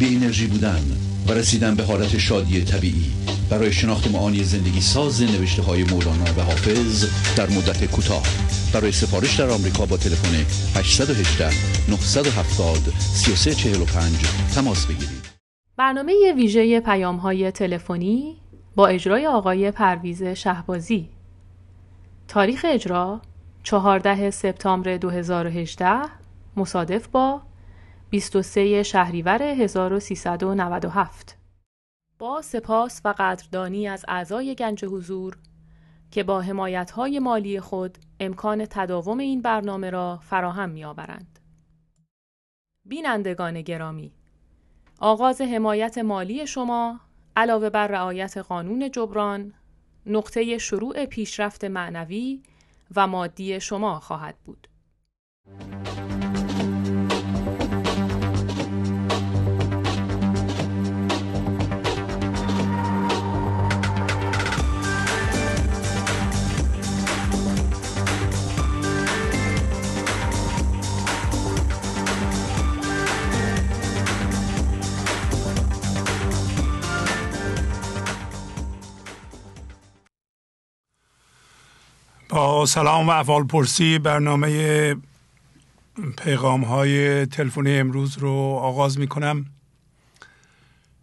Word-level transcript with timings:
بی 0.00 0.16
انرژی 0.16 0.46
بودن 0.46 0.82
و 1.28 1.32
رسیدن 1.32 1.74
به 1.74 1.84
حالت 1.84 2.18
شادی 2.18 2.64
طبیعی. 2.64 3.12
برای 3.50 3.72
شناخت 3.72 4.10
معانی 4.10 4.44
زندگی 4.44 4.80
ساز 4.80 5.22
نوشته 5.22 5.62
های 5.62 5.84
مولانا 5.84 6.24
و 6.36 6.40
حافظ 6.40 7.04
در 7.36 7.46
مدت 7.46 7.84
کوتاه. 7.84 8.22
برای 8.74 8.92
سفارش 8.92 9.40
در 9.40 9.50
آمریکا 9.50 9.86
با 9.86 9.96
تلفن 9.96 10.34
818 10.78 11.50
970 11.90 12.76
3345 12.98 14.16
تماس 14.54 14.86
بگیرید. 14.86 15.28
برنامه 15.76 16.32
ویژه 16.36 16.80
پیام 16.80 17.16
های 17.16 17.50
تلفنی 17.50 18.36
با 18.76 18.86
اجرای 18.86 19.26
آقای 19.26 19.70
پرویز 19.70 20.22
شهبازی. 20.22 21.08
تاریخ 22.28 22.66
اجرا 22.68 23.20
14 23.62 24.30
سپتامبر 24.30 24.96
2018 24.96 26.00
مصادف 26.56 27.08
با 27.08 27.42
23 28.10 28.82
شهریور 28.82 29.42
1397 29.42 31.38
با 32.18 32.42
سپاس 32.42 33.00
و 33.04 33.14
قدردانی 33.18 33.88
از 33.88 34.04
اعضای 34.08 34.54
گنج 34.54 34.84
حضور 34.84 35.38
که 36.10 36.22
با 36.22 36.40
حمایت‌های 36.40 37.18
مالی 37.18 37.60
خود 37.60 37.98
امکان 38.20 38.66
تداوم 38.66 39.18
این 39.18 39.42
برنامه 39.42 39.90
را 39.90 40.20
فراهم 40.22 40.70
می‌آورند. 40.70 41.38
بینندگان 42.84 43.62
گرامی 43.62 44.12
آغاز 45.00 45.40
حمایت 45.40 45.98
مالی 45.98 46.46
شما 46.46 47.00
علاوه 47.36 47.70
بر 47.70 47.86
رعایت 47.86 48.36
قانون 48.36 48.90
جبران 48.90 49.54
نقطه 50.06 50.58
شروع 50.58 51.06
پیشرفت 51.06 51.64
معنوی 51.64 52.42
و 52.96 53.06
مادی 53.06 53.60
شما 53.60 54.00
خواهد 54.00 54.36
بود. 54.44 54.68
با 82.30 82.66
سلام 82.66 83.08
و 83.08 83.10
احوال 83.10 83.44
پرسی 83.44 83.98
برنامه 83.98 84.96
پیغام 86.18 86.64
های 86.64 87.26
تلفنی 87.26 87.78
امروز 87.78 88.18
رو 88.18 88.32
آغاز 88.62 88.98
می 88.98 89.06
کنم 89.06 89.46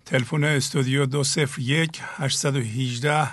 تلفن 0.06 0.44
استودیو 0.44 1.06
دو 1.06 1.24
صفر 1.24 1.62
یک 1.62 2.02
هشتصد 2.18 2.56
و 2.56 2.60
هیجده 2.60 3.30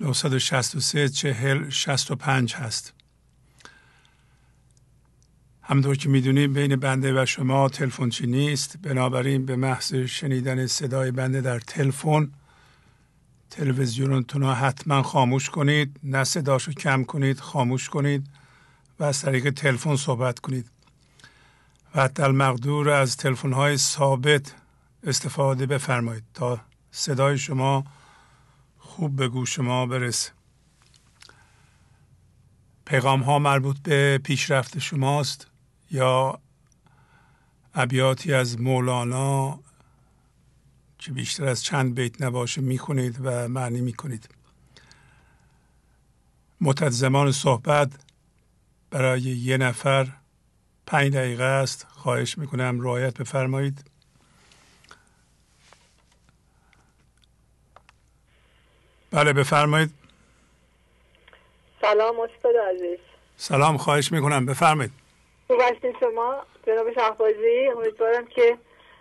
نهصد 0.00 0.32
و 0.32 0.38
شست 0.38 0.74
و 0.74 0.80
سه 0.80 1.08
چهل 1.08 1.70
شست 1.70 2.10
و 2.10 2.16
پنج 2.16 2.54
هست. 2.54 2.92
همطور 5.62 5.96
که 5.96 6.08
می‌دونیم 6.08 6.52
بین 6.52 6.76
بنده 6.76 7.22
و 7.22 7.26
شما 7.26 7.68
تلفن 7.68 8.08
چی 8.08 8.26
نیست؟ 8.26 8.76
بنابراین 8.82 9.46
به 9.46 9.56
محض 9.56 9.94
شنیدن 9.94 10.66
صدای 10.66 11.10
بنده 11.10 11.40
در 11.40 11.58
تلفن 11.58 12.30
تلویزیونتون 13.50 14.42
رو 14.42 14.52
حتما 14.52 15.02
خاموش 15.02 15.50
کنید 15.50 16.00
نه 16.02 16.24
صداشو 16.24 16.72
کم 16.72 17.04
کنید 17.04 17.40
خاموش 17.40 17.88
کنید 17.88 18.26
و 18.98 19.04
از 19.04 19.22
طریق 19.22 19.50
تلفن 19.50 19.96
صحبت 19.96 20.38
کنید. 20.38 20.70
و 21.94 22.02
حتی 22.02 22.22
المقدور 22.22 22.90
از 22.90 23.16
تلفن 23.16 23.52
های 23.52 23.76
ثابت 23.76 24.54
استفاده 25.02 25.66
بفرمایید 25.66 26.24
تا 26.34 26.60
صدای 26.90 27.38
شما 27.38 27.84
خوب 28.78 29.16
به 29.16 29.28
گوش 29.28 29.54
شما 29.54 29.86
برسه. 29.86 30.30
پیغام 32.84 33.22
ها 33.22 33.38
مربوط 33.38 33.76
به 33.82 34.20
پیشرفت 34.24 34.78
شماست 34.78 35.46
یا 35.90 36.38
ابیاتی 37.74 38.34
از 38.34 38.60
مولانا 38.60 39.60
که 41.06 41.12
بیشتر 41.12 41.44
از 41.44 41.64
چند 41.64 41.94
بیت 41.94 42.22
نباشه 42.22 42.60
می‌خونید 42.60 43.16
و 43.24 43.48
معنی 43.48 43.80
می‌کنید. 43.80 44.28
مدت 46.60 46.88
زمان 46.88 47.32
صحبت 47.32 47.88
برای 48.90 49.20
یه 49.20 49.56
نفر 49.56 50.06
پنج 50.86 51.12
دقیقه 51.12 51.44
است. 51.44 51.86
خواهش 51.90 52.38
می‌کنم 52.38 52.80
رعایت 52.80 53.18
بفرمایید. 53.18 53.84
بله 59.10 59.32
بفرمایید. 59.32 59.90
سلام 61.80 62.20
استاد 62.20 62.54
عزیز. 62.56 62.98
سلام 63.36 63.76
خواهش 63.76 64.12
می‌کنم. 64.12 64.46
بفرمایید. 64.46 64.92
خوب 65.46 65.60
شما؟ 66.00 66.46
جناب 66.66 66.94
شهبازی 66.94 67.68
امیدوارم 67.76 68.26
که 68.26 68.58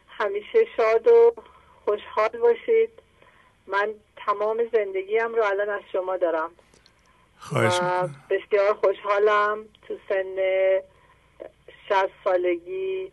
همیشه 0.07 0.65
شاد 0.77 1.07
و 1.07 1.33
خوشحال 1.85 2.29
باشید. 2.41 2.90
من 3.68 3.94
تمام 4.18 4.69
زندگیم 4.73 5.35
رو 5.35 5.44
الان 5.44 5.69
از 5.69 5.81
شما 5.91 6.18
دارم. 6.18 6.51
خواهش 7.40 7.79
بسیار 8.29 8.73
خوشحالم 8.73 9.66
تو 9.88 9.97
سن 10.09 10.35
شست 11.90 12.12
سالگی 12.24 13.12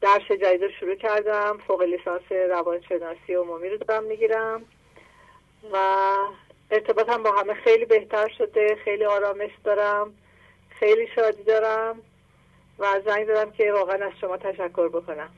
درس 0.00 0.32
جدید 0.42 0.64
رو 0.64 0.70
شروع 0.80 0.94
کردم 0.94 1.58
فوق 1.66 1.82
لیسانس 1.82 2.32
روانشناسی 2.32 3.34
عمومی 3.34 3.68
رو 3.68 3.76
دارم 3.76 4.04
می‌گیرم. 4.04 4.62
و 5.72 5.76
ارتباطم 6.70 7.22
با 7.22 7.32
همه 7.32 7.54
خیلی 7.54 7.84
بهتر 7.84 8.28
شده 8.38 8.76
خیلی 8.84 9.04
آرامش 9.04 9.50
دارم 9.64 10.14
خیلی 10.70 11.08
شادی 11.14 11.42
دارم 11.42 12.02
و 12.78 13.00
زنگ 13.06 13.26
دارم 13.26 13.52
که 13.52 13.72
واقعا 13.72 14.06
از 14.06 14.12
شما 14.20 14.36
تشکر 14.36 14.88
بکنم. 14.88 15.30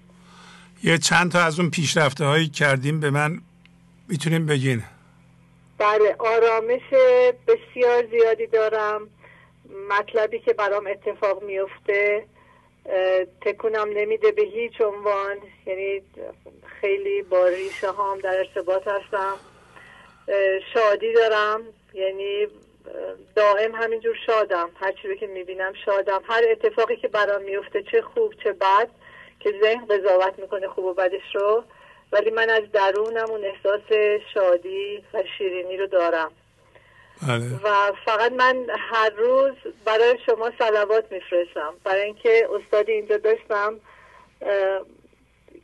یه 0.84 0.98
چند 0.98 1.32
تا 1.32 1.40
از 1.40 1.60
اون 1.60 1.70
پیشرفته 1.70 2.24
هایی 2.24 2.48
کردیم 2.48 3.00
به 3.00 3.10
من 3.10 3.40
می‌تونیم 4.08 4.46
بگین. 4.46 4.82
بله 5.78 6.16
آرامش 6.18 6.80
بسیار 7.46 8.06
زیادی 8.10 8.46
دارم. 8.46 9.10
مطلبی 9.88 10.38
که 10.38 10.52
برام 10.52 10.86
اتفاق 10.86 11.42
میفته 11.42 12.26
تکونم 13.40 13.88
نمیده 13.96 14.32
به 14.32 14.42
هیچ 14.42 14.80
عنوان. 14.80 15.36
یعنی 15.66 16.02
خیلی 16.80 17.22
با 17.22 17.48
ریشه 17.48 17.90
هام 17.90 18.18
در 18.18 18.38
ارتباط 18.38 18.82
هستم. 18.88 19.36
شادی 20.74 21.12
دارم. 21.12 21.60
یعنی 21.94 22.46
دائم 23.36 23.74
همینجور 23.74 24.14
شادم. 24.26 24.70
هر 24.80 24.92
چیزی 25.02 25.16
که 25.16 25.26
می‌بینم 25.26 25.72
شادم. 25.84 26.22
هر 26.28 26.42
اتفاقی 26.50 26.96
که 26.96 27.08
برام 27.08 27.42
میفته 27.42 27.82
چه 27.92 28.02
خوب 28.02 28.34
چه 28.44 28.52
بد. 28.52 28.88
که 29.44 29.54
ذهن 29.62 29.86
قضاوت 29.86 30.38
می‌کنه 30.38 30.68
خوب 30.68 30.84
و 30.84 30.94
بدش 30.94 31.34
رو 31.34 31.64
ولی 32.12 32.30
من 32.30 32.50
از 32.50 32.62
درونم 32.72 33.30
اون 33.30 33.44
احساس 33.44 33.92
شادی 34.34 35.04
و 35.14 35.22
شیرینی 35.38 35.76
رو 35.76 35.86
دارم. 35.86 36.32
بله. 37.28 37.44
و 37.64 37.92
فقط 38.04 38.32
من 38.32 38.66
هر 38.78 39.10
روز 39.10 39.52
برای 39.84 40.18
شما 40.26 40.50
سلوات 40.58 41.12
میفرستم. 41.12 41.74
برای 41.84 42.02
اینکه 42.02 42.48
استادی 42.52 42.92
اینجا 42.92 43.16
داشتم 43.16 43.80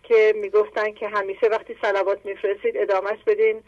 که 0.03 0.35
می‌گفتن 0.37 0.93
که 0.93 1.09
همیشه 1.09 1.47
وقتی 1.47 1.77
سلوات 1.83 2.19
میفرستید 2.25 2.77
ادامهش 2.77 3.19
بدین 3.27 3.63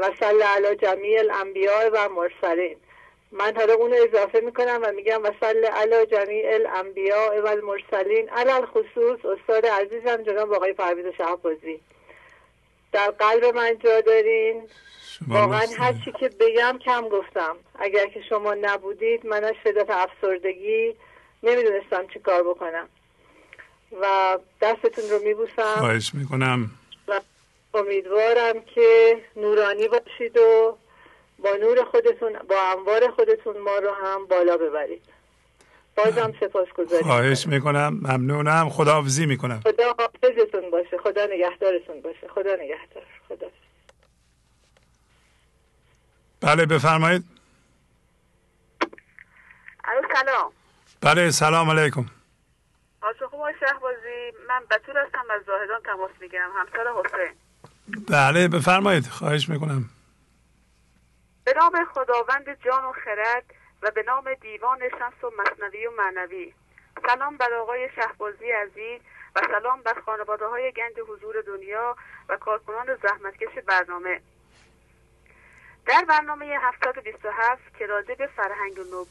و 0.00 0.10
صلی 0.20 0.42
علی 0.42 0.76
جمیع 0.76 1.18
الانبیاء 1.18 1.90
و 1.92 2.08
مرسلین 2.08 2.76
من 3.34 3.56
حالا 3.56 3.74
اونو 3.74 3.96
اضافه 4.08 4.40
می‌کنم 4.40 4.80
و 4.82 4.92
میگم 4.92 5.22
و 5.22 5.30
صلی 5.40 5.66
علی 5.66 6.06
جمیع 6.06 6.54
الانبیاء 6.54 7.40
و 7.40 7.46
المرسلین 7.46 8.28
علل 8.28 8.66
خصوص 8.66 9.18
استاد 9.24 9.66
عزیزم 9.66 10.22
جناب 10.22 10.52
آقای 10.52 10.72
پرویز 10.72 11.06
شهبازی. 11.18 11.80
در 12.92 13.10
قلب 13.10 13.44
من 13.44 13.78
جا 13.78 14.00
دارین. 14.00 14.68
واقعا 15.28 15.66
هر 15.78 15.92
چی 16.04 16.12
که 16.20 16.28
بگم 16.28 16.78
کم 16.84 17.08
گفتم. 17.08 17.56
اگر 17.78 18.06
که 18.06 18.22
شما 18.28 18.54
نبودید 18.54 19.26
من 19.26 19.44
از 19.44 19.54
شدت 19.64 19.90
افسردگی 19.90 20.94
نمی‌دونستم 21.42 22.06
چی 22.12 22.18
کار 22.18 22.42
بکنم. 22.42 22.88
و 24.00 24.38
دستتون 24.60 25.04
رو 25.10 25.18
میبوسم. 25.24 25.74
خواهش 25.78 26.14
می‌کنم. 26.14 26.70
و 27.08 27.20
امیدوارم 27.74 28.60
که 28.74 29.20
نورانی 29.36 29.88
باشید 29.88 30.36
و 30.36 30.76
با 31.44 31.56
نور 31.60 31.84
خودتون 31.84 32.32
با 32.48 32.56
انوار 32.72 33.10
خودتون 33.10 33.58
ما 33.58 33.76
رو 33.76 33.94
هم 34.04 34.26
بالا 34.26 34.56
ببرید. 34.56 35.02
بازم 35.96 36.32
سپاس 36.40 36.68
گذاریم 36.68 37.06
خواهش 37.06 37.46
می‌کنم. 37.46 38.00
ممنونم. 38.02 38.68
خداحافظی 38.70 39.26
می‌کنم. 39.26 39.60
خدا 39.60 39.94
حافظتون 39.98 40.70
باشه. 40.70 40.98
خدا 40.98 41.26
نگهدارتون 41.26 42.00
باشه. 42.00 42.28
خدا 42.28 42.54
نگهدار. 42.54 43.04
خدا. 43.28 43.46
بله 46.40 46.66
بفرمایید. 46.66 47.24
سلام. 50.12 50.52
بله 51.00 51.30
سلام 51.30 51.70
علیکم. 51.70 52.06
آشو 53.02 53.28
خوب 53.28 53.40
شهبازی. 53.60 54.32
من 54.48 54.60
بطور 54.70 54.98
هستم 54.98 55.24
از 55.30 55.42
زاهدان 55.46 55.80
تماس 55.84 56.10
می‌گیرم. 56.20 56.50
همسر 56.56 56.86
حسین. 57.04 57.34
بله 58.08 58.48
بفرمایید. 58.48 59.06
خواهش 59.06 59.48
می‌کنم. 59.48 59.90
به 61.44 61.52
نام 61.52 61.84
خداوند 61.84 62.62
جان 62.64 62.84
و 62.84 62.92
خرد 62.92 63.44
و 63.82 63.90
به 63.90 64.02
نام 64.02 64.34
دیوان 64.34 64.88
شمس 64.88 65.24
و 65.24 65.32
مصنوی 65.38 65.86
و 65.86 65.90
معنوی. 65.90 66.54
سلام 67.06 67.36
بر 67.36 67.54
آقای 67.54 67.88
شهبازی 67.96 68.50
عزیز 68.50 69.00
و 69.36 69.40
سلام 69.40 69.82
بر 69.82 70.00
خانواده 70.00 70.46
های 70.46 70.72
گنج 70.72 71.00
حضور 71.08 71.40
دنیا 71.40 71.96
و 72.28 72.36
کارکنان 72.36 72.96
زحمتکش 73.02 73.58
برنامه. 73.66 74.20
در 75.86 76.04
برنامه 76.08 76.46
727 76.46 77.76
که 77.78 77.86
راجع 77.86 78.14
به 78.14 78.26
فرهنگ 78.26 78.78
نو 78.78 79.04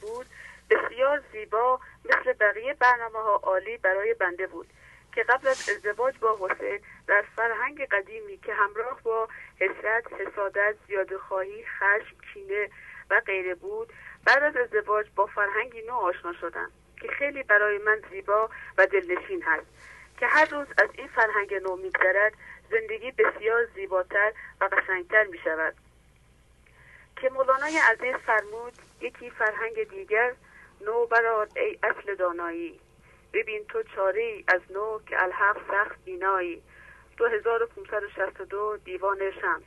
بسیار 0.69 1.23
زیبا 1.31 1.79
مثل 2.05 2.33
بقیه 2.33 2.73
برنامه 2.73 3.19
ها 3.19 3.35
عالی 3.35 3.77
برای 3.77 4.13
بنده 4.13 4.47
بود 4.47 4.67
که 5.15 5.23
قبل 5.23 5.47
از 5.47 5.69
ازدواج 5.69 6.17
با 6.17 6.37
حسین 6.41 6.79
در 7.07 7.23
فرهنگ 7.35 7.87
قدیمی 7.87 8.37
که 8.37 8.53
همراه 8.53 9.01
با 9.03 9.27
حسرت، 9.63 10.13
حسادت، 10.13 10.75
خواهی، 11.27 11.65
خشم، 11.65 12.15
کینه 12.33 12.69
و 13.09 13.21
غیره 13.25 13.55
بود. 13.55 13.93
بعد 14.25 14.43
از 14.43 14.57
ازدواج 14.57 15.07
با 15.15 15.25
فرهنگی 15.25 15.81
نو 15.81 15.93
آشنا 15.93 16.33
شدم 16.33 16.71
که 17.01 17.07
خیلی 17.07 17.43
برای 17.43 17.77
من 17.77 18.01
زیبا 18.11 18.49
و 18.77 18.87
دلنشین 18.87 19.43
هست 19.43 19.65
که 20.19 20.27
هر 20.27 20.45
روز 20.45 20.67
از 20.77 20.89
این 20.93 21.07
فرهنگ 21.07 21.53
نو 21.53 21.75
میگذرد 21.75 22.33
زندگی 22.71 23.11
بسیار 23.11 23.65
زیباتر 23.75 24.33
و 24.61 24.65
قشنگتر 24.65 25.23
می 25.23 25.37
شود 25.37 25.75
که 27.21 27.29
مولانای 27.29 27.77
عزیز 27.77 28.15
فرمود 28.15 28.73
یکی 29.01 29.29
فرهنگ 29.29 29.83
دیگر 29.89 30.33
نو 30.81 31.05
برار 31.05 31.47
ای 31.55 31.79
اصل 31.83 32.15
دانایی. 32.15 32.79
ببین 33.33 33.65
تو 33.65 33.83
چاره 33.83 34.43
از 34.47 34.61
نو 34.69 34.99
که 35.07 35.23
الحق 35.23 35.57
سخت 35.71 36.05
بینایی. 36.05 36.63
2562 37.17 38.77
دیوان 38.85 39.31
شمس. 39.31 39.63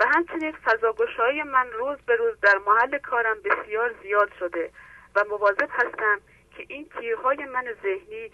و 0.00 0.06
همچنین 0.06 0.52
فضاگشایی 0.52 1.42
من 1.42 1.72
روز 1.72 1.98
به 2.06 2.16
روز 2.16 2.40
در 2.40 2.58
محل 2.66 2.98
کارم 2.98 3.36
بسیار 3.44 3.94
زیاد 4.02 4.32
شده 4.38 4.70
و 5.14 5.24
مواظب 5.30 5.68
هستم 5.70 6.20
که 6.56 6.64
این 6.68 6.88
تیرهای 7.00 7.44
من 7.44 7.64
ذهنی 7.82 8.32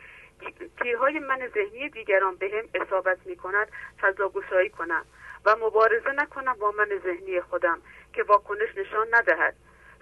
تیرهای 0.82 1.18
من 1.18 1.48
ذهنی 1.54 1.88
دیگران 1.88 2.36
به 2.36 2.50
هم 2.52 2.82
اصابت 2.82 3.18
می 3.24 3.36
کند 3.36 3.68
فضاگشایی 4.00 4.70
کنم 4.70 5.04
و 5.44 5.56
مبارزه 5.56 6.10
نکنم 6.10 6.54
با 6.54 6.70
من 6.70 6.88
ذهنی 7.04 7.40
خودم 7.40 7.78
که 8.12 8.22
واکنش 8.22 8.68
نشان 8.76 9.06
ندهد. 9.10 9.54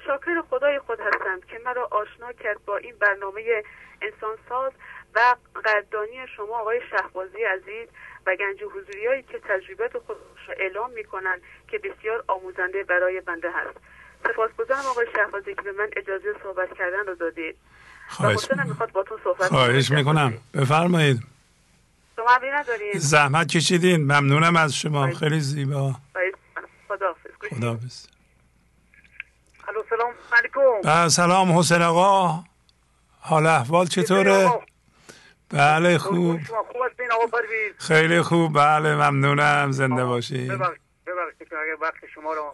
شاکر 0.07 0.43
خدای 0.51 0.79
خود 0.79 1.01
هستم 1.01 1.41
که 1.41 1.59
مرا 1.59 1.89
آشنا 1.91 2.33
کرد 2.33 2.65
با 2.67 2.77
این 2.77 2.97
برنامه 2.99 3.63
انسانساز 4.03 4.73
و 5.15 5.37
قدردانی 5.57 6.27
شما 6.37 6.59
آقای 6.59 6.81
شهبازی 6.91 7.45
عزیز 7.45 7.89
و 8.29 8.37
گنج 8.37 8.59
حضوریایی 8.75 9.23
که 9.23 9.39
تجربت 9.39 9.93
خودش 10.07 10.49
را 10.49 10.55
اعلام 10.59 10.91
می‌کنند 10.91 11.41
که 11.71 11.79
بسیار 11.79 12.25
آموزنده 12.29 12.85
برای 12.85 13.21
بنده 13.21 13.49
هست. 13.51 13.77
سپاسگزارم 14.25 14.87
آقای 14.91 15.07
شهبازی 15.17 15.55
که 15.55 15.63
به 15.63 15.73
من 15.73 15.89
اجازه 15.97 16.35
صحبت 16.43 16.69
کردن 16.79 17.07
رو 17.07 17.15
دادید. 17.15 17.57
خواهش 18.09 18.49
می‌خواد 18.67 18.93
باتون 18.93 19.19
صحبت 19.25 19.49
خواهش 19.49 19.91
می‌کنم. 19.91 20.39
بفرمایید. 20.55 21.23
شما 22.17 22.39
ندارید 22.55 22.99
زحمت 22.99 23.49
کشیدین. 23.49 24.01
ممنونم 24.03 24.57
از 24.57 24.75
شما. 24.75 25.11
خیلی 25.15 25.41
زیبا. 25.41 25.95
خداحافظ. 26.89 27.31
خداحافظ. 27.51 28.07
سلام 29.91 30.13
علیکم. 30.33 31.09
سلام 31.09 31.59
حسین 31.59 31.83
آقا. 31.83 32.45
حال 33.21 33.47
احوال 33.47 33.87
چطوره؟ 33.87 34.51
بله 35.51 35.99
خوب. 35.99 36.41
خیلی 37.79 38.23
خوب. 38.23 38.53
بله 38.55 38.95
ممنونم. 38.95 39.73
زنده 39.73 40.05
باشید 40.05 40.53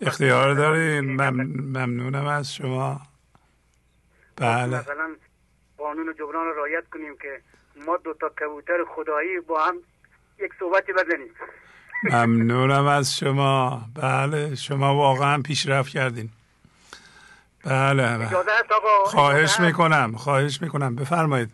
اختیار 0.01 0.55
داریم 0.55 1.05
ممنونم 1.05 2.27
از 2.27 2.55
شما. 2.55 3.01
بله. 4.37 4.81
مثلا 4.81 5.17
قانون 5.79 6.15
جبران 6.19 6.47
رو 6.47 6.55
رایت 6.55 6.85
کنیم 6.93 7.17
که 7.23 7.41
ما 7.87 7.97
دو 7.97 8.15
تا 8.15 8.29
کبوتر 8.29 8.85
خدایی 8.97 9.41
با 9.41 9.65
هم 9.65 9.77
یک 10.39 10.53
صحبتی 10.61 10.93
بزنیم. 10.93 11.31
ممنونم 12.05 12.87
از 12.87 13.17
شما. 13.17 13.83
بله 13.95 14.55
شما 14.55 14.95
واقعا 14.95 15.43
پیشرفت 15.43 15.89
کردین. 15.89 16.29
بله, 17.65 18.19
بله. 18.19 18.29
خواهش 19.05 19.61
می‌کنم 19.61 20.17
خواهش 20.17 20.63
می‌کنم. 20.63 20.97
بفرمایید. 20.97 21.51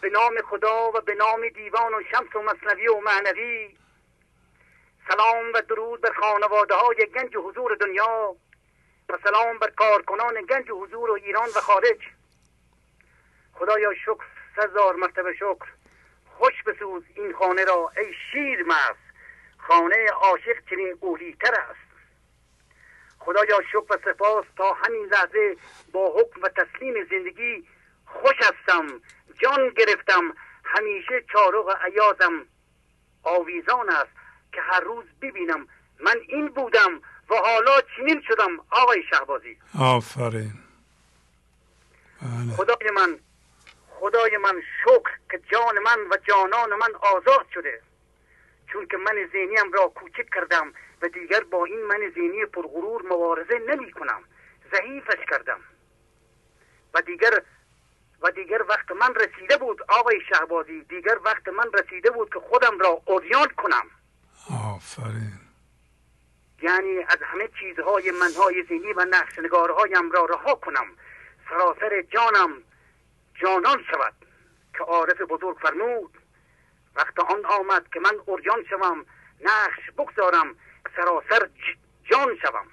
به 0.00 0.10
نام 0.10 0.40
خدا 0.40 0.90
و 0.90 1.00
به 1.00 1.14
نام 1.14 1.48
دیوان 1.48 1.94
و 1.94 2.02
شمس 2.10 2.36
و 2.36 2.42
مصنوی 2.42 2.88
و 2.88 3.00
معنوی. 3.00 3.76
سلام 5.08 5.52
و 5.54 5.60
درود 5.60 6.00
بر 6.00 6.12
خانواده 6.12 6.74
های 6.74 7.06
گنج 7.14 7.36
حضور 7.36 7.74
دنیا 7.74 8.36
و 9.08 9.18
سلام 9.24 9.58
بر 9.58 9.70
کارکنان 9.70 10.42
گنج 10.50 10.70
حضور 10.70 11.10
و 11.10 11.14
ایران 11.14 11.48
و 11.48 11.60
خارج. 11.60 12.00
خدایا 13.54 13.94
شکر 13.94 14.24
سزار 14.56 14.96
مرتبه 14.96 15.34
شکر. 15.34 15.68
خوش 16.38 16.62
بسوز 16.66 17.02
این 17.14 17.32
خانه 17.32 17.64
را 17.64 17.92
ای 17.96 18.14
شیر 18.32 18.62
مرز. 18.62 18.96
خانه 19.58 20.06
عاشق 20.06 20.70
چنین 20.70 20.98
اولیتر 21.00 21.54
است. 21.54 21.90
خدایا 23.18 23.62
شکر 23.72 23.86
و 23.90 23.98
سپاس 24.04 24.44
تا 24.56 24.72
همین 24.72 25.06
لحظه 25.06 25.56
با 25.92 26.12
حکم 26.20 26.42
و 26.42 26.48
تسلیم 26.48 27.04
زندگی 27.10 27.68
خوش 28.12 28.36
هستم 28.36 29.00
جان 29.42 29.68
گرفتم 29.68 30.34
همیشه 30.64 31.24
چارق 31.32 31.78
عیازم 31.84 32.46
آویزان 33.22 33.88
است 33.90 34.10
که 34.52 34.60
هر 34.60 34.80
روز 34.80 35.04
ببینم 35.22 35.66
من 36.00 36.16
این 36.28 36.48
بودم 36.48 37.00
و 37.30 37.34
حالا 37.34 37.80
چنین 37.96 38.22
شدم 38.28 38.58
آقای 38.70 39.02
شهبازی. 39.10 39.56
آفرین. 39.80 40.52
بله. 42.22 42.56
خدای 42.56 42.90
من 42.96 43.18
خدای 44.00 44.36
من 44.36 44.62
شکر 44.84 45.10
که 45.30 45.40
جان 45.52 45.78
من 45.78 45.98
و 46.10 46.16
جانان 46.28 46.74
من 46.74 46.94
آزاد 47.00 47.46
شده. 47.54 47.82
چون 48.72 48.86
که 48.86 48.96
من 48.96 49.28
ذهنیم 49.32 49.72
را 49.72 49.88
کوچک 49.88 50.30
کردم 50.34 50.72
و 51.02 51.08
دیگر 51.08 51.40
با 51.40 51.64
این 51.64 51.82
من 51.82 52.12
زینی 52.14 52.44
پرغرور 52.46 53.02
مبارزه 53.02 53.58
نمی 53.68 53.92
کنم. 53.92 54.22
ضعیفش 54.72 55.24
کردم. 55.30 55.60
و 56.94 57.00
دیگر 57.00 57.42
و 58.22 58.30
دیگر 58.30 58.62
وقت 58.68 58.90
من 58.90 59.14
رسیده 59.14 59.56
بود 59.56 59.82
آقای 59.88 60.20
شهبازی 60.28 60.84
دیگر 60.84 61.18
وقت 61.24 61.48
من 61.48 61.70
رسیده 61.72 62.10
بود 62.10 62.32
که 62.32 62.40
خودم 62.40 62.78
را 62.78 63.02
اوریان 63.04 63.48
کنم. 63.48 63.90
آفرین. 64.74 65.40
یعنی 66.62 66.98
از 66.98 67.18
همه 67.22 67.48
چیزهای 67.60 68.10
منهای 68.10 68.64
زینی 68.68 68.92
و 68.92 69.04
نقشنگارهایم 69.10 70.10
را 70.10 70.24
رها 70.24 70.54
کنم. 70.54 70.86
سراسر 71.50 72.02
جانم 72.02 72.62
جانان 73.42 73.84
شود 73.90 74.14
که 74.72 74.84
عارف 74.84 75.20
بزرگ 75.20 75.56
فرمود. 75.56 76.18
وقت 76.96 77.18
آن 77.18 77.44
آمد 77.44 77.88
که 77.92 78.00
من 78.00 78.14
اوریان 78.26 78.64
شوم 78.70 79.06
نقش 79.40 79.90
بگذارم 79.98 80.54
سراسر 80.96 81.48
جان 82.04 82.36
شوم. 82.42 82.66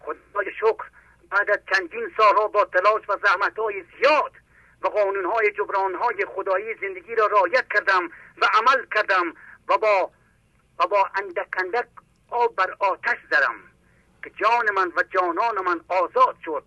خدای 0.00 0.52
شکر 0.60 0.84
بعد 1.30 1.50
از 1.50 1.58
چندین 1.72 2.10
سالها 2.16 2.48
با 2.48 2.64
تلاش 2.64 3.02
و 3.08 3.18
های 3.58 3.84
زیاد 3.98 4.32
و 4.82 4.88
قانونهای 4.88 5.52
جبرانهای 5.52 6.26
خدایی 6.34 6.74
زندگی 6.80 7.14
را 7.14 7.26
رعایت 7.26 7.64
کردم 7.74 8.08
و 8.42 8.46
عمل 8.54 8.86
کردم 8.94 9.34
و 9.68 9.78
با 9.78 10.10
و 10.78 10.86
با 10.86 11.08
اندک 11.14 11.48
اندک 11.58 11.86
آب 12.30 12.56
بر 12.56 12.76
آتش 12.78 13.18
زدم 13.30 13.54
که 14.24 14.30
جان 14.30 14.70
من 14.74 14.92
و 14.96 15.02
جانان 15.02 15.64
من 15.64 15.80
آزاد 15.88 16.36
شد. 16.44 16.64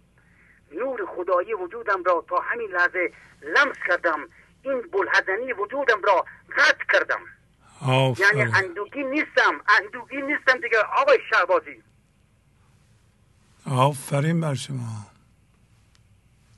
نور 0.71 1.05
خدایی 1.05 1.53
وجودم 1.53 2.03
را 2.03 2.25
تا 2.29 2.39
همین 2.39 2.71
لحظه 2.71 3.13
لمس 3.41 3.77
کردم. 3.87 4.29
این 4.63 4.81
بلحزنی 4.81 5.53
وجودم 5.53 6.01
را 6.01 6.25
قطع 6.57 6.85
کردم. 6.93 7.21
یعنی 8.19 8.51
اندوگی 8.55 9.03
نیستم. 9.03 9.61
اندوگی 9.81 10.21
نیستم 10.21 10.57
دیگه 10.57 10.79
آقای 10.79 11.19
شهبازی. 11.29 11.83
آفرین 13.77 14.41
بر 14.41 14.53
شما. 14.53 15.05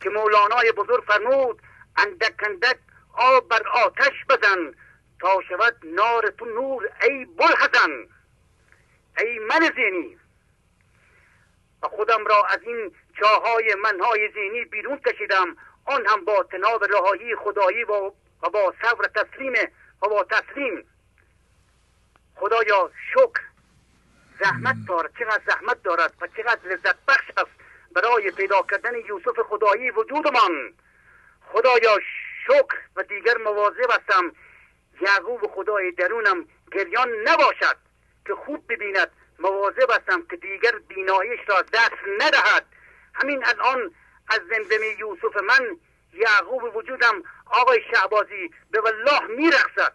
که 0.02 0.10
مولانای 0.10 0.72
بزرگ 0.72 1.04
فرمود 1.04 1.62
اندک 1.98 2.44
اندک 2.44 2.78
آب 3.14 3.48
بر 3.48 3.68
آتش 3.68 4.26
بزن 4.30 4.74
تا 5.20 5.42
شود 5.50 5.76
نار 5.84 6.34
تو 6.38 6.46
نور 6.46 6.90
ای 7.04 7.26
بلحزن 7.26 8.08
ای 9.18 9.40
من 9.40 9.72
زینی. 9.76 10.18
و 11.84 11.88
خودم 11.88 12.26
را 12.26 12.46
از 12.46 12.60
این 12.66 12.92
چاهای 13.20 13.76
منهای 13.84 14.30
زینی 14.34 14.66
بیرون 14.66 14.98
کشیدم 14.98 15.56
آن 15.86 16.06
هم 16.08 16.26
با 16.26 16.44
تناب 16.44 16.84
رهایی 16.84 17.36
خدایی 17.36 17.84
و 17.84 18.12
با 18.54 18.74
صبر 18.82 19.08
تسلیم 19.16 19.54
و 20.02 20.08
با 20.08 20.24
تسلیم. 20.24 20.84
خدایا 22.36 22.92
شکر 23.14 23.51
زحمت 24.44 24.76
دارد. 24.88 25.12
چقدر 25.20 25.42
زحمت 25.48 25.84
دارد 25.84 26.14
و 26.22 26.28
چقدر 26.28 26.70
لذت 26.70 26.96
بخش 27.08 27.32
است 27.38 27.52
برای 27.96 28.32
پیدا 28.32 28.62
کردن 28.72 28.96
یوسف 28.96 29.40
خدایی 29.50 29.92
وجودمان. 29.92 30.74
خدایا 31.54 32.00
شکر 32.46 32.78
و 32.96 33.04
دیگر 33.04 33.38
مواظب 33.38 33.92
هستم 33.92 34.32
یعقوب 35.02 35.48
خدای 35.56 35.92
درونم 35.92 36.46
گریان 36.72 37.10
نباشد 37.26 37.78
که 38.28 38.36
خوب 38.36 38.64
ببیند. 38.70 39.12
مواظب 39.40 39.92
هستم 39.92 40.22
که 40.30 40.36
دیگر 40.36 40.72
بینایش 40.88 41.40
را 41.48 41.62
دست 41.62 42.02
ندهد. 42.20 42.66
همین 43.14 43.46
الان 43.46 43.92
از 44.28 44.40
زمزمه 44.50 44.96
یوسف 45.00 45.36
من 45.44 45.78
یعقوب 46.14 46.76
وجودم 46.76 47.24
آقای 47.46 47.80
شعبازی 47.94 48.52
به 48.72 48.82
والله 48.82 49.28
میرخصد. 49.28 49.94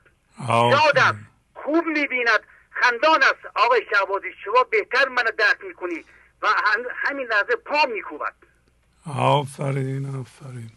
یاد 0.48 1.14
خوب 1.54 1.86
می‌بیند. 1.86 2.40
خندان 2.80 3.22
است. 3.22 3.46
آقای 3.54 3.86
شعبازی 3.90 4.32
شما 4.44 4.62
بهتر 4.62 5.08
من 5.08 5.24
درک 5.38 5.64
می‌کنی 5.64 6.04
و 6.42 6.46
همین 6.94 7.26
لحظه 7.26 7.56
پا 7.56 7.86
میکوبد. 7.86 8.34
آفرین 9.18 10.20
آفرین. 10.20 10.70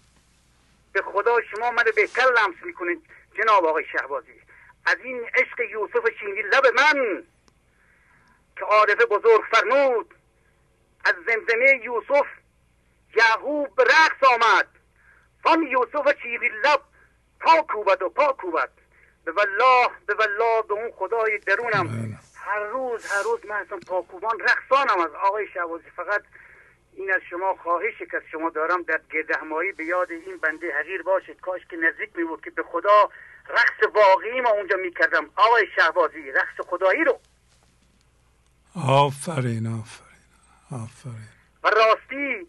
به 0.94 1.02
خدا 1.02 1.42
شما 1.42 1.72
من 1.72 1.84
بهتر 1.96 2.26
لمس 2.26 2.56
می‌کنید 2.64 3.02
جناب 3.38 3.66
آقای 3.66 3.86
شهبازی. 3.92 4.42
از 4.86 4.98
این 5.04 5.24
عشق 5.36 5.60
یوسف 5.60 6.10
شینی 6.20 6.42
لب 6.42 6.68
من 6.68 7.24
که 8.56 8.66
عارف 8.66 9.02
بزرگ 9.02 9.42
فرمود 9.52 10.14
از 11.06 11.16
زمزمه 11.16 11.82
یوسف 11.84 12.26
یعقوب 13.16 13.76
به 13.76 13.84
رقص 13.84 14.24
آمد. 14.34 14.68
فان 15.44 15.64
یوسف 15.64 16.22
شیرین 16.22 16.52
لب 16.52 16.82
پا 17.40 17.62
کوبد 17.62 18.02
و 18.02 18.10
پا 18.10 18.34
کوبد. 18.34 18.70
به 19.30 19.36
والله 19.36 19.90
به 20.06 20.14
والله 20.14 20.62
به 20.68 20.74
اون 20.74 20.92
خدای 20.92 21.38
درونم. 21.38 21.88
بله. 21.88 22.18
هر 22.36 22.60
روز 22.60 23.06
هر 23.06 23.24
روز 23.24 23.40
من 23.46 23.56
اصلا 23.56 23.80
پاکوبان 23.88 24.40
رقصانم 24.40 25.02
از 25.02 25.12
آقای 25.12 25.48
شوازی 25.54 25.90
فقط 25.96 26.22
این 26.94 27.12
از 27.12 27.22
شما 27.30 27.56
خواهشی 27.64 28.06
که 28.06 28.18
از 28.18 28.24
شما 28.32 28.50
دارم 28.50 28.84
در 28.84 29.02
گردهمایی 29.14 29.72
به 29.72 29.86
یاد 29.86 30.12
این 30.12 30.38
بنده 30.38 30.74
حقیر 30.80 31.04
باشید. 31.04 31.42
کاش 31.42 31.62
که 31.70 31.78
نزدیک 31.78 32.10
می 32.16 32.24
بود 32.24 32.44
که 32.44 32.50
به 32.50 32.64
خدا 32.64 33.10
رقص 33.50 33.96
واقعی 33.96 34.42
ما 34.42 34.50
اونجا 34.50 34.78
می 34.78 34.92
کردم. 34.92 35.30
آقای 35.36 35.68
شهبازی 35.76 36.32
رقص 36.32 36.68
خدایی 36.68 37.04
رو. 37.04 37.20
آفرین 38.88 39.68
آفرین 39.68 40.30
آفرین. 40.72 41.30
و 41.64 41.70
راستی 41.70 42.48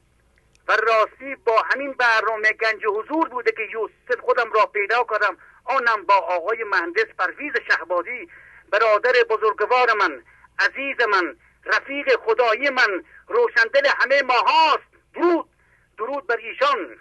و 0.69 0.73
راستی 0.73 1.35
با 1.35 1.63
همین 1.75 1.93
برنامه 1.93 2.53
گنج 2.53 2.83
حضور 2.87 3.29
بوده 3.29 3.53
که 3.53 3.63
یوسف 3.73 4.21
خودم 4.21 4.53
را 4.53 4.67
پیدا 4.67 5.07
کردم. 5.11 5.37
آنم 5.77 6.05
با 6.05 6.15
آقای 6.15 6.65
مهندس 6.65 7.07
پرویز 7.19 7.53
شهبازی 7.71 8.29
برادر 8.71 9.13
بزرگوار 9.31 9.93
من 9.93 10.23
عزیز 10.59 11.01
من 11.01 11.37
رفیق 11.65 12.17
خدایی 12.17 12.71
من 12.71 13.05
روشندل 13.29 13.87
همه 13.99 14.23
ما 14.23 14.39
هاست 14.39 14.91
درود 15.15 15.49
درود 15.99 16.27
بر 16.27 16.37
ایشان. 16.37 16.97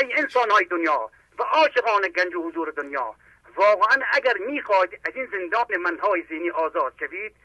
ای 0.00 0.14
انسان 0.14 0.50
های 0.50 0.64
دنیا 0.64 1.10
و 1.38 1.42
عاشقان 1.42 2.08
گنج 2.08 2.34
و 2.34 2.42
حضور 2.42 2.70
دنیا 2.70 3.14
واقعا 3.56 4.02
اگر 4.12 4.36
می‌خواهید 4.38 5.00
از 5.06 5.16
این 5.16 5.28
زندان 5.32 5.76
منهای 5.76 6.22
زینی 6.28 6.50
آزاد 6.50 6.94
شوید 7.00 7.36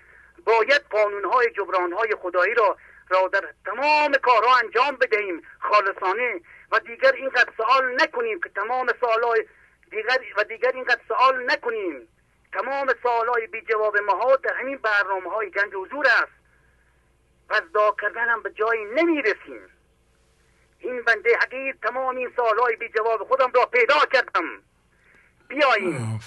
باید 0.46 0.81
قانونهای 0.89 1.50
جبرانهای 1.50 2.15
خدایی 2.22 2.53
را 2.53 2.77
را 3.10 3.27
در 3.27 3.53
تمام 3.65 4.13
کارها 4.13 4.58
انجام 4.58 4.96
بدهیم 4.96 5.41
خالصانه 5.60 6.41
و 6.72 6.79
دیگر 6.79 7.12
اینقدر 7.12 7.51
سوال 7.58 8.01
نکنیم 8.01 8.39
که 8.41 8.50
تمام 8.50 8.88
سوالای 9.00 9.46
دیگر 9.91 10.19
و 10.38 10.43
دیگر 10.43 10.72
اینقدر 10.72 11.01
سوال 11.08 11.51
نکنیم. 11.51 12.08
تمام 12.53 12.93
سوالای 13.03 13.48
بی 13.48 13.62
جواب 13.62 13.98
ما 13.98 14.36
در 14.36 14.53
همین 14.53 14.77
برنامه 14.77 15.29
های 15.29 15.50
گنج 15.50 15.74
حضور 15.74 16.08
است. 16.08 16.39
و 17.50 17.91
کردن 18.01 18.29
هم 18.29 18.43
به 18.43 18.50
جایی 18.51 18.86
نمی‌رسیم. 18.86 19.62
این 20.79 21.01
بنده 21.01 21.38
حقیر 21.41 21.75
تمام 21.84 22.17
این 22.17 22.31
سوالای 22.36 22.75
بی 22.75 22.89
جواب 22.89 23.24
خودم 23.24 23.51
را 23.55 23.65
پیدا 23.65 23.96
کردم. 24.13 24.63
بیاییم. 25.48 26.19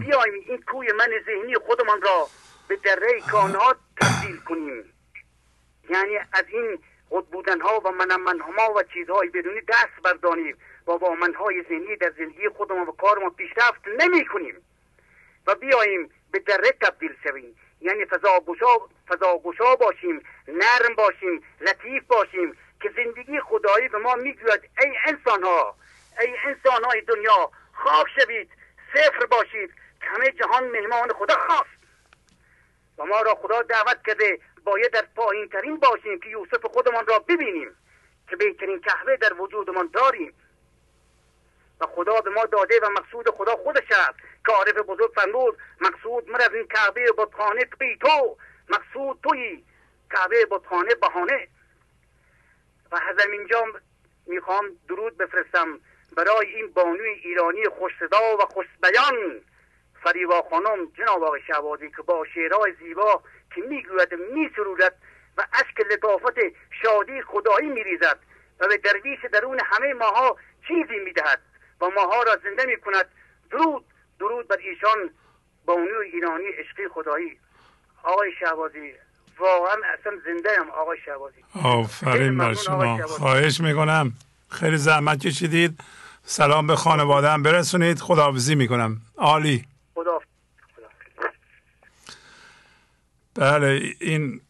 بیاییم 0.00 0.44
این 0.46 0.62
کوی 0.62 0.92
من 0.92 1.10
ذهنی 1.26 1.54
خودمان 1.54 2.02
را 2.02 2.26
به 2.68 2.76
دره 2.76 3.20
کانات 3.30 3.76
تبدیل 4.00 4.36
کنیم. 4.36 4.92
یعنی 5.90 6.16
از 6.16 6.44
این 6.48 6.78
خود 7.08 7.30
بودن 7.30 7.60
ها 7.60 7.80
و 7.80 7.90
من 7.90 8.40
ها 8.40 8.72
و 8.72 8.82
چیزهای 8.82 9.28
بدونی 9.28 9.60
دست 9.60 10.02
بردانیم 10.04 10.56
با 10.84 11.14
منهای 11.14 11.62
ذهنی 11.62 11.96
در 11.96 12.12
زندگی 12.18 12.48
خودمان 12.48 12.86
و 12.86 12.92
کارمان 12.92 13.30
پیشرفت 13.30 13.88
نمی 13.88 14.26
کنیم 14.26 14.62
و 15.46 15.54
بیاییم 15.54 16.10
به 16.30 16.38
دره 16.38 16.72
تبدیل 16.80 17.16
شویم. 17.22 17.56
یعنی 17.80 18.04
فضا 18.04 18.40
گشا, 19.36 19.76
باشیم 19.76 20.22
نرم 20.48 20.94
باشیم 20.96 21.42
لطیف 21.60 22.04
باشیم 22.06 22.56
که 22.82 22.90
زندگی 22.96 23.40
خدایی 23.40 23.88
به 23.88 23.98
ما 23.98 24.14
می‌گوید 24.14 24.60
ای 24.80 24.92
انسان 25.06 25.42
ها 25.42 25.76
ای 26.20 26.34
انسان 26.44 26.84
های 26.84 27.00
دنیا 27.00 27.50
خواب 27.74 28.06
شوید 28.16 28.50
صفر 28.94 29.26
باشید. 29.26 29.70
همه 30.00 30.30
جهان 30.30 30.68
مهمان 30.68 31.12
خدا 31.12 31.34
خواست. 31.34 31.70
و 32.98 33.04
ما 33.04 33.22
را 33.22 33.34
خدا 33.34 33.62
دعوت 33.62 33.98
کرده 34.06 34.38
باید 34.64 34.92
در 34.92 35.04
پایین 35.16 35.48
ترین 35.48 35.76
باشیم 35.76 36.20
که 36.20 36.28
یوسف 36.28 36.66
خودمان 36.66 37.06
را 37.06 37.18
ببینیم. 37.18 37.76
که 38.30 38.36
بهترین 38.36 38.80
کهوه 38.80 39.16
در 39.16 39.32
وجودمان 39.40 39.90
داریم. 39.92 40.34
و 41.80 41.86
خدا 41.86 42.20
به 42.20 42.30
ما 42.30 42.44
داده 42.44 42.80
و 42.82 42.90
مقصود 42.90 43.30
خدا 43.30 43.56
خودش 43.56 43.90
است. 43.90 44.18
که 44.46 44.52
عارف 44.52 44.76
بزرگ 44.76 45.12
فرمود 45.14 45.58
مقصود 45.80 46.30
من 46.30 46.40
از 46.40 46.54
این 46.54 46.66
کعبه 46.66 47.12
بطخانه 47.18 47.64
پی 47.64 47.98
تو. 48.00 48.36
مقصود 48.68 49.18
توی 49.22 49.64
کعبه 50.10 50.46
بطخانه 50.50 50.94
بهانه. 50.94 51.48
و 52.92 52.96
از 52.96 53.26
اینجا 53.32 53.64
می‌خوام 54.26 54.64
درود 54.88 55.16
بفرستم 55.16 55.80
برای 56.16 56.54
این 56.54 56.72
بانوی 56.72 57.08
ایرانی 57.08 57.68
خوش 57.68 57.92
صدا 58.00 58.36
و 58.36 58.40
خوش 58.40 58.66
بیان. 58.82 59.40
فریوا 60.02 60.42
خانم 60.42 60.86
جناب 60.98 61.24
آقای 61.24 61.40
شعبازی 61.46 61.90
که 61.90 62.02
با 62.02 62.26
شعرهای 62.34 62.72
زیبا 62.72 63.22
که 63.54 63.60
می‌گوید 63.60 64.14
میسرودد 64.14 64.94
و 65.36 65.46
اشک 65.52 65.80
لطافت 65.92 66.38
شادی 66.82 67.22
خدایی 67.22 67.68
میریزد 67.68 68.18
و 68.60 68.68
به 68.68 68.76
درویش 68.76 69.24
درون 69.32 69.60
همه 69.64 69.92
ماها 69.92 70.36
چیزی 70.68 70.98
می‌دهد. 70.98 71.40
و 71.80 71.90
ماها 71.96 72.22
را 72.22 72.38
زنده 72.44 72.64
می‌کند. 72.66 73.06
درود 73.50 73.84
درود 74.18 74.48
بر 74.48 74.56
ایشان 74.56 75.10
بانو 75.66 75.98
ایرانی 76.12 76.44
عشقی 76.44 76.82
خدایی. 76.94 77.38
آقای 78.02 78.32
شعبازی 78.40 78.92
واقعا 79.38 79.76
اصلا 79.98 80.12
زنده 80.24 80.48
هم 80.58 80.70
آقای 80.70 80.98
شعبازی 81.04 81.44
آفرین 81.62 82.38
بر 82.38 82.54
شما. 82.54 83.06
خواهش 83.06 83.60
می‌کنم. 83.60 84.12
خیلی 84.48 84.76
زحمت 84.76 85.26
کشیدید. 85.26 85.80
سلام 86.24 86.66
به 86.66 86.76
خانواده 86.76 87.30
هم 87.30 87.42
برسونید. 87.42 87.98
خداحافظی 87.98 88.54
می‌کنم. 88.54 89.00
عالی. 89.16 89.64
خدا 89.94 90.20
بله 93.34 93.82
این 94.00 94.40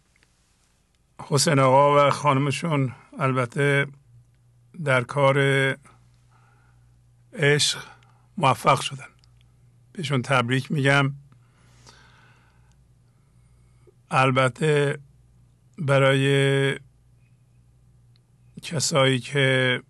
حسین 1.28 1.58
آقا 1.58 2.06
و 2.06 2.10
خانمشون 2.10 2.92
البته 3.18 3.86
در 4.84 5.02
کار 5.02 5.36
عشق 7.34 7.78
موفق 8.36 8.80
شدن. 8.80 9.08
بهشون 9.92 10.22
تبریک 10.22 10.72
میگم. 10.72 11.14
البته 14.10 14.98
برای 15.78 16.78
کسایی 18.62 19.18
که 19.18 19.82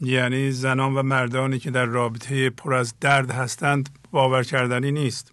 یعنی 0.00 0.50
زنان 0.50 0.94
و 0.94 1.02
مردانی 1.02 1.58
که 1.58 1.70
در 1.70 1.84
رابطه 1.84 2.50
پر 2.50 2.74
از 2.74 2.94
درد 3.00 3.30
هستند 3.30 3.98
باور 4.10 4.42
کردنی 4.42 4.92
نیست. 4.92 5.32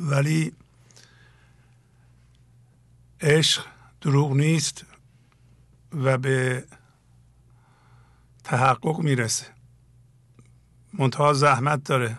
ولی 0.00 0.52
عشق 3.20 3.66
دروغ 4.00 4.32
نیست 4.32 4.84
و 5.92 6.18
به 6.18 6.64
تحقق 8.44 8.98
می‌رسه. 8.98 9.55
منتها 10.98 11.32
زحمت 11.32 11.84
داره. 11.84 12.18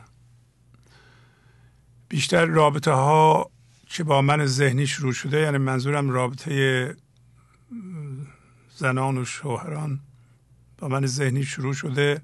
بیشتر 2.10 2.46
رابطه 2.46 2.92
ها 2.92 3.52
که 3.90 4.04
با 4.04 4.22
من 4.22 4.46
ذهنی 4.46 4.88
شروع 4.88 5.14
شده 5.14 5.40
یعنی 5.40 5.58
منظورم 5.58 6.10
رابطه 6.10 6.96
زنان 8.76 9.18
و 9.18 9.26
شوهران 9.26 10.00
با 10.78 10.88
من 10.88 11.06
ذهنی 11.06 11.44
شروع 11.44 11.74
شده 11.74 12.22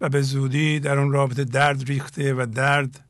و 0.00 0.08
به 0.08 0.22
زودی 0.22 0.80
در 0.80 0.98
اون 0.98 1.12
رابطه 1.12 1.44
درد 1.44 1.82
ریخته 1.82 2.34
و 2.34 2.46
درد 2.46 3.04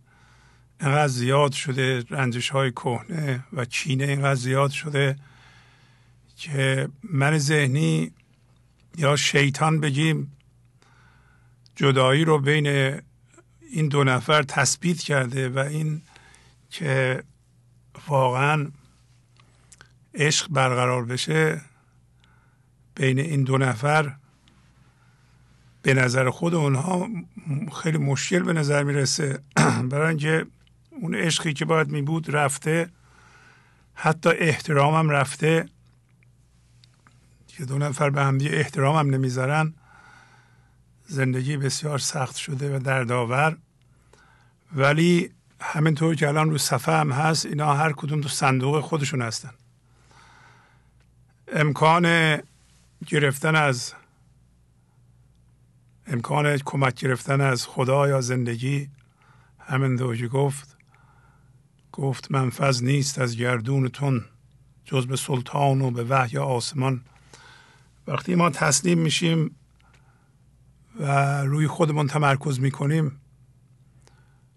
اینقدر 0.80 1.08
زیاد 1.08 1.52
شده 1.52 2.04
رنجش 2.10 2.50
های 2.50 2.70
کهنه 2.70 3.44
و 3.52 3.64
چینه 3.64 4.04
اینقدر 4.04 4.34
زیاد 4.34 4.70
شده 4.70 5.16
که 6.36 6.88
من 7.02 7.38
ذهنی 7.38 8.12
یا 8.96 9.16
شیطان 9.16 9.80
بگیم 9.80 10.33
جدایی 11.76 12.24
رو 12.24 12.38
بین 12.38 12.66
این 13.70 13.88
دو 13.88 14.04
نفر 14.04 14.42
تثبیت 14.42 14.98
کرده 14.98 15.48
و 15.48 15.58
این 15.58 16.02
که 16.70 17.22
واقعا 18.08 18.68
عشق 20.14 20.48
برقرار 20.50 21.04
بشه 21.04 21.60
بین 22.94 23.18
این 23.18 23.42
دو 23.42 23.58
نفر 23.58 24.16
به 25.82 25.94
نظر 25.94 26.30
خود 26.30 26.54
اونها 26.54 27.08
خیلی 27.82 27.98
مشکل 27.98 28.42
به 28.42 28.52
نظر 28.52 28.82
می‌رسه. 28.82 29.38
برای 29.90 30.08
اینکه 30.08 30.46
اون 30.90 31.14
عشقی 31.14 31.52
که 31.52 31.64
باید 31.64 31.88
می 31.88 32.02
بود 32.02 32.36
رفته 32.36 32.90
حتی 33.94 34.30
احترامم 34.30 35.10
رفته 35.10 35.68
که 37.48 37.64
دو 37.64 37.78
نفر 37.78 38.10
به 38.10 38.22
هم 38.22 38.38
احترامم 38.40 39.10
نمی‌ذارن. 39.10 39.74
زندگی 41.06 41.56
بسیار 41.56 41.98
سخت 41.98 42.36
شده 42.36 42.76
و 42.76 42.78
دردآور. 42.78 43.56
ولی 44.72 45.30
همینطور 45.60 46.14
که 46.14 46.28
الان 46.28 46.50
رو 46.50 46.58
صفحه 46.58 46.94
هم 46.94 47.12
هست 47.12 47.46
اینا 47.46 47.74
هر 47.74 47.92
کدوم 47.92 48.20
تو 48.20 48.28
صندوق 48.28 48.80
خودشون 48.80 49.22
هستن. 49.22 49.50
امکان 51.52 52.38
گرفتن 53.06 53.56
از 53.56 53.94
امکان 56.06 56.58
کمک 56.58 56.94
گرفتن 56.94 57.40
از 57.40 57.66
خدا 57.66 58.08
یا 58.08 58.20
زندگی 58.20 58.88
همین 59.58 59.96
دوجی 59.96 60.28
گفت 60.28 60.76
گفت 61.92 62.30
منفذ 62.32 62.82
نیست 62.82 63.18
از 63.18 63.36
گردونتون 63.36 64.24
جز 64.84 65.06
به 65.06 65.16
سلطان 65.16 65.82
و 65.82 65.90
به 65.90 66.04
وحی 66.04 66.38
آسمان. 66.38 67.04
وقتی 68.06 68.34
ما 68.34 68.50
تسلیم 68.50 68.98
میشیم 68.98 69.56
و 71.00 71.40
روی 71.42 71.66
خودمون 71.66 72.06
تمرکز 72.06 72.60
می‌کنیم. 72.60 73.20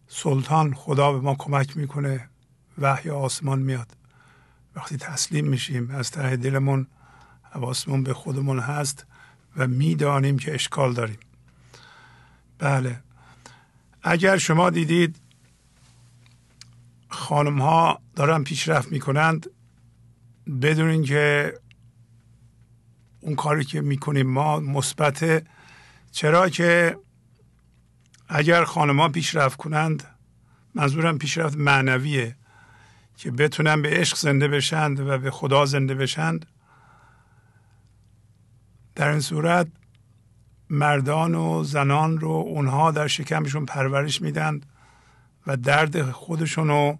سلطان 0.08 0.74
خدا 0.74 1.12
به 1.13 1.20
ما 1.20 1.36
کمک 1.36 1.77
می‌کنه. 1.77 2.29
وحی 2.77 3.10
آسمان 3.10 3.60
میاد. 3.60 3.98
وقتی 4.75 4.98
تسلیم 4.98 5.48
میشیم 5.48 5.91
از 5.91 6.12
ته 6.12 6.36
دلمون 6.36 6.88
حواسمون 7.41 8.03
به 8.03 8.13
خودمون 8.13 8.60
هست 8.60 9.06
و 9.58 9.67
می‌دانیم 9.67 10.39
که 10.39 10.53
اشکال 10.53 10.94
داریم. 10.94 11.20
بله. 12.60 13.00
اگر 14.03 14.38
شما 14.38 14.70
دیدید 14.70 15.20
خانم 17.10 17.62
ها 17.62 18.01
دارن 18.15 18.44
پیشرفت 18.44 18.91
می‌کنند 18.91 19.50
بدونین 20.62 21.03
که 21.03 21.53
اون 23.20 23.36
کاری 23.36 23.65
که 23.65 23.82
می‌کنیم 23.82 24.27
ما 24.27 24.60
مثبت 24.60 25.48
چرا 26.17 26.50
که 26.50 26.97
اگر 28.27 28.63
خانمها 28.63 29.09
پیشرفت 29.09 29.57
کنند 29.57 30.03
منظورم 30.75 31.17
پیشرفت 31.17 31.57
معنویه 31.57 32.36
که 33.17 33.31
بتونن 33.31 33.81
به 33.81 33.89
عشق 33.89 34.17
زنده 34.17 34.47
بشند 34.47 35.00
و 35.00 35.17
به 35.17 35.31
خدا 35.31 35.65
زنده 35.65 35.95
بشند. 35.95 36.45
در 38.95 39.07
این 39.07 39.19
صورت 39.19 39.67
مردان 40.69 41.36
و 41.36 41.63
زنان 41.63 42.19
رو 42.19 42.29
اونها 42.29 42.91
در 42.91 43.07
شکمشون 43.07 43.65
پرورش 43.65 44.21
میدن 44.21 44.62
و 45.47 45.57
درد 45.57 46.12
خودشون 46.12 46.67
رو 46.67 47.00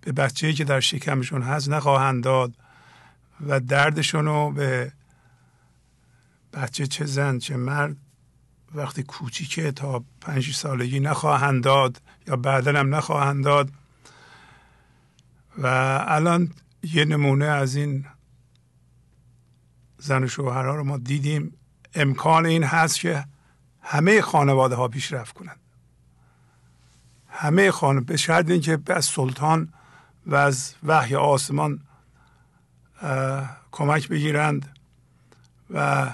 به 0.00 0.12
بچه 0.12 0.52
که 0.52 0.64
در 0.64 0.80
شکمشون 0.80 1.42
هست 1.42 1.68
نخواهند 1.68 2.24
داد 2.24 2.54
و 3.46 3.60
دردشون 3.60 4.24
رو 4.24 4.52
به 4.52 4.92
بچه 6.52 6.86
چه 6.86 7.04
زن 7.04 7.38
چه 7.38 7.56
مرد 7.56 7.96
وقتی 8.74 9.02
کوچیکه 9.02 9.72
تا 9.72 10.04
پنج 10.20 10.54
سالگی 10.54 11.00
نخواهند 11.00 11.64
داد 11.64 12.02
یا 12.26 12.36
بعدا 12.36 12.80
هم 12.80 12.94
نخواهند 12.94 13.44
داد. 13.44 13.70
و 15.58 15.66
الان 16.06 16.52
یه 16.82 17.04
نمونه 17.04 17.44
از 17.44 17.76
این 17.76 18.06
زن 19.98 20.24
و 20.24 20.28
شوهرها 20.28 20.74
رو 20.74 20.84
ما 20.84 20.96
دیدیم. 20.96 21.54
امکان 21.94 22.46
این 22.46 22.64
هست 22.64 23.00
که 23.00 23.24
همه 23.82 24.20
خانواده 24.20 24.74
ها 24.74 24.88
پیشرفت 24.88 25.34
کنند. 25.34 25.60
همه 27.28 27.70
خانه 27.70 28.00
به 28.00 28.16
شرط 28.16 28.50
اینکه 28.50 28.78
از 28.86 29.04
سلطان 29.04 29.72
و 30.26 30.34
از 30.34 30.74
وحی 30.82 31.14
آسمان 31.14 31.80
کمک 33.70 34.08
بگیرند 34.08 34.78
و 35.70 36.06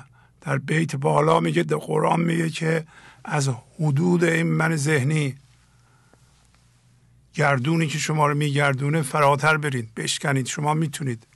در 0.44 0.58
بیت 0.58 0.96
بالا 0.96 1.40
میگه 1.40 1.62
در 1.62 1.76
قرآن 1.76 2.20
میگه 2.20 2.50
که 2.50 2.86
از 3.24 3.50
حدود 3.80 4.24
این 4.24 4.46
من 4.46 4.76
ذهنی 4.76 5.34
گردونی 7.34 7.86
که 7.86 7.98
شما 7.98 8.26
رو 8.26 8.34
میگردونه 8.34 9.02
فراتر 9.02 9.56
برید 9.56 9.94
بشکنید 9.94 10.46
شما 10.46 10.74
می‌تونید. 10.74 11.26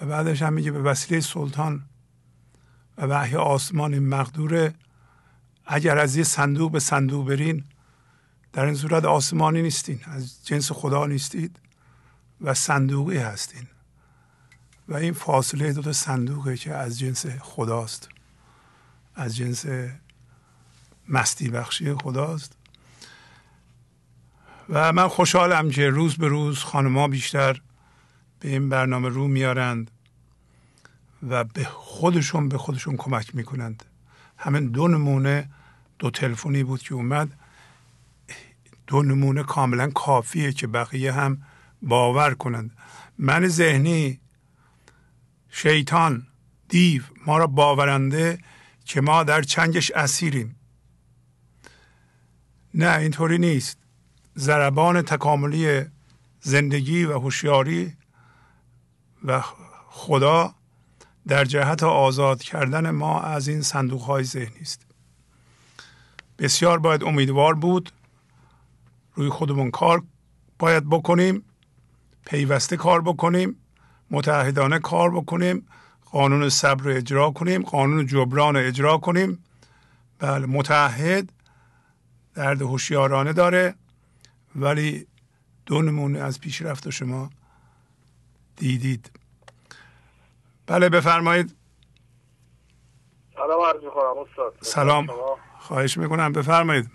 و 0.00 0.06
بعدش 0.06 0.42
هم 0.42 0.52
میگه 0.52 0.70
به 0.70 0.82
وسیله 0.82 1.20
سلطان 1.20 1.82
و 2.98 3.06
وحی 3.06 3.36
آسمان 3.36 3.98
مقدوره. 3.98 4.74
اگر 5.66 5.98
از 5.98 6.16
یه 6.16 6.24
صندوق 6.24 6.72
به 6.72 6.80
صندوق 6.80 7.28
برین 7.28 7.64
در 8.52 8.64
این 8.64 8.74
صورت 8.74 9.04
آسمانی 9.04 9.62
نیستین 9.62 10.00
از 10.04 10.46
جنس 10.46 10.72
خدا 10.72 11.06
نیستید 11.06 11.58
و 12.40 12.54
صندوقی 12.54 13.18
هستین. 13.18 13.66
و 14.88 14.94
این 14.94 15.12
فاصله 15.12 15.72
دو 15.72 15.82
تا 15.82 15.92
صندوقه 15.92 16.56
که 16.56 16.74
از 16.74 16.98
جنس 16.98 17.26
خداست 17.26 18.08
از 19.14 19.36
جنس 19.36 19.66
مستی 21.08 21.48
بخشی 21.48 21.94
خداست. 21.94 22.56
و 24.68 24.92
من 24.92 25.08
خوشحالم 25.08 25.70
که 25.70 25.90
روز 25.90 26.16
به 26.16 26.28
روز 26.28 26.58
خانما 26.58 27.08
بیشتر 27.08 27.60
به 28.40 28.48
این 28.48 28.68
برنامه 28.68 29.08
رو 29.08 29.28
میارند 29.28 29.90
و 31.28 31.44
به 31.44 31.64
خودشون 31.64 32.48
به 32.48 32.58
خودشون 32.58 32.96
کمک 32.96 33.34
می‌کنند. 33.34 33.84
همین 34.38 34.66
دو 34.66 34.88
نمونه 34.88 35.50
دو 35.98 36.10
تلفنی 36.10 36.64
بود 36.64 36.82
که 36.82 36.94
اومد. 36.94 37.38
دو 38.86 39.02
نمونه 39.02 39.42
کاملا 39.42 39.90
کافیه 39.90 40.52
که 40.52 40.66
بقیه 40.66 41.12
هم 41.12 41.42
باور 41.82 42.34
کنند. 42.34 42.70
من 43.18 43.48
ذهنی 43.48 44.20
شیطان 45.54 46.26
دیو 46.68 47.02
ما 47.26 47.38
را 47.38 47.46
باورنده 47.46 48.38
که 48.84 49.00
ما 49.00 49.24
در 49.24 49.42
چنگش 49.42 49.90
اسیریم. 49.90 50.56
نه 52.74 52.98
اینطوری 52.98 53.38
نیست. 53.38 53.78
ضربان 54.38 55.02
تکاملی 55.02 55.84
زندگی 56.40 57.04
و 57.04 57.18
هوشیاری 57.18 57.96
و 59.24 59.42
خدا 59.88 60.54
در 61.26 61.44
جهت 61.44 61.82
آزاد 61.82 62.42
کردن 62.42 62.90
ما 62.90 63.20
از 63.20 63.48
این 63.48 63.62
صندوق 63.62 64.02
های 64.02 64.24
ذهنی 64.24 64.60
است. 64.60 64.86
بسیار 66.38 66.78
باید 66.78 67.04
امیدوار 67.04 67.54
بود. 67.54 67.92
روی 69.14 69.28
خودمون 69.28 69.70
کار 69.70 70.02
باید 70.58 70.88
بکنیم. 70.88 71.44
پیوسته 72.26 72.76
کار 72.76 73.02
بکنیم. 73.02 73.61
متحدانه 74.12 74.78
کار 74.78 75.10
بکنیم 75.10 75.66
قانون 76.04 76.48
صبر 76.48 76.84
رو 76.84 76.90
اجرا 76.96 77.30
کنیم 77.30 77.62
قانون 77.62 78.06
جبران 78.06 78.56
رو 78.56 78.66
اجرا 78.66 78.98
کنیم. 78.98 79.44
بله 80.18 80.46
متحد 80.46 81.32
درد 82.34 82.62
هوشیارانه 82.62 83.32
داره 83.32 83.74
ولی 84.56 85.06
دو 85.66 85.82
نمونه 85.82 86.18
از 86.18 86.40
پیشرفت 86.40 86.90
شما 86.90 87.30
دیدید. 88.56 89.10
بله 90.66 90.88
بفرمایید. 90.88 91.56
سلام 93.34 93.60
عرض 93.60 93.84
می‌کنم 93.84 94.18
استاد. 94.28 94.58
سلام. 94.60 95.06
خواهش 95.58 95.98
می‌کنم. 95.98 96.32
بفرمایید. 96.32 96.90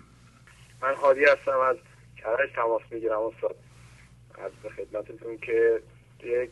من 0.82 0.94
خادی 0.94 1.24
هستم 1.24 1.60
از 1.70 1.76
کرج 2.16 2.50
تماس 2.56 2.82
می‌گیرم 2.90 3.20
استاد. 3.22 3.56
از 4.44 4.52
خدمتتون 4.76 5.38
که 5.38 5.82
یک 6.24 6.50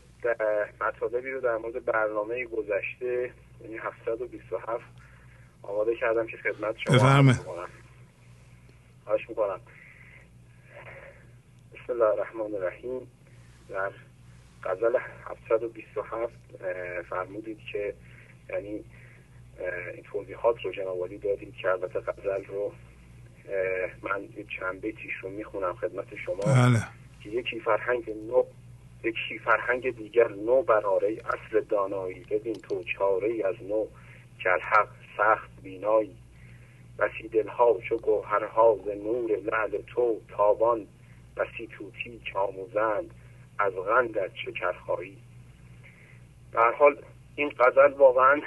مطالبی 0.81 1.31
رو 1.31 1.41
در 1.41 1.57
مورد 1.57 1.85
برنامه 1.85 2.45
گذشته 2.45 3.31
یعنی 3.61 3.77
727 3.79 4.85
آماده 5.63 5.97
کردم 5.97 6.27
که 6.27 6.37
خدمت 6.37 6.77
شما 6.79 6.97
بفرمایید. 6.97 7.41
خواهش 9.05 9.29
می‌کنم. 9.29 9.61
بسم 11.75 11.93
الله 11.93 12.05
الرحمن 12.05 12.55
الرحیم. 12.55 13.11
در 13.69 13.91
غزل 14.65 14.99
727 15.25 16.33
فرمودید 17.09 17.59
که 17.73 17.95
یعنی 18.51 18.85
این 19.95 20.03
توضیحات 20.13 20.57
رو 20.65 20.73
جناب 20.73 21.09
دادید 21.17 21.55
که 21.55 21.69
البته 21.69 22.01
غزل 22.01 22.45
رو 22.45 22.73
من 24.03 24.29
چند 24.61 24.81
بیتیش 24.81 25.13
رو 25.23 25.31
می‌خونم 25.31 25.75
خدمت 25.75 26.15
شما. 26.27 26.37
بله. 26.37 26.83
که 27.23 27.31
یکی 27.31 27.61
فرهنگ 27.61 28.11
نو 28.11 28.45
یکی 29.05 29.39
فرهنگ 29.39 29.97
دیگر 29.97 30.29
نو 30.29 30.63
براره 30.63 31.17
اصل 31.25 31.61
دانایی. 31.61 32.25
ببین 32.31 32.55
تو 32.55 32.85
چاره 32.85 33.47
از 33.47 33.63
نو 33.63 33.87
که 34.43 34.51
حق 34.51 34.89
سخت 35.17 35.51
بینایی. 35.63 36.17
بسی 36.99 37.29
دلها 37.29 37.79
چو 37.89 37.97
گوهرها 37.97 38.79
ز 38.85 38.89
نور 38.89 39.31
لعل 39.37 39.83
تو 39.87 40.21
تابان. 40.29 40.87
بسی 41.37 41.67
توتی 41.67 42.21
که 42.33 42.39
آموزند 42.39 43.15
از 43.59 43.73
غندت 43.73 44.31
شکرخایی. 44.35 45.17
به 46.53 46.61
حال 46.79 46.97
این 47.37 47.49
غزل 47.49 47.93
واقعا 47.93 48.41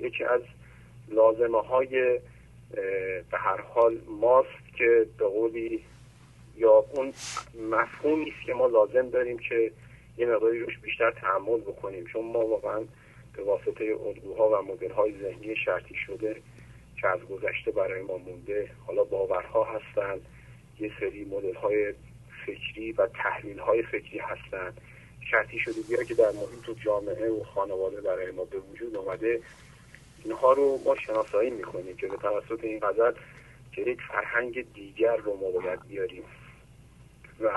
یکی 0.00 0.24
از 0.24 0.40
لازمه 1.08 1.60
های 1.60 2.20
به 3.30 3.38
هر 3.38 3.60
حال 3.60 3.98
ماست 4.20 4.76
که 4.78 5.06
به 5.18 5.24
قولی 5.24 5.84
یا 6.62 6.84
اون 6.92 7.12
مفهومی 7.70 8.30
است 8.30 8.46
که 8.46 8.54
ما 8.54 8.66
لازم 8.66 9.10
داریم 9.10 9.38
که 9.38 9.72
یه 10.18 10.26
مقداری 10.26 10.60
روش 10.60 10.78
بیشتر 10.78 11.10
تحمل 11.10 11.60
بکنیم. 11.60 12.04
چون 12.04 12.24
ما 12.24 12.46
واقعا 12.46 12.80
به 13.36 13.42
واسطه 13.42 13.96
الگوها 14.06 14.48
و 14.48 14.72
مدل 14.72 14.90
های 14.90 15.12
ذهنی 15.22 15.56
شرطی 15.56 15.94
شده 15.94 16.36
که 17.00 17.08
از 17.08 17.20
گذشته 17.20 17.70
برای 17.70 18.02
ما 18.02 18.18
مونده 18.18 18.70
حالا 18.86 19.04
باورها 19.04 19.64
هستند 19.64 20.20
یه 20.80 20.92
سری 21.00 21.24
مدل 21.24 21.54
های 21.54 21.94
فکری 22.46 22.92
و 22.92 23.06
تحلیل 23.06 23.58
های 23.58 23.82
فکری 23.82 24.18
هستند 24.18 24.80
شرطی 25.30 25.58
شده 25.58 25.80
بیا 25.88 26.04
که 26.04 26.14
در 26.14 26.30
محیط 26.30 26.68
و 26.68 26.74
جامعه 26.74 27.30
و 27.30 27.44
خانواده 27.44 28.00
برای 28.00 28.30
ما 28.30 28.44
به 28.44 28.58
وجود 28.58 28.96
آمده 28.96 29.40
اینها 30.24 30.52
رو 30.52 30.80
ما 30.84 30.96
شناسایی 30.96 31.50
می‌کنیم 31.50 31.96
که 31.96 32.06
به 32.06 32.16
توسط 32.16 32.64
این 32.64 32.80
غزل 32.80 33.12
که 33.72 33.82
یک 33.82 33.98
فرهنگ 34.00 34.72
دیگر 34.72 35.16
رو 35.16 35.36
ما 35.36 35.60
باید 35.60 35.88
بیاریم. 35.88 36.22
و 37.40 37.50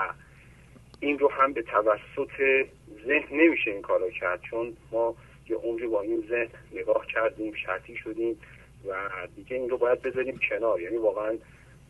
این 1.00 1.18
رو 1.18 1.30
هم 1.30 1.52
به 1.52 1.62
توسط 1.62 2.66
ذهن 3.06 3.28
نمیشه 3.30 3.70
این 3.70 3.82
کارو 3.82 4.10
کرد 4.10 4.40
چون 4.50 4.76
ما 4.92 5.14
یه 5.48 5.56
عمری 5.56 5.86
با 5.86 6.00
این 6.00 6.24
ذهن 6.28 6.48
نگاه 6.72 7.06
کردیم 7.06 7.54
شرطی 7.54 7.96
شدیم 7.96 8.40
و 8.88 8.94
دیگه 9.36 9.56
این 9.56 9.70
رو 9.70 9.78
باید 9.78 10.02
بذاریم 10.02 10.40
کنار. 10.50 10.80
یعنی 10.80 10.96
واقعا 10.96 11.38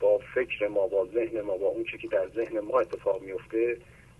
با 0.00 0.18
فکر 0.34 0.68
ما 0.68 0.86
با 0.86 1.06
ذهن 1.14 1.40
ما 1.40 1.56
با 1.56 1.66
اون 1.66 1.84
چه 1.84 1.98
که 1.98 2.08
در 2.08 2.28
ذهن 2.28 2.60
ما 2.60 2.80
اتفاق 2.80 3.22
میفته 3.22 3.76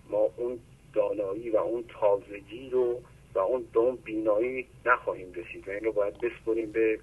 ما 0.09 0.29
اون 0.37 0.59
دانایی 0.93 1.49
و 1.49 1.57
اون 1.57 1.83
تازگی 1.99 2.69
رو 2.69 3.01
و 3.33 3.39
اون 3.39 3.65
دوم 3.73 3.95
بینایی 3.95 4.67
نخواهیم 4.85 5.33
رسید 5.33 5.67
و 5.67 5.71
این 5.71 5.83
رو 5.83 5.91
باید 5.91 6.17
بسپریم 6.17 6.71
به 6.71 6.99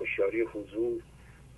هوشیاری 0.00 0.40
حضور 0.40 1.02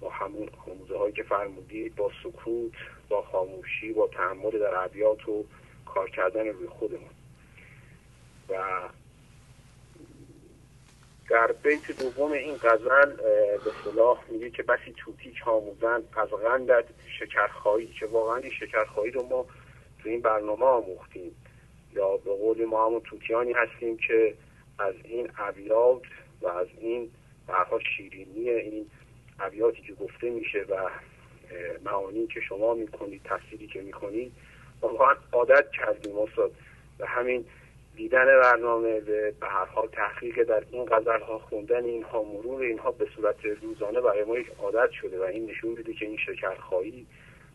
با 0.01 0.11
همون 0.11 0.49
خموزه 0.65 0.99
هایی 0.99 1.13
که 1.13 1.23
فرمودید 1.23 1.97
با 1.97 2.11
سکوت 2.23 2.73
با 3.09 3.23
خاموشی 3.23 3.93
با 3.93 4.07
تحمل 4.07 4.51
در 4.51 4.75
عبیات 4.75 5.29
و 5.29 5.45
کار 5.87 6.11
کردن 6.11 6.47
روی 6.47 6.67
خودمون. 6.67 7.11
و 8.49 8.55
در 11.31 11.53
بیت 11.53 12.03
دوم 12.03 12.33
این 12.33 12.55
غزل 12.55 13.17
به 13.65 13.71
صلاح 13.85 14.25
میگه 14.31 14.51
که 14.51 14.63
بسی 14.63 14.95
توتیک 14.97 15.49
آموزن 15.49 16.03
از 16.17 16.29
غندت 16.29 16.85
شکرخواهی 17.19 17.87
که 17.87 18.07
واقعا 18.07 18.37
این 18.37 18.53
شکرخواهی 18.53 19.11
رو 19.11 19.23
ما 19.23 19.47
تو 20.03 20.09
این 20.09 20.21
برنامه 20.21 20.65
آموختیم. 20.65 21.37
یا 21.93 22.17
به 22.17 22.31
قول 22.31 22.65
ما 22.65 22.87
همون 22.87 23.01
توتیانی 23.01 23.53
هستیم 23.53 23.97
که 23.97 24.35
از 24.79 24.95
این 25.05 25.31
ابیات 25.39 26.03
و 26.43 26.49
از 26.49 26.67
این 26.81 27.11
برها 27.47 27.79
شیرینی 27.97 28.51
این 28.51 28.91
ابیاتی 29.41 29.83
که 29.83 29.93
گفته 29.95 30.31
میشه 30.31 30.65
و 30.69 30.91
معانی 31.85 32.27
که 32.27 32.41
شما 32.41 32.75
می‌کنید 32.75 33.21
تفسیری 33.25 33.67
که 33.67 33.81
می‌کنید 33.81 34.33
واقعا 34.81 35.15
عادت 35.33 35.71
کردیم 35.71 36.19
استاد. 36.19 36.53
و 36.99 37.07
همین 37.07 37.45
دیدن 37.97 38.27
برنامه 38.27 39.01
به 39.01 39.33
هر 39.43 39.65
حال 39.65 39.89
تحقیق 39.89 40.43
در 40.43 40.63
این 40.71 40.85
غزل 40.85 41.21
ها 41.21 41.39
خوندن 41.39 41.85
اینها 41.85 42.23
مرور 42.23 42.63
اینها 42.63 42.91
به 42.91 43.09
صورت 43.17 43.45
روزانه 43.45 44.01
برای 44.01 44.25
ما 44.25 44.39
یک 44.39 44.51
عادت 44.63 44.91
شده 44.91 45.19
و 45.19 45.23
این 45.23 45.51
نشون 45.51 45.71
میده 45.71 45.93
که 45.93 46.07
این 46.07 46.17
شکرخواهی 46.17 47.07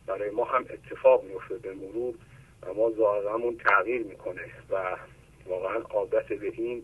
برای 0.08 0.30
ما 0.30 0.44
هم 0.44 0.66
اتفاق 0.70 1.24
میفته 1.24 1.58
به 1.58 1.74
مرور 1.74 2.14
و 2.62 2.74
ما 2.74 2.92
ظاهرمون 2.92 3.58
تغییر 3.58 4.04
می‌کنه 4.04 4.42
و 4.70 4.98
واقعا 5.46 5.78
عادت 5.78 6.28
به 6.28 6.52
این 6.54 6.84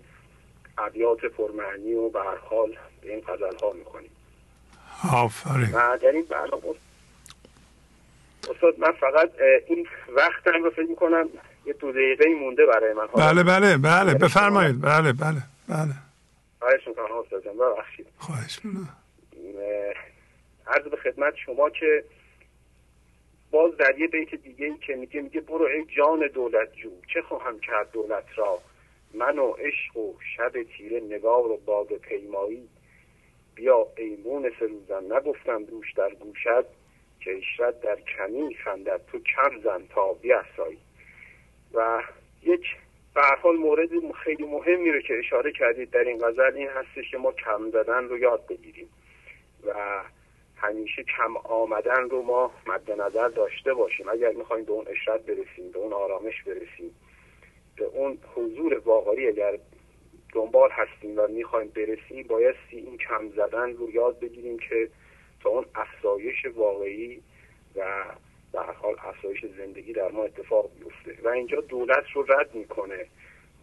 ابیات 0.78 1.26
پرمعنی 1.26 1.94
و 1.94 2.10
به 2.10 2.20
هر 2.20 2.38
حال 2.38 2.78
به 3.02 3.14
این 3.14 3.22
غزل 3.22 3.58
ها 3.62 3.72
می‌کنیم. 3.72 4.12
آفرین. 5.14 5.70
و 5.74 5.98
در 5.98 6.12
این 6.12 6.26
برنامه 6.30 6.64
استاد 8.50 8.80
من 8.80 8.92
فقط 8.92 9.32
این 9.68 9.88
وقت 10.16 10.48
رو 10.48 10.70
فکر 10.70 10.90
می‌کنم 10.90 11.30
یه 11.66 11.74
دو 11.74 11.92
دقیقه 11.92 12.26
مونده 12.40 12.66
برای 12.66 12.94
من. 12.94 13.08
بله 13.08 13.44
بله 13.44 13.78
بله 13.78 14.14
بفرمایید. 14.14 14.82
بله 14.82 15.14
بله 15.14 15.42
بله. 15.70 15.94
خواهش 16.60 16.88
می‌کنم 16.88 17.18
استاد 17.24 17.44
جان 17.44 17.58
ببخشید. 17.58 18.08
خواهش 18.18 18.60
می‌کنم. 18.66 18.96
عرض 20.68 20.84
به 20.84 20.98
خدمت 20.98 21.34
شما 21.46 21.70
که 21.70 22.04
باز 23.52 23.78
در 23.78 24.00
یه 24.00 24.08
بیت 24.08 24.36
دیگه 24.36 24.66
ای 24.66 24.78
که 24.88 24.96
میگه 24.96 25.22
میگه 25.22 25.42
برو 25.42 25.66
ای 25.66 25.86
جان 25.98 26.28
دولت 26.34 26.76
جو 26.76 26.90
چه 27.14 27.22
خواهم 27.22 27.60
کرد 27.60 27.92
دولت 27.92 28.26
را؟ 28.36 28.60
من 29.14 29.40
و 29.40 29.52
عشق 29.52 29.98
و 29.98 30.14
شب 30.38 30.64
تیره 30.64 31.00
نگار 31.00 31.52
و 31.52 31.58
باد 31.66 31.88
پیمایی. 31.88 32.70
بیا 33.56 33.88
ایمون 33.98 34.52
سروزن 34.60 35.14
نگفتم 35.18 35.64
دوش 35.64 35.94
در 35.94 36.10
گوشت. 36.10 36.66
که 37.20 37.38
اشرت 37.38 37.82
در 37.82 37.98
کمی 38.18 38.56
خندد 38.56 39.02
تو 39.12 39.20
کم 39.20 39.60
زن 39.64 39.88
تا 39.96 40.14
بیاسایی. 40.14 40.80
و 41.74 42.04
یک 42.44 42.66
به 43.16 43.22
حال 43.42 43.56
مورد 43.56 43.90
خیلی 44.24 44.44
مهمی 44.44 44.92
رو 44.92 45.02
که 45.02 45.20
اشاره 45.20 45.52
کردید 45.52 45.90
در 45.90 46.00
این 46.00 46.18
غزل 46.18 46.54
این 46.56 46.68
هستش 46.68 47.12
که 47.12 47.18
ما 47.18 47.32
کم 47.32 47.70
زدن 47.70 48.04
رو 48.04 48.18
یاد 48.18 48.48
بگیریم 48.48 48.90
و 49.66 50.02
همیشه 50.56 51.04
کم 51.04 51.38
آمدن 51.38 52.10
رو 52.10 52.22
ما 52.22 52.52
مد 52.68 52.92
نظر 52.92 53.28
داشته 53.28 53.74
باشیم. 53.74 54.10
اگر 54.10 54.32
می‌خوایم 54.32 54.66
به 54.66 54.72
اون 54.72 54.86
اشرت 54.88 55.26
برسیم 55.26 55.72
به 55.74 55.80
اون 55.80 55.94
آرامش 55.94 56.44
برسیم 56.44 56.96
به 57.78 57.86
اون 57.86 58.18
حضور 58.36 58.82
واقعی 58.86 59.28
اگر 59.28 59.60
دنبال 60.34 60.70
هستیم 60.72 61.20
و 61.20 61.28
می‌خوایم 61.28 61.68
برسیم 61.68 62.28
بایستی 62.28 62.78
این 62.78 62.98
کم 62.98 63.30
زدن 63.30 63.74
رو 63.74 63.90
یاد 63.92 64.20
بگیریم 64.20 64.60
که 64.60 64.90
تا 65.44 65.50
اون 65.50 65.66
افزایش 65.76 66.46
واقعی 66.56 67.22
و 67.76 68.04
به 68.52 68.60
حال 68.60 68.96
افزایش 69.04 69.46
زندگی 69.58 69.94
در 69.94 70.12
ما 70.12 70.24
اتفاق 70.24 70.70
بیفته 70.80 71.24
و 71.24 71.28
اینجا 71.30 71.62
دولت 71.62 72.04
رو 72.14 72.26
رد 72.30 72.56
می‌کنه. 72.56 73.06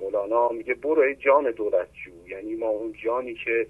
مولانا 0.01 0.49
میگه 0.49 0.75
برو 0.75 1.13
جان 1.15 1.51
دولت 1.51 1.89
جو. 2.05 2.29
یعنی 2.29 2.55
ما 2.55 2.67
اون 2.67 2.95
جانی 3.05 3.35
که 3.35 3.67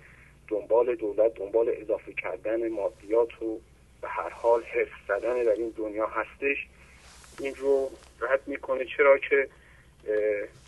دنبال 0.48 0.94
دولت 0.94 1.34
دنبال 1.34 1.72
اضافه 1.76 2.12
کردن 2.12 2.68
مادیات 2.68 3.42
و 3.42 3.60
به 4.00 4.08
هر 4.08 4.28
حال 4.28 4.62
حفظ 4.62 5.08
زدن 5.08 5.42
در 5.44 5.52
این 5.52 5.74
دنیا 5.76 6.06
هستش 6.06 6.66
این 7.40 7.54
رو 7.54 7.90
رد 8.20 8.40
می‌کنه. 8.46 8.84
چرا 8.96 9.18
که 9.18 9.48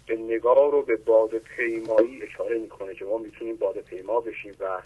به 0.06 0.16
نگاه 0.16 0.70
رو 0.70 0.82
به 0.82 0.96
باد 0.96 1.38
پیمایی 1.38 2.22
اشاره 2.22 2.58
می‌کنه 2.58 2.94
که 2.94 3.04
ما 3.04 3.18
می‌تونیم 3.18 3.56
باد 3.56 3.80
پیما 3.80 4.20
بشیم 4.20 4.54
و 4.60 4.78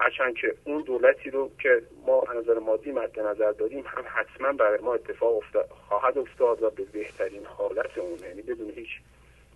هرچند 0.00 0.34
که 0.34 0.54
اون 0.64 0.82
دولتی 0.82 1.30
رو 1.30 1.50
که 1.62 1.82
ما 2.06 2.24
نظر 2.36 2.58
مادی 2.58 2.92
مد 2.92 3.20
نظر 3.20 3.52
داریم 3.52 3.84
هم 3.86 4.04
حتما 4.06 4.52
برای 4.52 4.80
ما 4.80 4.94
اتفاق 4.94 5.36
افتاد 5.36 5.68
خواهد 5.88 6.18
افتاد 6.18 6.62
و 6.62 6.70
به 6.70 6.84
بهترین 6.84 7.44
حالت 7.44 7.98
اون. 7.98 8.18
یعنی 8.18 8.42
بدون 8.42 8.70
هیچ 8.70 8.88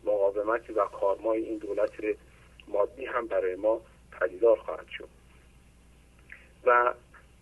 مقاومتی 0.05 0.73
و 0.73 0.85
کارمای 0.85 1.43
این 1.43 1.59
دولت 1.59 1.93
مادی 2.69 3.05
هم 3.05 3.27
برای 3.27 3.57
ما 3.57 3.81
پدیدار 4.21 4.57
خواهد 4.57 4.89
شد. 4.89 5.09
و 6.67 6.95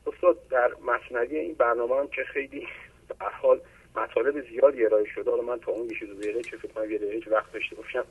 استاد 0.06 0.48
در 0.48 0.70
مصنوی 0.86 1.36
این 1.38 1.54
برنامه 1.54 1.96
هم 1.96 2.08
که 2.08 2.24
خیلی 2.24 2.68
به 3.08 3.14
حال 3.42 3.60
مطالب 3.96 4.50
زیادی 4.50 4.84
ارائه 4.84 5.04
شده 5.14 5.30
حالا 5.30 5.42
من 5.42 5.58
تا 5.58 5.72
اون 5.72 5.88
بیش 5.88 6.02
دو 6.02 6.14
دقیقه 6.14 6.42
که 6.42 6.56
فکر 6.56 6.72
کنم 6.72 6.90
یه 6.90 6.98
دقیقه 6.98 7.30
وقت 7.30 7.52
داشته 7.52 7.76
باشم 7.76 8.04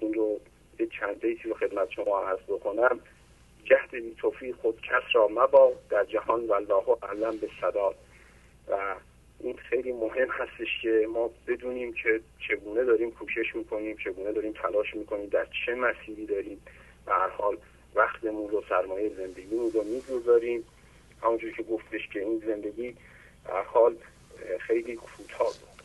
این 0.00 0.14
رو 0.14 0.40
یه 0.78 0.86
چند 0.86 1.20
بیتی 1.20 1.48
رو 1.48 1.54
خدمت 1.54 1.90
شما 1.90 2.20
عرض 2.20 2.42
بکنم. 2.48 3.00
جهد 3.64 3.90
بی 3.90 4.14
توفیق 4.18 4.56
خود 4.56 4.80
کس 4.80 5.02
را 5.12 5.28
مبا 5.28 5.72
در 5.90 6.04
جهان 6.04 6.46
والله 6.46 6.96
علم 7.02 7.36
به 7.36 7.48
صداد. 7.60 7.94
و 8.68 8.94
این 9.40 9.56
خیلی 9.56 9.92
مهم 9.92 10.28
هستش 10.30 10.82
که 10.82 11.08
ما 11.12 11.30
بدونیم 11.46 11.92
که 11.92 12.20
چگونه 12.48 12.84
داریم 12.84 13.10
کوشش 13.10 13.54
می‌کنیم 13.54 13.96
چگونه 13.96 14.32
داریم 14.32 14.52
تلاش 14.52 14.94
می‌کنیم 14.94 15.26
در 15.26 15.46
چه 15.66 15.74
مسیری 15.74 16.26
داریم. 16.26 16.60
به 17.06 17.12
هر 17.12 17.28
حال 17.28 17.56
وقتمون 17.94 18.50
رو 18.50 18.64
سرمایه 18.68 19.08
زندگیمون 19.08 19.70
رو 19.72 19.84
می‌گذاریم. 19.84 20.64
همونجور 21.22 21.52
که 21.52 21.62
گفتش 21.62 22.08
که 22.12 22.20
این 22.20 22.42
زندگی 22.46 22.96
هر 23.48 23.62
حال 23.62 23.96
خیلی 24.60 24.98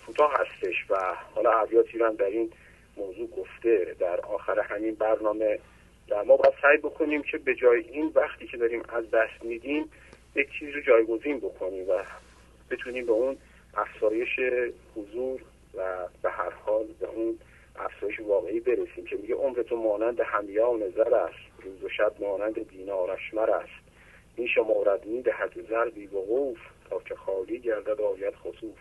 کوتاه 0.06 0.34
هستش 0.34 0.86
و 0.90 1.16
حالا 1.36 1.52
عبیاتی 1.52 1.98
رو 1.98 2.14
در 2.14 2.26
این 2.26 2.52
موضوع 2.98 3.28
گفته. 3.28 3.96
در 4.00 4.22
آخر 4.22 4.60
همین 4.60 4.96
برنامه 4.96 5.60
ما 6.12 6.38
باید 6.38 6.54
سعی 6.62 6.78
بکنیم 6.78 7.22
که 7.22 7.38
به 7.38 7.56
جای 7.56 7.80
این 7.80 8.12
وقتی 8.16 8.48
که 8.48 8.58
داریم 8.58 8.84
از 8.90 9.12
دست 9.12 9.44
میدیم 9.44 9.92
یک 10.36 10.48
چیز 10.60 10.76
رو 10.76 10.82
جایگزین 10.82 11.40
بکنیم 11.40 11.90
و 11.90 12.04
بتونیم 12.70 13.06
به 13.06 13.12
اون 13.12 13.38
افزایش 13.74 14.40
حضور 14.96 15.42
و 15.74 16.08
به 16.22 16.30
هر 16.30 16.50
حال 16.50 16.86
به 17.00 17.08
اون 17.08 17.40
افزایش 17.76 18.20
واقعی 18.20 18.60
برسیم 18.60 19.06
که 19.06 19.16
میگه 19.16 19.36
عمر 19.36 19.62
تو 19.62 19.76
مانند 19.76 20.20
همیا 20.20 20.72
و 20.72 20.78
نظر 20.78 21.16
است 21.16 21.64
روز 21.64 21.84
و 21.84 21.90
شب 21.90 22.14
مانند 22.20 22.70
دینار 22.70 23.12
اشمر 23.12 23.52
است. 23.52 23.90
این 24.36 24.48
شمارد 24.48 25.06
می‌دهد 25.06 25.68
زر 25.70 25.90
بی 25.90 26.08
وقوف 26.08 26.58
تا 26.90 27.00
که 27.00 27.16
خالی 27.16 27.60
گردد 27.60 28.02
آید 28.02 28.36
خصوف 28.36 28.80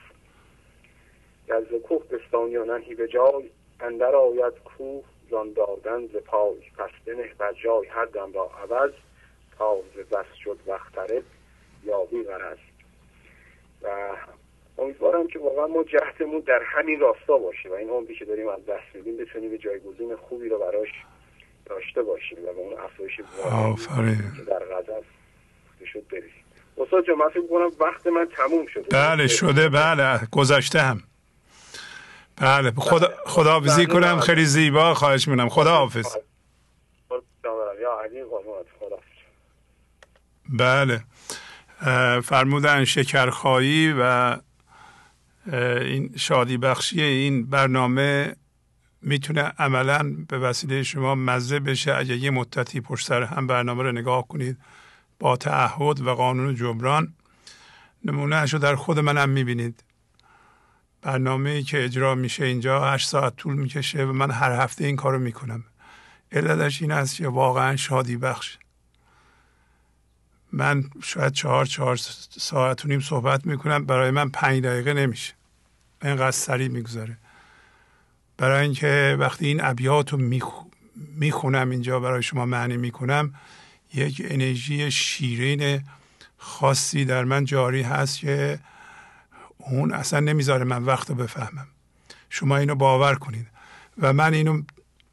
گرز 1.48 1.82
کوه 1.82 2.02
بستانیانن 2.08 2.82
هی 2.82 2.94
به 2.94 3.08
جای 3.08 3.50
اندر 3.80 4.14
آید 4.14 4.54
کوه 4.64 5.04
زان 5.30 5.52
دادن 5.52 6.06
ز 6.06 6.16
پای 6.16 6.54
پس 6.78 6.90
بنه 7.06 7.30
بر 7.38 7.52
جای 7.52 7.86
هر 7.86 8.04
دم 8.04 8.32
را 8.32 8.50
عوض 8.62 8.90
تا 9.58 9.76
ز 9.96 9.98
بس 10.14 10.26
شد 10.44 10.58
وقتره 10.66 11.22
یابی 11.84 12.22
غرض. 12.22 12.58
و 13.82 13.88
امیدوارم 14.78 15.26
که 15.26 15.38
واقعا 15.38 15.66
ما 15.66 15.84
جهتمون 15.84 16.40
در 16.40 16.62
همین 16.64 17.00
راستا 17.00 17.38
باشه 17.38 17.68
و 17.68 17.72
این 17.72 17.88
عمری 17.88 18.14
که 18.14 18.24
داریم 18.24 18.48
از 18.48 18.66
دست 18.66 18.94
میدیم 18.94 19.16
بتونیم 19.16 19.50
به 19.50 19.58
جایگزین 19.58 20.16
خوبی 20.16 20.48
رو 20.48 20.58
براش 20.58 20.88
داشته 21.66 22.02
باشیم 22.02 22.38
و 22.38 22.52
به 22.52 22.60
اون 22.60 22.72
افزایش 22.72 23.16
که 23.16 24.42
در 24.46 24.58
غزل 24.58 25.02
شد 25.92 26.02
برسیم. 26.12 26.44
استاد 26.78 27.06
جان 27.06 27.16
من 27.16 27.28
فکر 27.28 27.46
کنم 27.46 27.70
وقت 27.80 28.06
من 28.06 28.28
تموم 28.36 28.66
شده. 28.66 28.86
بله 28.90 29.26
شده 29.26 29.68
بله. 29.68 30.20
گذشته 30.32 30.78
هم. 30.78 31.02
بله 32.40 32.72
خدا 32.76 33.08
خدا 33.26 33.60
بله. 33.60 33.86
کنم 33.86 34.20
خیلی 34.20 34.44
زیبا 34.44 34.94
خواهش 34.94 35.28
می‌کنم. 35.28 35.48
خدا 35.48 35.76
حافظ 35.76 36.16
بله. 40.48 41.04
فرمودن 42.20 42.84
شکرخایی 42.84 43.94
و 44.00 44.36
این 45.52 46.14
شادی 46.16 46.56
بخشی 46.56 47.02
این 47.02 47.46
برنامه 47.46 48.36
می‌تونه 49.02 49.42
عملا 49.58 50.16
به 50.28 50.38
وسیله 50.38 50.82
شما 50.82 51.14
مزه 51.14 51.60
بشه. 51.60 51.94
اگه 51.94 52.16
یه 52.16 52.30
مدتی 52.30 52.80
پشت 52.80 53.06
سر 53.06 53.22
هم 53.22 53.46
برنامه 53.46 53.82
رو 53.82 53.92
نگاه 53.92 54.28
کنید 54.28 54.58
با 55.20 55.36
تعهد 55.36 56.00
و 56.00 56.14
قانون 56.14 56.54
جبران 56.54 57.14
نمونه 58.04 58.44
رو 58.44 58.58
در 58.58 58.74
خود 58.74 58.98
منم 58.98 59.28
می‌بینید. 59.28 59.84
برنامه 61.02 61.50
ای 61.50 61.62
که 61.62 61.84
اجرا 61.84 62.14
میشه 62.14 62.44
اینجا 62.44 62.90
هشت 62.90 63.08
ساعت 63.08 63.36
طول 63.36 63.54
می‌کشه 63.54 64.04
و 64.04 64.12
من 64.12 64.30
هر 64.30 64.52
هفته 64.52 64.84
این 64.84 64.96
کارو 64.96 65.18
می‌کنم. 65.18 65.64
علتش 66.32 66.82
این 66.82 66.92
است 66.92 67.16
که 67.16 67.28
واقعا 67.28 67.76
شادی 67.76 68.16
بخش. 68.16 68.58
من 70.52 70.84
شاید 71.02 71.32
چهار 71.32 71.66
چهار 71.66 71.96
ساعت 72.30 72.84
و 72.84 72.88
نیم 72.88 73.00
صحبت 73.00 73.46
می‌کنم 73.46 73.86
برای 73.86 74.10
من 74.10 74.28
پنج 74.28 74.64
دقیقه 74.64 74.92
نمیشه. 74.92 75.34
اینقدر 76.02 76.30
سریع 76.30 76.68
می‌گذاره 76.68 77.16
برای 78.36 78.62
اینکه 78.62 79.16
وقتی 79.18 79.46
این 79.46 79.64
ابیات 79.64 80.12
رو 80.12 80.18
می‌خونم 81.16 81.70
اینجا 81.70 82.00
برای 82.00 82.22
شما 82.22 82.46
معنی 82.46 82.76
می‌کنم 82.76 83.34
یک 83.94 84.22
انرژی 84.24 84.90
شیرین 84.90 85.82
خاصی 86.38 87.04
در 87.04 87.24
من 87.24 87.44
جاری 87.44 87.82
هست 87.82 88.18
که 88.18 88.58
اون 89.70 89.92
اصلا 89.92 90.20
نمی‌ذاره 90.20 90.64
من 90.64 90.84
وقت 90.84 91.10
رو 91.10 91.14
بفهمم. 91.14 91.66
شما 92.30 92.56
اینو 92.56 92.74
باور 92.74 93.14
کنید. 93.14 93.46
و 93.98 94.12
من 94.12 94.34
اینو 94.34 94.62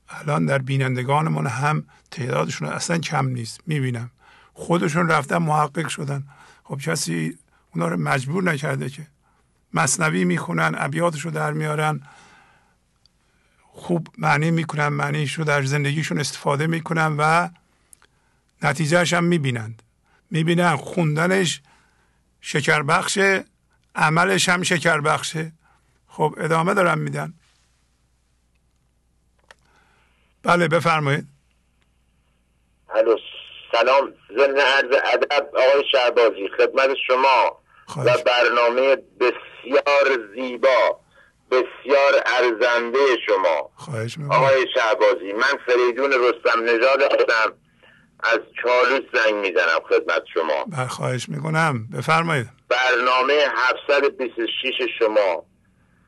الان 0.10 0.46
در 0.46 0.58
بینندگانمون 0.58 1.48
هم 1.48 1.86
تعدادشون 2.12 2.68
اصلا 2.68 2.98
کم 2.98 3.28
نیست. 3.28 3.62
می‌بینم. 3.68 4.12
خودشون 4.54 5.08
رفتن 5.10 5.38
محقق 5.38 5.88
شدن. 5.88 6.24
خب 6.64 6.78
کسی 6.78 7.38
اونا 7.74 7.88
رو 7.88 7.98
مجبور 7.98 8.44
نکرده 8.44 8.90
که. 8.90 9.08
مصنوی 9.74 10.26
می‌خونن 10.26 10.76
ابیاتش 10.78 11.22
رو 11.22 11.32
در 11.32 11.54
میارن. 11.54 12.02
خوب 13.62 14.08
معنی 14.18 14.52
می‌کنن 14.52 14.88
معنیش 14.88 15.34
رو 15.34 15.44
در 15.44 15.64
زندگیشون 15.64 16.20
استفاده 16.20 16.68
می‌کنن 16.68 17.16
و 17.18 17.50
نتیجهش 18.62 19.14
هم 19.14 19.24
می‌بینند. 19.24 19.82
می‌بینن 20.32 20.76
خوندنش 20.76 21.62
شکر 22.42 22.82
بخشه 22.82 23.46
عملش 23.96 24.50
هم 24.50 24.64
شکر 24.64 25.02
بخشه. 25.02 25.52
خب 26.08 26.36
ادامه 26.38 26.74
دارم 26.74 26.98
میدن 26.98 27.34
بله 30.44 30.68
بفرمایید. 30.68 31.28
الو 32.90 33.18
سلام. 33.72 34.14
ضمن 34.38 34.60
عرض 34.60 35.00
ادب 35.14 35.56
آقای 35.56 35.84
شهبازی 35.92 36.50
خدمت 36.58 36.90
شما 37.08 37.58
و 37.98 38.18
برنامه 38.26 38.96
بسیار 39.20 40.34
زیبا 40.36 41.00
بسیار 41.52 42.14
ارزنده 42.26 43.00
شما. 43.28 43.72
خواهش 43.76 44.18
آقای 44.30 44.66
شهبازی 44.74 45.34
من 45.34 45.60
فریدون 45.66 46.12
رستم 46.12 46.64
نژاد 46.64 47.02
هستم. 47.02 47.54
از 48.20 48.40
چالوس 48.64 49.04
زنگ 49.14 49.36
می‌زنم 49.36 49.80
خدمت 49.90 50.24
شما. 50.34 50.66
بله 50.68 50.88
خواهش 50.88 51.30
می‌کنم. 51.30 51.88
بفرمایید. 51.88 52.55
برنامه 52.70 53.48
726 53.56 54.74
شما. 55.00 55.46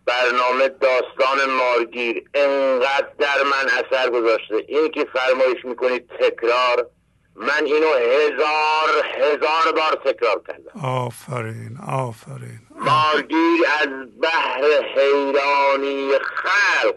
برنامه 0.05 0.69
داستان 0.69 1.49
مارگیر. 1.49 2.29
انقدر 2.33 3.07
در 3.19 3.43
من 3.43 3.69
اثر 3.69 4.09
گذاشته. 4.09 4.55
این 4.67 4.91
که 4.91 5.05
فرمایش 5.13 5.65
می‌کنید 5.65 6.09
تکرار. 6.19 6.89
من 7.35 7.65
اینو 7.65 7.93
هزار 7.93 9.05
هزار 9.13 9.71
بار 9.75 10.13
تکرار 10.13 10.43
کردم. 10.47 10.81
آفرین 10.83 11.77
آفرین. 11.87 12.59
مارگیر 12.75 13.61
از 13.79 13.89
بحر 14.21 14.63
حیرانی 14.95 16.11
خلق 16.19 16.95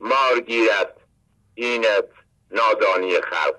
مارگیرت 0.00 0.94
اینت 1.54 2.04
نادانی 2.50 3.20
خلق. 3.20 3.54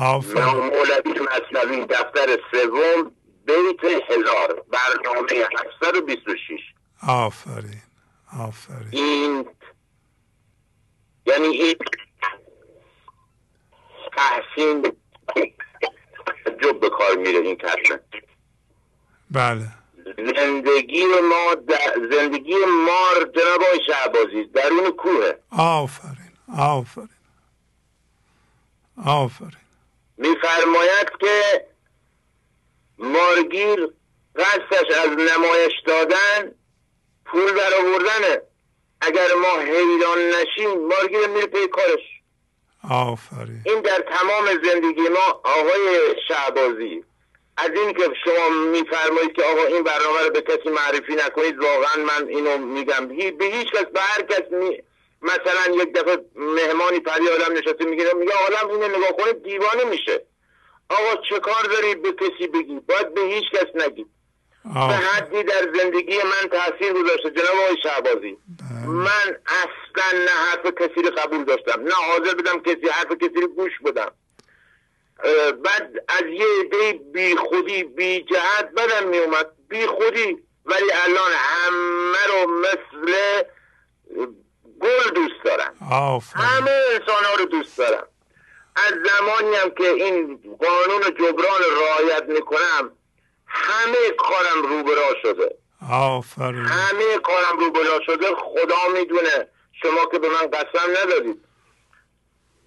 آفرین. 0.00 0.44
مولوی 0.44 1.20
مصنوی 1.20 1.84
دفتر 1.84 2.38
سوم. 2.50 3.12
بیت 3.46 3.84
هزار 4.10 4.64
برنامه 4.72 5.32
726 5.32 6.60
آفرین 7.08 7.82
آفرین. 8.40 8.88
این 8.92 9.46
یعنی 11.26 11.46
این 11.46 11.76
تحسین 14.16 14.82
جب 16.62 16.80
به 16.80 16.90
کار 16.90 17.16
میره 17.16 17.38
این 17.38 17.56
کسن 17.56 18.00
بله. 19.30 19.68
زندگی 20.36 21.04
ما 21.06 21.56
زندگی 22.10 22.54
مار 22.86 23.30
جناب 23.36 23.62
آقای 23.62 23.80
شعبازی 23.86 24.44
درون 24.44 24.90
کوه. 24.90 25.32
آفرین 25.50 26.32
آفرین. 26.58 27.08
آفرین. 29.04 29.56
میفرماید 30.16 31.10
که 31.20 31.66
مارگیر 33.02 33.88
قصدش 34.36 34.90
از 34.98 35.08
نمایش 35.08 35.72
دادن 35.86 36.54
پول 37.26 37.52
در 37.52 37.74
آوردنه. 37.80 38.42
اگر 39.00 39.34
ما 39.34 39.58
حیران 39.58 40.18
نشیم 40.18 40.86
مارگیر 40.86 41.26
میره 41.26 41.46
پی 41.46 41.68
کارش. 41.68 42.00
آفرین. 42.90 43.62
این 43.66 43.80
در 43.80 44.04
تمام 44.10 44.46
زندگی 44.64 45.08
ما 45.08 45.40
آقای 45.44 46.14
شعبازی 46.28 47.04
از 47.56 47.70
این 47.70 47.92
که 47.92 48.10
شما 48.24 48.48
میفرمایید 48.48 49.32
که 49.32 49.42
آقا 49.42 49.64
این 49.64 49.82
برنامه 49.82 50.20
رو 50.24 50.30
به 50.30 50.42
کسی 50.42 50.68
معرفی 50.68 51.14
نکنید 51.14 51.58
واقعا 51.58 52.04
من 52.04 52.28
اینو 52.28 52.58
میگم. 52.58 53.08
به 53.38 53.44
هیچ 53.44 53.72
کس 53.72 53.84
به 53.84 54.00
هر 54.00 54.22
کس 54.22 54.52
می... 54.52 54.82
مثلا 55.22 55.74
یک 55.82 55.92
دفعه 55.94 56.18
مهمانی 56.34 57.00
پری 57.00 57.28
آدم 57.28 57.52
نشسته 57.52 57.84
می‌گیره 57.84 58.12
میگه 58.12 58.32
آدم 58.32 58.68
اینو 58.68 58.96
نگاه 58.96 59.12
کنه 59.12 59.32
دیوانه 59.32 59.84
میشه. 59.84 60.26
آقا 60.98 61.22
چه 61.28 61.38
کار 61.38 61.62
داری 61.62 61.94
به 61.94 62.12
کسی 62.12 62.46
بگی؟ 62.46 62.80
باید 62.80 63.14
به 63.14 63.20
هیچ 63.20 63.44
کس 63.52 63.82
نگی. 63.86 64.06
به 64.64 64.80
حدی 64.80 65.42
در 65.42 65.72
زندگی 65.74 66.16
من 66.16 66.48
تاثیر 66.50 66.92
گذاشته. 66.92 67.30
جناب 67.30 67.56
آقای 67.64 67.76
شعبازی 67.82 68.36
بله. 68.60 68.86
من 68.86 69.36
اصلا 69.46 70.18
نه 70.18 70.30
حرف 70.30 70.66
کسی 70.80 71.02
رو 71.02 71.10
قبول 71.10 71.44
داشتم. 71.44 71.82
نه 71.82 71.94
حاضر 71.94 72.34
بدم 72.34 72.60
کسی 72.60 72.88
حرف 72.88 73.12
کسی 73.12 73.40
رو 73.40 73.48
گوش 73.48 73.72
بدم. 73.84 74.12
بعد 75.64 76.04
از 76.08 76.24
یه 76.32 76.46
عده 76.64 76.92
بی 77.12 77.36
خودی 77.36 77.84
بی 77.84 78.22
جهت 78.22 78.70
بدم 78.76 79.08
می 79.08 79.18
اومد 79.18 79.46
بی 79.68 79.86
خودی 79.86 80.36
ولی 80.66 80.92
الان 80.92 81.32
همه 81.32 82.18
رو 82.28 82.50
مثل 82.60 83.12
گل 84.80 85.10
دوست 85.14 85.44
دارم. 85.44 85.74
همه 86.34 86.70
انسان 86.92 87.24
ها 87.24 87.34
رو 87.38 87.44
دوست 87.44 87.78
دارم. 87.78 88.06
از 88.76 88.92
زمانی 89.06 89.56
هم 89.56 89.70
که 89.70 89.84
این 89.84 90.40
قانون 90.60 91.02
جبران 91.14 91.60
رعایت 91.82 92.24
می‌کنم 92.24 92.92
همه 93.46 94.10
کارم 94.18 94.62
روبرا 94.62 95.14
شده. 95.22 95.58
آفرین. 95.90 96.64
همه 96.64 97.18
کارم 97.18 97.58
روبرا 97.58 98.00
شده. 98.06 98.26
خدا 98.34 98.88
می‌دونه 98.94 99.48
شما 99.82 100.06
که 100.06 100.18
به 100.18 100.28
من 100.28 100.46
قسم 100.50 100.90
ندادید. 100.90 101.44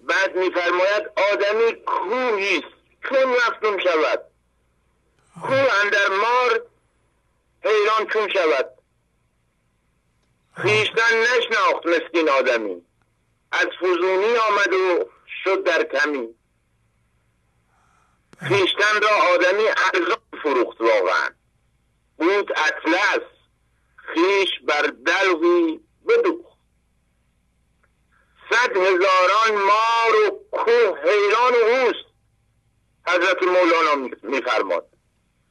بعد 0.00 0.36
میفرماید 0.36 1.02
آدمی 1.32 1.72
کوهی 1.72 2.56
است 2.56 2.74
چون 3.08 3.24
مفتون 3.24 3.80
شود. 3.82 4.22
کوه 5.42 5.80
اندر 5.84 6.08
مار 6.08 6.62
حیران 7.64 8.06
چون 8.12 8.28
شود. 8.28 8.68
خیشتن 10.56 11.16
نشناخت 11.20 11.86
مسکین 11.86 12.28
آدمی. 12.28 12.82
از 13.52 13.66
فزونی 13.80 14.36
آمد 14.36 14.72
و 14.72 15.10
شد 15.46 15.64
در 15.64 15.84
کمی. 15.84 16.34
خیشتن 18.38 19.02
را 19.02 19.34
آدمی 19.34 19.64
ارزان 19.68 20.18
فروخت 20.42 20.80
واقعا. 20.80 21.30
بود 22.18 22.52
اطلس. 22.56 23.22
خیش 23.96 24.48
بر 24.62 24.82
دلوی 24.82 25.80
بدوخت. 26.08 26.58
صد 28.50 28.76
هزاران 28.76 29.64
مار 29.66 30.16
و 30.26 30.30
کوه 30.50 30.98
حیران 31.04 31.54
اوست. 31.54 32.06
حضرت 33.06 33.42
مولانا 33.42 34.16
میفرماد. 34.22 34.88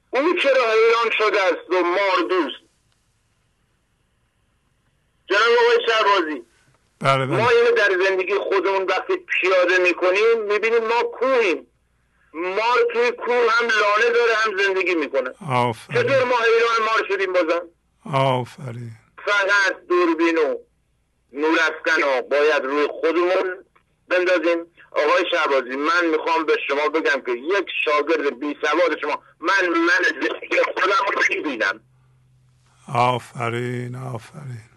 او 0.10 0.34
چرا 0.34 0.72
حیران 0.72 1.12
شده 1.12 1.42
است 1.42 1.70
و 1.70 1.84
مار 1.84 2.28
دوست؟ 2.30 2.66
جناب 5.30 5.42
آقای 5.42 5.88
شهبازی 5.88 6.55
بله 7.06 7.26
بله. 7.26 7.38
ما 7.38 7.50
اینو 7.50 7.72
در 7.72 7.92
زندگی 8.08 8.34
خودمون 8.34 8.84
وقتی 8.84 9.14
پیاده 9.18 9.78
می‌کنیم 9.78 10.42
می‌بینیم 10.48 10.88
ما 10.88 11.04
کوهیم. 11.04 11.68
مار 12.34 12.78
توی 12.94 13.12
کوه 13.12 13.52
هم 13.52 13.68
لانه 13.68 14.14
داره 14.14 14.34
هم 14.36 14.58
زندگی 14.58 14.96
می‌کنه. 14.96 15.30
آفرین. 15.50 16.04
چطور 16.04 16.24
ما 16.24 16.36
حیران 16.36 16.88
مار 16.90 17.08
شدیم 17.08 17.34
بازم؟ 17.34 17.62
آفرین. 18.14 18.92
فقط 19.26 19.76
دوربین 19.90 20.38
و 20.38 20.56
نور 21.34 21.60
افکن 21.60 22.04
و 22.04 22.22
باید 22.22 22.64
روی 22.64 22.88
خودمون 22.88 23.66
بندازیم. 24.08 24.66
آقای 24.92 25.24
شعبازی 25.32 25.76
من 25.76 26.06
می‌خوام 26.12 26.46
به 26.46 26.58
شما 26.68 26.90
بگم 26.90 27.22
که 27.26 27.32
یک 27.32 27.66
شاگرد 27.86 28.40
بی 28.40 28.58
سواد 28.62 29.00
شما 29.02 29.24
من 29.40 29.70
من 29.70 30.04
زندگی 30.22 30.58
خودم 30.74 31.06
رو 31.14 31.22
می‌بینم 31.30 31.82
آفرین 32.94 33.96
آفرین. 33.96 34.75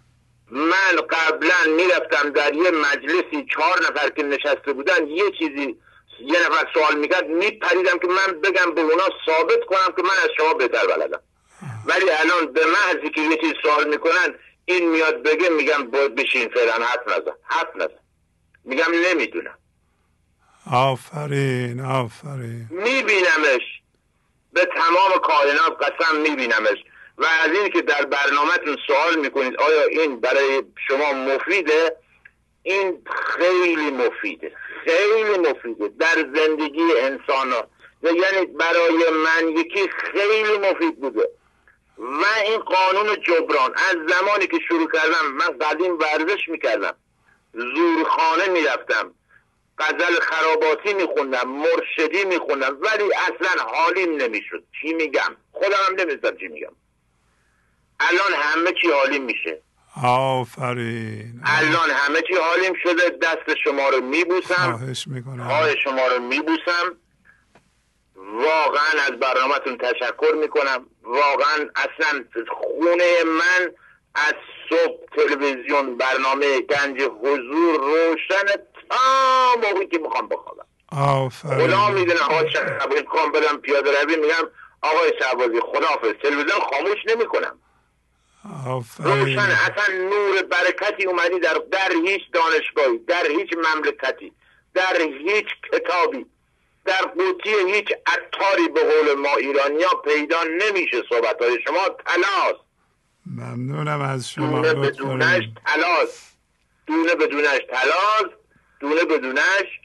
من 0.51 0.95
قبلا 1.09 1.75
می‌رفتم 1.75 2.29
در 2.29 2.53
یه 2.53 2.71
مجلسی 2.71 3.45
چهار 3.53 3.79
نفر 3.81 4.09
که 4.09 4.23
نشسته 4.23 4.73
بودن 4.73 5.07
یه 5.07 5.31
چیزی 5.39 5.77
یه 6.19 6.39
نفر 6.39 6.67
سوال 6.73 6.95
می‌کرد 6.95 7.27
میپریدم 7.27 7.99
که 7.99 8.07
من 8.07 8.41
بگم 8.41 8.73
به 8.75 8.81
اونا 8.81 9.09
ثابت 9.25 9.65
کنم 9.67 9.95
که 9.95 10.01
من 10.03 10.23
از 10.23 10.29
شما 10.37 10.53
بهتر 10.53 10.87
بلدم. 10.87 11.21
ولی 11.85 12.09
الان 12.09 12.53
به 12.53 12.61
محضی 12.65 13.09
که 13.09 13.21
یه 13.21 13.37
چیز 13.37 13.53
سوال 13.63 13.87
می‌کنن 13.89 14.35
این 14.65 14.89
میاد 14.89 15.23
بگه 15.23 15.49
میگم 15.49 15.83
باید 15.83 16.15
بشین 16.15 16.49
فعلا 16.49 16.71
حرف 16.71 17.07
نزن 17.07 17.31
حرف 17.43 17.75
نزن. 17.75 17.99
میگم 18.65 18.91
نمی‌دونم. 19.05 19.57
آفرین 20.71 21.81
آفرین. 21.81 22.67
میبینمش. 22.69 23.81
به 24.53 24.65
تمام 24.65 25.19
کائنات 25.23 25.83
قسم 25.83 26.15
میبینمش. 26.15 26.83
و 27.19 27.25
از 27.25 27.51
این 27.51 27.69
که 27.69 27.81
در 27.81 28.05
برنامهتون 28.05 28.77
سوال 28.87 29.15
می‌کنید 29.15 29.57
آیا 29.57 29.83
این 29.83 30.19
برای 30.19 30.63
شما 30.87 31.13
مفیده؟ 31.13 31.95
این 32.63 33.03
خیلی 33.35 33.91
مفیده 33.91 34.51
خیلی 34.83 35.37
مفیده 35.37 35.87
در 35.99 36.15
زندگی 36.35 36.93
انسان 36.99 37.51
ها 37.51 37.67
یعنی 38.03 38.45
برای 38.45 39.09
من 39.09 39.49
یکی 39.49 39.89
خیلی 39.89 40.57
مفید 40.57 40.99
بوده. 40.99 41.29
و 41.97 42.23
این 42.45 42.57
قانون 42.59 43.21
جبران 43.21 43.73
از 43.75 43.95
زمانی 44.07 44.47
که 44.47 44.59
شروع 44.67 44.91
کردم 44.91 45.31
من 45.33 45.57
قدیم 45.57 45.99
ورزش 45.99 46.47
می‌کردم 46.47 46.95
زورخانه 47.53 48.47
می‌رفتم 48.47 49.13
غزل 49.77 50.19
خراباتی 50.19 50.93
میخوندم 50.93 51.49
مرشدی 51.49 52.25
میخوندم 52.25 52.77
ولی 52.81 53.03
اصلا 53.13 53.63
حالیم 53.63 54.15
نمی‌شد. 54.15 54.63
چی 54.81 54.93
میگم؟ 54.93 55.35
خودم 55.51 55.77
هم 55.89 55.95
نمی‌دونم 55.95 56.37
چی 56.37 56.47
میگم. 56.47 56.71
الان 57.99 58.33
همه 58.41 58.71
چی 58.81 58.91
حالیم 58.91 59.23
میشه. 59.23 59.61
آفرین. 60.03 61.41
الان 61.45 61.89
همه 61.89 62.21
چی 62.21 62.33
حالیم 62.33 62.73
شده. 62.83 63.17
دست 63.21 63.57
شما 63.63 63.89
رو 63.89 64.01
میبوسم. 64.01 64.77
خواهش 64.77 65.07
می‌کنم. 65.07 65.47
پای 65.47 65.75
شما 65.83 66.07
رو 66.07 66.19
میبوسم. 66.19 66.97
واقعا 68.15 69.03
از 69.07 69.19
برنامهتون 69.19 69.77
تشکر 69.77 70.35
می‌کنم. 70.41 70.85
واقعا 71.03 71.69
اصلا 71.75 72.23
خونه 72.49 73.23
من 73.25 73.71
از 74.15 74.33
صبح 74.69 74.99
تلویزیون 75.15 75.97
برنامه 75.97 76.61
گنج 76.61 77.01
حضور 77.01 77.79
روشن 77.79 78.45
تا 78.89 78.97
موقعی 79.55 79.87
که 79.87 79.97
می‌خوام 79.97 80.27
بخوابم. 80.27 80.65
خدا 80.91 81.01
آفرین 81.01 81.93
می‌دونه 81.93 82.19
آقای 82.19 82.51
شهبازی 82.51 83.01
می‌خوام 83.01 83.31
برم 83.31 83.57
پیاده 83.57 84.01
روی 84.03 84.15
میگم. 84.15 84.49
آقای 84.81 85.13
شهبازی 85.19 85.59
خداحافظ. 85.59 86.13
تلویزیون 86.23 86.59
خاموش 86.71 86.97
نمی‌کنم. 87.05 87.59
روشن 88.99 89.39
اصلا 89.39 89.95
نور 90.09 90.43
برکتی 90.43 91.05
اومدی 91.05 91.39
در 91.39 91.57
در 91.71 91.91
هیچ 92.05 92.21
دانشگاهی 92.33 92.97
در 93.07 93.23
هیچ 93.39 93.49
مملکتی 93.53 94.31
در 94.73 94.97
هیچ 95.25 95.45
کتابی 95.73 96.25
در 96.85 97.01
قوطی 97.01 97.73
هیچ 97.73 97.87
عطاری 98.05 98.67
به 98.67 98.81
قول 98.81 99.21
ما 99.21 99.35
ایرانیا 99.35 99.89
پیدا 100.05 100.37
نمیشه 100.43 100.97
صحبت 101.09 101.41
های 101.41 101.57
شما. 101.67 101.89
تلاست 102.05 102.63
ممنونم 103.25 104.01
از 104.01 104.29
شما 104.29 104.61
دونه 104.61 104.73
بدونش. 104.73 105.43
تلاست 105.65 106.37
دونه 106.87 107.15
بدونش 107.15 107.61
تلاست 107.69 108.35
دونه 108.79 109.05
بدونش 109.05 109.79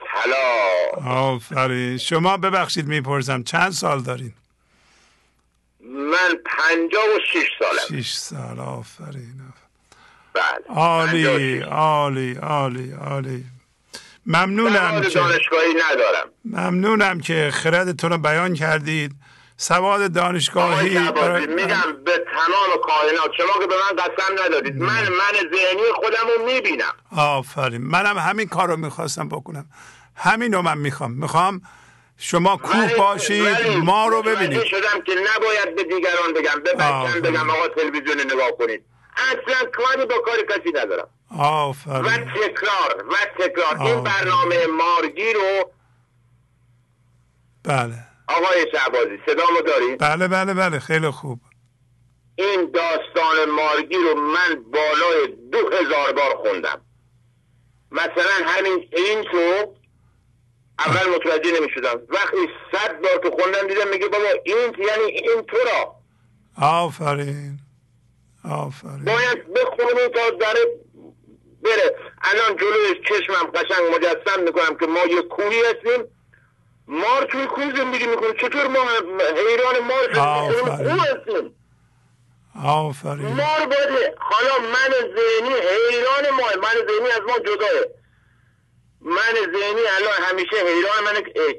تلاست 0.00 1.06
آفرین. 1.06 1.98
شما 1.98 2.36
ببخشید 2.36 2.86
می‌پرسم 2.86 3.42
چند 3.42 3.70
سال 3.72 4.02
دارین؟ 4.02 4.34
من 5.88 6.38
پنجاه 6.44 7.04
و 7.04 7.20
شش 7.32 7.48
سالم. 7.58 7.98
شیش 8.02 8.12
سال 8.12 8.60
آفرین 8.60 9.34
بله. 10.34 10.76
عالی. 10.76 11.60
عالی 11.60 12.34
عالی 12.34 12.92
عالی. 12.92 13.44
ممنونم 14.26 15.00
که 15.00 15.08
دانشگاهی 15.08 15.74
ندارم. 15.74 16.28
ممنونم 16.44 17.20
که 17.20 17.50
خردتون 17.54 18.10
رو 18.12 18.18
بیان 18.18 18.54
کردید. 18.54 19.12
سواد 19.56 20.12
دانشگاهی 20.12 21.10
برای- 21.10 21.46
میگم 21.46 22.04
به 22.04 22.24
تمام 22.34 22.80
کائنات 22.86 23.30
شما 23.36 23.60
که 23.60 23.66
به 23.66 23.74
من 23.74 24.04
قسم 24.04 24.44
ندادید. 24.44 24.76
من 24.76 25.02
من 25.02 25.32
ذهنی 25.34 25.82
خودم 25.94 26.26
رو 26.38 26.46
می‌بینم. 26.46 26.92
آفرین. 27.16 27.82
منم 27.82 28.18
همین 28.18 28.48
کار 28.48 28.68
رو 28.68 28.76
می‌خواستم 28.76 29.28
بکنم. 29.28 29.66
همین 30.16 30.52
رو 30.54 30.62
من 30.62 30.78
می‌خوام. 30.78 31.12
می‌خوام 31.12 31.60
شما 32.18 32.56
کوه 32.56 32.94
باشید 32.98 33.66
ما 33.84 34.06
رو 34.08 34.22
ببینید. 34.22 34.64
شدم 34.64 35.02
که 35.06 35.12
نباید 35.36 35.74
به 35.74 35.82
دیگران 35.82 36.32
بگم. 36.36 36.62
به. 36.64 36.72
بچم 36.72 37.20
بگم 37.20 37.50
آقا 37.50 37.68
تلویزیون 37.68 38.20
نگاه 38.20 38.50
کنید. 38.58 38.84
اصلا 39.16 39.70
کاری 39.72 40.06
با 40.06 40.18
کار 40.18 40.36
کسی 40.36 40.72
ندارم. 40.74 41.08
و 41.30 41.42
آفرین 41.42 42.24
تکرار 42.24 43.06
و 43.10 43.14
تکرار. 43.38 43.82
این. 43.82 44.02
برنامه 44.02 44.66
مارگی 44.66 45.32
رو 45.32 45.70
بله. 47.64 47.94
آقای 48.28 48.66
شعبازی 48.72 49.18
صدامو 49.26 49.60
دارید؟ 49.66 49.98
بله 49.98 50.28
بله 50.28 50.54
بله. 50.54 50.78
خیلی 50.78 51.10
خوب. 51.10 51.40
این 52.36 52.70
داستان 52.74 53.50
مارگی 53.50 53.96
رو 53.96 54.14
من 54.14 54.64
بالای 54.72 55.26
دو 55.52 55.58
هزار 55.58 56.12
بار 56.12 56.36
خوندم. 56.36 56.80
مثلا 57.90 58.46
همین 58.46 58.88
این 58.96 59.24
تو 59.24 59.74
اول 60.78 61.14
متوجه 61.16 61.60
نمی 61.60 61.70
شدم 61.74 62.00
وقتی 62.08 62.36
صد 62.72 63.00
بار 63.02 63.18
که 63.18 63.30
خوندم 63.42 63.68
دیدم 63.68 63.88
میگه 63.88 64.08
بابا 64.08 64.28
این 64.44 64.56
یعنی 64.56 65.04
این 65.04 65.42
تو 65.42 65.56
را 65.56 65.94
آفرین. 66.66 67.58
آفرین. 68.50 69.04
باید 69.04 69.54
بخونی 69.54 70.08
تا 70.14 70.30
در 70.30 70.54
بره. 71.62 71.96
الان 72.22 72.56
جلوی 72.56 73.00
چشمم 73.08 73.50
قشنگ 73.54 73.94
مجسم 73.94 74.42
می‌کنم 74.42 74.76
که 74.80 74.86
ما 74.86 75.00
یه 75.00 75.22
کوهی 75.22 75.60
هستیم. 75.60 76.04
مار 76.88 77.24
توی 77.24 77.46
کوه 77.46 77.76
زندگی 77.76 78.06
می‌کنه. 78.06 78.32
چطور 78.32 78.66
ما 78.66 78.78
حیران 79.36 79.78
مار 79.78 80.10
هستیم. 81.00 81.54
آفرین. 82.64 83.26
مار 83.26 83.66
باید 83.66 84.14
حالا 84.18 84.58
من 84.58 84.90
ذهنی 85.16 85.54
حیران 85.54 86.30
ما 86.30 86.42
من 86.62 86.86
ذهنی 86.88 87.10
از 87.10 87.20
ما 87.28 87.38
جداه. 87.38 87.84
من 89.06 89.34
ذهنی 89.34 89.80
الان 89.96 90.22
همیشه 90.22 90.56
حیران 90.56 91.04
من 91.04 91.14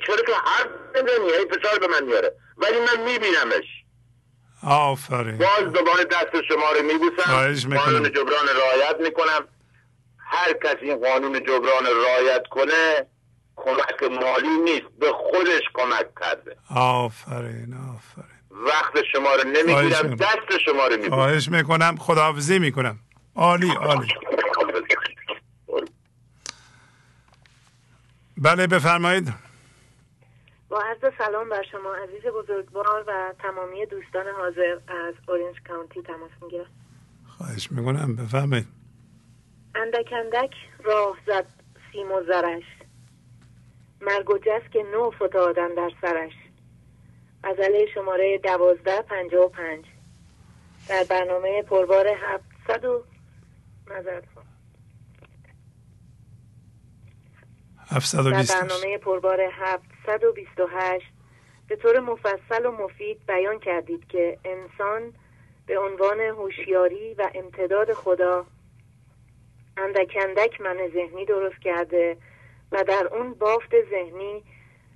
چرا 0.07 0.23
که 0.27 0.33
حرف 0.45 0.67
نمی‌زنی 0.95 1.31
هی 1.39 1.45
فشار 1.45 1.79
به 1.79 1.87
من 1.87 2.03
میاره 2.03 2.33
ولی 2.57 2.79
من 2.79 3.03
میبینمش. 3.03 3.65
آفرین. 4.63 5.37
باز 5.37 5.73
دوباره 5.73 6.03
دست 6.03 6.43
شما 6.47 6.71
رو 6.71 6.81
میبوسم. 6.83 7.77
قانون 7.77 8.11
جبران 8.11 8.47
رعایت 8.55 8.95
می‌کنم. 8.99 9.47
هر 10.17 10.53
کسی 10.53 10.85
این 10.85 11.09
قانون 11.09 11.43
جبران 11.43 11.85
رعایت 12.05 12.43
کنه 12.51 13.05
کمک 13.55 14.03
مالی 14.03 14.57
نیست 14.63 14.87
به 14.99 15.11
خودش 15.11 15.61
کمک 15.73 16.07
کرده. 16.21 16.57
آفرین 16.75 17.73
آفرین. 17.95 18.37
وقت 18.51 18.93
شما 19.11 19.35
رو 19.35 19.43
نمی‌گیرم. 19.43 20.15
دست 20.15 20.57
شما 20.65 20.87
رو 20.87 20.95
میبوسم. 20.95 21.15
خواهش 21.15 21.49
می‌کنم 21.49 21.95
خداحافظی 21.99 22.59
می‌کنم. 22.59 22.99
عالی 23.35 23.71
عالی. 23.71 24.07
بله 28.37 28.67
بفرمایید. 28.67 29.33
با 30.69 30.81
عرض 30.81 31.13
سلام 31.17 31.49
بر 31.49 31.63
شما 31.71 31.95
عزیز 31.95 32.21
بزرگوار 32.33 33.03
و 33.07 33.33
تمامی 33.39 33.85
دوستان 33.85 34.27
حاضر 34.27 34.79
از 34.87 35.13
اورنج 35.27 35.55
کانتی 35.67 36.01
تماس 36.01 36.31
می‌گیرم. 36.41 36.65
خواهش 37.37 37.71
می‌کنم 37.71 38.15
بفرمایید. 38.15 38.67
اندک 39.75 40.13
اندک 40.13 40.53
راه 40.83 41.17
زد 41.27 41.45
سیم 41.91 42.11
و 42.11 42.23
زرش. 42.23 42.63
مرگ 44.01 44.29
و 44.29 44.37
که 44.73 44.83
نو 44.83 45.11
فتادن 45.11 45.67
در 45.67 45.91
سرش. 46.01 46.33
غزله 47.43 47.85
شماره 47.93 48.37
دوازده 48.37 49.01
پنجاه 49.01 49.45
و 49.45 49.49
پنج. 49.49 49.85
در 50.89 51.03
برنامه 51.09 51.63
پربار 51.63 52.07
هفتصد 52.07 52.85
و 52.85 53.03
نظر. 53.87 54.21
در 57.91 58.61
برنامه 58.61 58.97
پربار 58.97 59.41
728 59.41 61.05
به 61.67 61.75
طور 61.75 61.99
مفصل 61.99 62.65
و 62.65 62.71
مفید 62.71 63.25
بیان 63.27 63.59
کردید 63.59 64.07
که 64.07 64.37
انسان 64.45 65.13
به 65.65 65.79
عنوان 65.79 66.19
هوشیاری 66.19 67.13
و 67.13 67.29
امتداد 67.35 67.93
خدا 67.93 68.45
اندک 69.77 70.17
اندک 70.21 70.61
من 70.61 70.77
ذهنی 70.93 71.25
درست 71.25 71.61
کرده 71.61 72.17
و 72.71 72.83
در 72.83 73.07
اون 73.11 73.33
بافت 73.33 73.71
ذهنی 73.89 74.43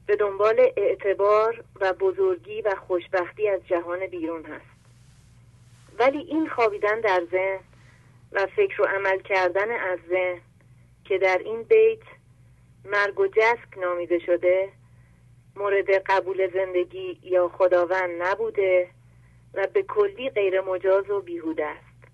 به 0.06 0.16
دنبال 0.16 0.72
اعتبار 0.78 1.64
و 1.82 1.94
بزرگی 1.94 2.62
و 2.62 2.76
خوشبختی 2.88 3.50
از 3.50 3.68
جهان 3.68 4.08
بیرون 4.08 4.46
هست. 4.46 4.72
ولی 6.00 6.18
این 6.18 6.50
خوابیدن 6.50 7.02
در 7.02 7.24
ذهن 7.32 7.60
و 8.32 8.48
فکر 8.56 8.82
و 8.82 8.86
عمل 8.86 9.20
کردن 9.20 9.72
از 9.72 10.00
ذهن 10.10 10.42
که 11.06 11.18
در 11.18 11.38
این 11.38 11.64
بیت 11.64 12.21
مرگ 12.86 13.20
و 13.20 13.28
جسک 13.28 13.78
نامیده 13.78 14.20
شده 14.20 14.70
مورد 15.56 15.90
قبول 15.90 16.52
زندگی 16.54 17.20
یا 17.24 17.50
خداوند 17.50 18.22
نبوده 18.22 18.90
و 19.54 19.68
به 19.68 19.84
کلی 19.84 20.30
غیر 20.30 20.62
مجاز 20.62 21.10
و 21.10 21.22
بیهوده 21.22 21.66
است. 21.66 22.12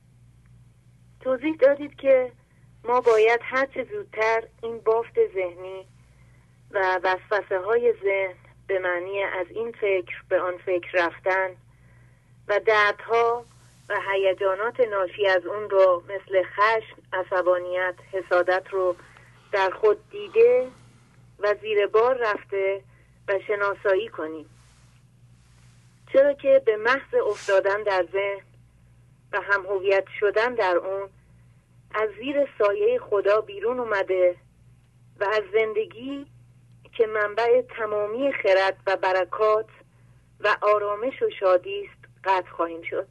توضیح 1.21 1.55
دادید 1.55 1.95
که 1.95 2.31
ما 2.83 3.01
باید 3.01 3.39
هرچه 3.43 3.83
زودتر 3.83 4.43
این 4.63 4.79
بافت 4.79 5.27
ذهنی 5.33 5.85
و 6.71 6.99
وسوسه 7.03 7.59
های 7.59 7.93
ذهن 8.03 8.35
به 8.67 8.79
معنی 8.79 9.23
از 9.23 9.47
این 9.49 9.71
فکر 9.71 10.23
به 10.29 10.41
آن 10.41 10.57
فکر 10.57 11.05
رفتن 11.05 11.49
و 12.47 12.59
دردها 12.59 13.45
و 13.89 13.95
هیجانات 14.11 14.79
ناشی 14.79 15.27
از 15.27 15.45
اون 15.45 15.69
رو 15.69 16.03
مثل 16.05 16.43
خشم، 16.43 17.01
عصبانیت، 17.13 17.95
حسادت 18.11 18.63
رو 18.71 18.95
در 19.51 19.69
خود 19.69 20.09
دیده 20.09 20.67
و 21.39 21.55
زیر 21.61 21.87
بار 21.87 22.17
رفته 22.17 22.83
و 23.27 23.39
شناسایی 23.47 24.07
کنیم 24.07 24.49
چرا 26.13 26.33
که 26.33 26.61
به 26.65 26.77
محض 26.77 27.13
افتادن 27.29 27.83
در 27.83 28.07
ذهن 28.11 28.45
و 29.31 29.41
هم 29.41 29.65
هویت 29.65 30.05
شدن 30.19 30.55
در 30.55 30.75
اون 30.75 31.09
از 31.93 32.09
زیر 32.19 32.47
سایه 32.57 32.99
خدا 32.99 33.41
بیرون 33.41 33.79
اومده 33.79 34.35
و 35.19 35.23
از 35.23 35.43
زندگی 35.53 36.27
که 36.93 37.07
منبع 37.07 37.61
تمامی 37.61 38.33
خرد 38.33 38.77
و 38.87 38.95
برکات 38.95 39.69
و 40.39 40.57
آرامش 40.61 41.21
و 41.21 41.29
شادی 41.39 41.85
است 41.85 42.09
قطع 42.23 42.49
خواهیم 42.49 42.81
شد. 42.81 43.07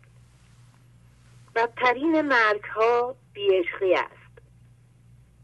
بدترین 1.55 2.21
مرگ 2.21 2.65
ها 2.65 3.17
بیعشقی 3.33 3.95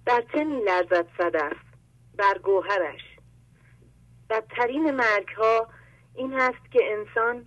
در 0.06 0.24
چه 0.32 0.44
می 0.44 0.64
لرزد 0.64 1.06
صدف 1.18 1.56
بر 2.16 2.38
گوهرش؟ 2.38 3.00
بدترین 4.30 4.90
مرگ 4.90 5.28
ها 5.28 5.68
این 6.14 6.32
هست 6.32 6.72
که 6.72 6.80
انسان 6.92 7.46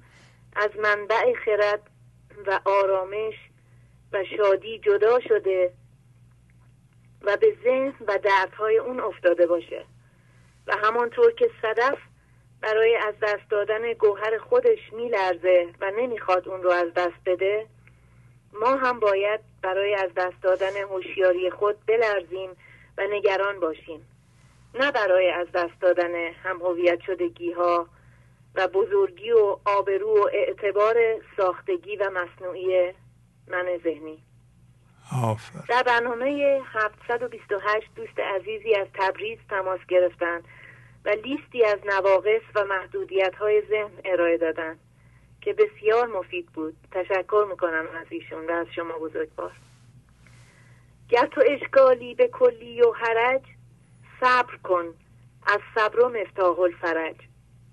از 0.55 0.69
منبع 0.77 1.33
خرد 1.45 1.89
و 2.47 2.59
آرامش 2.65 3.33
و 4.13 4.23
شادی 4.37 4.79
جدا 4.79 5.19
شده 5.19 5.73
و 7.21 7.37
به 7.37 7.57
ذهن 7.63 7.93
و 8.07 8.17
دردهای 8.17 8.77
اون 8.77 8.99
افتاده 8.99 9.47
باشه 9.47 9.85
و 10.67 10.75
همانطور 10.75 11.31
که 11.31 11.49
صدف 11.61 11.97
برای 12.61 12.95
از 12.95 13.13
دست 13.21 13.49
دادن 13.49 13.93
گوهر 13.93 14.37
خودش 14.37 14.93
میلرزه 14.93 15.73
و 15.81 15.91
نمی‌خواد 15.91 16.49
اون 16.49 16.63
رو 16.63 16.71
از 16.71 16.93
دست 16.93 17.19
بده 17.25 17.67
ما 18.61 18.75
هم 18.75 18.99
باید 18.99 19.39
برای 19.61 19.95
از 19.95 20.09
دست 20.15 20.41
دادن 20.41 20.77
هوشیاری 20.77 21.49
خود 21.49 21.85
بلرزیم 21.85 22.49
و 22.97 23.03
نگران 23.11 23.59
باشیم. 23.59 24.07
نه 24.73 24.91
برای 24.91 25.31
از 25.31 25.47
دست 25.53 25.81
دادن 25.81 26.15
هم 26.43 26.61
هویت 26.61 26.99
شدگی 27.05 27.51
ها 27.51 27.87
و 28.55 28.67
بزرگی 28.67 29.31
و 29.31 29.57
آبرو 29.65 30.23
و 30.23 30.29
اعتبار 30.33 30.95
ساختگی 31.37 31.95
و 31.95 32.09
مصنوعی 32.09 32.93
من 33.47 33.65
ذهنی. 33.83 34.23
آفر. 35.23 35.59
در 35.69 35.83
برنامه 35.83 36.61
728 36.65 37.87
دوست 37.95 38.19
عزیزی 38.19 38.75
از 38.75 38.87
تبریز 38.93 39.39
تماس 39.49 39.79
گرفتند 39.87 40.43
و 41.05 41.09
لیستی 41.09 41.65
از 41.65 41.79
نواقص 41.85 42.41
و 42.55 42.65
محدودیت 42.65 43.35
های 43.35 43.61
ذهن 43.69 43.91
ارائه 44.05 44.37
دادند. 44.37 44.79
که 45.45 45.53
بسیار 45.53 46.07
مفید 46.07 46.45
بود. 46.45 46.77
تشکر 46.91 47.45
می‌کنم 47.49 47.85
از 48.01 48.07
ایشون 48.09 48.47
و 48.47 48.51
از 48.51 48.67
شما 48.75 48.93
بزرگوار. 48.93 49.51
گر 51.09 51.25
تو 51.25 51.41
اشکالی 51.45 52.15
به 52.15 52.27
کلی 52.27 52.81
و 52.81 52.91
حرج 52.91 53.41
صبر 54.21 54.55
کن. 54.63 54.93
از 55.47 55.59
صبر 55.75 55.99
و 55.99 56.09
مفتاح 56.09 56.59
الفرج. 56.59 57.15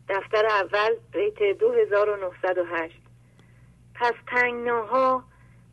دفتر 0.08 0.46
اول 0.46 0.96
بیت 1.12 1.58
2908 1.58 2.94
پس 3.94 4.14
تنگناها 4.26 5.24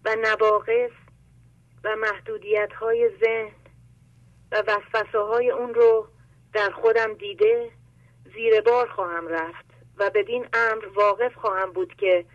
و 0.06 0.16
نواقص 0.16 0.92
و 1.84 1.96
محدودیت 1.96 2.74
های 2.74 3.10
ذهن 3.20 3.52
و 4.52 4.64
وسوسه 4.68 5.20
های 5.20 5.52
اون 5.52 5.74
رو 5.74 6.08
در 6.54 6.70
خودم 6.70 7.14
دیده 7.14 7.72
زیر 8.34 8.62
بار 8.62 8.90
خواهم 8.90 9.28
رفت. 9.28 9.69
و 10.00 10.10
بدین 10.10 10.48
امر 10.54 10.86
واقف 10.96 11.36
خواهم 11.36 11.72
بود 11.72 11.94
که 11.96 12.26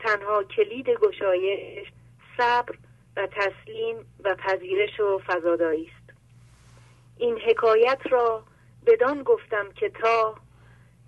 تنها 0.00 0.44
کلید 0.44 0.88
گشایش 0.88 1.88
صبر 2.38 2.74
و 3.16 3.26
تسلیم 3.26 3.96
و 4.24 4.34
پذیرش 4.34 5.00
و 5.00 5.20
فضادایی 5.26 5.86
است. 5.86 6.18
این 7.16 7.38
حکایت 7.38 8.00
را 8.10 8.42
بدان 8.86 9.22
گفتم 9.22 9.72
که 9.72 9.88
تا 9.88 10.34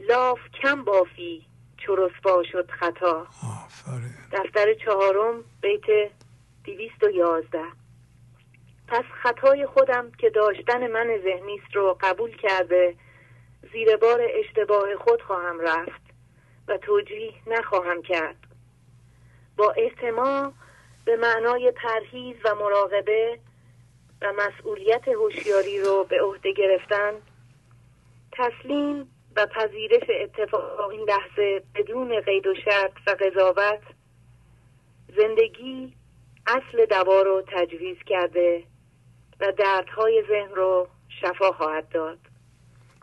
لاف 0.00 0.38
کم 0.62 0.84
بافی 0.84 1.46
چو 1.76 2.08
شد 2.52 2.70
خطا. 2.70 3.26
دفتر 4.32 4.74
چهارم 4.74 5.44
بیت 5.60 6.10
دیویست 6.64 7.02
و 7.02 7.10
یازده. 7.10 7.64
پس 8.88 9.04
خطای 9.22 9.66
خودم 9.66 10.10
که 10.18 10.30
داشتن 10.30 10.86
من 10.86 11.18
ذهنیست 11.24 11.74
رو 11.74 11.98
قبول 12.00 12.36
کرده 12.36 12.94
زیر 13.74 13.96
بار 13.96 14.20
اشتباه 14.30 14.96
خود 14.96 15.22
خواهم 15.22 15.60
رفت 15.60 16.02
و 16.68 16.78
توجیه 16.78 17.32
نخواهم 17.46 18.02
کرد. 18.02 18.36
با 19.56 19.74
احتما 19.76 20.52
به 21.04 21.16
معنای 21.16 21.70
پرهیز 21.70 22.36
و 22.44 22.54
مراقبه 22.54 23.38
و 24.22 24.32
مسئولیت 24.32 25.08
هوشیاری 25.08 25.80
رو 25.80 26.04
به 26.04 26.22
عهده 26.22 26.52
گرفتن 26.52 27.12
تسلیم 28.32 29.10
و 29.36 29.46
پذیرش 29.46 30.10
اتفاق 30.20 30.90
این 30.90 31.08
لحظه 31.08 31.62
بدون 31.74 32.20
قید 32.20 32.46
و 32.46 32.54
شرط 32.54 32.92
و 33.06 33.10
قضاوت 33.10 33.82
زندگی 35.16 35.94
اصل 36.46 36.86
دوا 36.86 37.22
رو 37.22 37.42
تجویز 37.46 37.96
کرده 38.06 38.64
و 39.40 39.52
دردهای 39.52 40.24
ذهن 40.28 40.54
رو 40.54 40.88
شفا 41.20 41.52
خواهد 41.52 41.88
داد. 41.88 42.18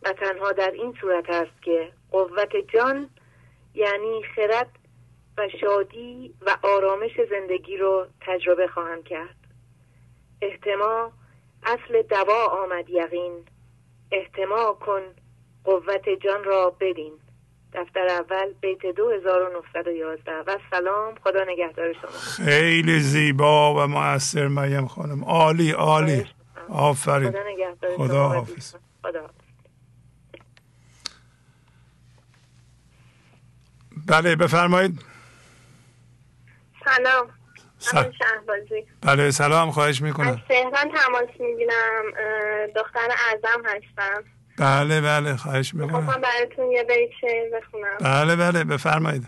و 0.03 0.13
تنها 0.13 0.51
در 0.51 0.71
این 0.71 0.95
صورت 1.01 1.29
است 1.29 1.61
که 1.61 1.91
قوت 2.11 2.55
جان 2.73 3.09
یعنی 3.73 4.23
خرد 4.35 4.69
و 5.37 5.47
شادی 5.61 6.33
و 6.41 6.57
آرامش 6.63 7.11
زندگی 7.29 7.77
رو 7.77 8.07
تجربه 8.21 8.67
خواهم 8.67 9.03
کرد. 9.03 9.35
احتما 10.41 11.11
اصل 11.63 12.01
دوا 12.01 12.45
آمد 12.45 12.89
یقین. 12.89 13.45
احتما 14.11 14.73
کن 14.73 15.01
قوت 15.63 16.09
جان 16.09 16.43
را 16.43 16.69
ببین 16.79 17.13
دفتر 17.73 18.07
اول 18.07 18.53
بیت 18.61 18.85
2911 18.85 20.31
و 20.47 20.57
سلام 20.71 21.15
خدا 21.23 21.43
نگهدار 21.43 21.93
شما. 21.93 22.11
خیلی 22.45 22.99
زیبا 22.99 23.73
و 23.73 23.87
مؤثر 23.87 24.47
مریم 24.47 24.87
خانم. 24.87 25.23
عالی 25.23 25.71
عالی. 25.71 26.25
آفرین. 26.69 27.31
خدا 27.31 27.43
نگهدار 27.43 27.97
خدا 27.97 28.29
حافظ 28.29 28.75
خدا 29.03 29.29
بله 34.11 34.35
بفرمایید. 34.35 35.05
سلام. 36.85 37.29
سلام 37.77 38.11
بله 39.01 39.31
سلام 39.31 39.71
خواهش 39.71 40.01
می‌کنم. 40.01 40.27
از 40.27 40.37
تهران 40.49 40.91
تماس 40.91 41.29
می‌گیرم. 41.39 42.05
دختر 42.75 43.09
اعظم 43.09 43.63
هستم. 43.65 44.23
بله 44.57 45.01
بله 45.01 45.35
خواهش 45.35 45.73
می‌کنم. 45.73 46.05
خواستم 46.05 46.21
براتون 46.21 46.71
یه 46.71 46.83
بیت 46.83 47.09
شعر 47.21 47.59
بخونم. 47.59 47.97
بله 48.01 48.35
بله 48.35 48.63
بفرمایید. 48.63 49.27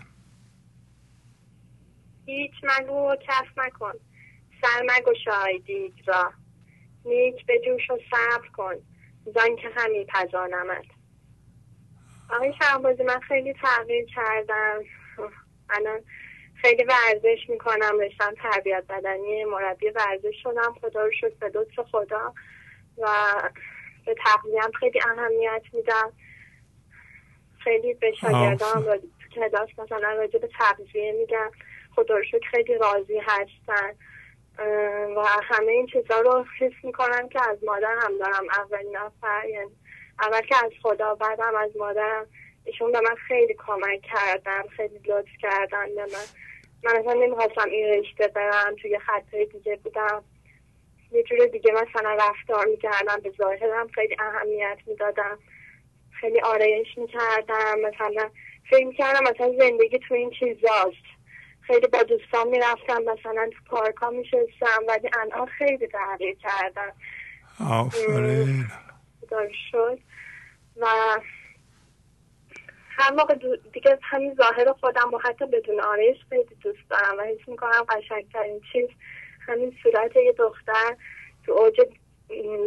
هیچ 2.26 2.52
مگو 2.62 3.10
و 3.10 3.16
کف 3.16 3.46
مکن. 3.56 3.92
سر 4.62 4.82
مگشای 4.82 5.58
دیگ 5.66 5.92
را. 6.06 6.32
نیک 7.04 7.46
به 7.46 7.60
جوش 7.66 7.90
و 7.90 7.98
صبر 8.10 8.48
کن. 8.48 8.74
زن 9.24 9.56
که 9.56 9.68
همی 9.76 10.06
پزانمت. 10.08 10.84
آقای 12.30 12.54
شهبازی 12.62 13.02
من 13.02 13.20
خیلی 13.20 13.54
تغییر 13.62 14.06
کردم. 14.06 14.84
الان 15.70 16.00
خیلی 16.54 16.84
ورزش 16.84 17.48
می‌کنم 17.48 17.98
رشتم 18.00 18.34
تربیت 18.42 18.84
بدنی 18.88 19.44
مربی 19.44 19.90
ورزش 19.90 20.42
شدم. 20.42 20.74
خدا 20.80 21.04
رو 21.04 21.10
شد 21.20 21.38
به 21.38 21.50
لطف 21.54 21.80
خدا. 21.90 22.34
و 22.98 23.06
به 24.06 24.14
تقویم 24.24 24.70
خیلی 24.80 25.00
اهمیت 25.02 25.62
میدم. 25.72 26.12
خیلی 27.58 27.94
به 27.94 28.12
شاگردان 28.20 28.84
تو 28.84 29.28
کلاس 29.34 29.68
مثلا 29.78 30.12
راجع 30.12 30.38
به 30.38 30.48
تغذیه 30.58 31.12
میگم. 31.12 31.50
خدا 31.94 32.16
رو 32.16 32.24
شکر 32.24 32.50
خیلی 32.50 32.78
راضی 32.78 33.18
هستن. 33.18 33.94
و 35.16 35.24
همه 35.42 35.72
این 35.72 35.86
چیزا 35.86 36.20
رو 36.20 36.44
حس 36.60 36.72
می‌کنم 36.82 37.28
که 37.28 37.50
از 37.50 37.64
مادر 37.64 37.96
هم 38.02 38.18
دارم 38.18 38.44
اولین 38.58 38.96
نفر. 38.96 39.48
یعنی 39.48 39.76
اول 40.20 40.40
که 40.40 40.64
از 40.64 40.72
خدا 40.82 41.14
بعدم 41.14 41.54
از 41.56 41.70
مادرم 41.76 42.26
ایشون 42.64 42.92
به 42.92 43.00
من 43.00 43.14
خیلی 43.14 43.56
کمک 43.66 44.02
کردن 44.02 44.62
خیلی 44.76 45.00
لطف 45.04 45.28
کردن 45.42 45.94
به 45.94 46.02
من. 46.02 46.26
من 46.84 46.96
اصلا 46.96 47.12
نمی‌خواستم 47.12 47.70
این 47.70 47.86
رشته 47.86 48.28
برم 48.28 48.74
توی 48.82 48.98
خطای 48.98 49.46
دیگه 49.46 49.76
بودم. 49.76 50.24
یه 51.12 51.22
جور 51.22 51.46
دیگه 51.46 51.72
مثلا 51.72 52.16
رفتار 52.20 52.66
می‌کردم 52.66 53.20
به 53.22 53.32
ظاهرم 53.38 53.88
خیلی 53.88 54.16
اهمیت 54.18 54.78
می‌دادم. 54.86 55.38
خیلی 56.20 56.40
آرایش 56.40 56.88
می‌کردم 56.96 57.74
مثلا 57.80 58.30
فکر 58.70 58.84
می‌کردم 58.84 59.20
مثلا 59.22 59.52
زندگی 59.58 59.98
تو 60.08 60.14
این 60.14 60.30
چیزاست. 60.30 61.04
خیلی 61.60 61.86
با 61.86 62.02
دوستان 62.02 62.48
می‌رفتم 62.48 63.02
مثلا 63.02 63.50
تو 63.52 63.76
پارک 63.76 63.96
ها 63.96 64.10
میشستم 64.10 64.82
ولی 64.88 65.10
الان 65.20 65.46
خیلی 65.46 65.86
تغییر 65.86 66.36
کردم. 66.42 66.92
آفرین. 67.70 68.64
شد 69.70 69.98
و 70.76 70.86
هر 72.96 73.12
موقع 73.12 73.34
دیگه 73.72 73.98
همین 74.02 74.34
ظاهر 74.34 74.72
خودم 74.72 75.14
و 75.14 75.18
حتی 75.18 75.46
بدون 75.46 75.80
آرایش 75.80 76.16
خیلی 76.28 76.54
دوست 76.62 76.90
دارم 76.90 77.18
و 77.18 77.22
حس 77.22 77.48
می‌کنم 77.48 77.84
قشنگترین 77.88 78.60
چیز 78.72 78.88
همین 79.46 79.76
صورت 79.82 80.16
یه 80.16 80.32
دختر 80.32 80.96
تو 81.46 81.52
اوج 81.52 81.80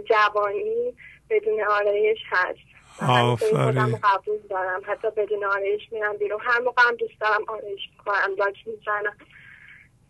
جوانی 0.09 0.93
بدون 1.30 1.63
آرایش 1.63 2.20
هست. 2.30 2.59
آفرین. 3.01 3.99
قبول 4.03 4.38
دارم. 4.49 4.82
حتی 4.88 5.09
بدون 5.18 5.43
آرایش 5.43 5.82
میرم 5.91 6.18
بیرون. 6.18 6.39
هر 6.41 6.59
موقع 6.59 6.82
هم 6.88 6.95
دوست 6.95 7.20
دارم 7.20 7.43
آرایش 7.47 7.82
می‌کنم 7.91 8.36
لاک 8.38 8.68
می‌زنم. 8.68 9.18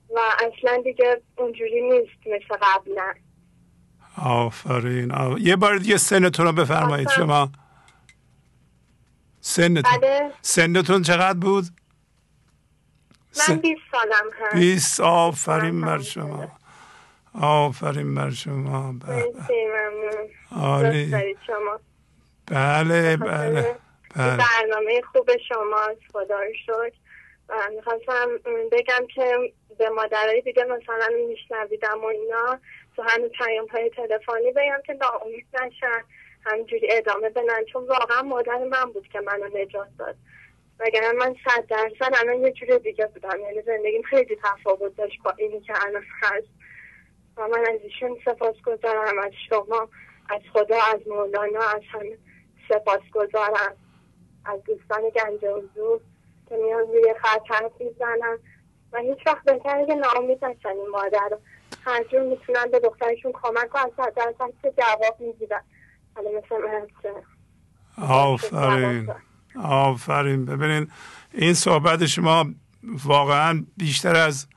و 0.10 0.20
اصلا 0.20 0.82
دیگه 0.82 1.22
اونجوری 1.38 1.82
نیست 1.82 2.28
مثل 2.28 2.58
قبلا 2.62 3.14
آفرین. 4.18 5.12
آف... 5.12 5.40
یه 5.40 5.56
بار 5.56 5.78
دیگه 5.78 5.98
سنتون 5.98 6.46
رو 6.46 6.52
بفرمایید 6.52 7.10
شما. 7.10 7.52
سنتون. 9.42 10.00
بله. 10.02 10.32
سنتون 10.42 11.02
چقدر 11.02 11.40
بود؟ 11.40 11.64
من 13.50 13.56
20 13.56 13.82
سالم 13.92 14.32
هست. 14.42 14.56
20 14.56 15.02
آفرین 15.02 15.82
بر 15.82 16.02
شما. 16.02 16.52
آفرین 17.34 18.16
بر 18.16 18.30
شما. 18.30 18.96
عالی. 20.52 21.36
شما. 21.48 21.80
بله 22.46 23.18
بله 23.18 23.78
بله. 24.16 24.38
برنامه 24.38 25.02
خوب 25.12 25.30
شماست 25.50 26.02
خدا 26.12 26.40
و 27.50 27.56
می‌خواستم 27.76 28.28
بگم 28.72 29.08
که 29.16 29.54
به 29.78 29.90
مادرای 29.90 30.42
دیگه 30.42 30.64
مثلا 30.64 31.08
میشنویدم 31.30 32.02
و 32.04 32.06
اینا. 32.06 32.60
تو 32.98 33.04
همین 33.04 33.30
پیام 33.30 33.68
های 33.68 33.90
تلفنی 33.90 34.52
بگم 34.52 34.82
که 34.86 34.94
ناامید 34.94 35.48
نشن. 35.54 36.04
همینجوری 36.46 36.88
ادامه 36.92 37.30
بدن. 37.30 37.64
چون 37.74 37.88
واقعا 37.88 38.22
مادر 38.22 38.58
من 38.58 38.92
بود 38.94 39.08
که 39.08 39.20
منو 39.20 39.48
نجات 39.58 39.88
داد. 40.00 40.16
وگرنه 40.80 41.12
من 41.12 41.36
صد 41.46 41.66
درصد 41.68 42.14
الان 42.16 42.42
یه 42.42 42.52
جور 42.52 42.78
دیگه 42.78 43.08
بودم. 43.08 43.40
یعنی 43.40 43.62
زندگیم 43.62 44.02
خیلی 44.02 44.38
تفاوت 44.44 44.96
داشت 44.96 45.24
با 45.24 45.34
اینی 45.38 45.62
که 45.62 45.74
الان 45.86 46.04
هست. 46.22 46.48
و 47.38 47.48
من 47.48 47.60
از 47.60 47.80
ایشون 47.84 48.18
سپاس 48.26 48.56
گذارم. 48.66 49.20
از 49.20 49.32
شما 49.50 49.90
از 50.30 50.42
خدا 50.54 50.78
از 50.94 51.08
مولانا 51.08 51.60
از 51.60 51.82
همه 51.92 52.18
سپاس 52.70 53.02
گذارم. 53.14 53.76
از 54.46 54.64
دوستان 54.64 55.02
گنج 55.10 55.46
حضور 55.46 56.00
که 56.50 56.56
میان 56.56 56.88
روی 56.88 57.14
خط 57.22 57.42
حرف 57.48 57.72
می‌زنن. 57.80 58.40
و 58.94 59.00
هیچ 59.00 59.28
وقت 59.28 59.44
بهتره 59.46 59.86
که 59.86 59.96
ناامید 59.96 60.46
نشن 60.46 60.70
این 60.70 60.90
مادر 60.90 61.28
رو. 61.32 61.38
جور 62.12 62.22
می‌تونن 62.22 62.72
به 62.72 62.80
دخترشون 62.80 63.32
کمک 63.34 63.76
و 63.76 63.78
از 63.78 63.92
درصد 64.16 64.54
که 64.62 64.74
جواب 64.78 65.18
می‌گیرن 65.20 65.62
حالا 66.16 66.30
مثل 66.30 66.56
آفرین. 67.98 69.10
آفرین. 69.64 70.46
ببینید 70.46 70.92
این 71.34 71.54
صحبت 71.54 72.06
شما 72.06 72.46
واقعا 73.04 73.66
بیشتر 73.78 74.16
از 74.16 74.48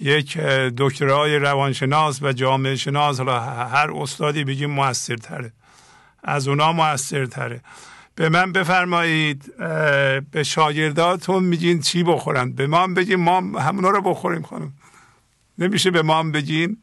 یک 0.00 0.38
دکترای 0.78 1.38
روانشناس 1.38 2.22
و 2.22 2.32
جامعه 2.32 2.76
شناس 2.76 3.18
حالا 3.18 3.40
هر 3.40 3.90
استادی 3.94 4.44
بگیم 4.44 4.70
موثرتره. 4.70 5.52
از 6.24 6.48
اونا 6.48 6.72
موثرتره. 6.72 7.60
به 8.14 8.28
من 8.28 8.52
بفرمایید 8.52 9.56
به 10.30 10.42
شاگرداتون 10.42 11.44
میگین 11.44 11.80
چی 11.80 12.02
بخورن. 12.02 12.52
به 12.52 12.66
ما 12.66 12.82
هم 12.82 12.94
بگین 12.94 13.16
ما 13.16 13.40
همونا 13.60 13.90
رو 13.90 14.00
بخوریم 14.02 14.42
خانم. 14.42 14.72
نمیشه 15.58 15.90
به 15.90 16.02
ما 16.02 16.14
هم 16.14 16.32
بگین؟ 16.32 16.76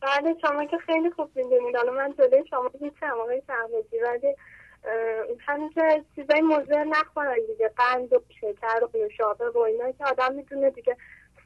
بله 0.00 0.36
شما 0.40 0.64
که 0.64 0.78
خیلی 0.78 1.10
خوب 1.10 1.30
می‌دونید. 1.34 1.76
حالا 1.76 1.92
من 1.92 2.14
جلوی 2.18 2.44
شما 2.50 2.70
هیچم 2.80 3.20
آقای 3.20 3.42
شهبازی 3.46 3.98
ولی 4.02 4.34
همین 5.46 5.70
که 5.70 6.04
چیزای 6.16 6.40
مضر 6.40 6.84
نخورن 6.84 7.36
دیگه. 7.46 7.68
قند 7.76 8.12
و 8.12 8.22
شکر 8.40 8.84
و 8.84 8.98
نوشابه 8.98 9.50
و 9.50 9.58
اینا 9.58 9.92
که 9.92 10.04
آدم 10.04 10.34
می‌تونه 10.34 10.70
دیگه 10.70 10.96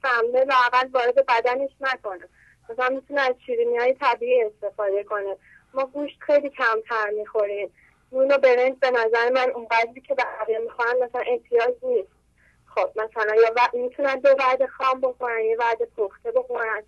سمنه 0.02 0.44
لاقل 0.44 0.88
وارد 0.92 1.26
بدنش 1.26 1.70
نکنه. 1.80 2.28
مثلا 2.68 2.88
می‌تونه 2.88 3.20
از 3.20 3.34
شیرینی 3.46 3.76
های 3.76 3.94
طبیعی 3.94 4.42
استفاده 4.42 5.04
کنه. 5.04 5.36
ما 5.74 5.86
گوشت 5.86 6.16
خیلی 6.20 6.50
کمتر 6.50 7.10
می‌خوریم. 7.18 7.70
نون 8.12 8.32
و 8.32 8.38
برنج 8.38 8.78
به 8.80 8.90
نظر 8.90 9.30
من 9.34 9.50
اونقدری 9.54 10.00
که 10.00 10.14
بقیه 10.14 10.58
می‌خورن 10.58 10.94
مثلا 11.02 11.22
احتیاج 11.26 11.74
نیست. 11.82 12.13
خب 12.74 12.90
مثلا 12.96 13.34
یا 13.34 13.52
و... 13.56 13.68
می‌تونن 13.74 14.14
دو 14.14 14.34
بعد 14.34 14.66
خام 14.66 15.00
بخورن 15.00 15.44
یه 15.44 15.56
بعد 15.56 15.78
پخته 15.96 16.32
بخورن. 16.36 16.82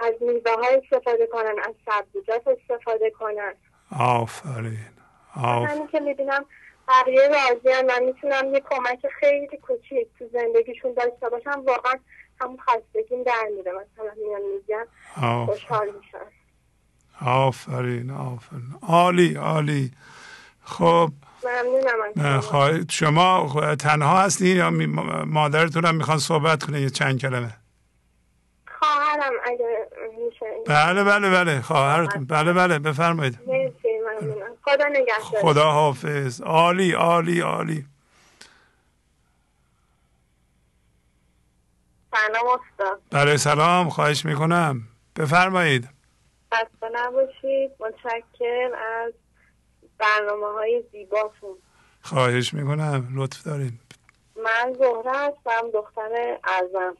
از 0.00 0.14
میوه 0.20 0.52
های 0.52 0.82
استفاده 0.82 1.26
کنن 1.26 1.54
از 1.68 1.74
سبزیجات 1.86 2.48
استفاده 2.48 3.10
کنن. 3.10 3.54
آفرین. 3.98 4.78
همین 5.34 5.86
که 5.86 6.00
می‌بینم 6.00 6.44
بقیه 6.88 7.28
راضی 7.28 7.82
من 7.82 8.02
می‌تونم 8.04 8.54
یه 8.54 8.60
کمک 8.70 9.06
خیلی 9.20 9.56
کوچیک 9.56 10.08
تو 10.18 10.28
زندگیشون 10.32 10.94
داشته 10.94 11.28
باشم. 11.28 11.64
واقعا 11.66 11.94
همون 12.40 12.58
خستگیم 12.58 13.22
در 13.22 13.48
میره. 13.56 13.72
مثلا 13.72 14.14
میان 14.26 14.42
میگن 14.42 14.86
خوشحال 15.46 15.86
میشن. 15.86 16.26
آفرین 17.26 18.10
آفرین. 18.10 18.74
عالی 18.88 19.34
عالی. 19.34 19.92
خب 20.62 21.08
ممنونم 21.44 22.86
شما. 22.90 23.74
تنها 23.74 24.20
هستین 24.20 24.56
یا 24.56 24.70
مادرتون 25.26 25.84
هم 25.84 25.94
می‌خوان 25.94 26.18
صحبت 26.18 26.64
کنه 26.64 26.80
یه 26.80 26.90
چند 26.90 27.20
کلمه؟ 27.20 27.56
خواهرم 28.78 29.32
اگه 29.44 29.88
میشه. 30.26 30.46
بله 30.66 31.04
بله 31.04 31.30
بله 31.30 31.60
خواهرتون 31.60 32.24
بله 32.24 32.52
بله 32.52 32.78
بفرمایید. 32.78 33.38
خدا 34.64 34.88
نگهدار. 34.88 35.40
خدا 35.42 35.70
حافظ. 35.70 36.40
عالی 36.40 36.92
عالی 36.92 37.40
عالی. 37.40 37.86
سلام 42.10 42.60
استاد. 42.60 43.00
بله 43.10 43.36
سلام 43.36 43.88
خواهش 43.88 44.24
می‌کنم. 44.24 44.82
بفرمایید. 45.16 45.88
خسته 46.54 46.88
نباشید. 46.92 47.70
متشکر 47.80 48.70
از 48.74 49.12
برنامه 50.00 50.46
های 50.46 50.84
زیباتون. 50.92 51.56
خواهش 52.02 52.54
می‌کنم 52.54 53.08
لطف 53.14 53.42
دارین. 53.42 53.72
من 54.36 54.72
زهره 54.78 55.10
هستم 55.10 55.70
دختر 55.74 56.38
ازم 56.44 56.96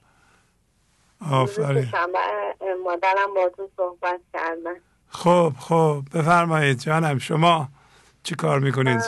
آفرین. 1.30 1.92
مادرم 2.84 3.34
با 3.34 3.48
تو 3.57 3.68
صحبت 3.76 4.20
کردن. 4.32 4.74
خب 5.09 5.53
خب 5.61 6.03
بفرمایید 6.14 6.78
جانم 6.78 7.18
شما 7.18 7.68
چی 8.22 8.34
کار 8.34 8.61
می‌کنید؟ 8.61 9.03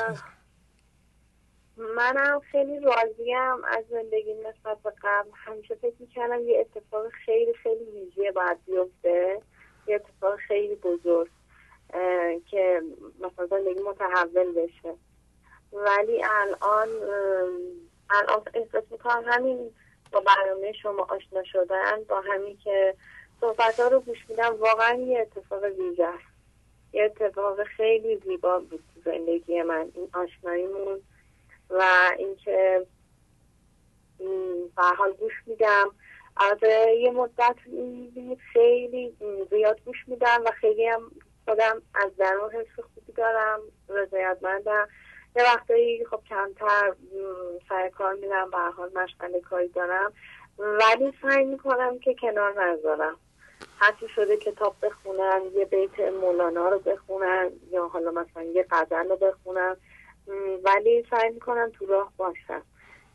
منم 1.96 2.40
خیلی 2.52 2.80
راضیم 2.80 3.64
از 3.68 3.84
زندگی 3.90 4.34
نسبت 4.34 4.82
به 4.82 4.90
قبل. 4.90 5.28
همیشه 5.34 5.74
فکر 5.74 5.94
می‌کردم 5.98 6.48
یه 6.48 6.60
اتفاق 6.60 7.08
خیلی 7.24 7.54
خیلی 7.54 7.84
ویژه 7.84 8.32
باید 8.32 8.58
بیفته. 8.66 9.42
یه 9.86 9.94
اتفاق 9.94 10.36
خیلی 10.36 10.74
بزرگ. 10.74 11.30
که 12.50 12.82
مثلا 13.20 13.46
زندگی 13.46 13.80
متحول 13.80 14.52
بشه. 14.52 14.94
ولی 15.72 16.24
الان 16.24 16.88
الان 18.10 18.42
احساس 18.54 18.84
می‌کنم 18.90 19.22
همین 19.26 19.70
با 20.12 20.20
برنامه 20.20 20.72
شما 20.72 21.06
آشنا 21.08 21.44
شدن 21.44 22.04
با 22.08 22.20
همین 22.20 22.58
که 22.64 22.94
صحبت 23.40 23.80
ها 23.80 23.88
رو 23.88 24.00
گوش 24.00 24.18
میدم 24.28 24.56
واقعا 24.60 24.94
یه 24.94 25.20
اتفاق 25.20 25.64
ویژه 25.64 26.08
یه 26.92 27.04
اتفاق 27.04 27.64
خیلی 27.64 28.16
زیبا 28.16 28.58
بود 28.58 28.84
زندگی 29.04 29.62
من 29.62 29.92
این 29.94 30.08
آشناییمون 30.14 31.00
و 31.70 31.82
اینکه 32.18 32.86
به 34.76 34.82
حال 34.98 35.12
گوش 35.12 35.32
میدم. 35.46 35.90
از 36.36 36.58
یه 36.98 37.10
مدت 37.10 37.56
خیلی 38.52 39.16
زیاد 39.50 39.80
گوش 39.84 39.96
میدم 40.06 40.42
و 40.44 40.50
خیلی 40.50 40.86
هم 40.86 41.12
خودم 41.44 41.82
از 41.94 42.16
درون 42.16 42.50
حس 42.50 42.84
خوبی 42.94 43.12
دارم 43.12 43.60
رضایتمندم 43.88 44.88
یه 45.36 45.42
وقتایی 45.42 46.04
خب 46.04 46.20
کمتر 46.28 46.94
سر 47.68 47.88
کار 47.88 48.14
میرم 48.14 48.50
به 48.50 48.58
حال 48.58 48.90
مشغله 48.94 49.40
کاری 49.40 49.68
دارم. 49.68 50.12
ولی 50.58 51.12
سعی 51.22 51.44
می‌کنم 51.44 51.98
که 51.98 52.14
کنار 52.14 52.64
نذارم. 52.64 53.16
حتی 53.78 54.08
شده 54.08 54.36
کتاب 54.36 54.76
بخونم 54.82 55.40
یه 55.54 55.64
بیت 55.64 56.00
مولانا 56.00 56.68
رو 56.68 56.78
بخونم 56.78 57.50
یا 57.70 57.88
حالا 57.88 58.10
مثلا 58.10 58.42
یه 58.42 58.66
غزل 58.70 59.08
رو 59.08 59.16
بخونم 59.16 59.76
ولی 60.64 61.06
سعی 61.10 61.30
می‌کنم 61.30 61.70
تو 61.78 61.86
راه 61.86 62.12
باشم. 62.16 62.62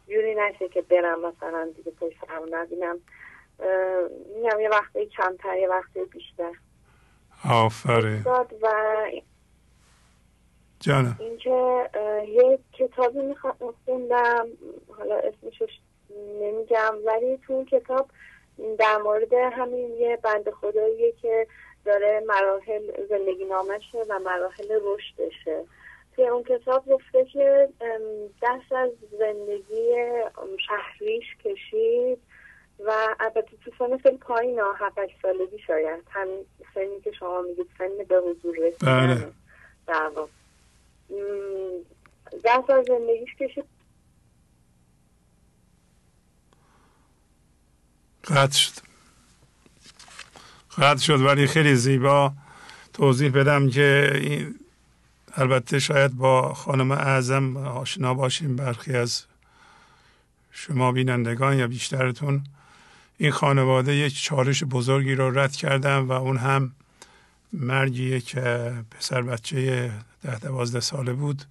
جوری 0.07 0.35
نشه 0.35 0.69
که 0.69 0.81
برم 0.81 1.19
مثلا 1.19 1.71
دیگه 1.75 1.91
پشت 1.91 2.17
هم 2.27 2.43
نبینم. 2.51 2.99
میگم 4.35 4.59
یه 4.59 4.69
وقتی 4.69 5.05
کمتر 5.05 5.57
یه 5.57 5.67
وقتی 5.69 6.05
بیشتر. 6.05 6.51
آفره 7.51 8.23
و 8.61 9.11
جانم. 10.79 11.17
اینکه 11.19 11.89
یه 12.27 12.59
کتابی 12.73 13.35
خوندم. 13.85 14.47
حالا 14.97 15.15
اسمشو 15.15 15.67
نمیگم 16.41 16.95
ولی 17.05 17.37
تو 17.47 17.53
اون 17.53 17.65
کتاب 17.65 18.09
در 18.79 18.97
مورد 18.97 19.33
همین 19.33 19.97
یه 19.97 20.17
بند 20.23 20.49
خداییه 20.49 21.13
که 21.21 21.47
داره 21.85 22.23
مراحل 22.27 23.05
زندگی 23.09 23.45
نامشه 23.45 23.97
و 24.09 24.19
مراحل 24.19 24.79
رشدشه. 24.81 25.63
توی 26.15 26.27
اون 26.27 26.43
کتاب 26.43 26.85
گفته 26.85 27.25
که 27.25 27.69
دست 28.41 28.71
از 28.71 28.89
زندگی 29.19 29.93
شهریش 30.67 31.25
کشید. 31.43 32.19
و 32.85 33.15
البته 33.19 33.57
تو 33.65 33.71
سن 33.79 33.97
خیلی 33.97 34.17
پایین 34.17 34.59
ها 34.59 34.73
هفت 34.73 35.21
سالگی 35.21 35.59
شاید. 35.67 36.03
همین 36.09 36.45
سنی 36.73 37.01
که 37.03 37.11
شما 37.11 37.41
میگید 37.41 37.67
سن 37.77 37.89
به 38.09 38.15
حضور 38.15 38.55
رسیدن 38.67 39.07
بله. 39.07 39.33
در 42.43 42.73
از 42.73 42.85
زندگیش 42.87 43.35
کشید 43.39 43.65
قطع 48.23 48.57
شد. 48.57 48.71
قطع 50.77 51.01
شد 51.01 51.21
ولی 51.21 51.47
خیلی 51.47 51.75
زیبا 51.75 52.33
توضیح 52.93 53.31
بدم 53.31 53.69
که 53.69 54.11
این 54.13 54.55
البته 55.35 55.79
شاید 55.79 56.15
با 56.15 56.53
خانم 56.53 56.91
اعظم 56.91 57.57
آشنا 57.57 58.13
باشیم 58.13 58.55
برخی 58.55 58.93
از 58.93 59.25
شما 60.51 60.91
بینندگان 60.91 61.59
یا 61.59 61.67
بیشترتون. 61.67 62.43
این 63.17 63.31
خانواده 63.31 63.95
یک 63.95 64.21
چالش 64.23 64.63
بزرگی 64.63 65.15
رو 65.15 65.39
رد 65.39 65.55
کردن 65.55 65.97
و 65.97 66.11
اون 66.11 66.37
هم 66.37 66.71
مرگیه 67.53 68.21
که 68.21 68.73
پسر 68.91 69.21
بچه 69.21 69.91
ده 70.21 70.39
دوازده 70.39 70.79
ساله 70.79 71.13
بود 71.13 71.45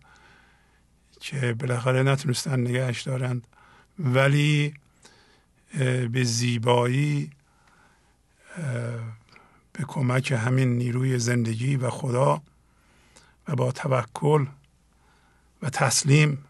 که 1.21 1.55
بالاخره 1.55 2.03
نتونستن 2.03 2.61
نگهش 2.61 3.03
دارند. 3.03 3.47
ولی 3.99 4.75
به 6.13 6.25
زیبایی 6.25 7.31
به 9.73 9.85
کمک 9.89 10.33
همین 10.33 10.79
نیروی 10.79 11.19
زندگی 11.19 11.77
و 11.77 11.91
خدا 11.91 12.43
و 13.49 13.55
با 13.55 13.73
توکل 13.73 14.47
و 15.63 15.71
تسلیم 15.71 16.45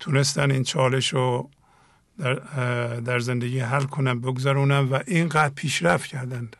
تونستن 0.00 0.50
این 0.50 0.62
چالش 0.62 1.12
رو 1.12 1.50
در, 2.20 2.34
در 3.00 3.18
زندگی 3.18 3.60
حل 3.60 3.84
کنن 3.84 4.20
بگذرونن 4.20 4.78
و 4.78 4.98
اینقدر 5.06 5.54
پیشرفت 5.54 6.06
کردند. 6.06 6.56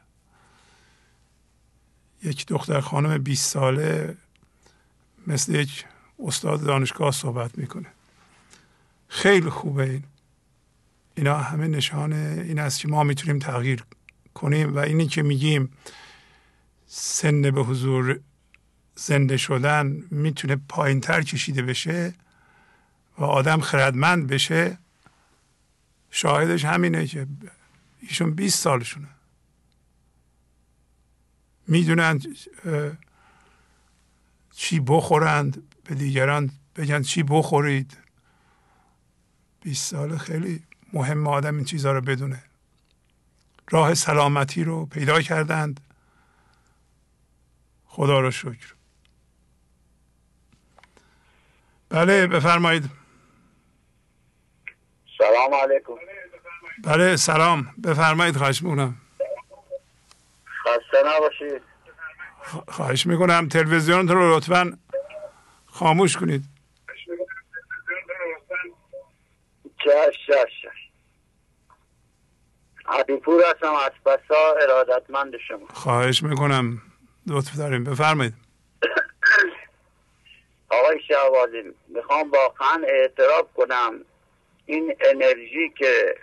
یک 2.22 2.46
دختر 2.46 2.80
خانم 2.80 3.18
20 3.18 3.50
ساله 3.50 4.16
مثل 5.26 5.54
یک 5.54 5.84
استاد 6.18 6.64
دانشگاه 6.64 7.10
صحبت 7.10 7.58
می‌کنه. 7.58 7.86
خیلی 9.08 9.50
خوبه 9.50 9.82
این. 9.82 10.04
اینا 11.14 11.38
همه 11.38 11.68
نشانه 11.68 12.44
این 12.48 12.58
است 12.58 12.80
که 12.80 12.88
ما 12.88 13.04
می‌تونیم 13.04 13.38
تغییر 13.38 13.84
کنیم 14.34 14.76
و 14.76 14.78
اینی 14.78 15.06
که 15.06 15.22
میگیم 15.22 15.72
سن 16.86 17.42
به 17.42 17.62
حضور 17.62 18.20
زنده 18.94 19.36
شدن 19.36 20.04
می‌تونه 20.10 20.56
پایین 20.68 21.00
تر 21.00 21.22
کشیده 21.22 21.62
بشه 21.62 22.14
و 23.18 23.24
آدم 23.24 23.60
خردمند 23.60 24.26
بشه. 24.26 24.78
شاهدش 26.10 26.64
همینه 26.64 27.06
که 27.06 27.26
ایشون 28.00 28.30
20 28.30 28.58
سالشونه. 28.58 29.08
می‌دونند 31.66 32.26
چی 34.54 34.80
بخورند 34.80 35.62
به 35.84 35.94
دیگران 35.94 36.50
بگن 36.76 37.02
چی 37.02 37.22
بخورید. 37.22 37.96
20 39.60 39.90
سال 39.90 40.18
خیلی 40.18 40.62
مهم 40.92 41.26
آدم 41.26 41.56
این 41.56 41.64
چیزها 41.64 41.92
رو 41.92 42.00
بدونه. 42.00 42.42
راه 43.70 43.94
سلامتی 43.94 44.64
رو 44.64 44.86
پیدا 44.86 45.22
کردند. 45.22 45.80
خدا 47.86 48.20
رو 48.20 48.30
شکر. 48.30 48.74
بله 51.88 52.26
بفرمایید. 52.26 52.90
سلام 55.20 55.54
علیکم. 55.54 55.94
بله 56.84 57.16
سلام. 57.16 57.74
بفرمایید 57.84 58.36
خواهش 58.36 58.62
می‌کنم. 58.62 58.94
خسته 60.64 61.02
نباشید. 61.06 61.62
خواهش 62.68 63.06
می‌کنم. 63.06 63.48
تلویزیون 63.48 64.08
رو 64.08 64.36
لطفا 64.36 64.78
خاموش 65.66 66.16
کنید. 66.16 66.44
چش 69.84 70.14
چش 70.26 70.66
عبیپور 72.86 73.42
هستم 73.50 73.74
از 73.74 73.92
بسا 74.06 74.54
ارادتمند 74.62 75.36
شما. 75.48 75.66
خواهش 75.74 76.22
می‌کنم. 76.22 76.82
لطف 77.26 77.56
داریم. 77.56 77.84
بفرمایید. 77.84 78.34
آقای 80.68 81.00
شهبازی 81.08 81.62
می‌خوام 81.88 82.30
واقعا 82.30 82.82
اعتراف 82.88 83.46
کنم. 83.54 83.92
این 84.70 84.96
انرژی 85.00 85.70
که 85.78 86.14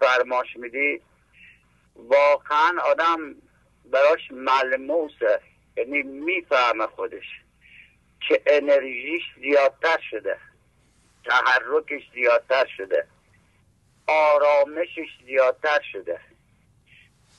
فرماش 0.00 0.56
میدی 0.56 1.02
واقعا 1.94 2.80
آدم 2.84 3.34
براش 3.84 4.30
ملموسه. 4.30 5.40
یعنی 5.76 6.02
می‌فهمه 6.02 6.86
خودش 6.86 7.24
که 8.28 8.42
انرژیش 8.46 9.22
زیادتر 9.40 9.98
شده 10.10 10.38
تحرکش 11.24 12.02
زیادتر 12.14 12.66
شده 12.76 13.06
آرامشش 14.06 15.08
زیادتر 15.26 15.80
شده. 15.92 16.20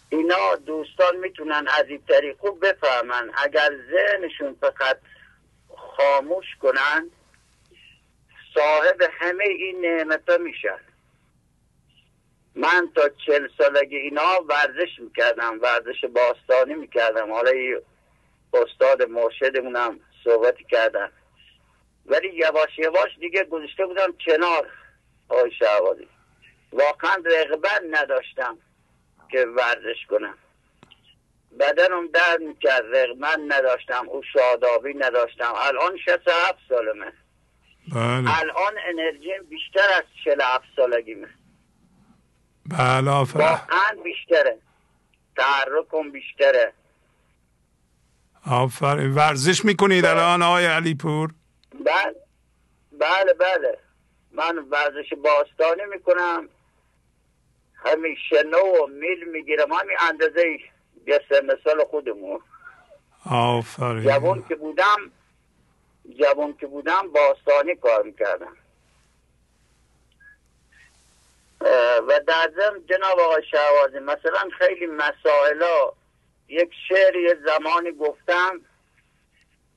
اینا 0.09 0.55
دوستان 0.55 1.17
می‌تونن 1.17 1.67
از 1.79 1.85
این 1.87 2.03
طریق 2.07 2.41
بفهمن. 2.61 3.31
اگر 3.43 3.69
ذهنشون 3.91 4.57
فقط 4.61 4.99
خاموش 5.77 6.45
کنن 6.61 7.09
صاحب 8.57 9.01
همه 9.11 9.43
این 9.43 9.85
نعمت 9.85 10.29
میشن 10.29 10.79
من 12.55 12.91
تا 12.95 13.09
چل 13.25 13.47
سالگی 13.57 13.97
اینا 13.97 14.45
ورزش 14.49 14.99
می‌کردم 14.99 15.59
ورزش 15.61 16.05
باستانی 16.05 16.73
می‌کردم. 16.73 17.31
حالا 17.31 17.51
استاد 18.53 19.03
مرشدمونم 19.03 19.99
صحبتی 20.23 20.63
کردم 20.63 21.11
ولی 22.05 22.27
یواش 22.27 22.77
یواش 22.77 23.09
دیگه 23.19 23.43
گذاشته 23.43 23.85
بودم 23.85 24.13
کنار 24.25 24.69
آقای 25.29 25.51
شعبادی 25.51 26.07
واقعا 26.71 27.15
رغبت 27.25 27.81
نداشتم 27.91 28.57
که 29.31 29.45
ورزش 29.45 30.05
کنم. 30.09 30.37
بدنم 31.59 32.07
درد 32.07 32.41
می‌کرد 32.41 32.95
رغبت 32.95 33.39
نداشتم 33.47 34.09
او 34.09 34.23
شادابی 34.33 34.93
نداشتم. 34.93 35.53
الان 35.57 35.97
67 35.97 36.59
سالمه. 36.69 37.13
بله. 37.95 38.39
الان 38.39 38.73
انرژیم 38.87 39.43
بیشتر 39.49 39.87
از 39.97 40.03
47 40.25 40.63
سالگیمه. 40.75 41.27
بله 42.65 43.11
آفرین 43.11 43.45
واقعا 43.45 44.01
بیشتره. 44.03 44.57
تحرکم 45.37 46.11
بیشتره. 46.11 46.73
آفرین. 48.45 49.15
ورزش 49.15 49.65
می‌کنید 49.65 50.05
الان 50.05 50.41
آقای 50.41 50.65
علی 50.65 50.95
پور 50.95 51.33
بله. 51.73 52.15
بله 52.91 53.33
بله. 53.33 53.77
من 54.31 54.57
ورزش 54.57 55.13
باستانی 55.23 55.81
می‌کنم. 55.93 56.49
همین 57.75 58.15
شنو 58.29 58.83
و 58.83 58.87
میل 58.87 59.29
می‌گیرم. 59.31 59.73
همین 59.73 59.97
اندازه 60.09 60.57
یه 61.07 61.21
سن 61.29 61.47
سال 61.63 61.85
خودمون. 61.91 62.39
آفرین. 63.25 64.03
جوان 64.03 64.45
که 64.49 64.55
بودم 64.55 65.11
جوان 66.15 66.57
که 66.57 66.67
بودم 66.67 67.11
باستانی 67.11 67.75
کار 67.75 68.03
می‌کردم. 68.03 68.57
و 72.07 72.19
در 72.27 72.51
ضمن 72.55 72.85
جناب 72.89 73.19
آقای 73.19 73.43
شهوازی 73.51 73.99
مثلا 73.99 74.49
خیلی 74.57 74.85
مسائل 74.85 75.63
یک 76.47 76.71
شعر 76.89 77.15
یه 77.15 77.37
زمانی 77.45 77.91
گفتم 77.91 78.61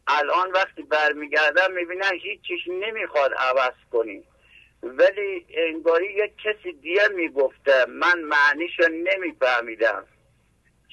الان 0.07 0.53
وقتی 0.53 0.83
برمیگردم 0.83 1.73
می‌بینم 1.73 2.13
هیچ 2.23 2.41
چیش 2.43 2.69
نمی‌خواد 2.69 3.35
عوض 3.35 3.75
کنی. 3.93 4.25
ولی 4.83 5.47
انگاری 5.55 6.13
یک 6.13 6.33
کسی 6.45 6.73
دیگه 6.73 7.09
می‌گفته 7.09 7.85
من 7.89 8.21
معنیشو 8.21 8.89
نمیفهمیدم. 8.89 10.07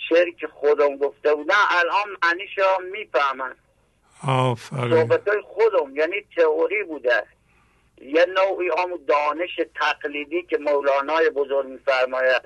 شعری 0.10 0.34
که 0.34 0.48
خودم 0.48 0.98
گفته 0.98 1.36
بودم 1.36 1.56
الان 1.70 2.18
معنیشو 2.24 2.82
می‌فهمم. 2.92 3.56
آفرین. 4.24 4.90
صحبت 4.90 5.28
های 5.28 5.42
خودم 5.42 5.96
یعنی 5.96 6.16
تئوری 6.36 6.84
بوده. 6.84 7.24
یه 8.02 8.26
نوعی 8.26 8.70
همون 8.78 9.00
دانش 9.08 9.60
تقلیدی 9.76 10.44
که 10.44 10.58
مولانای 10.58 11.30
بزرگ 11.30 11.68
میفرماید. 11.68 12.42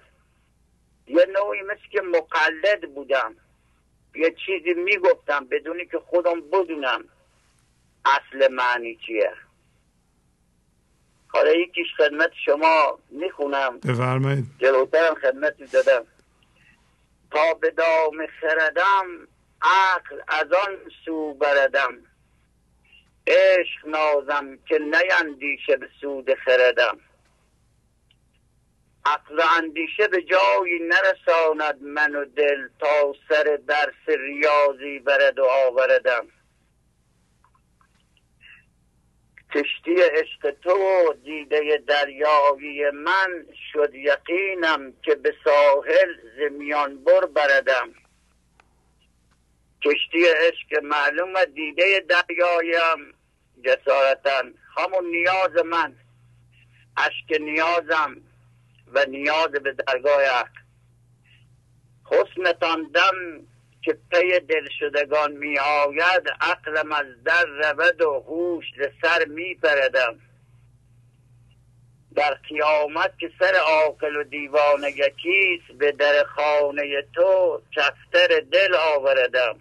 یه 1.08 1.26
نوعی 1.26 1.62
مثل 1.62 1.90
که 1.92 2.02
مقلد 2.02 2.94
بودم. 2.96 3.36
یه 4.16 4.36
چیزی 4.46 4.74
می‌گفتم 4.74 5.48
بدونی 5.52 5.86
که 5.86 6.00
خودم 6.00 6.42
بدونم 6.42 7.04
اصل 8.06 8.48
معنی 8.52 8.96
چیه. 9.08 9.32
حالا 11.28 11.52
یکیش 11.52 11.88
خدمت 11.98 12.32
شما 12.46 13.00
می‌خونم. 13.10 13.80
بفرمایید. 13.80 14.46
جلوترم 14.60 15.16
خدمتی 15.16 15.66
دادم. 15.66 16.06
تا 17.32 17.54
به 17.54 17.70
دام 17.70 18.28
خردم 18.42 19.28
عقل 19.62 20.22
از 20.28 20.54
آن 20.54 20.78
سو 21.06 21.34
بردم. 21.34 21.98
عشق 23.28 23.88
نازم 23.88 24.58
که 24.58 24.80
نیندیشه 24.80 25.78
به 25.78 25.90
سود 26.02 26.34
خردم. 26.34 27.00
عقل 29.06 29.42
اندیشه 29.58 30.08
به 30.08 30.22
جایی 30.22 30.80
نرساند 30.80 31.82
من 31.82 32.16
و 32.16 32.26
دل 32.26 32.68
تا 32.80 33.14
سر 33.30 33.60
درس 33.68 34.18
ریاضی 34.20 35.00
برد 35.00 35.40
و 35.40 35.46
آوردم. 35.46 36.28
کشتی 39.54 39.96
عشق 39.96 40.52
تو 40.52 41.14
دیده 41.24 41.84
دریایی 41.88 42.90
من 42.90 43.46
شد 43.74 43.96
یقینم 43.96 44.94
که 45.02 45.16
به 45.16 45.34
ساحل 45.44 46.16
زمیان 46.38 47.04
بر 47.04 47.26
بردم. 47.26 47.94
کشتی 49.84 50.26
عشق 50.26 50.84
معلوم 50.84 51.46
دیده 51.46 52.06
دریایم. 52.10 53.14
جسارتا 53.66 54.44
همون 54.78 55.06
نیاز 55.12 55.66
من. 55.66 55.96
اشک 56.98 57.42
نیازم 57.42 58.18
و 58.88 59.06
نیاز 59.06 59.52
به 59.52 59.74
درگاه 59.74 60.24
حق. 60.24 60.52
حسنتان 62.06 62.92
دم 62.94 63.48
که 63.82 63.98
پی 64.12 64.40
دل 64.40 64.68
شدگان 64.80 65.32
می 65.32 65.60
آید 65.60 66.24
عقلم 66.42 66.92
از 66.92 67.06
در 67.26 67.46
رود 67.46 68.02
و 68.02 68.20
هوش 68.20 68.66
سر 69.02 69.26
می 69.26 69.56
پردم 69.56 70.20
در 72.16 72.34
قیامت 72.34 73.20
که 73.20 73.32
سر 73.40 73.56
عاقل 73.56 74.16
و 74.16 74.24
دیوانه 74.24 74.90
یکیست 74.90 75.72
به 75.78 75.92
در 75.92 76.24
خانه 76.24 77.02
تو 77.14 77.62
کفتر 77.76 78.28
دل 78.52 78.76
آوردم. 78.76 79.60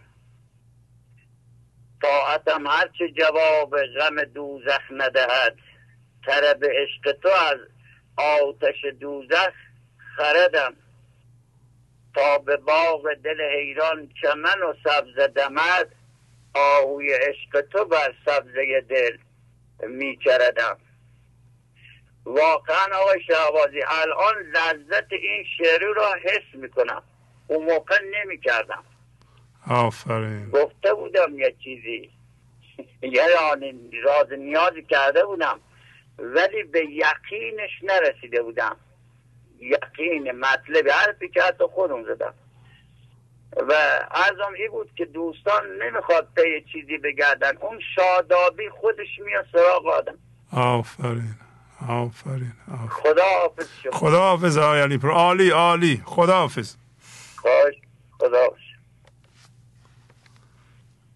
طاعتم 2.03 2.67
هرچه 2.67 3.09
جواب 3.09 3.83
غم 3.87 4.25
دوزخ 4.25 4.81
ندهد. 4.91 5.57
طرب 6.27 6.65
عشق 6.65 7.13
تو 7.13 7.29
از 7.29 7.59
آتش 8.17 8.85
دوزخ 9.01 9.53
خردم. 10.17 10.77
تا 12.15 12.39
به 12.39 12.57
باغ 12.57 13.15
دل 13.25 13.41
حیران 13.55 14.11
چمن 14.23 14.63
و 14.63 14.75
سبز 14.85 15.35
دمد 15.35 15.93
آهوی 16.55 17.13
عشق 17.13 17.61
تو 17.61 17.85
بر 17.85 18.15
سبزه 18.27 18.81
دل 18.81 19.19
میچردم. 19.81 20.79
واقعا 22.25 22.97
آقای 22.97 23.23
شهبازی 23.23 23.83
الان 23.87 24.35
لذت 24.37 25.13
این 25.13 25.45
شعری 25.59 25.95
را 25.95 26.15
حس 26.15 26.55
می‌کنم. 26.55 27.03
اون 27.47 27.65
موقع 27.65 27.99
نمی‌کردم. 28.05 28.85
آفرین. 29.69 30.51
گفته 30.51 30.95
بودم 30.95 31.39
یه 31.39 31.55
چیزی. 31.65 32.11
یه 33.17 33.23
راز 34.05 34.33
نیازی 34.33 34.83
کرده 34.83 35.25
بودم. 35.25 35.61
ولی 36.19 36.63
به 36.63 36.81
یقینش 36.81 37.71
نرسیده 37.83 38.43
بودم. 38.43 38.77
یقین 39.61 40.33
مطلب 40.33 40.89
حرفی 40.91 41.29
که 41.29 41.43
حتی 41.43 41.65
خودم 41.65 42.05
زدم. 42.05 42.35
و 43.57 43.73
ارزم 44.11 44.53
ای 44.59 44.69
بود 44.69 44.91
که 44.97 45.05
دوستان 45.05 45.63
نمی‌خواد 45.83 46.29
یه 46.37 46.65
چیزی 46.73 46.99
بگردن. 46.99 47.57
اون 47.57 47.81
شادابی 47.97 48.69
خودش 48.69 49.19
میاد 49.25 49.47
سراغ 49.53 49.87
آدم. 49.87 50.19
آفرین. 50.53 51.35
آفرین, 51.89 52.53
آفرین. 52.73 52.89
خدا 52.89 53.25
حافظ 53.43 53.69
شما. 53.83 53.93
خدا 53.93 54.21
حافظ 54.21 54.59
آقای 54.59 54.81
علی 54.81 54.99
پر 54.99 55.11
عالی 55.11 55.51
عالی. 55.51 56.03
خدا 56.05 56.35
حافظ 56.35 56.77
خوش 57.37 57.75
خدا 58.19 58.41
حافظ 58.41 58.70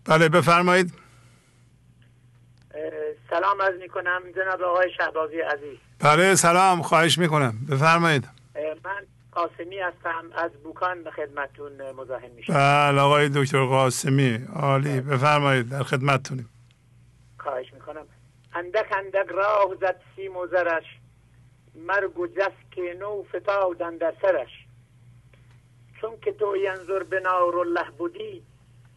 بله 0.06 0.28
بفرمایید. 0.28 0.94
سلام 3.30 3.60
از 3.60 3.74
می‌کنم 3.80 4.22
جناب 4.36 4.62
آقای 4.62 4.90
شهبازی 4.96 5.40
عزیز. 5.40 5.78
بله 5.98 6.34
سلام 6.34 6.82
خواهش 6.82 7.18
می‌کنم. 7.18 7.54
بفرمایید. 7.70 8.28
من 8.84 9.06
قاسمی 9.32 9.78
هستم 9.78 10.24
از 10.36 10.50
بوکان 10.64 11.04
به 11.04 11.10
خدمتون 11.10 11.90
مزاحم 11.90 12.30
میشم. 12.30 12.52
بله 12.52 13.00
آقای 13.00 13.28
دکتر 13.28 13.64
قاسمی 13.64 14.46
عالی. 14.56 15.00
بفرمایید 15.00 15.68
در 15.68 15.82
خدمتتونیم. 15.82 16.48
خواهش 17.38 17.72
می‌کنم. 17.72 18.06
اندک 18.54 18.92
اندک 18.96 19.28
راه 19.28 19.76
زد 19.80 20.00
سیم 20.16 20.36
و 20.36 20.46
زرش 20.46 20.84
مرگ 21.74 22.18
و 22.18 22.26
جسک 22.26 22.78
نو 22.98 23.22
فتادن 23.22 23.96
در 23.96 24.14
سرش. 24.22 24.50
چون 26.00 26.20
که 26.22 26.32
تو 26.32 26.56
ینظر 26.56 27.02
به 27.02 27.20
نار 27.20 27.58
الله 27.58 27.90
بودی 27.98 28.42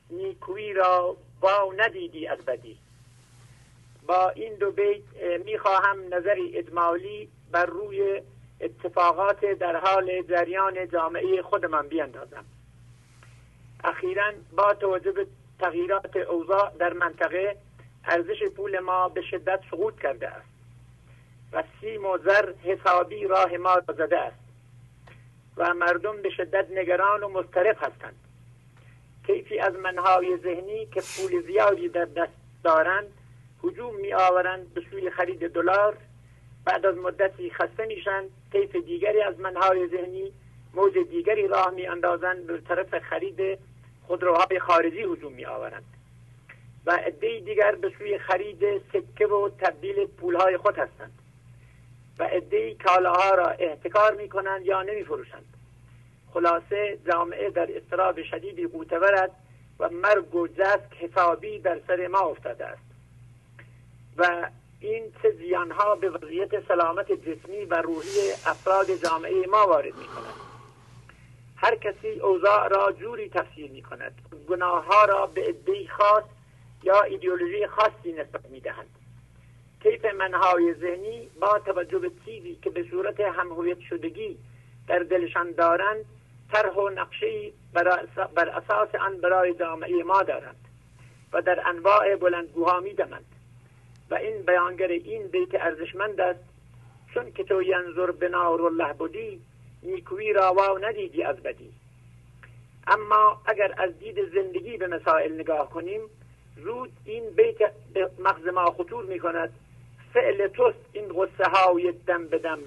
نیکویی 0.10 0.74
را 0.74 1.18
با 1.42 1.74
ندیدی 1.78 2.28
از 2.28 2.38
بدی. 2.38 2.78
با 4.08 4.30
این 4.30 4.54
دو 4.54 4.72
بیت 4.72 5.04
می‌خواهم 5.46 6.14
نظری 6.14 6.58
اجمالی 6.58 7.30
بر 7.52 7.66
روی 7.66 8.22
اتفاقات 8.62 9.46
در 9.46 9.76
حال 9.76 10.22
جریان 10.22 10.88
جامعه 10.88 11.42
خودمان 11.42 11.88
بیاندازم. 11.88 12.46
اخیرا 13.84 14.34
با 14.56 14.74
توجه 14.74 15.12
به 15.12 15.28
تغییرات 15.60 16.16
اوضاع 16.16 16.72
در 16.80 16.94
منطقه 16.94 17.58
ارزش 18.06 18.44
پول 18.56 18.80
ما 18.80 19.10
به 19.10 19.22
شدت 19.22 19.60
سقوط 19.72 20.00
کرده 20.00 20.28
است 20.28 20.48
و 21.54 21.64
سیم 21.82 22.06
و 22.06 22.18
زر 22.18 22.54
حسابی 22.64 23.28
راه 23.28 23.58
ما 23.58 23.76
را 23.76 23.94
زده 23.94 24.20
است 24.20 24.40
و 25.58 25.74
مردم 25.74 26.22
به 26.22 26.30
شدت 26.30 26.68
نگران 26.72 27.24
و 27.24 27.28
مضطرب 27.28 27.78
هستند. 27.80 28.27
کیفی 29.28 29.60
از 29.60 29.74
منهای 29.76 30.38
ذهنی 30.38 30.86
که 30.86 31.02
پول 31.02 31.42
زیادی 31.42 31.90
در 31.90 32.06
دست 32.06 32.34
دارند 32.64 33.08
هجوم 33.64 33.96
می 33.96 34.14
آورند 34.14 34.74
به 34.74 34.82
سوی 34.92 35.10
خرید 35.10 35.48
دلار. 35.52 35.98
بعد 36.66 36.86
از 36.86 36.98
مدتی 36.98 37.50
خسته 37.50 37.86
میشن 37.86 38.24
طیف 38.52 38.76
دیگری 38.76 39.22
از 39.22 39.40
منهای 39.40 39.88
ذهنی 39.88 40.32
موج 40.74 40.98
دیگری 40.98 41.48
راه 41.48 41.70
می 41.70 41.88
اندازند 41.88 42.48
به 42.48 42.62
طرف 42.68 43.00
خرید 43.00 43.60
خودروهای 44.08 44.60
خارجی 44.60 45.02
هجوم 45.04 45.34
می 45.34 45.46
آورند 45.46 45.86
و 46.86 46.92
عده 46.92 47.40
دیگر 47.40 47.76
به 47.76 47.92
سوی 47.98 48.18
خرید 48.18 48.82
سکه 48.94 49.28
و 49.28 49.50
تبدیل 49.50 50.06
پولهای 50.06 50.58
خود 50.58 50.78
هستند. 50.78 51.20
و 52.20 52.24
عده 52.24 52.76
کالاها 52.76 53.36
را 53.36 53.48
احتکار 53.48 54.16
می 54.16 54.30
کنند 54.30 54.66
یا 54.66 54.82
نمی 54.82 55.04
فروشند 55.04 55.57
خلاصه 56.34 56.98
جامعه 57.08 57.50
در 57.50 57.68
اضطراب 57.70 58.24
شدیدی 58.24 58.68
قوتورد 58.68 59.32
و 59.80 59.90
مرگ 59.90 60.36
و 60.36 60.48
جسک 60.48 60.94
حسابی 61.00 61.60
در 61.60 61.80
سر 61.88 62.08
ما 62.08 62.20
افتاده 62.20 62.66
است. 62.66 62.88
و 64.18 64.50
این 64.80 65.04
چه 65.22 65.32
زیانها 65.32 65.96
به 65.96 66.10
وضعیت 66.10 66.68
سلامت 66.68 67.12
جسمی 67.12 67.66
و 67.66 67.82
روحی 67.82 68.32
افراد 68.46 68.86
جامعه 69.04 69.48
ما 69.48 69.68
وارد 69.68 69.96
می 69.96 70.08
کند 70.08 70.34
هر 71.56 71.76
کسی 71.76 72.20
اوضاع 72.20 72.68
را 72.68 72.92
جوری 72.92 73.30
تفسیر 73.30 73.72
می 73.72 73.82
کند 73.82 74.22
گناه 74.50 74.86
ها 74.86 75.06
را 75.06 75.26
به 75.26 75.42
عده 75.42 75.88
خاص 75.88 76.24
یا 76.84 77.02
ایدئولوژی 77.02 77.68
خاصی 77.68 78.12
نسبت 78.12 78.46
می 78.50 78.60
دهند 78.60 78.90
طیف 79.84 80.06
منهای 80.06 80.74
ذهنی 80.74 81.30
با 81.42 81.60
توجه 81.60 82.00
به 82.00 82.12
چیزی 82.26 82.56
که 82.56 82.70
به 82.70 82.86
صورت 82.92 83.20
همهویت 83.20 83.80
شدگی 83.80 84.38
در 84.88 85.00
دلشان 85.00 85.52
دارند 85.52 86.06
طرح 86.52 86.74
و 86.74 86.90
نقشه 86.90 87.52
بر 88.36 88.50
اساس 88.50 88.96
آن 88.96 89.18
برای 89.22 89.54
جامعه 89.54 90.04
ما 90.04 90.24
دارند 90.24 90.68
و 91.34 91.42
در 91.42 91.68
انواع 91.70 92.16
بلندگوها 92.16 92.80
می 92.80 92.94
دمند 92.94 93.26
و 94.10 94.16
این 94.16 94.42
بیانگر 94.42 94.88
این 94.88 95.28
بیت 95.28 95.56
ارزشمند 95.56 96.22
است 96.22 96.44
چون 97.14 97.32
که 97.32 97.44
تو 97.44 97.62
ینظر 97.62 98.12
به 98.12 98.30
نار 98.30 98.62
الله 98.62 98.94
بودی 98.94 99.42
نیکویی 99.84 100.34
را 100.34 100.54
واو 100.54 100.78
ندیدی 100.86 101.24
از 101.24 101.36
بدی. 101.36 101.74
اما 102.88 103.42
اگر 103.46 103.74
از 103.78 104.00
دید 104.00 104.34
زندگی 104.34 104.78
به 104.78 104.88
مسائل 104.88 105.34
نگاه 105.34 105.70
کنیم 105.70 106.02
زود 106.64 106.92
این 107.06 107.30
بیت 107.30 107.58
به 107.94 108.10
مغز 108.20 108.48
ما 108.48 108.72
خطور 108.72 109.06
می 109.06 109.20
کند 109.20 109.54
فعل 110.14 110.48
توست 110.48 110.78
این 110.94 111.08
غصه 111.08 111.50
های 111.50 111.92
دم. 111.92 112.28
بدم 112.28 112.60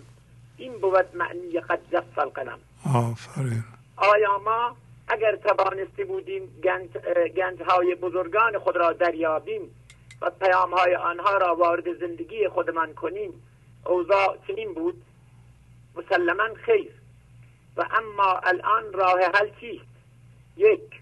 این 0.56 0.78
بود 0.78 1.16
معنی 1.16 1.60
قد 1.60 1.80
زف 1.92 2.18
القلم. 2.18 2.58
آفرین. 2.86 3.64
آیا 3.96 4.38
ما 4.38 4.76
اگر 5.08 5.36
توانستی 5.36 6.04
بودیم 6.04 6.60
گنج, 6.64 6.90
گنج 7.36 7.62
های 7.62 7.94
بزرگان 7.94 8.58
خود 8.58 8.76
را 8.76 8.92
دریابیم 8.92 9.62
و 10.22 10.30
پیام 10.30 10.74
های 10.74 10.94
آنها 10.94 11.36
را 11.36 11.56
وارد 11.56 11.98
زندگی 12.00 12.48
خودمان 12.48 12.94
کنیم 12.94 13.42
اوضاع 13.86 14.38
چنین 14.48 14.74
بود؟ 14.74 15.02
مسلما 15.96 16.54
خیر. 16.54 16.92
و 17.76 17.84
اما 17.90 18.40
الان 18.42 18.92
راه 18.92 19.20
حل 19.34 19.50
چیست؟ 19.60 19.84
یک 20.56 21.00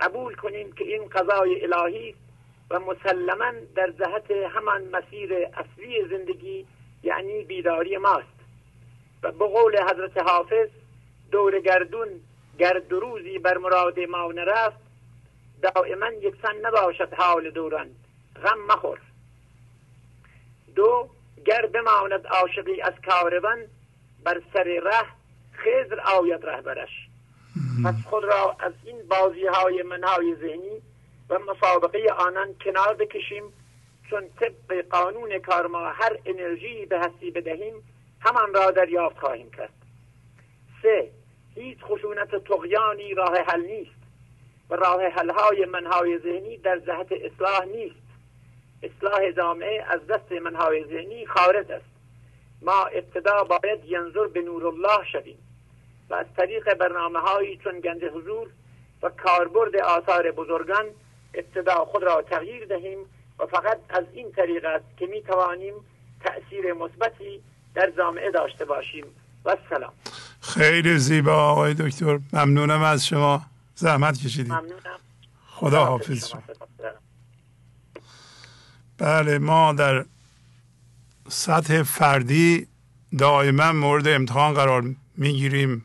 قبول 0.00 0.34
کنیم 0.34 0.72
که 0.72 0.84
این 0.84 1.08
قضای 1.08 1.64
الهی 1.64 2.14
و 2.70 2.80
مسلما 2.80 3.52
در 3.76 3.90
جهت 3.90 4.30
همان 4.30 4.82
مسیر 4.88 5.32
اصلی 5.34 6.08
زندگی 6.10 6.66
یعنی 7.02 7.44
بیداری 7.44 7.96
ماست. 7.96 8.38
و 9.22 9.32
به 9.32 9.46
قول 9.46 9.82
حضرت 9.82 10.18
حافظ 10.18 10.68
دور 11.30 11.60
گردون 11.60 12.08
گرد 12.58 12.92
روزی 12.92 13.38
بر 13.38 13.58
مراد 13.58 14.00
ما 14.00 14.32
نرفت 14.32 14.78
دائما 15.62 16.06
یکسان 16.06 16.56
نباشد 16.62 17.14
حال 17.14 17.50
دوران. 17.50 17.86
غم 18.44 18.58
مخور. 18.68 18.98
دو 20.76 21.08
گر 21.44 21.66
بماند 21.66 22.26
عاشقی 22.26 22.80
از 22.82 22.92
کاروان 23.06 23.58
بر 24.24 24.42
سر 24.52 24.64
ره 24.64 25.06
خزر 25.52 26.00
آید 26.00 26.46
رهبرش. 26.46 27.08
پس 27.84 27.94
خود 28.04 28.24
را 28.24 28.56
از 28.60 28.72
این 28.84 28.96
بازی 29.08 29.46
های 29.46 29.82
منهای 29.82 30.36
ذهنی 30.40 30.82
و 31.30 31.38
مسابقه 31.38 31.98
آنان 32.18 32.54
کنار 32.64 32.94
بکشیم 32.94 33.52
چون 34.10 34.28
طبق 34.40 34.84
قانون 34.90 35.38
کار 35.38 35.66
ما 35.66 35.88
هر 35.88 36.18
انرژی 36.26 36.86
به 36.86 36.98
هستی 36.98 37.30
بدهیم 37.30 37.74
همان 38.20 38.54
را 38.54 38.70
دریافت 38.70 39.18
خواهیم 39.18 39.50
کرد. 39.50 39.72
سه 40.82 41.10
هیچ 41.58 41.78
خشونت 41.82 42.36
تقیانی 42.44 43.14
راه 43.14 43.38
حل 43.38 43.60
نیست 43.60 43.98
و 44.70 44.74
راه 44.74 45.02
های 45.36 45.64
منهای 45.64 46.18
ذهنی 46.18 46.56
در 46.56 46.78
جهت 46.78 47.12
اصلاح 47.12 47.64
نیست. 47.64 48.08
اصلاح 48.82 49.30
جامعه 49.30 49.84
از 49.88 50.06
دست 50.06 50.32
منهای 50.32 50.84
ذهنی 50.84 51.26
خارج 51.26 51.72
است. 51.72 51.84
ما 52.62 52.84
ابتدا 52.84 53.44
باید 53.44 53.84
ینظر 53.84 54.26
به 54.26 54.42
نور 54.42 54.66
الله 54.66 55.04
شویم 55.12 55.38
و 56.10 56.14
از 56.14 56.26
طریق 56.36 56.74
برنامه 56.74 57.18
هایی 57.18 57.56
چون 57.56 57.80
گنج 57.80 58.04
حضور 58.04 58.48
و 59.02 59.10
کاربرد 59.10 59.76
آثار 59.76 60.30
بزرگان 60.30 60.86
ابتدا 61.34 61.84
خود 61.84 62.02
را 62.02 62.22
تغییر 62.22 62.66
دهیم 62.66 62.98
و 63.38 63.46
فقط 63.46 63.80
از 63.88 64.04
این 64.12 64.32
طریق 64.32 64.64
است 64.64 64.96
که 64.96 65.06
می 65.06 65.22
توانیم 65.22 65.74
تأثیر 66.24 66.72
مثبتی 66.72 67.42
در 67.74 67.90
جامعه 67.90 68.30
داشته 68.30 68.64
باشیم. 68.64 69.04
و 69.44 69.56
سلام. 69.70 69.92
خیلی 70.40 70.98
زیبا 70.98 71.34
آقای 71.34 71.74
دکتر. 71.74 72.18
ممنونم 72.32 72.82
از 72.82 73.06
شما. 73.06 73.46
زحمت 73.74 74.18
کشیدیم 74.18 74.54
ممنونم. 74.54 74.98
خدا 75.46 75.84
حافظ 75.84 76.28
شما. 76.28 76.42
بله 78.98 79.38
ما 79.38 79.72
در 79.72 80.04
سطح 81.28 81.82
فردی 81.82 82.66
دائما 83.18 83.72
مورد 83.72 84.08
امتحان 84.08 84.54
قرار 84.54 84.94
می‌گیریم. 85.16 85.84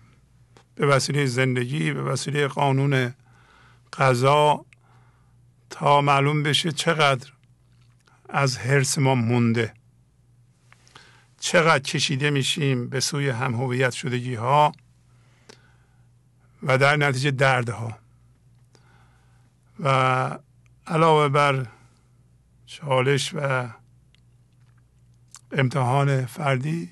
به 0.75 0.85
وسیله 0.85 1.25
زندگی 1.25 1.93
به 1.93 2.03
وسیله 2.03 2.47
قانون 2.47 3.13
قضا 3.93 4.65
تا 5.69 6.01
معلوم 6.01 6.43
بشه 6.43 6.71
چقدر 6.71 7.31
از 8.29 8.57
حرس 8.57 8.97
ما 8.97 9.15
مونده. 9.15 9.73
چقدر 11.43 11.79
کشیده 11.79 12.29
میشیم 12.29 12.89
به 12.89 12.99
سوی 12.99 13.29
هم 13.29 13.53
هویت 13.55 13.91
شدگی 13.91 14.35
ها 14.35 14.71
و 16.63 16.77
در 16.77 16.95
نتیجه 16.95 17.31
دردها. 17.31 17.97
و 19.79 20.39
علاوه 20.87 21.29
بر 21.29 21.67
چالش 22.65 23.33
و 23.33 23.69
امتحان 25.51 26.25
فردی 26.25 26.89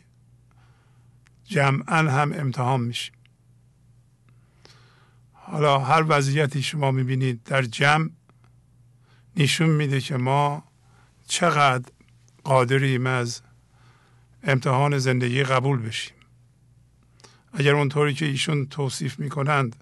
جمعا 1.46 1.98
هم 2.12 2.34
امتحان 2.34 2.82
میشیم. 2.82 3.16
حالا 5.34 5.80
هر 5.80 6.06
وضعیتی 6.08 6.64
شما 6.64 6.92
می‌بینید 6.92 7.44
در 7.44 7.62
جمع 7.62 8.10
نشون 9.36 9.70
میده 9.70 10.02
که 10.02 10.18
ما 10.18 10.64
چقدر 11.28 11.92
قادریم 12.44 13.08
از 13.08 13.42
امتحان 14.44 14.98
زندگی 14.98 15.44
قبول 15.44 15.82
بشیم. 15.82 16.14
اگر 17.54 17.76
اونطوری 17.76 18.14
که 18.14 18.26
ایشون 18.26 18.66
توصیف 18.66 19.20
می‌کنند 19.20 19.76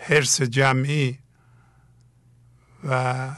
حرس 0.00 0.42
جمعی 0.42 1.18
و 2.84 3.30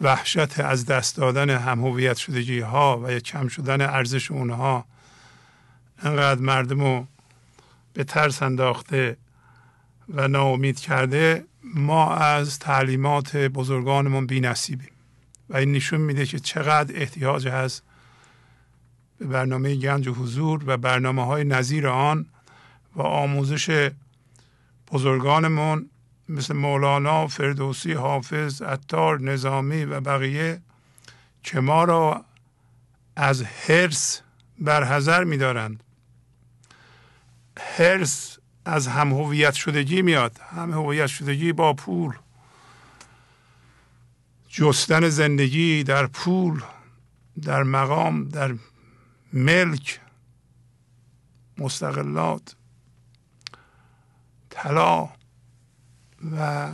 وحشت 0.00 0.60
از 0.60 0.86
دست 0.86 1.16
دادن 1.16 1.50
هم 1.50 1.80
هویت 1.80 2.16
شدگی 2.16 2.60
ها 2.60 3.00
و 3.04 3.12
یا 3.12 3.20
کم 3.20 3.48
شدن 3.48 3.80
ارزش 3.80 4.30
اونها 4.30 4.86
انقدر 6.02 6.40
مردم 6.40 6.80
رو 6.80 7.06
به 7.92 8.04
ترس 8.04 8.42
انداخته 8.42 9.16
و 10.08 10.28
ناامید 10.28 10.80
کرده 10.80 11.44
ما 11.74 12.14
از 12.14 12.58
تعلیمات 12.58 13.36
بزرگانمون 13.36 14.26
بی 14.26 14.40
نصیبیم 14.40 14.90
و 15.48 15.56
این 15.56 15.72
نشون 15.72 16.00
میده 16.00 16.26
که 16.26 16.38
چقدر 16.38 16.96
احتیاج 16.96 17.48
هست 17.48 17.82
به 19.18 19.26
برنامه 19.26 19.74
گنج 19.74 20.08
و 20.08 20.14
حضور 20.14 20.62
و 20.66 20.76
برنامه 20.76 21.24
های 21.24 21.44
نظیر 21.44 21.88
آن 21.88 22.26
و 22.96 23.02
آموزش 23.02 23.90
بزرگانمون 24.92 25.90
مثل 26.28 26.54
مولانا، 26.54 27.26
فردوسی، 27.26 27.92
حافظ، 27.92 28.62
عطار، 28.62 29.20
نظامی 29.20 29.84
و 29.84 30.00
بقیه 30.00 30.60
که 31.42 31.60
ما 31.60 31.84
را 31.84 32.24
از 33.16 33.42
حرس 33.42 34.20
برحضر 34.58 35.24
میدارند. 35.24 35.82
حرس 37.76 38.38
از 38.64 38.86
هم 38.86 39.12
هویت 39.12 39.54
شدگی 39.54 40.02
میاد. 40.02 40.40
هم 40.56 40.72
هویت 40.72 41.06
شدگی 41.06 41.52
با 41.52 41.74
پول. 41.74 42.14
جستن 44.48 45.08
زندگی 45.08 45.84
در 45.84 46.06
پول 46.06 46.62
در 47.42 47.62
مقام 47.62 48.28
در 48.28 48.54
ملک 49.34 50.00
مستقلات 51.58 52.56
طلا 54.50 55.08
و 56.38 56.68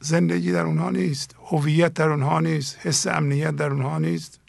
زندگی 0.00 0.52
در 0.52 0.62
اونها 0.62 0.90
نیست 0.90 1.34
هویت 1.44 1.94
در 1.94 2.08
اونها 2.08 2.40
نیست 2.40 2.78
حس 2.86 3.06
امنیت 3.06 3.56
در 3.56 3.70
اونها 3.70 3.98
نیست. 3.98 4.40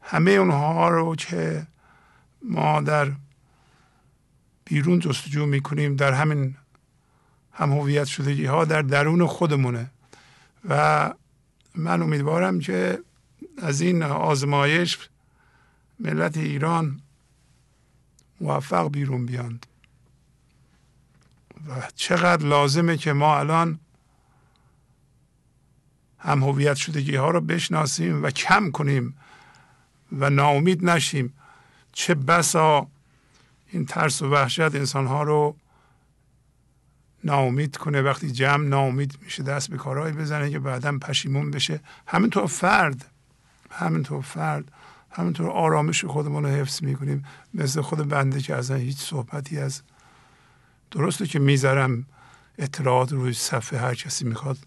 همه 0.00 0.30
اونها 0.30 0.88
رو 0.88 1.16
که 1.16 1.66
ما 2.42 2.80
در 2.80 3.12
بیرون 4.64 4.98
جستجو 4.98 5.46
می‌کنیم 5.46 5.96
در 5.96 6.12
همین 6.12 6.56
هم 7.52 7.72
هویت 7.72 8.04
شدگی 8.04 8.46
ها 8.46 8.64
در 8.64 8.82
درون 8.82 9.26
خودمونه. 9.26 9.90
و 10.68 11.14
من 11.74 12.02
امیدوارم 12.02 12.58
که 12.58 12.98
از 13.58 13.80
این 13.80 14.02
آزمایش 14.02 15.08
ملت 16.00 16.36
ایران 16.36 17.00
موفق 18.40 18.90
بیرون 18.90 19.26
بیاند. 19.26 19.66
و 21.68 21.88
چقدر 21.94 22.46
لازمه 22.46 22.96
که 22.96 23.12
ما 23.12 23.38
الان 23.38 23.78
هم 26.18 26.42
هویت 26.42 26.76
شدگی 26.76 27.16
ها 27.16 27.30
رو 27.30 27.40
بشناسیم 27.40 28.22
و 28.22 28.30
کم 28.30 28.70
کنیم 28.70 29.14
و 30.12 30.30
ناامید 30.30 30.84
نشیم. 30.84 31.32
چه 31.92 32.14
بسا 32.14 32.86
این 33.72 33.86
ترس 33.86 34.22
و 34.22 34.28
وحشت 34.28 34.60
انسان 34.74 35.06
ها 35.06 35.22
رو 35.22 35.56
ناامید 37.24 37.76
کنه 37.76 38.02
وقتی 38.02 38.30
جمع 38.30 38.66
ناامید 38.66 39.18
میشه 39.22 39.42
دست 39.42 39.70
به 39.70 39.76
کارهایی 39.76 40.14
بزنه 40.14 40.50
که 40.50 40.58
بعدا 40.58 40.98
پشیمون 40.98 41.50
بشه. 41.50 41.80
همینطور 42.06 42.46
فرد. 42.46 43.10
همینطور 43.76 44.22
فرد 44.22 44.72
همینطور 45.10 45.50
آرامش 45.50 46.04
خودمون 46.04 46.42
رو 46.44 46.48
حفظ 46.48 46.82
می‌کنیم. 46.82 47.24
مثل 47.54 47.80
خود 47.80 48.08
بنده 48.08 48.40
که 48.40 48.54
از 48.54 48.70
هیچ 48.70 48.98
صحبتی 48.98 49.58
از 49.58 49.82
درسته 50.90 51.26
که 51.26 51.38
می‌ذارم 51.38 52.06
اطلاعات 52.58 53.12
روی 53.12 53.32
صفحه 53.32 53.78
هر 53.78 53.94
کسی 53.94 54.24
می‌خواد. 54.24 54.58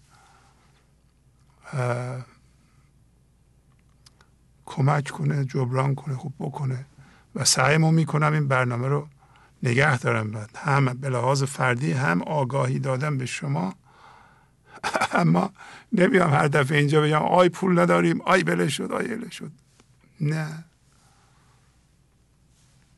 کمک 4.66 5.10
کنه 5.10 5.44
جبران 5.44 5.94
کنه 5.94 6.16
خوب 6.16 6.34
بکنه. 6.38 6.86
و 7.34 7.44
سعیمو 7.44 7.90
می‌کنم 7.90 8.32
این 8.32 8.48
برنامه 8.48 8.88
رو 8.88 9.08
نگه 9.62 9.98
دارم 9.98 10.30
بعد. 10.30 10.50
هم 10.56 10.84
به 10.84 11.08
لحاظ 11.08 11.42
فردی 11.42 11.92
هم 11.92 12.22
آگاهی 12.22 12.78
دادم 12.78 13.18
به 13.18 13.26
شما 13.26 13.74
اما 15.12 15.52
نمیام 15.92 16.30
هر 16.30 16.48
دفعه 16.48 16.78
اینجا 16.78 17.00
بگم 17.00 17.22
آی 17.22 17.48
پول 17.48 17.78
نداریم 17.78 18.20
آی 18.22 18.42
بله 18.42 18.68
شد 18.68 18.92
آی 18.92 19.08
بله 19.08 19.30
شد. 19.30 19.52
نه. 20.20 20.64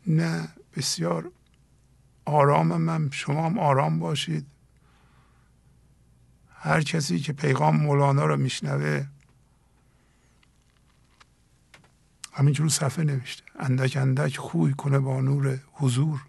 نه. 0.06 0.48
بسیار 0.76 1.30
آرامم 2.24 2.80
من 2.80 3.10
شما 3.10 3.46
هم 3.46 3.58
آرام 3.58 3.98
باشید. 3.98 4.46
هر 6.54 6.80
کسی 6.82 7.18
که 7.18 7.32
پیغام 7.32 7.76
مولانا 7.76 8.26
رو 8.26 8.36
میشنوه 8.36 9.06
همینجور 12.32 12.68
صفحه 12.68 13.04
نوشته. 13.04 13.42
اندک 13.58 13.96
اندک 14.00 14.36
خوی 14.36 14.72
کنه 14.74 14.98
با 14.98 15.20
نور 15.20 15.58
حضور 15.72 16.26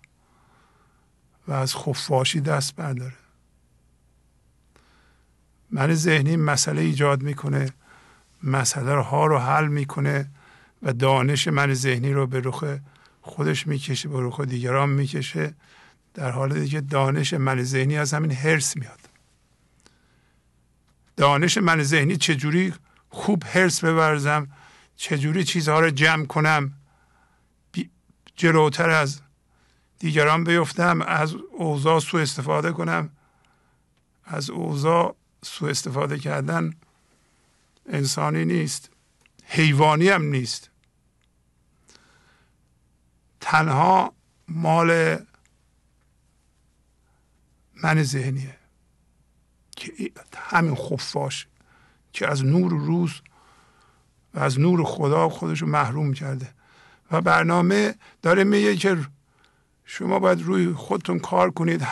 و 1.47 1.51
از 1.51 1.75
خفاشی 1.75 2.41
دست 2.41 2.75
برداره. 2.75 3.22
من 5.73 5.93
ذهنی 5.93 6.35
مسئله 6.35 6.81
ایجاد 6.81 7.23
می‌کنه 7.23 7.69
مسئله 8.43 8.95
ها 8.95 9.25
رو 9.25 9.37
حل 9.37 9.67
می‌کنه 9.67 10.29
و 10.83 10.93
دانش 10.93 11.47
من 11.47 11.73
ذهنی 11.73 12.13
رو 12.13 12.27
به 12.27 12.41
رخ 12.43 12.63
خودش 13.21 13.67
می‌کشه 13.67 14.09
به 14.09 14.17
رخ 14.21 14.39
دیگران 14.39 14.89
می‌کشه. 14.89 15.53
در 16.13 16.31
حال 16.31 16.65
که 16.65 16.81
دانش 16.81 17.33
من 17.33 17.63
ذهنی 17.63 17.97
از 17.97 18.13
همین 18.13 18.31
هرس 18.31 18.77
میاد. 18.77 18.99
دانش 21.17 21.57
من 21.57 21.83
ذهنی 21.83 22.17
چجوری 22.17 22.73
خوب 23.09 23.43
هرس 23.45 23.83
ببرزم؟ 23.83 24.47
چجوری 24.95 25.43
چیزها 25.43 25.79
رو 25.79 25.89
جمع 25.89 26.25
کنم؟ 26.25 26.73
جلوتر 28.35 28.89
از 28.89 29.21
دیگران 29.99 30.43
بیفتم 30.43 31.01
از 31.01 31.35
اوضاع 31.51 31.99
سو 31.99 32.17
استفاده 32.17 32.71
کنم 32.71 33.09
از 34.25 34.49
اوضاع 34.49 35.15
سو 35.43 35.65
استفاده 35.65 36.19
کردن 36.19 36.73
انسانی 37.89 38.45
نیست. 38.45 38.89
حیوانی 39.45 40.09
هم 40.09 40.23
نیست. 40.23 40.69
تنها 43.41 44.13
مال 44.47 45.17
من 47.83 48.03
ذهنیه 48.03 48.57
که 49.75 50.11
همین 50.37 50.75
خفاش 50.75 51.47
که 52.13 52.27
از 52.27 52.45
نور 52.45 52.71
روز 52.71 53.21
و 54.33 54.39
از 54.39 54.59
نور 54.59 54.83
خدا 54.83 55.29
خودش 55.29 55.61
رو 55.61 55.67
محروم 55.67 56.13
کرده. 56.13 56.53
و 57.11 57.21
برنامه 57.21 57.95
داره 58.21 58.43
میگه 58.43 58.75
که 58.75 58.97
شما 59.85 60.19
باید 60.19 60.41
روی 60.41 60.73
خودتون 60.73 61.19
کار 61.19 61.51
کنید 61.51 61.87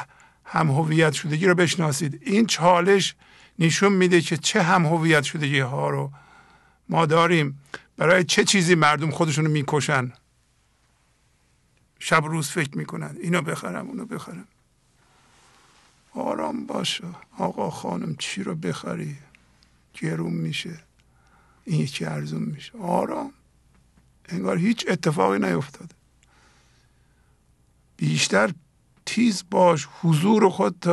هم 0.45 0.71
هویت 0.71 1.13
شدگی 1.13 1.45
رو 1.45 1.55
بشناسید. 1.55 2.21
این 2.21 2.45
چالش 2.45 3.15
نشون 3.61 3.93
میده 3.93 4.21
که 4.21 4.37
چه 4.37 4.63
هم 4.63 4.85
هویت 4.85 5.23
شدگی 5.23 5.59
ها 5.59 5.89
رو. 5.89 6.11
ما 6.89 7.05
داریم. 7.05 7.61
برای 7.97 8.23
چه 8.23 8.43
چیزی 8.43 8.75
مردم 8.75 9.11
خودشون 9.11 9.45
رو 9.45 9.51
می‌کشن؟ 9.51 10.13
شب 11.99 12.25
روز 12.25 12.49
فکر 12.49 12.77
می‌کنن. 12.77 13.17
اینو 13.21 13.41
بخرم 13.41 13.87
اونو 13.87 14.05
بخرم. 14.05 14.47
آرام 16.13 16.65
باشه 16.65 17.03
آقا 17.37 17.69
خانم 17.69 18.15
چی 18.15 18.43
رو 18.43 18.55
بخری؟ 18.55 19.17
گرون 19.93 20.33
میشه. 20.33 20.79
این 21.65 21.81
یکی 21.81 22.05
ارزون 22.05 22.43
میشه. 22.43 22.77
آرام. 22.77 23.33
انگار 24.29 24.57
هیچ 24.57 24.85
اتفاقی 24.89 25.39
نیفتاده. 25.39 25.95
بیشتر 27.97 28.53
تیز 29.05 29.43
باش. 29.51 29.87
حضور 30.01 30.49
خود 30.49 30.85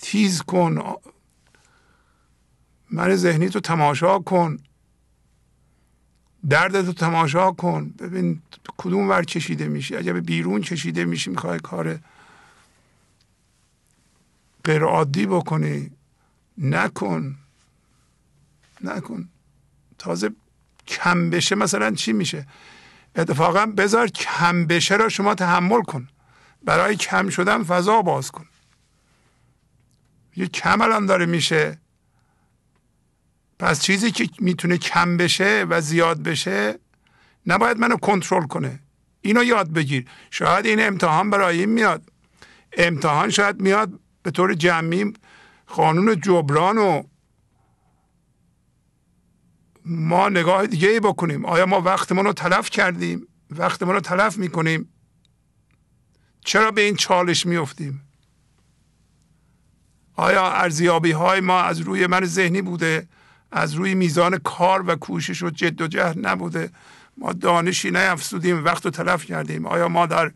تیز 0.00 0.42
کن. 0.42 0.96
من 2.96 3.16
ذهنی 3.16 3.48
تو 3.48 3.60
تماشا 3.60 4.18
کن. 4.18 4.58
درد 6.48 6.82
تو 6.82 6.92
تماشا 6.92 7.52
کن. 7.52 7.88
ببین 7.98 8.42
کدوم 8.76 9.08
ور 9.08 9.24
کشیده 9.24 9.68
میشی؟ 9.68 9.96
اگر 9.96 10.12
به 10.12 10.20
بیرون 10.20 10.60
کشیده 10.60 11.04
میشی 11.04 11.30
می‌خوای 11.30 11.58
کار 11.58 11.98
غیر 14.64 14.82
عادی 14.82 15.26
بکنی. 15.26 15.90
نکن. 16.58 17.36
نکن. 18.84 19.28
تازه 19.98 20.30
کم 20.86 21.30
بشه 21.30 21.54
مثلا 21.54 21.90
چی 21.90 22.12
میشه؟ 22.12 22.46
اتفاقا 23.16 23.66
بذار 23.66 24.08
کم 24.08 24.66
بشه 24.66 24.96
را 24.96 25.08
شما 25.08 25.34
تحمل 25.34 25.82
کن. 25.82 26.08
برای 26.64 26.96
کم 26.96 27.28
شدن 27.28 27.62
فضا 27.64 28.02
باز 28.02 28.30
کن. 28.30 28.46
یه 30.36 30.46
کم 30.46 30.80
الان 30.80 31.06
داره 31.06 31.26
میشه. 31.26 31.78
پس 33.58 33.82
چیزی 33.82 34.10
که 34.10 34.28
می‌تونه 34.38 34.78
کم 34.78 35.16
بشه 35.16 35.66
و 35.68 35.80
زیاد 35.80 36.22
بشه 36.22 36.78
نباید 37.46 37.78
منو 37.78 37.96
کنترل 37.96 38.46
کنه. 38.46 38.80
اینو 39.20 39.44
یاد 39.44 39.72
بگیر. 39.72 40.06
شاید 40.30 40.66
این 40.66 40.86
امتحان 40.86 41.30
برای 41.30 41.60
این 41.60 41.68
میاد. 41.68 42.12
امتحان 42.72 43.30
شاید 43.30 43.60
میاد 43.60 44.00
به 44.22 44.30
طور 44.30 44.54
جمعی 44.54 45.12
قانون 45.66 46.20
جبران 46.20 46.78
و 46.78 47.02
ما 49.84 50.28
نگاه 50.28 50.66
دیگه 50.66 50.88
ای 50.88 51.00
بکنیم. 51.00 51.44
آیا 51.44 51.66
ما 51.66 51.80
وقتمون 51.80 52.24
رو 52.24 52.32
تلف 52.32 52.70
کردیم؟ 52.70 53.26
وقتمون 53.50 53.94
رو 53.94 54.00
تلف 54.00 54.38
می‌کنیم. 54.38 54.88
چرا 56.44 56.70
به 56.70 56.80
این 56.80 56.96
چالش 56.96 57.46
میفتیم 57.46 58.02
آیا 60.16 60.50
ارزیابی 60.50 61.10
های 61.10 61.40
ما 61.40 61.60
از 61.60 61.80
روی 61.80 62.06
من 62.06 62.24
ذهنی 62.24 62.62
بوده؟ 62.62 63.08
از 63.56 63.74
روی 63.74 63.94
میزان 63.94 64.38
کار 64.38 64.84
و 64.86 64.96
کوشش 64.96 65.42
و 65.42 65.50
جد 65.50 65.80
و 65.80 65.86
جهد 65.86 66.26
نبوده. 66.26 66.70
ما 67.16 67.32
دانشی 67.32 67.90
نیافزودیم 67.90 68.64
وقت 68.64 68.84
رو 68.84 68.90
تلف 68.90 69.24
کردیم. 69.24 69.66
آیا 69.66 69.88
ما 69.88 70.06
در 70.06 70.32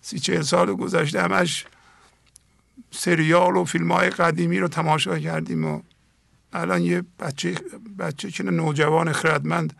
سی 0.00 0.18
چهل 0.18 0.42
سال 0.42 0.74
گذشته 0.74 1.22
همش 1.22 1.66
سریال 2.90 3.56
و 3.56 3.64
فیلم 3.64 3.92
های 3.92 4.10
قدیمی 4.10 4.58
رو 4.58 4.68
تماشا 4.68 5.18
کردیم 5.18 5.64
و 5.64 5.82
الان 6.52 6.82
یه 6.82 7.02
بچه 7.18 7.54
بچه 7.98 8.30
که 8.30 8.42
نوجوان 8.42 9.12
خردمند 9.12 9.76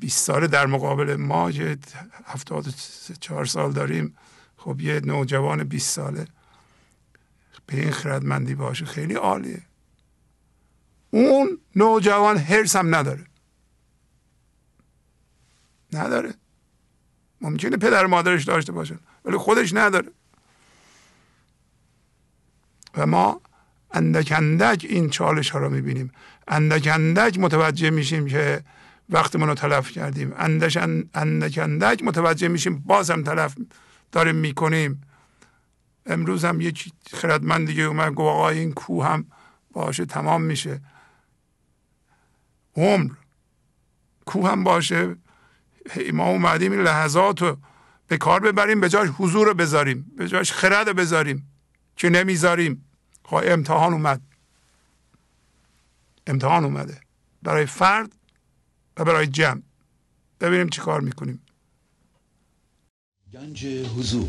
20 0.00 0.24
ساله 0.24 0.46
در 0.46 0.66
مقابل 0.66 1.16
ما 1.16 1.52
که 1.52 1.78
74 2.26 3.44
سال 3.44 3.72
داریم. 3.72 4.16
خب 4.56 4.80
یه 4.80 5.00
نوجوان 5.00 5.64
20 5.64 5.90
ساله. 5.90 6.26
به 7.66 7.80
این 7.80 7.90
خردمندی 7.90 8.54
باشه. 8.54 8.84
خیلی 8.84 9.14
عالیه. 9.14 9.67
اون 11.10 11.58
نوجوان 11.76 12.36
هرس 12.36 12.76
هم 12.76 12.94
نداره. 12.94 13.24
نداره. 15.92 16.34
ممکنه 17.40 17.76
پدر 17.76 18.06
مادرش 18.06 18.44
داشته 18.44 18.72
باشن 18.72 18.98
ولی 19.24 19.36
خودش 19.36 19.74
نداره. 19.74 20.08
و 22.96 23.06
ما 23.06 23.40
اندک 23.90 24.32
اندک 24.36 24.86
این 24.88 25.10
چالش 25.10 25.50
ها 25.50 25.58
رو 25.58 25.70
می‌بینیم. 25.70 26.12
اندک 26.48 26.88
اندک 26.92 27.38
متوجه 27.38 27.90
میشیم 27.90 28.26
که 28.26 28.64
وقتمون 29.10 29.48
رو 29.48 29.54
تلف 29.54 29.90
کردیم. 29.90 30.34
اندک 30.36 30.78
اندک 31.14 31.58
اندک 31.58 32.02
متوجه 32.02 32.48
میشیم 32.48 32.78
باز 32.78 33.10
هم 33.10 33.22
تلف 33.22 33.54
داریم 34.12 34.34
می‌کنیم. 34.34 35.02
امروز 36.06 36.44
هم 36.44 36.60
یک 36.60 36.92
خردمند 37.12 37.66
دیگه 37.66 37.82
اومد 37.82 38.14
گفت 38.14 38.52
این 38.52 38.72
کوه 38.72 39.06
هم 39.06 39.26
باشه 39.72 40.04
تمام 40.04 40.42
میشه. 40.42 40.80
عمر. 42.78 43.14
کوه 44.26 44.50
هم 44.50 44.64
باشه. 44.64 45.16
ما 46.12 46.28
اومدیم 46.28 46.72
این 46.72 46.80
لحظات 46.80 47.42
رو 47.42 47.56
به 48.06 48.16
کار 48.16 48.40
ببریم 48.40 48.80
به 48.80 48.88
جاش 48.88 49.08
حضور 49.08 49.46
رو 49.46 49.54
بذاریم 49.54 50.12
به 50.16 50.28
جاش 50.28 50.52
خرد 50.52 50.88
رو 50.88 50.94
بذاریم 50.94 51.50
که 51.96 52.10
نمی‌ذاریم. 52.10 52.84
خب 53.24 53.40
امتحان 53.44 53.92
اومد. 53.92 54.20
امتحان 56.26 56.64
اومده. 56.64 57.00
برای 57.42 57.66
فرد 57.66 58.12
و 58.96 59.04
برای 59.04 59.26
جمع. 59.26 59.62
ببینیم 60.40 60.68
چی 60.68 60.80
کار 60.80 61.00
می‌کنیم. 61.00 61.42
گنج 63.32 63.66
حضور. 63.66 64.28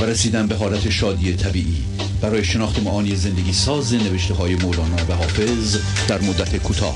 و 0.00 0.04
رسیدن 0.04 0.46
به 0.46 0.54
حالت 0.54 0.90
شادی 0.90 1.36
طبیعی. 1.36 1.84
برای 2.22 2.44
شناخت 2.44 2.82
معانی 2.82 3.16
زندگی 3.16 3.52
ساز 3.52 3.94
نوشته 3.94 4.34
های 4.34 4.54
مولانا 4.54 4.96
و 5.08 5.12
حافظ 5.12 5.78
در 6.08 6.18
مدت 6.18 6.56
کوتاه. 6.56 6.94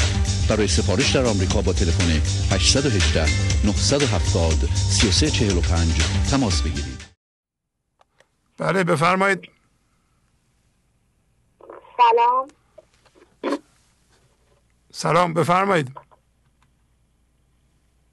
برای 0.49 0.69
سفارش 0.69 1.17
در 1.17 1.27
آمریکا 1.27 1.63
با 1.63 1.73
تلفن 1.73 2.11
818 2.55 3.21
970 3.65 4.53
3345 4.77 5.93
تماس 6.31 6.63
بگیرید. 6.63 7.05
بله 8.59 8.85
بفرمایید. 8.85 9.49
سلام. 11.97 12.49
سلام 14.93 15.35
بفرمایید. 15.35 15.89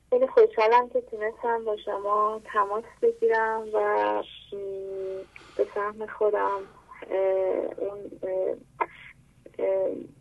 خیلی 0.10 0.28
خوشحالم 0.28 0.89
که 0.89 1.02
تونستم 1.02 1.66
با 1.66 1.78
شما 1.86 2.42
تماس 2.54 2.84
بگیرم 3.02 3.62
و 3.74 4.24
به 5.58 5.66
فهم 5.76 6.08
خودم 6.18 6.60
اون 7.78 7.99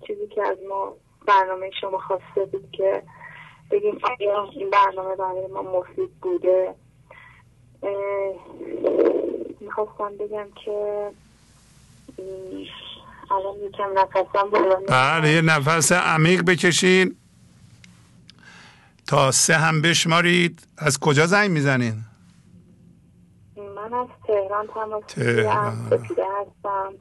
چیزی 0.07 0.27
که 0.35 0.43
از 0.43 0.59
ما 0.69 0.97
برنامه 1.27 1.71
شما 1.81 1.99
خواسته 1.99 2.45
بود 2.53 2.71
که 2.73 3.03
بگیم 3.71 3.99
آیا 4.03 4.49
این 4.53 4.71
برنامه 4.71 5.17
برای 5.17 5.47
ما 5.47 5.63
مفید 5.63 6.11
بوده. 6.23 6.75
می‌خواستم 9.61 10.17
بگم 10.21 10.47
که 10.65 11.11
الان 13.31 13.57
یکم 13.63 13.99
نفسم 13.99 14.51
بله 14.89 15.33
یه 15.33 15.41
نفس 15.41 15.93
عمیق 15.93 16.43
بکشین. 16.43 17.17
تا 19.07 19.31
سه 19.31 19.55
هم 19.55 19.83
بشمارید. 19.83 20.67
از 20.79 20.99
کجا 21.01 21.27
زنگ 21.27 21.51
می‌زنین؟ 21.51 21.95
من 23.91 23.99
از 23.99 24.09
تهران 24.27 24.67
تماس 24.67 25.05
تهران. 25.07 25.73
هستم. 25.93 26.95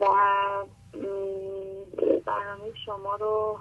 و 0.00 0.06
برنامه 2.26 2.74
شما 2.86 3.16
رو 3.16 3.58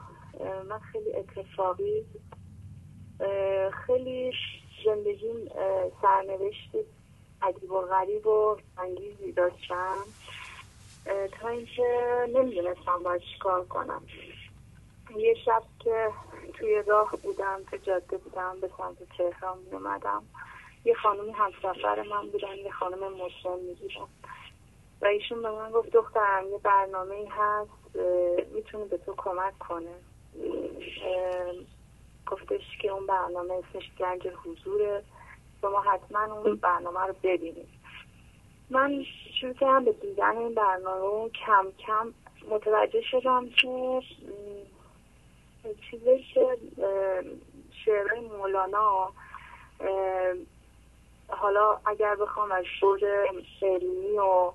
من 0.70 0.80
خیلی 0.80 1.14
اتفاقی 1.14 2.06
خیلی 3.86 4.34
زندگیم 4.86 5.50
سرنوشت 6.02 6.72
عجیب 7.42 7.72
و 7.72 7.82
غریب 7.82 8.28
و 8.28 8.58
انگیزی 8.78 9.32
داشتم. 9.32 9.96
تا 11.42 11.48
اینکه 11.48 12.28
نمی‌دونستم 12.34 13.04
باید 13.04 13.22
چیکار 13.34 13.66
کنم. 13.66 14.02
یه 15.18 15.34
شب 15.46 15.64
که 15.80 16.10
توی 16.54 16.84
راه 16.88 17.12
بودم 17.24 17.60
تو 17.72 17.78
جاده 17.78 18.18
بودم 18.18 18.56
به 18.62 18.70
سمت 18.78 18.98
تهران 19.18 19.58
می 19.58 19.72
اومدم 19.72 20.24
یه 20.88 20.94
خانمی 20.94 21.32
همسفر 21.32 22.02
من 22.02 22.30
بودن 22.30 22.58
یه 22.58 22.72
خانم 22.72 23.14
مسلم 23.14 23.60
میگیدم 23.60 24.08
و 25.02 25.06
ایشون 25.06 25.42
به 25.42 25.52
من 25.52 25.72
گفت 25.72 25.90
دخترم 25.90 26.52
یه 26.52 26.58
برنامه 26.58 27.16
ای 27.16 27.26
هست 27.26 27.96
می‌تونه 28.54 28.86
به 28.86 28.98
تو 28.98 29.14
کمک 29.18 29.60
کنه. 29.60 29.96
گفتش 32.28 32.78
که 32.82 32.90
اون 32.90 33.06
برنامه 33.06 33.54
اسمش 33.54 33.92
گنج 34.00 34.28
حضوره. 34.28 35.04
شما 35.62 35.82
حتما 35.82 36.36
اون 36.36 36.56
برنامه 36.56 37.00
رو 37.00 37.16
ببینید. 37.24 37.70
من 38.70 39.04
شروع 39.42 39.54
کردم 39.54 39.86
به 39.86 39.92
دیدن 39.92 40.38
این 40.38 40.54
برنامه 40.54 41.30
کم 41.30 41.72
کم 41.88 42.14
متوجه 42.50 43.02
شدم 43.02 43.50
که 43.50 44.02
چیزی 45.92 46.26
که 46.34 46.58
شعرهای 47.86 48.20
مولانا 48.20 49.12
حالا 51.30 51.80
اگر 51.86 52.16
بخوام 52.16 52.52
از 52.52 52.66
بود 52.82 53.04
علمی 53.62 54.18
و 54.18 54.52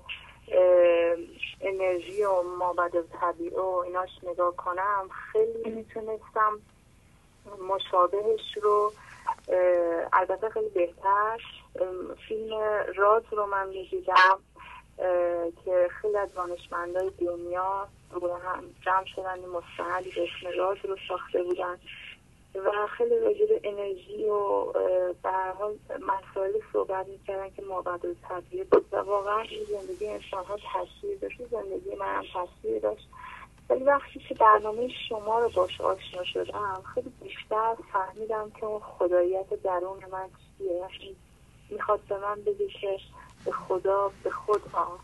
انرژی 1.61 2.23
و 2.23 2.41
مابد 2.41 2.91
طبیعه 3.21 3.61
و 3.61 3.83
ایناش 3.85 4.09
نگاه 4.23 4.55
کنم 4.55 5.09
خیلی 5.31 5.69
می‌تونستم 5.69 6.59
مشابهش 7.67 8.57
رو 8.61 8.91
البته 10.13 10.49
خیلی 10.49 10.69
بهتر. 10.69 11.41
فیلم 12.27 12.53
راز 12.95 13.23
رو 13.31 13.45
من 13.45 13.69
می‌دیدم 13.69 14.39
که 15.65 15.89
خیلی 16.01 16.17
از 16.17 16.33
دانشمندای 16.33 17.09
دنیا 17.19 17.87
هم 18.45 18.63
جمع 18.85 19.05
شدن 19.15 19.39
مستندی 19.39 20.11
به 20.11 20.23
اسم 20.23 20.57
راز 20.57 20.77
رو 20.83 20.97
ساخته 21.07 21.43
بودن. 21.43 21.79
و 22.55 22.87
خیلی 22.87 23.19
راجع 23.19 23.59
انرژی 23.63 24.29
و 24.29 24.65
به 25.23 25.31
حال 25.59 25.77
مسائل 25.99 26.51
صحبت 26.73 27.07
می‌کردن 27.07 27.49
که 27.49 27.61
مابد 27.61 28.01
طبیعه 28.29 28.63
بود 28.63 28.85
و 28.91 28.97
واقعا 28.97 29.39
این 29.39 29.63
زندگی 29.63 30.07
انسان 30.07 30.45
ها 30.45 30.57
تاثیر 30.73 31.17
داشت 31.21 31.37
زندگی 31.51 31.95
من 31.95 32.15
هم 32.15 32.23
تاثیر 32.33 32.79
داشت. 32.79 33.09
ولی 33.69 33.83
وقتی 33.83 34.19
که 34.19 34.35
برنامه 34.35 34.89
شما 35.09 35.39
رو 35.39 35.49
باش 35.49 35.81
آشنا 35.81 36.23
شدم 36.23 36.83
خیلی 36.93 37.11
بیشتر 37.21 37.75
فهمیدم 37.93 38.51
که 38.59 38.65
اون 38.65 38.79
خداییت 38.79 39.49
درون 39.63 39.97
من 40.11 40.29
چیه. 40.57 40.71
یعنی 40.71 41.15
می‌خواد 41.69 41.99
به 42.09 42.17
من 42.17 42.41
بگه 42.41 42.67
به 43.45 43.51
خدا 43.51 44.11
به 44.23 44.29
خود 44.29 44.61
آ. 44.73 44.95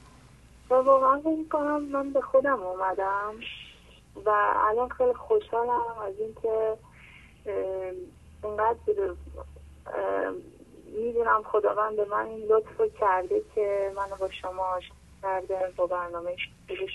و 0.70 0.76
واقعا 0.76 1.20
فکر 1.20 1.50
کنم 1.52 1.84
من 1.84 2.14
به 2.14 2.22
خودم 2.22 2.64
اومدم 2.64 3.36
و 4.26 4.30
الان 4.56 4.90
خیلی 4.90 5.14
خوشحالم 5.14 5.98
از 6.08 6.14
اینکه 6.20 6.78
اینقدر 8.44 8.78
می‌دونم 10.86 11.44
خداوند 11.44 11.96
به 11.96 12.06
من 12.06 12.26
این 12.26 12.46
لطف 12.48 12.82
کرده 13.00 13.44
که 13.56 13.92
منو 13.96 14.16
با 14.20 14.30
شما 14.42 14.64
آشنا 14.64 14.96
کرده 15.22 15.74
با 15.78 15.88
برنامه 15.88 16.36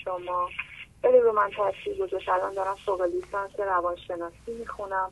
شما. 0.03 0.49
خیلی 1.01 1.19
رو 1.19 1.31
من 1.31 1.51
تاثیر 1.57 1.97
گذاشت. 2.05 2.29
الان 2.29 2.53
دارم 2.53 2.75
فوق 2.85 3.01
لیسانس 3.01 3.59
روانشناسی 3.59 4.53
می‌خونم. 4.59 5.11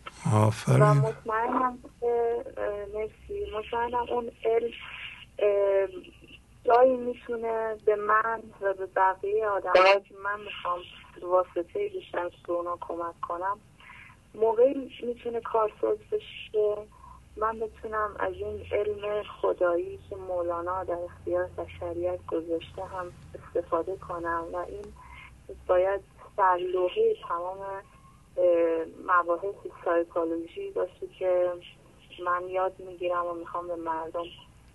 و 0.67 0.93
مطمئنم 0.93 1.79
که 1.99 2.45
مرسی. 2.93 3.51
مطمئنم 3.55 4.05
اون 4.09 4.31
علم 4.45 4.71
جایی 6.65 6.97
می‌تونه 6.97 7.77
به 7.85 7.95
من 7.95 8.43
و 8.61 8.73
به 8.73 8.85
بقیه 8.85 9.47
آدم 9.47 9.73
که 10.09 10.15
من 10.23 10.39
می‌خوام 10.39 10.79
واسطه 11.21 11.89
بیشتر 11.89 12.29
به 12.47 12.53
اونا 12.53 12.77
کمک 12.81 13.21
کنم 13.21 13.59
موقعی 14.35 14.91
می‌تونه 15.03 15.41
کارساز 15.41 15.97
بشه. 16.11 16.75
من 17.37 17.59
بتونم 17.59 18.15
از 18.19 18.33
این 18.33 18.65
علم 18.71 19.23
خدایی 19.41 19.99
که 20.09 20.15
مولانا 20.15 20.83
در 20.83 20.97
اختیار 21.05 21.49
بشریت 21.57 22.25
گذاشته 22.25 22.85
هم 22.85 23.11
استفاده 23.35 23.95
کنم 23.95 24.45
و 24.53 24.57
این 24.57 24.85
باید 25.67 26.01
در 26.37 26.57
لوحه 26.57 27.15
تمام 27.27 27.57
مباحث 29.07 29.55
سایکولوژی 29.85 30.71
باشه 30.71 31.07
که 31.19 31.53
من 32.25 32.47
یاد 32.47 32.73
می‌گیرم 32.79 33.25
و 33.25 33.33
می‌خوام 33.33 33.67
به 33.67 33.75
مردم 33.75 34.25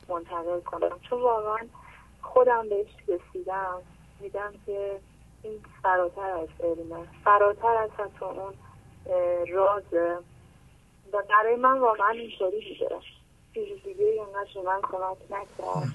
منتقل 0.09 0.61
کنم. 0.61 1.01
چون 1.11 1.23
واقعا 1.23 1.59
خودم 2.23 2.69
بهش 2.69 2.91
رسیدم 3.09 3.83
میدم 4.21 4.53
که 4.67 5.01
این 5.43 5.61
فراتر 5.83 6.31
از 6.31 6.49
علمه. 6.61 7.09
فراتر 7.25 7.77
از 7.77 7.91
حتی 7.91 8.25
اون 8.25 8.55
رازه 9.49 10.19
و 11.13 11.23
برای 11.29 11.57
من 11.57 11.79
واقعا 11.79 12.09
اینطوری 12.09 12.79
بوده 12.81 13.01
چیزی 13.55 13.81
دیگه 13.81 14.05
اینقدر 14.05 14.61
من 14.65 14.81
کمک 14.83 15.19
نکرد 15.31 15.95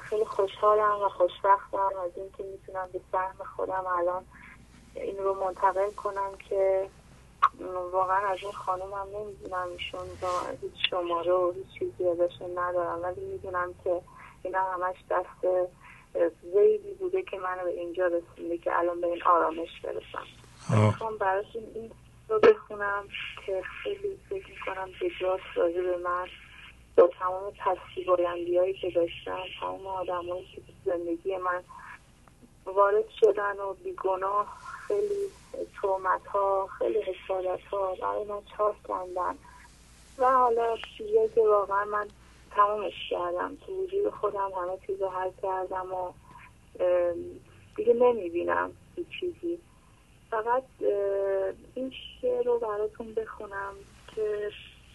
خیلی 0.00 0.24
خوشحالم 0.24 1.02
و 1.02 1.08
خوشبختم 1.08 1.92
از 2.04 2.10
اینکه 2.16 2.42
می‌تونم 2.42 2.88
به 2.92 3.00
سهم 3.12 3.44
خودم 3.56 3.86
الان 3.86 4.24
این 4.94 5.18
رو 5.18 5.34
منتقل 5.34 5.90
کنم 5.90 6.32
که 6.48 6.88
واقعا 7.92 8.28
از 8.28 8.38
این 8.42 8.52
خانم 8.52 8.92
هم 8.92 9.08
نمی‌دونم 9.16 9.68
ایشون 9.68 10.08
هیچ 10.62 10.90
شماره 10.90 11.32
و 11.32 11.52
هیچ 11.52 11.78
چیزی 11.78 12.08
ازشون 12.08 12.58
ندارم. 12.58 13.02
ولی 13.02 13.20
می‌دونم 13.20 13.74
که 13.84 14.02
اینا 14.42 14.60
همش 14.62 14.96
دست 15.10 15.68
زیدی 16.42 16.94
بوده 16.98 17.22
که 17.22 17.38
منو 17.38 17.64
به 17.64 17.70
اینجا 17.70 18.06
رسونده 18.06 18.58
که 18.58 18.78
الان 18.78 19.00
به 19.00 19.06
این 19.06 19.22
آرامش 19.22 19.80
برسم. 19.82 20.41
می‌خوام 20.70 21.18
براتون 21.18 21.62
این 21.74 21.92
رو 22.28 22.38
بخونم 22.40 23.04
که 23.46 23.62
خیلی 23.82 24.16
فکر 24.28 24.50
می‌کنم 24.50 24.90
جاست 25.20 25.42
راجع 25.56 25.82
به 25.82 25.96
من 25.96 26.28
با 26.96 27.10
تمام 27.18 27.52
تصویبایندی 27.58 28.58
هایی 28.58 28.74
که 28.74 28.90
داشتم 28.90 29.38
تمام 29.60 29.86
آدمایی 29.86 30.46
که 30.46 30.62
زندگی 30.84 31.36
من 31.36 31.64
وارد 32.66 33.08
شدن 33.20 33.60
و 33.60 33.74
بیگناه 33.74 34.56
خیلی 34.88 35.32
تومت 35.80 36.26
ها 36.26 36.68
خیلی 36.78 37.02
حسادت 37.02 37.64
ها 37.64 37.94
برای 37.94 38.24
من 38.24 38.42
چاس 38.58 38.76
کندن 38.84 39.38
و 40.18 40.30
حالا 40.30 40.76
چیزی 40.98 41.28
که 41.34 41.40
واقعا 41.40 41.84
من 41.84 42.08
تمامش 42.50 43.10
کردم 43.10 43.56
تو 43.56 43.72
وجود 43.72 44.10
خودم 44.10 44.50
همه 44.56 44.78
چیز 44.86 45.02
رو 45.02 45.08
حل 45.08 45.30
کردم 45.42 45.92
و 45.92 46.12
دیگه 47.76 47.94
نمی‌بینم 47.94 48.72
چیزی. 49.20 49.62
فقط 50.32 50.62
این 51.74 51.92
شعر 52.20 52.44
رو 52.44 52.58
براتون 52.58 53.14
بخونم 53.14 53.74
که 54.16 54.50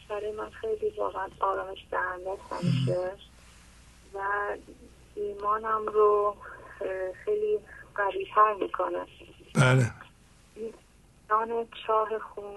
برای 0.09 0.31
من 0.31 0.49
خیلی 0.49 0.89
واقعا 0.89 1.27
آرامش 1.39 1.85
دهنده 1.91 2.37
همیشه 2.51 3.11
و 4.13 4.19
ایمانم 5.15 5.85
رو 5.85 6.35
خیلی 7.25 7.59
قویتر 7.95 8.53
می‌کنه. 8.53 9.05
بله. 9.55 9.91
میان 11.29 11.67
چاه 11.87 12.19
خون 12.19 12.55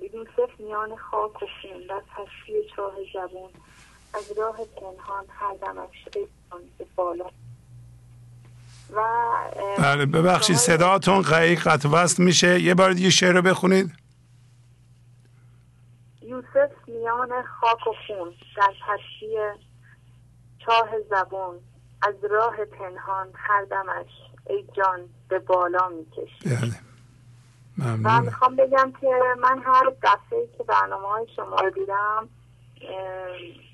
یوسف 0.00 0.60
میان 0.60 0.96
خاک 0.96 1.42
و 1.42 1.46
خون 1.46 1.86
در 1.88 2.02
پشتی 2.16 2.68
چاه 2.76 2.94
زبون 3.14 3.50
از 4.14 4.32
راه 4.38 4.56
پنهان 4.76 5.24
هر 5.28 5.54
دمش 5.54 6.04
به 6.12 6.26
بالا. 6.96 7.30
و 8.92 9.02
بله 9.78 10.06
ببخشید 10.06 10.56
صداتون 10.56 11.22
قیق 11.22 11.68
قطع 11.68 11.88
وست 11.88 12.20
میشه. 12.20 12.60
یه 12.60 12.74
بار 12.74 12.92
دیگه 12.92 13.10
شعر 13.10 13.32
رو 13.32 13.42
بخونید. 13.42 13.92
یوسف 16.22 16.70
میان 16.86 17.28
خاک 17.60 17.86
و 17.86 17.92
خون 18.06 18.32
در 18.56 18.72
پشتی 18.86 19.36
چاه 20.58 20.88
زبون. 21.10 21.54
از 22.02 22.14
راه 22.30 22.56
پنهان 22.64 23.28
هر 23.34 23.64
دمش 23.64 24.10
ای 24.46 24.64
جان 24.76 25.00
به 25.28 25.38
بالا 25.38 25.88
می‌کشید 25.88 26.58
بله 27.78 28.00
و 28.04 28.20
می‌خوام 28.20 28.56
بگم 28.56 28.92
که 29.00 29.08
من 29.40 29.62
هر 29.66 29.92
دفعه 30.02 30.48
که 30.58 30.64
برنامه 30.64 31.08
های 31.08 31.26
شما 31.36 31.56
رو 31.56 31.70
دیدم 31.70 32.28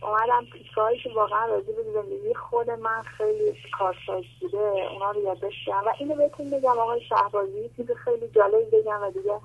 اومدم 0.02 0.44
پیچه 0.52 1.02
که 1.02 1.10
واقعا 1.14 1.46
راجع 1.46 1.72
به 1.72 1.82
زندگی 1.94 2.34
خود 2.34 2.70
من 2.70 3.02
خیلی 3.02 3.56
کارساز 3.78 4.24
بوده. 4.40 4.88
اونا 4.92 5.10
رو 5.10 5.22
یادداشت 5.22 5.68
و 5.68 5.92
اینو 5.98 6.14
بهتون 6.14 6.50
بگم 6.50 6.78
آقای 6.78 7.00
شهبازی 7.00 7.70
چیز 7.76 7.90
خیلی 7.90 8.28
جالب 8.28 8.76
بگم 8.76 9.02
و 9.02 9.10
دیگه 9.10 9.40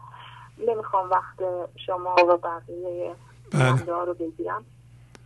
نمی‌خوام 0.58 1.10
وقت 1.10 1.68
شما 1.86 2.16
و 2.28 2.38
بقیه 2.38 3.16
بله. 3.52 4.04
رو 4.06 4.14
بگیرم. 4.14 4.66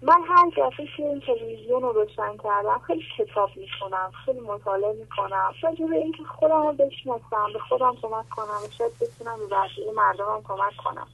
من 0.01 0.21
هر 0.27 0.49
دفعه 0.57 0.87
که 0.97 1.03
این 1.03 1.21
تلویزیون 1.21 1.81
رو 1.81 1.91
روشن 1.91 2.37
کردم 2.43 2.81
خیلی 2.87 3.03
کتاب 3.17 3.49
می‌خونم 3.55 4.11
خیلی 4.25 4.39
مطالعه 4.39 4.93
می‌کنم. 4.93 5.53
راجع 5.63 5.85
اینکه 5.85 6.23
خودم 6.23 6.67
رو 6.67 6.73
بشناسم 6.73 7.53
به 7.53 7.59
خودم 7.59 7.95
کمک 8.01 8.29
کنم 8.29 8.63
و 8.65 8.69
شاید 8.77 8.91
بتونم 9.01 9.39
به 9.39 9.45
بقیه 9.45 9.91
مردمم 9.91 10.41
کمک 10.43 10.73
کنم. 10.85 11.07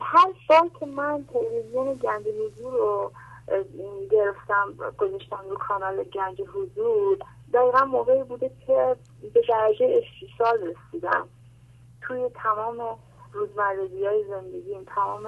هر 0.00 0.32
بار 0.48 0.70
که 0.80 0.86
من 0.86 1.24
تلویزیون 1.32 1.94
گنج 1.94 2.24
حضور 2.26 2.72
رو 2.72 3.12
گرفتم 4.10 4.74
گذاشتم 4.98 5.40
رو 5.50 5.56
کانال 5.56 6.04
گنج 6.04 6.40
حضور 6.40 7.18
دقیقا 7.52 7.84
موقعی 7.84 8.22
بوده 8.22 8.50
که 8.66 8.96
به 9.34 9.42
درجه 9.48 10.02
استیصال 10.02 10.58
رسیدم. 10.58 11.28
توی 12.02 12.28
تمام 12.34 12.98
روزمرگی 13.32 14.06
های 14.06 14.24
زندگیم 14.24 14.84
تمام 14.94 15.26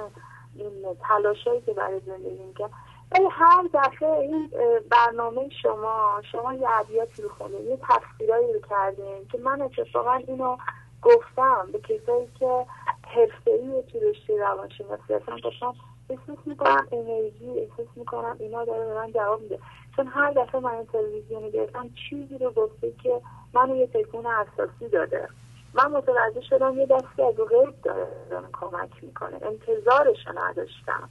این 0.54 0.72
تلاشایی 1.08 1.60
که 1.60 1.72
برای 1.72 2.00
زندگی 2.06 2.44
می‌کنم 2.44 2.70
ولی 3.12 3.26
هر 3.30 3.68
دفعه 3.74 4.08
این 4.08 4.50
برنامه 4.90 5.48
شما 5.62 6.22
شما 6.32 6.54
یه 6.54 6.68
عبیاتی 6.68 7.22
رو 7.22 7.28
خونده 7.28 7.60
یه 7.60 7.78
تفسیرایی 7.88 8.52
رو 8.52 8.60
کردین 8.70 9.28
که 9.32 9.38
من 9.38 9.62
اتفاقا 9.62 10.12
اینو 10.12 10.56
گفتم 11.02 11.68
به 11.72 11.78
کسایی 11.78 12.28
که 12.38 12.66
حرفه‌ای 13.14 13.82
تو 13.82 13.98
رشته 14.00 14.36
روانشناسی 14.36 15.14
هستن 15.14 15.36
گفتم 15.44 15.74
احساس 16.10 16.46
می‌کنم 16.46 16.88
انرژی 16.92 17.50
احساس 17.60 17.96
می‌کنم 17.96 18.36
اینا 18.40 18.64
داره 18.64 18.86
به 18.86 18.94
من 18.94 19.12
جواب 19.12 19.40
میده. 19.40 19.58
چون 19.96 20.06
هر 20.06 20.30
دفعه 20.30 20.60
من 20.60 20.74
این 20.74 20.86
تلویزیون 20.86 21.50
گرفتم 21.50 21.90
چیزی 22.10 22.38
رو 22.38 22.50
گفته 22.50 22.92
که 23.02 23.20
منو 23.54 23.76
یه 23.76 23.86
تکون 23.86 24.26
اساسی 24.26 24.88
داده. 24.88 25.28
من 25.74 25.90
متوجه 25.90 26.40
شدم 26.40 26.78
یه 26.78 26.86
دستی 26.86 27.22
از 27.22 27.34
غیب 27.34 27.82
داره 27.82 28.06
کمک 28.52 29.04
می‌کنه. 29.04 29.38
انتظارش 29.42 30.26
نداشتم. 30.34 31.08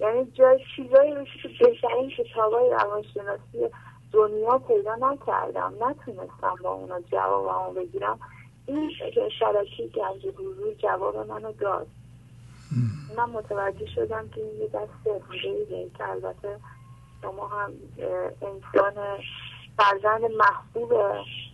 یعنی 0.00 0.24
جای 0.24 0.60
چیزایی 0.76 1.14
رو 1.14 1.24
بهترین 1.60 2.10
کتابای 2.10 2.70
روانشناسی 2.70 3.68
دنیا 4.12 4.58
پیدا 4.58 4.94
نکردم. 4.94 5.74
نتونستم 5.80 6.54
با 6.62 6.70
اونا 6.70 7.00
جوابمو 7.00 7.72
بگیرم. 7.72 8.18
این 8.68 8.90
شرکی 9.40 9.88
گنج 9.88 10.26
حضور 10.26 10.74
جواب 10.78 11.16
منو 11.16 11.52
داد. 11.52 11.86
من 13.16 13.30
متوجه 13.30 13.86
شدم 13.86 14.28
که 14.28 14.40
این 14.40 14.60
یه 14.60 14.68
دست 14.68 15.30
دیگه 15.30 15.90
که 15.98 16.08
البته 16.08 16.60
شما 17.22 17.48
هم 17.48 17.72
انسان 18.42 18.94
فرزند 19.76 20.24
محبوب 20.24 20.92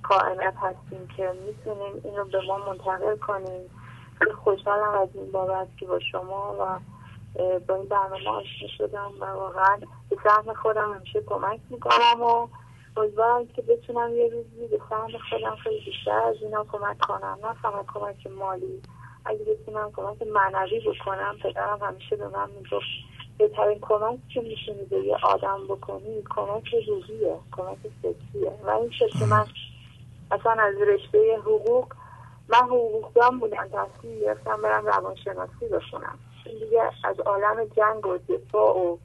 کائنات 0.03 0.55
هستیم 0.57 1.09
که 1.17 1.33
می‌تونیم 1.47 2.01
این 2.05 2.17
رو 2.17 2.25
به 2.25 2.41
ما 2.49 2.59
منتقل 2.59 3.17
کنیم 3.17 3.71
خیلی 4.19 4.33
خوشحالم 4.33 4.99
از 4.99 5.09
این 5.15 5.33
بابت 5.33 5.69
که 5.77 5.87
با 5.87 6.01
شما 6.01 6.57
و 6.61 6.81
با 7.59 7.75
این 7.75 7.89
برنامه 7.89 8.29
آشنا 8.29 8.69
شدم 8.79 9.13
و 9.21 9.25
واقعا 9.25 9.79
به 10.11 10.17
سهم 10.25 10.55
خودم 10.55 10.93
همیشه 10.95 11.21
کمک 11.21 11.61
می‌کنم 11.71 12.23
و 12.23 12.49
امیدوارم 12.97 13.47
که 13.47 13.63
بتونم 13.63 14.17
یه 14.17 14.29
روزی 14.29 14.67
به 14.71 14.81
سهم 14.91 15.11
خودم 15.31 15.57
خیلی 15.57 15.85
بیشتر 15.85 16.19
از 16.19 16.37
اینا 16.43 16.65
کمک 16.65 16.99
کنم. 16.99 17.39
نه 17.43 17.55
فقط 17.63 17.87
کمک 17.95 18.27
مالی. 18.27 18.83
اگه 19.25 19.45
بتونم 19.45 19.93
کمک 19.97 20.23
معنوی 20.23 20.81
بکنم 20.81 21.37
پدرم 21.43 21.79
همیشه 21.83 22.17
به 22.17 22.29
من 22.29 22.51
می‌گفت 22.51 22.87
بهترین 23.39 23.79
کمک 23.81 24.19
که 24.29 24.41
می‌تونی 24.41 24.85
به 24.91 24.97
یه 24.97 25.17
آدم 25.23 25.67
بکنی 25.69 26.23
کمک 26.37 26.75
روحیه 26.89 27.37
کمک 27.53 27.79
فکریه. 28.03 28.53
و 28.67 28.71
این 28.71 28.91
که 28.91 29.25
من 29.31 29.47
اصلا 30.31 30.53
از 30.53 30.75
رشته 30.75 31.37
حقوق 31.37 31.87
من 32.49 32.59
حقوقدان 32.59 33.39
بودم 33.39 33.69
تصمیم 33.69 34.21
گرفتم 34.21 34.63
برم 34.63 34.87
روانشناسی 34.87 35.69
بخونم. 35.73 36.19
دیگه 36.45 36.83
از 37.05 37.21
عالم 37.21 37.65
جنگ 37.65 38.07
و 38.07 38.19
دفاع 38.19 38.77
و 38.79 38.97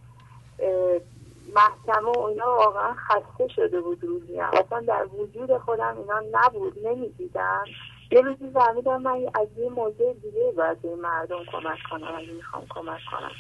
محکمه 1.56 2.12
و 2.12 2.20
اینا 2.20 2.46
واقعا 2.46 2.94
خسته 2.94 3.48
شده 3.48 3.82
بود 3.82 4.04
روزیم 4.04 4.40
اصلا 4.40 4.80
در 4.80 5.06
وجود 5.06 5.58
خودم 5.58 5.98
اینا 5.98 6.22
نبود 6.32 6.88
نمی‌دیدم. 6.88 7.64
یه 8.12 8.22
روزی 8.22 8.52
فهمیدم 8.54 9.02
من 9.02 9.30
از 9.34 9.48
یه 9.58 9.70
موضوع 9.70 10.14
دیگه 10.14 10.52
باید 10.58 10.82
به 10.82 10.96
مردم 10.96 11.46
کمک 11.52 11.80
کنم 11.92 12.16
اگه 12.18 12.32
می‌خوام 12.32 12.66
کمک 12.70 13.00
کنم. 13.12 13.32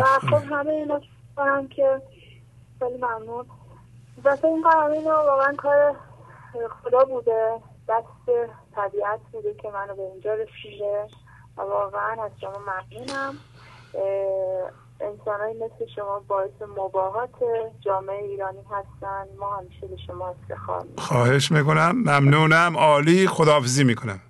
و 0.00 0.02
خب 0.02 0.52
همه 0.52 0.70
اینا 0.70 1.00
کنم 1.36 1.68
که 1.68 2.02
خیلی 2.78 2.96
ممنون. 2.96 3.46
و 4.24 4.36
این 4.44 4.62
کار 4.62 4.76
همه 4.76 5.10
واقعا 5.10 5.54
کار 5.54 5.96
خدا 6.82 7.04
بوده. 7.04 7.60
دست 7.88 8.48
طبیعت 8.74 9.20
بوده 9.32 9.54
که 9.54 9.70
منو 9.70 9.94
به 9.94 10.02
اینجا 10.02 10.34
رسیده. 10.34 11.08
و 11.56 11.62
واقعا 11.62 12.24
از 12.24 12.30
شما 12.40 12.58
ممنونم. 12.58 13.38
انسان 15.00 15.40
مثل 15.56 15.92
شما 15.96 16.18
باعث 16.28 16.62
مباهات 16.62 17.34
جامعه 17.80 18.24
ایرانی 18.24 18.58
هستن. 18.70 19.24
ما 19.38 19.56
همیشه 19.56 19.86
به 19.86 19.96
شما 20.06 20.28
افتخار 20.28 20.86
خواهش 20.98 21.52
می‌کنم. 21.52 21.90
ممنونم. 21.90 22.76
عالی. 22.76 23.28
خداحافظی 23.28 23.84
می‌کنم. 23.84 24.20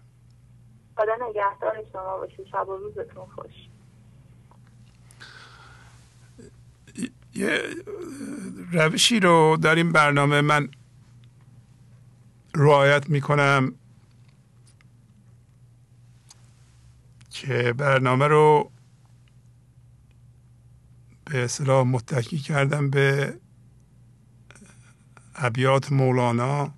خدا 0.96 1.28
نگهدار 1.28 1.84
شما 1.92 2.16
باشید 2.16 2.46
شب 2.46 2.68
و 2.68 2.76
روزتون 2.76 3.26
خوش. 3.34 3.52
یه 7.34 7.62
روشی 8.72 9.20
رو 9.20 9.56
در 9.62 9.74
این 9.74 9.92
برنامه 9.92 10.40
من 10.40 10.68
رعایت 12.54 13.10
می‌کنم 13.10 13.74
که 17.30 17.72
برنامه 17.72 18.26
رو 18.26 18.70
به 21.28 21.44
اصطلاح 21.44 21.86
متکی 21.86 22.38
کردم 22.38 22.90
به 22.90 23.34
ابیات 25.34 25.92
مولانا 25.92 26.74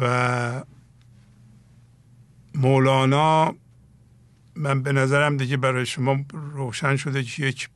و 0.00 0.64
مولانا 2.54 3.54
من 4.56 4.82
به 4.82 4.92
نظرم 4.92 5.36
دیگه 5.36 5.56
برای 5.56 5.86
شما 5.86 6.24
روشن 6.32 6.96
شده 6.96 7.22
که 7.22 7.46
یک 7.46 7.68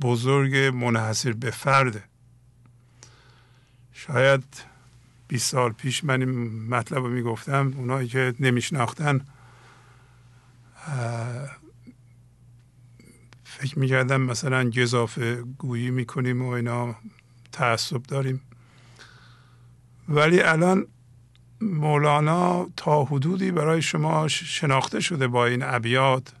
بزرگ 0.00 0.56
منحصر 0.56 1.32
به 1.32 1.50
فرده. 1.50 2.04
شاید 3.92 4.44
20 5.28 5.50
سال 5.50 5.72
پیش 5.72 6.04
من 6.04 6.20
این 6.20 6.68
مطلب 6.68 6.98
رو 6.98 7.08
می‌گفتم 7.08 7.72
اونایی 7.76 8.08
که 8.08 8.34
نمیشناختن 8.40 9.20
فکر 13.64 13.78
می‌کردم 13.78 14.20
مثلا 14.20 14.70
گذافه 14.70 15.42
گویی 15.58 15.90
می‌کنیم 15.90 16.42
و 16.42 16.48
اینا 16.48 16.96
تعصب 17.52 18.02
داریم. 18.02 18.40
ولی 20.08 20.40
الان 20.40 20.86
مولانا 21.60 22.70
تا 22.76 23.04
حدودی 23.04 23.50
برای 23.50 23.82
شما 23.82 24.28
شناخته 24.28 25.00
شده 25.00 25.28
با 25.28 25.46
این 25.46 25.62
ابیات 25.62 26.32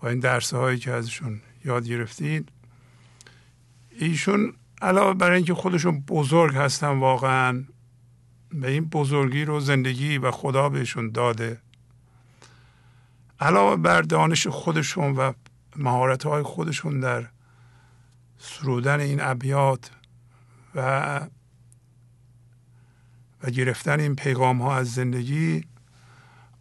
با 0.00 0.08
این 0.08 0.18
درس 0.18 0.54
هایی 0.54 0.78
که 0.78 0.92
ازشون 0.92 1.40
یاد 1.64 1.88
گرفتید. 1.88 2.48
ایشون 3.98 4.52
علاوه 4.82 5.14
برای 5.14 5.36
اینکه 5.36 5.54
خودشون 5.54 6.00
بزرگ 6.00 6.56
هستن 6.56 6.98
واقعا 6.98 7.64
به 8.52 8.70
این 8.70 8.84
بزرگی 8.84 9.44
رو 9.44 9.60
زندگی 9.60 10.18
و 10.18 10.30
خدا 10.30 10.68
بهشون 10.68 11.10
داده. 11.10 11.60
علاوه 13.40 13.76
بر 13.76 14.02
دانش 14.02 14.46
خودشون 14.46 15.16
و 15.16 15.32
مهارت 15.80 16.22
های 16.22 16.42
خودشون 16.42 17.00
در 17.00 17.28
سرودن 18.38 19.00
این 19.00 19.20
ابیات 19.20 19.90
و 20.74 21.20
و 23.42 23.50
گرفتن 23.50 24.00
این 24.00 24.16
پیغام 24.16 24.62
ها 24.62 24.76
از 24.76 24.92
زندگی 24.92 25.64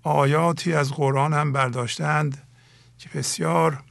آیاتی 0.03 0.73
از 0.73 0.91
قرآن 0.91 1.33
هم 1.33 1.51
برداشتند 1.51 2.47
که 2.97 3.09
بسیار 3.09 3.83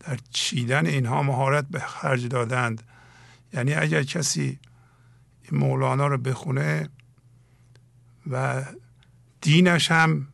در 0.00 0.18
چیدن 0.30 0.86
اینها 0.86 1.22
مهارت 1.22 1.66
به 1.70 1.78
خرج 1.78 2.26
دادند. 2.26 2.82
یعنی 3.52 3.74
اگر 3.74 4.02
کسی 4.02 4.58
این 5.42 5.60
مولانا 5.60 6.06
رو 6.06 6.18
بخونه 6.18 6.88
و 8.30 8.64
دینش 9.40 9.90
هم 9.90 10.28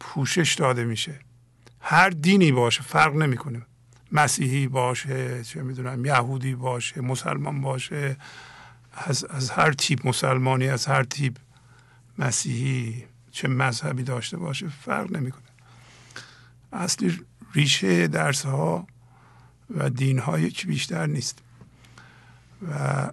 پوشش 0.00 0.54
داده 0.54 0.84
میشه. 0.84 1.20
هر 1.82 2.10
دینی 2.10 2.52
باشه 2.52 2.82
فرق 2.82 3.14
نمی‌کنه. 3.16 3.62
مسیحی 4.12 4.68
باشه 4.68 5.44
چه 5.44 5.62
می‌دونم 5.62 6.04
یهودی 6.04 6.54
باشه 6.54 7.00
مسلمان 7.00 7.60
باشه 7.60 8.16
از, 8.92 9.24
از 9.24 9.50
هر 9.50 9.72
تیپ 9.72 10.08
مسلمانی 10.08 10.68
از 10.68 10.86
هر 10.86 11.04
تیپ 11.04 11.36
مسیحی 12.18 13.04
چه 13.30 13.48
مذهبی 13.48 14.02
داشته 14.02 14.36
باشه 14.36 14.68
فرق 14.68 15.16
نمی‌کنه. 15.16 15.42
اصلی 16.72 17.20
ریشه 17.54 18.08
درس 18.08 18.46
ها 18.46 18.86
و 19.70 19.90
دین 19.90 20.18
ها 20.18 20.38
یکی 20.38 20.66
بیشتر 20.66 21.06
نیست. 21.06 21.38
و 22.68 23.10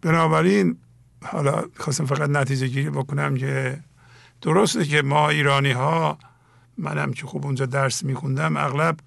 بنابراین 0.00 0.76
حالا 1.24 1.64
خواستم 1.76 2.06
فقط 2.06 2.30
نتیجه 2.30 2.66
گیری 2.66 2.90
بکنم 2.90 3.36
که 3.36 3.80
درسته 4.42 4.84
که 4.84 5.02
ما 5.02 5.28
ایرانی 5.28 5.72
ها 5.72 6.18
منم 6.78 7.12
که 7.12 7.26
خوب 7.26 7.46
اونجا 7.46 7.66
درس 7.66 8.04
میخوندم 8.04 8.56
اغلب 8.56 9.00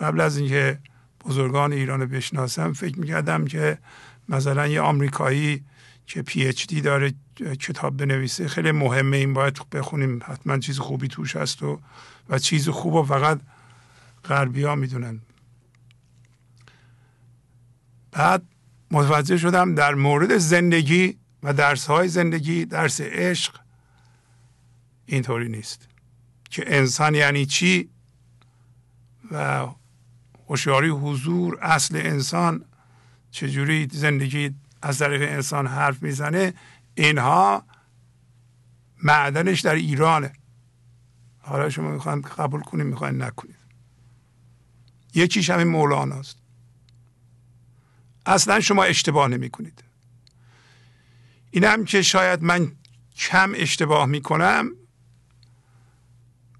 قبل 0.00 0.20
از 0.20 0.36
اینکه 0.38 0.78
بزرگان 1.24 1.72
ایران 1.72 2.00
رو 2.00 2.06
بشناسم 2.06 2.72
فکر 2.72 2.98
می‌کردم 2.98 3.44
که 3.44 3.78
مثلا 4.28 4.66
یه 4.66 4.80
آمریکایی 4.80 5.64
که 6.06 6.22
پی 6.22 6.46
اچ 6.46 6.66
دی 6.66 6.80
داره 6.80 7.14
کتاب 7.60 7.96
بنویسه 7.96 8.48
خیلی 8.48 8.72
مهمه 8.72 9.16
این 9.16 9.34
باید 9.34 9.58
بخونیم 9.72 10.20
حتما 10.24 10.58
چیز 10.58 10.78
خوبی 10.78 11.08
توش 11.08 11.36
هست 11.36 11.62
و 11.62 11.80
و 12.28 12.38
چیز 12.38 12.68
خوب 12.68 12.94
و 12.94 13.02
فقط 13.02 13.40
غربی 14.24 14.62
ها 14.62 14.74
می‌دونن. 14.74 15.20
بعد 18.12 18.42
متوجه 18.90 19.36
شدم 19.36 19.74
در 19.74 19.94
مورد 19.94 20.36
زندگی 20.36 21.18
و 21.42 21.52
درس 21.52 21.86
های 21.86 22.08
زندگی 22.08 22.64
درس 22.64 23.00
عشق 23.00 23.54
اینطوری 25.08 25.48
نیست. 25.48 25.88
که 26.50 26.76
انسان 26.76 27.14
یعنی 27.14 27.46
چی؟ 27.46 27.90
و 29.30 29.68
هوشیاری 30.48 30.88
حضور 30.88 31.58
اصل 31.60 31.96
انسان 31.96 32.64
چجوری 33.30 33.88
زندگی 33.92 34.54
از 34.82 34.98
طریق 34.98 35.22
انسان 35.22 35.66
حرف 35.66 36.02
می‌زنه 36.02 36.54
اینها 36.94 37.64
معدنش 39.02 39.60
در 39.60 39.74
ایرانه. 39.74 40.32
حالا 41.38 41.70
شما 41.70 41.90
می‌خواین 41.90 42.20
قبول 42.20 42.60
کنید 42.60 42.86
می‌خواین 42.86 43.22
نکنید 43.22 43.56
یکیش 45.14 45.50
همین 45.50 45.68
مولاناست. 45.68 46.36
اصلا 48.26 48.60
شما 48.60 48.84
اشتباه 48.84 49.28
نمی 49.28 49.50
کنید 49.50 49.84
این 51.50 51.64
هم 51.64 51.84
که 51.84 52.02
شاید 52.02 52.42
من 52.42 52.72
کم 53.16 53.52
اشتباه 53.56 54.06
می‌کنم 54.06 54.70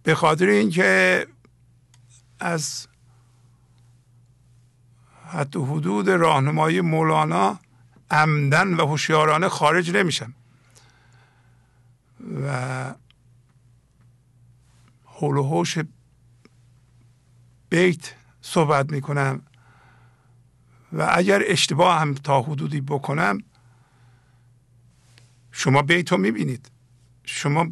به 0.08 0.14
خاطر 0.14 0.46
اینکه 0.46 1.26
از 2.40 2.88
حتی 5.28 5.58
حدود 5.58 6.10
راهنمایی 6.10 6.80
مولانا 6.80 7.58
عمدن 8.10 8.74
و 8.74 8.86
هوشیارانه 8.86 9.48
خارج 9.48 9.90
نمیشم 9.90 10.34
و 12.42 12.94
حول 15.04 15.36
و 15.36 15.42
حوش 15.42 15.78
بیت 17.68 18.14
صحبت 18.40 18.92
می‌کنم 18.92 19.42
و 20.92 21.10
اگر 21.14 21.42
اشتباه 21.46 22.00
هم 22.00 22.14
تا 22.14 22.42
حدودی 22.42 22.80
بکنم 22.80 23.38
شما 25.52 25.82
بیت 25.82 26.12
رو 26.12 26.18
می‌بینید. 26.18 26.70
شما 27.24 27.66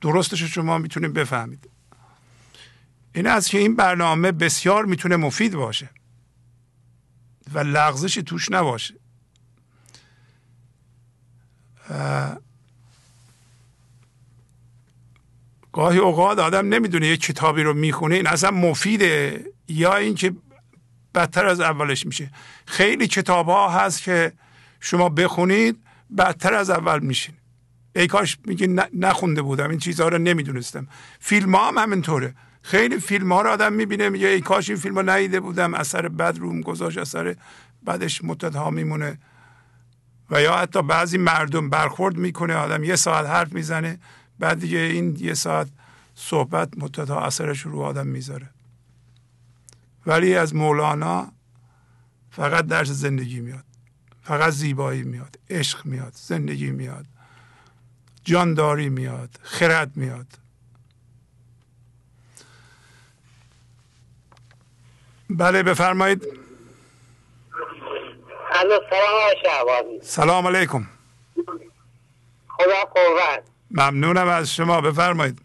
درستش 0.00 0.42
شما 0.42 0.78
می‌تونید 0.78 1.12
بفهمید. 1.12 1.70
این 3.14 3.26
است 3.26 3.50
که 3.50 3.58
این 3.58 3.76
برنامه 3.76 4.32
بسیار 4.32 4.84
می‌تونه 4.84 5.16
مفید 5.16 5.54
باشه. 5.54 5.90
و 7.52 7.58
لغزشی 7.58 8.22
توش 8.22 8.50
نباشه. 8.50 8.94
گاهی 15.72 15.98
اوقات 15.98 16.38
آدم 16.38 16.68
نمی‌دونه 16.68 17.06
یه 17.06 17.16
کتابی 17.16 17.62
رو 17.62 17.74
می‌خونه 17.74 18.14
این 18.14 18.26
اصلا 18.26 18.50
مفیده 18.50 19.44
یا 19.68 19.96
اینکه 19.96 20.34
بدتر 21.14 21.46
از 21.46 21.60
اولش 21.60 22.06
میشه. 22.06 22.30
خیلی 22.66 23.08
کتاب 23.08 23.46
ها 23.46 23.70
هست 23.70 24.02
که 24.02 24.32
شما 24.80 25.08
بخونید 25.08 25.76
بدتر 26.18 26.54
از 26.54 26.70
اول 26.70 26.98
میشین. 26.98 27.34
ای 27.96 28.06
کاش 28.06 28.38
میگه 28.46 28.88
نخونده 28.94 29.42
بودم 29.42 29.70
این 29.70 29.78
چیزها 29.78 30.08
رو 30.08 30.18
نمی‌دونستم. 30.18 30.88
فیلم 31.20 31.54
ها 31.54 31.68
هم 31.68 31.78
همینطوره. 31.78 32.34
خیلی 32.62 32.98
فیلم 32.98 33.32
ها 33.32 33.42
رو 33.42 33.50
آدم 33.50 33.72
می‌بینه 33.72 34.08
میگه 34.08 34.26
ای 34.26 34.40
کاش 34.40 34.68
این 34.68 34.78
فیلم 34.78 35.10
ندیده 35.10 35.40
بودم 35.40 35.74
اثر 35.74 36.08
بد 36.08 36.38
روم 36.38 36.60
گذاشت 36.60 36.98
اثر 36.98 37.36
بعدش 37.82 38.24
مدت 38.24 38.56
ها 38.56 38.70
میمونه. 38.70 39.18
و 40.30 40.42
یا 40.42 40.56
حتی 40.56 40.82
بعضی 40.82 41.18
مردم 41.18 41.70
برخورد 41.70 42.16
می‌کنه 42.16 42.54
آدم 42.54 42.84
یه 42.84 42.96
ساعت 42.96 43.26
حرف 43.26 43.52
می‌زنه 43.52 43.98
بعد 44.38 44.60
دیگه 44.60 44.78
این 44.78 45.16
یه 45.20 45.34
ساعت 45.34 45.68
صحبت 46.14 46.78
مدت 46.78 47.10
ها 47.10 47.26
اثرش 47.26 47.60
رو 47.60 47.80
آدم 47.80 48.06
می‌ذاره. 48.06 48.50
ولی 50.06 50.34
از 50.34 50.54
مولانا 50.54 51.32
فقط 52.30 52.66
درس 52.66 52.88
زندگی 52.88 53.40
میاد 53.40 53.64
فقط 54.22 54.52
زیبایی 54.52 55.02
میاد 55.02 55.38
عشق 55.50 55.86
میاد 55.86 56.12
زندگی 56.14 56.70
میاد. 56.70 57.06
جانداری 58.28 58.88
میاد 58.88 59.30
خرد 59.42 59.96
میاد. 59.96 60.26
بله 65.30 65.62
بفرمایید. 65.62 66.26
سلام 68.90 70.00
سلام 70.02 70.46
علیکم. 70.46 70.86
خدا 72.48 72.84
قوت 72.94 73.44
ممنونم 73.70 74.28
از 74.28 74.54
شما 74.54 74.80
بفرمایید. 74.80 75.40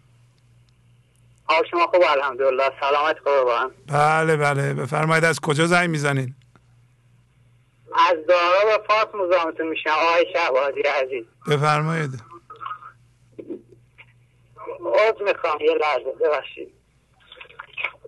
حال 1.44 1.62
شما 1.70 1.86
خوب 1.86 2.02
الحمدلله. 2.10 2.70
سلامت 2.80 3.16
قربان. 3.24 3.70
بله 3.86 4.36
بله. 4.36 4.74
بفرمایید 4.74 5.24
از 5.24 5.40
کجا 5.40 5.66
زنگ 5.66 5.90
می‌زنین؟ 5.90 6.34
از 8.10 8.16
دارا 8.28 8.78
به 8.78 8.84
فاس 8.86 9.14
مزاحمتون 9.14 9.68
میشم 9.68 9.90
آقای 9.90 10.26
شهبازی 10.32 10.80
عزیز. 10.80 11.24
بفرمایید. 11.48 12.33
عوض 14.94 15.22
می‌خوام. 15.22 15.60
یه 15.60 15.74
لحظه 15.74 16.12
ببخشید. 16.20 16.74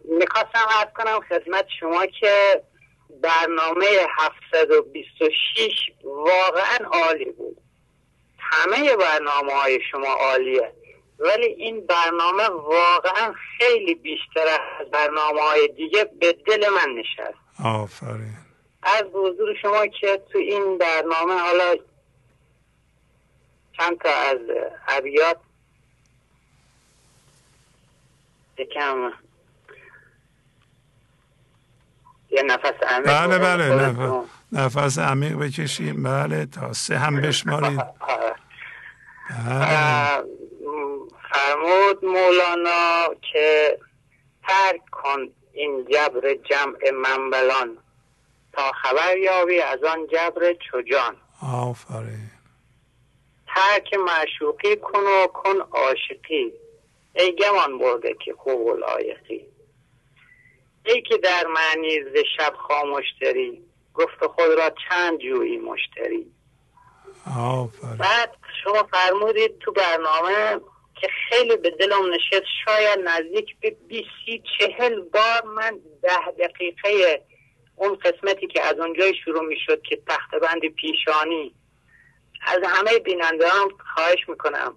می‌خواستم 0.05 0.67
عرض 0.71 0.93
کنم 0.97 1.21
خدمت 1.29 1.67
شما 1.81 2.07
که 2.07 2.63
برنامه 3.23 3.87
726 4.19 5.93
واقعا 6.05 6.79
عالی 6.93 7.25
بود. 7.33 7.57
همه 8.39 8.97
برنامه 8.97 9.53
های 9.53 9.81
شما 9.91 10.09
عالیه. 10.09 10.73
ولی 11.19 11.47
این 11.47 11.87
برنامه 11.87 12.49
واقعا 12.49 13.35
خیلی 13.59 13.95
بیشتر 13.95 14.47
از 14.81 14.91
برنامه 14.91 15.41
های 15.41 15.69
دیگه 15.69 16.05
به 16.05 16.33
دل 16.33 16.69
من 16.69 16.95
نشست. 16.95 17.39
آفرین. 17.65 18.37
از 18.83 19.05
حضور 19.13 19.55
شما 19.63 19.87
که 19.87 20.23
تو 20.33 20.39
این 20.39 20.79
برنامه 20.79 21.35
حالا 21.35 21.77
چند 23.79 23.99
تا 23.99 24.09
از 24.09 24.39
ابیات 24.89 25.37
یکم 28.59 29.13
یه 32.31 32.43
نفس 32.43 32.83
عمیق 32.89 33.07
بله 33.07 33.39
بله. 33.39 33.75
نفس, 33.75 34.29
نفس 34.53 34.99
عمیق 34.99 35.37
بکشیم. 35.39 36.03
بله 36.03 36.47
تا 36.47 36.73
سه 36.73 36.99
هم 36.99 37.21
بشمارید. 37.21 37.81
بله. 39.31 40.23
فرمود 41.33 42.05
مولانا 42.05 43.07
که 43.33 43.79
ترک 44.49 44.81
کن 44.93 45.29
این 45.53 45.87
جبر 45.93 46.35
جمع 46.35 46.91
منبلان 46.91 47.79
تا 48.53 48.73
خبر 48.73 49.17
یابی 49.17 49.61
از 49.61 49.85
آن 49.85 50.07
جبر 50.07 50.53
چجان. 50.53 51.17
آفرین. 51.43 52.31
ترک 53.47 53.95
معشوقی 53.95 54.77
کن 54.77 55.01
و 55.01 55.27
کن 55.27 55.61
عاشقی. 55.73 56.53
ای 57.17 57.35
گمان 57.35 57.79
برده 57.79 58.17
که 58.25 58.35
خوب 58.35 58.61
و 58.61 58.77
لایقی. 58.77 59.47
ای 60.85 61.03
که 61.03 61.17
در 61.17 61.47
معنی 61.47 62.03
ز 62.03 62.17
شب 62.37 62.55
خاموش 62.69 63.05
داری 63.21 63.63
گفت 63.95 64.27
خود 64.27 64.53
را 64.59 64.71
چند 64.89 65.19
جویی 65.19 65.59
مشتری. 65.59 66.27
آفرین. 67.39 67.97
بعد 67.97 68.37
شما 68.65 68.89
فرمودید 68.93 69.59
تو 69.59 69.73
برنامه 69.73 70.61
که 71.01 71.09
خیلی 71.29 71.57
به 71.57 71.71
دلم 71.71 72.15
نشست 72.15 72.47
شاید 72.65 72.99
نزدیک 72.99 73.57
به 73.61 73.77
20 73.89 74.09
چهل 74.59 75.01
بار 75.01 75.45
من 75.45 75.81
ده 76.03 76.31
دقیقه 76.39 77.23
اون 77.77 77.95
قسمتی 77.95 78.47
که 78.47 78.63
از 78.63 78.79
اونجای 78.79 79.15
شروع 79.25 79.45
می 79.45 79.57
شد 79.67 79.83
که 79.83 79.99
تخت 80.09 80.31
بند 80.31 80.61
پیشانی 80.61 81.55
از 82.47 82.59
همه 82.65 82.99
بیننده 82.99 83.49
هم 83.49 83.69
خواهش 83.95 84.29
می‌کنم. 84.29 84.77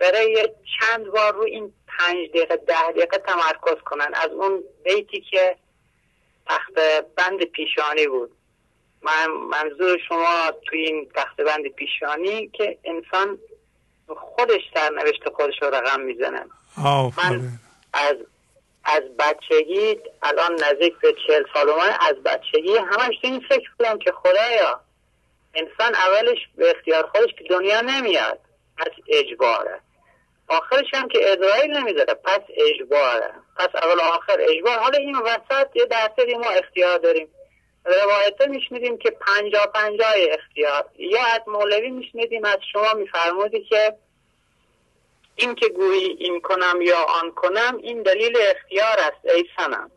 برای 0.00 0.48
چند 0.80 1.06
بار 1.06 1.34
رو 1.34 1.42
این 1.42 1.72
پنج 1.98 2.28
دقیقه 2.28 2.56
ده 2.56 2.90
دقیقه 2.90 3.18
تمرکز 3.18 3.80
کنن. 3.84 4.10
از 4.14 4.30
اون 4.30 4.64
بیتی 4.84 5.20
که 5.20 5.56
تخت 6.46 6.74
بند 7.16 7.44
پیشانی 7.44 8.06
بود. 8.06 8.30
من 9.02 9.26
منظور 9.26 9.98
شما 10.08 10.52
توی 10.66 10.80
این 10.80 11.08
تخت 11.14 11.36
بند 11.36 11.68
پیشانی 11.68 12.48
که 12.48 12.78
انسان 12.84 13.38
خودش 14.08 14.60
سرنوشت 14.74 15.28
خودش 15.28 15.62
رو 15.62 15.68
رقم 15.68 16.00
می‌زنه. 16.00 16.44
آفرین. 16.84 17.50
از 17.92 18.16
از 18.84 19.02
بچگی 19.18 20.00
الان 20.22 20.52
نزدیک 20.52 20.94
به 21.02 21.14
چهل 21.26 21.44
سال 21.54 21.66
من 21.66 21.96
از 22.00 22.14
بچگی 22.24 22.76
همش 22.76 23.18
تو 23.22 23.26
این 23.26 23.40
فکر 23.48 23.70
بودم 23.78 23.98
که 23.98 24.12
خدایا 24.12 24.80
انسان 25.54 25.94
اولش 25.94 26.38
به 26.56 26.70
اختیار 26.70 27.06
خودش 27.06 27.34
که 27.38 27.44
دنیا 27.50 27.80
نمیاد 27.80 28.38
پس 28.78 28.90
اجباره. 29.08 29.80
آخرش 30.50 30.94
هم 30.94 31.08
که 31.08 31.32
ادرایل 31.32 31.76
نمیداره 31.76 32.14
پس 32.14 32.40
اجباره. 32.48 33.34
پس 33.56 33.68
اول 33.74 34.00
آخر 34.00 34.36
اجبار. 34.40 34.78
حالا 34.78 34.98
این 34.98 35.16
وسط 35.16 35.76
یه 35.76 35.84
درصدی 35.84 36.34
ما 36.34 36.50
اختیار 36.50 36.98
داریم. 36.98 37.28
روایت 37.84 38.48
میشنیدیم 38.48 38.98
که 38.98 39.10
پنجا 39.10 39.66
پنجا 39.74 40.06
اختیار. 40.08 40.84
یا 40.98 41.24
از 41.24 41.40
مولوی 41.46 41.90
میشنیدیم 41.90 42.44
از 42.44 42.58
شما 42.72 42.92
میفرمودی 42.94 43.64
که 43.64 43.96
این 45.36 45.54
که 45.54 45.68
گویی 45.68 46.16
این 46.20 46.40
کنم 46.40 46.82
یا 46.82 46.98
آن 47.22 47.30
کنم 47.30 47.78
این 47.82 48.02
دلیل 48.02 48.36
اختیار 48.40 48.96
است 48.98 49.34
ای 49.34 49.44
سنم 49.56 49.90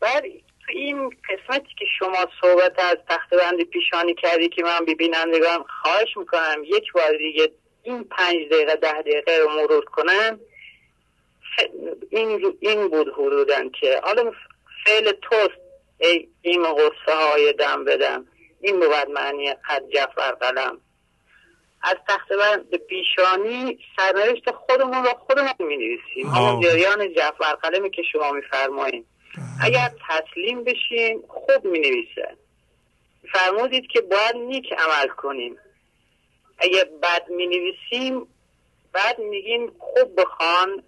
بعد 0.00 0.22
تو 0.66 0.72
این 0.72 1.10
قسمتی 1.28 1.74
که 1.78 1.84
شما 1.98 2.26
صحبت 2.40 2.78
از 2.78 2.96
تخت 3.08 3.30
بند 3.30 3.62
پیشانی 3.62 4.14
کردی 4.14 4.48
که 4.48 4.62
من 4.62 4.84
ببینندگان 4.84 5.64
خواهش 5.82 6.16
می‌کنم 6.16 6.64
یک 6.64 6.92
بار 6.92 7.16
دیگه 7.16 7.52
این 7.84 8.04
پنج 8.04 8.36
دقیقه 8.50 8.76
ده 8.76 9.02
دقیقه 9.02 9.38
رو 9.38 9.48
مرور 9.48 9.84
کنم 9.84 10.40
این, 12.10 12.56
این 12.60 12.88
بود 12.88 13.08
حدودن 13.08 13.70
که. 13.70 14.00
حالا 14.04 14.32
فعل 14.84 15.12
توست. 15.12 15.64
ای 15.98 16.28
این 16.42 16.62
غصه 16.62 17.14
های 17.14 17.52
دم 17.52 17.84
بدم 17.84 18.26
این 18.60 18.80
بود 18.80 19.10
معنی 19.10 19.54
قد 19.54 19.82
جفر 19.94 20.32
قلم. 20.32 20.80
از 21.82 21.96
تخت 22.08 22.28
بند 22.28 22.76
پیشانی 22.76 23.78
سرنوشت 23.96 24.50
خودمون 24.50 25.04
را 25.04 25.14
خودمون 25.14 25.52
می 25.58 25.76
نویسیم 25.76 26.26
همون 26.26 26.60
جریان 26.60 27.12
جعفر 27.12 27.54
قلمی 27.54 27.90
که 27.90 28.02
شما 28.12 28.32
می 28.32 28.42
فرماییم 28.42 29.06
اگر 29.62 29.90
تسلیم 30.08 30.64
بشیم 30.64 31.22
خوب 31.28 31.64
می 31.64 31.78
نویسه 31.78 32.36
فرمودید 33.32 33.86
که 33.86 34.00
باید 34.00 34.36
نیک 34.36 34.72
عمل 34.72 35.08
کنیم. 35.08 35.58
اگر 36.64 36.84
بد 37.02 37.28
می 37.28 37.46
نویسیم 37.46 38.26
بعد 38.92 39.18
میگیم 39.18 39.72
خوب 39.78 40.20
بخوان 40.20 40.82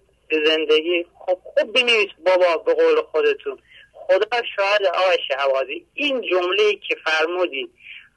زندگی 0.45 1.05
خوب 1.13 1.39
خوب 1.43 1.73
بنویس 1.73 2.09
بابا 2.25 2.57
به 2.57 2.73
قول 2.73 3.01
خودتون. 3.01 3.59
خدا 3.91 4.41
شاید 4.55 4.85
آقای 4.85 5.17
شهوازی 5.27 5.85
این 5.93 6.21
جمله 6.21 6.75
که 6.75 6.95
فرمودید 7.05 7.69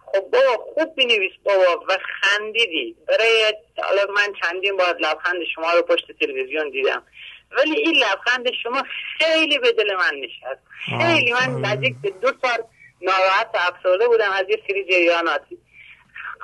خب 0.06 0.20
بابا 0.20 0.64
خوب 0.74 0.94
بنویس 0.94 1.32
بابا 1.44 1.84
و 1.88 1.98
خندیدی. 2.20 2.96
برای 3.08 3.54
حالا 3.82 4.12
من 4.12 4.32
چندین 4.42 4.76
بار 4.76 4.96
لبخند 4.96 5.44
شما 5.54 5.72
رو 5.72 5.82
پشت 5.82 6.06
تلویزیون 6.20 6.70
دیدم. 6.70 7.02
ولی 7.50 7.76
این 7.76 7.94
لبخند 7.94 8.50
شما 8.62 8.82
خیلی 9.18 9.58
به 9.58 9.72
دل 9.72 9.94
من 9.94 10.14
نشست. 10.20 10.62
خیلی 11.00 11.32
من 11.32 11.60
نزدیک 11.60 11.94
به 12.02 12.10
دو 12.10 12.28
سال 12.42 12.58
ناراحت 13.00 13.50
افسرده 13.54 14.08
بودم 14.08 14.30
از 14.32 14.44
یه 14.48 14.62
سری 14.68 14.84
جریاناتی. 14.84 15.58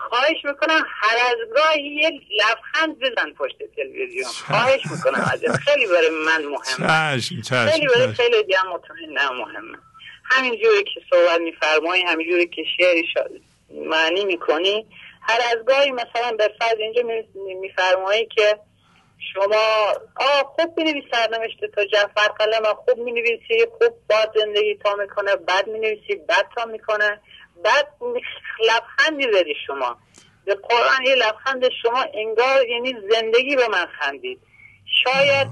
خواهش 0.09 0.45
می‌کنم 0.45 0.85
هر 0.87 1.17
از 1.17 1.37
گاهی 1.55 1.83
یه 1.83 2.11
لبخند 2.11 2.99
بزن 2.99 3.33
پشت 3.39 3.57
تلویزیون. 3.77 4.31
خواهش 4.47 4.81
می‌کنم 4.91 5.31
از 5.33 5.41
خیلی 5.57 5.87
برای 5.87 6.11
من 6.11 6.45
مهمه. 6.45 7.21
چشم 7.21 7.41
چشم 7.41 7.71
خیلی 7.71 7.87
برای. 7.87 8.13
خیلی 8.13 8.43
دیگه 8.43 8.63
مهمه. 9.33 9.79
همین 10.25 10.57
جوری 10.57 10.85
که 10.85 11.01
صحبت 11.11 11.41
میفرمایی 11.41 12.03
همین 12.03 12.31
جوری 12.31 12.47
که 12.47 12.63
شعری 12.77 13.05
شا... 13.15 13.21
معنی 13.71 14.25
می‌کنی 14.25 14.87
هر 15.23 15.41
از 15.53 15.65
گاهی 15.67 15.91
مثلا 15.91 16.37
به 16.39 16.51
فرض 16.59 16.79
اینجا 16.79 17.03
میفرمایی 17.61 18.27
که 18.27 18.59
شما 19.35 19.93
آه 20.17 20.43
خوب 20.43 20.75
بینویسی 20.77 21.09
سرنوشت 21.13 21.65
تا 21.75 21.85
جعفر 21.85 22.29
قلم 22.29 22.75
خوب 22.75 22.99
می‌نویسی 22.99 23.67
خوب 23.79 23.95
باد 24.11 24.33
زندگی 24.35 24.75
تا 24.85 24.95
می‌کنه 24.95 25.37
بد 25.37 25.67
می‌نویسی 25.67 26.15
بد 26.29 26.47
تا 26.57 26.65
می‌کنه. 26.65 27.21
بعد 27.65 27.89
لبخندی 28.69 29.33
زدی 29.33 29.55
شما. 29.67 29.97
به 30.45 30.55
قرآن 30.55 31.07
یه 31.07 31.15
لبخند 31.15 31.69
شما 31.83 32.05
انگار 32.15 32.67
یعنی 32.67 32.95
زندگی 33.11 33.57
به 33.57 33.69
من 33.69 33.87
خندید. 33.87 34.41
شاید 35.05 35.49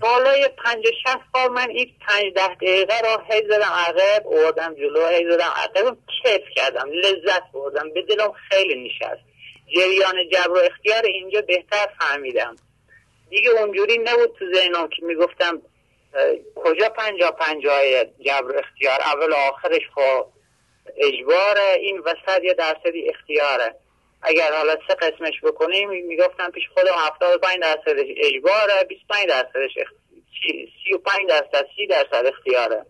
بالای 0.00 0.48
پنج 0.64 0.84
شست 1.04 1.32
بار 1.34 1.48
من 1.48 1.70
این 1.70 1.94
پنج 2.08 2.24
ده 2.34 2.54
دقیقه 2.54 3.00
را 3.00 3.22
هی 3.30 3.42
زدم 3.48 3.72
عقب 3.72 4.22
اوردم 4.26 4.74
جلو 4.74 5.06
هی 5.06 5.30
زدم 5.30 5.52
عقب. 5.56 5.96
کیف 6.22 6.42
کردم 6.56 6.90
لذت 6.92 7.42
بردم. 7.52 7.90
به 7.94 8.02
دلم 8.02 8.32
خیلی 8.32 8.88
نشست. 8.88 9.24
جریان 9.76 10.28
جبر 10.32 10.50
و 10.50 10.58
اختیار 10.58 11.02
اینجا 11.04 11.40
بهتر 11.40 11.88
فهمیدم. 12.00 12.56
دیگه 13.30 13.50
اونجوری 13.50 13.98
نبود 13.98 14.36
تو 14.38 14.44
ذهنم 14.54 14.88
که 14.88 15.06
می‌گفتم 15.06 15.62
کجا 16.54 16.88
پنجا 16.88 17.30
پنجاه 17.30 17.80
جبر 18.04 18.58
اختیار؟ 18.58 19.00
اول 19.00 19.32
آخرش 19.32 19.82
خب 19.94 20.26
اجباره. 20.96 21.76
این 21.78 21.98
وسط 21.98 22.42
یه 22.42 22.54
درصدی 22.54 23.08
اختیاره. 23.08 23.74
اگر 24.22 24.52
حالا 24.52 24.76
سه 24.88 24.94
قسمش 24.94 25.40
بکنیم 25.42 25.88
می‌گفتم 25.88 26.50
پیش 26.50 26.64
خودم 26.74 26.94
75 27.06 27.58
درصدش 27.60 28.06
اجباره 28.16 28.84
25 28.88 29.28
درصدش 29.28 29.70
اخ... 29.80 29.88
35 30.88 31.28
درصد 31.28 31.66
30 31.76 31.86
درصد 31.86 32.26
اختیاره. 32.26 32.86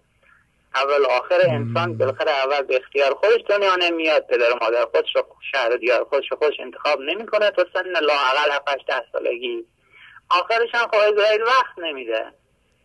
اول 0.75 1.07
آخر 1.07 1.41
انسان 1.49 1.99
بالاخره 1.99 2.31
اول 2.31 2.63
به 2.63 2.77
اختیار 2.77 3.15
خودش 3.15 3.41
دنیا 3.49 3.77
نمیاد. 3.77 4.27
پدر 4.27 4.53
و 4.53 4.59
مادر 4.61 4.85
خودش 4.85 5.17
رو 5.17 5.23
شهر 5.53 5.77
دیار 5.77 6.05
خودش 6.05 6.31
رو 6.31 6.37
خودش 6.37 6.61
انتخاب 6.61 7.01
نمی‌کنه. 7.01 7.51
تا 7.51 7.67
سن 7.73 7.91
لااقل 7.91 8.51
7 8.53 8.87
ده 8.87 9.03
سالگی. 9.13 9.65
آخرش 10.31 10.75
هم 10.75 10.89
خب 10.89 11.19
وقت 11.47 11.79
نمیده. 11.79 12.33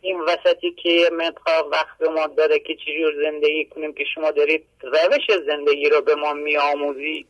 این 0.02 0.22
وسطی 0.22 0.72
که 0.72 1.10
مدخاق 1.14 1.68
وقت 1.72 1.98
به 2.00 2.10
ما 2.10 2.28
داره 2.28 2.60
که 2.60 2.76
چجور 2.76 3.14
زندگی 3.24 3.66
کنیم 3.66 3.94
که 3.94 4.04
شما 4.16 4.32
دارید 4.32 4.66
روش 4.82 5.40
زندگی 5.48 5.90
رو 5.90 6.02
به 6.02 6.16
ما 6.16 6.34
میآموزی. 6.34 7.26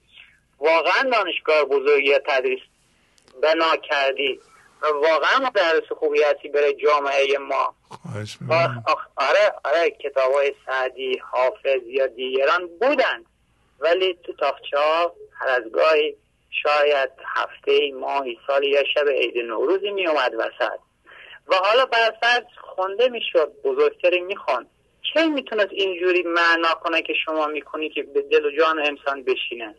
واقعا 0.59 1.09
دانشگاه 1.11 1.63
بزرگی 1.63 2.13
تدریس 2.27 2.59
بنا 3.43 3.75
کردی. 3.75 4.39
و 4.81 4.87
واقعا 4.87 5.47
مدرس 5.47 5.91
خوبی 5.99 6.23
هستی 6.23 6.49
برای 6.49 6.73
جامعه 6.73 7.37
ما. 7.37 7.75
آره 9.15 9.53
آره 9.65 9.91
کتاب 10.03 10.33
های 10.33 10.53
سعدی 10.65 11.17
حافظ 11.31 11.81
یا 11.85 12.07
دیگران 12.07 12.67
بودن. 12.67 13.25
ولی 13.79 14.17
تو 14.23 14.33
تاخچه 14.33 14.77
ها 14.77 15.15
هر 15.39 15.47
از 15.47 15.71
گاهی 15.71 16.15
شاید 16.63 17.09
هفته 17.25 17.91
ماهی 17.99 18.39
سالی 18.47 18.69
یا 18.69 18.83
شب 18.93 19.09
عید 19.09 19.37
نوروزی 19.37 19.91
می 19.91 20.07
اومد 20.07 20.33
وسط. 20.33 20.79
و 21.49 21.55
حالا 21.55 21.85
برفرض 21.85 22.43
خونده 22.61 23.09
می‌شد 23.09 23.51
بزرگتری 23.63 24.21
می‌خوان 24.21 24.67
چه 25.13 25.27
می‌تونست 25.27 25.71
اینجوری 25.71 26.23
معنا 26.23 26.73
کنه 26.73 27.01
که 27.01 27.13
شما 27.25 27.47
می‌کنی 27.47 27.89
که 27.89 28.03
به 28.03 28.21
دل 28.21 28.45
و 28.45 28.51
جان 28.59 28.79
انسان 28.79 29.23
بشینه؟ 29.23 29.75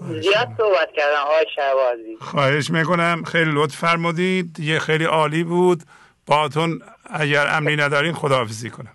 زیاد 0.00 0.48
صحبت 0.58 0.92
کردم 0.92 1.20
آقای 1.20 1.46
شهبازی. 1.56 2.16
خواهش 2.20 2.70
می‌کنم. 2.70 3.22
خیلی 3.24 3.50
لطف 3.54 3.76
فرمودید. 3.76 4.60
یه 4.60 4.78
خیلی 4.78 5.04
عالی 5.04 5.44
بود. 5.44 5.78
باتون 6.26 6.82
اگر 7.10 7.46
امنی 7.50 7.76
ندارین 7.76 8.12
خداحافظی 8.12 8.70
کنم. 8.70 8.94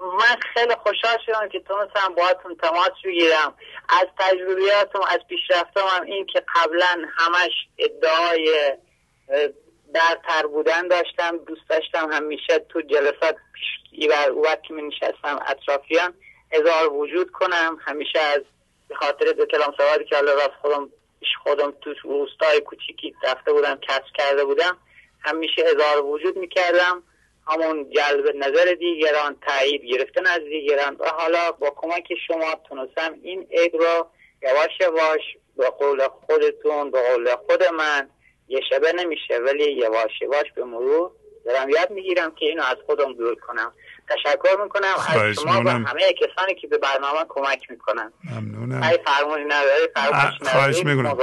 من 0.00 0.36
خیلی 0.54 0.74
خوشحال 0.74 1.18
شدم 1.26 1.48
که 1.48 1.60
تونستم 1.60 2.14
باهاتون 2.16 2.56
تماس 2.56 2.90
بگیرم. 3.04 3.54
از 3.88 4.06
تجربیاتم 4.18 5.00
از 5.08 5.20
پیشرفتم 5.28 5.84
هم 5.90 6.02
این 6.02 6.26
که 6.26 6.44
قبلا 6.56 7.06
همش 7.18 7.52
ادعای 7.78 8.76
برتر 9.94 10.46
بودن 10.46 10.88
داشتم 10.88 11.36
دوست 11.36 11.68
داشتم 11.68 12.12
همیشه 12.12 12.58
تو 12.58 12.80
جلسات 12.80 13.36
ایور 13.92 14.32
وقت 14.32 14.62
که 14.62 14.74
می 14.74 14.82
نشستم 14.82 15.40
اطرافیان 15.46 16.14
هزار 16.52 16.92
وجود 16.92 17.30
کنم. 17.30 17.78
همیشه 17.80 18.18
از 18.18 18.42
به 18.88 18.94
خاطر 18.94 19.32
دو 19.32 19.46
کلام 19.46 19.74
سوادی 19.76 20.04
که 20.04 20.16
حالا 20.16 20.34
راست 20.34 20.54
خودم 20.62 20.90
خودم 21.42 21.70
تو 21.80 21.94
روستای 22.02 22.60
کوچیکی 22.60 23.14
رفته 23.22 23.52
بودم 23.52 23.78
کسب 23.88 24.04
کرده 24.14 24.44
بودم 24.44 24.78
همیشه 25.20 25.62
هزار 25.62 26.04
وجود 26.04 26.36
می‌کردم. 26.36 27.02
همون 27.46 27.90
جلب 27.90 28.36
نظر 28.36 28.74
دیگران 28.74 29.36
تایید 29.46 29.84
گرفتن 29.84 30.26
از 30.26 30.40
دیگران 30.40 30.96
و 30.98 31.08
حالا 31.08 31.52
با 31.52 31.70
کمک 31.76 32.14
شما 32.26 32.54
تونستم 32.68 33.14
این 33.22 33.46
عید 33.50 33.74
را 33.74 34.10
یواش 34.42 34.70
یواش 34.80 35.20
به 35.56 35.70
قول 35.70 36.08
خودتون 36.08 36.90
به 36.90 37.02
قول 37.12 37.36
خود 37.36 37.62
من 37.64 38.10
یه 38.52 38.60
شبه 38.70 38.92
نمیشه 38.92 39.38
ولی 39.46 39.72
یواش 39.72 40.22
یواش 40.22 40.52
به 40.56 40.64
مرور 40.64 41.10
دارم 41.44 41.68
یاد 41.68 41.90
می‌گیرم 41.90 42.30
که 42.30 42.46
اینو 42.46 42.62
از 42.62 42.76
خودم 42.86 43.12
دور 43.12 43.34
کنم. 43.34 43.72
تشکر 44.08 44.62
می‌کنم 44.62 44.94
از 45.08 45.34
شما 45.34 45.62
و 45.64 45.68
همه 45.68 46.12
کسانی 46.12 46.54
که 46.54 46.66
به 46.66 46.78
برنامه 46.78 47.18
کمک 47.28 47.70
می‌کنن. 47.70 48.12
ممنونم. 48.24 48.82
ای 48.82 48.98
فرمونی 49.04 49.44
نداری 49.44 49.88
خواهش 50.42 50.84
می‌کنم. 50.84 51.16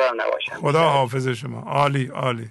خدا 0.61 0.79
حافظ 0.79 1.27
شما. 1.27 1.63
عالی 1.67 2.11
عالی. 2.13 2.49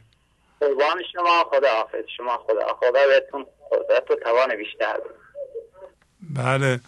قربان 0.61 1.03
شما 1.13 1.45
خدا 1.51 1.69
حافظ 1.69 2.05
شما 2.17 2.37
خدا 2.37 2.67
خدا 2.81 3.07
بهتون 3.09 3.47
قدرت 3.73 4.11
و 4.11 4.15
توان 4.15 4.57
بیشتر 4.57 4.97
بله. 6.37 6.81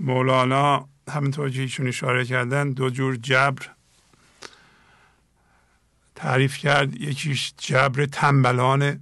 مولانا 0.00 0.84
همینطور 1.14 1.50
که 1.50 1.60
ایشون 1.60 1.88
اشاره 1.88 2.24
کردن 2.24 2.72
دو 2.72 2.90
جور 2.90 3.16
جبر 3.16 3.66
تعریف 6.22 6.56
کرد 6.56 7.00
یکیش 7.00 7.54
جبر 7.58 8.06
تنبلانه 8.06 9.00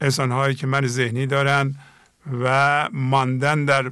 انسان 0.00 0.54
که 0.54 0.66
من 0.66 0.86
ذهنی 0.86 1.26
دارن 1.26 1.74
و 2.32 2.88
ماندن 2.92 3.64
در 3.64 3.90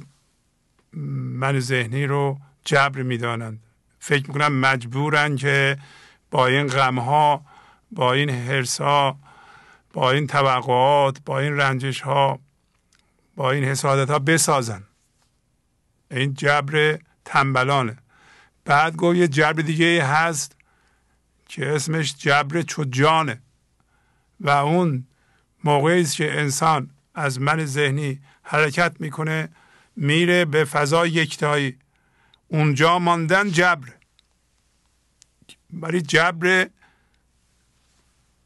من 0.93 1.59
ذهنی 1.59 2.05
رو 2.05 2.39
جبر 2.65 3.01
می‌دانند. 3.01 3.59
فکر 3.99 4.27
می‌کنم 4.27 4.59
مجبورن 4.59 5.35
که 5.35 5.77
با 6.31 6.47
این 6.47 6.67
غم 6.67 6.99
ها 6.99 7.45
با 7.91 8.13
این 8.13 8.29
حرس 8.29 8.81
ها 8.81 9.19
با 9.93 10.11
این 10.11 10.27
توقعات 10.27 11.17
با 11.25 11.39
این 11.39 11.57
رنجش 11.57 12.01
ها 12.01 12.39
با 13.35 13.51
این 13.51 13.63
حسادت 13.63 14.09
ها 14.09 14.19
بسازن. 14.19 14.83
این 16.11 16.33
جبر 16.33 16.99
تنبلانه. 17.25 17.97
بعد 18.65 18.95
گفت 18.95 19.17
یه 19.17 19.27
جبر 19.27 19.61
دیگه 19.61 20.05
هست 20.05 20.58
که 21.49 21.69
اسمش 21.75 22.15
جبر 22.15 22.61
چجانه 22.61 23.41
و 24.39 24.49
اون 24.49 25.07
موقعی 25.63 26.01
است 26.01 26.15
که 26.15 26.39
انسان 26.39 26.89
از 27.15 27.41
من 27.41 27.65
ذهنی 27.65 28.19
حرکت 28.43 28.95
می‌کنه 28.99 29.49
میره 29.95 30.45
به 30.45 30.65
فضای 30.65 31.09
یکتایی. 31.09 31.77
اونجا 32.47 32.99
ماندن 32.99 33.51
جبر. 33.51 33.87
ولی 35.73 36.01
جبر 36.01 36.69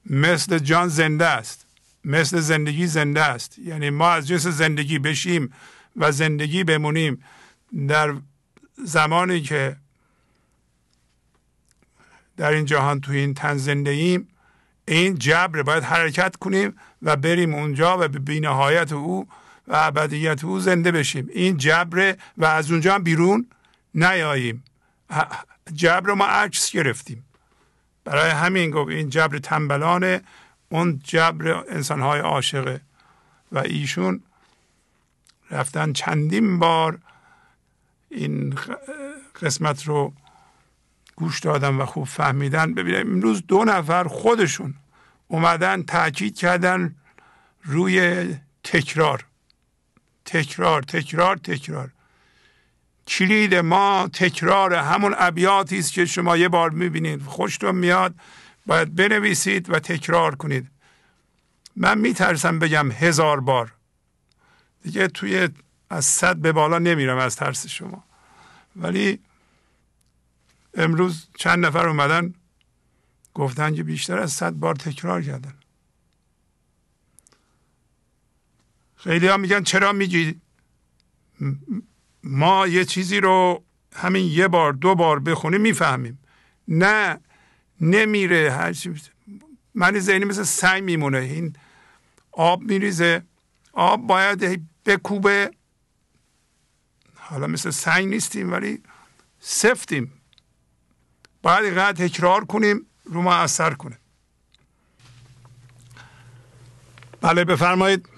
مثل 0.06 0.60
جان 0.60 0.88
زنده 0.88 1.26
است. 1.26 1.66
مثل 2.04 2.40
زندگی 2.40 2.88
زنده 2.88 3.22
است. 3.24 3.60
یعنی 3.60 3.90
ما 3.90 4.10
از 4.10 4.28
جنس 4.28 4.48
زندگی 4.48 5.00
بشیم 5.00 5.54
و 5.96 6.12
زندگی 6.12 6.64
بمونیم 6.64 7.24
در 7.88 8.16
زمانی 8.86 9.42
که 9.42 9.76
در 12.38 12.52
این 12.52 12.66
جهان 12.66 13.02
تو 13.02 13.12
این 13.12 13.34
تن 13.34 13.58
زنده 13.58 13.92
ایم 13.92 14.28
این 14.88 15.18
جبر 15.18 15.64
باید 15.64 15.84
حرکت 15.84 16.36
کنیم 16.36 16.76
و 17.02 17.16
بریم 17.16 17.56
اونجا 17.56 17.98
و 17.98 18.08
به 18.08 18.20
بینهایت 18.20 18.92
او 18.92 19.28
و 19.68 19.76
ابدیت 19.76 20.44
او 20.44 20.60
زنده 20.60 20.92
بشیم. 20.92 21.30
این 21.34 21.58
جبر 21.58 22.16
و 22.38 22.46
از 22.46 22.72
اونجا 22.72 22.96
هم 22.96 23.04
بیرون 23.04 23.48
نیاییم. 23.96 24.64
جبر 25.74 26.14
ما 26.14 26.26
عکس 26.26 26.72
گرفتیم. 26.72 27.26
برای 28.04 28.30
همین 28.30 28.72
گفت 28.72 28.92
این 28.92 29.10
جبر 29.10 29.38
تنبلانه 29.38 30.22
اون 30.70 31.02
جبر 31.04 31.64
انسانهای 31.70 32.20
عاشقه. 32.20 32.82
و 33.52 33.60
ایشون 33.60 34.24
رفتن 35.52 35.94
چندین 35.94 36.60
بار 36.60 37.00
این 38.10 38.56
قسمت 39.42 39.84
رو 39.88 40.14
گوش 41.16 41.40
دادن 41.40 41.76
و 41.76 41.86
خوب 41.86 42.08
فهمیدن. 42.08 42.74
ببینید 42.74 43.08
امروز 43.08 43.44
دو 43.48 43.64
نفر 43.64 44.04
خودشون 44.04 44.74
اومدن 45.28 45.84
تاکید 45.84 46.36
کردن 46.36 46.96
روی 47.64 48.28
تکرار. 48.64 49.26
تکرار 50.26 50.82
تکرار 50.82 51.38
تکرار. 51.38 51.90
کلید 53.08 53.56
ما 53.56 54.10
تکرار 54.14 54.74
همون 54.74 55.16
ابیاتی 55.18 55.80
است 55.80 55.94
که 55.94 56.06
شما 56.06 56.38
یه 56.38 56.50
بار 56.50 56.70
می‌بینید. 56.70 57.22
خوشتون 57.24 57.76
میاد 57.76 58.16
باید 58.66 58.96
بنویسید 58.96 59.70
و 59.70 59.80
تکرار 59.80 60.36
کنید. 60.36 60.68
من 61.76 61.98
میترسم 61.98 62.60
بگم 62.60 62.92
هزار 62.92 63.40
بار. 63.40 63.74
دیگه 64.84 65.08
توی 65.08 65.50
از 65.90 66.06
صد 66.06 66.36
به 66.36 66.52
بالا 66.52 66.80
نمیرم 66.80 67.18
از 67.18 67.36
ترس 67.36 67.68
شما. 67.68 68.04
ولی 68.76 69.20
امروز 70.74 71.28
چند 71.36 71.66
نفر 71.66 71.88
اومدن؟ 71.88 72.34
گفتن 73.34 73.76
که 73.76 73.84
بیشتر 73.84 74.18
از 74.18 74.34
صد 74.34 74.54
بار 74.54 74.76
تکرار 74.76 75.22
کردن. 75.22 75.54
خیلی 78.96 79.28
ها 79.28 79.38
میگن 79.38 79.64
چرا 79.64 79.94
میگی؟ 79.94 80.42
ما 82.24 82.68
یه 82.68 82.86
چیزی 82.86 83.20
رو 83.20 83.64
همین 83.96 84.26
یه 84.26 84.48
بار 84.48 84.74
دو 84.74 84.96
بار 84.96 85.20
بخونیم 85.20 85.62
می‌فهمیم. 85.62 86.20
نه 86.68 87.20
نمیره. 87.82 88.52
هر 88.52 88.74
چی 88.74 88.96
من 89.76 90.00
ذهنی 90.00 90.26
مثل 90.26 90.44
سنگ 90.44 90.84
میمونه. 90.84 91.18
این 91.18 91.56
آب 92.32 92.62
میریزه. 92.62 93.24
آب 93.74 94.08
باید 94.08 94.68
بکوبه. 94.86 95.52
حالا 97.16 97.48
مثل 97.48 97.70
سنگ 97.70 98.08
نیستیم 98.08 98.52
ولی 98.52 98.84
سفتیم. 99.40 100.23
باید 101.44 101.66
اینقدر 101.66 102.08
تکرار 102.08 102.46
کنیم 102.46 102.86
رو 103.06 103.22
ما 103.22 103.36
اثر 103.36 103.74
کنه 103.74 103.98
بله 107.22 107.46
بفرمایید. 107.46 108.10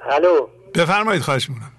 الو. 0.00 0.48
بفرمایید 0.74 1.22
خواهش 1.22 1.50
می‌کنم. 1.50 1.72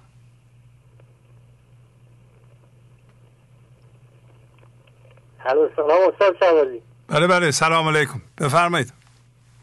الو 5.44 5.68
سلام 5.76 6.12
استاد 6.12 6.36
شوازی 6.40 6.82
بله 7.08 7.26
بله 7.26 7.50
سلام 7.50 7.88
علیکم. 7.88 8.20
بفرمایید. 8.38 8.92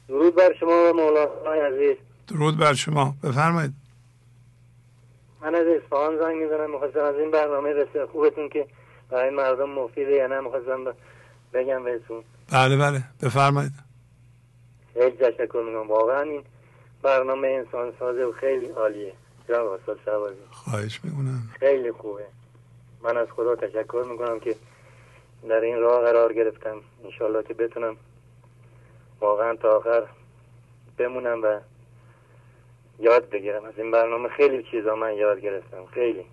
درود 0.08 0.36
بر 0.36 0.54
شما 0.60 0.92
مولانا 0.94 1.68
عزیز. 1.68 1.98
درود 2.28 2.58
بر 2.58 2.74
شما. 2.74 3.16
بفرمایید. 3.24 3.74
من 5.42 5.56
از 5.56 5.68
اصفهان 5.68 6.18
زنگ 6.18 6.36
می‌زنم. 6.36 6.72
می‌خواستم 6.72 7.04
از 7.04 7.16
این 7.16 7.32
برنامه 7.32 7.74
بسیار 7.74 8.08
خوبتون 8.08 8.50
که 8.50 8.68
برای 9.10 9.30
مردم 9.30 9.70
مفیده 9.70 10.12
یا 10.12 10.28
نه 10.28 10.40
می‌خواستم 10.40 10.94
بگم 11.54 11.84
بهتون. 11.84 12.24
بله 12.52 12.78
بله. 12.78 13.04
بفرمایید. 13.24 13.72
خیلی 14.94 15.18
تشکر 15.18 15.64
می‌کنم. 15.68 15.88
واقعا 15.88 16.22
این 16.22 16.44
برنامه 17.02 17.48
انسان 17.48 17.94
سازه 18.00 18.26
و 18.26 18.32
خیلی 18.32 18.66
عالیه. 18.66 19.14
جناب 19.48 19.68
استاد 19.68 20.00
شعبازی 20.06 20.36
خواهش 20.52 21.00
می‌کنم. 21.04 21.42
خیلی 21.60 21.92
خوبه. 21.92 22.26
من 23.02 23.18
از 23.18 23.28
خدا 23.32 23.56
تشکر 23.56 24.06
می‌کنم 24.12 24.40
که 24.40 24.56
در 25.50 25.62
این 25.62 25.80
راه 25.80 26.02
قرار 26.02 26.34
گرفتم. 26.34 26.82
انشالله 27.06 27.44
که 27.44 27.54
بتونم 27.54 27.98
واقعا 29.20 29.56
تا 29.56 29.78
آخر 29.78 30.04
بمونم 30.98 31.44
و 31.44 31.60
یاد 33.00 33.30
بگیرم. 33.30 33.66
از 33.66 33.74
این 33.78 33.92
برنامه 33.92 34.30
خیلی 34.30 34.64
چیزا 34.72 34.96
من 34.96 35.14
یاد 35.14 35.40
گرفتم. 35.40 35.86
خیلی. 35.86 36.26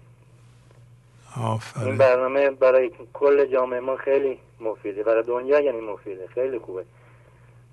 آفرین. 1.43 1.87
این 1.87 1.99
برنامه 1.99 2.51
برای 2.51 2.91
کل 3.13 3.45
جامعه 3.45 3.81
ما 3.81 3.97
خیلی 3.97 4.39
مفیده. 4.61 5.03
برای 5.03 5.23
دنیا 5.23 5.61
یعنی 5.61 5.81
مفیده. 5.81 6.27
خیلی 6.27 6.59
خوبه. 6.59 6.85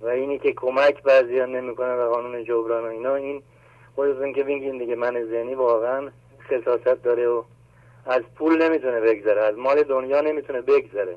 و 0.02 0.08
اینی 0.08 0.40
که 0.40 0.54
کمک 0.54 1.04
بعضی 1.04 1.40
نمی‌کنه 1.40 1.94
و 1.94 2.14
قانون 2.14 2.44
جبران 2.44 2.84
و 2.84 2.88
اینا 2.88 3.16
این 3.16 3.44
خودتون 3.96 4.34
که 4.34 4.44
بگین 4.44 4.78
دیگه 4.78 4.96
من 4.96 5.26
ذهنی 5.26 5.56
واقعا 5.56 6.10
خصاصت 6.50 7.04
داره 7.04 7.28
و 7.28 7.44
از 8.06 8.22
پول 8.36 8.62
نمی‌تونه 8.62 9.00
بگذره. 9.00 9.42
از 9.42 9.58
مال 9.58 9.84
دنیا 9.84 10.22
نمی‌تونه 10.22 10.62
بگذره. 10.62 11.16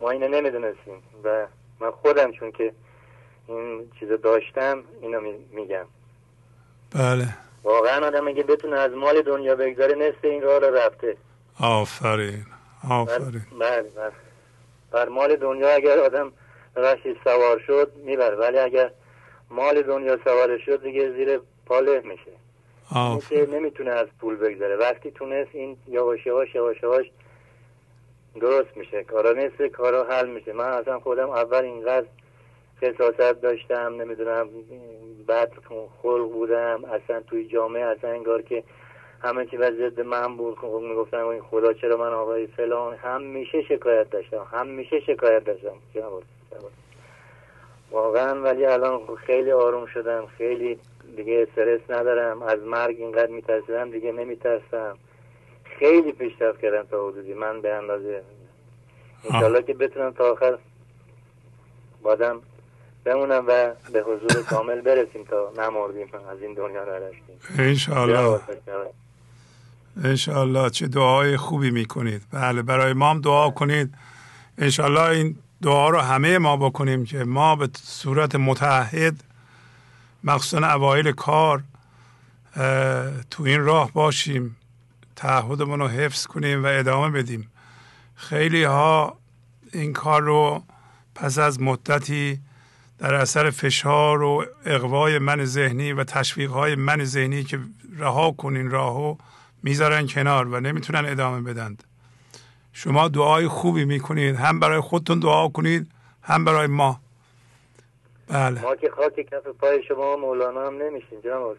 ما 0.00 0.10
اینو 0.10 0.28
نمی‌دونستیم 0.28 1.02
و 1.24 1.46
من 1.80 1.90
خودم 1.90 2.32
چون 2.32 2.50
که 2.50 2.72
این 3.48 3.90
چیز 4.00 4.08
داشتم 4.08 4.84
اینو 5.02 5.20
میگم. 5.52 5.86
بله. 6.94 7.28
واقعا 7.64 8.06
آدم 8.06 8.28
اگه 8.28 8.42
بتونه 8.42 8.76
از 8.76 8.92
مال 8.92 9.22
دنیا 9.22 9.56
بگذاره 9.56 9.94
نصف 9.94 10.24
این 10.24 10.42
راه 10.42 10.58
رو 10.58 10.74
رفته. 10.74 11.16
آفرین. 11.60 12.46
آفرین. 12.90 13.42
بله 13.60 13.82
بله 13.82 14.12
بر 14.90 15.08
مال 15.08 15.36
دنیا 15.36 15.68
اگر 15.74 15.98
آدم 15.98 16.32
رشی 16.76 17.16
سوار 17.24 17.58
شد 17.66 17.92
می‌بره. 17.96 18.36
ولی 18.36 18.58
اگر 18.58 18.90
مال 19.50 19.82
دنیا 19.82 20.18
سوار 20.24 20.58
شد 20.58 20.82
دیگه 20.82 21.12
زیر 21.12 21.40
پاله 21.66 22.00
میشه. 22.00 22.32
که 23.28 23.48
نمی‌تونه 23.52 23.90
از 23.90 24.06
پول 24.20 24.36
بگذاره 24.36 24.76
وقتی 24.76 25.10
تونست 25.10 25.50
این 25.52 25.76
یواش 25.88 26.26
یواش 26.26 26.54
یواش 26.54 26.82
یواش 26.82 27.06
درست 28.40 28.76
میشه. 28.76 29.04
کارا 29.04 29.32
نصف 29.32 29.72
کارا 29.72 30.04
حل 30.04 30.28
میشه. 30.28 30.52
من 30.52 30.64
اصلا 30.64 31.00
خودم 31.00 31.30
اول 31.30 31.64
اینقدر 31.64 32.06
خصاصت 32.82 33.40
داشتم 33.40 34.02
نمی‌دونم 34.02 34.48
بعد 35.26 35.52
خلق 36.02 36.32
بودم 36.32 36.84
اصلا 36.84 37.20
توی 37.20 37.48
جامعه 37.48 37.84
اصلا 37.84 38.10
انگار 38.10 38.42
که 38.42 38.64
همه 39.22 39.46
چی 39.46 39.56
و 39.56 39.70
ضد 39.70 40.00
من 40.00 40.36
بود 40.36 40.58
خب 40.58 40.80
می‌گفتن 40.88 41.16
این 41.16 41.42
خدا 41.42 41.72
چرا 41.72 41.96
من 41.96 42.12
آقای 42.12 42.46
فلان؟ 42.46 42.94
همیشه 42.94 43.62
شکایت 43.62 44.10
داشتم 44.10 44.46
همیشه 44.52 45.00
شکایت 45.00 45.44
داشتم. 45.44 45.76
واقعا 47.90 48.42
ولی 48.42 48.66
الان 48.66 49.00
خیلی 49.26 49.52
آروم 49.52 49.86
شدم 49.86 50.26
خیلی 50.26 50.78
دیگه 51.16 51.46
استرس 51.48 51.80
ندارم 51.88 52.42
از 52.42 52.62
مرگ 52.62 52.96
اینقدر 52.98 53.30
میترسیدم 53.30 53.90
دیگه 53.90 54.12
نمیترسم. 54.12 54.98
خیلی 55.64 56.12
پیشرفت 56.12 56.60
کردم 56.60 56.82
تا 56.82 57.08
حدودی 57.08 57.34
من 57.34 57.60
به 57.60 57.74
اندازه. 57.74 58.22
انشالله 59.24 59.62
که 59.62 59.74
بتونم 59.74 60.12
تا 60.12 60.32
آخر 60.32 60.58
بادم 62.02 62.42
بمونم 63.04 63.44
و 63.48 63.72
به 63.92 64.00
حضور 64.00 64.42
کامل 64.50 64.80
برسیم 64.80 65.24
تا 65.24 65.52
نمردیم 65.58 66.08
از 66.30 66.42
این 66.42 66.54
دنیا 66.54 66.84
نرشتیم 66.84 67.40
انشالله 67.58 68.40
انشالله 70.04 70.70
چه 70.70 70.86
دعای 70.86 71.36
خوبی 71.36 71.70
می‌کنید. 71.70 72.22
بله 72.30 72.62
برای 72.62 72.92
ما 72.92 73.10
هم 73.10 73.20
دعا 73.20 73.50
کنید. 73.50 73.94
انشالله 74.58 75.02
این 75.02 75.36
دعا 75.62 75.88
رو 75.90 75.98
همه 75.98 76.38
ما 76.38 76.56
بکنیم 76.56 77.04
که 77.04 77.24
ما 77.24 77.56
به 77.56 77.68
صورت 77.82 78.34
متحد 78.34 79.24
مخصوصا 80.24 80.66
اوایل 80.66 81.12
کار 81.12 81.62
تو 83.30 83.42
این 83.42 83.64
راه 83.64 83.92
باشیم 83.92 84.56
تعهدمون 85.16 85.80
رو 85.80 85.88
حفظ 85.88 86.26
کنیم 86.26 86.64
و 86.64 86.66
ادامه 86.66 87.10
بدیم. 87.10 87.50
خیلی 88.14 88.64
ها 88.64 89.18
این 89.72 89.92
کار 89.92 90.22
رو 90.22 90.62
پس 91.14 91.38
از 91.38 91.60
مدتی 91.60 92.40
در 92.98 93.14
اثر 93.14 93.50
فشار 93.50 94.22
و 94.22 94.46
اقوای 94.66 95.18
من 95.18 95.44
ذهنی 95.44 95.92
و 95.92 96.04
تشویق 96.04 96.50
های 96.50 96.74
من 96.74 97.04
ذهنی 97.04 97.44
که 97.44 97.60
رها 97.98 98.30
کنین 98.30 98.70
راهو 98.70 99.16
می‌ذارن 99.68 100.06
کنار 100.06 100.48
و 100.48 100.60
نمی‌تونن 100.60 101.04
ادامه 101.06 101.52
بدند 101.52 101.84
شما 102.72 103.08
دعای 103.08 103.48
خوبی 103.48 103.84
می‌کنید. 103.84 104.36
هم 104.36 104.60
برای 104.60 104.80
خودتون 104.80 105.18
دعا 105.18 105.48
کنید 105.48 105.86
هم 106.22 106.44
برای 106.44 106.66
ما. 106.66 107.00
بله. 108.28 108.62
ما 108.62 108.76
که 108.76 108.90
خاک 108.90 109.14
کف 109.30 109.46
پای 109.60 109.82
شما 109.82 110.16
مولانا 110.16 110.66
هم 110.66 110.82
نمیشین 110.82 111.20
جناب 111.24 111.56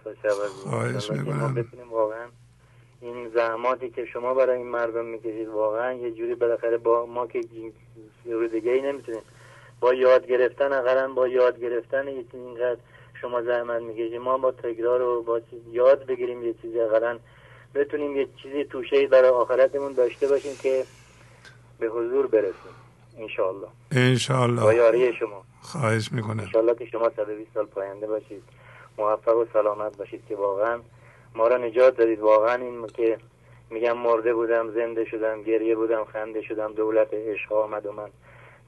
خواهش 0.64 1.11
می‌کنم. 1.11 1.53
بتونیم 1.53 1.90
واقعا 1.91 2.26
این 3.02 3.30
زحماتی 3.36 3.90
که 3.90 4.06
شما 4.06 4.34
برای 4.34 4.57
این 4.57 4.68
مردم 4.68 5.06
می‌کشید 5.06 5.48
واقعا 5.48 5.94
یه 5.94 6.11
جوری 6.11 6.36
بالاخره 6.36 6.77
با 6.77 7.06
ما 7.06 7.27
که 7.27 7.41
رو 8.26 8.48
دیگه 8.48 8.72
ای 8.72 8.81
نمی‌تونیم. 8.81 9.22
با 9.80 9.94
یاد 9.94 10.27
گرفتن 10.27 10.73
اقلا 10.73 11.14
با 11.14 11.27
یاد 11.27 11.60
گرفتن 11.61 12.07
اینقدر 12.07 12.77
شما 13.22 13.41
زحمت 13.41 13.81
می‌کشید. 13.81 14.22
ما 14.22 14.38
با 14.38 14.52
تکرار 14.52 15.02
و 15.02 15.23
با 15.23 15.41
یاد 15.72 16.06
بگیریم 16.06 16.44
یه 16.44 16.53
چیزی 16.61 16.80
اقلا 16.80 17.19
بتونیم 17.76 18.18
یه 18.18 18.28
چیزی 18.44 18.64
توشه 18.64 19.08
برای 19.08 19.30
آخرتمون 19.30 19.94
داشته 19.94 20.28
باشیم 20.28 20.56
که 20.64 20.84
به 21.80 21.88
حضور 21.88 22.28
برسیم. 22.28 22.74
انشالله 23.20 23.68
انشالله 23.91 24.62
با 24.62 24.74
یاری 24.74 25.14
شما. 25.14 25.44
خواهش 25.62 26.12
می‌کنه 26.12 26.44
انشالله 26.44 26.76
که 26.76 26.86
شما 26.86 27.12
120 27.16 27.54
سال 27.54 27.66
پاینده 27.66 28.08
باشید. 28.08 28.44
موفق 28.98 29.38
و 29.38 29.46
سلامت 29.54 29.98
باشید 29.98 30.24
که 30.30 30.36
واقعا 30.36 30.80
ما 31.36 31.48
را 31.48 31.58
نجات 31.58 31.98
دادید. 31.98 32.20
واقعا 32.20 32.56
این 32.56 32.88
که 32.88 33.18
میگم 33.70 33.98
مرده 33.98 34.34
بودم 34.34 34.72
زنده 34.72 35.06
شدم 35.06 35.44
گریه 35.44 35.76
بودم 35.76 36.06
خنده 36.06 36.41
شدم 36.41 36.74
دولت 36.74 37.14
عشق 37.14 37.54
آمد 37.54 37.86
و 37.86 37.91
من 37.91 38.10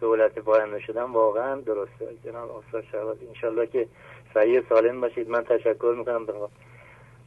دولت 0.02 0.40
پاینده 0.40 0.80
شدم 0.80 1.14
واقعا 1.14 1.56
درسته. 1.56 2.08
جناب 2.26 2.52
آسا 2.52 2.82
شود 2.92 3.18
انشالله 3.28 3.68
که 3.68 3.88
صحیح 4.34 4.62
سالم 4.70 5.02
باشید. 5.02 5.30
من 5.30 5.44
تشکر 5.44 5.96
می‌کنم. 5.98 6.26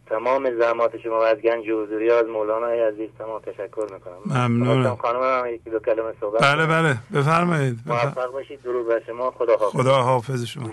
تمام 0.07 0.59
زحمات 0.59 0.97
شما 0.97 1.19
و 1.19 1.23
از 1.23 1.39
گنج 1.39 1.71
حضوری 1.71 2.11
از 2.11 2.27
مولانا 2.27 2.67
عزیز 2.67 3.11
تمام 3.19 3.41
تشکر 3.41 3.87
می‌کنم. 3.93 4.19
ممنونم 4.27 4.97
خانم 4.97 5.23
هم 5.23 5.55
یکی 5.55 5.71
دو 5.71 5.79
کلمه 5.79 6.13
صحبت 6.21 6.43
بله 6.43 6.67
بله. 6.67 6.97
بفرمایید. 7.15 7.79
موفق 7.87 8.33
باشید. 8.33 8.63
درود 8.63 8.89
بر 8.89 9.03
شما. 9.07 9.31
خدا 9.31 9.57
حافظ. 9.57 9.81
خدا 9.81 9.95
حافظ 9.95 10.45
شما. 10.45 10.71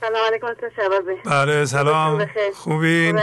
سلام 0.00 0.26
علیکم 0.26 0.46
شبازی 0.76 1.14
بله 1.24 1.64
سلام. 1.64 2.26
خوبین؟ 2.54 3.20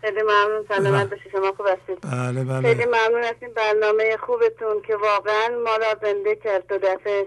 خیلی 0.00 0.22
ممنون. 0.22 0.64
سلامت 0.68 1.10
باشید 1.10 1.32
شما 1.32 1.52
خوب 1.56 1.66
هستید؟ 1.66 1.98
بله 2.00 2.44
بله. 2.44 2.74
خیلی 2.74 2.84
ممنون 2.84 3.24
از 3.24 3.34
این 3.40 3.50
برنامه 3.56 4.16
خوبتون 4.16 4.82
که 4.86 4.96
واقعا 4.96 5.48
ما 5.64 5.76
را 5.76 5.98
زنده 6.02 6.36
کرد. 6.36 6.66
دو 6.66 6.78
دفعه 6.78 7.26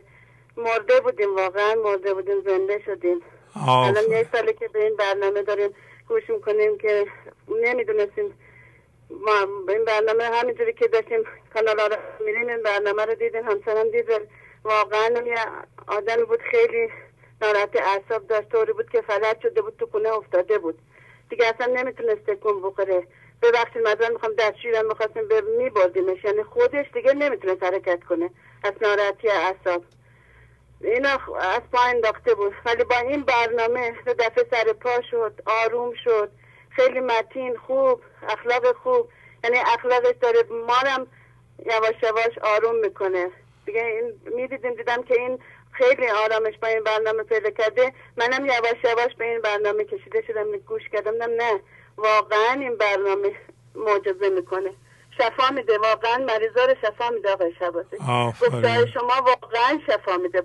مرده 0.58 1.00
بودیم 1.04 1.36
واقعا 1.36 1.76
مرده 1.86 2.14
بودیم 2.14 2.42
زنده 2.46 2.82
شدیم. 2.86 3.22
الان 3.56 4.12
یه 4.12 4.30
ساله 4.32 4.54
که 4.54 4.68
به 4.68 4.84
این 4.84 4.96
برنامه 4.96 5.42
داریم 5.42 5.70
گوش 6.08 6.30
می‌کنیم 6.30 6.78
که 6.78 7.08
نمی‌دونستیم 7.64 8.34
ما 9.10 9.48
این 9.70 9.86
برنامه 9.86 10.24
همینجوری 10.24 10.74
که 10.74 10.88
داشتیم 10.88 11.24
کانال 11.54 11.80
رو 11.80 11.96
میریم 12.26 12.48
این 12.48 12.64
برنامه 12.64 13.06
رو 13.06 13.16
دیدیم 13.16 13.44
همسرم 13.50 13.92
دید. 13.92 14.06
واقعا 14.64 15.10
یه 15.26 15.36
آدم 15.88 16.26
بود 16.26 16.40
خیلی 16.42 16.90
ناراحت 17.42 17.76
اعصاب 17.76 18.28
داشت 18.28 18.50
طوری 18.50 18.74
بود 18.74 18.90
که 18.90 19.02
فلج 19.02 19.42
شده 19.42 19.62
بود 19.62 19.78
تو 19.80 19.86
خونه 19.86 20.10
افتاده 20.10 20.58
بود. 20.58 20.80
دیگه 21.30 21.46
اصلا 21.46 21.74
نمی‌تونست 21.74 22.26
تکون 22.26 22.62
بخوره. 22.62 23.08
ببخشید 23.42 23.82
مثلا 23.82 24.10
می‌خوام 24.10 24.34
دستشویرم 24.38 24.88
می‌خواستیم 24.88 25.24
میبردیمش. 25.58 26.24
یعنی 26.24 26.44
خودش 26.44 26.86
دیگه 26.94 27.14
نمی‌تونه 27.14 27.58
حرکت 27.62 28.04
کنه. 28.04 28.30
از 28.64 28.74
ناراحتی 28.82 29.30
اعصاب. 29.30 29.84
اینا 30.82 31.20
از 31.40 31.62
پا 31.72 31.80
انداخته 31.82 32.36
بود. 32.36 32.54
ولی 32.66 32.84
با 32.84 32.98
این 32.98 33.22
برنامه 33.24 33.92
دفعه 34.06 34.46
سر 34.52 34.74
پا 34.74 35.02
شد 35.12 35.42
آروم 35.46 35.94
شد. 36.04 36.32
خیلی 36.70 37.00
متین 37.00 37.58
خوب 37.58 38.02
اخلاق 38.30 38.76
خوب. 38.76 39.10
یعنی 39.44 39.58
اخلاقش 39.58 40.16
داره 40.22 40.44
مارم 40.50 41.08
یواش 41.66 41.96
یواش 42.04 42.38
آروم 42.42 42.76
می‌کنه. 42.76 43.32
دیگه 43.66 43.86
این 43.86 44.36
می‌دیدیم 44.36 44.74
دیدم 44.74 45.04
که 45.04 45.14
این 45.14 45.40
خیلی 45.72 46.10
آرامش 46.10 46.58
با 46.62 46.68
این 46.68 46.84
برنامه 46.84 47.24
پیدا 47.24 47.50
کرده. 47.50 47.94
منم 48.18 48.46
یواش 48.46 48.84
یواش 48.84 49.16
به 49.18 49.26
این 49.26 49.42
برنامه 49.42 49.84
کشیده 49.84 50.24
شدم 50.28 50.52
گوش 50.52 50.90
کردم. 50.90 51.14
نه 51.24 51.60
واقعا 51.98 52.54
این 52.54 52.78
برنامه 52.78 53.36
معجزه 53.76 54.30
می‌کنه. 54.30 54.74
شفا 55.18 55.50
میده 55.54 55.78
واقعا 55.78 56.18
مریضا 56.18 56.66
رو 56.66 56.76
شفا 56.82 57.10
میده 57.10 57.34
آقای 57.34 57.54
شباسی 57.60 57.98
گفتار 58.42 58.86
شما 58.94 59.14
واقعا 59.26 59.80
شفا 59.88 60.18
میده 60.18 60.42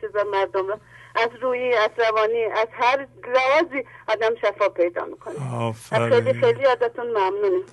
چیزا 0.00 0.24
مردم 0.32 0.68
رو. 0.68 0.78
از 1.16 1.28
روی 1.40 1.74
از 1.74 1.90
روانی 1.96 2.44
از 2.44 2.68
هر 2.72 3.06
لوازی 3.26 3.84
آدم 4.08 4.34
شفا 4.42 4.68
پیدا 4.68 5.04
می‌کنه. 5.04 5.72
خیلی 6.10 6.40
خیلی 6.40 6.66
ازتون 6.66 7.06
ممنونیم. 7.06 7.64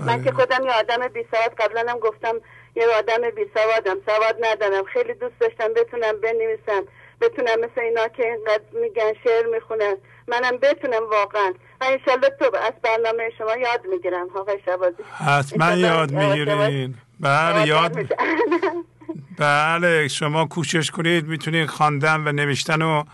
من 0.00 0.24
که 0.24 0.32
خودم 0.32 0.64
یه 0.64 0.72
آدم 0.72 1.08
بی 1.08 1.26
سواد 1.30 1.54
قبلا 1.58 1.90
هم 1.92 1.98
گفتم 1.98 2.34
یه 2.76 2.86
آدم 2.86 3.30
بی 3.30 3.50
سوادم. 3.54 3.96
سواد 4.06 4.36
ندارم. 4.40 4.84
خیلی 4.84 5.14
دوست 5.14 5.38
داشتم 5.40 5.74
بتونم 5.74 6.20
بنویسم. 6.20 6.84
بتونم 7.20 7.60
مثل 7.60 7.80
اینا 7.80 8.08
که 8.08 8.26
اینقدر 8.26 8.64
میگن 8.72 9.12
شعر 9.24 9.46
می‌خونن. 9.46 9.96
منم 10.28 10.56
بتونم 10.62 11.02
واقعا. 11.10 11.54
و 11.80 11.84
انشالله 11.84 12.28
تو 12.38 12.56
از 12.56 12.72
برنامه 12.82 13.30
شما 13.38 13.56
یاد 13.56 13.80
می‌گیرم 13.90 14.26
آقای 14.36 14.58
شبازی 14.66 15.02
حتما 15.18 15.72
یاد 15.72 16.10
می‌گیرین. 16.10 16.94
بله 17.20 17.68
یاد 17.68 17.96
بله 19.38 20.08
شما 20.08 20.46
کوشش 20.46 20.90
کنید 20.90 21.26
می‌تونید 21.26 21.66
خواندن 21.68 22.28
و 22.28 22.32
نوشتن 22.32 22.82
و 22.82 23.04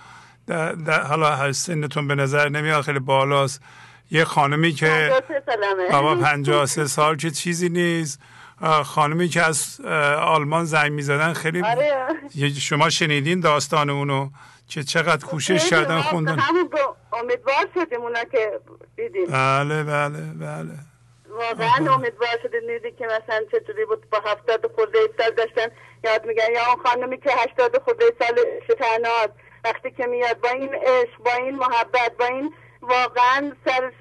حالا 1.08 1.52
سنتون 1.52 2.08
به 2.08 2.14
نظر 2.14 2.48
نمیاد 2.48 2.82
خیلی 2.82 2.98
بالاست. 2.98 3.62
یه 4.10 4.24
خانمی 4.24 4.72
که 4.72 5.22
بابا 5.92 6.14
53 6.14 6.86
سال 6.86 7.16
که 7.16 7.30
چیزی 7.30 7.68
نیست. 7.68 8.20
خانمی 8.84 9.28
که 9.28 9.42
از 9.42 9.80
آلمان 10.20 10.64
زنگ 10.64 10.92
می‌زدن 10.92 11.32
خیلی 11.32 11.62
آره. 11.62 11.92
شما 12.60 12.90
شنیدین 12.90 13.40
داستان 13.40 13.90
اونو؟ 13.90 14.30
که 14.68 14.82
چقدر 14.82 15.26
کوشش 15.26 15.70
کردن 15.70 16.00
خوندن؟ 16.00 16.38
همون 16.38 16.70
امیدوار 17.12 17.68
شدیم 17.74 18.00
اونا 18.00 18.24
که 18.24 18.60
دیدیم. 18.96 19.26
بله 19.26 19.84
بله 19.84 20.20
بله. 20.40 20.74
واقعا 21.28 21.94
امیدوار 21.94 22.38
شدیم 22.42 22.66
دیدی 22.66 22.92
که 22.92 23.04
مثلا 23.04 23.44
چطوری 23.52 23.84
بود 23.84 24.10
با 24.10 24.18
هفتاد 24.18 24.72
خورده 24.74 24.98
سال 25.18 25.30
داشتن. 25.30 25.70
یاد 26.04 26.26
میگن 26.26 26.44
یا 26.54 26.60
اون 26.66 26.82
خانمی 26.84 27.18
که 27.18 27.30
هشتاد 27.30 27.82
خورده 27.82 28.04
سال 28.18 28.36
شتنات 28.64 29.30
وقتی 29.64 29.90
که 29.90 30.06
میاد 30.06 30.40
با 30.40 30.48
این 30.48 30.74
عشق 30.74 31.18
با 31.24 31.32
این 31.32 31.56
محبت 31.56 32.12
با 32.18 32.24
این 32.24 32.54
واقعا 32.82 33.52
سر 33.66 33.92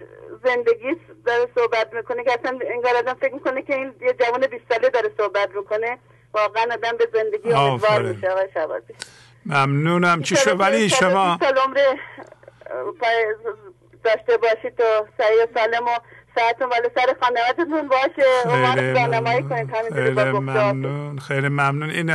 زندگی 0.43 0.95
داره 1.25 1.49
صحبت 1.55 1.93
می‌کنه 1.93 2.23
که 2.23 2.31
اصلا 2.39 2.59
انگار 2.73 2.95
آدم 2.95 3.13
فکر 3.13 3.33
می‌کنه 3.33 3.61
که 3.61 3.75
این 3.75 3.93
یه 4.01 4.13
جوان 4.13 4.47
20 4.47 4.63
ساله 4.69 4.89
داره 4.89 5.11
صحبت 5.17 5.49
می‌کنه. 5.55 5.97
واقعا 6.33 6.63
آدم 6.63 6.97
به 6.97 7.09
زندگی 7.13 7.53
امیدوار 7.53 8.01
میشه 8.01 8.29
آقای 8.29 8.47
ممنونم. 9.45 10.21
چی 10.21 10.35
شو 10.35 10.51
ولی 10.51 10.89
شما 10.89 11.39
داشته 14.03 14.37
باشید 14.37 14.75
تو 14.77 14.83
سعی 15.17 15.47
سالم 15.53 15.83
و 15.83 15.99
ساعتون 16.35 16.69
ولی 16.69 16.89
سر 16.95 17.15
خانوادتون 17.21 17.87
باشه. 17.87 18.29
خیلی 19.93 20.39
ممنون. 20.39 21.19
خیلی 21.19 21.47
ممنون. 21.47 21.89
این 21.89 22.11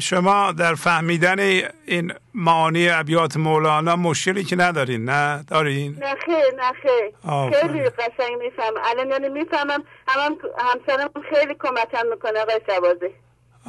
شما 0.00 0.52
در 0.52 0.74
فهمیدن 0.74 1.38
این 1.86 2.14
معانی 2.34 2.88
ابیات 2.88 3.36
مولانا 3.36 3.96
مشکلی 3.96 4.44
که 4.44 4.56
ندارین 4.56 5.04
نه؟ 5.04 5.44
دارین؟ 5.48 5.96
نه 5.98 6.14
خیلی 6.24 6.56
نه 6.56 6.72
خیلی 6.82 7.14
خیلی 7.54 7.88
قشنگ 7.90 8.38
میفهم 8.38 8.72
الان 8.84 9.10
یعنی 9.10 9.28
می‌فهمم 9.28 9.84
هم 10.08 10.36
همسرم 10.58 11.10
خیلی 11.30 11.54
کمکم 11.54 12.06
می‌کنه 12.10 12.40
آقای 12.40 12.60
شبازی 12.66 13.14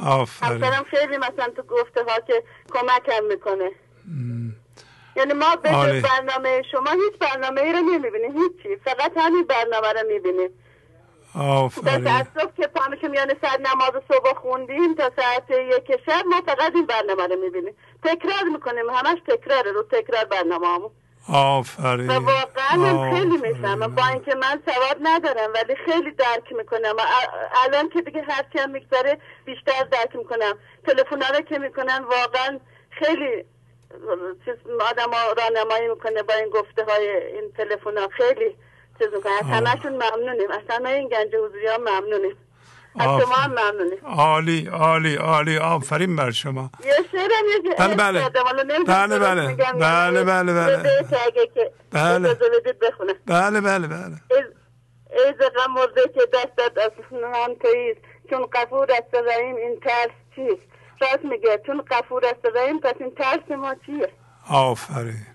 آفرین. 0.02 0.62
همسرم 0.62 0.84
خیلی 0.90 1.16
مثلا 1.16 1.48
تو 1.56 1.62
گفته 1.62 2.00
ها 2.08 2.20
که 2.26 2.42
کمکم 2.72 3.24
می‌کنه. 3.28 3.70
یعنی 5.16 5.32
ما 5.32 5.56
به 5.56 5.70
برنامه 6.00 6.62
شما 6.72 6.90
هیچ 6.90 7.18
برنامه 7.20 7.60
ای 7.60 7.72
رو 7.72 7.78
نمی‌بینیم 7.78 8.32
هیچی. 8.32 8.76
فقط 8.84 9.12
همین 9.16 9.44
برنامه 9.44 9.92
رو 9.92 10.06
می‌بینیم. 10.08 10.50
آفرین. 11.34 12.24
صبح 12.38 12.52
که 12.56 12.66
پامش 12.66 13.04
میانه 13.04 13.36
سر 13.42 13.58
نماز 13.58 14.02
صبح 14.08 14.34
خوندیم 14.34 14.94
تا 14.94 15.10
ساعت 15.16 15.50
یک 15.50 16.00
شب 16.06 16.24
ما 16.30 16.40
فقط 16.46 16.72
این 16.74 16.86
برنامه 16.86 17.26
رو 17.26 17.40
می‌بینیم. 17.40 17.74
تکرار 18.04 18.42
می‌کنیم 18.52 18.90
همش 18.90 19.18
تکرار 19.28 19.64
رو 19.74 19.82
تکرار 19.82 20.24
برنامه 20.24 20.66
همون 20.66 20.90
آفرین. 21.28 22.10
و 22.10 22.12
واقعا 22.12 23.10
خیلی 23.10 23.36
می‌فهمم 23.36 23.94
با 23.94 24.06
اینکه 24.06 24.34
من 24.34 24.62
سواد 24.66 24.96
ندارم 25.02 25.50
ولی 25.54 25.76
خیلی 25.76 26.10
درک 26.10 26.52
می‌کنم. 26.52 26.94
الان 27.64 27.88
که 27.88 28.00
دیگه 28.02 28.22
هر 28.22 28.44
کم 28.54 28.70
میگذره 28.70 29.18
بیشتر 29.44 29.84
درک 29.92 30.16
می‌کنم. 30.16 30.58
تلفن 30.86 31.34
رو 31.34 31.40
که 31.40 31.58
می‌کنن 31.58 32.04
واقعا 32.04 32.60
خیلی 32.90 33.44
چیز 34.44 34.54
آدم 34.90 35.10
رانمایی 35.36 35.88
می‌کنه 35.88 36.22
با 36.22 36.34
این 36.34 36.48
گفته 36.48 36.84
های 36.84 37.08
این 37.08 37.52
تلفن 37.52 37.98
ها 37.98 38.08
خیلی 38.08 38.56
چیز 38.98 39.08
می‌کنه. 39.14 39.32
از 39.32 39.46
همشون 39.46 39.92
ممنونیم. 39.92 40.50
از 40.50 40.60
همه 40.68 40.88
این 40.88 41.08
گنج 41.08 41.34
حضوری 41.34 41.66
ها 41.66 41.78
ممنونیم. 41.78 42.36
از 42.98 43.20
شما 43.22 43.34
هم 43.34 43.50
ممنونیم. 43.50 43.98
عالی 44.06 44.68
عالی 44.72 45.16
عالی. 45.16 45.58
آفرین 45.58 46.16
بر 46.16 46.30
شما. 46.30 46.70
یه 46.84 46.94
شعرم 47.12 47.64
یه 47.64 47.74
بله 47.78 47.94
بله. 47.94 48.28
بله 48.28 48.64
بله. 48.64 48.78
بله 48.84 49.18
بله 49.18 49.18
بله. 49.18 49.56
بله. 49.56 50.24
بله 53.26 53.60
بله 53.60 53.88
بله. 53.88 54.16
ای 55.12 55.32
غم 55.32 55.72
مرده 55.74 56.02
که 56.14 56.20
دستت 56.34 56.78
از 56.78 56.92
هم 57.34 57.54
تویست 57.54 58.00
چون 58.30 58.46
قفور 58.46 58.92
است 58.92 59.14
رحیم 59.14 59.56
این 59.56 59.80
ترس 59.80 60.10
چیست؟ 60.34 60.69
راست 61.00 61.24
میگه. 61.24 61.62
چون 61.66 61.82
قفور 61.90 62.22
است 62.26 62.56
رحیم 62.56 62.80
پس 62.80 62.94
این 63.00 63.14
ترس 63.14 63.50
ما 63.58 63.74
چیه؟ 63.86 64.12
آفرین. 64.48 65.26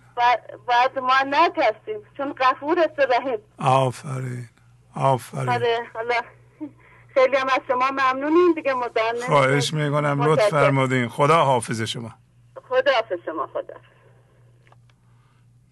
باید 0.67 0.99
ما 0.99 1.13
نترسیم. 1.29 1.99
چون 2.17 2.33
قفور 2.33 2.79
است 2.79 2.99
رحیم. 2.99 3.39
آفرین. 3.57 4.49
آفرین. 4.95 5.49
آره 5.49 5.77
حالا 5.93 6.15
خیلی 7.13 7.37
هم 7.37 7.47
از 7.47 7.59
شما 7.67 7.91
ممنونیم 7.91 8.53
دیگه 8.55 8.73
مدن 8.73 9.25
خواهش 9.25 9.73
می‌کنم. 9.73 10.21
لطف 10.23 10.49
فرمودین. 10.49 11.07
خدا 11.09 11.45
حافظ 11.45 11.81
شما. 11.81 12.13
خدا 12.69 12.91
حافظ 12.91 13.25
شما 13.25 13.47
خدا 13.47 13.73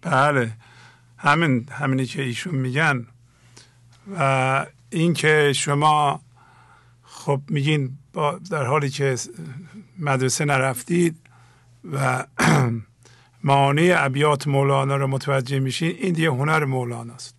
بله. 0.02 0.50
همین 1.18 1.68
همینی 1.70 2.06
که 2.06 2.22
ایشون 2.22 2.54
میگن. 2.54 3.06
و 4.18 4.66
اینکه 4.90 5.52
شما 5.52 6.20
خب 7.02 7.40
میگین 7.48 7.98
با 8.12 8.38
در 8.50 8.64
حالی 8.64 8.90
که 8.90 9.16
مدرسه 10.04 10.44
نرفتید 10.44 11.16
و 11.92 12.26
معانی 13.44 13.92
ابیات 13.92 14.46
مولانا 14.46 14.96
رو 14.96 15.06
متوجه 15.06 15.58
میشین 15.58 15.96
این 16.00 16.12
دیگه 16.12 16.30
هنر 16.30 16.64
مولاناست. 16.64 17.34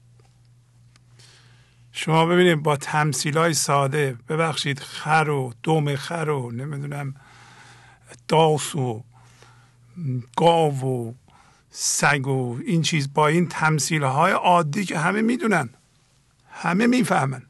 شما 1.91 2.25
ببینید 2.25 2.63
با 2.63 2.77
تمثیل 2.77 3.37
های 3.37 3.53
ساده 3.53 4.17
ببخشید 4.29 4.79
خر 4.79 5.29
و 5.29 5.53
دوم 5.63 5.95
خر 5.95 6.29
و 6.29 6.51
نمی‌دونم 6.51 7.15
داس 8.27 8.75
و 8.75 9.03
گاو 10.37 10.81
و 10.81 11.13
سگ 11.69 12.27
و 12.27 12.59
این 12.65 12.81
چیز 12.81 13.13
با 13.13 13.27
این 13.27 13.47
تمثیل 13.47 14.03
های 14.03 14.31
عادی 14.31 14.85
که 14.85 14.99
همه 14.99 15.21
می‌دونن 15.21 15.69
همه 16.51 16.87
می‌فهمن. 16.87 17.43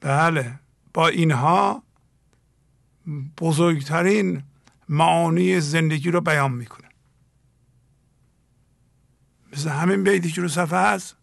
بله 0.00 0.58
با 0.94 1.08
اینها 1.08 1.82
بزرگترین 3.38 4.42
معانی 4.88 5.60
زندگی 5.60 6.10
رو 6.10 6.20
بیان 6.20 6.52
می‌کنه. 6.52 6.88
مثل 9.52 9.68
همین 9.68 10.04
بیتی 10.04 10.30
که 10.30 10.40
رو 10.40 10.48
صفحه 10.48 10.78
هست. 10.78 11.16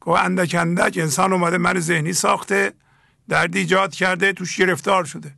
گو 0.00 0.10
اندک 0.10 0.54
اندک 0.58 0.98
انسان 0.98 1.32
اومده 1.32 1.58
من 1.58 1.80
ذهنی 1.80 2.12
ساخته 2.12 2.72
درد 3.28 3.56
ایجاد 3.56 3.94
کرده 3.94 4.32
توش 4.32 4.56
گرفتار 4.56 5.04
شده. 5.04 5.34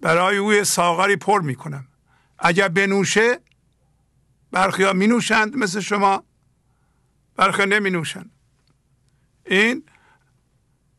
برای 0.00 0.36
او 0.36 0.64
ساغری 0.64 1.16
پر 1.16 1.40
می‌کنم. 1.40 1.86
اگر 2.38 2.68
بنوشه 2.68 3.40
برخی 4.50 4.82
ها 4.82 4.92
می 4.92 5.06
نوشند 5.06 5.56
مثل 5.56 5.80
شما 5.80 6.24
برخی 7.36 7.66
نمی 7.66 7.90
نوشند 7.90 8.30
این 9.46 9.84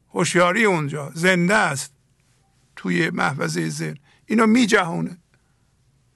هوشیاری 0.09 0.65
اونجا. 0.65 1.11
زنده 1.15 1.55
است. 1.55 1.93
توی 2.83 3.09
محفظه 3.09 3.69
ذهن 3.69 3.97
اینو 4.25 4.47
می 4.47 4.65
جهونه. 4.65 5.17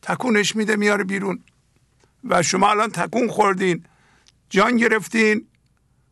تکونش 0.01 0.55
میده 0.55 0.75
میاره 0.75 1.03
بیرون. 1.03 1.43
و 2.23 2.43
شما 2.43 2.69
الان 2.69 2.89
تکون 2.89 3.27
خوردین 3.27 3.85
جان 4.49 4.77
گرفتین 4.77 5.47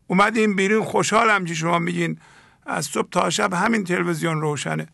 اومدین 0.08 0.56
بیرون. 0.56 0.84
خوشحالم 0.84 1.46
که 1.46 1.54
شما 1.54 1.80
میگین 1.80 2.20
از 2.66 2.86
صبح 2.86 3.10
تا 3.10 3.30
شب 3.30 3.54
همین 3.54 3.84
تلویزیون 3.84 4.42
روشنه. 4.42 4.88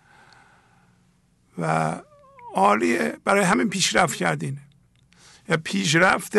و 1.57 1.95
عالیه 2.53 3.17
برای 3.23 3.43
همین 3.43 3.69
پیشرفت 3.69 4.15
کردین. 4.15 4.59
پیشرفت 5.63 6.35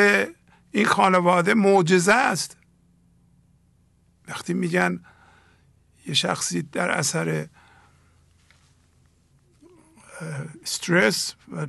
این 0.70 0.86
خانواده 0.86 1.54
معجزه 1.54 2.14
است. 2.14 2.56
وقتی 4.28 4.54
میگن 4.54 5.00
یه 6.06 6.14
شخصی 6.14 6.62
در 6.62 6.90
اثر 6.90 7.48
استرس 10.62 11.34
و 11.52 11.66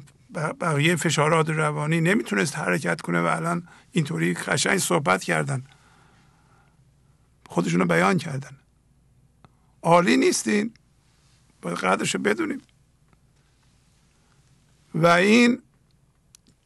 بقیه 0.54 0.96
فشارات 0.96 1.50
روانی 1.50 2.02
نمی‌تونست 2.02 2.58
حرکت 2.58 3.02
کنه 3.02 3.22
و 3.22 3.26
الان 3.26 3.68
اینطوری 3.92 4.34
قشنگ 4.34 4.78
صحبت 4.78 5.24
کردن. 5.24 5.64
خودشون 7.50 7.80
رو 7.80 7.86
بیان 7.86 8.18
کردن. 8.18 8.58
عالی 9.82 10.18
نیستین؟ 10.18 10.74
باید 11.62 11.78
قدرش 11.78 12.16
بدونیم 12.16 12.62
و 14.96 15.08
این 15.08 15.62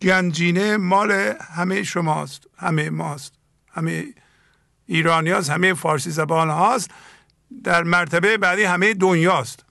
گنجینه 0.01 0.77
مال 0.77 1.11
همه 1.41 1.83
شماست 1.83 2.43
همه 2.57 2.89
ماست. 2.89 3.33
همه 3.71 4.13
ایرانی 4.85 5.29
هاست 5.29 5.49
همه 5.49 5.73
فارسی 5.73 6.11
زبان 6.11 6.49
هاست. 6.49 6.91
در 7.63 7.83
مرتبه 7.83 8.37
بعدی 8.37 8.63
همه 8.63 8.93
دنیاست. 8.93 9.65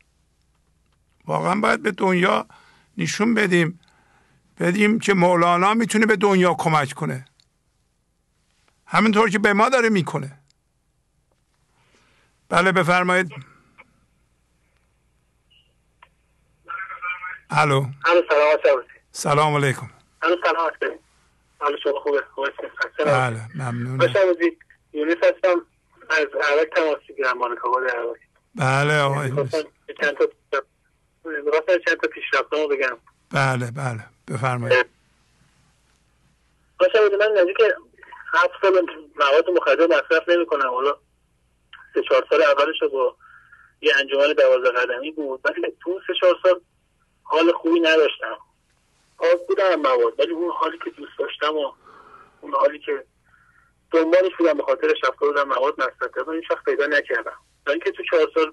واقعا 1.26 1.60
باید 1.60 1.82
به 1.82 1.90
دنیا 1.90 2.46
نشون 2.98 3.34
بدیم. 3.34 3.80
بدیم 4.60 4.98
که 4.98 5.14
مولانا 5.14 5.74
می‌تونه 5.74 6.06
به 6.06 6.16
دنیا 6.16 6.54
کمک 6.54 6.92
کنه. 6.92 7.24
همینطور 8.86 9.30
که 9.30 9.38
به 9.38 9.52
ما 9.52 9.68
داره 9.68 9.88
می‌کنه. 9.88 10.38
بله 12.48 12.72
بفرمایید. 12.72 13.30
الو. 17.50 17.86
سلام 18.04 18.84
سلام 19.12 19.54
علیکم. 19.54 19.90
سلام 20.22 20.70
حال 21.58 21.76
شما 21.84 22.00
خوبه؟ 22.00 22.22
بله 23.06 23.40
ممنون 23.54 24.10
یونس 24.92 25.16
هستم. 25.16 25.66
از 26.10 26.26
عراق 26.34 26.64
تماس 26.76 26.98
می‌گیرم 27.08 27.38
مانکا 27.38 27.70
بله 28.54 29.00
آقای 29.00 29.28
چند 30.00 30.14
تا 30.18 30.26
چند 31.88 32.00
تا 32.00 32.08
پیشرفتامو 32.08 32.68
بگم. 32.68 32.98
بله 33.34 33.70
بله. 33.70 34.04
بفرمایید. 34.28 34.86
باشه 36.80 36.98
من 37.18 37.40
نزدیک 37.40 37.56
هفت 38.34 38.50
سال 38.62 38.86
مواد 39.16 39.50
مخدر 39.50 39.86
مصرف 39.86 40.28
نمی 40.28 40.46
کنم 40.46 40.70
حالا 40.70 40.96
سه 41.94 42.02
چهار 42.08 42.26
سال 42.30 42.42
اولش 42.42 42.82
با 42.92 43.16
یه 43.80 43.92
انجمن 44.00 44.32
دوازده 44.32 44.70
قدمی 44.70 45.10
بود. 45.10 45.40
ولی 45.44 45.76
تو 45.80 46.00
سه 46.06 46.12
چهار 46.20 46.36
سال 46.42 46.60
حال 47.22 47.52
خوبی 47.52 47.80
نداشتم. 47.80 48.36
آز 49.18 49.46
بودم 49.48 49.74
مواد 49.74 50.20
ولی 50.20 50.32
اون 50.32 50.50
حالی 50.50 50.78
که 50.84 50.90
دوست 50.90 51.18
داشتم 51.18 51.56
و 51.56 51.72
اون 52.40 52.54
حالی 52.54 52.78
که 52.78 53.04
دنبالش 53.90 54.32
بودم 54.38 54.54
به 54.54 54.62
خاطر 54.62 54.86
رفته 54.86 55.26
بودم 55.26 55.48
مواد 55.48 55.74
مصرف 55.80 56.10
کردم 56.16 56.28
این 56.28 56.42
شخص 56.48 56.64
پیدا 56.64 56.86
نکردم. 56.86 57.36
تا 57.66 57.72
اینکه 57.72 57.90
تو 57.90 58.02
چهار 58.10 58.30
سال 58.34 58.52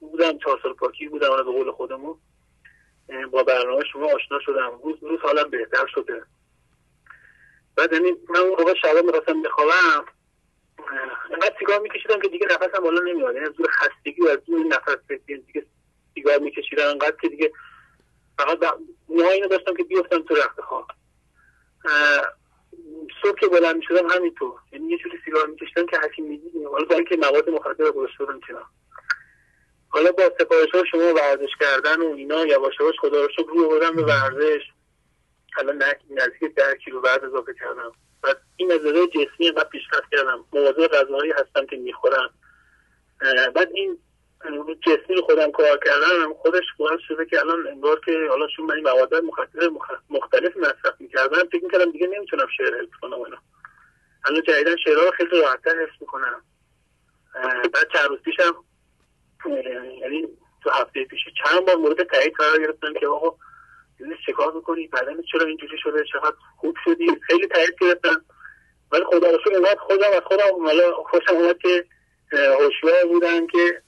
بودم 0.00 0.38
چهار 0.38 0.60
سال 0.62 0.72
پاکی 0.72 1.08
بودم 1.08 1.28
به 1.36 1.42
قول 1.42 1.70
خودمون. 1.70 2.18
با 3.30 3.42
برنامه 3.42 3.84
شما 3.92 4.06
آشنا 4.06 4.38
شدم. 4.40 4.80
روز 4.84 4.96
روز 5.02 5.20
حالم 5.20 5.50
بهتر 5.50 5.86
شده. 5.86 6.22
بعد 7.76 7.92
یعنی 7.92 8.10
من 8.28 8.40
اون 8.40 8.48
موقع 8.48 8.74
شبا 8.74 9.00
می‌خواستم 9.00 9.42
بخوابم. 9.42 10.04
انقدر 11.30 11.54
سیگار 11.58 11.80
میکشیدم 11.80 12.20
که 12.20 12.28
دیگه 12.28 12.46
نفسم 12.46 12.82
بالا 12.82 13.00
نمیاد. 13.00 13.34
یعنی 13.34 13.46
از 13.46 13.52
دور 13.52 13.70
خستگی 13.70 14.22
و 14.22 14.28
از 14.28 14.44
دور 14.44 14.66
نفس 14.66 15.12
دیگه 15.26 15.66
سیگار 16.14 16.38
میکشیدم. 16.38 16.88
انقدر 16.88 17.16
که 17.20 17.28
دیگه 17.28 17.52
فقط 18.38 18.58
نیای 19.08 19.34
اینو 19.34 19.48
داشتم 19.48 19.74
که 19.74 19.84
بیفتم 19.84 20.22
تو 20.22 20.34
رخت 20.34 20.60
خواب. 20.60 20.86
صبح 23.22 23.38
که 23.40 23.46
بلند 23.46 23.76
می‌شدم 23.76 24.10
همینطور. 24.10 24.60
یعنی 24.72 24.88
یه 24.88 24.98
جوری 24.98 25.18
سیگار 25.24 25.46
میکشیدم 25.46 25.86
که 25.86 25.98
حکیم 25.98 26.24
می‌دیدیم 26.24 26.68
حالا 26.68 26.84
با 26.84 26.94
اینکه 26.94 27.16
مواد 27.16 27.50
مخدر 27.50 27.90
گذاشته 27.90 28.24
بودم 28.24 28.40
کنار. 28.40 28.66
حالا 29.94 30.12
با 30.12 30.22
سفارش 30.38 30.90
شما 30.90 31.14
ورزش 31.14 31.50
کردن 31.60 32.00
و 32.00 32.12
اینا 32.12 32.46
یواش 32.46 32.74
یواش 32.80 32.94
خدا 33.00 33.22
رو 33.22 33.28
شکر 33.32 33.48
روی 33.48 33.64
بودم 33.64 33.96
به 33.96 34.02
ورزش. 34.02 34.62
الان 35.58 35.82
نزدیک 36.10 36.54
ده 36.54 36.76
کیلو 36.84 37.00
بعد 37.00 37.24
اضافه 37.24 37.54
کردم. 37.60 37.92
و 38.22 38.34
این 38.56 38.72
نظره 38.72 39.06
جسمی 39.06 39.50
و 39.50 39.64
پیشرفت 39.64 40.10
کردم. 40.12 40.44
مواظب 40.52 40.86
غذاهایی 40.86 41.32
هستم 41.32 41.66
که 41.66 41.76
می‌خورم. 41.76 42.30
بعد 43.54 43.70
این 43.74 43.98
جسمی 44.86 45.20
خودم 45.26 45.50
کار 45.50 45.78
کردم 45.84 46.34
خودش 46.34 46.64
باعث 46.78 47.00
شده 47.08 47.26
که 47.26 47.40
الان 47.40 47.66
انگار 47.66 48.00
که 48.00 48.26
حالا 48.30 48.46
چون 48.56 48.66
من 48.66 48.74
این 48.74 48.84
مواد 48.84 49.14
مخدر 49.14 49.68
مختلف 50.10 50.56
مصرف 50.56 51.00
می‌کردم 51.00 51.44
فکر 51.52 51.64
می‌کردم 51.64 51.90
دیگه 51.90 52.06
نمی‌تونم 52.06 52.46
شعر 52.56 52.74
حفظ 52.82 52.92
کنم 53.02 53.22
اینا 53.22 53.38
الان 54.24 54.42
جدیدا 54.42 54.76
شعرها 54.84 55.04
رو 55.04 55.10
خیلی 55.10 55.40
راحتتر 55.40 55.82
حفظ 55.82 55.96
می‌کنم. 56.00 56.42
بعد 57.74 57.88
چند 57.92 58.08
روز 58.08 58.18
پیشم 58.18 58.64
یعنی 60.00 60.28
تو 60.62 60.70
هفته 60.70 61.04
پیش 61.04 61.20
چند 61.44 61.66
بار 61.66 61.76
مورد 61.76 62.02
تایید 62.02 62.34
قرار 62.34 62.58
گرفتم 62.58 62.92
که 63.00 63.06
آقا 63.06 63.36
چه 64.26 64.32
کار 64.32 64.52
می‌کنی 64.52 64.88
بدن 64.88 65.22
چرا 65.32 65.46
اینجوری 65.46 65.78
شده؟ 65.82 66.04
چقدر 66.12 66.36
خوب 66.56 66.76
شدی؟ 66.84 67.06
خیلی 67.26 67.46
تایید 67.46 67.74
گرفتم. 67.80 68.24
ولی 68.92 69.04
خدا 69.04 69.30
رو 69.30 69.38
شکر 69.44 69.76
خودم 69.76 70.10
از 70.12 70.22
خودم 70.24 70.66
حالا 70.66 70.94
خوشم 70.94 71.34
اومد 71.34 71.58
که 71.58 71.84
هوشیار 72.32 73.06
بودن 73.08 73.46
که 73.46 73.82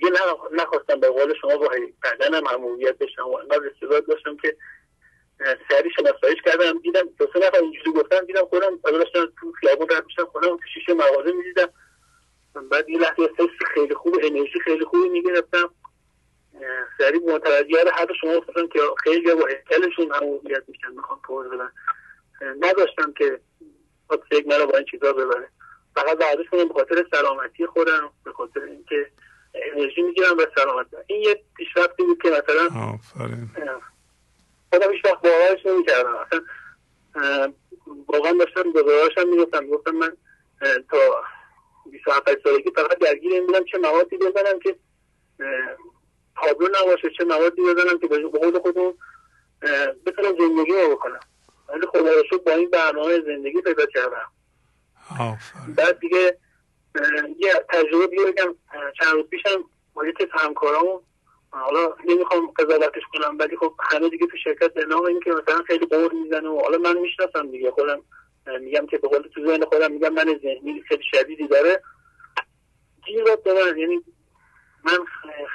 یه 0.00 0.10
نخواستم 0.52 1.00
به 1.00 1.08
قول 1.08 1.34
شما 1.40 1.56
با 1.56 1.70
بدنم 2.04 2.48
عمومیت 2.48 2.98
بشم 2.98 3.28
و 3.28 3.36
انقدر 3.36 3.70
استعداد 3.74 4.06
داشتم 4.06 4.36
که 4.36 4.56
سری 5.70 5.90
شناساییش 5.96 6.42
کردم. 6.44 6.78
دیدم 6.78 7.08
دو 7.18 7.26
سه 7.32 7.38
نفر 7.38 7.58
اینجوری 7.58 7.92
گفتم 7.92 8.20
دیدم 8.26 8.44
خودم 8.44 8.78
داشتم 8.84 9.32
تو 9.40 9.52
خیابون 9.60 9.86
رد 9.90 10.04
میشم 10.06 10.24
خودم 10.24 10.56
تو 10.56 10.62
شیشه 10.74 10.94
مغازه 10.94 11.32
می‌دیدم. 11.32 11.68
بعد 12.62 12.88
یه 12.88 12.98
لحظه 12.98 13.22
حس 13.22 13.66
خیلی 13.74 13.94
خوب 13.94 14.18
انرژی 14.22 14.60
خیلی 14.64 14.84
خوبی 14.84 15.08
می‌گرفتم. 15.08 15.70
سریع 16.98 17.34
متوجه 17.34 17.90
هر 17.92 18.06
شما 18.20 18.38
گفتم 18.38 18.66
که 18.66 18.80
خیلی 19.02 19.34
با 19.34 19.46
هیکلشون 19.46 20.12
عمومیت 20.12 20.62
میشن 20.68 20.90
می‌خوام 20.96 21.20
پول 21.24 21.48
بدن. 21.48 21.72
نداشتم 22.60 23.12
که 23.12 23.40
فکر 24.30 24.46
مرا 24.46 24.66
با 24.66 24.78
این 24.78 24.86
چیزا 24.90 25.12
ببره. 25.12 25.48
فقط 25.94 26.20
ورزش 26.20 26.48
کنم 26.50 26.68
به 26.68 26.74
خاطر 26.74 27.06
سلامتی 27.10 27.66
خودم 27.66 28.10
به 28.24 28.32
خاطر 28.32 28.60
اینکه 28.60 29.10
انرژی 29.54 30.02
می‌گیرم 30.02 30.38
و 30.38 30.46
سلامت 30.56 30.86
این 31.06 31.22
یه 31.22 31.42
پیشرفتی 31.56 32.02
بود 32.02 32.22
که 32.22 32.28
مثلا 32.30 32.68
خودم 34.72 34.92
هیچ 34.92 35.04
وقت 35.04 35.22
باورش 35.22 35.66
نمی‌کردم. 35.66 36.14
اصلا 36.14 36.42
واقعا 38.08 38.32
داشتم 38.32 38.72
به 38.72 38.82
باورشم 38.82 39.28
می‌گفتم 39.28 39.66
گفتم 39.66 39.90
من 39.90 40.16
تا 40.90 41.24
27 41.92 42.42
سالگی 42.44 42.70
فقط 42.70 42.98
درگیر 42.98 43.32
این 43.32 43.46
بودم 43.46 43.64
چه 43.64 43.78
موادی 43.78 44.16
بزنم 44.16 44.58
که 44.58 44.76
تابلو 46.42 46.68
نباشه 46.82 47.10
چه 47.18 47.24
موادی 47.24 47.62
بزنم 47.62 47.98
که 47.98 48.06
به 48.06 48.28
قول 48.28 48.58
خودم 48.58 48.94
بتونم 50.06 50.38
زندگی 50.38 50.72
رو 50.72 50.90
بکنم. 50.96 51.20
ولی 51.68 51.86
خدا 51.86 52.12
رو 52.12 52.22
شد 52.30 52.44
با 52.44 52.52
این 52.52 52.70
برنامه 52.70 53.20
زندگی 53.20 53.62
پیدا 53.62 53.86
کردم. 53.86 54.32
بعد 55.76 55.98
دیگه 55.98 56.38
یه 57.38 57.64
تجربه 57.68 58.06
دیگه 58.06 58.24
بگم. 58.24 58.54
چند 59.00 59.14
روز 59.14 59.26
پیشم 59.26 59.64
با 59.94 60.06
یکی 60.06 60.26
همکارامو 60.32 61.00
حالا 61.50 61.94
نمی‌خوام 62.04 62.46
قضاوتش 62.46 63.02
کنم 63.12 63.38
ولی 63.38 63.56
خب 63.56 63.74
همه 63.80 64.08
دیگه 64.08 64.26
تو 64.26 64.36
شرکت 64.36 64.74
به 64.74 64.84
نام 64.84 65.04
این 65.04 65.20
که 65.20 65.30
مثلا 65.30 65.62
خیلی 65.66 65.86
قور 65.86 66.12
می‌زنه 66.12 66.48
و 66.48 66.60
حالا 66.60 66.78
من 66.78 66.98
می‌شناسم 66.98 67.50
دیگه 67.50 67.70
خودم 67.70 68.02
میگم 68.46 68.86
که 68.86 68.98
به 68.98 69.08
قول 69.08 69.22
تو 69.34 69.46
ذهن 69.46 69.64
خودم 69.64 69.92
میگم 69.92 70.08
من 70.08 70.38
ذهنی 70.42 70.82
خیلی 70.88 71.02
شدیدی 71.10 71.48
داره. 71.48 71.82
گیر 73.06 73.24
من 73.24 73.78
یعنی 73.78 74.04
من 74.84 74.98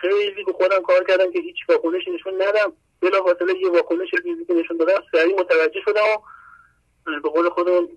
خیلی 0.01 0.43
به 0.43 0.53
خودم 0.53 0.81
کار 0.81 1.03
کردم 1.03 1.31
که 1.31 1.39
هیچ 1.39 1.57
واکنش 1.69 2.07
نشون 2.07 2.41
ندم. 2.41 2.73
بلا 3.01 3.23
فاصله 3.23 3.59
یه 3.59 3.69
واکنش 3.69 4.09
فیزیکی 4.23 4.53
نشون 4.53 4.77
دادم 4.77 5.03
سریع 5.11 5.39
متوجه 5.39 5.81
شدم. 5.85 6.01
و 7.05 7.19
به 7.23 7.29
قول 7.29 7.49
خودم 7.49 7.87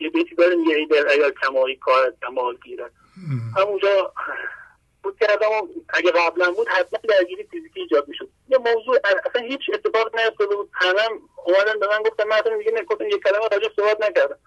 یه 0.00 0.10
بیتی 0.10 0.34
داریم 0.34 0.60
یه 0.60 0.76
ایدر 0.76 1.08
اگر 1.10 1.30
کمایی 1.30 1.76
کار 1.76 2.14
کمال 2.22 2.56
گیرد 2.64 2.92
همونجا 3.56 4.12
بود 5.02 5.18
کردم 5.20 5.48
اگه 5.88 6.10
قبلا 6.10 6.50
بود 6.50 6.68
حتما 6.68 7.00
درگیری 7.08 7.44
فیزیکی 7.44 7.80
ایجاد 7.80 8.08
می‌شد. 8.08 8.28
یه 8.48 8.58
موضوع 8.58 8.98
اصلا 9.04 9.42
هیچ 9.42 9.60
اتفاق 9.74 10.20
نیفتاده 10.20 10.56
بود. 10.56 10.70
همه 10.72 11.02
اومدن 11.44 11.78
به 11.80 11.86
من 11.86 12.02
گفتن 12.02 12.28
من 12.28 12.36
اصلا 12.36 12.58
دیگه 12.58 12.70
نکردم 12.70 13.06
یه 13.06 13.18
کلمه 13.18 13.48
راجع 13.52 13.68
صحبت 13.76 14.00
نکردم. 14.08 14.38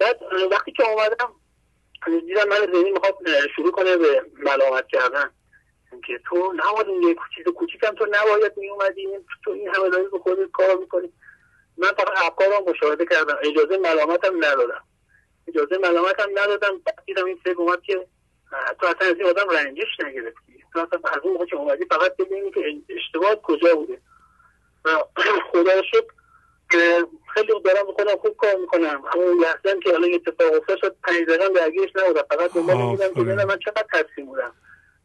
بعد 0.00 0.20
وقتی 0.50 0.72
که 0.72 0.90
اومدم 0.90 1.32
دیدم 2.06 2.48
من 2.48 2.56
ذهنی 2.56 2.90
می‌خواد 2.90 3.16
شروع 3.56 3.72
کنه 3.72 3.96
به 3.96 4.26
ملامت 4.38 4.86
کردن. 4.88 5.30
که 6.06 6.20
تو 6.28 6.52
نباید 6.56 6.88
یه 6.88 7.16
چیز 7.36 7.54
کوچیکم 7.54 7.94
تو 7.94 8.06
نباید 8.10 8.52
میومدی 8.56 9.08
تو 9.44 9.50
این 9.50 9.68
همه 9.68 9.88
داری 9.88 10.08
به 10.08 10.18
خودت 10.18 10.50
کار 10.50 10.76
می‌کنی. 10.76 11.12
من 11.76 11.88
فقط 11.88 12.22
افکار 12.24 12.48
رو 12.48 12.70
مشاهده 12.70 13.06
کردم. 13.06 13.38
اجازه 13.42 13.76
ملامتم 13.76 14.36
ندادم. 14.36 14.84
اجازه 15.48 15.78
ملامتم 15.78 16.30
ندادم. 16.30 16.80
دیدم 17.06 17.24
این 17.24 17.38
فکر 17.44 17.58
اومد 17.58 17.82
که 17.82 18.06
تو 18.80 18.86
اصلا 18.86 19.08
از 19.08 19.16
این 19.16 19.26
آدم 19.26 19.48
رنجش 19.50 20.00
نگرفتی 20.00 20.64
تو 20.72 20.78
اصلا 20.78 21.00
از 21.10 21.20
اون 21.22 21.46
که 21.46 21.56
اومدی 21.56 21.84
فقط 21.84 22.16
ببینی 22.16 22.50
که 22.50 22.60
اشتباه 22.88 23.34
کجا 23.42 23.74
بوده. 23.74 24.00
و 24.84 24.88
خدا 25.52 25.72
رو 25.72 25.82
شکر 25.82 26.12
خیلی 27.34 27.52
دارم 27.64 27.92
خودم 27.96 28.16
خوب 28.16 28.36
کار 28.36 28.56
می‌کنم. 28.56 29.04
همون 29.14 29.38
لحظه 29.40 29.80
که 29.80 29.90
حالا 29.90 30.06
اتفاق 30.14 30.54
افتاد 30.54 30.78
شد 30.78 30.96
پنج 31.02 31.26
دقیقه 31.28 31.48
درگیرش 31.48 31.90
نبودم. 31.96 32.22
فقط 32.30 32.52
دنبال 32.52 32.76
میدم 32.76 33.14
که 33.14 33.20
ببینم 33.20 33.44
من 33.44 33.58
چقدر 33.58 33.86
تصمیم 33.92 34.26
بودم. 34.26 34.52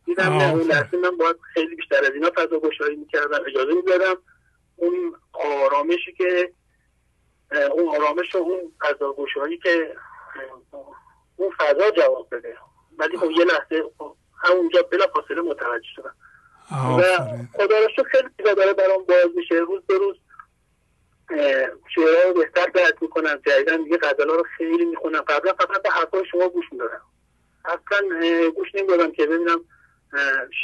دیدم 0.05 0.37
نه 0.37 0.51
اون 0.51 0.61
لحظه 0.61 0.97
من 0.97 1.17
باید 1.17 1.35
خیلی 1.53 1.75
بیشتر 1.75 2.05
از 2.05 2.11
اینا 2.13 2.31
فضا 2.35 2.59
گشایی 2.59 2.95
می‌کردم 2.95 3.39
اجازه 3.47 3.73
می‌دادم. 3.73 4.15
اون 4.75 5.15
آرامشی 5.33 6.13
که 6.13 6.53
اون 7.71 7.95
آرامش 7.95 8.35
و 8.35 8.37
اون 8.37 8.71
فضا 8.81 9.13
گشایی 9.13 9.57
که 9.57 9.95
اون 11.35 11.51
فضا 11.59 11.91
جواب 11.91 12.27
بده. 12.31 12.57
ولی 12.97 13.17
خب 13.17 13.31
یه 13.31 13.45
لحظه 13.45 13.83
همونجا 14.43 14.81
بلا 14.81 15.07
فاصله 15.07 15.41
متوجه 15.41 15.87
شدم. 15.95 16.15
و 16.71 17.01
خدا 17.53 17.79
رو 17.79 18.03
خیلی 18.11 18.29
چیزا 18.37 18.53
داره 18.53 18.73
برام 18.73 19.03
باز 19.03 19.27
میشه. 19.35 19.55
روز 19.55 19.81
به 19.87 19.97
روز 19.97 20.15
شعرها 21.95 22.29
رو 22.29 22.33
بهتر 22.33 22.65
درک 22.65 22.95
می‌کنم. 23.01 23.41
جدیدا 23.45 23.77
دیگه 23.77 23.97
غزلها 23.97 24.35
رو 24.35 24.43
خیلی 24.57 24.85
می‌خونم. 24.85 25.21
قبلا 25.21 25.53
فقط 25.53 25.81
به 25.81 25.89
حرفای 25.89 26.25
شما 26.31 26.49
گوش 26.49 26.65
می‌دادم. 26.71 27.01
اصلا 27.65 28.09
گوش 28.49 28.75
نمی‌دادم 28.75 29.11
که 29.11 29.25
ببینم 29.25 29.61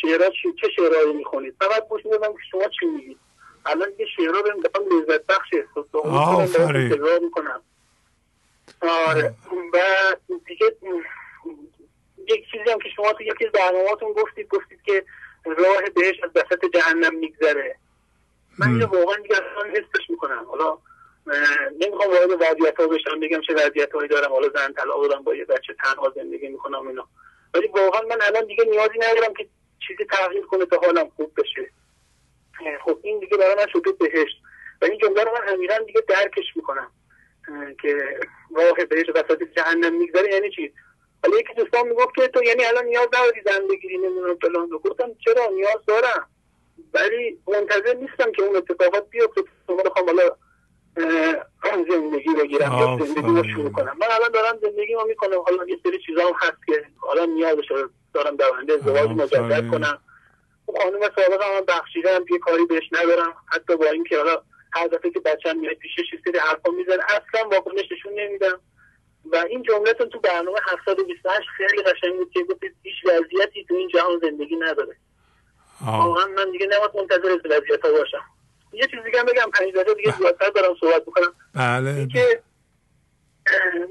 شعرها 0.01 0.29
چه 0.61 0.69
شعرهایی 0.75 1.13
می‌خونید. 1.13 1.55
فقط 1.59 1.87
گوش 1.87 2.05
می‌دادم 2.05 2.33
که 2.33 2.39
شما 2.51 2.63
چی 2.79 2.85
میگید. 2.85 3.19
الان 3.65 3.89
دیگه 3.89 4.05
شعرها 4.17 4.41
بهم 4.41 4.59
دارم 4.59 4.99
لذت 4.99 5.25
بخش 5.25 5.49
احساس 5.53 5.85
می‌کنم. 7.21 7.61
آره. 8.81 9.33
و 9.73 9.77
دیگه 10.47 10.75
یک 12.27 12.51
چیزی 12.51 12.71
هم 12.71 12.79
که 12.79 12.89
شما 12.95 13.13
تو 13.13 13.23
یکی 13.23 13.45
برنامهاتون 13.45 14.13
گفتید 14.13 14.47
گفتید 14.47 14.81
که 14.81 15.05
راه 15.45 15.81
بهش 15.95 16.15
از 16.23 16.29
وسط 16.35 16.65
جهنم 16.73 17.15
میگذره. 17.15 17.75
من 18.59 18.67
اینو 18.67 18.85
واقعا 18.85 19.15
دیگه 19.15 19.35
اصلا 19.35 19.69
حسش 19.71 20.09
می‌کنم. 20.09 20.45
حالا 20.47 20.77
نمی‌خوام 21.79 22.09
وارد 22.09 22.31
وضعیت 22.31 22.79
ها 22.79 22.87
بشم 22.87 23.19
بگم 23.19 23.41
چه 23.41 23.53
وضعیت 23.53 23.91
هایی 23.91 24.07
دارم. 24.07 24.31
حالا 24.31 24.49
زن 24.49 24.73
طلا 24.73 24.97
بودم 24.97 25.23
با 25.23 25.35
یه 25.35 25.45
بچه 25.45 25.73
تنها 25.83 26.13
زندگی 26.15 26.47
می‌کنم 26.47 26.87
اینا. 26.87 27.07
ولی 27.53 27.67
واقعا 27.67 28.01
من 28.01 28.21
الان 28.21 28.45
دیگه 28.45 28.63
نیازی 28.63 28.99
ندارم 28.99 29.33
که 29.33 29.47
چیزی 29.87 30.05
تغییر 30.05 30.45
کنه 30.45 30.65
تا 30.65 30.77
حالم 30.77 31.09
خوب 31.09 31.31
بشه. 31.37 31.69
خب 32.85 32.99
این 33.03 33.19
دیگه 33.19 33.37
برای 33.37 33.55
من 33.55 33.67
شده 33.73 33.91
بهشت. 33.91 34.41
و 34.81 34.85
این 34.85 34.97
جمله 34.97 35.23
رو 35.23 35.31
من 35.31 35.53
عمیقا 35.53 35.77
دیگه 35.77 36.01
درکش 36.07 36.45
می‌کنم. 36.55 36.91
که 37.81 38.19
راه 38.55 38.85
بهش 38.89 39.09
وسط 39.09 39.43
جهنم 39.55 39.93
می‌گذاره 39.95 40.33
یعنی 40.33 40.49
چی؟ 40.49 40.73
حالا 41.23 41.37
یکی 41.37 41.53
دوستان 41.53 41.87
می‌گفت 41.87 42.15
که 42.15 42.27
تو 42.27 42.43
یعنی 42.43 42.65
الان 42.65 42.85
نیاز 42.85 43.07
نداری 43.07 43.41
زن 43.45 43.67
بگیری 43.67 43.97
نمی‌دونم 43.97 44.37
فلان 44.41 44.69
گفتم 44.69 45.11
چرا 45.25 45.45
نیاز 45.55 45.85
دارم؟ 45.87 46.29
ولی 46.93 47.39
منتظر 47.47 47.93
نیستم 47.93 48.31
که 48.31 48.43
اون 48.43 48.55
اتفاقات 48.55 49.09
بیفته. 49.09 49.41
تو 49.67 49.75
بخوام 49.75 50.05
حالا 50.05 50.29
زندگی 51.89 52.33
بگیرم 52.33 52.71
یا 52.71 53.05
زندگی 53.05 53.21
رو 53.21 53.43
شروع 53.43 53.71
کنم. 53.71 53.97
من 54.01 54.07
الان 54.11 54.31
دارم 54.31 54.59
زندگی 54.61 54.93
رو 54.93 55.07
می‌کنم. 55.07 55.41
حالا 55.41 55.65
یه 55.67 55.79
سری 55.83 55.99
چیزا 56.05 56.27
هم 56.27 56.33
هست 56.39 56.65
که 56.65 56.85
حالا 56.97 57.25
نیازش 57.25 57.71
دارم 58.13 58.35
در 58.35 58.45
آینده 58.45 58.73
ازدواج 58.73 59.09
مجدد 59.09 59.71
کنم. 59.71 59.99
اون 60.65 60.81
خانم 60.81 61.01
سابقه 61.01 61.57
هم 61.57 61.65
بخشیدم 61.67 62.25
یه 62.31 62.39
کاری 62.39 62.65
بهش 62.65 62.89
ندارم. 62.91 63.33
حتی 63.47 63.75
با 63.75 63.85
اینکه 63.85 64.17
حالا 64.17 64.41
هر 64.73 64.87
دفعه 64.87 65.11
که 65.11 65.19
بچه‌م 65.19 65.59
میاد 65.59 65.73
پیشش 65.73 66.13
یه 66.13 66.19
سری 66.25 66.39
حرفا 66.39 66.71
می‌زنه 66.71 67.03
اصلا 67.03 67.49
واکنش 67.49 67.91
نشون 67.91 68.13
نمیدم. 68.13 68.61
و 69.25 69.35
این 69.35 69.63
جملتون 69.63 70.09
تو 70.09 70.19
برنامه 70.19 70.59
728 70.71 71.47
خیلی 71.57 71.83
قشنگ 71.83 72.17
بود 72.17 72.31
که 72.31 72.43
گفتید 72.43 72.75
هیچ 72.83 72.95
وضعیتی 73.05 73.65
تو 73.65 73.73
این 73.75 73.87
جهان 73.87 74.19
زندگی 74.21 74.55
نداره. 74.55 74.95
واقعا 75.81 76.27
من 76.27 76.51
دیگه 76.51 76.67
نماد 76.67 76.97
منتظر 76.97 77.31
از 77.31 77.39
وضعیت 77.45 77.85
ها 77.85 77.91
باشم. 77.91 78.23
یه 78.73 78.87
چیز 78.87 78.99
دیگه 79.05 79.23
بگم 79.23 79.51
پنج 79.53 79.73
دقیقه 79.73 79.93
دیگه 79.93 80.17
زیادتر 80.17 80.49
دارم 80.49 80.75
صحبت 80.79 81.01
بکنم. 81.01 81.33
بله. 81.55 82.07
که 82.07 82.43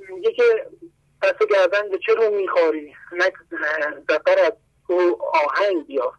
میگه 0.09 0.33
که 0.33 0.67
پس 1.23 1.35
گردن 1.51 1.89
به 1.89 1.99
چه 2.07 2.15
رو 2.15 2.31
میخواری 2.31 2.95
نه 3.13 3.33
زفر 4.09 4.39
از 4.39 4.53
تو 4.87 5.19
آهنگ 5.33 5.87
بیا 5.87 6.13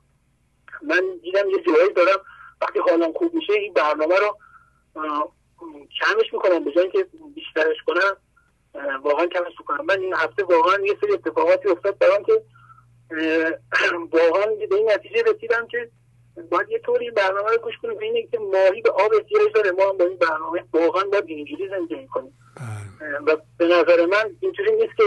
من 0.82 1.02
دیدم 1.24 1.50
یه 1.50 1.64
جایی 1.64 1.94
دارم 1.94 2.20
وقتی 2.62 2.80
حالم 2.80 3.14
خوب 3.14 3.34
میشه 3.34 3.54
این 3.54 3.74
برنامه 3.74 4.16
رو 4.16 4.38
کمش 6.02 6.34
می‌کنم 6.34 6.64
به 6.64 6.72
جایی 6.72 6.92
که 6.92 7.08
بیشترش 7.36 7.78
کنم. 7.86 8.18
واقعا 9.04 9.26
کمش 9.28 9.54
می‌کنم 9.60 9.86
من 9.86 10.00
این 10.00 10.14
هفته 10.14 10.44
واقعا 10.44 10.86
یه 10.86 10.98
سری 11.02 11.14
اتفاقاتی 11.14 11.70
افتاد 11.70 11.98
برام 11.98 12.24
که 12.24 12.44
واقعا 14.20 14.46
به 14.70 14.76
این 14.76 14.92
نتیجه 14.92 15.24
رسیدم 15.28 15.68
که 15.68 15.90
باید 16.52 16.70
یه 16.70 16.80
طوری 16.80 17.12
برنامه 17.12 17.50
رو 17.50 17.58
گوش 17.58 17.78
کنیم. 17.78 17.98
اینه 18.00 18.28
که 18.28 18.40
ماهی 18.40 18.82
به 18.82 18.92
آب 18.92 19.14
احتیاج 19.14 19.54
داره. 19.56 19.72
ما 19.72 19.90
هم 19.90 19.98
با 19.98 20.06
این 20.06 20.18
برنامه 20.18 20.64
واقعا 20.74 21.04
باید 21.04 21.26
اینجوری 21.28 21.70
زندگی 21.70 22.08
کنیم. 22.08 22.38
و 23.28 23.38
به 23.58 23.66
نظر 23.66 24.06
من 24.06 24.36
اینجوری 24.40 24.72
نیست 24.72 24.98
که 24.98 25.04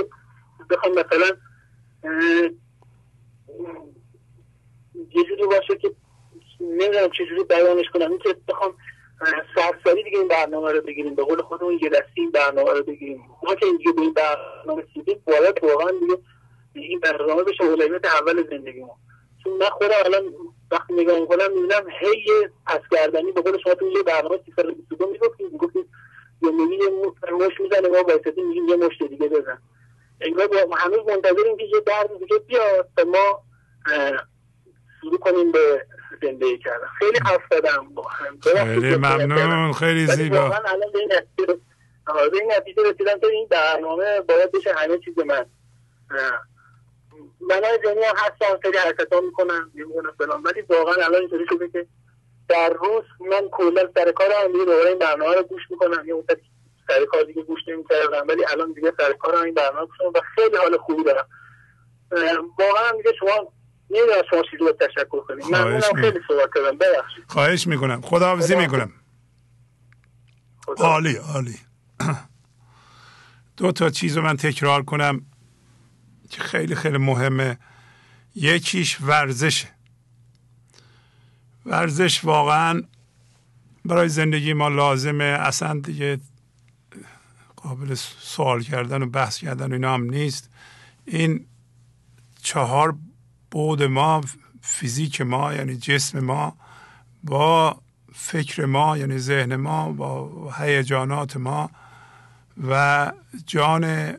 بخوام 0.71 0.93
مثلا 0.93 1.37
یه 5.15 5.25
جوری 5.25 5.47
باشه 5.47 5.77
که 5.77 5.91
نمی‌دونم 6.61 7.11
چجوری 7.11 7.45
بیانش 7.45 7.87
کنم. 7.95 8.11
این 8.11 8.19
که 8.19 8.37
بخوام 8.49 8.75
سرسری 9.55 10.03
دیگه 10.03 10.19
این 10.19 10.29
برنامه 10.29 10.73
رو 10.73 10.81
بگیریم. 10.81 11.15
به 11.15 11.25
قول 11.25 11.43
خودمون 11.43 11.79
یه 11.83 11.89
دستی 11.89 12.21
این 12.21 12.31
برنامه 12.31 12.71
رو 12.71 12.83
بگیریم. 12.83 13.25
ما 13.43 13.55
که 13.55 13.67
اینجا 13.67 13.93
به 13.93 14.01
این 14.03 14.13
برنامه 14.13 14.85
سیدیم 14.95 15.23
باید 15.27 15.65
واقعا 15.65 15.91
دیگه 16.01 16.19
این 16.75 17.01
برنامه 17.01 17.43
بشه 17.43 17.65
اولویت 17.65 18.05
اول 18.05 18.51
زندگی 18.51 18.81
ما 18.81 18.97
چون 19.45 19.53
من 19.53 19.67
خودم 19.67 19.95
الان 20.05 20.23
وقتی 20.71 20.95
نگاه 20.95 21.21
می‌کنم 21.21 21.53
می‌بینم 21.53 21.87
هی 22.01 22.49
پس 22.67 22.81
گردنی 22.93 23.33
به 23.33 23.41
قول 23.41 23.59
شما 23.59 23.75
تو 23.75 23.87
یه 23.87 24.03
برنامه 24.03 24.41
سی 24.47 24.53
سال 24.57 24.75
بیست 24.75 24.89
دو 24.89 25.07
می‌گفتیم. 25.07 25.49
می‌گفتیم 25.53 25.89
یه 26.43 26.51
یه 26.51 27.33
مش 27.33 27.61
می‌زنه 27.61 27.89
ما 27.89 28.03
بایستیم 28.03 28.49
میگیم 28.49 28.69
یه 28.69 28.77
مشت 28.77 29.03
دیگه 29.03 29.29
بزن. 29.29 29.59
انگار 30.21 30.49
هنوز 30.77 31.01
منتظریم 31.09 31.57
که 31.57 31.65
یه 31.65 31.81
درد 31.81 32.19
دیگه 32.19 32.39
بیاد 32.39 33.01
ما 33.07 33.43
شروع 35.01 35.19
کنیم 35.19 35.53
به 35.53 35.87
زندگی 36.23 36.59
کردن. 36.59 36.87
خیلی 36.99 37.19
حرف 37.25 37.43
زدم 37.51 37.89
خیلی 38.43 38.97
ممنون 38.97 39.73
خیلی 39.73 40.07
زیبا. 40.07 40.37
واقعا 40.37 40.59
الان 40.59 40.93
به 40.93 40.99
این 40.99 41.13
نتیجه 41.13 41.59
به 42.31 42.39
این 42.41 42.53
نتیجه 42.53 42.83
رسیدم 42.83 43.19
که 43.21 43.27
این 43.27 43.49
برنامه 43.51 44.21
باید 44.21 44.53
بشه 44.53 44.75
همه 44.77 44.99
چیز 44.99 45.19
من. 45.19 45.47
منای 47.41 47.79
ذهنی 47.85 48.05
هم 48.05 48.15
هستم 48.17 48.59
خیلی 48.63 48.79
حرکت 48.79 49.13
ها 49.13 49.21
می‌کنم 49.21 49.71
میمونم 49.75 50.13
فلان. 50.19 50.43
ولی 50.43 50.61
واقعا 50.61 51.05
الان 51.05 51.21
اینطوری 51.21 51.47
شده 51.49 51.69
که 51.69 51.87
در 52.49 52.73
روز 52.73 53.05
من 53.21 53.49
کلا 53.53 53.89
سر 53.95 54.13
کارم 54.13 54.53
دیگه 54.53 54.65
دوباره 54.65 54.89
این 54.89 54.99
برنامه 54.99 55.35
رو 55.35 55.43
گوش 55.43 55.63
می‌کنم. 55.71 56.09
یه 56.09 56.15
مدت 56.15 56.39
سر 56.89 57.05
کار 57.05 57.23
دیگه 57.23 57.43
گوش 57.43 57.61
نمی‌کردم 57.69 58.29
ولی 58.29 58.45
الان 58.45 58.73
دیگه 58.73 58.93
سر 58.99 59.13
کارم 59.13 59.43
این 59.43 59.55
برنامه 59.55 59.87
گوش 59.87 59.97
و 60.15 60.21
خیلی 60.35 60.57
حال 60.57 60.77
خوبی 60.77 61.05
دارم. 61.05 61.29
واقعا 62.59 62.93
دیگه 62.97 63.13
شما 63.19 63.53
نمی‌دونم 63.91 64.23
شما 64.31 64.43
چیزی 64.43 64.57
رو 64.57 64.73
تشکر 64.81 65.21
کنید 65.21 65.45
من 65.45 65.81
خیلی 65.81 66.21
صحبت 66.29 66.51
کردم 66.55 66.79
ببخشید 66.79 67.25
خواهش 67.27 67.67
می‌کنم 67.67 68.01
خداحافظی 68.01 68.57
می‌کنم 68.57 68.93
عالی 70.77 71.17
عالی 71.17 71.59
دو 73.57 73.73
تا 73.73 73.91
چیز 73.91 74.17
رو 74.17 74.23
من 74.23 74.37
تکرار 74.37 74.83
کنم 74.83 75.27
که 76.31 76.43
خیلی 76.43 76.75
خیلی 76.75 76.99
مهمه 76.99 77.59
یکیش 78.35 79.01
ورزشه 79.01 79.69
ورزش 81.67 82.25
واقعا 82.25 82.83
برای 83.85 84.09
زندگی 84.09 84.53
ما 84.53 84.69
لازمه 84.69 85.25
اصلا 85.25 85.81
دیگه 85.81 86.19
قابل 87.57 87.95
سوال 88.21 88.63
کردن 88.63 89.03
و 89.03 89.07
بحث 89.07 89.39
کردن 89.39 89.71
و 89.71 89.73
اینا 89.73 89.95
هم 89.95 90.03
نیست 90.03 90.51
این 91.05 91.47
چهار 92.43 92.95
بود 93.51 93.83
ما 93.83 94.21
فیزیک 94.63 95.21
ما 95.21 95.55
یعنی 95.55 95.77
جسم 95.77 96.21
ما 96.21 96.57
با 97.25 97.79
فکر 98.15 98.65
ما 98.65 98.99
یعنی 98.99 99.19
ذهن 99.19 99.57
ما 99.57 99.93
با 99.93 100.53
هیجانات 100.59 101.37
ما 101.37 101.71
و 102.69 103.13
جان 103.47 104.15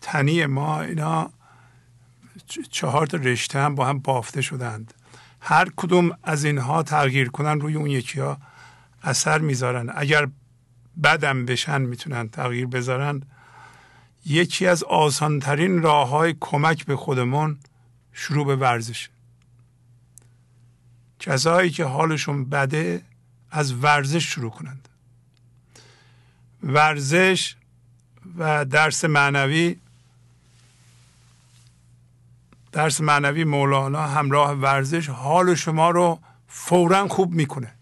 تنی 0.00 0.46
ما 0.46 0.80
اینا 0.80 1.30
چهار 2.70 3.06
تا 3.06 3.16
رشته 3.16 3.58
هم 3.58 3.74
با 3.74 3.86
هم 3.86 3.98
بافته 3.98 4.40
شدند. 4.40 4.94
هر 5.40 5.68
کدوم 5.76 6.10
از 6.22 6.44
اینها 6.44 6.82
تغییر 6.82 7.28
کنن 7.28 7.60
روی 7.60 7.74
اون 7.74 7.90
یکی 7.90 8.20
ها 8.20 8.38
اثر 9.02 9.38
می‌ذارن. 9.38 9.92
اگر 9.94 10.28
بدم 11.02 11.46
بشن 11.46 11.80
می‌تونن 11.80 12.28
تغییر 12.28 12.66
بذارن. 12.66 13.22
یکی 14.26 14.66
از 14.66 14.84
آسانترین 14.84 15.82
راه 15.82 16.08
های 16.08 16.34
کمک 16.40 16.86
به 16.86 16.96
خودمون 16.96 17.58
شروع 18.18 18.46
به 18.46 18.56
ورزش. 18.56 19.08
کسایی 21.20 21.70
که 21.70 21.84
حالشون 21.84 22.44
بده 22.44 23.02
از 23.50 23.72
ورزش 23.72 24.24
شروع 24.24 24.50
کنند. 24.50 24.88
ورزش 26.62 27.54
و 28.38 28.64
درس 28.64 29.04
معنوی 29.04 29.76
درس 32.72 33.00
معنوی 33.00 33.44
مولانا 33.44 34.06
همراه 34.06 34.52
ورزش 34.52 35.08
حال 35.08 35.54
شما 35.54 35.90
رو 35.90 36.18
فورا 36.48 37.08
خوب 37.08 37.32
می‌کنه. 37.32 37.72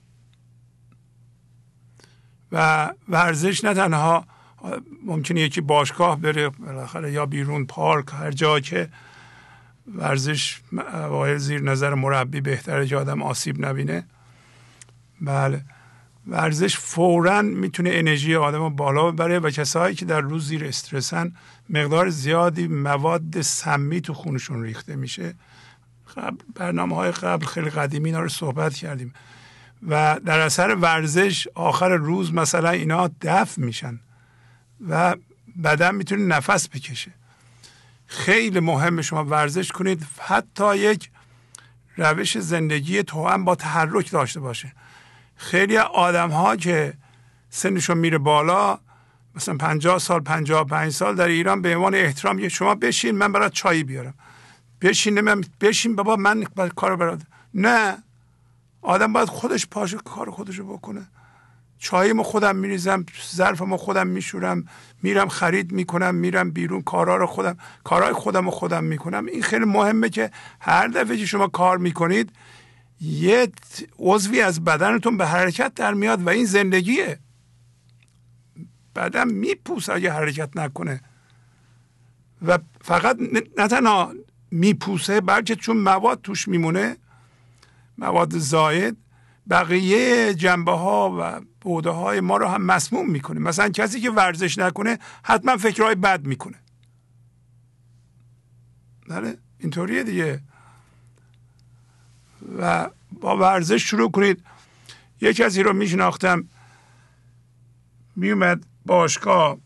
و 2.53 2.91
ورزش 3.09 3.65
نه 3.65 3.75
تنها 3.75 4.27
ممکنه 5.07 5.41
یکی 5.41 5.61
باشگاه 5.61 6.21
بره 6.21 6.49
بالاخره 6.49 7.13
یا 7.13 7.27
بیرون 7.27 7.67
پارک 7.67 8.09
هر 8.13 8.31
جا 8.31 8.61
که 8.61 8.91
ورزش 9.95 10.61
اوایل 10.93 11.39
زیر 11.39 11.63
نظر 11.63 11.95
مربی 11.95 12.41
بهتره 12.41 12.87
که 12.87 12.97
آدم 12.97 13.23
آسیب 13.23 13.67
نبینه. 13.67 14.07
بله. 15.21 15.65
ورزش 16.27 16.77
فورا 16.79 17.43
می‌تونه 17.43 17.91
انرژی 17.93 18.35
آدم 18.35 18.59
رو 18.59 18.71
بالا 18.71 19.11
ببره 19.11 19.39
و 19.39 19.51
کسایی 19.51 19.95
که 19.95 20.05
در 20.05 20.21
روز 20.21 20.49
زیر 20.49 20.65
استرسن 20.65 21.33
مقدار 21.71 22.09
زیادی 22.09 22.69
مواد 22.69 23.41
سمی 23.41 24.01
تو 24.01 24.15
خونشون 24.15 24.63
ریخته 24.63 24.97
میشه. 24.97 25.35
برنامه 26.55 26.97
های 26.97 27.11
قبل 27.11 27.47
خیلی 27.47 27.71
قدیمی 27.71 28.09
اینا 28.09 28.21
رو 28.21 28.29
صحبت 28.29 28.75
کردیم. 28.75 29.15
و 29.89 30.21
در 30.25 30.41
اثر 30.41 30.75
ورزش 30.75 31.49
آخر 31.55 31.89
روز 31.89 32.35
مثلا 32.35 32.71
اینا 32.71 33.11
دفع 33.21 33.63
میشن 33.63 34.01
و 34.89 35.17
بدن 35.65 35.95
می‌تونه 35.95 36.23
نفس 36.23 36.69
بکشه. 36.69 37.13
خیلی 38.07 38.61
مهم 38.61 39.03
شما 39.03 39.25
ورزش 39.25 39.73
کنید. 39.73 40.07
حتی 40.21 40.77
یک 40.77 41.11
روش 41.97 42.39
زندگی 42.39 43.03
تو 43.03 43.29
هم 43.29 43.45
با 43.45 43.55
تحرک 43.55 44.11
داشته 44.11 44.41
باشه. 44.41 44.73
خیلی 45.37 45.77
آدم 45.79 46.31
ها 46.31 46.57
که 46.57 46.95
سنشون 47.51 47.99
میره 47.99 48.19
بالا 48.19 48.79
مثلا 49.35 49.57
پنجاه 49.57 49.99
سال 49.99 50.21
پنجاه 50.21 50.65
پنج 50.65 50.93
سال 50.93 51.15
در 51.15 51.29
ایران 51.29 51.63
به 51.63 51.77
عنوان 51.77 51.95
احترام 51.95 52.39
یه 52.39 52.49
شما 52.49 52.75
بشین 52.75 53.19
من 53.19 53.33
برات 53.33 53.53
چایی 53.53 53.85
بیارم. 53.85 54.15
بشین 54.81 55.21
من 55.21 55.45
بشین 55.61 55.97
بابا 55.97 56.17
من 56.17 56.45
کار 56.77 56.97
برات 56.97 57.23
نه. 57.55 58.03
آدم 58.83 59.13
باید 59.13 59.29
خودش 59.29 59.67
پاش 59.67 59.95
کار 59.95 60.31
خودشو 60.31 60.65
بکنه. 60.65 61.07
چایمو 61.79 62.23
خودم 62.23 62.57
میریزم 62.57 63.07
ظرفمو 63.35 63.77
خودم 63.77 64.07
میشورم 64.07 64.65
میرم 65.03 65.29
خرید 65.29 65.73
می‌کنم 65.73 66.15
میرم 66.15 66.51
بیرون 66.51 66.83
کارا 66.83 67.17
رو 67.17 67.27
خودم 67.27 67.57
کارهای 67.85 68.13
خودم 68.13 68.45
رو 68.45 68.51
خودم 68.51 68.85
می‌کنم. 68.85 69.27
این 69.27 69.43
خیلی 69.43 69.65
مهمه 69.65 70.09
که 70.09 70.31
هر 70.61 70.89
دفعه 70.89 71.17
که 71.17 71.27
شما 71.27 71.49
کار 71.49 71.79
می‌کنید 71.79 72.33
یه 73.01 73.49
عضوی 73.99 74.41
از 74.41 74.65
بدنتون 74.65 75.17
به 75.17 75.27
حرکت 75.27 75.75
در 75.75 75.95
میاد 75.95 76.23
و 76.23 76.29
این 76.29 76.45
زندگیه. 76.45 77.19
بدن 78.97 79.33
میپوس 79.33 79.89
اگه 79.89 80.13
حرکت 80.13 80.57
نکنه. 80.57 81.01
و 82.47 82.59
فقط 82.81 83.19
نه 83.59 83.69
تنها 83.69 84.15
میپوسه 84.51 85.21
بلکه 85.21 85.57
چون 85.57 85.77
مواد 85.77 86.21
توش 86.23 86.49
میمونه 86.49 86.97
مواد 87.99 88.39
زاید 88.39 88.97
بقیه 89.51 90.35
جنبه 90.35 90.73
ها 90.73 91.17
و 91.21 91.41
بوده 91.61 91.91
های 91.91 92.21
ما 92.21 92.37
رو 92.37 92.49
هم 92.49 92.63
مسموم 92.63 93.11
می‌کنه. 93.11 93.41
مثلا 93.41 93.69
کسی 93.69 94.01
که 94.01 94.11
ورزش 94.11 94.59
نکنه 94.59 94.99
حتما 95.23 95.57
فکرهای 95.57 95.95
بد 95.95 96.27
می‌کنه. 96.27 96.57
بله؟ 99.09 99.39
اینطوریه 99.59 100.05
دیگه. 100.05 100.43
و 102.59 102.91
با 103.21 103.37
ورزش 103.37 103.83
شروع 103.83 104.11
کنید. 104.11 104.45
یک 105.21 105.37
کسی 105.37 105.63
رو 105.63 105.73
میشناختم. 105.73 106.49
میومد 108.17 108.67
باشگاه. 108.87 109.59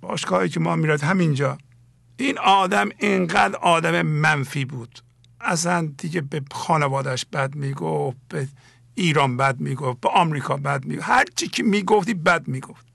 باشگاهی 0.00 0.48
که 0.48 0.60
ما 0.60 0.76
میرد 0.76 1.02
همینجا. 1.02 1.58
این 2.16 2.38
آدم 2.38 2.88
اینقدر 2.98 3.56
آدم 3.56 4.02
منفی 4.02 4.64
بود. 4.64 4.98
اصلا 5.42 5.92
دیگه 5.98 6.20
به 6.20 6.42
خانوادش 6.50 7.24
بد 7.24 7.54
می‌گفت 7.54 8.16
به 8.28 8.48
ایران 8.94 9.36
بد 9.36 9.60
می‌گفت 9.60 10.00
به 10.00 10.08
آمریکا 10.08 10.56
بد 10.56 10.84
می‌گفت. 10.84 11.08
هر 11.08 11.24
چی 11.36 11.48
که 11.48 11.62
می‌گفتی 11.62 12.14
بد 12.14 12.48
می‌گفت. 12.48 12.86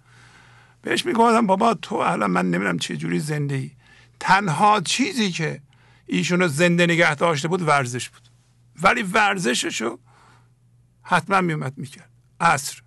بهش 0.82 1.06
می‌گفتم 1.06 1.48
بابا 1.48 1.74
تو 1.74 1.96
الان 1.96 2.32
من 2.32 2.46
نمی‌دونم 2.46 2.78
چه 2.78 2.98
جوری 2.98 3.20
زندگی 3.20 3.72
تنها 4.20 4.82
چیزی 4.82 5.32
که 5.32 5.62
ایشون 6.06 6.40
رو 6.40 6.48
زنده 6.48 6.86
نگه 6.86 7.16
داشته 7.16 7.48
بود 7.48 7.62
ورزش 7.62 8.10
بود. 8.10 8.22
ولی 8.82 9.04
ورزششو 9.04 10.00
حتما 11.02 11.42
میومد 11.42 11.74
می‌کرد. 11.78 12.10
عصر. 12.40 12.82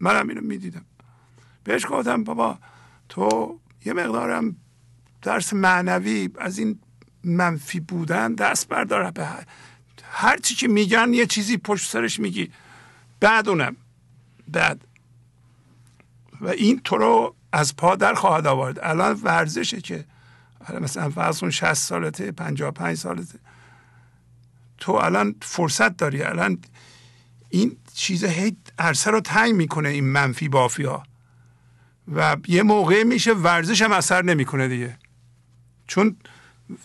منم 0.00 0.28
اینو 0.28 0.40
می‌دیدم. 0.40 0.84
بهش 1.64 1.86
گفتم 1.88 2.24
بابا 2.24 2.58
تو 3.08 3.58
یه 3.84 3.92
مقدارم 3.92 4.56
درس 5.22 5.52
معنوی 5.52 6.28
از 6.38 6.58
این 6.58 6.78
منفی 7.24 7.80
بودن 7.80 8.34
دست 8.34 8.68
بردار. 8.68 9.10
به 9.10 9.28
هر 10.02 10.36
چی 10.36 10.54
که 10.54 10.68
میگن 10.68 11.14
یه 11.14 11.26
چیزی 11.26 11.56
پشت 11.56 11.90
سرش 11.90 12.20
میگی. 12.20 12.50
بعد 13.20 13.48
اونم. 13.48 13.76
بعد. 14.48 14.84
و 16.40 16.48
این 16.48 16.80
تو 16.84 16.96
رو 16.96 17.34
از 17.52 17.76
پا 17.76 17.96
در 17.96 18.14
خواهد 18.14 18.46
آورد. 18.46 18.78
الان 18.82 19.20
ورزشه 19.22 19.80
که 19.80 20.04
مثلا 20.80 21.10
فرض 21.10 21.40
کن 21.40 21.50
60 21.50 21.74
سالته 21.74 22.32
55 22.32 22.96
سالته. 22.96 23.38
تو 24.78 24.92
الان 24.92 25.34
فرصت 25.42 25.96
داری. 25.96 26.22
الان 26.22 26.58
این 27.48 27.76
چیز 27.94 28.24
هی 28.24 28.56
عرصه 28.78 29.10
رو 29.10 29.20
تنگ 29.20 29.54
می‌کنه 29.54 29.88
این 29.88 30.04
منفی 30.04 30.48
بافی 30.48 30.82
ها 30.84 31.02
و 32.14 32.36
یه 32.48 32.62
موقع 32.62 33.02
میشه 33.02 33.32
ورزش 33.32 33.82
هم 33.82 33.92
اثر 33.92 34.22
نمی‌کنه 34.22 34.68
دیگه. 34.68 34.98
چون 35.86 36.16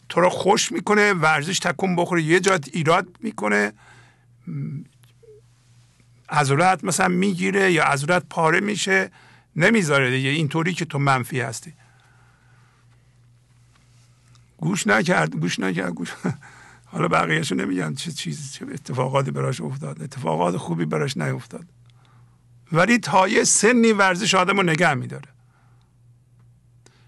تو 0.10 0.22
رو 0.22 0.30
خوش 0.30 0.72
می‌کنه 0.72 1.14
ورزش 1.14 1.60
تکون 1.60 1.96
بخوره 1.96 2.24
یه 2.24 2.40
جات 2.40 2.70
ایراد 2.74 3.08
می‌کنه 3.20 3.74
عضلات 6.30 6.84
مثلا 6.84 7.08
می‌گیره 7.08 7.72
یا 7.72 7.84
عضلات 7.86 8.26
پاره 8.30 8.60
میشه 8.60 9.12
نمی‌ذاره 9.56 10.12
دیگه. 10.12 10.30
اینطوری 10.30 10.74
که 10.74 10.86
تو 10.86 11.00
منفی 11.00 11.40
هستی. 11.40 11.74
گوش 14.58 14.88
نکرد 14.88 15.36
گوش 15.36 15.60
نکرد 15.60 15.92
گوش. 15.94 16.14
حالا 16.92 17.08
بقیهشو 17.08 17.56
نمیگن 17.56 17.94
چه 17.94 18.12
چیزی 18.12 18.50
چه 18.54 18.66
اتفاقاتی 18.74 19.32
براش 19.32 19.62
افتاد. 19.62 20.02
اتفاقات 20.02 20.58
خوبی 20.58 20.86
براش 20.86 21.18
نیفتاد. 21.18 21.66
ولی 22.72 22.98
تا 22.98 23.28
یه 23.28 23.44
سنی 23.44 23.92
ورزش 23.92 24.36
آدم 24.36 24.58
رو 24.58 24.64
نگه 24.64 24.94
میداره. 24.94 25.35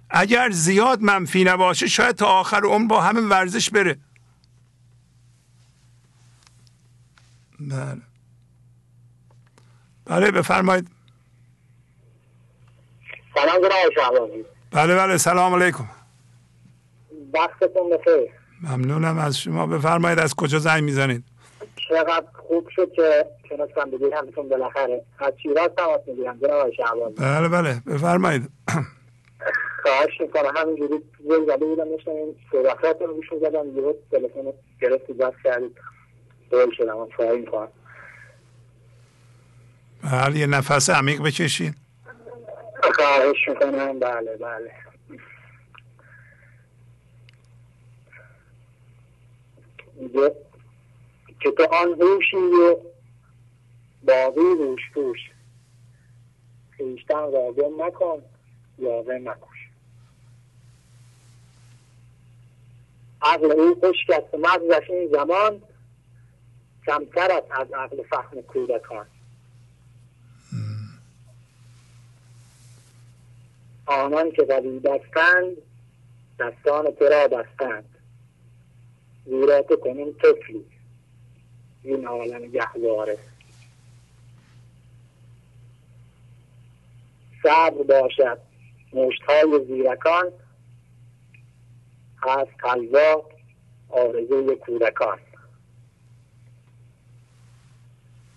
اگر 0.09 0.49
زیاد 0.51 1.01
منفی 1.01 1.43
نباشه 1.43 1.87
شاید 1.87 2.15
تا 2.15 2.25
آخر 2.25 2.61
عمر 2.65 2.87
با 2.87 3.01
همین 3.01 3.29
ورزش 3.29 3.69
بره. 3.69 3.97
بله. 7.59 8.01
بله 10.05 10.31
بفرمایید. 10.31 10.87
سلام 13.33 13.61
جناب 13.97 14.29
بله 14.71 14.95
بله 14.95 15.17
سلام 15.17 15.53
علیکم. 15.53 15.89
وقتتون 17.33 17.89
بخیر. 17.89 18.31
ممنونم 18.61 19.17
از 19.17 19.39
شما. 19.39 19.67
بفرمایید 19.67 20.19
از 20.19 20.35
کجا 20.35 20.59
زنگ 20.59 20.83
می‌زنید؟ 20.83 21.23
چقدر 21.89 22.25
خوب 22.47 22.69
شد 22.69 22.91
که 22.95 23.25
تونستم 23.49 23.91
بگیرم 23.91 24.49
بالاخره. 24.49 25.01
از 25.19 25.33
شیراز 25.43 25.69
تماس 25.77 26.01
می‌گیرم 26.07 26.37
جناب 26.39 26.71
شعبانی 26.71 27.13
بله 27.17 27.47
بله 27.47 27.81
بفرمایید. 27.85 28.49
خواهش 29.87 30.21
می‌کنم 30.21 30.57
همینجوری 30.57 31.01
زل 31.23 31.45
زده 31.45 31.65
بودم 31.65 31.89
داشتم 31.89 32.11
این 32.11 32.35
صحبتات 32.51 33.01
رو 33.01 33.13
گوش 33.13 33.31
می‌زدم 33.31 33.77
یه 33.77 33.95
تلفن 34.11 34.53
گرفتی 34.81 35.13
بس 35.13 35.33
کردید. 35.43 35.77
دول 36.51 36.71
شدم 36.77 37.07
خواهی 37.15 37.37
می‌کنم 37.39 37.67
بله 40.03 40.37
یه 40.39 40.47
نفس 40.47 40.89
عمیق 40.89 41.21
بکشین. 41.21 41.75
خواهش 42.95 43.49
می‌کنم. 43.49 43.99
بله 43.99 44.37
بله. 44.37 44.71
که 51.39 51.51
تو 51.51 51.63
آن 51.63 52.01
هوشی 52.01 52.37
و 52.37 52.75
باقی 54.03 54.41
روش 54.41 54.81
پوش 54.93 55.19
خیشتن 56.77 57.15
را 57.15 57.51
گم 57.51 57.83
نکن 57.83 58.21
یاوه 58.79 59.17
مکوش 59.17 59.56
عقل 63.21 63.51
او 63.51 63.75
خشک 63.75 64.09
است 64.09 64.35
مغزش 64.35 64.89
این 64.89 65.09
زمان 65.11 65.61
کمتر 66.87 67.31
است 67.31 67.51
از 67.51 67.67
عقل 67.71 68.03
فهم 68.03 68.41
کودکان. 68.41 69.05
آنان 73.85 74.31
که 74.31 74.43
قوی 74.43 74.79
دستند 74.79 75.57
دستان 76.39 76.91
تو 76.91 77.05
را 77.05 77.27
بستند. 77.27 77.95
زیرا 79.25 79.61
تو 79.61 79.75
کنون 79.75 80.13
طفلی. 80.13 80.65
این 81.83 82.07
عالم 82.07 82.51
گهواره. 82.51 83.17
صبر 87.43 87.83
باشد. 87.83 88.37
مشتهای 88.93 89.65
زیرکان 89.67 90.31
از 92.21 92.47
قلبا 92.59 93.25
آرزوی 93.89 94.55
کودکان. 94.55 95.19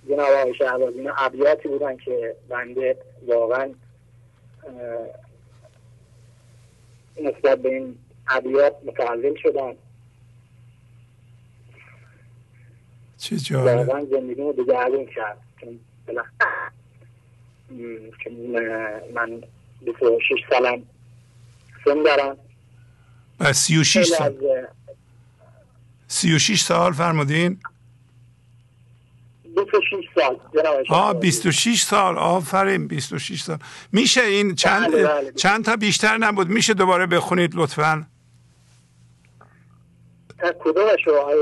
جناب 0.08 0.20
آقای 0.20 0.54
شهباز 0.54 0.94
اینا 0.94 1.14
ابیاتی 1.18 1.68
بودن 1.68 1.96
که 1.96 2.36
بنده 2.48 2.96
واقعا 3.26 3.74
نسبت 7.22 7.58
به 7.58 7.68
این 7.68 7.98
ابیات 8.28 8.76
متعلم 8.84 9.34
شدم 9.34 9.74
چه 13.18 13.36
جالب. 13.36 13.88
واقعا 13.88 14.04
زندگی 14.04 14.42
رو 14.42 14.52
دگرگون 14.52 15.06
کرد. 15.06 15.38
چون 18.24 18.60
من 19.14 19.42
26 19.80 20.44
سالم 20.50 20.82
سن 21.84 22.02
دارم. 22.02 22.36
و 23.40 23.52
36 23.52 24.06
سال. 24.06 24.36
36 26.08 26.60
سال 26.60 26.92
فرمودین؟ 26.92 27.60
26 29.44 30.08
سال 30.14 30.40
آه 30.88 31.20
26 31.20 31.82
سال 31.82 32.18
آفرین 32.18 32.88
26 32.88 33.42
سال. 33.42 33.58
میشه 33.92 34.22
این 34.22 34.54
چند 34.54 34.92
بله 34.92 35.06
بله. 35.06 35.32
چند 35.32 35.64
تا 35.64 35.76
بیشتر 35.76 36.16
نبود؟ 36.16 36.48
میشه 36.48 36.74
دوباره 36.74 37.06
بخونید 37.06 37.54
لطفا. 37.54 38.06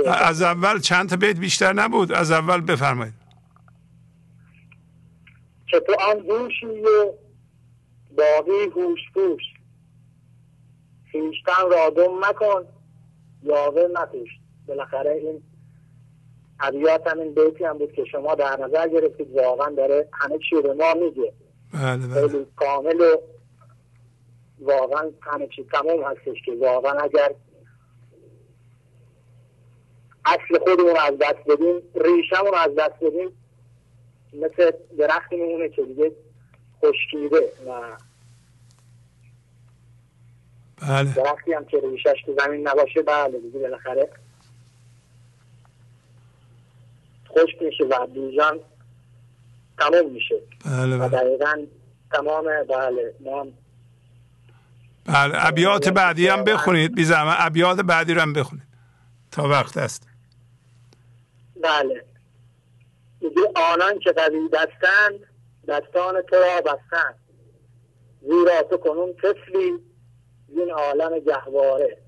از 0.06 0.42
اول 0.42 0.80
چند 0.80 1.08
تا 1.08 1.16
بیت 1.16 1.36
بیشتر 1.36 1.72
نبود؟ 1.72 2.12
از 2.12 2.30
اول 2.30 2.60
بفرمایید. 2.60 3.14
که 5.70 5.80
تو 5.80 5.92
آن 6.00 6.16
هوشی 6.30 6.66
و 6.66 7.12
باقی 8.16 8.66
پوش. 9.14 9.42
خیشتن 11.12 11.70
را 11.70 11.90
دم 11.90 12.18
مکن. 12.28 12.64
یاوه 13.42 13.88
نپوش 13.92 14.28
بالاخره 14.68 15.10
این 15.10 15.42
ابیات 16.60 17.06
هم 17.06 17.20
این 17.20 17.34
بیتی 17.34 17.64
هم 17.64 17.78
بود 17.78 17.92
که 17.92 18.04
شما 18.04 18.34
در 18.34 18.56
نظر 18.60 18.88
گرفتید. 18.88 19.36
واقعا 19.36 19.70
داره 19.70 20.08
همه 20.12 20.38
چی 20.50 20.62
به 20.62 20.74
ما 20.74 20.94
میگه. 20.94 21.32
بله 21.74 22.06
بله. 22.06 22.46
کامل 22.56 23.00
و 23.00 23.16
واقعا 24.60 25.10
همه 25.20 25.48
چی 25.56 25.64
تمام 25.64 26.02
هستش 26.02 26.42
که 26.44 26.52
واقعا 26.60 26.92
اگر 26.92 27.34
اصل 30.24 30.58
خودمون 30.64 30.96
از 30.96 31.18
دست 31.20 31.48
بدیم 31.48 31.82
ریشمون 31.94 32.54
از 32.54 32.70
دست 32.78 33.04
بدیم 33.04 33.30
مثل 34.32 34.70
درختی 34.98 35.36
میمونه 35.36 35.68
که 35.68 35.82
دیگه 35.82 36.12
خشکیده 36.84 37.52
و 37.66 37.96
بله. 40.80 41.14
درختی 41.14 41.52
هم 41.52 41.64
که 41.64 41.80
ریشش 41.80 42.22
تو 42.26 42.36
زمین 42.38 42.68
نباشه 42.68 43.02
بله 43.02 43.38
دیگه 43.38 43.58
بالاخره. 43.58 44.08
خشک 47.28 47.62
میشه 47.62 47.84
و 47.84 48.06
بیجان 48.06 48.60
تمام 49.78 50.10
میشه. 50.10 50.34
بله 50.64 50.96
و 50.96 51.08
بله. 51.08 51.08
دقیقا 51.08 51.66
تمام 52.12 52.44
بله 52.68 53.14
ما 53.20 53.46
بله 55.04 55.46
ابیات 55.46 55.88
بعدی 55.88 56.28
هم 56.28 56.44
بخونید 56.44 56.94
بی 56.94 57.04
زحمت 57.04 57.36
ابیات 57.38 57.80
بعدی 57.80 58.14
رو 58.14 58.20
هم 58.20 58.32
بخونید. 58.32 58.68
تا 59.30 59.48
وقت 59.48 59.76
است. 59.76 60.08
بله. 61.62 62.04
میگه 63.20 63.40
آنان 63.72 63.98
که 63.98 64.12
قوی 64.12 64.48
دستند 64.52 65.20
دستان 65.68 66.22
تو 66.22 66.36
را 66.36 66.60
بستند. 66.60 67.14
زیرا 68.22 68.62
تو 68.70 68.76
کنون 68.76 69.14
طفلی 69.14 69.87
این 70.48 70.70
عالم 70.70 71.18
گهواره 71.18 71.98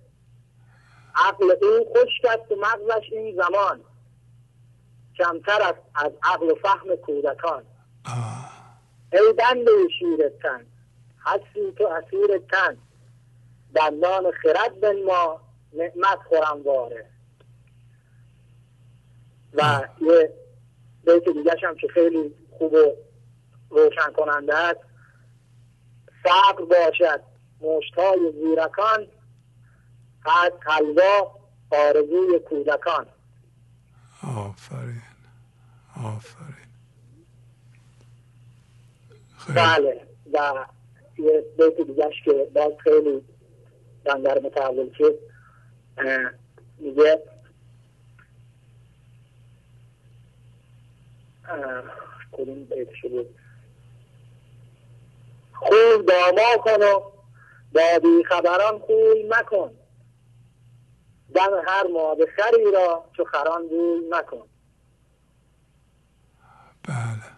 عقل 1.15 1.51
او 1.63 1.93
خشک 1.95 2.25
است 2.25 2.53
و 2.53 2.57
مغزش 2.57 3.13
این 3.13 3.37
زمان. 3.37 3.81
کمتر 5.19 5.63
است 5.63 5.81
از 5.95 6.13
عقل 6.23 6.51
و 6.51 6.55
فهم 6.55 6.97
کودکان. 6.97 7.63
ای 9.13 9.33
بنده 9.39 9.71
شیر 9.99 10.29
تن 10.29 10.67
هستی 11.21 11.73
تو 11.79 11.87
اسیر 11.87 12.39
تن. 12.53 12.77
دندان 13.75 14.31
خرد 14.31 14.81
بن 14.81 15.03
ما 15.03 15.41
نعمت 15.73 16.19
خورم 16.29 16.63
واره 16.63 17.07
و 19.55 19.83
یه 20.01 20.33
بیت 21.05 21.25
دیگه 21.25 21.55
هم 21.63 21.75
که 21.75 21.89
خیلی 21.89 22.35
خوب 22.59 22.73
و 22.73 22.95
روشن 23.71 24.13
کننده 24.17 24.55
است. 24.55 24.81
صبر 26.25 26.65
باشد. 26.65 27.30
مشتای 27.61 28.33
زیرکان 28.33 29.07
قد 30.27 30.53
حلوا 30.61 31.35
آرزوی 31.71 32.39
کودکان. 32.39 33.07
آفرین. 34.23 35.03
آفرین. 35.97 36.71
خیلی. 39.39 39.59
بله. 39.59 40.07
و 40.33 40.67
یه 41.19 41.45
بیت 41.59 41.87
دیگهش 41.87 42.23
که 42.25 42.51
باز 42.55 42.73
خیلی 42.85 43.23
بندر 44.05 44.39
متحول 44.39 44.91
شد. 44.99 45.19
میگه 46.79 47.23
کدوم 52.33 52.65
بیتش 52.65 53.03
بود؟ 53.03 53.39
خوی 55.53 56.03
داما 56.09 56.57
کن 56.65 56.83
و 56.83 57.20
با 57.73 57.99
بیخبران 58.03 58.79
خوی 58.79 59.29
مکن. 59.29 59.71
دم 61.35 61.63
هر 61.67 61.87
ماده 61.87 62.27
خری 62.37 62.73
را 62.73 63.05
چو 63.17 63.25
خران 63.25 63.69
بوی 63.69 64.09
مکن. 64.11 64.47
بله. 66.83 67.31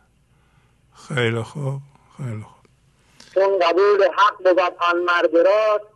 خیلی 0.95 1.43
خوب 1.43 1.81
خیلی 2.17 2.43
خوب. 2.43 2.63
چون 3.35 3.59
قبول 3.59 4.05
حق 4.17 4.37
بود 4.39 4.61
آن 4.61 4.99
مرد 5.05 5.37
راست 5.37 5.93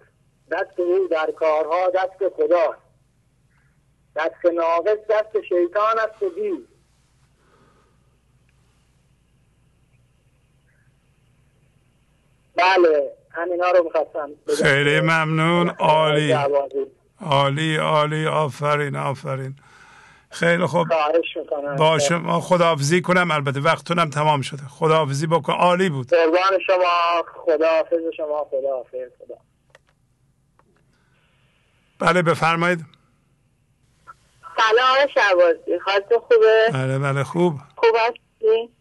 دست 0.50 0.80
او 0.80 1.08
در 1.08 1.30
کارها 1.30 1.90
دست 1.90 2.34
خداست. 2.36 2.86
دست 4.16 4.44
ناقص 4.54 4.98
دست 5.10 5.42
شیطان 5.48 5.98
است 5.98 6.22
و 6.22 6.28
دیو 6.28 6.58
بله. 12.56 13.16
همینا 13.36 13.70
رو 13.70 13.84
می‌خواستم. 13.84 14.30
خیلی 14.62 15.00
ممنون. 15.00 15.68
عالی. 15.68 16.36
عالی 17.20 17.76
عالی. 17.76 18.26
آفرین 18.26 18.96
آفرین. 18.96 19.56
خیلی 20.30 20.66
خوب. 20.66 20.88
خواهش 20.88 21.36
می‌کنم. 21.36 21.76
با 21.76 21.98
شما 21.98 22.40
خداحافظی 22.40 23.00
کنم. 23.02 23.30
البته 23.30 23.60
وقتونم 23.60 24.10
تمام 24.10 24.40
شده. 24.42 24.62
خداحافظی 24.62 25.26
بکن. 25.26 25.52
عالی 25.52 25.88
بود. 25.88 26.10
قربان 26.10 26.58
شما. 26.66 27.22
خداحافظ 27.44 27.98
شما. 28.16 28.46
خداحافظ. 28.50 29.10
خدا. 29.18 29.36
بله 31.98 32.22
بفرمایید. 32.22 32.84
سلام 34.56 34.96
شبازی 35.14 35.78
حالتون 35.86 36.18
خوبه؟ 36.18 36.68
بله 36.72 36.98
بله. 36.98 37.24
خوب. 37.24 37.54
خوب 37.76 37.96
هستی؟ 37.96 38.75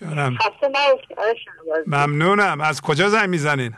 جانم. 0.00 0.38
ممنونم. 1.86 2.60
از 2.60 2.80
کجا 2.80 3.08
زنگ 3.08 3.28
می‌زنین؟ 3.28 3.76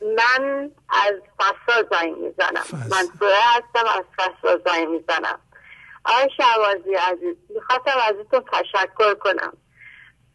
من 0.00 0.70
از 0.88 1.14
فسا 1.38 1.82
زنگ 1.90 2.16
می‌زنم. 2.16 2.64
من 2.90 3.04
سوره 3.18 3.34
هستم 3.44 3.98
از 3.98 4.04
فسا 4.16 4.60
زنگ 4.66 4.88
می‌زنم. 4.88 5.38
آقای 6.04 6.28
شهبازی 6.36 6.94
عزیز 6.94 7.36
می‌خواستم 7.54 7.98
ازتون 8.08 8.44
تشکر 8.52 9.14
کنم. 9.14 9.52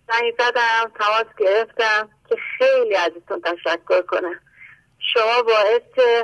زنگ 0.07 0.33
زدم 0.39 0.91
تماس 0.99 1.35
گرفتم 1.37 2.09
که 2.29 2.35
خیلی 2.57 2.95
ازتون 2.95 3.41
تشکر 3.41 4.01
کنم. 4.01 4.39
شما 5.13 5.43
باعث 5.43 6.21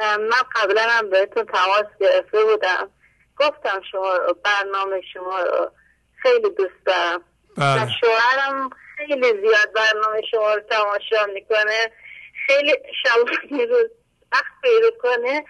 من 0.00 0.42
قبلا 0.54 0.82
هم 0.82 1.10
بهتون 1.10 1.44
تماس 1.44 1.86
گرفته 2.00 2.44
بودم. 2.44 2.90
گفتم 3.36 3.80
شما 3.90 4.16
رو 4.16 4.34
برنامه 4.44 5.00
شما 5.14 5.40
رو 5.40 5.70
خیلی 6.16 6.50
دوست 6.50 6.84
دارم. 6.86 7.22
بله. 7.56 7.84
و 7.84 7.88
شوهرم 8.00 8.70
خیلی 8.96 9.22
زیاد 9.22 9.72
برنامه 9.74 10.22
شما 10.30 10.54
رو 10.54 10.60
تماشا 10.60 11.26
می‌کنه. 11.34 11.92
خیلی 12.46 12.72
شب 13.04 13.18
روز 13.50 13.90
وقت 14.32 14.52
پیدا 14.62 14.90
کنه 15.02 15.44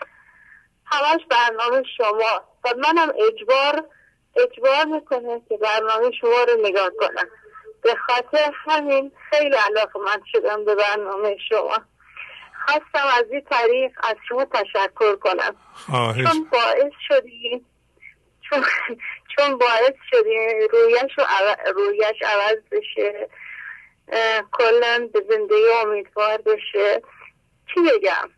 همش 0.86 1.20
برنامه 1.30 1.82
شما. 1.97 2.44
و 2.64 2.74
منم 2.78 3.12
اجبار 3.28 3.84
اجبار 4.36 4.84
می‌کنه 4.84 5.43
که 5.48 5.56
برنامه 5.56 6.10
شما 6.20 6.44
رو 6.48 6.60
نگاه 6.62 6.90
کنم. 7.01 7.28
به 7.82 7.94
خاطر 8.06 8.52
همین 8.55 9.12
خیلی 9.30 9.56
علاقه 9.56 10.01
من 10.01 10.22
شدم 10.32 10.64
به 10.64 10.74
برنامه 10.74 11.36
شما. 11.48 11.78
خواستم 12.66 13.06
از 13.18 13.24
این 13.30 13.44
طریق 13.51 13.93
از 14.02 14.16
شما 14.28 14.44
تشکر 14.44 15.16
کنم. 15.16 15.56
چون 16.14 16.48
باعث 16.52 16.93
شدی 17.09 17.64
چون 18.48 18.64
چون 19.36 19.59
باعث 19.59 19.94
شدی 20.10 20.36
رویش 20.73 21.18
رو 21.18 21.24
رویش 21.74 22.23
عوض 22.23 22.59
بشه 22.73 23.28
کلا 24.52 25.09
به 25.12 25.24
زندگی 25.28 25.70
امیدوار 25.82 26.39
بشه. 26.39 27.02
چی 27.74 27.81
بگم؟ 27.81 28.31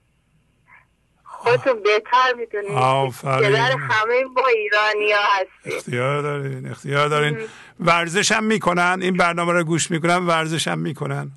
خودتون 1.25 1.83
بهتر 1.83 2.33
می‌دونید. 2.37 3.13
پدر 3.23 3.77
همه 3.91 4.25
ما 4.25 4.47
ایرانی 4.47 5.13
ها 5.13 5.21
هستی 5.23 5.77
اختیار 5.77 6.23
دارین 6.23 6.71
اختیار 6.71 7.09
دارین. 7.09 7.49
ورزش 7.81 8.33
هم 8.33 8.45
می‌کنن 8.45 8.99
این 9.03 9.17
برنامه 9.17 9.53
رو 9.53 9.65
گوش 9.65 9.91
می‌کنن 9.91 10.27
ورزش 10.27 10.69
هم 10.69 10.79
می‌کنن. 10.79 11.31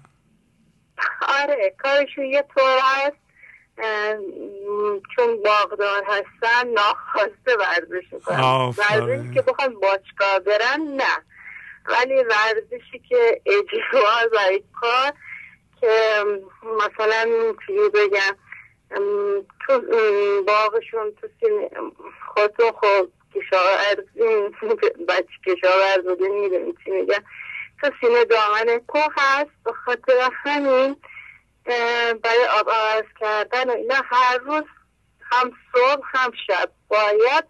آره 1.27 1.76
کارشون 1.84 2.26
یه 2.26 2.45
طور 2.56 2.80
هست. 2.84 3.20
چون 5.15 5.43
باغدار 5.43 6.03
هستن 6.07 6.68
ناخواسته 6.68 7.57
ورزش 7.60 8.14
می‌کنن. 8.14 8.73
ورزشی 8.77 9.34
که 9.34 9.41
بخوان 9.41 9.73
باشگاه 9.73 10.39
برن 10.45 10.81
نه. 10.81 11.23
ولی 11.85 12.23
ورزشی 12.23 12.99
که 13.10 13.41
اجرا 13.45 14.30
و 14.31 14.60
کار 14.81 15.11
که 15.81 16.23
مثلا 16.64 17.53
چی 17.68 17.73
بگم 17.93 18.38
تو 19.68 19.81
باغشون 20.48 21.14
تو 21.22 21.27
سینه 21.39 21.69
خودتون 22.27 22.72
خب 22.72 23.07
کشاورز 23.35 24.06
بچه 25.07 25.27
کشاورز 25.45 26.03
بودین 26.03 26.39
می‌دونی 26.39 26.73
چی 26.85 26.91
میگم؟ 26.91 27.23
تو 27.81 27.91
سینه 28.02 28.26
دامن 28.26 28.80
کوه 28.88 29.14
هست 29.18 29.49
به 29.65 29.73
خاطر 29.85 30.30
همین 30.43 30.95
برای 32.24 32.46
آب 32.60 32.70
عوض 32.70 33.06
کردن 33.20 33.70
و 33.70 33.74
اینا 33.74 33.96
هر 34.06 34.38
روز 34.38 34.64
هم 35.32 35.52
صبح 35.74 36.06
هم 36.06 36.32
شب. 36.48 36.72
باید 36.88 37.46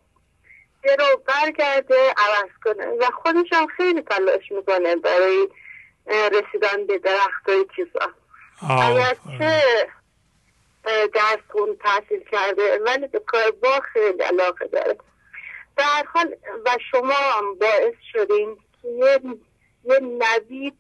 یه 0.84 0.96
رو 0.96 1.24
برگرده 1.28 2.14
عوض 2.18 2.50
کنه. 2.64 2.86
و 2.86 3.12
خودش 3.24 3.54
هم 3.54 3.68
خیلی 3.68 4.02
تلاش 4.02 4.52
می‌کنه 4.52 4.96
برای 4.96 5.48
رسیدن 6.08 6.86
به 6.88 6.98
درخت 6.98 7.50
و 7.50 7.66
چیزا. 7.76 8.14
اگرچه 8.62 9.62
اه، 10.86 11.08
درس 11.08 11.40
خون 11.52 11.78
تحصیل 11.84 12.24
کرده 12.32 12.80
ولی 12.86 13.08
به 13.08 13.20
کار 13.20 13.52
با 13.52 13.80
خیلی 13.94 14.24
علاقه 14.24 14.68
داره. 14.68 14.98
در 15.78 16.06
حال 16.14 16.36
و 16.66 16.78
شما 16.92 17.14
هم 17.14 17.56
باعث 17.56 17.94
شدین 18.14 18.58
که 18.82 18.88
یه, 18.88 19.20
یه 19.84 20.00
نوید 20.00 20.78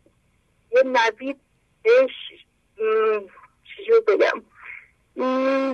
یه 0.71 0.83
نوید 0.83 1.39
بهش 1.83 2.11
چجور 3.63 4.01
بگم؟ 4.07 4.43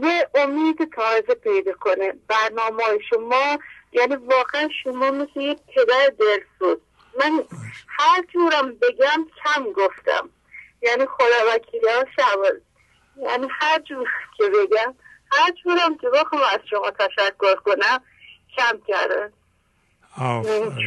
یه 0.08 0.30
امید 0.36 0.94
تازه 0.96 1.36
پیدا 1.36 1.74
کنه. 1.74 2.14
برنامه 2.28 2.84
شما 3.10 3.60
یعنی 3.92 4.16
واقعا 4.16 4.70
شما 4.84 5.12
مثل 5.12 5.40
یک 5.42 5.58
پدر 5.76 6.12
دلسوز. 6.20 6.78
من 7.20 7.44
هر 7.88 8.24
جورم 8.34 8.76
بگم 8.76 9.28
کم 9.44 9.64
گفتم. 9.64 10.30
یعنی 10.82 11.06
خدا 11.06 11.56
وکیلی 11.56 11.88
ها 11.88 12.06
شبال 12.16 12.62
یعنی 13.18 13.48
هر 13.52 13.80
جور 13.80 14.10
که 14.38 14.44
بگم 14.44 14.96
هر 15.32 15.52
جورم 15.64 15.98
که 15.98 16.10
بخوام 16.10 16.42
از 16.54 16.60
شما 16.70 16.92
تشکر 16.92 17.56
کنم 17.56 18.04
کم 18.58 18.82
کرده. 18.88 19.32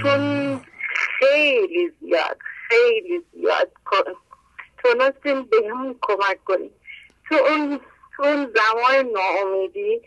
چون 0.03 0.61
خیلی 1.19 1.93
زیاد 2.01 2.39
خیلی 2.69 3.25
زیاد. 3.33 3.73
تونستیم 4.83 5.43
به 5.43 5.57
همون 5.71 5.99
کمک 6.03 6.45
کنیم. 6.45 6.71
تو 7.29 7.35
اون 7.35 7.81
تو 8.17 8.23
اون 8.23 8.55
زمان 8.57 9.07
ناامیدی 9.13 10.03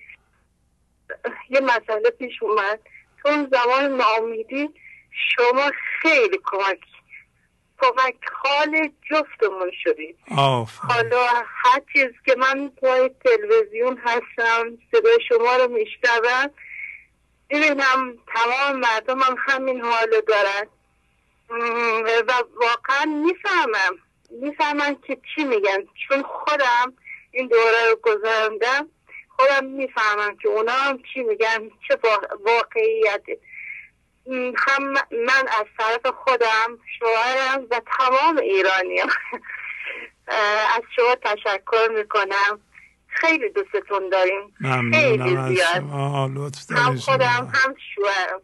یه 1.49 1.59
مسئله 1.59 2.09
پیش 2.09 2.43
اومد. 2.43 2.79
تو 3.21 3.29
اون 3.29 3.49
زمان 3.51 3.97
ناامیدی 3.97 4.69
شما 5.11 5.71
خیلی 6.01 6.39
کمک 6.45 6.79
کمک 7.81 8.15
حال 8.43 8.89
جفتمون 9.09 9.71
شدید. 9.83 10.17
حالا 10.89 11.25
هر 11.45 11.81
چیز 11.93 12.11
که 12.25 12.35
من 12.35 12.69
پای 12.69 13.09
تلویزیون 13.25 13.97
هستم 13.97 14.77
صدای 14.91 15.17
شما 15.29 15.55
رو 15.55 15.67
میشنوم. 15.67 16.51
ببینم 17.49 18.17
تمام 18.35 18.79
مردم 18.79 19.19
هم 19.19 19.35
همین 19.39 19.81
حالو 19.81 20.21
دارن. 20.21 20.67
و 22.27 22.33
واقعا 22.55 23.05
می‌فهمم. 23.05 23.97
می‌فهمم 24.41 24.95
که 24.95 25.17
چی 25.35 25.43
میگن. 25.43 25.77
چون 26.07 26.23
خودم 26.23 26.93
این 27.31 27.47
دوره 27.47 27.89
رو 27.89 27.95
گذراندم 28.01 28.89
خودم 29.37 29.65
می‌فهمم 29.65 30.37
که 30.37 30.47
اونا 30.47 30.71
هم 30.71 30.99
چی 31.13 31.23
میگن 31.23 31.69
چه 31.87 31.99
واقعیتی 32.45 33.37
هم 34.57 34.93
من 35.11 35.47
از 35.59 35.65
طرف 35.77 36.13
خودم 36.15 36.79
شوهرم 36.99 37.67
و 37.71 37.81
تمام 37.97 38.37
ایرانی 38.37 38.99
از 40.75 40.81
شما 40.95 41.15
تشکر 41.15 41.87
می‌کنم. 41.97 42.59
خیلی 43.07 43.49
دوستتون 43.49 44.09
داریم. 44.09 44.55
خیلی 44.93 45.37
زیاد. 45.55 45.83
هم 46.69 46.95
خودم 46.97 47.51
هم 47.53 47.75
شوهرم. 47.95 48.41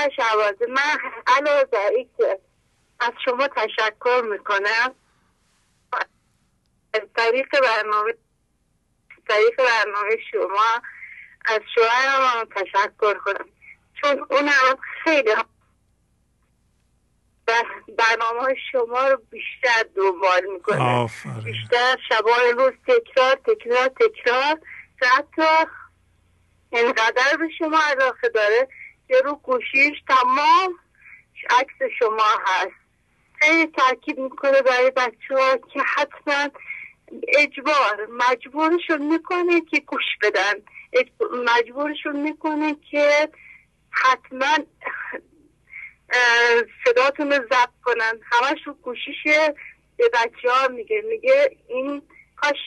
آی 0.00 0.10
شعبازی 0.16 0.72
من 0.72 0.98
علاوه 1.26 2.04
که 2.18 2.40
از 3.00 3.12
شما 3.24 3.48
تشکر 3.48 4.22
می‌کنم. 4.30 4.94
از 6.94 7.00
طریق 7.16 7.60
برنامه 7.60 8.14
طریق 9.28 9.56
برنامه 9.56 10.16
شما 10.30 10.82
از 11.44 11.60
شوهرم 11.74 12.44
تشکر 12.44 13.14
کنم. 13.14 13.48
چون 14.02 14.26
اونم 14.30 14.78
خیلی 15.04 15.34
برنامه 17.98 18.54
شما 18.72 19.08
رو 19.08 19.22
بیشتر 19.30 19.84
دنبال 19.96 20.44
می‌کنه. 20.52 21.08
بیشتر 21.44 21.96
شبای 22.08 22.52
روز 22.52 22.72
تکرار 22.86 23.34
تکرار 23.34 23.88
تکرار. 23.88 24.60
حتی 25.02 25.70
اینقدر 26.70 27.36
به 27.38 27.48
شما 27.58 27.80
علاقه 27.90 28.28
داره 28.28 28.68
که 29.08 29.14
رو 29.24 29.34
گوشیش 29.34 30.02
تمام 30.08 30.78
عکس 31.50 31.92
شما 31.98 32.38
هست. 32.46 32.87
خیلی 33.38 33.66
تاکید 33.66 34.18
می‌کنه 34.18 34.62
برای 34.62 34.90
بچه 34.90 35.34
ها 35.34 35.56
که 35.56 35.80
حتما 35.96 36.48
اجبار 37.28 38.08
مجبورشون 38.10 39.02
می‌کنه 39.12 39.60
که 39.60 39.80
گوش 39.80 40.04
بدن. 40.22 40.54
مجبورشون 41.56 42.20
می‌کنه 42.20 42.76
که 42.90 43.28
حتما 43.90 44.56
صداتون 46.84 47.32
رو 47.32 47.44
ضبط 47.44 47.80
کنن. 47.84 48.20
همش 48.32 48.58
رو 48.66 48.72
گوشیشه 48.72 49.54
به 49.96 50.08
بچه 50.08 50.50
ها 50.50 50.68
میگه. 50.68 51.02
میگه 51.08 51.56
این 51.68 52.02
کاش 52.36 52.58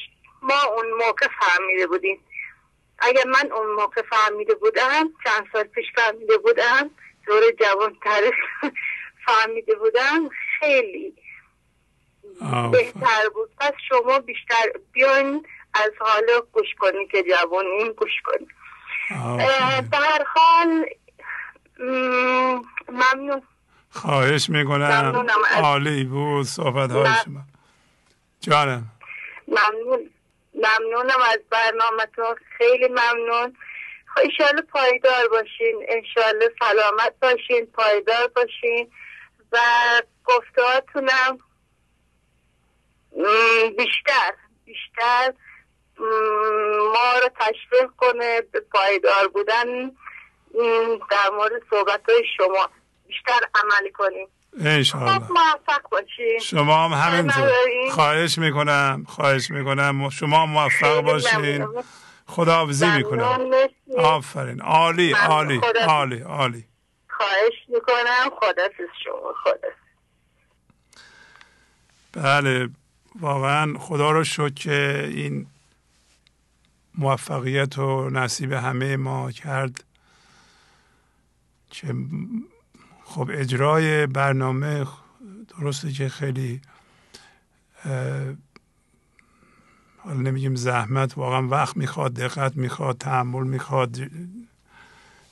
ما 0.42 0.62
اون 0.64 0.92
موقع 0.92 1.28
فهمیده 1.42 1.88
بودیم. 1.88 2.20
اگر 3.00 3.24
من 3.26 3.52
اون 3.52 3.76
موقع 3.76 4.02
فهمیده 4.02 4.56
بودم 4.56 5.14
چند 5.24 5.48
سال 5.54 5.64
پیش 5.64 5.86
فهمیده 5.96 6.38
بودم 6.38 6.90
دور 7.28 7.42
جوان 7.60 7.98
تاریخ 8.04 8.36
فهمیده 9.26 9.76
بودم 9.76 10.30
خیلی 10.62 11.14
بهتر 12.72 13.30
بود. 13.34 13.50
پس 13.60 13.74
شما 13.90 14.20
بیشتر 14.20 14.72
بیاین 14.92 15.48
از 15.74 15.92
حال 16.00 16.24
گوش 16.52 16.68
کنید 16.80 17.12
که 17.12 17.24
جوانین 17.24 17.92
گوش 17.92 18.12
کنید 18.26 18.48
در 19.92 20.26
حال 20.36 20.86
ممنون. 22.90 23.42
خواهش 23.90 24.50
می‌کنم. 24.50 25.28
عالی 25.64 26.04
بود 26.04 26.46
صحبت 26.46 26.92
های 26.92 27.06
شما. 27.26 27.42
جانم. 28.40 28.84
ممنون. 29.48 30.10
ممنونم 30.54 31.22
از 31.32 31.40
برنامه 31.50 32.06
تو 32.16 32.36
خیلی 32.58 32.88
ممنون. 32.88 33.58
انشالله 34.24 34.62
پایدار 34.62 35.28
باشین. 35.32 35.86
انشالله 35.90 36.50
سلامت 36.60 37.14
باشین. 37.22 37.66
پایدار 37.66 38.28
باشین. 38.28 38.92
و 39.52 39.58
گفتهاتونم 40.26 41.38
بیشتر 43.78 44.34
بیشتر 44.66 45.34
ما 46.94 47.20
رو 47.24 47.30
تشویق 47.40 47.90
کنه 47.98 48.42
به 48.42 48.60
پایدار 48.60 49.28
بودن 49.28 49.92
در 51.12 51.30
مورد 51.34 51.62
صحبت 51.70 52.10
های 52.10 52.24
شما. 52.38 52.70
بیشتر 53.08 53.40
عمل 53.56 53.92
کنیم. 53.94 54.28
انشاءالله. 54.60 55.20
خب، 55.20 55.32
موفق 55.32 55.90
باشین. 55.92 56.40
شما 56.40 56.88
هم 56.88 56.94
همینطور 56.94 57.52
خواهش 57.92 58.38
می‌کنم 58.38 59.06
خواهش 59.08 59.52
می‌کنم. 59.52 60.10
شما 60.10 60.46
موفق 60.46 61.02
باشین. 61.02 61.68
خداحافظی 62.28 62.90
می‌کنم. 62.90 63.52
آفرین. 63.98 64.62
عالی 64.62 65.14
عالی 65.14 65.62
عالی 65.88 66.22
عالی. 66.22 66.66
خواهش 67.22 67.54
می‌کنم. 67.68 68.30
خدا 68.40 68.68
شما. 69.04 69.34
خدا 69.44 69.68
بله 72.14 72.70
واقعا 73.20 73.80
خدا 73.80 74.12
رو 74.12 74.24
شکر 74.24 74.50
که 74.50 75.04
این 75.08 75.48
موفقیت 76.96 77.78
و 77.78 78.10
نصیب 78.10 78.52
همه 78.52 78.98
ما 78.98 79.32
کرد. 79.32 79.84
که 81.70 81.96
خب 83.04 83.30
اجرای 83.34 84.08
برنامه 84.08 84.86
درسته 85.60 85.92
که 85.92 86.10
خیلی 86.10 86.62
حالا 89.98 90.20
نمیگیم 90.20 90.56
زحمت 90.56 91.18
واقعا 91.18 91.48
وقت 91.48 91.78
می‌خواد 91.78 92.14
دقت 92.14 92.58
می‌خواد 92.58 92.98
تحمل 92.98 93.48
می‌خواد 93.48 93.98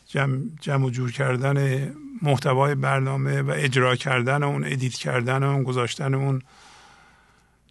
جمع, 0.09 0.39
جمع 0.61 0.89
جور 0.89 1.11
کردن 1.11 1.89
محتوای 2.21 2.75
برنامه 2.75 3.41
و 3.41 3.53
اجرا 3.55 3.95
کردن 3.95 4.43
اون 4.43 4.65
ادیت 4.65 4.93
کردن 4.93 5.43
اون 5.43 5.63
گذاشتن 5.63 6.13
اون 6.13 6.41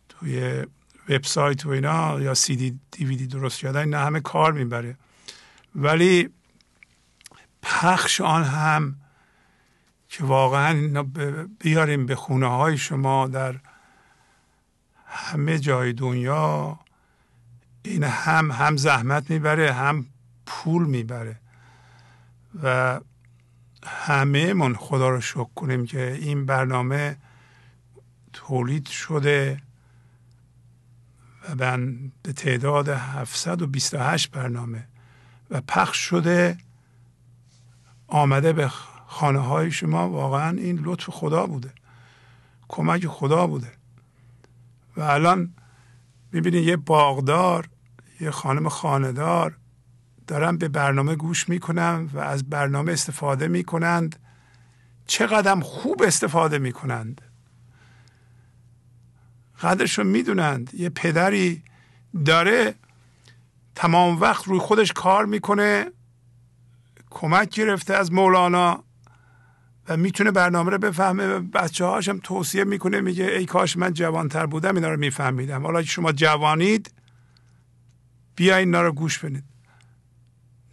توی 0.09 0.65
وبسایت 1.09 1.67
و 1.67 1.69
اینا 1.69 2.21
یا 2.21 2.35
سی 2.35 2.57
دی 2.57 2.81
دیویدی 2.91 3.27
درست 3.27 3.59
کردن 3.59 3.81
اینا 3.81 3.99
همه 3.99 4.21
کار 4.21 4.53
می‌بره. 4.53 4.97
ولی 5.75 6.29
پخش 7.63 8.21
آن 8.21 8.45
هم 8.45 8.97
که 10.09 10.25
واقعا 10.25 11.03
بیاریم 11.61 12.07
به 12.07 12.17
خونه 12.17 12.47
های 12.47 12.79
شما 12.79 13.29
در 13.29 13.55
همه 15.07 15.59
جای 15.59 15.93
دنیا 15.93 16.79
این 17.83 18.05
هم 18.05 18.51
هم 18.51 18.77
زحمت 18.77 19.31
می‌بره 19.31 19.73
هم 19.73 20.07
پول 20.47 20.87
می‌بره. 20.87 21.41
و 22.63 23.01
همه 23.87 24.53
من 24.53 24.75
خدا 24.75 25.09
رو 25.09 25.21
شکر 25.21 25.49
کنیم 25.55 25.87
که 25.87 26.13
این 26.13 26.47
برنامه 26.47 27.17
تولید 28.33 28.87
شده 28.87 29.63
و 31.59 31.79
به 32.23 32.33
تعداد 32.33 32.89
728 32.89 34.31
برنامه 34.31 34.89
و 35.51 35.61
پخش 35.61 35.99
شده 35.99 36.59
آمده 38.07 38.53
به 38.53 38.69
خانه 39.07 39.39
های 39.39 39.71
شما. 39.71 40.09
واقعا 40.09 40.51
این 40.51 40.81
لطف 40.83 41.11
خدا 41.11 41.47
بوده 41.47 41.73
کمک 42.69 43.07
خدا 43.07 43.47
بوده. 43.47 43.73
و 44.97 45.01
الان 45.01 45.55
می‌بینید 46.33 46.65
یه 46.65 46.77
باغدار 46.77 47.69
یه 48.21 48.31
خانم 48.31 48.69
خاندار 48.69 49.57
دارن 50.29 50.57
به 50.57 50.69
برنامه 50.69 51.17
گوش 51.17 51.49
می‌کنن 51.49 52.09
و 52.13 52.19
از 52.19 52.51
برنامه 52.51 52.93
استفاده 52.93 53.49
می‌کنند. 53.49 54.17
چقدر 55.07 55.61
خوب 55.61 56.03
استفاده 56.03 56.59
می‌کنند. 56.59 57.21
قدرشو 59.61 60.05
می‌دونند. 60.05 60.75
یه 60.75 60.89
پدری 60.89 61.63
داره 62.25 62.75
تمام 63.75 64.21
وقت 64.21 64.45
روی 64.45 64.59
خودش 64.59 64.93
کار 64.93 65.27
می‌کنه 65.27 65.87
کمک 67.11 67.49
گرفته 67.49 67.95
از 67.95 68.13
مولانا 68.13 68.85
و 69.89 69.97
می‌تونه 69.97 70.31
برنامه 70.31 70.71
رو 70.71 70.79
بفهمه. 70.79 71.39
بچه 71.39 71.85
هاشم 71.85 72.19
توصیه 72.19 72.65
می‌کنه 72.65 73.01
میگه 73.01 73.25
ای 73.25 73.47
کاش 73.47 73.77
من 73.77 73.93
جوانتر 73.93 74.47
بودم 74.47 74.75
اینا 74.75 74.91
رو 74.91 74.97
میفهمیدم. 74.97 75.63
حالا 75.63 75.83
شما 75.83 76.13
جوانید 76.13 76.95
بیاین 78.37 78.69
اینا 78.69 78.83
رو 78.83 78.93
گوش 78.93 79.19
بدید. 79.19 79.45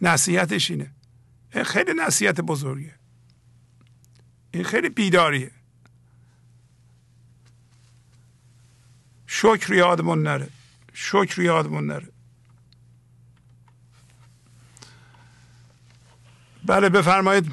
نصیحتش 0.00 0.70
اینه. 0.70 0.90
این 1.54 1.64
خیلی 1.64 1.92
نصیحت 1.94 2.40
بزرگه. 2.40 2.94
این 4.50 4.64
خیلی 4.64 4.88
بیداریه. 4.88 5.50
شکر 9.26 9.72
یادمون 9.74 10.22
نره. 10.22 10.48
شکر 10.92 11.42
یادمون 11.42 11.86
نره. 11.86 12.08
بله 16.64 16.88
بفرمایید. 16.88 17.52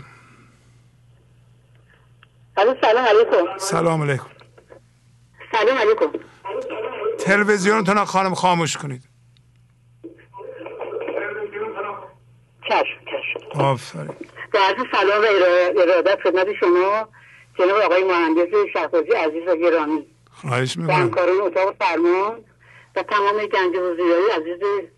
سلام 2.56 3.06
علیکم. 3.06 3.58
سلام 3.60 4.02
علیکم. 4.02 4.30
سلام 5.52 5.78
علیکم. 5.78 6.20
تلویزیونتون 7.20 8.06
خانم 8.06 8.34
خاموش 8.36 8.78
کنید. 8.78 9.13
چشم 12.74 13.06
چشم 13.06 13.62
آفرین. 13.62 14.16
با 14.54 14.60
عرض 14.60 14.86
سلام 14.92 15.22
و 15.22 15.82
ارادت 15.82 16.20
خدمت 16.24 16.54
شما 16.60 17.08
جناب 17.60 17.78
آقای 17.82 18.04
مهندس 18.04 18.48
شهبازی 18.74 19.12
عزیز 19.12 19.48
و 19.48 19.56
گرامی. 19.56 20.06
خواهش 20.32 20.78
می‌کنم. 20.78 20.96
همکاران 20.96 21.42
اتاق 21.42 21.76
فرمان 21.80 22.46
و 22.96 23.04
تمام 23.04 23.38
گنج 23.38 23.76
حضوری 23.76 24.30
عزیز 24.36 24.90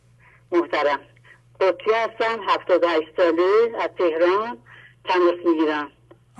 محترم. 0.52 1.00
قطی 1.62 1.92
هستم 1.92 2.44
هفتاد 2.48 2.84
هشت 2.84 3.08
ساله 3.18 3.72
از 3.82 3.90
تهران 3.98 4.58
تماس 5.06 5.36
می‌گیرم. 5.46 5.92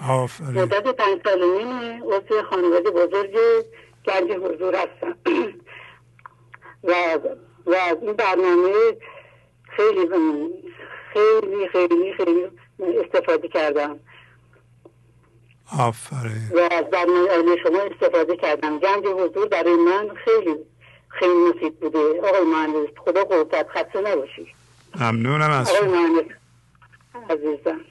آفرین. 0.10 0.62
مدت 0.62 0.84
پنج 0.84 1.22
سال 1.24 1.44
نیمه 1.46 2.02
عضو 2.04 2.44
خانواده 2.50 2.92
بزرگ 2.92 3.38
گنج 4.08 4.32
حضور 4.32 4.76
هستم. 4.76 5.18
و 6.84 6.94
و 7.66 7.76
این 8.02 8.14
برنامه 8.14 8.74
خیلی 9.78 10.08
خیلی 11.16 11.68
خیلی 11.68 12.14
خیلی 12.14 12.48
استفاده 12.80 13.48
کردم. 13.48 14.00
آفرین. 15.80 16.50
و 16.54 16.60
از 16.72 16.86
برنامه 16.86 17.56
شما 17.64 17.80
استفاده 17.82 18.38
کردم. 18.38 18.80
گنج 18.80 19.06
حضور 19.06 19.48
برای 19.48 19.76
من 19.76 20.10
خیلی 20.26 20.56
خیلی 21.10 21.34
مفید 21.34 21.80
بوده. 21.80 22.00
آقای 22.00 22.42
مهندس 22.42 22.90
خدا 22.98 23.24
قوت 23.24 23.68
خسته 23.68 24.02
نباشی. 24.02 24.48
ممنونم 25.00 25.52
از 25.52 25.72
آقای 25.72 25.88
مهندس 25.90 26.32
عزیزم. 27.30 27.82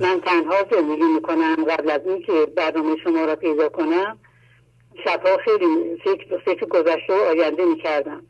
من 0.00 0.20
تنها 0.20 0.56
زندگی 0.70 1.02
می‌کنم. 1.14 1.64
قبل 1.64 1.90
از 1.90 2.00
اینکه 2.06 2.46
برنامه 2.56 2.96
شما 3.04 3.24
را 3.24 3.36
پیدا 3.36 3.68
کنم 3.68 4.18
شبها 5.04 5.36
خیلی 5.44 5.96
فکر 6.04 6.38
فکر 6.38 6.66
گذشته 6.66 7.12
و 7.12 7.22
آینده 7.30 7.64
می‌کردم. 7.64 8.22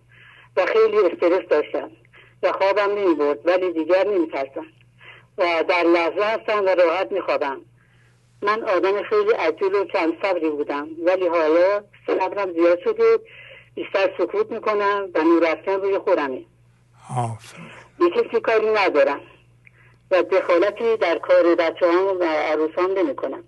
و 0.56 0.66
خیلی 0.66 0.97
استرس 0.98 1.48
داشتم. 1.51 1.90
و 2.45 2.53
خوابم 2.53 2.91
نمی 2.99 3.15
برد 3.15 3.39
ولی 3.47 3.73
دیگر 3.73 4.07
نمی 4.07 4.27
ترسم 4.27 4.66
و 5.39 5.65
در 5.69 5.83
لحظه 5.83 6.25
هستم 6.25 6.65
و 6.65 6.69
راحت 6.69 7.12
می 7.12 7.21
خوابم 7.21 7.61
من 8.43 8.62
آدم 8.62 9.03
خیلی 9.03 9.31
عجول 9.33 9.75
و 9.75 9.85
کم 9.85 10.12
صبری 10.23 10.51
بودم 10.51 10.89
ولی 11.07 11.27
حالا 11.27 11.85
صبرم 12.07 12.53
زیاد 12.53 12.79
شده 12.85 13.19
بیشتر 13.75 14.15
سکوت 14.19 14.53
می‌کنم 14.53 15.09
و 15.15 15.23
نور 15.23 15.53
رفتن 15.53 15.81
روی 15.81 15.99
خودمه. 15.99 16.45
یه 18.01 18.11
کسی 18.11 18.41
کاری 18.41 18.71
ندارم 18.71 19.21
و 20.11 20.23
دخالتی 20.23 20.97
در 20.97 21.19
کار 21.19 21.55
بچه 21.55 21.87
هم 21.93 22.07
و 22.21 22.25
عروسان 22.25 22.99
نمی 22.99 23.16
کنم 23.16 23.45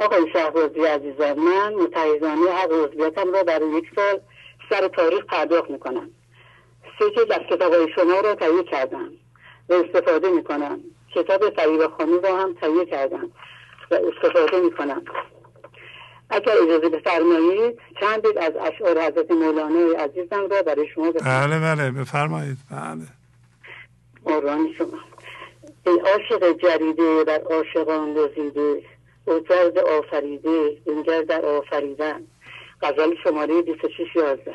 آقای 0.00 0.32
شهبازی 0.32 0.80
عزیزم 0.80 1.32
من 1.32 1.74
متحدانه 1.74 2.50
حق 2.50 2.72
عضویتم 2.72 3.32
را 3.32 3.42
برای 3.42 3.70
یک 3.70 3.84
سال 3.96 4.20
سر 4.70 4.88
تاریخ 4.88 5.24
پرداخت 5.24 5.70
می‌کنم. 5.70 6.10
سه 6.98 7.10
جلد 7.10 7.32
از 7.32 7.40
کتاب 7.50 7.72
شما 7.86 8.20
را 8.20 8.34
تهیه 8.34 8.62
کردم 8.62 9.08
و 9.68 9.74
استفاده 9.74 10.30
می‌کنم. 10.30 10.80
کتاب 11.14 11.50
فریب 11.56 11.86
خانی 11.86 12.20
را 12.20 12.36
هم 12.36 12.54
تهیه 12.54 12.84
کردم 12.84 13.30
و 13.90 13.94
استفاده 13.94 14.60
می‌کنم. 14.60 15.02
اگر 16.30 16.52
اجازه 16.62 16.88
بفرمایید 16.88 17.78
چند 18.00 18.22
بیت 18.22 18.36
از 18.36 18.52
اشعار 18.56 18.98
حضرت 19.00 19.30
مولانا 19.30 19.98
عزیزم 19.98 20.48
را 20.50 20.62
برای 20.62 20.88
شما 20.94 21.12
بفرمایید 21.12 21.50
بله 21.50 21.60
بله 21.60 21.90
بفرمایید. 21.90 22.56
بله. 22.70 23.06
مورانی 24.26 24.74
شما. 24.78 24.98
ای 25.86 25.98
عاشق 26.00 26.58
جریده 26.62 27.24
بر 27.24 27.40
عاشقان 27.40 28.14
گزیده 28.14 28.82
او 29.24 29.40
جرد 29.40 29.78
آفریده 29.78 30.76
بنگر 30.86 31.22
در 31.22 31.46
آفریدن. 31.46 32.22
غزل 32.82 33.14
شماره 33.24 33.62
26 33.62 34.16
یازده. 34.16 34.54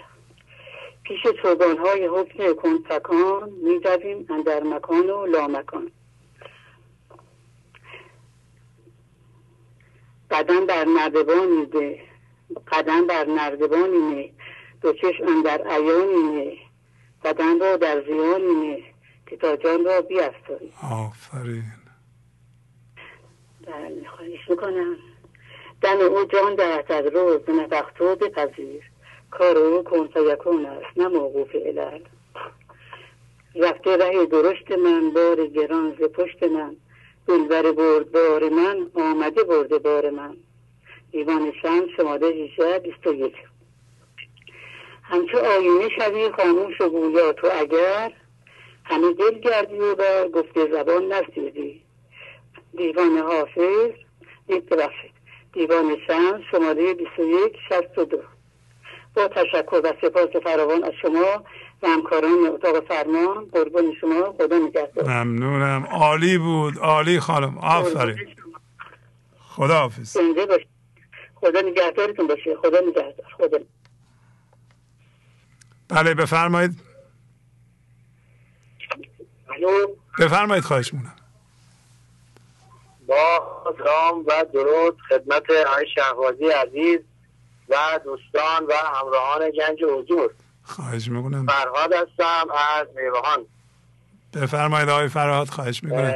پیش 1.08 1.28
چوبان 1.42 1.78
های 1.78 2.08
حکم 2.08 2.54
کنفکان 2.54 3.50
می 3.50 3.80
دویم 3.80 4.26
اندر 4.30 4.64
مکان 4.64 5.10
و 5.10 5.26
لامکان. 5.26 5.92
قدم 10.32 10.66
بر 10.66 10.86
نردبانی 10.86 11.66
ده 11.66 12.00
قدم 12.72 13.08
بر 13.08 13.26
نردبانی 13.26 13.98
نه 13.98 14.32
دو 14.82 14.94
چشم 14.94 15.28
اندر 15.28 15.62
عیانی 15.68 16.36
نه 16.36 16.58
قدم 17.26 17.60
را 17.60 17.78
در 17.78 18.04
زیانی 18.06 18.54
نه 18.54 18.84
که 19.28 19.38
تا 19.38 19.56
جان 19.56 19.86
را 19.86 20.02
بیافتاری 20.02 20.74
آفرین. 20.92 21.64
بله 23.68 24.08
خواهش 24.16 24.50
می‌کنم. 24.50 24.98
دم 25.82 26.00
او 26.00 26.26
جان 26.26 26.56
در 26.56 26.84
از 26.90 27.06
روز 27.06 27.50
نفختو 27.50 28.16
بپذیر. 28.16 28.97
کار 29.32 29.58
او 29.58 29.84
کن 29.84 30.08
فیکون 30.08 30.66
است 30.66 30.98
نه 30.98 31.08
موقوف 31.08 31.56
علل 31.56 32.00
رفته 33.56 33.98
ره 33.98 34.26
درشت 34.26 34.72
من 34.72 35.14
بار 35.14 35.48
گران 35.48 35.98
ز 36.00 36.04
پشت 36.04 36.44
من. 36.44 36.76
دلبر 37.28 37.72
برد 37.72 38.12
بار 38.12 38.50
من 38.50 38.92
آمده 38.94 39.44
برده 39.44 39.80
بار 39.80 40.10
من 40.10 40.38
دیوان 41.12 41.54
شم 41.62 41.88
شماده 41.98 42.26
18 42.26 42.80
21 42.80 43.34
همچه 45.04 45.38
آینه 45.38 45.90
شوی 45.90 46.32
خاموش 46.32 46.82
و 46.82 46.90
گویا 46.90 47.34
تو 47.34 47.48
اگر 47.54 48.14
همه 48.84 49.14
دل 49.14 49.40
گردی 49.40 49.80
و 49.80 49.96
بر 49.96 50.28
گفته 50.28 50.72
زبان 50.72 51.14
نسیدی 51.14 51.82
دیوان 52.78 53.18
حافظ 53.18 53.92
ببخشید. 54.50 55.12
دیوان 55.54 55.98
شم 56.08 56.42
شماره 56.52 56.94
21 56.94 57.56
62 57.70 58.37
با 59.18 59.28
تشکر 59.28 59.82
و 59.84 59.94
سپاس 60.02 60.44
فراوان 60.44 60.84
از 60.84 60.94
شما 61.02 61.44
و 61.84 61.88
همکاران 61.88 62.46
اتاق 62.54 62.88
فرمان. 62.88 63.46
قربان 63.46 63.94
شما. 64.02 64.34
خدا 64.38 64.58
نگهدار. 64.58 65.06
ممنونم. 65.10 65.88
عالی 65.92 66.38
بود. 66.38 66.78
عالی 66.78 67.20
خانم. 67.20 67.58
آفرین. 67.58 68.36
خدا 69.40 69.74
حافظ 69.74 70.18
خدا 71.36 71.62
نگهدارتون 71.62 72.28
باشه. 72.28 72.56
خدا 72.56 72.80
نگهدار. 72.80 73.28
خدا. 73.38 73.58
بله 75.90 76.14
بفرمایید. 76.14 76.72
بفرمایید 80.20 80.64
خواهش 80.64 80.94
مونم 80.94 81.16
با 83.08 83.74
سلام 83.78 84.26
و 84.28 84.46
درود 84.54 84.98
خدمت 85.10 85.50
های 85.50 85.88
شهبازی 85.96 86.46
عزیز. 86.46 87.00
و 87.70 88.00
دوستان 88.04 88.66
و 88.66 88.74
همراهان 88.74 89.50
گنج 89.50 89.84
حضور. 89.84 90.34
خواهش 90.64 91.08
می‌کنم. 91.08 91.46
فرهاد 91.46 91.94
هستم 91.94 92.48
از 92.80 92.88
میوهان 92.96 93.46
بفرمایید 94.34 94.90
آقای 94.90 95.08
فرهاد 95.08 95.48
خواهش 95.48 95.84
می‌کنم. 95.84 96.14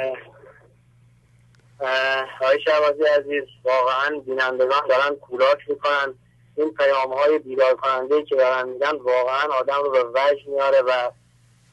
آقای 2.42 2.62
شهبازی 2.66 3.04
عزیز 3.04 3.44
واقعا 3.64 4.20
بینندگان 4.26 4.88
دارن 4.90 5.16
کولاک 5.16 5.58
می‌کنن. 5.68 6.14
این 6.56 6.74
پیام 6.74 7.14
های 7.14 7.40
بیدار 7.40 7.76
کننده 7.76 8.24
که 8.24 8.36
دارن 8.36 8.70
میدن 8.70 8.96
واقعا 8.96 9.54
آدم 9.60 9.84
رو 9.84 9.92
به 9.92 10.04
وجه 10.04 10.44
میاره 10.48 10.82
و 10.82 11.12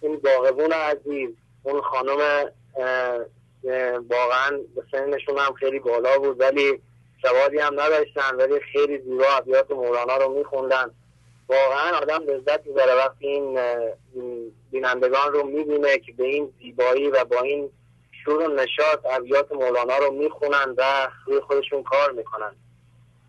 این 0.00 0.16
باغبون 0.16 0.72
عزیز 0.72 1.30
اون 1.62 1.80
خانم 1.80 2.50
واقعا 4.10 4.50
به 4.74 4.82
سنشون 4.92 5.38
هم 5.38 5.54
خیلی 5.54 5.78
بالا 5.78 6.18
بود. 6.18 6.40
ولی 6.40 6.82
سوادی 7.22 7.58
هم 7.58 7.80
نداشتن 7.80 8.36
ولی 8.36 8.60
خیلی 8.72 8.98
زیبا 8.98 9.24
ابیات 9.36 9.70
مولانا 9.70 10.16
رو 10.16 10.38
میخوندن. 10.38 10.90
واقعا 11.48 11.96
آدم 11.96 12.22
لذت 12.22 12.66
می‌بره 12.66 12.94
وقتی 12.94 13.26
این 13.26 13.58
بینندگان 14.70 15.32
رو 15.32 15.46
می‌بینه 15.46 15.98
که 15.98 16.12
به 16.12 16.24
این 16.24 16.52
زیبایی 16.58 17.10
و 17.10 17.24
با 17.24 17.40
این 17.40 17.70
شور 18.24 18.42
و 18.42 18.54
نشاط 18.54 19.06
ابیات 19.10 19.52
مولانا 19.52 19.98
رو 19.98 20.10
می‌خونن 20.10 20.74
و 20.76 21.08
روی 21.26 21.40
خودشون 21.40 21.82
کار 21.82 22.12
می‌کنن. 22.12 22.56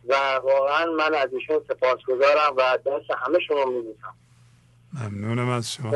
و 0.07 0.15
واقعا 0.43 0.85
من 0.85 1.13
از 1.13 1.33
ایشون 1.33 1.61
سپاسگزارم 1.67 2.53
و 2.57 2.77
دست 2.77 3.11
همه 3.25 3.39
شما 3.39 3.65
میبوسم 3.65 4.15
ممنونم 4.93 5.49
از 5.49 5.73
شما. 5.73 5.89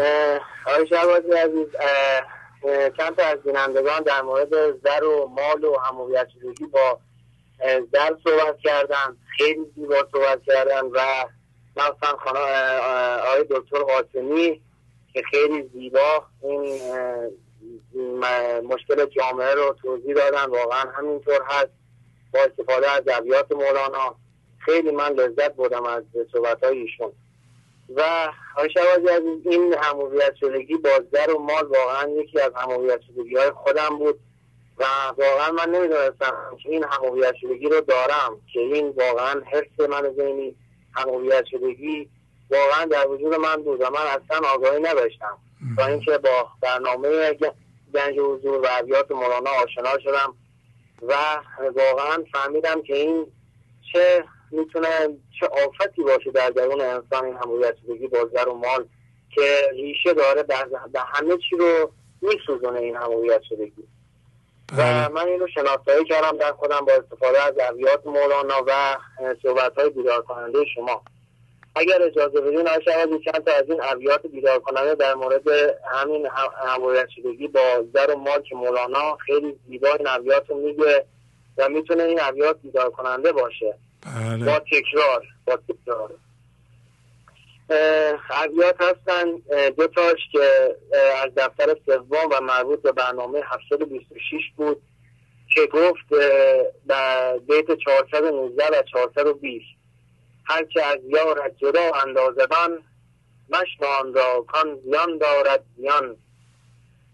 آقای 0.65 0.87
شهبازی 0.87 1.31
عزیز 1.31 1.67
چند 2.97 3.15
تا 3.15 3.23
از 3.23 3.37
بینندگان 3.43 4.01
در 4.03 4.21
مورد 4.21 4.71
زر 4.83 5.03
و 5.03 5.27
مال 5.27 5.63
و 5.63 5.77
همویت 5.79 6.27
با 6.71 6.99
زر 7.91 8.15
صحبت 8.23 8.59
کردن 8.63 9.17
خیلی 9.37 9.65
زیبا 9.75 10.07
صحبت 10.11 10.43
کردن 10.43 10.81
و 10.81 10.99
مثلا 11.75 12.17
خانه 12.17 12.39
آقای 13.19 13.43
دکتر 13.49 13.79
قاسمی 13.79 14.61
که 15.13 15.21
خیلی 15.31 15.69
زیبا 15.73 16.25
این 16.41 16.81
مشکل 18.63 19.05
جامعه 19.05 19.53
رو 19.53 19.75
توضیح 19.81 20.15
دادن 20.15 20.45
واقعا 20.45 20.91
همینطور 20.97 21.39
هست. 21.45 21.71
با 22.33 22.39
استفاده 22.39 22.91
از 22.91 23.03
ابیات 23.07 23.51
مولانا. 23.51 24.15
خیلی 24.59 24.91
من 24.91 25.13
لذت 25.13 25.55
بردم 25.55 25.85
از 25.85 26.03
صحبت 26.31 26.63
های 26.63 26.77
ایشون. 26.77 27.11
و 27.95 28.01
شوازی 28.73 29.09
از 29.09 29.21
این 29.45 29.75
همویت 29.81 30.35
شدگی 30.39 30.77
با 30.77 30.89
زر 31.11 31.31
و 31.31 31.39
مال 31.39 31.65
واقعا 31.65 32.09
یکی 32.09 32.39
از 32.39 32.51
همویت 32.55 33.01
شدگی 33.01 33.35
های 33.35 33.51
خودم 33.51 33.97
بود. 33.97 34.19
و 34.83 34.85
واقعا 35.17 35.51
من 35.51 35.69
نمی‌دونستم 35.69 36.57
که 36.63 36.69
این 36.69 36.83
همویت 36.83 37.35
شدگی 37.41 37.69
رو 37.69 37.81
دارم 37.81 38.41
که 38.53 38.59
این 38.59 38.89
واقعا 38.89 39.41
حس 39.51 39.89
من 39.89 40.13
ذهنی 40.17 40.55
همویت 40.95 41.45
شدگی 41.45 42.09
واقعا 42.51 42.85
در 42.85 43.07
وجود 43.07 43.33
من 43.33 43.55
بود 43.55 43.81
و 43.81 43.89
من 43.89 44.01
اصلا 44.01 44.47
آگاهی 44.53 44.81
نداشتم. 44.81 45.37
تا 45.77 45.85
اینکه 45.85 46.17
با 46.17 46.47
برنامه 46.61 47.33
گنج 47.93 48.19
حضور 48.19 48.61
و 48.61 48.67
ابیات 48.71 49.11
مولانا 49.11 49.49
آشنا 49.63 49.99
شدم 50.03 50.35
و 51.01 51.13
واقعا 51.75 52.23
فهمیدم 52.33 52.81
که 52.81 52.95
این 52.95 53.27
چه 53.93 54.23
می‌تونه 54.51 54.87
چه 55.39 55.47
آفتی 55.47 56.03
باشه 56.03 56.31
در 56.31 56.49
درون 56.49 56.81
انسان 56.81 57.25
این 57.25 57.37
همویت 57.43 57.75
شدگی 57.85 58.07
با 58.07 58.29
زر 58.33 58.49
و 58.49 58.53
مال 58.53 58.87
که 59.35 59.61
ریشه 59.71 60.13
داره 60.13 60.43
به 60.43 60.55
همه 61.07 61.37
چی 61.49 61.57
رو 61.57 61.91
میسوزونه 62.21 62.79
این 62.79 62.95
همویت 62.95 63.41
شدگی. 63.49 63.87
و 64.71 64.75
بله. 64.75 65.07
من 65.07 65.27
این 65.27 65.39
رو 65.39 65.47
شناسایی 65.47 66.05
کردم 66.05 66.37
در 66.37 66.51
خودم 66.51 66.79
با 66.85 66.93
استفاده 66.93 67.41
از 67.41 67.53
ابیات 67.69 68.05
مولانا 68.05 68.63
و 68.67 68.97
صحبت 69.43 69.77
های 69.77 69.89
بیدار 69.89 70.21
کننده 70.21 70.59
شما 70.75 71.03
اگر 71.75 72.01
اجازه 72.01 72.41
بدین 72.41 72.67
آقای 72.67 72.83
شهادی 72.85 73.19
چند 73.25 73.45
تا 73.45 73.51
از 73.51 73.69
این 73.69 73.79
ابیات 73.83 74.27
بیدار 74.27 74.59
کننده 74.59 74.95
در 74.95 75.13
مورد 75.13 75.47
همین 75.91 76.27
همویت 76.65 77.07
شدگی 77.15 77.47
با 77.47 77.85
زر 77.93 78.11
و 78.11 78.17
مال 78.17 78.41
که 78.41 78.55
مولانا 78.55 79.17
خیلی 79.25 79.59
زیبا 79.67 79.87
این 79.87 80.07
ابیات 80.07 80.49
رو 80.49 80.55
میگه 80.55 81.05
و 81.57 81.69
می‌تونه 81.69 82.03
این 82.03 82.19
ابیات 82.21 82.57
بیدار 82.61 82.89
کننده 82.89 83.31
باشه 83.31 83.73
بله. 84.05 84.45
با 84.45 84.59
تکرار 84.59 85.23
با 85.45 85.57
تکرار 85.57 86.09
ابیات 88.29 88.81
هستن 88.81 89.25
دو 89.77 89.87
تاش 89.87 90.19
که 90.31 90.75
از 91.23 91.31
دفتر 91.37 91.75
سوم 91.85 92.29
و 92.31 92.41
مربوط 92.41 92.81
به 92.81 92.91
برنامه 92.91 93.41
726 93.45 94.41
بود 94.55 94.81
که 95.55 95.65
گفت 95.65 96.05
در 96.87 97.37
بیت 97.37 97.77
419 97.85 98.63
و 98.63 98.83
420 98.91 99.65
هرچه 100.45 100.81
از 100.81 100.97
یارت 101.03 101.57
جدا 101.57 101.91
اندازبان 102.07 102.83
مشنان 103.49 104.13
را 104.13 104.45
کان 104.47 104.79
زیان 104.83 105.17
دارد 105.17 105.63
زیان. 105.77 106.17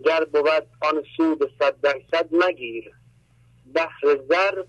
گر 0.06 0.26
بود 0.26 0.68
آن 0.82 1.04
سود 1.18 1.52
صد 1.60 1.82
درصد 1.82 2.28
مگیر 2.32 2.92
بحر 3.74 4.18
زر 4.30 4.64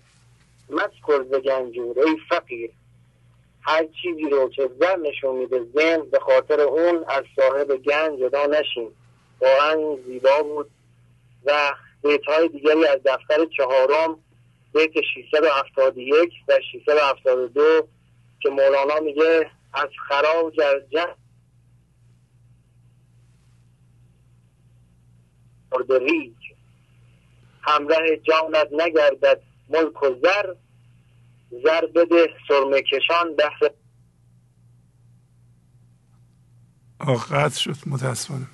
مسکر 0.69 1.23
ز 1.23 1.33
گنجور 1.33 1.99
ای 1.99 2.17
فقیر. 2.29 2.71
هر 3.61 3.87
چیزی 4.01 4.29
رو 4.29 4.49
که 4.49 4.69
زر 4.79 4.95
نشون 4.95 5.35
میده 5.35 5.65
ذهن 5.75 6.09
به 6.09 6.19
خاطر 6.19 6.61
اون 6.61 7.05
از 7.07 7.23
صاحب 7.35 7.75
گنج 7.75 8.19
جدا 8.19 8.45
نشین. 8.45 8.91
واقعا 9.41 9.95
زیبا 10.05 10.43
بود. 10.43 10.71
و 11.45 11.73
بیت 12.03 12.25
های 12.27 12.47
دیگری 12.47 12.87
از 12.87 12.99
دفتر 13.05 13.45
چهارم 13.57 14.19
بیت 14.73 14.91
671 15.15 16.33
و 16.47 16.59
672 16.71 17.87
که 18.39 18.49
مولانا 18.49 18.99
میگه 18.99 19.51
از 19.73 19.89
خراج 20.07 20.59
از 20.59 20.81
جه 20.91 21.15
ریج 25.89 26.33
همراه 27.61 28.15
جانت 28.15 28.67
نگردد 28.71 29.41
ملک 29.69 30.03
و 30.03 30.15
زر. 30.23 30.53
زر 31.51 31.85
بده 31.95 32.27
سرمه 32.47 32.81
کشان 32.81 33.35
بحث 33.35 33.71
آقت 36.99 37.53
شد 37.57 37.75
متاسفانه. 37.85 38.47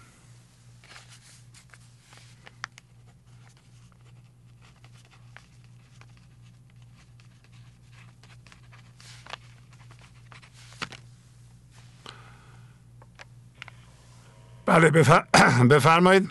بله 14.66 14.90
بفر... 14.92 15.26
بفرمایید. 15.72 16.30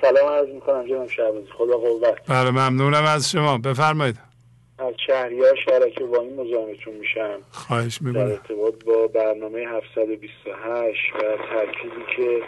سلام 0.00 0.28
عرض 0.32 0.48
می‌کنم 0.48 0.86
جناب 0.86 1.08
شعبازی 1.08 1.46
خدا 1.58 1.76
قوت. 1.76 2.26
بله 2.28 2.50
ممنونم 2.50 3.04
از 3.04 3.30
شما. 3.30 3.58
بفرمایید. 3.58 4.31
از 4.82 4.94
شهریار 5.06 5.56
شرکی 5.56 6.04
با 6.04 6.20
این 6.20 6.40
مزاحمتون 6.40 6.94
میشم. 6.94 7.38
خواهش 7.50 8.02
می‌کنم. 8.02 8.24
در 8.24 8.32
ارتباط 8.32 8.84
با 8.84 9.06
برنامه 9.06 9.58
728 9.60 10.98
و 11.14 11.18
ترکیزی 11.18 12.04
که 12.16 12.42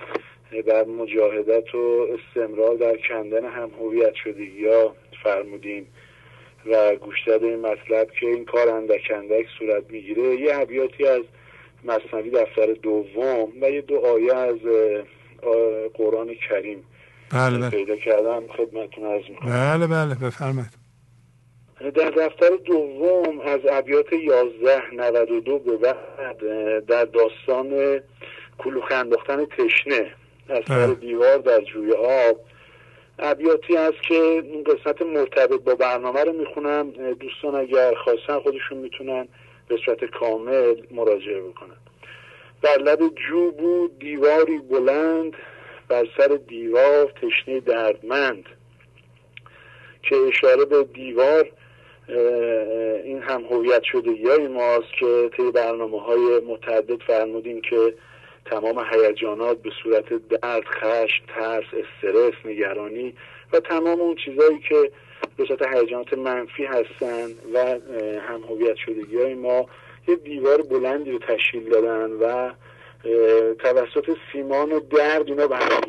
بر 0.62 0.84
مجاهدت 0.84 1.74
و 1.74 2.06
استمرار 2.14 2.74
در 2.74 2.96
کندن 3.08 3.44
هم 3.44 3.70
هویت 3.80 4.14
شدگی 4.14 4.68
ها 4.68 4.94
فرمودیم 5.24 5.86
و 6.66 6.96
گوش 6.96 7.28
این 7.28 7.60
مطلب 7.60 8.10
که 8.20 8.26
این 8.26 8.44
کار 8.44 8.68
اندک 8.68 9.12
اندک 9.14 9.46
صورت 9.58 9.90
می‌گیره. 9.90 10.22
یه 10.22 10.54
عبیاتی 10.54 11.06
از 11.06 11.22
مصنوی 11.84 12.30
دفتر 12.30 12.66
دوم 12.82 13.52
و 13.62 13.70
یه 13.70 13.80
دو 13.80 14.06
آیه 14.06 14.34
از 14.34 14.58
قرآن 15.94 16.34
کریم 16.48 16.84
بله 17.32 17.58
بله. 17.58 17.70
پیدا 17.70 17.96
کردم. 17.96 18.42
خدمتتون 18.46 19.04
عرض 19.04 19.24
می‌کنم. 19.30 19.50
بله 19.50 19.86
بله. 19.86 20.14
بفرمایید. 20.14 20.83
در 21.90 22.10
دفتر 22.10 22.48
دوم 22.48 23.40
از 23.40 23.60
ابیات 23.70 24.12
11 24.12 24.94
92 24.94 25.58
به 25.58 25.76
بعد 25.76 26.38
در 26.86 27.04
داستان 27.04 28.00
کلوخ 28.58 28.92
انداختن 28.92 29.44
تشنه 29.44 30.10
از 30.48 30.62
سر 30.68 30.86
بله. 30.86 30.94
دیوار 30.94 31.38
در 31.38 31.60
جوی 31.60 31.92
آب. 31.92 32.40
ابیاتی 33.18 33.76
است 33.76 34.02
که 34.08 34.14
این 34.14 34.64
قسمت 34.64 35.02
مرتبط 35.02 35.60
با 35.60 35.74
برنامه 35.74 36.24
رو 36.24 36.32
می‌خونم. 36.32 36.90
دوستان 36.90 37.54
اگر 37.54 37.94
خواستن 37.94 38.38
خودشون 38.38 38.78
می‌تونن 38.78 39.28
به 39.68 39.76
صورت 39.84 40.04
کامل 40.04 40.74
مراجعه 40.90 41.40
بکنن. 41.40 41.76
در 42.62 42.78
لب 42.78 43.00
جو 43.28 43.50
بود 43.50 43.98
دیواری 43.98 44.58
بلند 44.58 45.32
بر 45.88 46.06
سر 46.18 46.38
دیوار 46.48 47.12
تشنه 47.22 47.60
دردمند 47.60 48.44
که 50.02 50.16
اشاره 50.16 50.64
به 50.64 50.84
دیوار 50.84 51.50
این 53.04 53.22
هم 53.22 53.44
هویت 53.44 53.82
شده 53.82 54.10
های 54.30 54.48
ماست 54.48 54.92
که 55.00 55.30
طی 55.36 55.50
برنامه 55.50 56.00
های 56.00 56.40
متعدد 56.40 57.02
فرمودیم 57.02 57.60
که 57.60 57.94
تمام 58.44 58.84
هیجانات 58.92 59.62
به 59.62 59.70
صورت 59.82 60.08
درد، 60.28 60.64
خشم، 60.64 61.24
ترس، 61.34 61.64
استرس، 61.64 62.34
نگرانی 62.44 63.14
و 63.52 63.60
تمام 63.60 64.00
اون 64.00 64.16
چیزهایی 64.24 64.58
که 64.68 64.90
به 65.36 65.44
صورت 65.44 65.62
هیجانات 65.62 66.14
منفی 66.14 66.64
هستن 66.64 67.28
و 67.54 67.58
هم 68.20 68.42
هویت 68.48 68.76
شدگی 68.76 69.16
های 69.16 69.34
ما 69.34 69.66
یه 70.08 70.16
دیوار 70.16 70.62
بلندی 70.62 71.10
رو 71.10 71.18
تشکیل 71.18 71.68
دادن 71.68 72.12
و 72.12 72.50
توسط 73.58 74.16
سیمان 74.32 74.72
و 74.72 74.80
درد 74.80 75.28
اینا 75.28 75.46
به 75.46 75.56
هم 75.56 75.80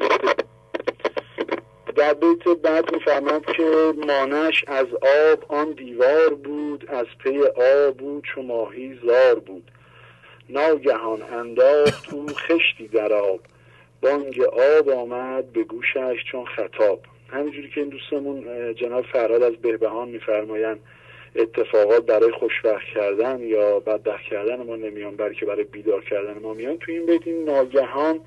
در 1.95 2.13
بیت 2.13 2.57
بعد 2.63 2.93
میفرماد 2.93 3.45
که 3.45 3.93
مانش 4.07 4.63
از 4.67 4.87
آب 5.31 5.45
آن 5.47 5.71
دیوار 5.71 6.33
بود 6.33 6.85
از 6.89 7.05
پی 7.19 7.39
آب 7.41 7.97
بود 7.97 8.23
چو 8.23 8.41
ماهی 8.41 8.99
زار 9.05 9.39
بود. 9.39 9.71
ناگهان 10.49 11.21
انداخت 11.21 12.13
اون 12.13 12.27
خشتی 12.27 12.87
در 12.87 13.13
آب. 13.13 13.39
بانگ 14.01 14.41
آب 14.41 14.89
آمد 14.89 15.53
به 15.53 15.63
گوشش 15.63 16.15
چون 16.31 16.45
خطاب. 16.45 16.99
همینجوری 17.29 17.69
که 17.69 17.81
این 17.81 17.89
دوستمون 17.89 18.73
جناب 18.75 19.05
فراد 19.05 19.43
از 19.43 19.53
بهبهان 19.53 20.09
میفرمایند 20.09 20.79
اتفاقات 21.35 22.05
برای 22.05 22.31
خوشبخت 22.31 22.85
کردن 22.93 23.39
یا 23.39 23.79
بدبخت 23.79 24.23
کردن 24.23 24.63
ما 24.63 24.75
نمیان 24.75 25.15
بلکه 25.15 25.45
برای 25.45 25.63
بیدار 25.63 26.03
کردن 26.03 26.39
ما 26.41 26.53
میان. 26.53 26.77
تو 26.77 26.91
این 26.91 27.05
بیت 27.05 27.27
این 27.27 27.43
ناگهان 27.45 28.19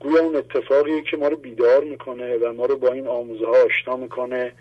گویا 0.00 0.20
اون 0.20 0.36
اتفاقیه 0.36 1.02
که 1.02 1.16
ما 1.16 1.28
رو 1.28 1.36
بیدار 1.36 1.84
می‌کنه 1.84 2.36
و 2.36 2.52
ما 2.52 2.66
رو 2.66 2.76
با 2.76 2.92
این 2.92 3.06
آموزه 3.06 3.46
ها 3.46 3.64
آشنا 3.64 3.96
می‌کنه 3.96 4.52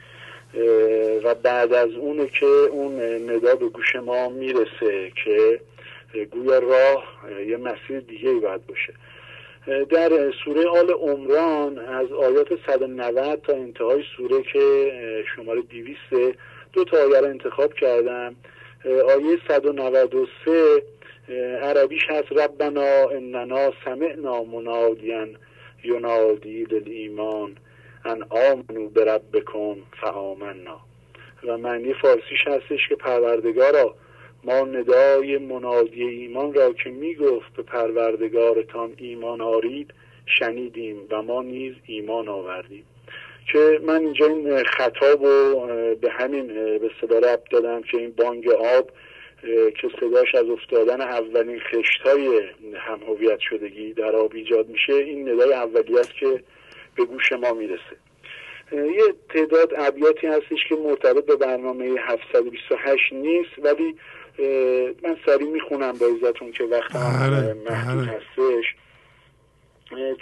و 1.24 1.36
بعد 1.36 1.74
از 1.74 1.90
اونه 1.92 2.28
که 2.28 2.46
اون 2.46 3.02
ندا 3.30 3.56
به 3.56 3.68
گوش 3.68 3.96
ما 3.96 4.30
می‌رسه 4.30 5.12
که 5.24 5.60
گویا 6.32 6.60
راه 6.60 7.04
یه 7.48 7.58
مسیر 7.58 8.00
دیگه 8.00 8.30
ای 8.30 8.40
باید 8.40 8.68
باشه. 8.68 8.94
در 9.90 10.32
سوره 10.46 10.68
آل 10.68 10.92
عمران 10.92 11.80
از 11.80 12.12
آیات 12.12 12.48
190 12.68 13.42
تا 13.42 13.54
انتهای 13.54 14.04
سوره 14.18 14.44
که 14.54 14.92
شماره 15.36 15.62
200 15.62 16.38
دو 16.74 16.84
تا 16.84 16.98
آیه 16.98 17.20
رو 17.20 17.26
انتخاب 17.26 17.74
کردم. 17.74 18.36
آیه 18.86 19.40
193 19.48 20.84
عربیش 21.62 22.02
هست 22.10 22.32
ربنا 22.32 23.10
اننا 23.10 23.74
سمعنا 23.86 24.44
منادیا 24.44 25.28
ینادی 25.84 26.64
للایمان 26.64 27.58
ان 28.06 28.24
آمنو 28.30 28.90
بربکم 28.90 29.76
فآمنا. 30.02 30.80
و 31.44 31.58
معنی 31.58 31.94
فارسیش 31.94 32.48
هستش 32.48 32.90
که 32.90 32.96
پروردگارا 32.96 33.96
ما 34.44 34.60
ندای 34.60 35.38
منادی 35.38 36.04
ایمان 36.04 36.54
را 36.54 36.74
که 36.74 36.90
می‌گفت 36.90 37.54
به 37.58 37.64
پروردگارتان 37.64 38.94
ایمان 38.98 39.42
آرید 39.42 39.94
شنیدیم 40.26 40.98
و 41.12 41.22
ما 41.22 41.42
نیز 41.42 41.74
ایمان 41.86 42.28
آوردیم. 42.28 42.86
که 43.52 43.80
من 43.84 44.00
اینجا 44.00 44.28
این 44.28 44.64
خطاب 44.64 45.24
رو 45.24 45.68
به 46.02 46.10
همین 46.12 46.48
به 46.80 46.92
صدا 47.02 47.20
ربط 47.20 47.50
دادم 47.52 47.82
که 47.82 47.98
این 47.98 48.12
بانگ 48.12 48.50
آب 48.50 48.90
که 49.82 49.90
صداش 50.00 50.36
از 50.36 50.46
افتادن 50.50 51.02
اولین 51.02 51.60
خشتای 51.60 52.42
هم 52.76 53.00
هویت 53.08 53.40
شدگی 53.40 53.94
در 53.94 54.16
آب 54.16 54.32
ایجاد 54.36 54.68
میشه 54.68 54.94
این 54.94 55.30
ندای 55.30 55.54
اولی 55.54 56.00
است 56.00 56.14
که 56.20 56.44
به 56.96 57.06
گوش 57.06 57.32
ما 57.32 57.54
می‌رسه 57.54 57.98
یه 58.72 59.14
تعداد 59.30 59.74
ابیاتی 59.78 60.28
هستش 60.28 60.68
که 60.70 60.76
مرتبط 60.76 61.26
به 61.26 61.36
برنامه 61.36 61.86
728 62.00 63.14
نیست 63.14 63.52
ولی 63.64 63.96
من 65.04 65.18
سریع 65.26 65.48
می‌خونم 65.48 65.92
با 65.92 66.06
ازتون 66.06 66.52
که 66.52 66.64
وقت 66.64 66.94
بله، 66.94 67.54
محدود 67.54 68.08
بله. 68.08 68.18
هستش 68.18 68.76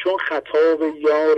چون 0.04 0.18
خطاب 0.18 0.82
یار 1.00 1.38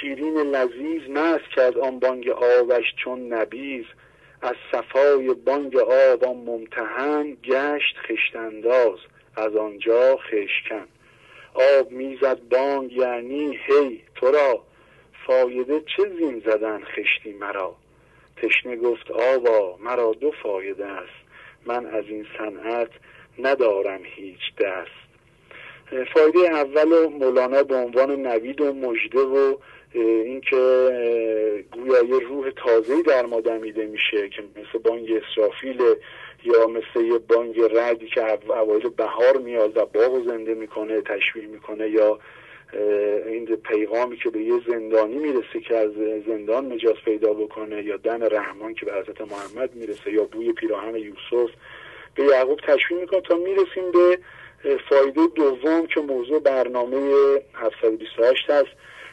شیرین 0.00 0.38
لذیذ 0.38 1.10
مست 1.10 1.44
کرد 1.56 1.78
آن 1.78 1.98
بانگ 1.98 2.28
آبش 2.28 2.94
چون 2.96 3.32
نبیز 3.32 3.84
از 4.46 4.54
صفای 4.72 5.34
بانگ 5.34 5.76
آب 5.76 6.24
آن 6.24 6.36
ممتحن 6.36 7.36
گشت 7.44 7.96
خشتنداز 7.96 8.98
از 9.36 9.56
آنجا 9.56 10.16
خشکن. 10.16 10.86
آب 11.54 11.90
می‌زد 11.90 12.38
بانگ 12.50 12.92
یعنی 12.92 13.58
هی 13.66 14.02
تو 14.14 14.30
را. 14.30 14.62
فایده 15.26 15.80
چه 15.80 16.02
زین 16.18 16.42
زدن 16.46 16.84
خشتی 16.84 17.32
مرا؟ 17.32 17.76
تشنه 18.36 18.76
گفت 18.76 19.10
آبا 19.10 19.76
مرا 19.80 20.12
دو 20.20 20.30
فایده 20.42 20.86
است. 20.86 21.26
من 21.66 21.86
از 21.86 22.04
این 22.08 22.26
صنعت 22.38 22.90
ندارم 23.38 24.00
هیچ 24.04 24.54
دست. 24.60 25.06
فایده 26.14 26.50
اول 26.50 27.06
مولانا 27.06 27.62
به 27.62 27.74
عنوان 27.74 28.26
نوید 28.26 28.60
و 28.60 28.72
مجده 28.72 29.20
و 29.20 29.56
اینکه 30.00 30.56
گویا 31.72 32.02
یه 32.02 32.18
روح 32.18 32.50
تازه‌ای 32.50 33.02
در 33.02 33.26
ما 33.26 33.40
دمیده 33.40 33.86
میشه 33.86 34.28
که 34.28 34.42
مثل 34.56 34.78
بانگ 34.78 35.12
اسرافیل 35.12 35.82
یا 36.44 36.66
مثل 36.66 37.06
یه 37.06 37.18
بانگ 37.18 37.60
ردی 37.74 38.06
که 38.06 38.38
اوایل 38.48 38.88
بهار 38.88 39.36
میاد 39.36 39.76
و 39.76 39.86
باغ 39.86 40.26
زنده 40.26 40.54
می‌کنه 40.54 41.00
تشویل 41.00 41.44
می‌کنه 41.44 41.90
یا 41.90 42.18
این 43.26 43.46
پیغامی 43.56 44.16
که 44.16 44.30
به 44.30 44.40
یه 44.40 44.60
زندانی 44.68 45.16
می‌رسه 45.16 45.60
که 45.68 45.76
از 45.76 45.90
زندان 46.26 46.72
نجات 46.72 46.96
پیدا 47.04 47.32
بکنه 47.32 47.82
یا 47.84 47.96
دم 47.96 48.22
رحمان 48.22 48.74
که 48.74 48.86
به 48.86 48.92
حضرت 48.92 49.20
محمد 49.20 49.74
می‌رسه 49.74 50.12
یا 50.12 50.24
بوی 50.24 50.52
پیراهن 50.52 50.96
یوسف 50.96 51.50
به 52.14 52.22
یعقوب 52.22 52.60
تشویق 52.60 53.00
می‌کنه 53.00 53.20
تا 53.20 53.36
می‌رسیم 53.36 53.92
به 53.92 54.18
فایده 54.88 55.26
دوم 55.34 55.86
که 55.86 56.00
موضوع 56.00 56.40
برنامه 56.40 56.96
728 57.54 58.50
هست. 58.50 58.68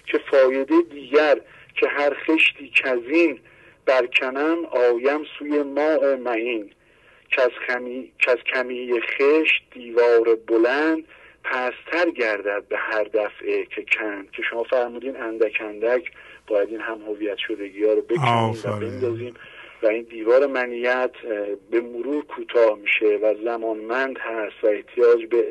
که 0.05 0.19
فایده 0.31 0.81
دیگر 0.91 1.39
که 1.75 1.87
هر 1.87 2.13
خشتی 2.13 2.71
کزین 2.83 3.39
برکنم 3.85 4.65
آیم 4.65 5.21
سوی 5.39 5.63
ماء 5.63 6.15
معین. 6.15 6.69
که 7.29 7.41
از 8.31 8.37
کمی 8.53 9.01
خشت 9.01 9.63
دیوار 9.71 10.35
بلند 10.47 11.03
پستر 11.43 12.09
گردد 12.09 12.63
به 12.69 12.77
هر 12.77 13.03
دفعه 13.03 13.65
که 13.65 13.85
کند. 13.97 14.31
که 14.31 14.41
شما 14.49 14.63
فرمودین 14.63 15.17
اندک 15.17 15.61
اندک 15.61 16.11
باید 16.47 16.69
این 16.69 16.81
هم 16.81 17.01
هویت 17.01 17.37
شدگی 17.37 17.85
ها 17.85 17.93
رو 17.93 18.01
بکنیم 18.01 18.73
و 18.73 18.79
بندازیم. 18.79 19.33
و 19.83 19.87
این 19.87 20.03
دیوار 20.03 20.47
منیت 20.47 21.11
به 21.71 21.81
مرور 21.81 22.25
کوتاه 22.25 22.77
میشه 22.77 23.05
و 23.05 23.35
زمانمند 23.43 24.17
هست 24.19 24.63
و 24.63 24.67
احتیاج 24.67 25.25
به 25.25 25.45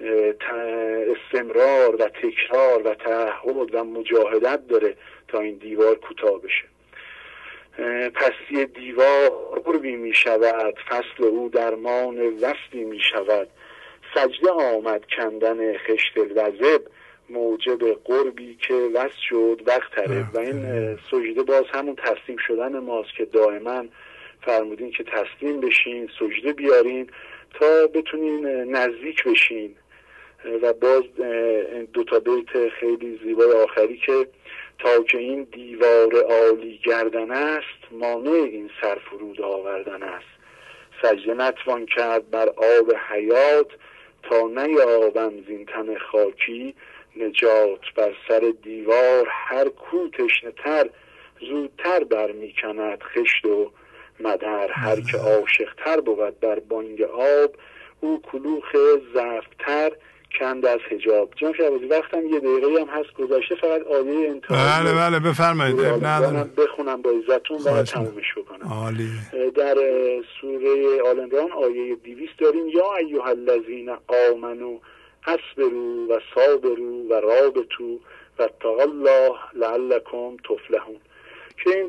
استمرار 0.00 1.96
و 1.96 2.08
تکرار 2.08 2.82
و 2.84 2.94
تعهد 2.94 3.74
و 3.74 3.84
مجاهدت 3.84 4.66
داره 4.68 4.96
تا 5.28 5.40
این 5.40 5.56
دیوار 5.56 5.94
کوتاه 5.94 6.40
بشه. 6.42 6.64
پستی 8.14 8.64
دیوار 8.64 9.30
قربی 9.64 9.96
می 9.96 10.14
شود 10.14 10.74
فصل 10.88 11.24
او 11.24 11.48
درمان 11.48 12.18
وصلی 12.18 12.84
می 12.84 13.00
شود. 13.00 13.48
سجده 14.14 14.50
آمد 14.50 15.04
کندن 15.16 15.78
خشت 15.78 16.18
الوزب 16.18 16.82
موجب 17.30 18.04
قربی 18.04 18.56
که 18.60 18.74
وست 18.74 19.20
شد 19.28 19.62
وقت 19.66 19.90
تره 19.94 20.24
و 20.34 20.38
این 20.38 20.96
سجده 21.10 21.42
باز 21.42 21.64
همون 21.72 21.94
تسلیم 21.94 22.38
شدن 22.46 22.78
ماست 22.78 23.08
که 23.16 23.24
دائما 23.24 23.84
فرمودین 24.42 24.90
که 24.90 25.04
تسلیم 25.04 25.60
بشین 25.60 26.08
سجده 26.18 26.52
بیارین 26.52 27.10
تا 27.60 27.86
بتونین 27.86 28.46
نزدیک 28.46 29.24
بشین. 29.24 29.74
و 30.44 30.72
باز 30.72 31.02
دو 31.92 32.04
تا 32.04 32.18
بیت 32.18 32.68
خیلی 32.68 33.20
زیبای 33.24 33.52
آخری 33.52 33.96
که 33.96 34.26
تا 34.78 35.02
که 35.02 35.18
این 35.18 35.42
دیوار 35.52 36.16
عالی 36.16 36.80
گردن 36.84 37.30
است 37.30 37.92
مانع 37.92 38.30
این 38.30 38.70
سرفرود 38.80 39.40
آوردن 39.40 40.02
است. 40.02 40.26
سجده 41.02 41.34
نتوان 41.34 41.86
کرد 41.86 42.30
بر 42.30 42.48
آب 42.48 42.92
حیات 43.10 43.66
تا 44.22 44.48
نیابم 44.48 45.32
زین 45.48 45.66
تن 45.66 45.98
خاکی. 45.98 46.74
نجات 47.16 47.80
بر 47.96 48.14
سر 48.28 48.52
دیوار 48.62 49.28
هر 49.30 49.68
کو 49.68 50.08
تشنه 50.08 50.52
زودتر 51.40 52.04
برمیکند 52.04 53.02
خشت 53.02 53.44
و 53.44 53.70
مدر. 54.20 54.68
هر 54.72 55.00
که 55.00 55.18
عاشقتر 55.18 56.00
بود 56.00 56.40
بر 56.40 56.58
بانگ 56.58 57.02
آب 57.02 57.54
او 58.00 58.22
کلوخ 58.22 58.76
ضعفتر 59.14 59.92
کند 60.38 60.66
از 60.66 60.78
حجاب. 60.90 61.30
جان 61.36 61.52
شعبازی 61.52 61.84
وقتم 61.84 62.26
یه 62.26 62.40
دقیقه 62.40 62.80
هم 62.80 62.88
هست. 62.88 63.12
گذاشته 63.18 63.54
فقط 63.54 63.86
آیه 63.86 64.28
انتهایی 64.28 64.84
بله 64.84 64.94
بله 64.94 65.30
بفرمایید. 65.30 65.76
بخونم 66.56 67.02
با 67.02 67.10
عزتون 67.10 67.58
و 67.58 67.82
تمومش 67.82 68.34
بکنم. 68.36 68.72
عالی. 68.72 69.10
در 69.56 69.74
سوره 70.40 71.02
آل 71.02 71.20
عمران 71.20 71.52
آیه 71.52 71.94
200 71.94 72.32
داریم. 72.38 72.68
یا 72.68 72.96
ایها 72.96 73.28
الذین 73.28 73.90
آمنو 74.32 74.78
اصبروا 75.26 76.06
و 76.08 76.20
صابروا 76.34 77.04
و 77.10 77.12
رابطوا 77.12 77.96
و 78.38 78.48
الله 78.80 79.32
لعلکم 79.54 80.36
تفلحون. 80.36 81.00
که 81.64 81.70
این 81.70 81.86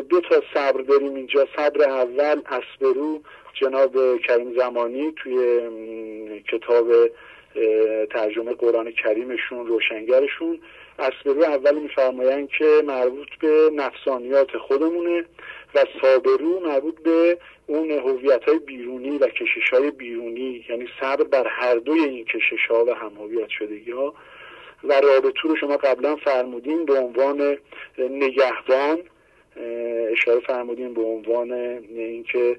دو 0.00 0.20
تا 0.20 0.42
صبر 0.54 0.80
داریم 0.80 1.14
اینجا. 1.14 1.46
صبر 1.56 1.82
اول 1.82 2.40
اصبرو 2.46 3.20
جناب 3.60 3.96
کریم 4.28 4.58
زمانی 4.58 5.14
توی 5.22 5.36
کتاب 6.52 6.86
ترجمه 8.10 8.54
قرآن 8.54 8.90
کریمشون 8.90 9.66
روشنگرشون. 9.66 10.58
اسبرو 10.98 11.42
اول 11.42 11.78
میفرمایند 11.78 12.48
که 12.48 12.82
مربوط 12.86 13.28
به 13.40 13.70
نفسانیات 13.74 14.58
خودمونه 14.58 15.24
و 15.74 15.84
صابرو 16.02 16.60
مربوط 16.60 17.02
به 17.02 17.38
اون 17.66 17.90
هویت 17.90 18.44
های 18.44 18.58
بیرونی 18.58 19.18
و 19.18 19.26
کشش 19.26 19.70
های 19.72 19.90
بیرونی 19.90 20.64
یعنی 20.68 20.88
صبر 21.00 21.24
بر 21.24 21.46
هر 21.46 21.74
دوی 21.74 22.04
این 22.04 22.24
کشش 22.24 22.66
ها 22.70 22.84
و 22.84 22.94
هم 22.94 23.12
هویت 23.18 23.48
شدگی 23.48 23.90
ها 23.90 24.14
و 24.84 24.92
رابطو 25.00 25.48
رو 25.48 25.56
شما 25.56 25.76
قبلا 25.76 26.16
فرمودین 26.16 26.84
به 26.84 26.98
عنوان 26.98 27.58
نگهبان 27.98 28.98
اشاره 30.10 30.40
فرمودین 30.40 30.94
به 30.94 31.02
عنوان 31.02 31.52
اینکه 31.52 32.56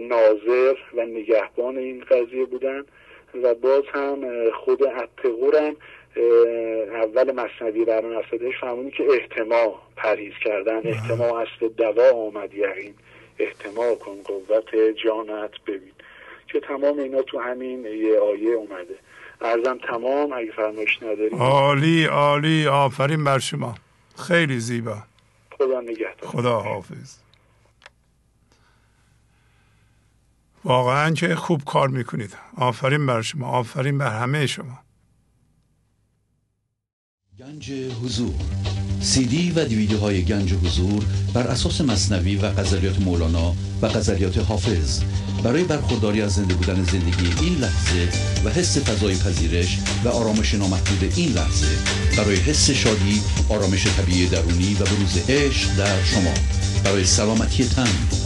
ناظر 0.00 0.74
و 0.94 1.06
نگهبان 1.06 1.78
این 1.78 2.04
قضیه 2.10 2.44
بودن. 2.44 2.84
و 3.42 3.54
باز 3.54 3.84
هم 3.94 4.20
خود 4.64 4.82
اتقورم 4.82 5.76
اول 6.94 7.32
مصنوی 7.32 7.84
برنامه 7.84 8.16
افتادش 8.16 8.60
فهمونی 8.60 8.90
که 8.90 9.04
احتما 9.10 9.74
پریز 9.96 10.32
کردن 10.44 10.80
احتما 10.84 11.40
اصل 11.40 11.68
دوا 11.68 12.10
آمد 12.10 12.54
یقین 12.54 12.94
احتما 13.38 13.94
کن 13.94 14.16
قوت 14.24 14.74
جانت 15.04 15.50
ببین. 15.66 15.92
که 16.52 16.60
تمام 16.60 16.98
اینا 16.98 17.22
تو 17.22 17.38
همین 17.40 17.84
یه 17.84 18.18
آیه 18.18 18.54
اومده. 18.54 18.94
ارزم 19.40 19.78
تمام 19.78 20.32
اگه 20.32 20.52
فرمایش 20.52 21.02
نداری 21.02 21.36
عالی 21.38 22.04
عالی. 22.04 22.66
آفرین 22.66 23.24
بر 23.24 23.38
شما. 23.38 23.74
خیلی 24.28 24.58
زیبا. 24.58 24.96
خدا 25.58 25.80
نگهدار. 25.80 26.30
خدا 26.30 26.60
حافظ. 26.60 27.25
واقعا 30.66 31.10
که 31.10 31.36
خوب 31.36 31.64
کار 31.64 31.88
می‌کنید. 31.88 32.30
آفرین 32.56 33.06
بر 33.06 33.22
شما. 33.22 33.46
آفرین 33.46 33.98
بر 33.98 34.22
همه 34.22 34.46
شما. 34.46 34.78
گنج 37.38 37.72
حضور. 37.72 38.34
سی 39.00 39.26
دی 39.26 39.50
و 39.50 39.64
دیویدیو 39.64 39.98
های 39.98 40.24
گنج 40.24 40.52
حضور 40.52 41.04
بر 41.34 41.46
اساس 41.46 41.80
مصنوی 41.80 42.36
و 42.36 42.46
قذریات 42.46 43.00
مولانا 43.00 43.54
و 43.82 43.86
قذریات 43.86 44.38
حافظ. 44.38 45.02
برای 45.44 45.64
برخورداری 45.64 46.22
از 46.22 46.34
زنده 46.34 46.54
بودن 46.54 46.84
زندگی 46.84 47.44
این 47.44 47.58
لحظه 47.58 48.08
و 48.44 48.50
حس 48.50 48.78
فضای 48.78 49.16
پذیرش 49.16 49.78
و 50.04 50.08
آرامش 50.08 50.54
نامحدود 50.54 51.12
این 51.16 51.32
لحظه 51.32 51.78
برای 52.16 52.36
حس 52.36 52.70
شادی 52.70 53.22
آرامش 53.48 53.86
طبیعی 53.86 54.26
درونی 54.26 54.74
و 54.74 54.84
بروز 54.84 55.30
عشق 55.30 55.76
در 55.76 56.02
شما. 56.02 56.34
برای 56.84 57.04
سلامتی 57.04 57.64
تن 57.64 58.25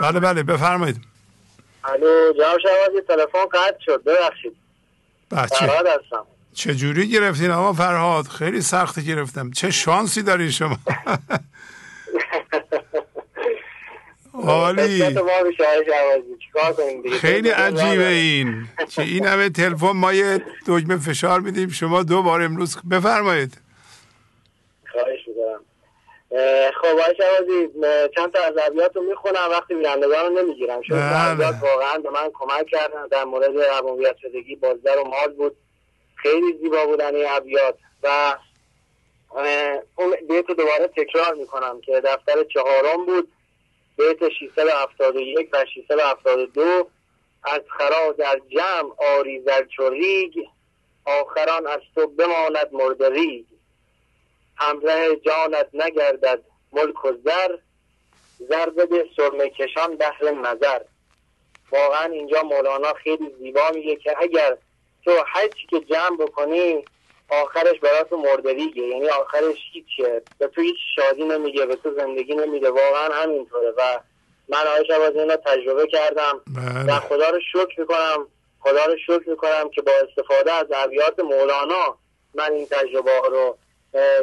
بله 0.00 0.20
بله 0.20 0.42
بفرمایید. 0.42 0.96
الو 1.84 2.32
جناب 2.32 2.58
شوازی 2.58 3.00
تلفن 3.08 3.46
قطع 3.52 3.78
شد 3.84 4.02
ببخشید. 4.04 4.56
بچه 5.30 5.66
فرهاد 5.66 5.86
هستم. 5.86 6.26
چجوری 6.54 7.08
گرفتین 7.08 7.50
آقا 7.50 7.72
فرهاد؟ 7.72 8.26
خیلی 8.26 8.60
سخت 8.60 9.00
گرفتم. 9.00 9.50
چه 9.50 9.70
شانسی 9.70 10.22
دارین 10.22 10.50
شما؟ 10.50 10.78
عالی. 14.32 15.16
خیلی 17.20 17.48
عجیبه 17.48 18.06
این. 18.06 18.68
که 18.88 19.02
این 19.02 19.26
همه 19.26 19.48
تلفن 19.48 19.90
ما 19.90 20.12
یه 20.12 20.42
دکمه 20.66 20.96
فشار 20.96 21.40
میدیم 21.40 21.68
شما 21.68 22.02
دو 22.02 22.22
بار 22.22 22.42
امروز 22.42 22.76
بفرمایید. 22.90 23.60
خب 26.30 26.86
آقای 26.86 27.14
شوازی 27.16 27.68
چند 28.16 28.32
تا 28.32 28.42
از 28.42 28.54
ابیات 28.66 28.96
رو 28.96 29.02
می‌خونم 29.02 29.48
وقتی 29.50 29.74
بینندگان 29.74 30.26
رو 30.26 30.42
نمی‌گیرم 30.42 30.82
چون 30.82 30.98
بله. 30.98 31.60
واقعا 31.60 31.98
به 31.98 32.10
من 32.10 32.30
کمک 32.34 32.66
کردن. 32.66 33.06
در 33.06 33.24
مورد 33.24 33.56
روانیت 33.56 34.16
شدگی 34.22 34.56
بازدر 34.56 34.98
و 34.98 35.04
مال 35.04 35.32
بود. 35.32 35.56
خیلی 36.14 36.58
زیبا 36.62 36.86
بودن 36.86 37.14
این 37.14 37.26
ابیات. 37.28 37.74
و 38.02 38.36
اون 39.96 40.16
بیت 40.28 40.46
دوباره 40.46 40.88
تکرار 40.96 41.34
می‌کنم 41.34 41.80
که 41.80 42.00
دفتر 42.00 42.44
چهارم 42.44 43.06
بود. 43.06 43.32
بیت 43.98 44.28
671 44.28 45.48
و 45.52 45.64
672 45.74 46.88
از 47.44 47.60
خرا 47.68 48.12
در 48.12 48.40
جمع 48.48 48.90
آری 49.18 49.40
زرچوریگ 49.40 50.34
آخران 51.04 51.66
از 51.66 51.80
تو 51.94 52.06
بماند 52.06 52.68
مردریگ 52.72 53.44
همراه 54.56 55.16
جانت 55.16 55.68
نگردد 55.74 56.40
ملک 56.72 57.04
و 57.04 57.12
زر. 57.24 57.56
زر 58.38 58.70
بده 58.70 59.06
سرمه 59.16 59.50
کشان 59.50 59.98
نظر. 60.22 60.80
واقعا 61.72 62.04
اینجا 62.04 62.42
مولانا 62.42 62.92
خیلی 62.92 63.34
زیبا 63.38 63.70
میگه 63.74 63.96
که 63.96 64.14
اگر 64.18 64.56
تو 65.04 65.10
هر 65.26 65.48
چی 65.48 65.66
که 65.70 65.80
جمع 65.80 66.16
بکنی 66.16 66.84
آخرش 67.28 67.80
برات 67.80 68.12
مردریگه 68.12 68.82
یعنی 68.82 69.08
آخرش 69.08 69.56
هیچه 69.72 70.22
به 70.38 70.46
تو 70.46 70.60
هیچ 70.60 70.76
شادی 70.96 71.24
نمیگه 71.24 71.66
به 71.66 71.76
تو 71.76 71.94
زندگی 71.94 72.34
نمیده. 72.34 72.70
واقعا 72.70 73.14
همینطوره. 73.14 73.70
و 73.70 74.00
من 74.48 74.66
آیش 74.66 74.90
از 74.90 75.16
این 75.16 75.36
تجربه 75.36 75.86
کردم. 75.86 76.40
و 76.86 77.00
خدا 77.00 77.30
رو 77.30 77.40
شکر 77.52 77.80
می‌کنم 77.80 78.26
خدا 78.60 78.84
رو 78.84 78.96
شکر 78.98 79.30
می‌کنم 79.30 79.70
که 79.74 79.82
با 79.82 79.92
استفاده 80.08 80.52
از 80.52 80.66
ابیات 80.74 81.20
مولانا 81.20 81.98
من 82.34 82.52
این 82.52 82.66
تجربه 82.66 83.10
ها 83.10 83.26
رو 83.26 83.58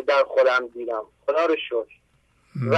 در 0.07 0.23
خودم 0.23 0.67
دیدم. 0.67 1.05
خدا 1.25 1.45
رو 1.45 1.55
شکر. 1.55 1.93
و 2.71 2.77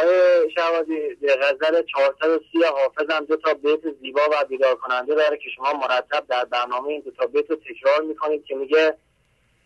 آیه 0.00 0.48
شوازی 0.54 1.16
غزل 1.40 1.82
430 1.82 2.64
حافظم 2.64 3.24
دو 3.24 3.36
تا 3.36 3.54
بیت 3.54 3.80
زیبا 4.00 4.20
و 4.32 4.44
بیدار 4.44 4.74
کننده 4.74 5.14
داره 5.14 5.36
که 5.36 5.50
شما 5.56 5.72
مرتب 5.72 6.26
در 6.28 6.44
برنامه 6.44 6.88
این 6.88 7.00
دو 7.00 7.10
تا 7.10 7.26
بیت 7.26 7.50
رو 7.50 7.56
تکرار 7.56 8.02
می‌کنید 8.02 8.44
که 8.44 8.54
میگه 8.54 8.94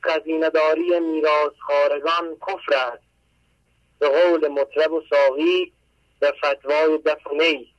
خزینه 0.04 0.50
داری 0.50 1.00
میراث 1.00 1.52
خارگان 1.60 2.36
کفر 2.36 2.74
است. 2.74 3.02
به 3.98 4.08
قول 4.08 4.48
مطرب 4.48 4.92
و 4.92 5.02
ساقی 5.10 5.72
به 6.20 6.32
فتوای 6.32 6.98
دف 6.98 7.26
و 7.26 7.34
نی. 7.34 7.74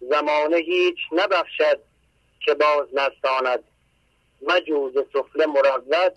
زمانه 0.00 0.56
هیچ 0.56 0.98
نبخشد 1.12 1.80
که 2.44 2.54
باز 2.54 2.86
نستاند. 2.92 3.64
مجوز 4.42 4.92
سفله 5.12 5.46
مروت 5.46 6.14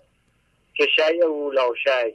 که 0.76 0.86
شیء 0.96 1.26
او 1.26 1.50
لا 1.50 1.74
شیء 1.84 2.14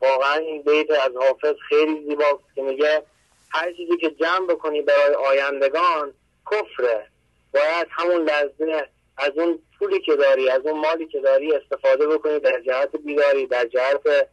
واقعا 0.00 0.34
این 0.34 0.62
بیت 0.62 0.90
از 0.90 1.12
حافظ 1.16 1.54
خیلی 1.68 2.04
زیباست 2.08 2.54
که 2.54 2.62
میگه 2.62 3.02
هر 3.50 3.72
چیزی 3.72 3.96
که 3.96 4.10
جمع 4.10 4.46
بکنی 4.46 4.82
برای 4.82 5.14
آیندگان 5.14 6.14
کفره. 6.50 7.06
باید 7.54 7.86
همون 7.90 8.24
لحظه 8.24 8.88
از 9.16 9.32
اون 9.38 9.58
پولی 9.78 10.00
که 10.00 10.16
داری 10.16 10.50
از 10.50 10.66
اون 10.66 10.80
مالی 10.80 11.06
که 11.06 11.20
داری 11.20 11.52
استفاده 11.54 12.06
بکنی 12.06 12.38
در 12.38 12.60
جهت 12.60 12.96
بیداری 12.96 13.46
در 13.46 13.66
جهت 13.66 14.28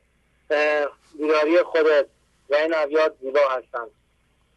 بیداری 1.18 1.64
خودت. 1.64 2.06
و 2.50 2.56
این 2.56 2.74
ابیات 2.74 3.14
زیبا 3.22 3.40
هستند. 3.50 3.92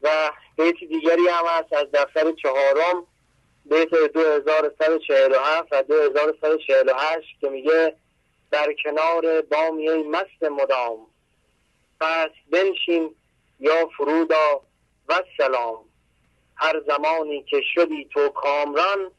و 0.02 0.30
بیت 0.56 0.74
دیگری 0.88 1.28
هم 1.28 1.44
هست 1.47 1.72
از 1.72 1.86
دفتر 1.92 2.32
چهارم 2.32 3.06
بیت 3.64 3.90
2147 3.90 5.68
و 5.70 5.82
2148 5.82 7.26
که 7.40 7.48
میگه 7.48 7.94
در 8.51 8.75
کنار 8.85 9.43
بامی 9.43 9.89
مست 9.89 10.43
مدام. 10.43 11.07
پس 12.01 12.31
بنشین 12.52 13.15
یا 13.60 13.86
فرودا 13.97 14.60
و 15.09 15.23
سلام. 15.36 15.85
هر 16.57 16.81
زمانی 16.86 17.43
که 17.43 17.60
شدی 17.75 18.09
تو 18.12 18.28
کامران 18.28 19.10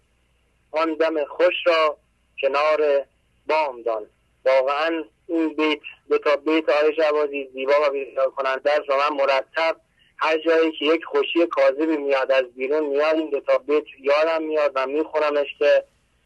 آن 0.71 0.93
دم 0.93 1.25
خوش 1.25 1.55
را 1.65 1.97
کنار 2.41 3.05
بام 3.47 3.81
دان. 3.81 4.05
واقعا 4.45 5.03
این 5.27 5.53
بیت 5.53 5.79
دو 6.09 6.17
تا 6.17 6.35
بیت 6.35 6.69
آیش 6.69 6.99
عبادی 6.99 7.49
زیبا 7.53 7.73
و 7.87 7.89
بیدار 7.89 8.33
است 8.65 8.89
و 8.89 8.93
من 8.97 9.17
مرتب 9.17 9.75
هر 10.17 10.37
جایی 10.37 10.71
که 10.71 10.85
یک 10.85 11.05
خوشی 11.05 11.47
کاذبی 11.47 11.97
میاد 11.97 12.31
از 12.31 12.43
بیرون 12.55 12.85
میاد 12.85 13.15
این 13.15 13.29
دو 13.29 13.39
تا 13.39 13.57
بیت 13.57 13.83
یادم 13.99 14.43
میاد 14.43 14.71
و 14.75 14.87
میخونمش 14.87 15.47
که 15.59 15.83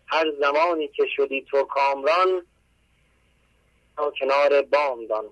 هر 0.07 0.31
زمانی 0.39 0.87
که 0.87 1.03
شدی 1.15 1.45
تو 1.51 1.63
کامران 1.63 2.45
تا 3.97 4.11
کنار 4.19 4.61
بام 4.61 5.07
دان 5.07 5.25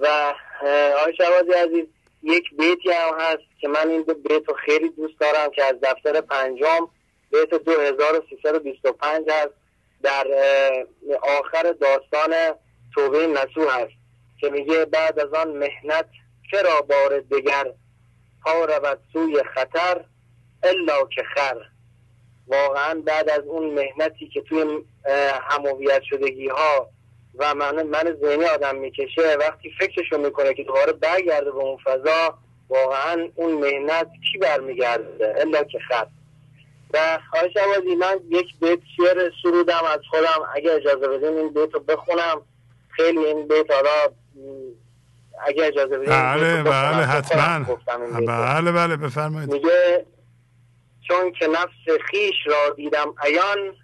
و 0.00 0.34
آقای 1.00 1.14
شوازی 1.16 1.52
عزیز 1.52 1.86
یک 2.22 2.44
بیتی 2.58 2.90
هم 2.90 3.20
هست 3.20 3.60
که 3.60 3.68
من 3.68 3.88
این 3.88 4.02
دو 4.02 4.14
بیت 4.14 4.48
رو 4.48 4.54
خیلی 4.54 4.88
دوست 4.88 5.20
دارم 5.20 5.50
که 5.50 5.64
از 5.64 5.74
دفتر 5.82 6.20
پنجم 6.20 6.88
بیت 7.32 7.54
2325 7.54 9.30
هست. 9.30 9.54
در 10.02 10.26
آخر 11.40 11.72
داستان 11.72 12.34
توبه 12.94 13.26
نسو 13.26 13.68
هست 13.68 13.92
که 14.40 14.50
میگه 14.50 14.84
بعد 14.84 15.18
از 15.18 15.34
آن 15.34 15.48
مهنت 15.48 16.08
چرا 16.50 16.80
بار 16.80 17.20
دگر 17.20 17.72
پا 18.44 18.64
رود 18.64 19.00
سوی 19.12 19.42
خطر 19.54 20.04
الا 20.62 21.06
که 21.14 21.22
خر. 21.34 21.56
واقعا 22.46 23.02
بعد 23.06 23.30
از 23.30 23.40
اون 23.40 23.74
مهنتی 23.74 24.28
که 24.28 24.40
توی 24.40 24.84
همویت 25.42 26.02
شدگی 26.02 26.48
ها 26.48 26.88
و 27.38 27.54
من 27.54 27.82
من 27.82 28.16
ذهنی 28.22 28.44
آدم 28.44 28.76
می‌کشه 28.76 29.36
وقتی 29.40 29.70
فکرشو 29.78 30.18
می‌کنه 30.18 30.54
که 30.54 30.64
دوباره 30.64 30.92
برگرده 30.92 31.50
به 31.50 31.58
اون 31.58 31.76
فضا 31.84 32.38
واقعا 32.68 33.28
اون 33.34 33.52
مهنت 33.52 34.10
کی 34.32 34.38
برمیگرده؟ 34.38 35.34
الا 35.38 35.64
که 35.64 35.78
خط. 35.88 36.08
و 36.94 37.18
خواهش 37.30 37.56
عوضی 37.56 37.94
من 37.94 38.20
یک 38.28 38.46
بیت 38.60 38.78
شعر 38.96 39.30
سرودم 39.42 39.84
از 39.92 40.00
خودم. 40.10 40.48
اگه 40.54 40.72
اجازه 40.72 41.08
بدین 41.08 41.38
این 41.38 41.52
بیت 41.52 41.74
رو 41.74 41.80
بخونم. 41.80 42.42
خیلی 42.88 43.18
این 43.18 43.48
بیت 43.48 43.70
حالا 43.70 44.12
اگه 45.46 45.64
اجازه 45.64 45.98
بدین 45.98 46.10
بله. 46.10 46.62
بله 46.62 47.06
حتما. 47.06 47.78
بله 48.26 48.72
بله 48.72 48.96
بفرمایید. 48.96 49.52
میگه 49.52 50.06
چون 51.08 51.32
که 51.32 51.46
نفس 51.46 52.00
خیش 52.10 52.34
را 52.46 52.74
دیدم 52.76 53.14
ایان 53.24 53.76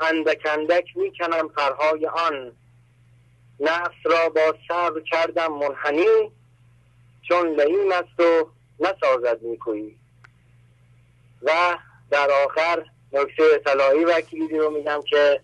اندک 0.00 0.46
اندک 0.58 0.84
می‌کنم 0.96 1.48
پرهای 1.48 2.06
آن. 2.06 2.52
نفس 3.62 3.96
را 4.04 4.28
با 4.28 4.54
صبر 4.68 5.00
کردم 5.00 5.52
منحنی 5.52 6.32
چون 7.28 7.48
لعین 7.48 7.92
است 7.92 8.20
و 8.20 8.48
نسازد 8.80 9.38
نیکویی. 9.42 9.96
و 11.42 11.78
در 12.10 12.28
آخر 12.46 12.84
نکته 13.12 13.42
اطلاعی 13.54 14.04
و 14.04 14.20
کلیدی 14.20 14.58
رو 14.58 14.70
میگم 14.70 15.00
که 15.08 15.40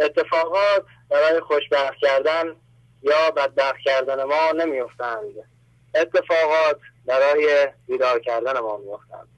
اتفاقات 0.00 0.84
برای 1.10 1.40
خوشبخت 1.40 1.96
کردن 2.00 2.44
یا 3.02 3.30
بدبخت 3.36 3.78
کردن 3.84 4.24
ما 4.24 4.52
نمیفتند 4.56 5.32
اتفاقات 5.94 6.80
برای 7.06 7.68
بیدار 7.86 8.20
کردن 8.20 8.58
ما 8.58 8.76
میفتند 8.76 9.28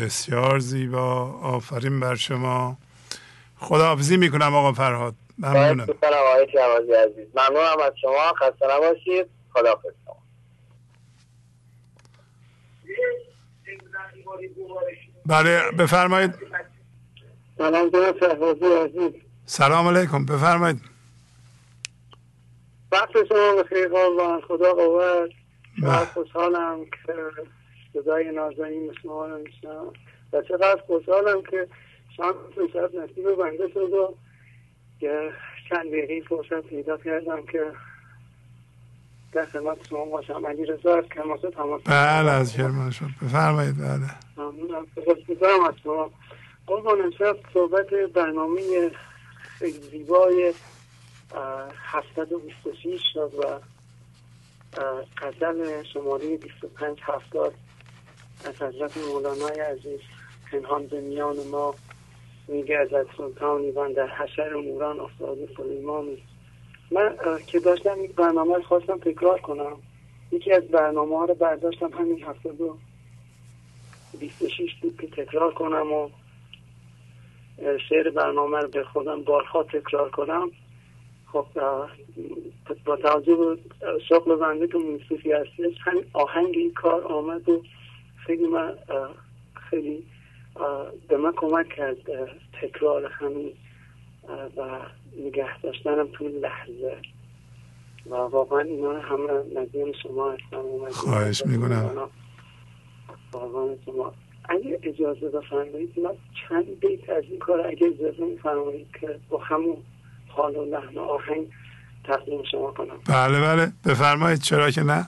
بسیار 0.00 0.58
زیبا. 0.58 1.32
آفرین 1.42 2.00
بر 2.00 2.14
شما. 2.14 2.76
خداحافظی 3.60 4.16
می‌کنم 4.16 4.54
آقا 4.54 4.72
فرهاد. 4.72 5.14
ممنونم. 5.38 5.86
ممنونم 7.34 7.80
از 7.86 7.92
شما. 8.00 8.32
خسته 8.40 8.66
نباشید. 8.76 9.26
خداحافظ. 9.50 9.92
شما 10.04 10.16
بله 15.26 15.70
بفرمایید. 15.78 16.34
سلام 17.58 17.90
عزیز. 18.84 19.12
سلام 19.46 19.88
علیکم. 19.88 20.26
بفرمایید. 20.26 20.80
وقت 22.92 23.10
شما 23.28 23.62
بخیر. 23.62 23.88
قربان 23.88 24.40
خدا 24.40 24.74
قوت. 24.74 25.30
من 25.78 26.04
خوشحالم 26.04 26.84
که 26.84 27.14
صدای 27.92 28.32
نازنین 28.32 28.94
شما 29.02 29.26
رو 29.26 29.38
میشنم 29.38 29.92
و 30.32 30.42
چقدر 30.42 30.80
خوشحالم 30.86 31.42
که 31.42 31.68
شانس 32.16 32.36
شب 32.72 32.94
نصیب 32.94 33.34
بنده 33.34 33.68
شد 33.74 33.92
و 33.92 34.14
که 35.00 35.30
چند 35.68 35.88
دقیقی 35.88 36.20
فرصت 36.20 36.60
پیدا 36.60 36.96
کردم 36.96 37.42
که 37.42 37.72
در 39.32 39.46
خدمت 39.46 39.88
شما 39.88 40.04
باشم. 40.04 40.46
علی 40.46 40.64
رضا 40.64 40.96
از 40.96 41.04
کرماسه 41.04 41.50
تماس. 41.50 41.82
بله 41.84 42.30
از 42.30 42.52
کرماسه 42.52 43.06
بفرمایید 43.22 43.78
بله. 43.78 44.10
ممنونم. 44.36 44.86
از 45.68 45.74
شما. 45.84 46.10
قربان 46.66 47.00
امشب 47.00 47.36
صحبت 47.54 47.86
برنامه 48.14 48.90
خیلی 49.58 49.80
زیبای 49.90 50.54
726 51.76 53.00
شد 53.12 53.32
و 53.38 53.60
قزل 55.18 55.82
شماره 55.82 56.36
25 56.36 56.98
هفتاد 57.02 57.54
از 58.44 58.62
حضرت 58.62 58.96
مولانای 58.96 59.60
عزیز 59.60 60.00
پنهان 60.52 60.86
به 60.86 61.00
میان 61.00 61.36
ما 61.50 61.74
میگه 62.48 62.78
از 62.78 62.88
سلطانی 63.16 63.70
من 63.70 63.92
در 63.92 64.06
حشر 64.06 64.54
موران 64.54 65.00
افتاد 65.00 65.38
سلیمانی 65.56 66.18
من 66.90 67.16
که 67.46 67.60
داشتم 67.60 67.98
این 67.98 68.12
برنامه 68.16 68.62
خواستم 68.62 68.98
تکرار 68.98 69.40
کنم. 69.40 69.76
یکی 70.32 70.52
از 70.52 70.64
برنامه 70.64 71.18
ها 71.18 71.24
رو 71.24 71.34
برداشتم 71.34 71.90
همین 71.98 72.24
هفته 72.24 72.52
دو. 72.52 72.76
26 74.20 74.74
بود 74.82 75.00
که 75.00 75.06
تکرار 75.06 75.54
کنم 75.54 75.92
و 75.92 76.08
شعر 77.88 78.10
برنامه 78.10 78.58
رو 78.58 78.68
به 78.68 78.84
خودم 78.84 79.22
بارها 79.22 79.62
تکرار 79.62 80.10
کنم. 80.10 80.50
خب 81.32 81.46
با 82.84 82.96
توجه 82.96 83.36
به 83.36 83.58
شغل 84.08 84.36
بنده 84.36 84.68
که 84.68 84.78
موسیقی 84.78 85.32
هستش 85.32 85.78
همین 85.84 86.04
آهنگ 86.12 86.54
این 86.56 86.72
کار 86.74 87.04
آمد 87.04 87.48
و 87.48 87.62
خیلی 88.26 88.46
من 88.46 88.74
خیلی 89.70 90.04
به 91.08 91.16
من 91.16 91.32
کمک 91.36 91.68
کرد 91.68 91.96
تکرار 92.62 93.12
همین 93.12 93.52
و 94.56 94.80
نگه 95.26 95.60
داشتنم 95.60 96.08
تو 96.12 96.28
لحظه. 96.28 96.96
و 98.10 98.14
واقعا 98.14 98.60
اینا 98.60 99.00
همه 99.00 99.32
نظیم 99.56 99.92
شما 100.02 100.32
هستم 100.32 100.90
خواهش 100.90 101.46
می‌کنم. 101.46 102.08
واقعا 103.32 103.76
شما. 103.86 104.12
اگه 104.48 104.80
اجازه 104.82 105.28
بفرمایید 105.28 105.98
من 105.98 106.10
چند 106.48 106.80
بیت 106.80 107.10
از 107.10 107.24
این 107.24 107.38
کار 107.38 107.66
اگه 107.66 107.86
اجازه 107.86 108.24
میفرمایید 108.24 108.86
که 109.00 109.18
با 109.28 109.38
همون 109.38 109.76
حال 110.28 110.56
و 110.56 110.64
لحن 110.64 110.98
آهنگ 110.98 111.46
تقدیم 112.04 112.42
شما 112.50 112.70
کنم. 112.70 112.96
بله 113.08 113.40
بله. 113.40 113.72
بفرمایید. 113.84 114.40
چرا 114.40 114.70
که 114.70 114.82
نه؟ 114.82 115.06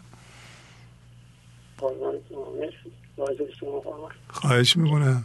خواهش 4.29 4.77
می‌کنم. 4.77 5.25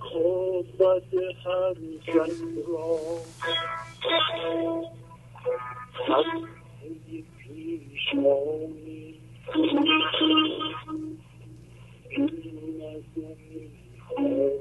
خوبت 0.00 1.14
هر 1.44 1.74
کس 2.06 2.42
را 2.68 2.98
پیش 6.82 7.24
پیشانی 7.38 9.20
این 12.08 12.82
از 12.96 13.04
این 13.16 14.52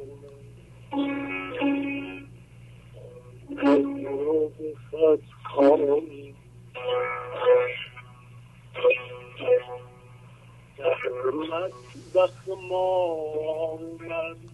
به 4.58 4.74
خط 4.92 5.26
کانی 5.56 6.36
رحمت 10.80 11.74
بخ 12.16 12.48
ما 12.70 12.96
آمد 13.70 14.51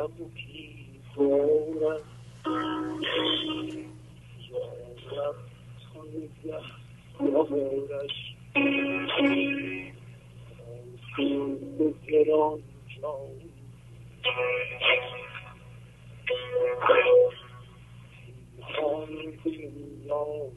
sapuqui 0.00 0.98
zona 1.14 1.92
zona 4.48 5.26
sonha 5.92 6.58
novelas 7.20 8.14
sinto 11.14 11.86
verão 12.06 12.62
não 13.02 13.20
não 18.86 19.06
não 20.06 20.52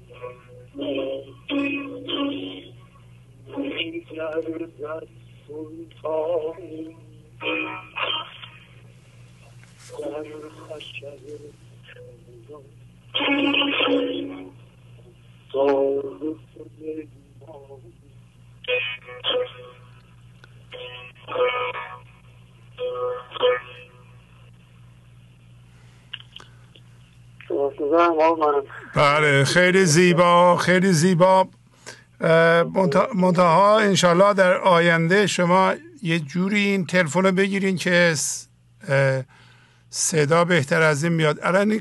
entrar 3.78 4.42
da 4.80 5.04
solidão 5.46 6.56
بله 28.96 29.44
خیلی 29.44 29.86
زیبا 29.86 30.58
خیلی 30.58 30.92
زیبا. 30.92 31.48
منتها 33.16 33.80
انشالله 33.80 34.34
در 34.34 34.58
آینده 34.58 35.28
شما 35.28 35.74
یه 36.04 36.20
جوری 36.20 36.60
این 36.60 36.86
تلفن 36.86 37.24
رو 37.24 37.32
بگیرین 37.32 37.76
که 37.76 38.14
صدا 39.96 40.46
بهتر 40.46 40.82
از 40.82 41.04
این 41.04 41.14
میاد. 41.14 41.40
الان 41.42 41.80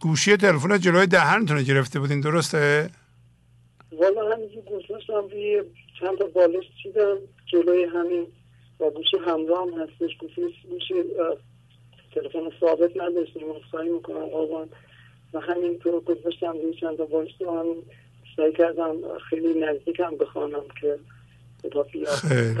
گوشی 0.00 0.36
تلفن 0.36 0.78
جلوی 0.78 1.06
دهنتون 1.06 1.62
گرفته 1.62 2.00
بودین 2.00 2.20
درسته؟ 2.20 2.90
والا 3.92 4.34
همینجور 4.34 4.62
گوشش 4.62 5.10
هم 5.10 5.28
چند 6.00 6.18
تا 6.18 6.26
بالش 6.26 6.64
چیدم 6.82 7.16
جلوی 7.46 7.84
همین 7.84 8.26
و 8.80 8.90
گوشی 8.90 9.16
همراه 9.26 9.68
هم 9.68 9.82
هستش. 9.82 10.16
گوشی 10.16 10.42
گوشی 10.70 10.94
تلفن 12.14 12.50
ثابت 12.60 12.90
نداشتیم 12.96 13.42
مصاحی 13.48 13.88
می‌کنم 13.88 14.26
قربان. 14.26 14.68
و 15.32 15.40
همینطور 15.40 16.00
گذاشتم 16.00 16.52
روی 16.52 16.74
چند 16.80 16.96
تا 16.96 17.04
بالش 17.04 17.30
رو 17.40 17.60
همین 17.60 17.82
سعی 18.36 18.52
کردم 18.52 19.18
خیلی 19.30 19.60
نزدیکم 19.60 20.16
بخوانم 20.16 20.64
که 20.80 20.98
خیلی. 22.28 22.54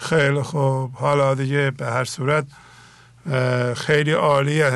خیلی 0.00 0.42
خوب. 0.42 0.94
حالا 0.94 1.34
دیگه 1.34 1.70
به 1.70 1.86
هر 1.86 2.04
صورت 2.04 2.46
خیلی 3.76 4.12
عالیه. 4.12 4.70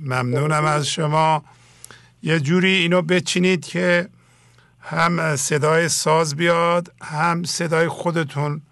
ممنونم 0.00 0.64
از 0.64 0.86
شما. 0.86 1.44
یه 2.22 2.40
جوری 2.40 2.68
اینو 2.68 3.02
بچینید 3.02 3.66
که 3.66 4.08
هم 4.80 5.36
صدای 5.36 5.88
ساز 5.88 6.36
بیاد 6.36 6.92
هم 7.02 7.44
صدای 7.44 7.88
خودتون 7.88 8.62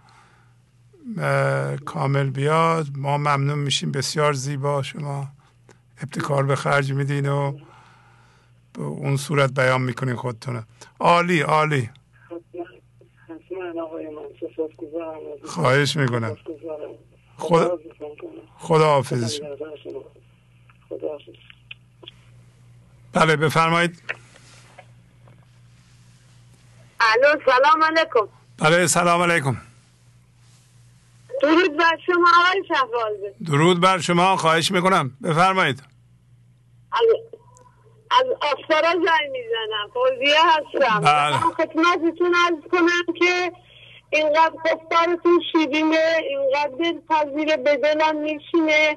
کامل 1.85 2.31
بیاد. 2.31 2.87
ما 2.97 3.19
ممنون 3.19 3.59
میشیم. 3.59 3.93
بسیار 3.93 4.33
زیبا 4.33 4.83
شما 4.83 5.29
ابتکار 6.03 6.47
به 6.47 6.57
خرج 6.57 6.93
میدین 6.93 7.29
و 7.29 7.59
به 8.73 8.83
اون 8.83 9.17
صورت 9.17 9.55
بیان 9.55 9.83
می‌کنین 9.83 10.17
خودتونه 10.17 10.62
عالی 11.01 11.41
عالی. 11.41 11.91
خواهش 15.44 15.97
می‌کنم. 15.97 16.36
خدا 17.39 17.78
خدا 18.59 18.84
حافظ 18.84 19.41
بله 23.12 23.36
بفرمایید. 23.36 24.02
الو 27.01 27.41
سلام 27.47 27.84
علیکم. 27.84 28.28
بله 28.59 28.86
سلام 28.86 29.23
علیکم. 29.23 29.57
درود 31.42 31.76
بر 31.76 31.99
شما 32.07 32.26
آقای 32.39 32.65
شهبازه. 32.68 33.34
درود 33.44 33.81
بر 33.81 33.99
شما 33.99 34.36
خواهش 34.36 34.70
می‌کنم. 34.70 35.17
بفرمایید. 35.23 35.83
از 38.20 38.26
آفتارا 38.52 38.91
زنگ 38.91 39.31
می‌زنم. 39.31 39.91
فوزیه 39.94 40.39
هستم. 40.47 41.00
بله. 41.00 41.36
خدمتتون 41.36 42.34
ارز 42.47 42.70
کنم 42.73 43.15
که 43.18 43.52
اینقدر 44.10 44.50
گفتارتون 44.50 45.41
شیرینه 45.52 46.16
اینقدر 46.28 46.70
دلپذیره 46.78 47.57
به 47.57 47.76
دلم 47.76 48.16
میشینه 48.16 48.97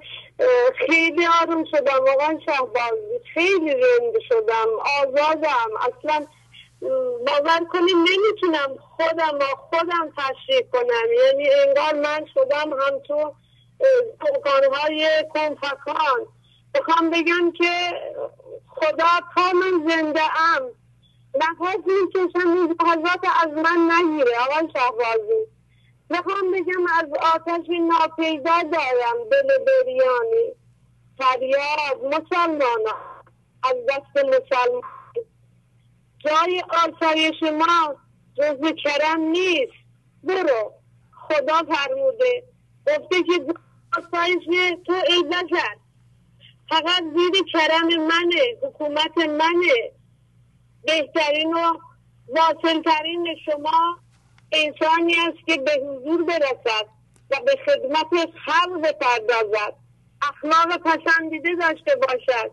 خیلی 0.88 1.28
آروم 1.42 1.66
شدم. 1.72 2.04
واقعا 2.06 2.40
شهبازی 2.46 3.20
خیلی 3.34 3.70
رنگ 3.72 4.14
شدم. 4.30 4.68
آزادم. 5.02 5.70
اصلا 5.80 6.26
باور 7.28 7.66
کنیم 7.72 7.98
نمی‌تونم 7.98 8.78
خودم 8.98 9.40
با 9.40 9.46
خودم 9.46 10.14
تشریح 10.18 10.62
کنم. 10.74 11.14
یعنی 11.26 11.50
انگار 11.68 11.94
من 11.94 12.26
شدم 12.34 12.74
هم 12.74 13.00
تو 13.08 13.34
های 14.74 15.26
کنفکان. 15.34 16.28
بخوام 16.76 17.10
بگم 17.10 17.52
که 17.52 18.02
خدا 18.68 19.20
تا 19.36 19.52
من 19.54 19.90
زنده 19.90 20.22
ام. 20.22 20.64
نفس 21.36 21.88
می‌کشم 21.88 22.50
لحظات 22.50 23.26
از 23.44 23.52
من 23.52 23.92
نگیره 23.92 24.32
آقای 24.40 24.70
شهبازی. 24.74 25.46
می‌خوام 26.10 26.52
بگم 26.52 26.86
از 27.00 27.36
آتش 27.36 27.66
ناپیدا 27.70 28.62
دارم 28.72 29.30
دل 29.32 29.48
بریانی 29.66 30.54
فریاد 31.18 32.06
مسلمان 32.06 32.82
از 33.64 33.76
دست 33.90 34.26
مسلمان. 34.26 34.82
جای 36.20 36.64
آسایش 36.70 37.44
ما 37.44 37.96
جز 38.38 38.74
کرم 38.84 39.20
نیست. 39.22 39.74
برو 40.24 40.72
خدا 41.12 41.74
فرموده. 41.74 42.44
گفته 42.88 43.24
که 43.24 43.54
آسایش 43.98 44.44
تو 44.86 44.94
ای 44.94 45.24
بشر 45.24 45.85
فقط 46.70 47.04
زیر 47.16 47.44
کرم 47.54 47.88
منه 47.88 48.58
حکومت 48.64 49.18
منه. 49.18 49.92
بهترین 50.84 51.54
و 51.54 51.74
واصلترین 52.28 53.36
شما 53.46 54.00
انسانی 54.52 55.16
است 55.16 55.48
که 55.48 55.58
به 55.58 55.72
حضور 55.72 56.24
برسد 56.24 56.88
و 57.32 57.36
به 57.46 57.56
خدمت 57.66 58.30
خلق 58.46 58.82
بپردازد. 58.82 59.74
اخلاق 60.22 60.78
پسندیده 60.78 61.56
داشته 61.56 61.96
باشد. 61.96 62.52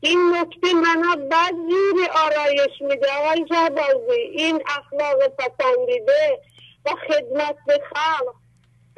این 0.00 0.18
نکته 0.34 0.74
منها 0.74 1.16
بد 1.16 1.52
زیر 1.68 2.10
آرایش 2.24 2.80
میده 2.80 3.06
آقای 3.12 3.46
شهبازی. 3.48 4.20
این 4.20 4.62
اخلاق 4.66 5.28
پسندیده 5.28 6.40
و 6.86 6.90
خدمت 7.08 7.56
به 7.66 7.80
خلق 7.94 8.34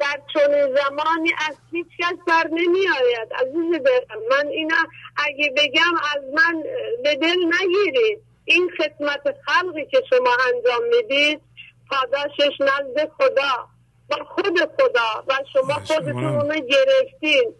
در 0.01 0.21
چون 0.33 0.75
زمانی 0.75 1.31
از 1.49 1.55
هیچ 1.71 1.87
کس 1.99 2.15
بر 2.27 2.47
نمی 2.47 2.87
آید 2.87 3.33
عزیز 3.33 3.81
من 4.29 4.47
اینا 4.47 4.83
اگه 5.17 5.53
بگم 5.57 5.95
از 6.15 6.23
من 6.33 6.63
به 7.03 7.15
دل 7.15 7.37
نگیرید. 7.45 8.19
این 8.45 8.71
خدمت 8.77 9.35
خلقی 9.45 9.85
که 9.85 10.03
شما 10.09 10.37
انجام 10.53 10.83
می‌دید 10.83 11.41
پاداشش 11.89 12.61
نزد 12.61 13.09
خدا 13.17 13.67
با 14.09 14.23
خود 14.23 14.59
خدا 14.59 15.23
و 15.27 15.33
شما 15.53 15.73
خودتون 15.73 16.25
اونو 16.25 16.59
گرفتین. 16.59 17.53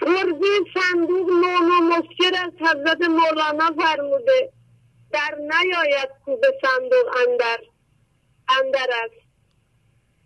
فرزی 0.00 0.70
صندوق 0.74 1.30
نون 1.30 1.70
و 1.70 1.80
مسکر 1.80 2.44
از 2.44 2.52
حضرت 2.60 3.00
مولانا 3.00 3.70
فرموده 3.78 4.52
در 5.12 5.34
نیاید 5.38 6.08
کوب 6.24 6.44
صندوق 6.62 7.16
اندر 7.28 7.58
اندر 8.48 8.86
است. 9.04 9.29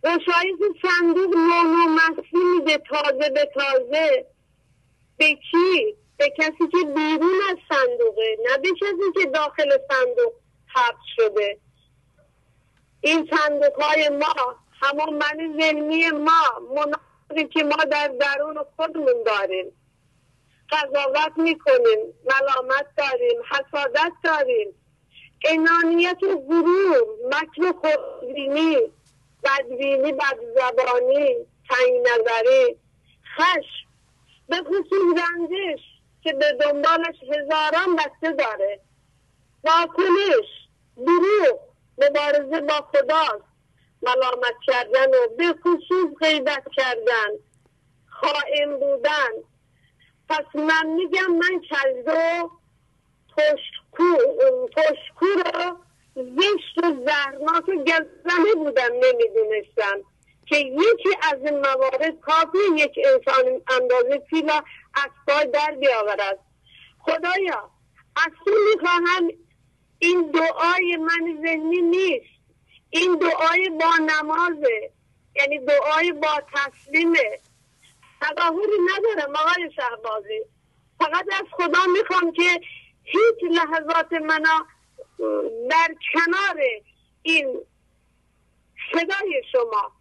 گشایش 0.04 0.58
صندوق 0.82 1.34
نون 1.34 1.74
و 1.74 1.88
مستی 1.88 2.36
میده 2.36 2.78
تازه 2.78 3.30
به 3.30 3.50
تازه. 3.54 4.26
به 5.16 5.34
کی؟ 5.34 5.96
به 6.16 6.30
کسی 6.38 6.68
که 6.72 6.84
بیرون 6.94 7.40
از 7.50 7.56
صندوقه 7.68 8.36
نه 8.46 8.58
به 8.58 8.68
کسی 8.80 9.12
که 9.14 9.26
داخل 9.26 9.70
صندوق 9.90 10.32
حبس 10.66 11.04
شده. 11.16 11.58
این 13.00 13.30
صندوق 13.36 13.82
های 13.82 14.08
ما 14.08 14.56
همون 14.82 15.14
من 15.14 15.60
ذهنی 15.60 16.10
ما 16.10 16.66
مناظری 16.74 17.48
که 17.48 17.64
ما 17.64 17.84
در 17.90 18.08
درون 18.08 18.56
خودمون 18.76 19.22
داریم. 19.26 19.72
قضاوت 20.70 21.32
می‌کنیم 21.36 21.98
ملامت 22.24 22.86
داریم 22.96 23.42
حسادت 23.50 24.12
داریم. 24.24 24.74
انانیت 25.44 26.22
و 26.22 26.38
غرور 26.48 27.06
مکر 27.26 27.72
خودبینی. 27.72 28.76
بدبینی 29.44 30.12
بدزبانی 30.12 31.36
تنگ 31.68 32.00
نظری 32.00 32.76
خشم. 33.36 33.88
به 34.48 34.56
خصوص 34.56 35.18
رنجش 35.18 35.80
که 36.22 36.32
به 36.32 36.52
دنبالش 36.52 37.16
هزاران 37.22 37.96
بسته 37.96 38.32
داره. 38.32 38.80
واکنش 39.64 40.48
دروغ 40.96 41.60
مبارزه 41.98 42.60
با 42.60 42.74
خداست. 42.74 43.44
ملامت 44.02 44.54
کردن 44.66 45.08
و 45.08 45.28
به 45.38 45.54
خصوص 45.62 46.14
غیبت 46.20 46.64
کردن. 46.76 47.30
خائن 48.06 48.76
بودن. 48.78 49.30
پس 50.28 50.44
من 50.54 50.86
میگم 50.86 51.30
من 51.30 51.60
کلدو 51.60 52.50
پشکو 54.76 55.26
رو 55.26 55.78
زشت 56.14 56.78
و 56.78 56.92
زهرناک 57.06 57.64
گزنه 57.64 58.54
بودم 58.56 58.90
نمی‌دونستم 58.92 60.00
که 60.46 60.56
یکی 60.56 61.16
از 61.32 61.38
این 61.44 61.58
موارد 61.58 62.20
کافی 62.20 62.58
یک 62.76 62.98
انسان 63.04 63.62
اندازه 63.70 64.18
پیلا 64.18 64.62
از 64.94 65.10
پای 65.28 65.46
در 65.46 65.76
بیاورد. 65.80 66.38
خدایا 66.98 67.70
از 68.16 68.32
تو 68.44 68.50
می‌خواهم 68.74 69.28
این 69.98 70.30
دعای 70.30 70.96
من 70.96 71.42
ذهنی 71.42 71.82
نیست. 71.82 72.34
این 72.90 73.18
دعای 73.18 73.68
با 73.68 73.90
نمازه 74.06 74.90
یعنی 75.36 75.58
دعای 75.58 76.12
با 76.12 76.42
تسلیمه. 76.54 77.40
تظاهری 78.20 78.78
ندارم 78.94 79.36
آقای 79.36 79.70
شهبازی. 79.76 80.40
فقط 80.98 81.26
از 81.32 81.46
خدا 81.52 81.86
می‌خوام 81.92 82.32
که 82.32 82.60
هیچ 83.04 83.50
لحظات 83.50 84.12
منا 84.12 84.66
در 85.70 85.94
کنار 86.12 86.60
این 87.22 87.60
صدای 88.92 89.42
شما 89.52 89.92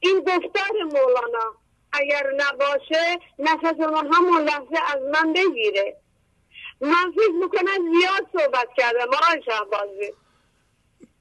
این 0.00 0.20
گفتار 0.20 0.82
مولانا 0.84 1.54
اگر 1.92 2.22
نباشه 2.36 3.18
نفس 3.38 3.80
من 3.80 4.14
همون 4.14 4.42
لحظه 4.42 4.78
از 4.94 5.02
من 5.12 5.32
بگیره. 5.32 5.96
من 6.80 7.12
فکر 7.12 7.32
می‌کنم 7.42 7.92
زیاد 7.92 8.26
صحبت 8.32 8.68
کردم 8.76 9.14
آقای 9.14 9.42
شهبازی. 9.44 10.12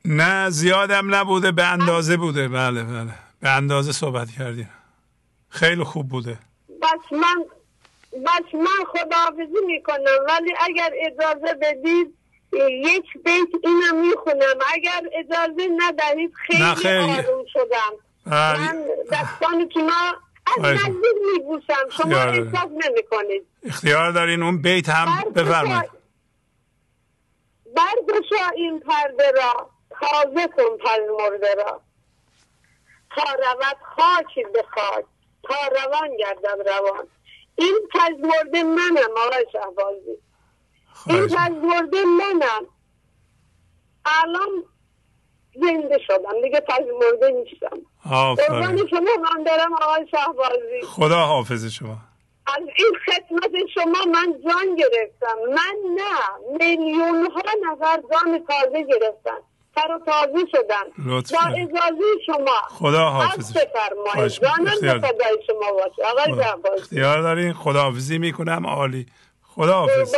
نه 0.05 0.49
زیادم 0.49 1.15
نبوده 1.15 1.51
به 1.51 1.65
اندازه 1.65 2.17
بوده. 2.17 2.47
بله 2.47 2.83
بله. 2.83 3.13
به 3.41 3.49
اندازه 3.49 3.91
صحبت 3.91 4.27
کردیم. 4.39 4.69
خیلی 5.49 5.83
خوب 5.83 6.09
بوده. 6.09 6.39
بس 6.81 7.11
من 7.11 7.45
بس 8.25 8.53
من 8.53 8.85
خداحافظی 8.87 9.65
می‌کنم 9.65 10.25
ولی 10.27 10.53
اگر 10.59 10.91
اجازه 10.95 11.53
بدید 11.61 12.17
یک 12.53 13.13
بیت 13.25 13.49
اینم 13.63 14.07
می‌خونم. 14.07 14.59
اگر 14.73 15.01
اجازه 15.13 15.69
ندهید 15.77 16.33
خیلی, 16.47 16.75
خیلی. 16.75 17.11
آروم 17.11 17.45
شدم. 17.53 17.93
من 18.25 18.85
دستان 19.11 19.69
که 19.69 19.79
ما 19.79 20.13
از 20.47 20.65
نزدیک 20.65 20.95
میبوسم 21.33 21.89
شما 21.97 22.17
احساس 22.17 22.69
نمی‌کنید. 22.71 23.47
اختیار 23.63 24.11
دارین 24.11 24.43
اون 24.43 24.61
بیت 24.61 24.89
هم 24.89 25.31
بفرمایید. 25.31 25.91
برگشا 27.75 28.49
این 28.55 28.79
پرده 28.79 29.31
را. 29.31 29.69
تازه 29.89 30.47
کن 30.47 30.77
پژمرده 30.77 31.53
را. 31.53 31.81
تا 33.15 33.23
رود 33.33 33.77
خاکی 33.95 34.43
به 34.53 34.63
خاک. 34.75 35.05
تا 35.43 35.55
روان 35.67 36.17
گردد 36.17 36.69
روان. 36.69 37.07
این 37.55 37.79
پژمرده 37.93 38.63
منم 38.63 39.17
آقای 39.17 39.45
شهبازی. 39.51 40.17
این 41.07 41.27
پژمرده 41.27 42.05
منم. 42.05 42.65
الان 44.05 44.63
زنده 45.55 45.99
شدم. 46.07 46.41
دیگه 46.43 46.59
پژمرده 46.59 47.29
نیستم. 47.29 47.77
قربان 48.35 48.87
شما 48.87 48.99
من 48.99 49.43
دارم 49.43 49.73
آقای 49.73 50.07
شهبازی. 50.11 50.81
خدا 50.87 51.17
حافظ 51.17 51.65
شما. 51.65 51.97
از 52.47 52.63
این 52.77 52.93
خدمت 53.05 53.51
شما 53.73 54.11
من 54.11 54.33
جان 54.45 54.75
گرفتم. 54.75 55.37
من 55.49 55.75
نه 55.95 56.57
میلیون 56.59 57.31
ها 57.31 57.41
نفر 57.71 58.01
جان 58.11 58.45
تازه 58.47 58.83
گرفتن. 58.83 59.37
سر 59.75 59.91
و 59.91 59.99
تازه 60.05 60.45
شدن. 60.51 61.05
با 61.07 61.17
اجازه 61.17 62.03
شما. 62.25 62.61
خدا 62.69 63.05
حافظ 63.09 63.53
جانم 63.53 64.65
به 64.81 65.07
خدای 65.07 65.37
شما 65.47 65.71
باشه. 65.71 66.11
آقای 66.11 66.43
شهبازی. 66.43 66.81
اختیار 66.81 67.21
دارین. 67.21 67.53
خدا 67.53 67.81
حافظی 67.81 68.17
می‌کنم. 68.17 68.67
عالی. 68.67 69.05
خدا 69.43 69.73
حافظ 69.73 70.15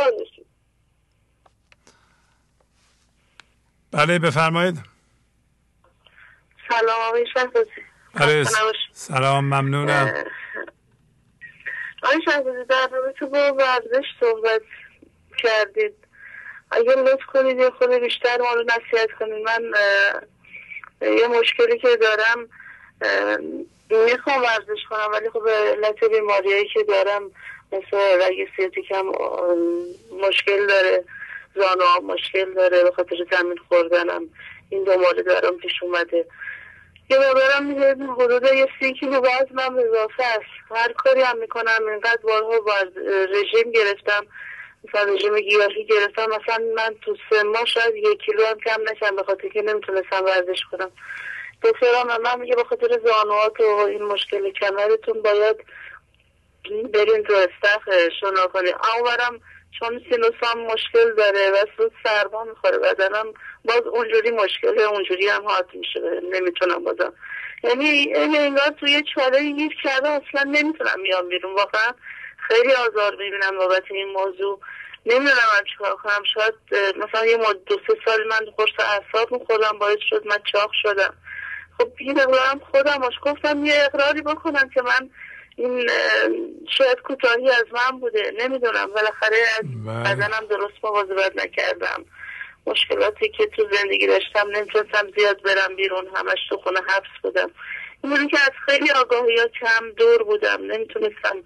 بله 3.94 4.18
بفرمایید. 4.18 4.78
سلام 6.68 7.00
آقای 7.08 7.26
شهبازی. 7.34 7.70
بله 8.14 8.44
سلام 8.92 9.44
ممنونم. 9.44 10.24
آقای 12.02 12.22
شهبازی 12.24 12.64
در 12.68 12.88
رابطه 12.92 13.26
با 13.26 13.54
ورزش 13.54 14.06
صحبت 14.20 14.62
کردید. 15.38 15.94
اگر 16.70 16.94
لطف 16.94 17.24
کنید 17.32 17.58
یه 17.58 17.70
خود 17.70 17.90
بیشتر 17.90 18.36
ما 18.40 18.52
رو 18.52 18.62
نصیحت 18.62 19.12
کنید. 19.18 19.44
من 19.44 19.62
یه 21.00 21.26
مشکلی 21.26 21.78
که 21.78 21.88
دارم 21.96 22.48
می‌خوام 23.90 24.42
ورزش 24.42 24.82
کنم 24.90 25.12
ولی 25.12 25.30
خب 25.30 25.48
علت 25.48 26.04
بیماریایی 26.04 26.68
که 26.68 26.82
دارم 26.82 27.30
مثل 27.72 27.96
رگ 27.96 28.48
سیاتیکم 28.56 29.02
مشکل 30.28 30.66
داره. 30.66 31.04
زانو 31.54 32.14
مشکل 32.14 32.54
داره 32.54 32.82
به 32.82 32.92
خاطر 32.92 33.16
زمین 33.32 33.58
خوردنم. 33.68 34.28
این 34.68 34.84
دو 34.84 34.98
مورد 34.98 35.26
دارم 35.26 35.56
پیش 35.56 35.72
اومده. 35.82 36.26
یه 37.10 37.18
مقدارم 37.18 37.66
میده 37.66 37.94
حدود 38.04 38.42
یه 38.42 38.68
سی 38.80 38.92
کیلو 38.92 39.20
وزنم 39.20 39.78
اضافه 39.78 40.24
است. 40.24 40.70
هر 40.70 40.92
کاری 40.92 41.22
هم 41.22 41.38
می‌کنم 41.38 41.86
اینقدر 41.88 42.22
بارها 42.22 42.60
رژیم 43.28 43.72
گرفتم. 43.72 44.26
مثلا 44.84 45.14
رژیم 45.14 45.38
گیاهی 45.38 45.84
گرفتم. 45.84 46.26
مثلا 46.26 46.64
من 46.76 46.94
تو 47.02 47.16
سه 47.30 47.42
ماه 47.42 47.64
شاید 47.64 47.94
یک 47.94 48.18
کیلو 48.18 48.46
هم 48.46 48.58
کم 48.60 48.80
نشم 48.90 49.16
به 49.16 49.22
خاطر 49.22 49.48
که 49.48 49.62
نمی‌تونستم 49.62 50.24
ورزش 50.24 50.60
کنم. 50.72 50.90
دکترم 51.62 52.22
من 52.22 52.40
میگه 52.40 52.56
به 52.56 52.64
خاطر 52.64 52.88
زانوات 53.04 53.60
و 53.60 53.64
این 53.64 54.02
مشکل 54.02 54.50
کمرتون 54.50 55.22
باید 55.22 55.56
برین 56.92 57.22
تو 57.22 57.32
استخ 57.32 57.88
شنا 58.20 58.46
کنید 58.46 58.74
اما 58.94 59.38
چون 59.78 60.00
سینوسام 60.10 60.66
مشکل 60.72 61.14
داره 61.14 61.50
و 61.50 61.56
سود 61.76 61.92
سرما 62.04 62.44
می‌خوره. 62.44 62.78
بدنم 62.78 63.26
باز 63.64 63.82
اونجوری 63.92 64.30
مشکل 64.30 64.80
اونجوری 64.80 65.28
هم 65.28 65.44
حاد 65.48 65.70
میشه 65.74 66.00
نمی‌تونم 66.32 66.84
بازم. 66.84 67.12
یعنی 67.64 67.84
یعنی 67.86 68.38
انگار 68.38 68.68
توی 68.80 69.02
چاله 69.14 69.52
گیر 69.52 69.76
کرده 69.82 70.08
اصلا 70.08 70.42
نمی‌تونم 70.42 71.00
میام 71.02 71.28
بیرون. 71.28 71.54
واقعا 71.54 71.92
خیلی 72.48 72.72
آزار 72.72 73.16
می‌بینم 73.16 73.58
بابت 73.58 73.82
این 73.90 74.12
موضوع. 74.12 74.60
نمی‌دونم 75.06 75.48
من 75.54 75.64
چیکار 75.72 75.96
کنم. 75.96 76.22
شاید 76.34 76.54
مثلا 76.96 77.26
یه 77.26 77.36
مدت 77.36 77.64
دو 77.66 77.76
سه 77.86 77.94
سال 78.04 78.26
من 78.28 78.40
قرص 78.56 78.70
اعصاب 78.78 79.32
میخوردم 79.32 79.78
باعث 79.78 79.98
شد 80.10 80.26
من 80.26 80.38
چاق 80.52 80.70
شدم. 80.82 81.14
خب 81.78 81.88
این 81.98 82.20
اقرارم 82.20 82.58
خودم 82.70 83.00
گفتم 83.22 83.64
یه 83.64 83.74
اقراری 83.84 84.22
بکنم 84.22 84.68
که 84.74 84.82
من 84.82 85.10
این 85.56 85.90
شاید 86.78 87.00
کوتاهی 87.00 87.50
از 87.50 87.64
من 87.72 87.98
بوده 88.00 88.32
نمی‌دونم. 88.38 88.86
بالاخره 88.86 89.36
از 89.58 89.64
بله. 89.86 90.14
بدنم 90.14 90.46
درست 90.50 90.84
مواظبت 90.84 91.36
نکردم. 91.36 92.04
مشکلاتی 92.66 93.28
که 93.28 93.46
تو 93.46 93.68
زندگی 93.72 94.06
داشتم 94.06 94.48
نمی‌تونستم 94.50 95.10
زیاد 95.18 95.42
برم 95.42 95.76
بیرون 95.76 96.06
همش 96.16 96.38
تو 96.48 96.56
خونه 96.56 96.80
حبس 96.80 97.20
بودم. 97.22 97.50
این 98.04 98.28
که 98.28 98.38
از 98.40 98.52
خیلی 98.66 98.90
آگاهی 98.90 99.38
ها 99.38 99.46
کم 99.46 99.90
دور 99.90 100.22
بودم 100.22 100.58
نمی‌تونستم 100.62 101.42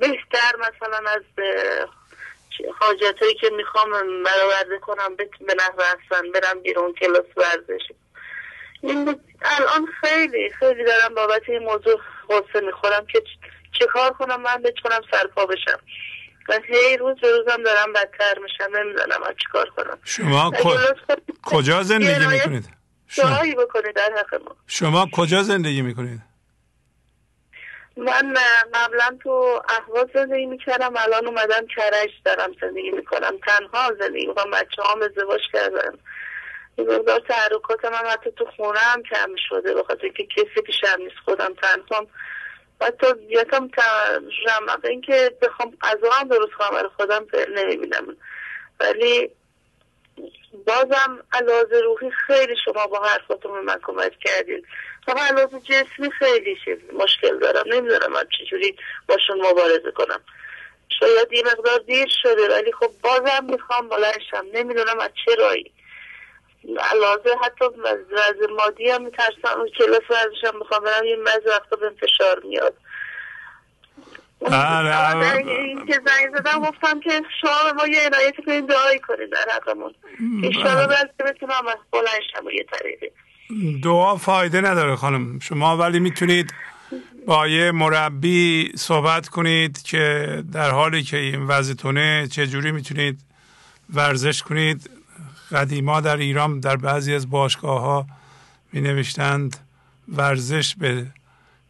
بهتر 0.00 0.52
مثلا 0.58 1.10
از 1.10 1.22
حاجت 2.80 3.22
هایی 3.22 3.34
که 3.34 3.50
می‌خوام 3.50 3.90
برآورده 4.22 4.78
کنم 4.78 5.16
به 5.16 5.54
نحو 5.54 5.80
احسن 5.80 6.30
برم 6.32 6.60
بیرون 6.62 6.92
کلاس 6.92 7.26
ورزش. 7.36 7.82
این 8.82 9.20
الان 9.42 9.86
خیلی 10.00 10.50
خیلی 10.50 10.84
دارم 10.84 11.14
بابت 11.14 11.42
این 11.48 11.62
موضوع 11.62 12.00
غصه 12.28 12.60
می‌خورم 12.66 13.06
که 13.06 13.22
چه 13.78 13.86
کار 13.86 14.12
کنم 14.12 14.42
من 14.42 14.62
بتونم 14.62 15.00
سرپا 15.10 15.46
بشم. 15.46 15.78
و 16.48 16.58
هی 16.64 16.96
روز 16.96 17.20
به 17.20 17.30
روزم 17.30 17.62
دارم 17.62 17.92
بدتر 17.92 18.38
میشم 18.42 18.76
نمی‌دونم 18.76 19.20
من 19.20 19.34
کار 19.52 19.70
کنم. 19.76 19.98
شما 20.04 20.52
کجا 21.42 21.82
زندگی 21.82 22.26
می‌کنید؟ 22.26 22.68
شما 23.06 23.38
بکنید 23.58 23.96
در 23.96 24.10
حق 24.18 24.42
ما. 24.42 24.56
شما 24.66 25.08
کجا 25.12 25.42
زندگی 25.42 25.82
می‌کنید؟ 25.82 26.20
من 27.96 28.34
قبلا 28.74 29.18
تو 29.22 29.62
احواز 29.68 30.06
زندگی 30.14 30.46
می‌کردم 30.46 30.92
الان 30.96 31.26
اومدم 31.26 31.66
کرج 31.76 32.10
دارم 32.24 32.52
زندگی 32.60 32.90
می‌کنم. 32.90 33.38
تنها 33.46 33.92
زندگی 34.00 34.26
می‌کنم 34.26 34.50
بچه 34.50 34.82
هم 34.92 35.02
ازدواج 35.02 35.40
کردم 35.52 35.98
مقدار 36.78 37.20
تحرکات 37.28 37.84
من 37.84 38.10
حتی 38.10 38.30
تو 38.30 38.44
خونه 38.56 38.78
هم 38.78 39.02
کم 39.02 39.34
شده 39.48 39.74
بخاطر 39.74 40.08
که 40.08 40.26
کسی 40.26 40.62
پیشم 40.66 40.96
نیست 40.98 41.16
خودم 41.24 41.54
تنها 41.54 42.06
حتی 42.80 43.06
یکم 43.28 43.68
رمق 44.46 44.84
این 44.84 45.00
که 45.00 45.36
بخوام 45.42 45.76
غذا 45.82 46.10
هم 46.10 46.28
درست 46.28 46.52
کنم 46.58 46.70
برای 46.70 46.90
خودم 46.96 47.26
نمی‌بینم. 47.54 48.16
ولی 48.80 49.30
بازم 50.66 51.18
علاوه 51.32 51.80
روحی 51.80 52.10
خیلی 52.10 52.54
شما 52.64 52.86
با 52.86 53.02
حرفاتون 53.02 53.52
به 53.52 53.60
من 53.60 53.78
کمک 53.82 54.18
کردید 54.18 54.66
اما 55.08 55.24
علاوه 55.24 55.60
جسمی 55.60 56.10
خیلی 56.10 56.58
مشکل 56.92 57.38
دارم. 57.38 57.64
نمی‌دونم 57.66 58.12
من 58.12 58.24
چجوری 58.38 58.76
باشون 59.08 59.46
مبارزه 59.46 59.90
کنم. 59.90 60.20
شاید 61.00 61.32
یه 61.32 61.42
مقدار 61.46 61.78
دیر 61.78 62.08
شده 62.22 62.48
ولی 62.48 62.72
خب 62.72 62.90
بازم 63.02 63.44
می‌خوام 63.44 63.88
بلنشم 63.88 64.46
نمی‌دونم 64.52 64.98
از 65.00 65.10
چه 65.24 65.34
رایی 65.34 65.72
علاوه 66.92 67.30
حتی 67.44 67.64
وضع 68.12 68.52
مادی 68.58 68.90
هم 68.90 69.04
میترسم 69.04 69.56
اون 69.56 69.68
کلاس 69.78 70.10
ورزشم 70.10 70.58
می‌خوام 70.58 70.84
برم 70.84 71.04
یه 71.04 71.16
مز 71.16 71.46
وقتا 71.46 71.76
به 71.76 71.90
فشار 72.00 72.40
میاد. 72.48 72.74
بله 74.40 75.36
این 75.36 75.86
که 75.86 75.92
زنگ 75.92 76.36
زدم 76.36 76.60
گفتم 76.60 77.00
که 77.00 77.22
شما 77.40 77.72
ما 77.76 77.86
یه 77.86 78.06
عنایت 78.06 78.34
کنید 78.46 78.66
دعایی 78.66 78.98
کنید 78.98 79.30
در 79.32 79.54
حقمون. 79.56 79.94
ایشالا 80.42 80.86
بله. 80.86 80.86
بلکه 80.86 81.34
بتونم 81.34 81.62
بلند 81.92 82.20
شم 82.32 82.50
یه 82.50 82.66
طریقی. 82.72 83.10
دعا 83.82 84.16
فایده 84.16 84.60
نداره 84.60 84.96
خانم. 84.96 85.38
شما 85.38 85.76
ولی 85.76 86.00
می‌تونید 86.00 86.54
با 87.26 87.48
یه 87.48 87.70
مربی 87.70 88.72
صحبت 88.76 89.28
کنید 89.28 89.82
که 89.82 90.26
در 90.52 90.70
حالی 90.70 91.02
که 91.02 91.16
این 91.16 91.46
وضعتونه 91.46 92.28
چجوری 92.32 92.72
می‌تونید 92.72 93.18
ورزش 93.94 94.42
کنید؟ 94.42 94.90
قدیما 95.54 96.00
در 96.00 96.16
ایران 96.16 96.60
در 96.60 96.76
بعضی 96.76 97.14
از 97.14 97.30
باشگاه 97.30 97.80
ها 97.80 98.06
می 98.72 98.80
نوشتند 98.80 99.56
ورزش 100.08 100.74
به 100.74 101.06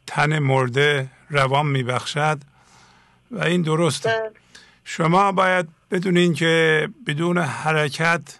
تن 0.06 0.38
مرده 0.38 1.08
روان 1.30 1.66
می 1.66 1.82
بخشد 1.82 2.38
و 3.30 3.44
این 3.44 3.62
درسته. 3.62 4.08
بله. 4.08 4.30
شما 4.84 5.32
باید 5.32 5.68
بدونین 5.90 6.34
که 6.34 6.88
بدون 7.06 7.38
حرکت 7.38 8.38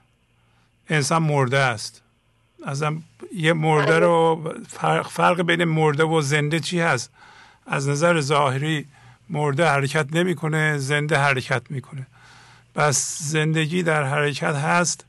انسان 0.89 1.23
مرده 1.23 1.58
است. 1.58 2.02
ازم 2.66 3.02
یه 3.34 3.52
مرده 3.52 3.98
رو 3.98 4.52
فرق, 4.68 5.08
فرق 5.08 5.42
بین 5.42 5.64
مرده 5.64 6.05
و 6.05 6.20
زنده 6.20 6.60
چی 6.60 6.81
هست؟ 6.81 7.10
از 7.66 7.89
نظر 7.89 8.20
ظاهری 8.20 8.86
مرده 9.31 9.66
حرکت 9.66 10.06
نمی‌کنه 10.12 10.78
زنده 10.78 11.18
حرکت 11.18 11.62
می‌کنه. 11.70 12.06
پس 12.74 13.18
زندگی 13.20 13.82
در 13.82 14.05
حرکت 14.05 14.55
هست. 14.55 15.05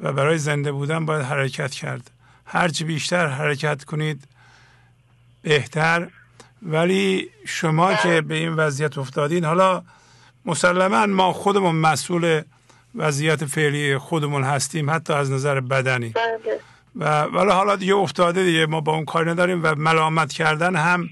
و 0.00 0.12
برای 0.12 0.38
زنده 0.38 0.72
بودن 0.72 1.06
باید 1.06 1.22
حرکت 1.22 1.70
کرد. 1.70 2.10
هرچی 2.46 2.84
بیشتر 2.84 3.26
حرکت 3.26 3.84
کنید 3.84 4.28
بهتر. 5.42 6.08
ولی 6.62 7.28
شما 7.46 7.94
که 7.94 8.20
به 8.20 8.34
این 8.34 8.52
وضعیت 8.52 8.98
افتادین 8.98 9.44
حالا 9.44 9.82
مسلما 10.44 11.06
ما 11.06 11.32
خودمون 11.32 11.74
مسئول 11.74 12.42
وضعیت 12.94 13.44
فعلی 13.44 13.98
خودمون 13.98 14.44
هستیم 14.44 14.90
حتی 14.90 15.12
از 15.12 15.30
نظر 15.30 15.60
بدنی. 15.60 16.08
بله. 16.08 16.60
و 16.96 17.22
ولی 17.22 17.50
حالا 17.50 17.76
دیگه 17.76 17.94
افتاده 17.94 18.44
دیگه 18.44 18.66
ما 18.66 18.80
با 18.80 18.92
اون 18.94 19.04
کاری 19.04 19.30
نداریم 19.30 19.60
و 19.62 19.74
ملامت 19.74 20.32
کردن 20.32 20.76
هم 20.76 21.08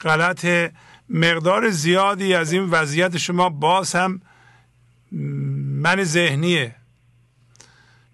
غلط. 0.00 0.46
مقدار 1.08 1.70
زیادی 1.70 2.34
از 2.34 2.52
این 2.52 2.64
وضعیت 2.70 3.16
شما 3.16 3.48
باز 3.48 3.94
هم 3.94 4.20
من 5.82 6.04
ذهنیه. 6.04 6.74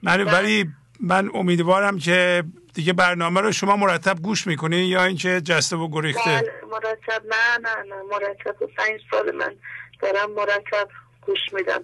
من. 0.06 0.24
ولی 0.24 0.70
من 1.00 1.30
امیدوارم 1.34 1.98
که 1.98 2.44
دیگه 2.74 2.92
برنامه 2.92 3.40
رو 3.40 3.52
شما 3.52 3.76
مرتب 3.76 4.18
گوش 4.22 4.46
می‌کنی 4.46 4.76
یا 4.76 5.04
اینکه 5.04 5.40
جسته 5.40 5.76
و 5.76 5.88
گریخته؟ 5.88 6.30
بله 6.30 6.52
مرتب. 6.70 7.26
نه 7.26 7.58
نه 7.62 7.94
نه 7.94 8.02
مرتب. 8.10 8.62
و 8.62 8.66
سال 9.10 9.36
من 9.36 9.54
دارم 10.00 10.30
مرتب 10.30 10.88
گوش 11.26 11.38
میدم. 11.52 11.82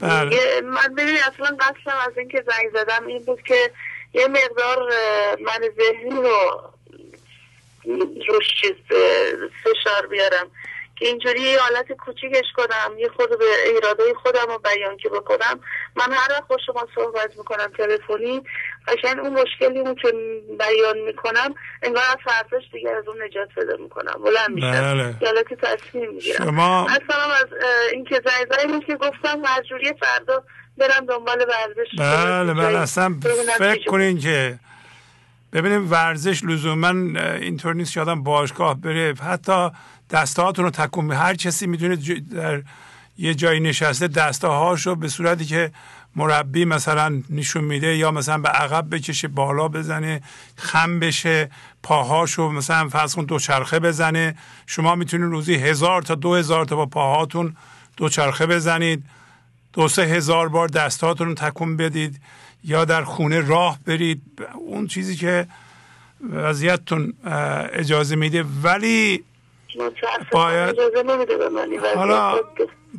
بله. 0.00 0.60
من 0.60 0.94
ببینید 0.94 1.20
اصلا 1.20 1.56
قصدم 1.60 1.98
از 2.06 2.18
اینکه 2.18 2.44
زنگ 2.46 2.70
زدم 2.72 3.06
این 3.06 3.24
بود 3.24 3.42
که 3.42 3.70
یه 4.14 4.28
مقدار 4.28 4.78
من 5.44 5.60
ذهنی 5.78 6.10
رو 6.10 6.72
روش 8.28 8.46
چیز 8.60 8.74
فشار 9.64 10.06
بیارم. 10.10 10.46
که 10.98 11.06
اینجوری 11.06 11.40
یه 11.40 11.58
حالت 11.58 11.92
کوچیکش 11.92 12.46
کنم 12.56 12.98
یه 12.98 13.08
خود 13.08 13.38
به 13.38 13.44
ایراده 13.66 14.02
خودم 14.22 14.46
رو 14.48 14.58
بیان 14.58 14.96
که 14.96 15.08
بکنم. 15.08 15.60
من 15.96 16.12
هر 16.12 16.32
وقت 16.32 16.48
با 16.48 16.56
شما 16.66 16.88
صحبت 16.94 17.38
می‌کنم 17.38 17.72
تلفنی 17.78 18.42
قشنگ 18.88 19.18
اون 19.18 19.32
مشکلی 19.32 19.78
اون 19.78 19.94
که 19.94 20.12
بیان 20.58 20.98
می‌کنم 21.06 21.54
انگار 21.82 22.02
از 22.10 22.16
فرزش 22.24 22.64
دیگه 22.72 22.90
از 22.90 23.08
اون 23.08 23.22
نجات 23.22 23.48
پیدا 23.54 23.76
می‌کنم. 23.82 24.22
بلند 24.24 24.50
میشم. 24.50 25.16
بله. 25.20 25.44
که 25.48 25.56
تصمیم 25.56 26.10
می‌گیرم. 26.10 26.44
شما... 26.44 26.86
اصلا 26.86 27.32
از 27.32 27.46
اینکه 27.92 28.22
زنگ 28.50 28.86
که 28.86 28.96
گفتم 28.96 29.38
مجبوری 29.40 29.94
فردا 30.00 30.42
برم 30.78 31.06
دنبال 31.06 31.46
ورزش 31.48 31.88
بله 31.98 32.54
بله. 32.54 32.78
اصلا 32.78 33.14
فکر 33.58 33.84
کنین 33.84 34.18
که 34.18 34.58
ببینیم 35.52 35.90
ورزش 35.90 36.44
لزوما 36.44 36.88
اینطور 37.40 37.74
نیست 37.74 37.94
که 37.94 38.00
آدم 38.00 38.22
باشگاه 38.22 38.80
بره. 38.80 39.14
حتی 39.14 39.70
دستهاتون 40.10 40.64
رو 40.64 40.70
تکون 40.70 41.12
هر 41.12 41.34
کسی 41.34 41.66
می‌تونه 41.66 41.96
در 42.34 42.62
یه 43.18 43.34
جایی 43.34 43.60
نشسته 43.60 44.08
دسته 44.08 44.48
هاشو 44.48 44.94
به 44.94 45.08
صورتی 45.08 45.44
که 45.44 45.70
مربی 46.16 46.64
مثلا 46.64 47.22
نشون 47.30 47.64
میده 47.64 47.96
یا 47.96 48.10
مثلا 48.10 48.38
به 48.38 48.48
عقب 48.48 48.94
بکشه 48.94 49.28
بالا 49.28 49.68
بزنه 49.68 50.22
خم 50.56 50.98
بشه 50.98 51.50
پاهاشو 51.82 52.48
مثلا 52.48 52.88
فرض 52.88 53.14
کن 53.14 53.24
دوچرخه 53.24 53.78
بزنه. 53.78 54.34
شما 54.66 54.94
می‌تونید 54.94 55.26
روزی 55.26 55.54
هزار 55.54 56.02
تا 56.02 56.14
دو 56.14 56.34
هزار 56.34 56.64
تا 56.64 56.76
با 56.76 56.86
پاهاتون 56.86 57.56
دوچرخه 57.96 58.46
بزنید. 58.46 59.04
دو 59.72 59.88
سه 59.88 60.02
هزار 60.02 60.48
بار 60.48 60.68
دستاتون 60.68 61.28
رو 61.28 61.34
تکون 61.34 61.76
بدید 61.76 62.20
یا 62.64 62.84
در 62.84 63.04
خونه 63.04 63.40
راه 63.40 63.78
برید. 63.86 64.22
اون 64.54 64.86
چیزی 64.86 65.16
که 65.16 65.46
وضعیتتون 66.32 67.12
اجازه 67.72 68.16
میده. 68.16 68.44
ولی 68.62 69.24
باید 70.32 70.76
حالا 71.96 72.40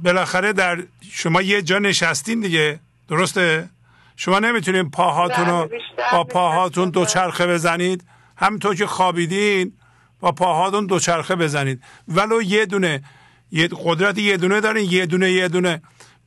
بالاخره 0.03 0.53
در 0.53 0.83
شما 1.11 1.41
یه 1.41 1.61
جا 1.61 1.79
نشستین 1.79 2.39
دیگه. 2.39 2.79
درسته؟ 3.07 3.69
شما 4.15 4.39
نمی‌تونین 4.39 4.89
پاهاتون 4.89 5.45
رو 5.45 5.67
بله، 5.67 5.79
با 6.11 6.23
پاهاتون 6.23 6.89
دوچرخه 6.89 7.47
بزنید. 7.47 8.03
همینطور 8.37 8.75
که 8.75 8.85
خوابیدین 8.85 9.73
با 10.19 10.31
پاهاتون 10.31 10.85
دوچرخه 10.85 11.35
بزنید. 11.35 11.81
ولو 12.07 12.41
یه 12.41 12.65
دونه 12.65 13.03
یه 13.51 13.69
قدرت 13.83 14.17
یه 14.17 14.37
دونه 14.37 14.61
دارین 14.61 14.91
یه 14.91 15.05
دونه 15.05 15.31
یه 15.31 15.47
دونه. 15.47 15.81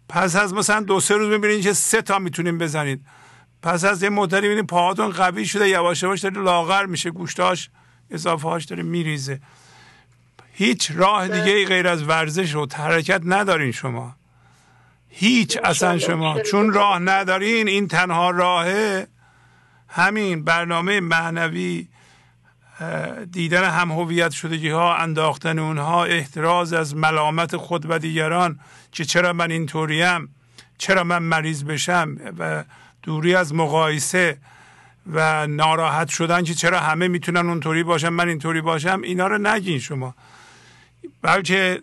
پس 0.09 0.37
از 0.37 0.55
مثلا 0.55 0.81
دو 0.81 1.01
سه 1.01 1.15
روز 1.15 1.29
می‌بینید 1.29 1.63
که 1.63 1.73
سه 1.73 2.03
تا 2.03 2.19
می‌تونین 2.19 2.59
بزنید 2.59 3.05
پس 3.63 3.85
از 3.85 4.03
یه 4.03 4.09
مدتی 4.09 4.41
می‌بینید 4.41 4.67
پاهاتون 4.67 5.11
قوی 5.11 5.47
شده 5.47 5.69
یواش 5.69 6.03
یواش 6.03 6.21
داره 6.21 6.43
لاغر 6.43 6.87
میشه 6.87 7.11
گوشتاش 7.11 7.71
اضافه 8.11 8.49
هاش 8.49 8.65
داره 8.65 8.83
میریزه. 8.83 9.41
هیچ 10.63 10.91
راه 10.95 11.29
دیگه 11.29 11.67
غیر 11.67 11.89
از 11.89 12.09
ورزش 12.09 12.55
و 12.55 12.67
حرکت 12.75 13.21
ندارین 13.25 13.73
شما. 13.73 14.17
هیچ 15.09 15.59
اصلا 15.65 15.99
شما. 15.99 16.41
چون 16.41 16.73
راه 16.73 16.99
ندارین 16.99 17.69
این 17.69 17.89
تنها 17.89 18.31
راهه. 18.31 19.07
همین 19.89 20.45
برنامه 20.45 21.01
معنوی 21.01 21.89
دیدن 23.33 23.65
هم 23.65 23.93
هویت 23.93 24.31
شدگی 24.31 24.69
ها 24.69 24.97
انداختن 24.97 25.59
اونها 25.59 26.05
احتراز 26.05 26.73
از 26.73 26.97
ملامت 26.97 27.57
خود 27.57 27.91
و 27.91 27.99
دیگران 27.99 28.61
که 28.93 29.05
چرا 29.05 29.33
من 29.33 29.51
اینطوریم 29.51 30.35
چرا 30.79 31.05
من 31.05 31.23
مریض 31.23 31.65
بشم 31.65 32.17
و 32.39 32.65
دوری 33.03 33.35
از 33.35 33.55
مقایسه 33.55 34.39
و 35.13 35.47
ناراحت 35.47 36.09
شدن 36.09 36.45
که 36.45 36.55
چرا 36.55 36.81
همه 36.81 37.09
می‌تونن 37.09 37.49
اونطوری 37.49 37.83
باشن 37.83 38.09
من 38.09 38.29
اینطوری 38.29 38.61
باشم 38.61 39.01
اینا 39.05 39.27
رو 39.27 39.39
نگین 39.39 39.79
شما. 39.79 40.15
بلکه 41.23 41.83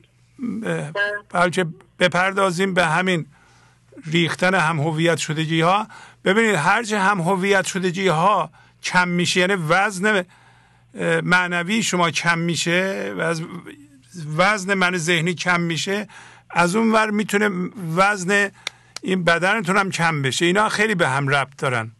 بلکه 1.29 1.65
بپردازیم 1.99 2.73
به 2.73 2.85
همین 2.85 3.25
ریختن 4.05 4.55
هم 4.55 4.79
هویت 4.79 5.17
شدگی 5.17 5.61
ها. 5.61 5.87
ببینید 6.25 6.55
هرچه 6.55 6.99
هم 6.99 7.21
هویت 7.21 7.65
شدگی 7.65 8.07
ها 8.07 8.49
کم 8.83 9.07
میشه 9.07 9.39
یعنی 9.39 9.55
وزن 9.69 10.23
معنوی 11.23 11.83
شما 11.83 12.11
کم 12.11 12.39
میشه 12.39 13.13
و 13.17 13.21
از 13.21 13.41
وزن 14.37 14.73
من 14.73 14.97
ذهنی 14.97 15.33
کم 15.33 15.61
میشه 15.61 16.07
از 16.49 16.75
اون 16.75 16.91
ور 16.91 17.09
می‌تونه 17.09 17.49
وزن 17.95 18.51
این 19.01 19.23
بدنتون 19.23 19.77
هم 19.77 19.91
کم 19.91 20.21
بشه. 20.21 20.45
اینا 20.45 20.69
خیلی 20.69 20.95
به 20.95 21.09
هم 21.09 21.27
ربط 21.27 21.57
دارن. 21.57 21.91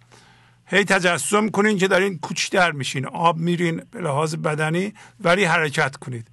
هی 0.65 0.83
تجسم 0.83 1.49
کنین 1.49 1.77
که 1.77 1.88
دارین 1.88 2.19
کوچتر 2.19 2.72
میشین 2.72 3.06
آب 3.06 3.38
میرین 3.38 3.81
به 3.91 4.01
لحاظ 4.01 4.35
بدنی 4.35 4.93
ولی 5.22 5.43
حرکت 5.43 5.95
کنید. 5.95 6.27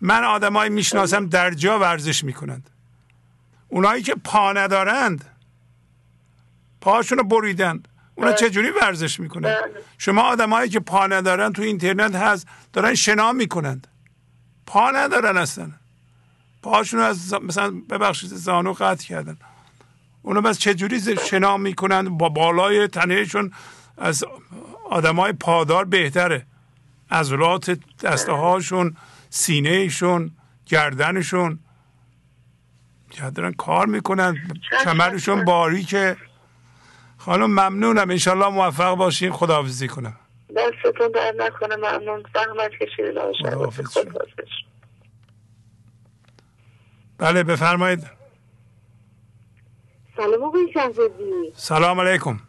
من 0.00 0.24
آدمایی 0.24 0.70
می‌شناسم 0.70 1.26
در 1.26 1.50
جا 1.50 1.78
ورزش 1.78 2.24
می‌کنند. 2.24 2.70
اونایی 3.68 4.02
که 4.02 4.14
پا 4.14 4.52
ندارند 4.52 5.24
پاشون 6.80 7.18
رو 7.18 7.24
بریدند. 7.24 7.88
اونا 8.14 8.30
بله. 8.30 8.38
چجوری 8.38 8.70
ورزش 8.70 9.20
می‌کنند؟ 9.20 9.56
بله. 9.56 9.82
شما 9.98 10.22
آدمایی 10.22 10.70
که 10.70 10.80
پا 10.80 11.06
ندارن 11.06 11.52
تو 11.52 11.62
اینترنت 11.62 12.14
هست 12.14 12.48
دارن 12.72 12.94
شنا 12.94 13.32
می‌کنند. 13.32 13.86
پا 14.66 14.90
ندارن 14.90 15.36
اصلا. 15.36 15.70
پاشون 16.62 17.00
از 17.00 17.34
مثلا 17.34 17.70
ببخشید 17.90 18.30
زانو 18.30 18.72
قطع 18.72 19.06
کردن. 19.06 19.36
اونا 20.22 20.40
بس 20.40 20.58
چجوری 20.58 21.16
شنا 21.16 21.56
می‌کنند؟ 21.56 22.08
با 22.08 22.28
بالای 22.28 22.88
تنهشون 22.88 23.52
از 23.98 24.24
آدمای 24.90 25.32
پادار 25.32 25.84
بهتره. 25.84 26.46
عضلات 27.10 27.78
دسته 28.02 28.32
هاشون 28.32 28.96
سینهشون 29.30 30.30
گردنشون. 30.66 31.58
دارن 33.34 33.52
کار 33.52 33.86
می‌کنن 33.86 34.36
کمرشون 34.84 35.44
باریکه. 35.44 36.16
خانم 37.18 37.50
ممنونم. 37.50 38.10
انشالله 38.10 38.48
موفق 38.48 38.94
باشین. 38.94 39.32
خداحافظی 39.32 39.88
کنم. 39.88 40.16
دستتون 40.56 41.08
در 41.14 41.34
نکنه 41.36 41.76
ممنون. 41.76 42.22
زحمت 42.34 42.70
کشیدین. 42.70 43.18
بله 47.18 47.42
بفرمایید. 47.42 48.06
سلام 50.16 50.42
آقای 50.42 50.72
سلام 51.54 52.00
علیکم. 52.00 52.40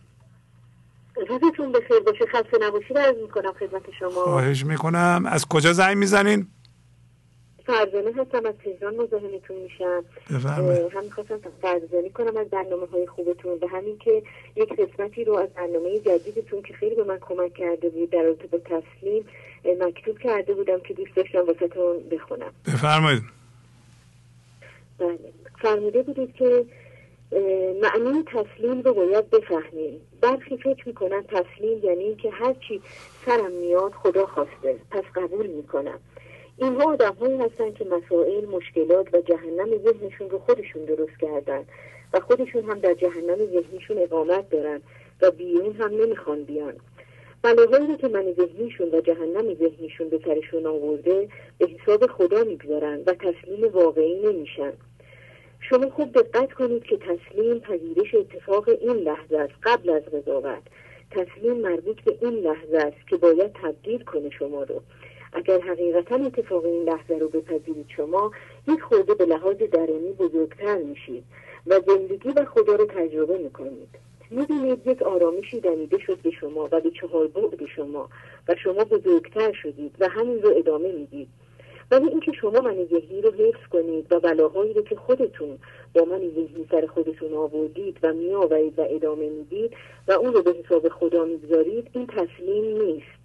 روزتون 1.29 1.71
بخیر. 1.71 1.99
باشه 2.05 2.25
خسته 2.33 2.57
نباشید. 2.61 2.97
عرض 2.97 3.15
می‌کنم 3.21 3.53
خدمت 3.59 3.83
شما. 3.99 4.09
خواهش 4.09 4.65
می‌کنم. 4.65 5.23
از 5.25 5.45
کجا 5.45 5.73
زنگ 5.73 5.97
می‌زنین؟ 5.97 6.47
فرزانه 7.67 8.11
هستم 8.21 8.45
از 8.45 8.53
تهران 8.63 8.95
مزاحمتون 8.95 9.57
میشم. 9.57 10.05
هم 10.91 11.03
می‌خواستم 11.03 11.39
فرزانه 11.61 12.09
کنم 12.09 12.37
از 12.37 12.47
برنامه 12.47 12.85
های 12.85 13.07
خوبتون 13.07 13.57
و 13.61 13.67
همین 13.67 13.97
که 13.97 14.23
یک 14.55 14.69
قسمتی 14.73 15.23
رو 15.23 15.33
از 15.33 15.49
برنامه 15.49 15.99
جدیدتون 15.99 16.61
که 16.61 16.73
خیلی 16.73 16.95
به 16.95 17.03
من 17.03 17.19
کمک 17.21 17.53
کرده 17.53 17.89
بود 17.89 18.09
در 18.09 18.21
رابطه 18.21 18.47
با 18.47 18.57
تسلیم 18.57 19.25
مکتوب 19.79 20.19
کرده 20.19 20.53
بودم 20.53 20.79
که 20.79 20.93
دوست 20.93 21.15
داشتم 21.15 21.45
واسهتون 21.45 22.09
بخونم. 22.11 22.51
بفرمایید. 22.65 23.23
بله. 24.97 25.19
فرموده 25.61 26.01
بودید 26.03 26.33
که 26.33 26.65
معنی 27.81 28.23
تسلیم 28.23 28.81
رو 28.81 28.93
باید 28.93 29.29
بفهمیم. 29.29 30.01
برخی 30.21 30.57
فکر 30.57 30.87
می‌کنن 30.87 31.23
تسلیم 31.23 31.79
یعنی 31.83 32.03
اینکه 32.03 32.29
هرچی 32.29 32.81
سرم 33.25 33.51
میاد 33.51 33.91
خدا 33.91 34.25
خواسته. 34.25 34.75
پس 34.91 35.03
قبول 35.15 35.47
می‌کنم. 35.47 35.99
اینها 36.57 36.91
آدم 36.91 37.13
هایی 37.13 37.37
هستن 37.37 37.71
که 37.71 37.85
مسائل 37.85 38.45
مشکلات 38.45 39.13
و 39.13 39.21
جهنم 39.21 39.77
ذهنشون 39.77 40.29
رو 40.29 40.39
خودشون 40.39 40.85
درست 40.85 41.19
کردن 41.21 41.63
و 42.13 42.19
خودشون 42.19 42.63
هم 42.63 42.79
در 42.79 42.93
جهنم 42.93 43.35
ذهنیشون 43.35 43.97
اقامت 43.97 44.49
دارن 44.49 44.81
و 45.21 45.31
بیرون 45.31 45.75
هم 45.75 45.93
نمی‌خوان 45.93 46.43
بیان. 46.43 46.73
بلاهایی 47.41 47.97
که 47.97 48.07
من 48.07 48.33
ذهنیشون 48.33 48.89
و 48.91 49.01
جهنم 49.01 49.53
ذهنیشون 49.53 50.09
به 50.09 50.19
سرشون 50.25 50.65
آورده 50.65 51.29
به 51.57 51.67
حساب 51.67 52.07
خدا 52.07 52.43
می‌گذارن 52.43 53.03
و 53.07 53.13
تسلیم 53.13 53.67
واقعی 53.73 54.19
نمیشن. 54.19 54.73
شما 55.59 55.89
خوب 55.89 56.11
دقت 56.11 56.53
کنید 56.53 56.83
که 56.83 56.97
تسلیم 56.97 57.59
پذیرش 57.59 58.15
اتفاق 58.15 58.69
این 58.69 58.95
لحظه 58.95 59.37
است 59.37 59.53
قبل 59.63 59.89
از 59.89 60.03
قضاوت. 60.03 60.63
تسلیم 61.11 61.57
مربوط 61.57 62.01
به 62.01 62.17
این 62.21 62.33
لحظه 62.33 62.77
است 62.77 63.07
که 63.09 63.17
باید 63.17 63.51
تبدیل 63.53 64.03
کنه 64.03 64.29
شما 64.29 64.63
رو. 64.63 64.81
اگر 65.33 65.59
حقیقتا 65.59 66.15
اتفاق 66.15 66.65
این 66.65 66.83
لحظه 66.83 67.17
رو 67.17 67.29
بپذیرید 67.29 67.85
شما 67.95 68.31
یک 68.67 68.81
خورده 68.81 69.13
به 69.13 69.25
لحاظ 69.25 69.57
درونی 69.57 70.11
بزرگتر 70.11 70.77
میشید 70.77 71.23
و 71.67 71.79
زندگی 71.87 72.29
و 72.29 72.45
خدا 72.45 72.75
رو 72.75 72.85
تجربه 72.85 73.37
می‌کنید. 73.37 73.89
می‌بینید 74.29 74.87
یک 74.87 75.01
آرامشی 75.01 75.59
دمیده 75.59 75.97
شد 75.99 76.17
به 76.23 76.31
شما 76.31 76.69
و 76.71 76.81
به 76.81 76.91
چهار 76.91 77.27
بعد 77.27 77.65
شما 77.75 78.09
و 78.47 78.55
شما 78.55 78.83
بزرگتر 78.83 79.51
شدید 79.51 79.95
و 79.99 80.09
همین 80.09 80.41
رو 80.41 80.53
ادامه 80.57 80.91
می‌دید. 80.91 81.27
ولی 81.91 82.09
اینکه 82.09 82.31
شما 82.31 82.61
من 82.61 82.85
ذهنی 82.85 83.21
رو 83.21 83.31
حفظ 83.31 83.67
کنید 83.71 84.11
و 84.11 84.19
بلاهایی 84.19 84.73
رو 84.73 84.81
که 84.81 84.95
خودتون 84.95 85.57
با 85.93 86.05
من 86.05 86.19
ذهنی 86.19 86.67
سر 86.71 86.85
خودتون 86.85 87.33
آوردید 87.33 87.97
و 88.03 88.13
میآورید 88.13 88.79
و 88.79 88.85
ادامه 88.89 89.29
می‌دید 89.29 89.73
و 90.07 90.11
اون 90.11 90.33
رو 90.33 90.41
به 90.41 90.53
حساب 90.53 90.89
خدا 90.89 91.25
می‌گذارید 91.25 91.89
این 91.93 92.07
تسلیم 92.07 92.81
نیست. 92.81 93.16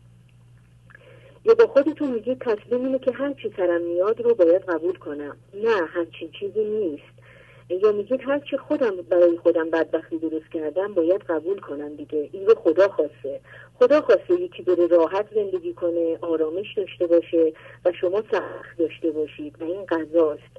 یا 1.45 1.55
با 1.55 1.67
خودتون 1.67 2.11
میگید 2.11 2.39
تسلیم 2.39 2.85
اینه 2.85 2.99
که 2.99 3.12
هر 3.12 3.33
چی 3.33 3.53
سرم 3.57 3.83
میاد 3.83 4.21
رو 4.21 4.35
باید 4.35 4.62
قبول 4.62 4.95
کنم. 4.95 5.37
نه 5.55 5.87
همچین 5.87 6.31
چیزی 6.41 6.65
نیست. 6.65 7.23
یا 7.71 7.93
میگید 7.93 8.21
هر 8.25 8.39
چی 8.39 8.57
خودم 8.57 8.97
برای 8.97 9.37
خودم 9.37 9.71
بدبختی 9.71 10.19
درست 10.19 10.49
کردم 10.53 10.95
باید 10.95 11.23
قبول 11.23 11.61
کنم 11.61 11.95
دیگه. 11.97 12.29
این 12.33 12.47
رو 12.47 12.55
خدا 12.55 12.89
خواسته. 12.89 13.41
خدا 13.79 14.01
خواسته 14.01 14.35
یکی 14.35 14.62
بره 14.62 14.87
راحت 14.87 15.27
زندگی 15.35 15.73
کنه 15.73 16.19
آرامش 16.21 16.75
داشته 16.77 17.07
باشه 17.07 17.53
و 17.85 17.93
شما 17.93 18.23
سخت 18.33 18.79
داشته 18.79 19.11
باشید 19.11 19.57
و 19.61 19.65
این 19.65 19.85
قضاست. 19.85 20.57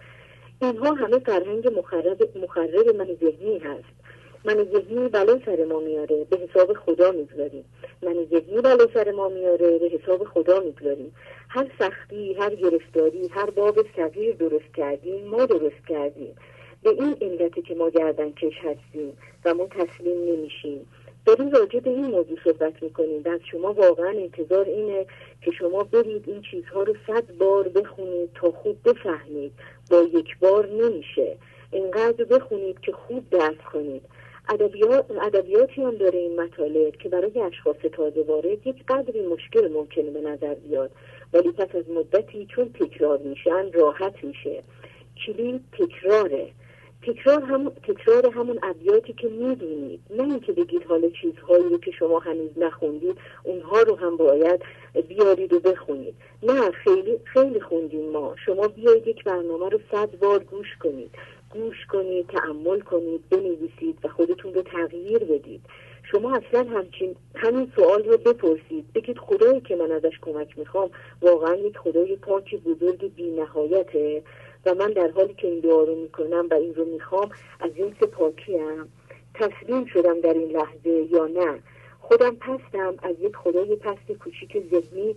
اینها 0.61 0.93
همه 0.93 1.19
فرهنگ 1.19 1.79
مخرب, 1.79 2.37
مخرب 2.37 2.95
من 2.95 3.07
ذهنی 3.21 3.57
هست. 3.57 4.02
من 4.45 4.67
ذهنی 4.73 5.09
بلا 5.09 5.39
سر 5.45 5.65
ما 5.65 5.79
میاره 5.79 6.23
به 6.23 6.37
حساب 6.37 6.73
خدا 6.73 7.11
می‌گذاریم 7.11 7.65
من 8.01 8.25
ذهنی 8.31 8.61
بلا 8.61 8.87
سر 8.93 9.11
ما 9.11 9.29
میاره 9.29 9.77
به 9.77 9.89
حساب 9.89 10.23
خدا 10.23 10.59
می‌گذاریم 10.59 11.15
هر 11.49 11.67
سختی 11.79 12.33
هر 12.33 12.55
گرفتاری 12.55 13.27
هر 13.27 13.49
باب 13.49 13.85
صغیر 13.95 14.35
درست 14.35 14.75
کردیم 14.75 15.27
ما 15.27 15.45
درست 15.45 15.87
کردیم. 15.89 16.35
به 16.83 16.89
این 16.89 17.17
علتی 17.21 17.61
که 17.61 17.75
ما 17.75 17.89
گردن 17.89 18.31
کش 18.31 18.57
هستیم 18.57 19.17
و 19.45 19.53
ما 19.53 19.67
تسلیم 19.67 20.23
نمیشیم. 20.23 20.85
داریم 21.25 21.51
راجع 21.51 21.79
به 21.79 21.89
این 21.89 22.05
موضوع 22.05 22.37
صحبت 22.43 22.83
می‌کنیم. 22.83 23.21
و 23.25 23.29
از 23.29 23.39
شما 23.51 23.73
واقعا 23.73 24.09
انتظار 24.09 24.65
اینه 24.65 25.05
که 25.41 25.51
شما 25.51 25.83
برید 25.83 26.29
این 26.29 26.41
چیزها 26.51 26.83
رو 26.83 26.95
صد 27.07 27.37
بار 27.37 27.67
بخونید 27.67 28.29
تا 28.35 28.51
خوب 28.51 28.77
بفهمید. 28.85 29.51
با 29.91 30.01
یک 30.01 30.39
بار 30.39 30.67
نمیشه. 30.67 31.37
اینقدر 31.71 32.23
بخونید 32.23 32.79
که 32.79 32.91
خوب 32.91 33.29
درک 33.29 33.63
کنید. 33.63 34.01
ادبیاتی 34.49 35.81
هم 35.81 35.95
داره 35.95 36.19
این 36.19 36.41
مطالب 36.41 36.95
که 36.95 37.09
برای 37.09 37.39
اشخاص 37.39 37.75
تازه 37.93 38.21
وارد 38.21 38.67
یک 38.67 38.85
قدری 38.87 39.27
مشکل 39.27 39.71
ممکنه 39.71 40.11
به 40.11 40.21
نظر 40.21 40.53
بیاد. 40.53 40.91
ولی 41.33 41.51
پس 41.51 41.75
از 41.75 41.89
مدتی 41.89 42.45
چون 42.45 42.73
تکرار 42.79 43.17
میشن 43.17 43.71
راحت 43.71 44.23
میشه. 44.23 44.63
کلید 45.25 45.61
تکراره. 45.71 46.47
تکرار 47.01 47.43
هم 47.43 47.69
تکرار 47.69 48.33
همون 48.33 48.59
ابیاتی 48.63 49.13
که 49.13 49.27
می‌دونید. 49.27 49.99
نه 50.17 50.23
اینکه 50.23 50.51
بگید 50.51 50.83
حالا 50.83 51.09
چیزهایی 51.09 51.69
رو 51.69 51.77
که 51.77 51.91
شما 51.91 52.19
هنوز 52.19 52.49
نخوندید 52.57 53.17
اونها 53.43 53.81
رو 53.81 53.95
هم 53.95 54.17
باید 54.17 54.61
بیارید 55.07 55.53
و 55.53 55.59
بخونید. 55.59 56.15
نه 56.43 56.71
خیلی 56.71 57.19
خیلی 57.23 57.61
خوندیم 57.61 58.09
ما. 58.09 58.35
شما 58.45 58.67
بیایید 58.67 59.07
یک 59.07 59.23
برنامه 59.23 59.69
رو 59.69 59.79
صد 59.91 60.19
بار 60.19 60.43
گوش 60.43 60.67
کنید. 60.79 61.11
گوش 61.53 61.85
کنید 61.85 62.27
تعمل 62.27 62.79
کنید 62.79 63.29
بنویسید 63.29 63.97
و 64.03 64.07
خودتون 64.07 64.53
رو 64.53 64.61
تغییر 64.61 65.19
بدید. 65.19 65.61
شما 66.11 66.35
اصلا 66.35 66.69
همچین 66.69 67.15
همین 67.35 67.71
سوال 67.75 68.03
رو 68.03 68.17
بپرسید. 68.17 68.93
بگید 68.95 69.17
خدایی 69.17 69.61
که 69.61 69.75
من 69.75 69.91
ازش 69.91 70.19
کمک 70.21 70.57
می‌خوام. 70.57 70.89
واقعا 71.21 71.55
یک 71.55 71.77
خدای 71.77 72.15
پاک 72.15 72.55
بزرگ 72.55 73.15
بی 73.15 73.31
نهایته 73.31 74.23
و 74.65 74.73
من 74.73 74.91
در 74.91 75.11
حالی 75.11 75.33
که 75.33 75.47
این 75.47 75.59
دعا 75.59 75.83
رو 75.83 75.95
می‌کنم 75.95 76.47
و 76.51 76.53
این 76.53 76.75
رو 76.75 76.85
می‌خوام 76.85 77.29
از 77.59 77.71
این 77.75 77.91
پاکیم 77.91 78.87
تسلیم 79.33 79.85
شدم 79.85 80.21
در 80.21 80.33
این 80.33 80.51
لحظه 80.51 81.07
یا 81.11 81.27
نه. 81.27 81.59
خودم 81.99 82.35
پستم 82.35 82.95
از 83.03 83.15
یک 83.21 83.35
خدای 83.35 83.75
پست 83.75 84.11
کوچیک 84.11 84.63
ذهنی. 84.71 85.15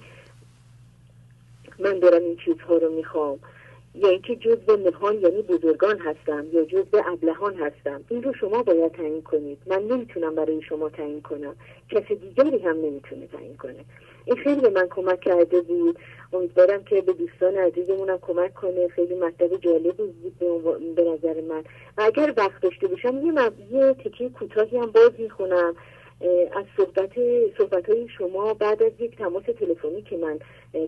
من 1.79 1.99
دارم 1.99 2.23
این 2.23 2.37
چیزها 2.37 2.77
رو 2.77 2.93
می‌خوام. 2.93 3.39
یا 3.97 4.09
اینکه 4.09 4.37
جزء 4.37 4.77
مهان 4.77 5.21
یعنی 5.21 5.43
بزرگان 5.43 5.99
هستم 5.99 6.47
یا 6.53 6.65
جزء 6.65 7.03
ابلهان 7.07 7.55
هستم. 7.55 8.05
این 8.09 8.23
رو 8.23 8.33
شما 8.35 8.63
باید 8.63 8.93
تعیین 8.93 9.23
کنید. 9.23 9.59
من 9.67 9.83
نمی‌تونم 9.83 10.35
برای 10.35 10.63
شما 10.63 10.89
تعیین 10.89 11.23
کنم. 11.23 11.57
کسی 11.91 12.15
دیگری 12.15 12.59
هم 12.59 12.77
نمی‌تونه 12.77 13.27
تعیین 13.27 13.57
کنه. 13.57 13.85
این 14.25 14.37
خیلی 14.37 14.61
به 14.61 14.71
من 14.71 14.89
کمک 14.89 15.21
کرده 15.21 15.61
بود. 15.61 15.99
امیدوارم 16.33 16.85
که 16.85 17.01
به 17.01 17.13
دوستان 17.13 17.57
عزیزمونم 17.57 18.19
کمک 18.23 18.55
کنه. 18.55 18.89
خیلی 18.89 19.15
مطلب 19.15 19.57
جالب 19.57 19.97
بود 19.97 20.39
به 20.95 21.05
نظر 21.05 21.41
من. 21.41 21.63
و 21.99 22.03
اگر 22.03 22.35
وقت 22.37 22.63
داشته 22.63 22.87
باشم 22.87 23.27
یه, 23.27 23.33
یه 23.71 23.95
تکیه 23.95 24.29
کوتاهی 24.29 24.79
هم 24.79 24.91
باز 24.91 25.11
می‌خونم. 25.19 25.75
از 26.57 26.65
صحبت 26.77 27.11
صحبت 27.59 27.89
های 27.89 28.09
شما 28.19 28.55
بعد 28.55 28.83
از 28.83 28.93
یک 28.99 29.17
تماس 29.17 29.43
تلفنی 29.43 30.03
که 30.03 30.17
من 30.17 30.39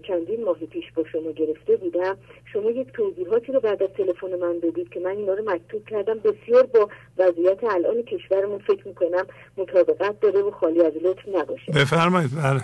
چندین 0.02 0.44
ماه 0.44 0.58
پیش 0.58 0.84
با 0.94 1.04
شما 1.04 1.32
گرفته 1.32 1.76
بودم 1.76 2.16
شما 2.52 2.70
یک 2.70 2.92
توضیحاتی 2.92 3.52
رو 3.52 3.60
بعد 3.60 3.82
از 3.82 3.88
تلفن 3.96 4.38
من 4.38 4.58
دادید 4.58 4.88
که 4.88 5.00
من 5.00 5.10
اینا 5.10 5.34
رو 5.34 5.50
مکتوب 5.50 5.86
کردم. 5.86 6.18
بسیار 6.18 6.66
با 6.66 6.88
وضعیت 7.18 7.64
الان 7.64 8.02
کشورمون 8.02 8.58
فکر 8.58 8.88
می‌کنم 8.88 9.26
مطابقت 9.56 10.20
داره 10.20 10.42
و 10.42 10.50
خالی 10.50 10.82
از 10.82 10.92
لطف 11.02 11.28
نباشه. 11.28 11.72
بفرمایید. 11.72 12.30
بله. 12.36 12.62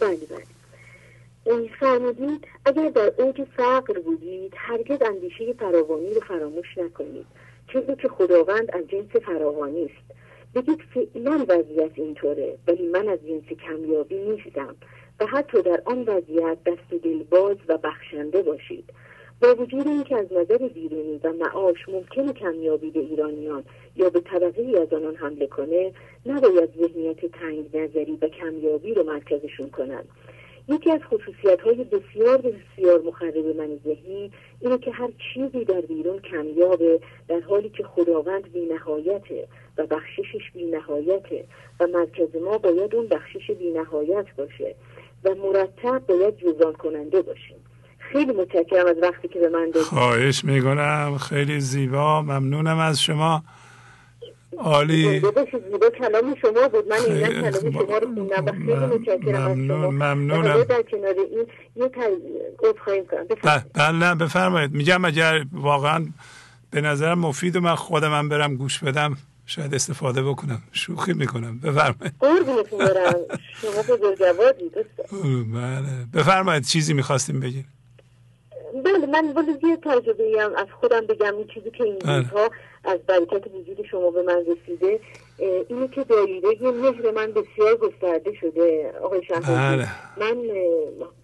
بله 0.00 0.18
بله. 0.30 1.68
فرمودید 1.80 2.46
اگر 2.64 2.88
در 2.88 3.12
اوج 3.18 3.44
فقر 3.56 3.98
بودید 3.98 4.52
هرگز 4.56 5.02
اندیشه 5.02 5.52
فراوانی 5.52 6.14
رو 6.14 6.20
فراموش 6.20 6.78
نکنید. 6.78 7.26
چیزی 7.72 7.96
که 8.02 8.08
خداوند 8.08 8.70
از 8.72 8.88
جنس 8.88 9.22
فراوانی 9.26 9.84
است. 9.84 10.20
بگید 10.54 10.80
فعلا 10.94 11.44
وضعیت 11.48 11.90
اینطوره 11.94 12.58
ولی 12.68 12.88
من 12.88 13.08
از 13.08 13.18
جنس 13.26 13.58
کمیابی 13.58 14.18
نیستم. 14.18 14.76
و 15.20 15.26
حتی 15.26 15.62
در 15.62 15.82
آن 15.84 16.02
وضعیت 16.02 16.58
دست 16.66 17.02
دلباز 17.02 17.56
و 17.68 17.78
بخشنده 17.78 18.42
باشید. 18.42 18.84
با 19.42 19.54
وجود 19.54 19.86
اینکه 19.86 20.16
از 20.16 20.32
نظر 20.32 20.68
بیرونی 20.68 21.20
و 21.24 21.32
معاش 21.32 21.88
ممکن 21.88 22.32
کمیابی 22.32 22.90
به 22.90 23.00
ایرانیان 23.00 23.64
یا 23.96 24.10
به 24.10 24.20
طبقه 24.20 24.80
از 24.82 24.92
آنان 24.92 25.14
حمله 25.14 25.46
کنه 25.46 25.92
نباید 26.26 26.70
ذهنیت 26.80 27.26
تنگ 27.26 27.76
نظری 27.76 28.18
و 28.22 28.28
کمیابی 28.28 28.94
رو 28.94 29.02
مرکزشون 29.02 29.70
کنند. 29.70 30.08
یکی 30.70 30.90
از 30.90 31.00
خصوصیت 31.00 31.60
های 31.60 31.84
بسیار 31.84 32.38
بسیار 32.38 33.00
مخرب 33.06 33.36
من 33.58 33.78
ذهنی 33.84 34.32
اینه 34.60 34.78
که 34.78 34.90
هر 34.90 35.08
چیزی 35.34 35.64
در 35.64 35.80
بیرون 35.80 36.18
کمیابه 36.18 37.00
در 37.28 37.40
حالی 37.40 37.68
که 37.68 37.84
خداوند 37.84 38.52
بی 38.52 38.66
نهایته 38.66 39.48
و 39.78 39.86
بخششش 39.86 40.50
بی 40.54 40.64
نهایته 40.64 41.44
و 41.80 41.86
مرکز 41.86 42.36
ما 42.44 42.58
باید 42.58 42.94
اون 42.94 43.06
بخشش 43.06 43.50
بی 43.58 43.70
نهایت 43.70 44.26
باشه 44.36 44.74
و 45.24 45.34
مرتب 45.34 46.06
باید 46.06 46.36
جوزان 46.36 46.72
کننده 46.72 47.22
باشیم 47.22 47.56
خیلی 47.98 48.32
متشکرم 48.32 48.86
از 48.86 48.96
وقتی 49.02 49.28
که 49.28 49.38
به 49.38 49.48
من 49.48 49.64
دادید 49.64 49.82
خواهش 49.82 50.44
می‌کنم. 50.44 51.18
خیلی 51.18 51.60
زیبا. 51.60 52.22
ممنونم 52.22 52.78
از 52.78 53.02
شما. 53.02 53.42
عالی. 54.58 55.20
زیبا 55.20 55.90
کلام 55.98 56.34
شما 56.42 56.68
بود. 56.68 56.88
من 56.88 56.96
این 56.96 57.26
کلام 57.26 57.72
شما 57.72 57.98
رو 57.98 58.14
خوندم. 58.14 58.44
و 58.46 58.52
خیلی 58.52 58.74
متشکرم 58.74 59.50
از 59.50 59.56
شما. 59.56 59.90
ممنونم. 59.90 60.62
در 60.62 60.82
کنار 60.82 61.14
این 61.30 61.46
یه 61.76 61.90
خواهیم 62.84 63.06
کنم. 63.06 63.26
بله 63.74 64.14
بفرمایید. 64.14 64.72
میگم 64.72 65.04
اگر 65.04 65.44
واقعا 65.52 66.06
به 66.70 66.80
نظرم 66.80 67.18
مفید 67.18 67.56
و 67.56 67.60
من 67.60 67.74
خودم 67.74 68.28
برم 68.28 68.56
گوش 68.56 68.78
بدم 68.78 69.16
شاید 69.46 69.74
استفاده 69.74 70.22
بکنم. 70.22 70.62
شوخی 70.72 71.12
می‌کنم. 71.12 71.58
بفرمایید. 71.58 72.14
قربونتون 72.20 72.78
برم 72.78 73.14
شما 73.60 73.96
بزرگواری 73.96 74.70
بله. 75.52 76.06
بفرمایید. 76.14 76.64
چیزی 76.64 76.94
می‌خواستیم 76.94 77.40
بگین 77.40 77.64
بله 78.84 79.06
من 79.06 79.32
ولی 79.36 79.68
یه 79.68 79.76
تجربه 79.76 80.24
هم 80.40 80.54
از 80.56 80.66
خودم 80.80 81.06
بگم. 81.06 81.36
این 81.36 81.46
چیزی 81.54 81.70
که 81.70 81.84
این 81.84 81.98
بله. 81.98 82.26
از 82.84 82.98
برکت 83.06 83.46
وجود 83.54 83.86
شما 83.90 84.10
به 84.10 84.22
من 84.22 84.44
رسیده. 84.46 85.00
اینه 85.68 85.88
که 85.88 86.04
دایره 86.04 86.70
مهر 86.70 87.10
من 87.10 87.32
بسیار 87.32 87.76
گسترده 87.76 88.34
شده 88.34 88.92
آقای 89.02 89.20
بله. 89.30 89.86
من 90.16 90.36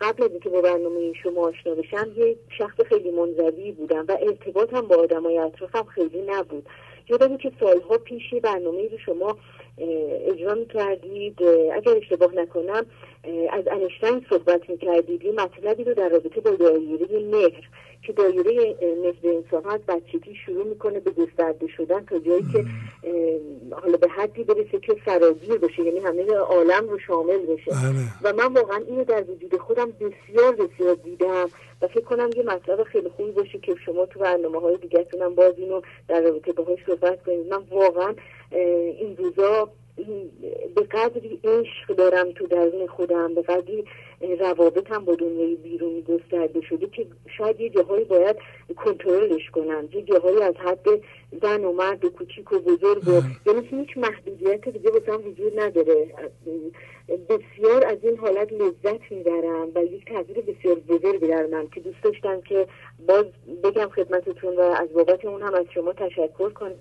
قبل 0.00 0.24
از 0.24 0.30
اینکه 0.30 0.48
با 0.48 0.60
برنامه 0.60 1.12
شما 1.22 1.48
آشنا 1.48 1.74
بشم 1.74 2.12
یه 2.16 2.36
شخص 2.58 2.80
خیلی 2.80 3.10
منزوی 3.10 3.72
بودم 3.72 4.04
و 4.08 4.18
ارتباطم 4.20 4.80
با 4.80 4.96
آدمای 4.96 5.38
اطرافم 5.38 5.84
خیلی 5.84 6.22
نبود. 6.26 6.66
یادمه 7.08 7.38
که 7.38 7.52
سالها 7.60 7.98
پیش 7.98 8.34
برنامه 8.42 8.88
رو 8.88 8.98
شما 8.98 9.36
اجرا 10.26 10.54
می‌کردید. 10.54 11.42
اگر 11.74 11.96
اشتباه 11.96 12.34
نکنم 12.34 12.86
از 13.52 13.64
انشتین 13.66 14.26
صحبت 14.30 14.70
می‌کردید. 14.70 15.24
یه 15.24 15.32
مطلبی 15.32 15.84
رو 15.84 15.94
در 15.94 16.08
رابطه 16.08 16.40
با 16.40 16.50
دایره 16.50 17.18
مهر 17.18 17.68
که 18.06 18.12
دایره 18.12 18.76
نسب 19.04 19.24
انسان 19.24 19.66
از 19.66 19.80
بچگی 19.88 20.34
شروع 20.46 20.64
می‌کنه 20.64 21.00
به 21.00 21.10
گسترده 21.10 21.66
شدن 21.66 22.04
تا 22.04 22.18
جایی 22.18 22.46
که 22.52 22.64
حالا 23.70 23.96
به 23.96 24.08
حدی 24.08 24.44
برسه 24.44 24.78
که 24.78 24.96
سرازیر 25.04 25.58
بشه 25.58 25.82
یعنی 25.82 25.98
همه 25.98 26.34
عالم 26.34 26.88
رو 26.88 26.98
شامل 26.98 27.38
بشه. 27.38 27.70
بله. 27.70 28.04
و 28.22 28.32
من 28.32 28.54
واقعا 28.54 28.76
اینو 28.88 29.04
در 29.04 29.24
وجود 29.30 29.56
خودم 29.56 29.90
بسیار 29.90 30.52
بسیار 30.52 30.94
دیدم 30.94 31.48
و 31.82 31.86
فکر 31.86 32.04
کنم 32.04 32.30
یه 32.36 32.42
مطلب 32.42 32.82
خیلی 32.82 33.08
خوبی 33.08 33.30
باشه 33.30 33.58
که 33.58 33.74
شما 33.86 34.06
تو 34.06 34.20
برنامه 34.20 34.60
های 34.60 34.76
دیگرتونم 34.76 35.34
باز 35.34 35.54
اینو 35.58 35.80
در 36.08 36.20
رابطه 36.20 36.52
باهاش 36.52 36.78
صحبت 36.86 37.22
کنید. 37.22 37.46
من 37.46 37.62
واقعا 37.70 38.14
این 39.00 39.16
روزا 39.16 39.68
به 40.74 40.82
قدری 40.82 41.40
عشق 41.44 41.96
دارم 41.96 42.32
تو 42.32 42.46
درون 42.46 42.86
خودم 42.86 43.34
به 43.34 43.42
قدری 43.42 43.84
روابطم 44.20 45.04
با 45.04 45.14
دنیای 45.14 45.54
بیرونی 45.54 46.02
گسترده 46.02 46.60
شده 46.60 46.86
که 46.86 47.06
شاید 47.38 47.60
یه 47.60 47.68
جاهایی 47.68 48.04
باید 48.04 48.36
کنترلش 48.76 49.50
کنم 49.50 49.88
یه 49.92 50.02
جاهایی 50.02 50.42
از 50.42 50.54
حد 50.54 50.86
زن 51.42 51.64
و 51.64 51.72
مرد 51.72 52.04
و 52.04 52.10
کوچیک 52.10 52.52
و 52.52 52.58
بزرگ 52.58 53.08
و 53.08 53.22
یعنی 53.46 53.66
هیچ 53.66 53.96
محدودیت 53.96 54.68
دیگه 54.68 54.90
واسم 54.90 55.28
وجود 55.28 55.60
نداره. 55.60 56.14
بسیار 57.28 57.86
از 57.86 57.98
این 58.02 58.16
حالت 58.16 58.52
لذت 58.52 59.12
می‌برم 59.12 59.68
و 59.74 59.84
یک 59.84 60.04
تغییر 60.04 60.40
بسیار 60.40 60.74
بزرگی 60.74 61.26
در 61.26 61.46
من 61.46 61.68
که 61.68 61.80
دوست 61.80 62.02
داشتم 62.02 62.40
که 62.40 62.66
باز 63.08 63.24
بگم 63.64 63.88
خدمتتون 63.88 64.56
و 64.56 64.60
از 64.60 64.92
بابت 64.92 65.24
اون 65.24 65.42
هم 65.42 65.54
از 65.54 65.64
شما 65.74 65.92
تشکر 65.92 66.50
کنم 66.50 66.74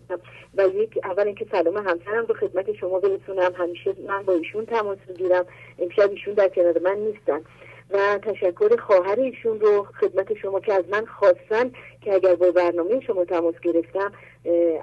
و 0.57 0.67
یک 0.67 0.99
اول 1.03 1.25
اینکه 1.25 1.45
سلام 1.51 1.77
همسرم 1.77 2.25
به 2.25 2.33
خدمت 2.33 2.73
شما 2.73 2.99
برسونم. 2.99 3.53
همیشه 3.55 3.95
من 4.07 4.23
با 4.23 4.33
ایشون 4.33 4.65
تماس 4.65 4.97
می‌گیرم. 5.07 5.45
امشب 5.79 6.11
ایشون 6.11 6.33
در 6.33 6.49
کنار 6.49 6.79
من 6.79 6.97
نیستن 7.27 7.49
و 7.89 8.17
تشکر 8.17 8.81
خواهر 8.81 9.19
ایشون 9.19 9.59
رو 9.59 9.87
خدمت 9.99 10.33
شما 10.41 10.59
که 10.59 10.73
از 10.73 10.83
من 10.91 11.05
خواستن 11.05 11.71
که 12.01 12.13
اگر 12.13 12.35
با 12.35 12.51
برنامه 12.51 12.99
شما 13.07 13.25
تماس 13.25 13.55
گرفتم 13.63 14.11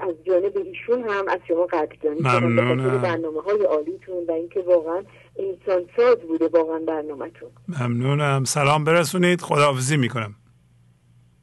از 0.02 0.14
جانب 0.26 0.56
ایشون 0.56 1.08
هم 1.08 1.28
از 1.28 1.38
شما 1.48 1.66
قدردانی 1.66 2.22
کنم 2.22 3.02
برنامه 3.02 3.42
های 3.42 3.64
عالیتون 3.64 4.26
و 4.28 4.32
اینکه 4.32 4.60
واقعا 4.60 5.02
انسان 5.38 5.88
ساز 5.96 6.16
بوده 6.18 6.48
واقعا 6.48 6.78
برنامهتون. 6.78 7.50
ممنونم. 7.68 8.44
سلام 8.44 8.84
برسونید. 8.84 9.40
خداحافظی 9.40 9.96
می‌کنم. 9.96 10.34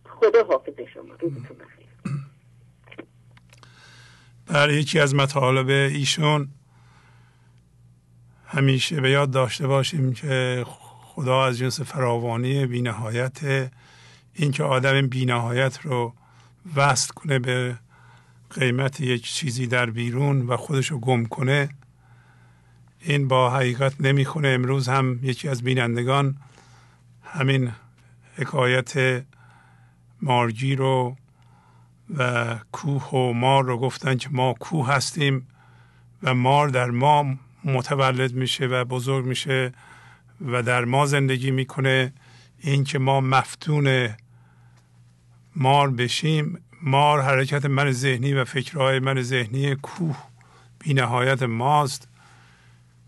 خدا 0.06 0.44
حافظ 0.44 0.74
شما. 0.94 1.14
روزتون 1.20 1.58
بخیر. 1.58 1.90
برای 4.48 4.76
یکی 4.76 5.00
از 5.00 5.16
مطالب 5.16 5.70
ایشون 5.70 6.48
همیشه 8.46 9.02
به 9.02 9.10
یاد 9.10 9.32
داشته 9.32 9.68
باشیم 9.68 10.14
که 10.14 10.66
خدا 11.20 11.46
از 11.46 11.58
جنس 11.58 11.82
فراوانی 11.82 12.66
بینهایت 12.66 13.70
این 14.34 14.52
که 14.52 14.64
آدم 14.64 15.08
بینهایت 15.08 15.80
رو 15.82 16.14
وصل 16.76 17.14
کنه 17.14 17.40
به 17.40 17.76
قیمت 18.50 19.02
یک 19.02 19.24
چیزی 19.24 19.68
در 19.68 19.90
بیرون 19.90 20.48
و 20.48 20.58
خودش 20.58 20.92
رو 20.92 21.00
گم 21.00 21.26
کنه 21.26 21.70
این 23.02 23.28
با 23.28 23.50
حقیقت 23.50 24.02
نمی‌خونه. 24.02 24.48
امروز 24.48 24.90
هم 24.90 25.20
یکی 25.24 25.50
از 25.50 25.64
بینندگان 25.64 26.38
همین 27.24 27.72
حکایت 28.36 29.24
مارگی 30.22 30.76
رو 30.76 31.16
و 32.18 32.56
کوه 32.72 33.10
و 33.10 33.34
مار 33.34 33.64
رو 33.64 33.78
گفتن 33.78 34.18
که 34.18 34.30
ما 34.32 34.54
کوه 34.54 34.90
هستیم 34.90 35.48
و 36.24 36.34
مار 36.34 36.68
در 36.68 36.90
ما 36.90 37.36
متولد 37.64 38.34
میشه 38.34 38.66
و 38.66 38.86
بزرگ 38.86 39.26
میشه. 39.26 39.74
و 40.42 40.64
در 40.64 40.86
ما 40.86 41.06
زندگی 41.06 41.52
می‌کنه 41.52 42.14
این 42.60 42.84
که 42.84 43.00
ما 43.00 43.22
مفتون 43.22 44.10
مار 45.56 45.92
بشیم. 45.92 46.60
مار 46.82 47.22
حرکت 47.22 47.66
من 47.66 47.92
ذهنی 47.92 48.34
و 48.34 48.46
فکرهای 48.46 49.00
من 49.00 49.22
ذهنی 49.22 49.76
کوه 49.76 50.18
بی 50.80 50.94
نهایت 50.94 51.44
ماست. 51.44 52.08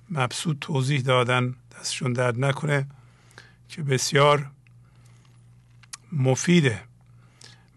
مبسوط 0.10 0.58
توضیح 0.62 1.02
دادن 1.02 1.56
دستشون 1.80 2.14
درد 2.14 2.46
نکنه 2.46 2.88
که 3.70 3.84
بسیار 3.84 4.48
مفیده. 6.12 6.82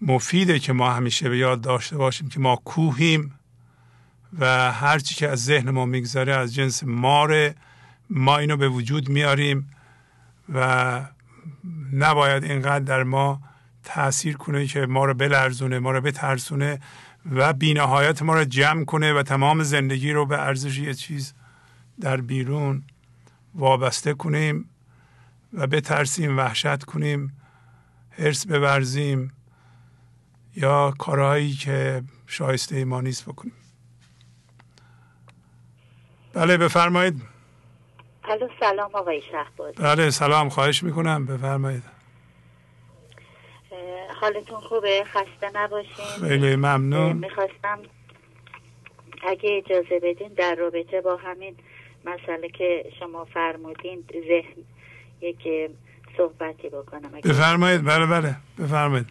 مفیده 0.01 0.59
که 0.59 0.73
ما 0.73 0.93
همیشه 0.93 1.29
به 1.29 1.39
یاد 1.39 1.61
داشته 1.61 1.97
باشیم 1.97 2.29
که 2.29 2.41
ما 2.41 2.57
کوهیم 2.57 3.39
و 4.39 4.73
هرچی 4.73 5.15
که 5.15 5.29
از 5.29 5.45
ذهن 5.45 5.71
ما 5.71 5.85
میگذره 5.85 6.35
از 6.35 6.55
جنس 6.55 6.85
ماره 6.85 7.55
ما 8.15 8.39
اینو 8.39 8.57
به 8.57 8.69
وجود 8.69 9.09
میاریم 9.09 9.71
و 10.55 11.01
نباید 11.93 12.45
اینقدر 12.45 12.85
در 12.85 13.03
ما 13.03 13.41
تاثیر 13.85 14.37
کنه 14.37 14.67
که 14.67 14.87
ما 14.87 15.05
رو 15.05 15.15
بلرزونه 15.15 15.79
ما 15.79 15.91
رو 15.91 16.01
بترسونه 16.01 16.81
و 17.33 17.53
بینهایت 17.53 18.23
ما 18.23 18.35
رو 18.35 18.45
جمع 18.45 18.85
کنه 18.85 19.13
و 19.13 19.23
تمام 19.23 19.63
زندگی 19.63 20.13
رو 20.13 20.27
به 20.27 20.39
ارزش 20.39 20.79
یه 20.79 20.95
چیز 20.95 21.35
در 22.01 22.21
بیرون 22.21 22.83
وابسته 23.55 24.15
کنیم 24.15 24.71
و 25.53 25.67
بترسیم 25.67 26.39
وحشت 26.39 26.85
کنیم 26.85 27.37
حرس 28.11 28.47
بورزیم 28.47 29.33
یا 30.57 30.95
کارهایی 30.99 31.53
که 31.53 32.03
شایسته 32.27 32.85
ما 32.85 33.01
نیست 33.01 33.25
بکنیم. 33.25 33.55
بله 36.33 36.57
بفرمایید. 36.57 37.34
الو 38.29 38.49
سلام 38.61 38.91
آقای 38.93 39.23
شهبازی. 39.23 39.83
بله 39.83 40.11
سلام. 40.11 40.49
خواهش 40.49 40.83
می‌کنم. 40.83 41.27
بفرمایید. 41.27 41.83
حالتون 44.21 44.61
خوبه؟ 44.61 45.05
خسته 45.05 45.51
نباشین؟ 45.55 46.29
خیلی 46.29 46.57
ممنون. 46.57 47.17
می‌خواستم 47.17 47.79
اگه 49.23 49.63
اجازه 49.65 50.01
بدین 50.03 50.29
در 50.29 50.55
رابطه 50.55 51.01
با 51.01 51.17
همین 51.17 51.57
مسئله 52.05 52.49
که 52.49 52.93
شما 53.01 53.25
فرمودین 53.25 54.05
ذهن 54.29 54.65
یک 55.21 55.71
صحبتی 56.17 56.69
بکنم. 56.69 57.11
بفرمایید. 57.25 57.85
بله 57.85 58.07
بله. 58.07 58.37
بفرمایید. 58.59 59.07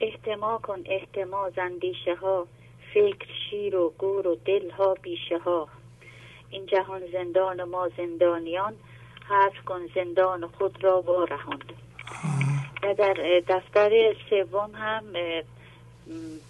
احتما 0.00 0.58
کن 0.58 0.82
احتما 0.86 1.50
زندیشه 1.50 2.14
ها 2.14 2.46
فکر 2.94 3.26
شیر 3.50 3.76
و 3.76 3.94
گور 3.98 4.26
و 4.26 4.36
دل 4.44 4.70
ها 4.70 4.94
بیشه 4.94 5.38
ها 5.38 5.68
این 6.52 6.66
جهان 6.66 7.02
زندان 7.12 7.64
ما 7.64 7.88
زندانیان 7.96 8.74
حذف 9.28 9.64
کن 9.64 9.80
زندان 9.94 10.46
خود 10.46 10.84
را 10.84 11.02
وارهاند 11.02 11.72
و 12.82 12.94
در 12.94 13.42
دفتر 13.48 14.16
سوم 14.30 14.70
هم 14.74 15.04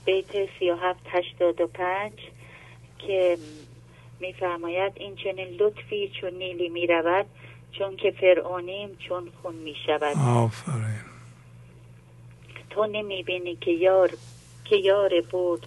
بیت 0.05 0.49
سی 0.59 0.71
و 0.71 0.77
هفت 0.77 1.01
هشتاد 1.07 1.61
و 1.61 1.67
پنج 1.67 2.13
که 2.99 3.39
میفرماید 4.21 4.93
این 4.97 5.17
چنین 5.17 5.49
لطفی 5.49 6.13
چون 6.21 6.35
نیلی 6.35 6.69
می‌رود 6.69 7.27
چون 7.73 7.97
که 7.97 8.11
فرعونیم 8.11 8.97
چون 9.09 9.33
خون 9.43 9.55
می‌شود. 9.55 10.17
آفرین. 10.37 11.03
تو 12.71 12.87
نمی‌بینی 12.87 13.57
که 13.57 13.71
یار 13.71 14.11
که 14.65 14.77
یار 14.77 15.11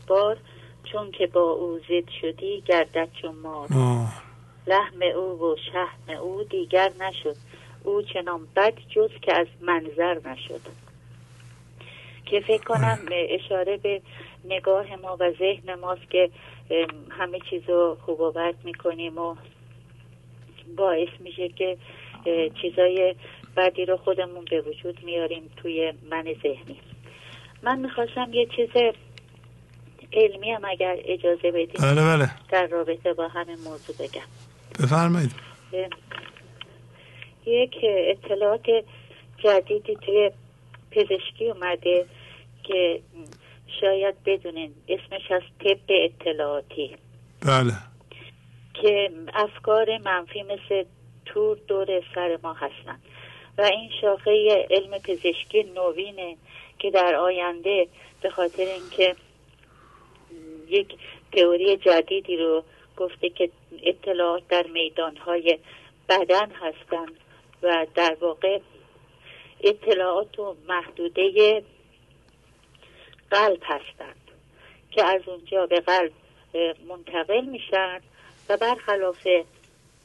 بار 0.08 0.38
چون 0.96 1.12
که 1.12 1.28
با 1.28 1.52
او 1.52 1.80
زد 1.80 2.10
شدی 2.22 2.64
گردد 2.66 3.10
چون 3.22 3.36
مار. 3.36 3.68
لحم 4.68 5.02
او 5.16 5.42
و 5.42 5.56
شهم 5.72 6.18
او 6.22 6.44
دیگر 6.44 6.92
نشد. 7.00 7.36
او 7.84 8.02
چنان 8.02 8.48
بد 8.56 8.74
جز 8.90 9.10
که 9.22 9.34
از 9.34 9.48
منظر 9.62 10.20
نشد. 10.26 10.62
که 12.26 12.40
فکر 12.40 12.64
کنم 12.64 13.00
اشاره 13.10 13.78
به 13.78 14.02
نگاه 14.46 14.96
ما 14.96 15.18
و 15.20 15.32
ذهن 15.40 15.76
ماست 15.76 16.10
که 16.10 16.30
همه 17.10 17.40
چیز 17.50 17.70
رو 17.70 17.98
خوب 18.06 18.22
و 18.22 18.32
بد 18.32 18.56
می‌کنیم 18.64 19.18
و 19.18 19.36
باعث 20.78 21.10
میشه 21.20 21.50
که 21.50 21.78
چیزای 22.62 23.16
بدی 23.58 23.86
رو 23.86 23.98
خودمون 23.98 24.46
به 24.50 24.62
وجود 24.62 25.04
میاریم 25.04 25.50
توی 25.58 25.94
من 26.10 26.24
ذهنی 26.44 26.80
من 27.64 27.80
می‌خواستم 27.80 28.34
یه 28.34 28.46
چیز 28.46 28.70
علمی 30.14 30.52
هم 30.52 30.66
اگر 30.66 30.98
اجازه 31.06 31.52
بدیم 31.52 31.82
بله 31.82 32.02
بله. 32.02 32.30
در 32.50 32.68
رابطه 32.68 33.14
با 33.14 33.28
همین 33.28 33.58
موضوع 33.60 33.96
بگم. 33.96 34.22
بفرمایید. 34.80 35.32
یک 37.46 37.76
اطلاعات 37.84 38.66
جدیدی 39.38 39.96
توی 39.96 40.32
پزشکی 40.92 41.50
اومده 41.50 42.06
که 42.64 43.02
شاید 43.82 44.16
بدونین 44.26 44.74
اسمش 44.88 45.32
از 45.32 45.42
طب 45.64 45.80
اطلاعاتی. 45.90 46.96
بله. 47.42 47.74
که 48.74 49.12
افکار 49.34 49.98
منفی 49.98 50.44
مثل 50.44 50.84
تور 51.26 51.58
دور 51.68 51.88
سر 52.16 52.40
ما 52.44 52.54
هستن. 52.54 53.00
و 53.58 53.62
این 53.62 53.90
شاخه 54.02 54.66
علم 54.70 54.98
پزشکی 54.98 55.64
نوینه 55.76 56.36
که 56.80 56.92
در 56.92 57.16
آینده 57.16 57.88
به 58.22 58.30
خاطر 58.30 58.64
اینکه 58.64 59.16
یک 60.70 60.96
تئوری 61.32 61.78
جدیدی 61.78 62.38
رو 62.38 62.64
گفته 62.98 63.30
که 63.30 63.50
اطلاعات 63.84 64.48
در 64.48 64.68
میدانهای 64.68 65.60
بدن 66.10 66.52
هستند 66.52 67.12
و 67.64 67.88
در 67.96 68.18
واقع 68.20 68.60
اطلاعات 69.64 70.40
و 70.40 70.56
محدوده 70.68 71.64
قلب 73.32 73.62
هستند 73.64 74.32
که 74.92 75.04
از 75.04 75.22
اونجا 75.26 75.66
به 75.66 75.80
قلب 75.80 76.12
منتقل 76.88 77.42
میشن 77.42 78.00
و 78.50 78.58
برخلاف 78.58 79.28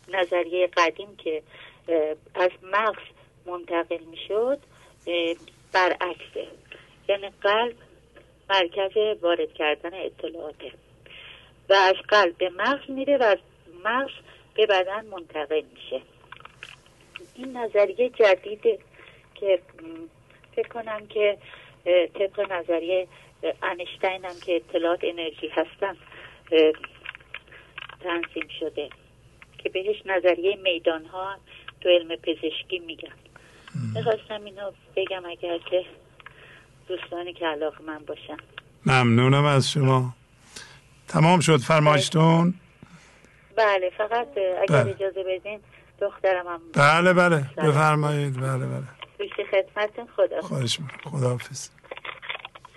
نظریه 0.08 0.66
قدیم 0.66 1.16
که 1.16 1.42
از 2.34 2.50
مغز 2.62 3.02
منتقل 3.46 3.98
می‌شد 4.04 4.58
برعکسه. 5.72 6.46
یعنی 7.08 7.30
قلب 7.42 7.74
مرکز 8.50 9.22
وارد 9.22 9.54
کردن 9.54 9.90
اطلاعاته. 9.94 10.72
و 11.68 11.72
از 11.72 11.94
قلب 12.08 12.38
به 12.38 12.50
مغز 12.50 12.90
میره 12.90 13.16
و 13.16 13.22
از 13.22 13.38
مغز 13.84 14.12
به 14.54 14.66
بدن 14.66 15.06
منتقل 15.06 15.62
میشه. 15.74 16.02
این 17.34 17.56
نظریه 17.56 18.08
جدیده 18.08 18.78
که 19.34 19.58
فکر 20.56 20.68
کنم 20.68 21.06
که 21.06 21.38
طبق 22.14 22.52
نظریه 22.52 23.08
انشتین 23.62 24.24
هم 24.24 24.40
که 24.46 24.56
اطلاعات 24.56 25.00
انرژی 25.02 25.48
هستن 25.48 25.96
تنظیم 28.00 28.48
شده. 28.60 28.90
که 29.58 29.68
بهش 29.68 30.02
نظریه 30.06 30.56
میدان 30.56 31.04
ها 31.04 31.36
تو 31.80 31.88
علم 31.88 32.16
پزشکی 32.16 32.78
میگن. 32.78 33.14
می‌خواستم 33.94 34.44
اینو 34.44 34.70
بگم 34.96 35.26
اگر 35.26 35.58
که 35.58 35.84
دوستانی 36.90 37.32
که 37.32 37.46
علاقه 37.46 37.82
من 37.86 37.98
باشن. 37.98 38.36
ممنونم 38.86 39.44
از 39.44 39.70
شما. 39.70 40.14
تمام 41.08 41.40
شد 41.40 41.56
فرمایشتون؟ 41.56 42.54
بله 43.56 43.90
فقط 43.98 44.28
اگر 44.62 44.82
بله. 44.82 44.90
اجازه 44.90 45.24
بدین 45.24 45.60
دخترم 46.00 46.46
هم 46.46 46.60
بله 46.74 47.12
بله. 47.12 47.44
بفرمایید. 47.56 48.40
بله 48.40 48.66
بله. 48.66 48.82
بیشی 49.18 49.44
خدمتون 49.50 50.08
خدا 50.16 50.40
خواهش 50.40 50.78
خدا 51.04 51.28
حافظ 51.28 51.68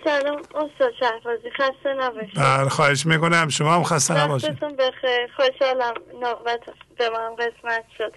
سلام 0.04 0.36
استاد 0.36 0.92
شهبازی 1.00 1.50
خسته 1.50 1.94
نباشید. 1.98 2.34
بله 2.36 2.68
خواهش 2.68 3.06
می‌کنم. 3.06 3.48
شما 3.48 3.74
هم 3.74 3.82
خسته 3.82 4.24
نباشید. 4.24 4.58
بخیر. 4.60 5.30
خوشحالم 5.36 5.94
نوبت 6.22 6.60
به 6.98 7.10
من 7.10 7.36
قسمت 7.36 7.84
شد. 7.98 8.12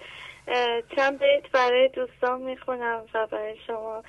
چند 0.96 1.18
بیت 1.18 1.50
برای 1.52 1.88
دوستان 1.88 2.40
می‌خونم 2.40 3.02
و 3.14 3.26
برای 3.26 3.56
شما. 3.66 4.02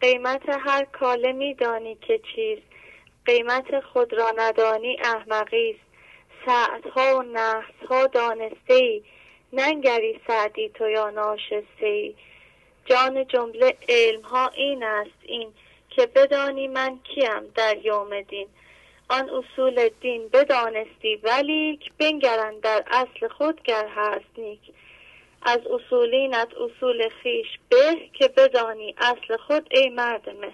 قیمت 0.00 0.42
هر 0.48 0.84
کاله 0.84 1.32
میدانی 1.32 1.94
که 1.94 2.20
چیز. 2.34 2.58
قیمت 3.26 3.80
خود 3.80 4.12
را 4.12 4.32
ندانی 4.36 4.96
احمقی 5.04 5.70
است. 5.70 5.88
ساعتها 6.46 7.18
و 7.18 7.22
نحسها 7.22 8.06
دانسته 8.06 8.74
ای 8.74 9.02
ننگری 9.52 10.20
سعدی 10.26 10.68
تو 10.68 10.88
یا 10.88 11.10
ناشسته 11.10 11.86
ای 11.86 12.14
جان 12.84 13.26
جمله 13.26 13.76
علم 13.88 14.20
ها 14.20 14.48
این 14.48 14.82
است 14.82 15.18
این 15.22 15.52
که 15.90 16.06
بدانی 16.06 16.68
من 16.68 16.98
کیم 16.98 17.52
در 17.54 17.76
یوم 17.76 18.20
دین. 18.20 18.48
آن 19.10 19.30
اصول 19.30 19.88
دین 20.00 20.28
بدانستی 20.28 21.16
ولیک 21.16 21.92
بنگرن 21.98 22.58
در 22.58 22.84
اصل 22.86 23.28
خود 23.28 23.62
گر 23.62 23.88
هست 23.88 24.38
نیک. 24.38 24.60
از 25.42 25.58
اصولینت 25.58 26.48
اصول 26.48 27.08
خیش 27.22 27.46
به 27.68 27.96
که 28.12 28.28
بدانی 28.36 28.94
اصل 28.98 29.36
خود 29.46 29.68
ای 29.70 29.88
مردمه. 29.88 30.52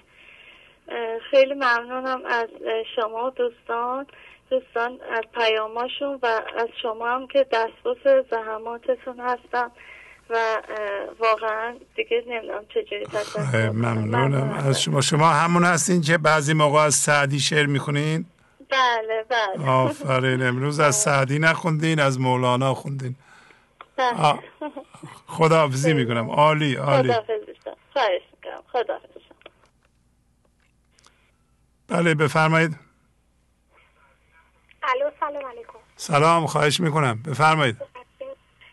خیلی 1.31 1.55
ممنونم 1.55 2.23
از 2.27 2.49
شما 2.97 3.31
دوستان 3.31 4.07
دوستان 4.51 5.01
از 5.11 5.23
پیاماشون 5.35 6.19
و 6.23 6.27
از 6.57 6.69
شما 6.83 7.15
هم 7.15 7.27
که 7.27 7.47
دستبوس 7.53 8.27
زحماتتون 8.31 9.21
هستم 9.21 9.71
و 10.31 10.63
واقعا 11.19 11.75
دیگه 11.97 12.25
نمی‌دونم 12.27 12.65
چجوری 12.69 13.07
ممنونم. 13.73 14.65
از 14.69 14.83
شما. 14.83 15.01
شما 15.01 15.29
همون 15.29 15.65
هستین 15.65 16.01
که 16.01 16.19
بعضی 16.19 16.55
موقع 16.55 16.79
از 16.79 16.95
سعدی 16.95 17.41
شعر 17.41 17.67
می‌خونین؟ 17.67 18.25
بله 18.71 19.25
بله. 19.29 19.71
آفرین. 19.71 20.43
امروز 20.43 20.81
از 20.81 20.97
سعدی 20.97 21.39
نخوندین 21.39 22.01
از 22.01 22.21
مولانا 22.21 22.75
خوندین. 22.75 23.17
خداحافظی 25.27 25.95
می‌کنم. 25.95 26.31
عالی 26.31 26.75
عالی. 26.75 27.13
خداحافظ. 28.73 29.23
بله 31.89 32.15
بفرمایید. 32.15 32.79
الو 34.83 35.11
سلام 35.21 35.47
علیکم. 35.47 35.79
سلام 35.97 36.47
خواهش 36.47 36.81
می‌کنم. 36.81 37.23
بفرمایید. 37.23 37.77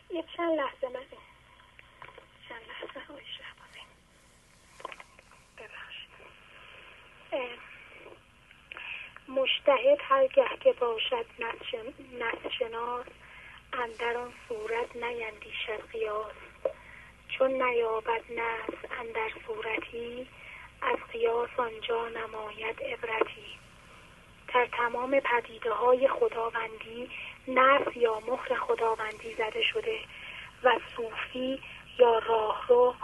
یک 0.10 0.26
چند 0.38 0.60
لحظه 0.60 0.88
من 0.94 1.06
چند 2.50 2.62
لحظه 2.68 3.02
مشتهد 9.28 9.98
هرگه 10.02 10.46
که 10.64 10.74
باشد 10.74 11.26
نسشناس 12.20 13.06
اندر 13.74 14.18
آن 14.18 14.34
صورت 14.48 14.96
نیندیشد 14.96 15.92
قیاس. 15.92 16.34
چون 17.30 17.64
نیابد 17.64 18.22
نس 18.30 18.92
اندر 19.00 19.30
صورتی 19.48 20.28
از 20.82 20.98
قیاس 21.14 21.50
آنجا 21.58 22.10
نماید 22.10 22.84
عبرتی. 22.84 23.46
در 24.54 24.68
تمام 24.72 25.20
پدیده 25.20 25.74
های 25.74 26.08
خداوندی 26.08 27.10
نفس 27.48 27.98
یا 27.98 28.20
مهر 28.20 28.56
خداوندی 28.56 29.34
زده 29.34 29.62
شده 29.74 30.00
و 30.64 30.80
صوفی 30.96 31.60
یا 32.00 32.18
راهرو 32.20 32.96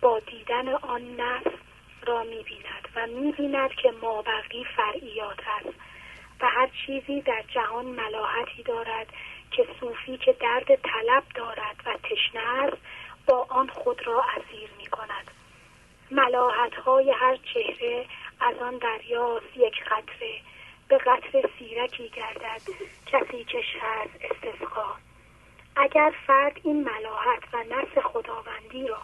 با 0.00 0.18
دیدن 0.18 0.68
آن 0.68 1.16
نفس 1.16 1.52
را 2.06 2.22
می‌بیند 2.22 2.88
و 2.94 3.06
می‌بیند 3.06 3.70
که 3.70 3.90
مابقی 4.02 4.64
فرعیات 4.76 5.40
است 5.46 5.76
و 6.40 6.46
هر 6.46 6.70
چیزی 6.86 7.20
در 7.20 7.44
جهان 7.54 7.86
ملاحتی 7.86 8.62
دارد 8.62 9.06
که 9.50 9.66
صوفی 9.80 10.16
که 10.16 10.32
درد 10.32 10.74
طلب 10.74 11.22
دارد 11.34 11.76
و 11.86 11.96
تشنه 12.02 12.40
است 12.40 12.76
با 13.26 13.46
آن 13.48 13.68
خود 13.68 14.06
را 14.06 14.24
اسیر 14.36 14.70
می 14.78 14.86
کند 14.86 15.30
ملاحت 16.10 16.74
های 16.74 17.10
هر 17.10 17.36
چهره 17.36 18.06
از 18.40 18.56
آن 18.56 18.78
دریاست 18.78 19.56
یک 19.56 19.84
قطره 19.84 20.40
به 20.88 20.98
قطر 20.98 21.48
سیرکی 21.58 22.08
گردد 22.08 22.62
کسی 23.06 23.44
که 23.44 23.58
از 23.82 24.08
استسقا. 24.20 24.94
اگر 25.76 26.12
فرد 26.26 26.60
این 26.64 26.84
ملاحت 26.84 27.42
و 27.52 27.56
نفس 27.70 27.98
خداوندی 27.98 28.86
را 28.86 28.98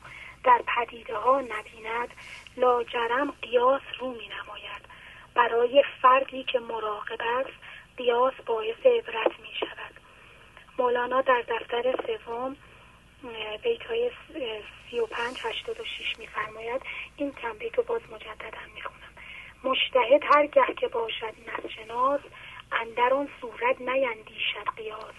در 0.45 0.61
پدیده 0.67 1.17
ها 1.17 1.41
نبیند 1.41 2.09
لاجرم 2.57 3.31
قیاس 3.43 3.83
رو 3.99 4.11
می 4.11 4.29
نماید 4.29 4.83
برای 5.35 5.85
فردی 6.03 6.45
که 6.45 6.59
مراقب 6.59 7.21
است 7.21 7.53
قیاس 7.97 8.35
باعث 8.47 8.87
عبرت 8.87 9.41
می 9.41 9.55
شود 9.61 10.02
مولانا 10.79 11.21
در 11.21 11.43
دفتر 11.49 11.95
سوم 12.07 12.57
بیت 13.63 13.83
های 13.83 14.11
سی 14.91 14.99
و 14.99 15.07
پنج 15.07 15.39
هشتاد 15.43 15.81
و 15.81 15.85
شیش 15.85 16.19
میفرماید 16.19 16.83
این 17.17 17.33
تنبیه 17.33 17.71
رو 17.75 17.83
باز 17.83 18.01
مجددا 18.13 18.59
می‌خونم. 18.75 19.13
مشتهد 19.65 20.23
هر 20.35 20.47
گه 20.47 20.75
که 20.81 20.89
باشد 20.89 21.35
نسشناس 21.47 22.21
اندر 22.73 23.15
آن 23.15 23.29
صورت 23.41 23.81
نیندیشد 23.81 24.69
قیاس. 24.77 25.15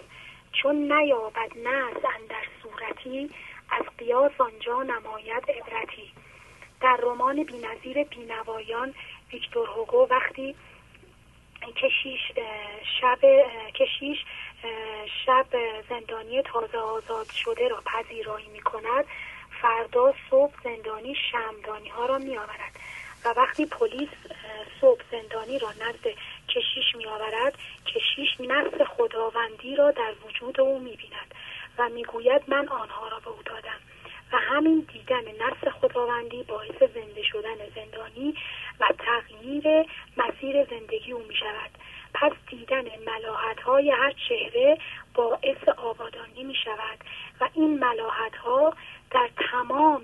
چون 0.54 0.76
نیابد 0.76 1.58
نز 1.58 2.06
اندر 2.16 2.46
صورتی 2.64 3.30
از 3.70 3.86
قیاس 3.98 4.32
آنجا 4.38 4.84
نماید 4.84 5.52
عبرتی. 5.52 6.12
در 6.82 6.98
رمان 7.04 7.44
بینظیر 7.44 8.04
بینوایان 8.04 8.94
ویکتور 9.34 9.68
هوگو 9.68 10.08
وقتی 10.10 10.56
کشیش 11.76 12.22
شب 13.02 13.20
کشیش 13.76 14.18
شب 15.26 15.46
زندانی 15.90 16.42
تازه 16.42 16.78
آزاد 16.78 17.32
شده 17.32 17.68
را 17.68 17.84
پذیرایی 17.86 18.48
می 18.48 18.62
کند 18.62 19.06
فردا 19.62 20.14
صبح 20.30 20.54
زندانی 20.64 21.16
شمدانی 21.32 21.90
ها 21.90 22.06
را 22.06 22.18
می 22.18 22.38
آورد 22.38 22.80
و 23.26 23.30
وقتی 23.30 23.66
پلیس 23.66 24.10
صبح 24.82 25.02
زندانی 25.12 25.60
را 25.60 25.70
نزد 25.72 26.06
کشیش 26.50 26.96
می 26.96 27.06
آورد 27.06 27.58
کشیش 27.86 28.30
نفس 28.40 28.82
خداوندی 28.98 29.76
را 29.76 29.92
در 29.92 30.14
وجود 30.26 30.62
او 30.62 30.80
می 30.80 30.96
بیند 30.96 31.36
و 31.78 31.90
می‌گوید 31.90 32.42
من 32.48 32.68
آنها 32.68 33.08
را 33.08 33.20
به 33.20 33.30
او 33.30 33.44
دادم 33.46 33.80
و 34.34 34.38
همین 34.38 34.88
دیدن 34.94 35.24
نفس 35.40 35.68
خداوندی 35.82 36.44
باعث 36.44 36.78
زنده 36.94 37.24
شدن 37.24 37.70
زندانی 37.76 38.36
و 38.80 38.88
تغییر 39.00 39.86
مسیر 40.18 40.66
زندگی 40.66 41.12
او 41.12 41.24
می 41.28 41.36
شود 41.36 41.70
پس 42.14 42.32
دیدن 42.50 42.84
ملاحت 42.84 43.60
های 43.66 43.92
هر 43.92 44.14
چهره 44.30 44.78
باعث 45.14 45.70
آبادانی 45.78 46.44
می 46.44 46.56
شود 46.66 47.00
و 47.42 47.50
این 47.54 47.80
ملاحت 47.80 48.36
ها 48.44 48.74
در 49.12 49.30
تمام 49.52 50.02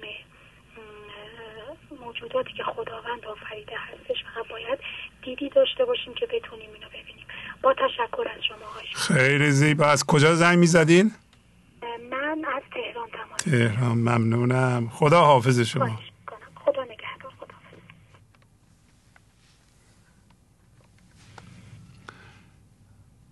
موجوداتی 1.99 2.53
که 2.53 2.63
خداوند 2.63 3.25
آفریده 3.25 3.75
هستش 3.77 4.23
فقط 4.23 4.47
باید 4.47 4.79
دیدی 5.23 5.49
داشته 5.49 5.85
باشیم 5.85 6.13
که 6.13 6.25
بتونیم 6.25 6.69
اینو 6.73 6.87
ببینیم. 6.89 7.25
با 7.61 7.73
تشکر 7.73 8.27
از 8.37 8.43
شما 8.43 8.57
خیلی 8.95 9.51
زیبا. 9.51 9.85
از 9.85 10.05
کجا 10.05 10.35
زنگ 10.35 10.59
می‌زدین؟ 10.59 11.11
من 12.11 12.45
از 12.55 12.63
تهران 12.73 13.09
تماس 13.09 13.43
تهران. 13.43 13.97
ممنونم. 13.97 14.89
خدا 14.89 15.21
حافظ 15.21 15.59
شما 15.59 15.85
نگهدار 15.85 17.31
خدا 17.39 17.53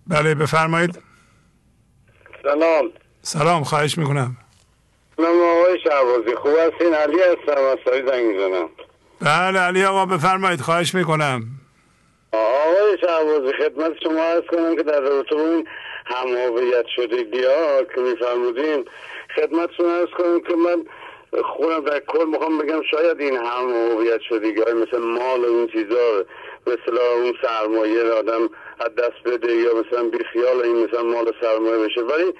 بله 0.08 0.34
بفرمایید. 0.34 0.98
سلام. 2.42 2.92
سلام 3.22 3.64
خواهش 3.64 3.98
می‌کنم. 3.98 4.36
من 5.18 5.24
آقای 5.24 5.78
شعبازی 5.84 6.36
خوب 6.36 6.52
هستین؟ 6.56 6.94
علی 6.94 7.18
هستم 7.20 7.62
از 7.62 7.78
سایی 7.84 8.02
زنگ 8.06 8.24
می‌زنم. 8.24 8.68
بله 9.20 9.58
علی 9.58 9.84
آقا 9.84 10.06
بفرمایید 10.06 10.60
خواهش 10.60 10.94
می‌کنم. 10.94 11.42
آقای 12.32 12.98
شعبازی 13.00 13.52
خدمت 13.58 13.92
شما 14.02 14.22
هست 14.22 14.46
کنم 14.46 14.76
که 14.76 14.82
در 14.82 15.00
رابطه 15.00 15.34
با 15.34 15.40
این 15.40 15.68
هم 16.06 16.28
هویت 16.28 16.86
شدگی 16.96 17.44
ها 17.44 17.82
که 17.94 18.00
میفرمودین 18.00 18.84
خدمتتون 19.36 19.86
ارز 19.86 20.08
کنم 20.18 20.40
که 20.40 20.54
من 20.54 20.84
خودم 21.44 21.80
در 21.84 22.00
کل 22.00 22.24
می‌خوام 22.28 22.58
بگم 22.58 22.82
شاید 22.90 23.20
این 23.20 23.36
هم 23.36 23.68
هویت 23.68 24.20
شدگی 24.28 24.62
های 24.62 24.72
مثل 24.72 24.98
مال 24.98 25.40
و 25.40 25.44
این 25.44 25.66
چیزا 25.66 26.24
مثل 26.66 26.98
اون 26.98 27.34
سرمایه 27.42 28.02
آدم 28.02 28.48
از 28.80 28.94
دست 28.94 29.22
بده 29.24 29.52
یا 29.52 29.74
مثلا 29.74 30.08
بیخیال 30.08 30.62
این 30.62 30.84
مثلا 30.84 31.02
مال 31.02 31.32
سرمایه 31.40 31.84
بشه. 31.84 32.00
ولی 32.00 32.34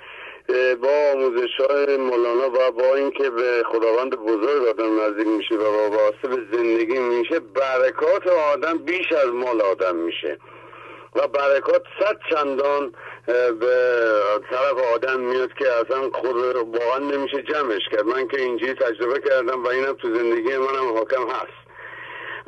با 0.75 0.89
آموزش 1.15 1.61
های 1.71 1.97
مولانا 1.97 2.51
و 2.51 2.71
با 2.71 2.95
اینکه 2.95 3.31
به 3.31 3.63
خداوند 3.73 4.17
بزرگ 4.17 4.67
آدم 4.69 5.01
نزدیک 5.01 5.27
میشه 5.27 5.55
و 5.55 5.73
با 5.73 5.97
واسه 5.97 6.29
به 6.29 6.57
زندگی 6.57 6.99
میشه 6.99 7.41
برکات 7.41 8.27
آدم 8.27 8.79
بیش 8.79 9.13
از 9.13 9.29
مال 9.29 9.61
آدم 9.61 9.97
میشه. 9.97 10.39
و 11.15 11.29
برکات 11.29 11.83
صد 12.01 12.19
چندان 12.31 12.93
به 13.61 13.77
طرف 14.51 14.95
آدم 14.95 15.21
میاد 15.21 15.53
که 15.53 15.73
اصلا 15.73 16.11
خود 16.11 16.37
واقعا 16.37 16.99
نمیشه 16.99 17.43
جمعش 17.43 17.89
کرد. 17.93 18.05
من 18.05 18.29
که 18.29 18.41
اینجوری 18.41 18.75
تجربه 18.75 19.21
کردم 19.21 19.65
و 19.65 19.69
اینم 19.69 19.93
تو 19.93 20.15
زندگی 20.15 20.57
منم 20.57 20.95
حاکم 20.95 21.29
هست. 21.29 21.68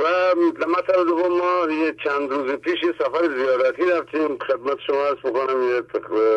و 0.01 0.35
مثلا 0.67 1.05
دوم 1.05 1.39
ما 1.39 1.73
یه 1.73 1.95
چند 2.05 2.31
روز 2.31 2.53
پیش 2.53 2.83
یه 2.83 2.95
سفر 2.99 3.29
زیارتی 3.37 3.83
رفتیم. 3.91 4.39
خدمت 4.39 4.79
شما 4.87 5.05
هست 5.05 5.23
بکنم 5.25 5.63
یه 5.71 5.81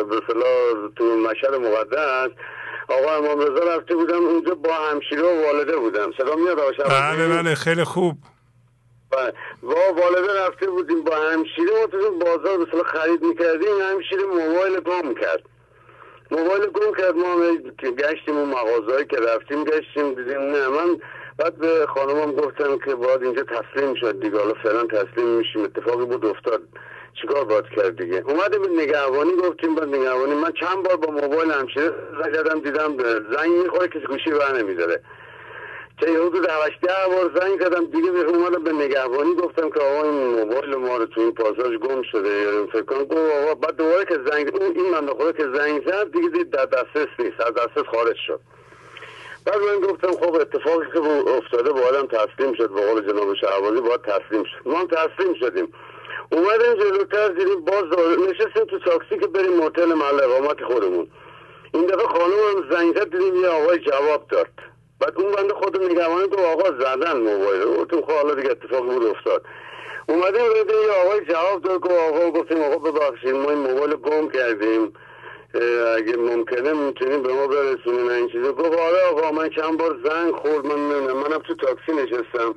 به 0.04 0.20
تو 0.96 1.04
مشهد 1.04 1.54
مقدس. 1.54 2.30
آقا 2.88 3.16
امام 3.16 3.40
رضا 3.40 3.76
رفته 3.76 3.94
بودم 3.94 4.24
اونجا 4.24 4.54
با 4.54 4.74
همشیره 4.74 5.22
و 5.22 5.46
والده 5.46 5.76
بودم. 5.76 6.12
صدا 6.18 6.36
میاد 6.36 6.58
بله 6.88 7.28
بله 7.28 7.54
خیلی 7.54 7.84
خوب. 7.84 8.14
بله. 9.10 9.32
با 9.62 10.02
والده 10.02 10.46
رفته 10.46 10.66
بودیم 10.66 11.04
با 11.04 11.16
همشیره. 11.16 11.80
ما 11.80 11.86
تو 11.86 12.18
بازار 12.18 12.58
مثلا 12.58 12.82
خرید 12.82 13.22
می‌کردیم. 13.22 13.80
همشیره 13.92 14.22
موبایل 14.22 14.80
گم 14.80 15.14
کرد. 15.14 15.42
موبایل 16.30 16.66
گم 16.66 16.94
کرد. 16.98 17.14
ما 17.14 17.36
گشتیم 17.90 18.36
اون 18.36 18.48
مغازهایی 18.48 19.06
که 19.06 19.16
رفتیم 19.16 19.64
گشتیم. 19.64 20.14
دیدیم 20.14 20.40
نه 20.40 20.68
من 20.68 21.00
بعد 21.38 21.56
به 21.56 21.86
خانمم 21.86 22.32
گفتم 22.32 22.78
که 22.78 22.94
باید 22.94 23.22
اینجا 23.22 23.42
تسلیم 23.42 23.94
شد 23.94 24.20
دیگه. 24.20 24.38
حالا 24.38 24.54
فعلا 24.54 24.86
تسلیم 24.86 25.26
میشیم. 25.26 25.64
اتفاقی 25.64 26.04
بود 26.04 26.26
افتاد. 26.26 26.62
چیکار 27.20 27.44
باید 27.44 27.64
کرد 27.76 28.02
دیگه؟ 28.02 28.24
اومدیم 28.26 28.62
به 28.62 28.82
نگهبانی 28.82 29.32
گفتیم 29.36 29.74
با 29.74 29.84
نگهبانی. 29.84 30.34
من 30.34 30.52
چند 30.52 30.82
بار 30.82 30.96
با 30.96 31.12
موبایل 31.12 31.50
همشیره 31.50 31.92
زنگ 32.46 32.64
دیدم 32.64 32.96
زنگ 33.36 33.50
می‌خوره 33.62 33.88
کسی 33.88 34.06
گوشی 34.06 34.30
بر 34.30 34.52
نمیداره. 34.58 35.00
چه 36.00 36.10
یه 36.10 36.18
حدود 36.18 36.48
هشت 36.50 36.80
ده 36.80 37.14
بار 37.14 37.30
زنگ 37.40 37.60
کردم 37.60 37.84
دیگه 37.84 38.10
به 38.10 38.18
اومدم 38.18 38.62
به 38.64 38.72
نگهبانی 38.72 39.34
گفتم 39.34 39.70
که 39.70 39.80
آقا 39.80 40.02
این 40.02 40.14
موبایل 40.14 40.74
ما 40.74 40.96
رو 40.96 41.06
تو 41.06 41.20
این 41.20 41.34
پاساژ 41.34 41.76
گم 41.76 42.02
شده. 42.02 42.28
یا 42.28 42.66
فکر 42.66 42.82
کنم. 42.82 43.04
گفت 43.04 43.32
آقا 43.42 43.54
بعد 43.54 43.76
دوباره 43.76 44.04
که 44.04 44.18
زنگ 44.30 44.50
این 44.60 44.90
من 44.90 45.32
که 45.32 45.44
زنگ 45.54 45.88
زد 45.88 46.12
دیگه 46.12 46.44
در 46.44 46.64
دسترس 46.64 47.08
نیست. 47.18 47.40
از 47.40 47.54
دسترس 47.54 47.86
خارج 47.92 48.16
شد. 48.26 48.40
بعد 49.44 49.58
من 49.58 49.80
گفتم 49.80 50.12
خب 50.12 50.34
اتفاقی 50.34 50.86
که 50.92 50.98
افتاده 51.30 51.72
با 51.72 51.80
آدم 51.80 52.06
تسلیم 52.06 52.54
شد 52.54 52.70
به 52.70 52.86
قول 52.86 53.12
جناب 53.12 53.34
شعبانی 53.34 53.80
باید 53.80 54.02
تسلیم 54.02 54.44
شد. 54.44 54.68
ما 54.68 54.78
هم 54.78 54.86
تسلیم 54.86 55.34
شدیم. 55.34 55.72
اومدیم 56.32 56.74
جلوتر 56.74 57.28
دیدیم 57.28 57.64
باز 57.64 57.84
نشستیم 58.28 58.64
تو 58.64 58.78
تاکسی 58.78 59.18
که 59.18 59.26
بریم 59.26 59.52
موتل 59.52 59.94
محل 59.94 60.20
اقامت 60.20 60.64
خودمون. 60.64 61.10
این 61.74 61.86
دفعه 61.86 62.06
خانم 62.06 62.32
هم 62.32 62.70
زنگ 62.70 62.96
زد 62.96 63.10
دیدیم 63.10 63.34
یه 63.40 63.48
آقای 63.48 63.78
جواب 63.78 64.28
داد. 64.28 64.48
بعد 65.00 65.12
اون 65.20 65.32
بنده 65.32 65.54
خود 65.54 65.84
نگهبانی 65.84 66.28
تو 66.28 66.40
آقا 66.40 66.70
زدن 66.80 67.16
موبایل. 67.16 67.84
تو 67.84 68.02
خب 68.02 68.12
حالا 68.12 68.34
دیگه 68.34 68.50
اتفاق 68.50 68.84
بود 68.84 69.06
افتاد. 69.06 69.42
اومدیم 70.08 70.48
بده 70.48 70.74
یه 70.74 70.90
آقای 71.04 71.24
جواب 71.24 71.62
داد 71.62 71.82
که 71.82 71.94
آقا 71.94 72.30
گفتیم 72.30 72.62
آقا 72.62 72.90
ببخشید 72.90 73.30
ما 73.34 73.50
این 73.50 73.58
موبایل 73.58 73.94
گم 73.94 74.28
کردیم. 74.30 74.92
اگه 75.96 76.16
ممکنه 76.16 76.72
می‌تونیم 76.72 77.22
به 77.22 77.32
ما 77.32 77.46
برسونیم 77.46 78.08
این 78.08 78.28
چیزا. 78.28 78.52
گفت 78.52 78.78
آره 78.78 78.98
آقا 79.12 79.30
من 79.30 79.48
چند 79.48 79.78
بار 79.78 79.98
زنگ 80.04 80.34
خورد 80.34 80.66
من 80.66 80.76
منم 81.12 81.38
تو 81.38 81.54
تاکسی 81.54 81.92
نشستم. 81.92 82.54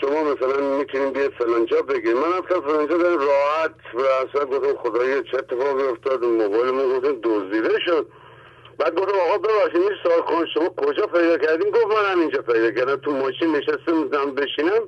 شما 0.00 0.22
مثلا 0.22 0.78
می‌تونیم 0.78 1.12
بیاد 1.12 1.32
فلان 1.38 1.66
جا 1.66 1.82
بگیم. 1.82 2.14
من 2.14 2.38
رفتم 2.38 2.60
فلان 2.60 2.88
جا 2.88 2.96
راحت 2.96 3.74
و 3.94 4.00
اصلا 4.00 4.44
گفتم 4.44 4.76
خدایی 4.76 5.22
چه 5.22 5.38
اتفاقی 5.38 5.82
افتاد؟ 5.82 6.24
موبایل 6.24 6.70
من 6.70 6.98
گفتم 6.98 7.20
دزدیده 7.22 7.80
شد. 7.86 8.06
بعد 8.78 8.94
گفتم 8.94 9.18
آقا 9.18 9.38
ببخشید 9.38 9.82
این 9.82 9.92
سوال 10.02 10.20
کن 10.20 10.46
شما 10.54 10.68
کجا 10.68 11.06
پیدا 11.06 11.38
کردین؟ 11.38 11.70
گفت 11.70 11.86
من 11.86 12.12
همینجا 12.12 12.42
پیدا 12.42 12.70
کردم. 12.70 12.96
تو 12.96 13.10
ماشین 13.10 13.56
نشستم 13.56 14.34
بشینم. 14.34 14.82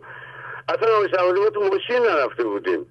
اصلا 0.68 0.96
آقای 0.96 1.50
تو 1.50 1.60
ماشین 1.60 1.98
نرفته 1.98 2.44
بودیم. 2.44 2.86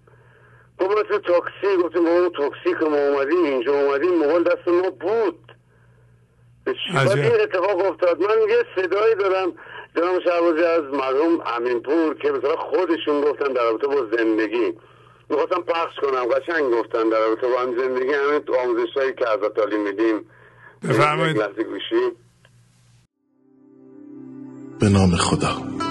ما 0.80 1.04
تو 1.04 1.18
تاکسی 1.18 1.84
گفتیم 1.84 2.08
اون 2.08 2.30
تاکسی 2.30 2.80
که 2.80 2.86
ما 2.86 2.98
اومدیم 2.98 3.44
اینجا 3.44 3.74
اومدیم 3.82 4.10
موبایل 4.10 4.44
دست 4.44 4.68
ما 4.68 4.90
بود. 4.90 5.52
بعد 6.94 7.10
این 7.10 7.42
اتفاق 7.42 7.86
افتاد. 7.92 8.22
من 8.22 8.50
یه 8.50 8.64
صدایی 8.76 9.16
دارم 9.16 9.54
جناب 9.96 10.20
شعبازی 10.24 10.64
از 10.64 10.84
مرحوم 10.84 11.42
امینپور 11.56 12.18
که 12.22 12.32
مثلا 12.32 12.56
خودشون 12.56 13.22
گفتن 13.22 13.54
در 13.54 13.64
رابطه 13.64 13.88
با 13.88 14.18
زندگی. 14.18 14.74
می‌خواستم 15.30 15.62
پخش 15.62 15.96
کنم 16.02 16.26
قشنگ 16.26 16.74
گفتن 16.74 17.10
در 17.10 17.20
رابطه 17.20 17.48
با 17.48 17.62
هم 17.62 17.78
زندگی. 17.78 18.14
همین 18.14 18.42
آموزش 18.64 18.94
هایی 18.96 19.14
که 19.14 19.30
از 19.30 19.40
تعلیم 19.56 19.84
میدیم. 19.84 20.30
بفرمایید. 20.84 21.38
به 24.80 24.90
نام 24.90 25.16
خدا. 25.16 25.87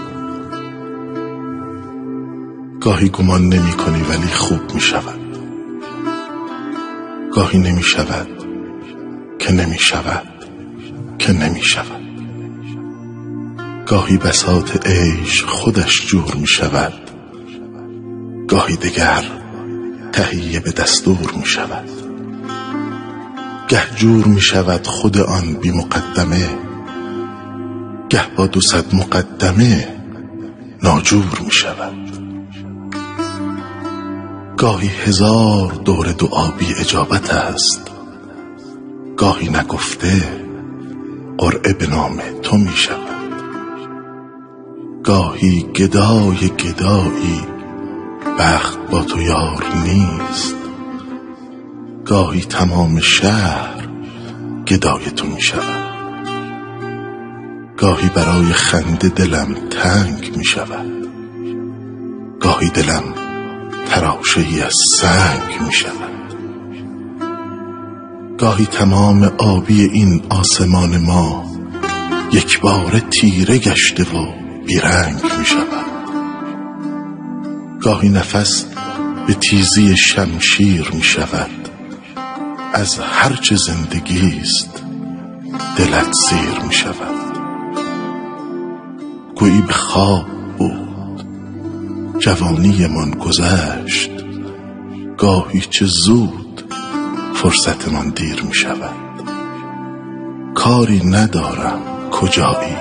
گاهی 2.87 3.09
گمان 3.09 3.43
نمی 3.43 3.73
کنی 3.73 4.03
ولی 4.03 4.27
خوب 4.27 4.75
می 4.75 4.81
شود. 4.81 5.21
گاهی 7.33 7.59
نمی 7.59 7.83
شود 7.83 8.29
که 9.39 9.53
نمی 9.53 9.79
شود 9.79 10.27
که 11.19 11.33
نمی 11.33 11.63
شود. 11.63 12.03
گاهی 13.87 14.17
بساط 14.17 14.87
عیش 14.87 15.43
خودش 15.43 16.07
جور 16.07 16.35
می 16.35 16.47
شود. 16.47 16.93
گاهی 18.49 18.77
دگر 18.77 19.25
تهیه 20.13 20.61
به 20.61 20.71
دستور 20.71 21.33
می 21.37 21.47
شود. 21.47 21.89
گه 23.69 23.83
جور 23.97 24.27
می 24.27 24.41
شود 24.41 24.87
خود 24.87 25.19
آن 25.19 25.55
بی 25.55 25.71
مقدمه 25.71 26.59
گه 28.09 28.27
با 28.37 28.47
دو 28.47 28.61
صد 28.61 28.95
مقدمه 28.95 29.89
ناجور 30.83 31.41
می 31.45 31.51
شود. 31.51 32.06
گاهی 34.57 34.89
هزار 34.89 35.73
دور 35.73 36.13
دعا 36.13 36.51
بی 36.51 36.75
اجابت 36.75 37.31
است. 37.35 37.91
گاهی 39.17 39.49
نگفته 39.49 40.41
قرعه 41.39 41.73
به 41.73 41.87
نام 41.87 42.21
تو 42.43 42.57
می 42.57 42.77
شود. 42.77 43.33
گاهی 45.05 45.63
گدای 45.63 46.37
گدایی 46.37 47.41
بخت 48.39 48.79
با 48.91 49.03
تو 49.03 49.23
یار 49.23 49.65
نیست. 49.85 50.57
گاهی 52.05 52.41
تمام 52.41 53.01
شهر 53.01 53.89
گدای 54.67 55.11
تو 55.11 55.27
می 55.27 55.43
شود. 55.43 55.87
گاهی 57.77 58.09
برای 58.09 58.53
خنده 58.53 59.09
دلم 59.09 59.55
تنگ 59.71 60.37
می 60.37 60.45
شود. 60.45 61.09
گاهی 62.41 62.69
دلم 62.71 63.16
تراشه 63.89 64.41
ای 64.41 64.63
از 64.63 64.75
سنگ 65.01 65.67
می 65.67 65.73
شود 65.73 66.17
گاهی 68.39 68.67
تمام 68.67 69.23
آبی 69.39 69.83
این 69.83 70.23
آسمان 70.31 70.99
ما 70.99 71.47
یک 72.33 72.61
بار 72.61 72.99
تیره 73.11 73.59
گشته 73.59 74.03
و 74.03 74.27
بیرنگ 74.67 75.23
می 75.39 75.47
شود 75.47 75.87
گاهی 77.81 78.09
نفس 78.09 78.67
به 79.27 79.35
تیزی 79.35 79.97
شمشیر 79.97 80.91
می 80.95 81.03
شود 81.03 81.69
از 82.73 82.99
هرچه 82.99 83.57
زندگی 83.57 84.41
است 84.41 84.83
دلت 85.79 86.13
زیر 86.31 86.65
می 86.67 86.75
شود 86.75 87.37
گویی 89.37 89.61
به 89.61 89.73
خواب 89.73 90.27
بود 90.59 90.86
جوانی 92.19 92.87
من 92.87 93.11
گذشت. 93.11 94.11
گاهی 95.19 95.61
چه 95.61 95.85
زود 95.85 96.73
فرصتمان 97.35 98.11
دیر 98.11 98.43
می 98.43 98.55
شود. 98.55 99.07
کاری 100.55 101.03
ندارم 101.05 102.11
کجایی 102.11 102.77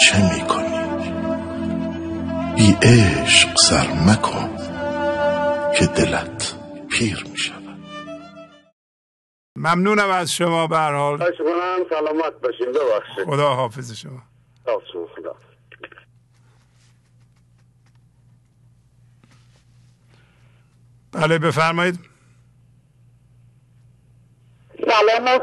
چه 0.00 0.34
می 0.34 0.40
کنی؟ 0.40 0.66
بی 2.56 2.76
عشق 2.82 3.48
سر 3.58 3.86
مکن 4.06 4.50
که 5.78 5.86
دلت 5.86 6.54
پیر 6.90 7.26
می 7.30 7.38
شود. 7.38 7.56
ممنونم 9.56 10.10
از 10.10 10.32
شما 10.32 10.66
به 10.66 10.76
هر 10.76 10.94
حال. 10.94 11.18
سلامت 11.90 12.40
باشین 12.42 12.66
ببخشید. 12.72 13.24
خدا 13.26 13.54
حافظ 13.54 13.92
شما. 13.92 14.22
خدا 15.16 15.34
بله 21.16 21.38
بفرمایید. 21.38 21.98
سلام 24.80 25.40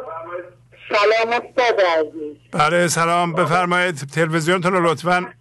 سلام 0.90 1.30
استاد 1.30 1.82
عزیز. 1.82 2.38
بله 2.52 2.88
سلام. 2.88 3.34
بفرمایید. 3.34 3.96
تلویزیونتون 3.96 4.74
رو 4.74 4.92
لطفا 4.92 5.34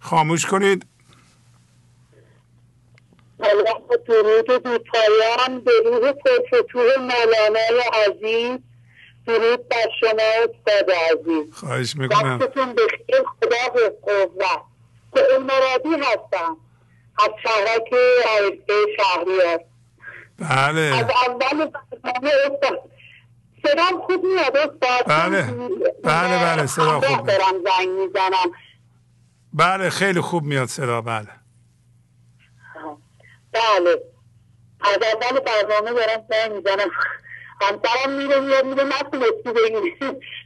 خاموش 0.00 0.46
کنید. 0.46 0.86
سلام 3.38 3.82
و 3.90 3.96
درود 4.06 4.62
بی 4.62 4.78
پایان 4.78 5.60
به 5.60 5.72
روح 5.84 6.12
پرفتوه 6.12 6.96
مولانای 6.98 7.82
عزیز. 8.06 8.58
درود 9.26 9.68
بر 9.68 9.88
شما 10.00 10.10
استاد 10.38 10.90
عزیز. 10.90 11.54
خواهش 11.54 11.96
می‌کنم. 11.96 12.38
وقتتون 12.38 12.72
بخیر 12.74 13.22
خدا 13.26 13.74
به 13.74 13.92
قوت. 14.02 14.62
به 15.12 15.38
مرادی 15.38 16.02
هستم. 16.02 16.56
از 17.18 17.30
شهرک 17.42 17.92
عرفه 18.26 18.74
شهریار 18.96 19.60
بله. 20.38 20.80
از 20.80 21.06
اول 21.26 21.70
برنامه 22.02 22.30
استاد. 22.44 22.90
صدام 23.62 24.00
خوب 24.06 24.24
میاد 24.24 24.56
استاد؟ 24.56 25.04
بله. 25.06 25.42
بله 26.04 26.44
بله 26.44 26.66
صدا 26.66 27.00
خوب 27.00 27.26
دارم 27.26 27.54
زنگ 27.64 27.88
می‌زنم. 27.88 28.52
بله 29.52 29.90
خیلی 29.90 30.20
خوب 30.20 30.42
میاد 30.42 30.68
صدا 30.68 31.00
بله. 31.00 31.28
بله. 33.52 34.02
از 34.80 34.98
اول 35.02 35.40
برنامه 35.40 35.90
دارم 35.92 36.24
زنگ 36.30 36.52
می‌زنم. 36.52 36.90
همسرم 37.60 38.12
میره 38.12 38.40
میاد 38.40 38.64
میره 38.64 38.84
نتونستی 38.84 39.52
بگیری. 39.52 39.96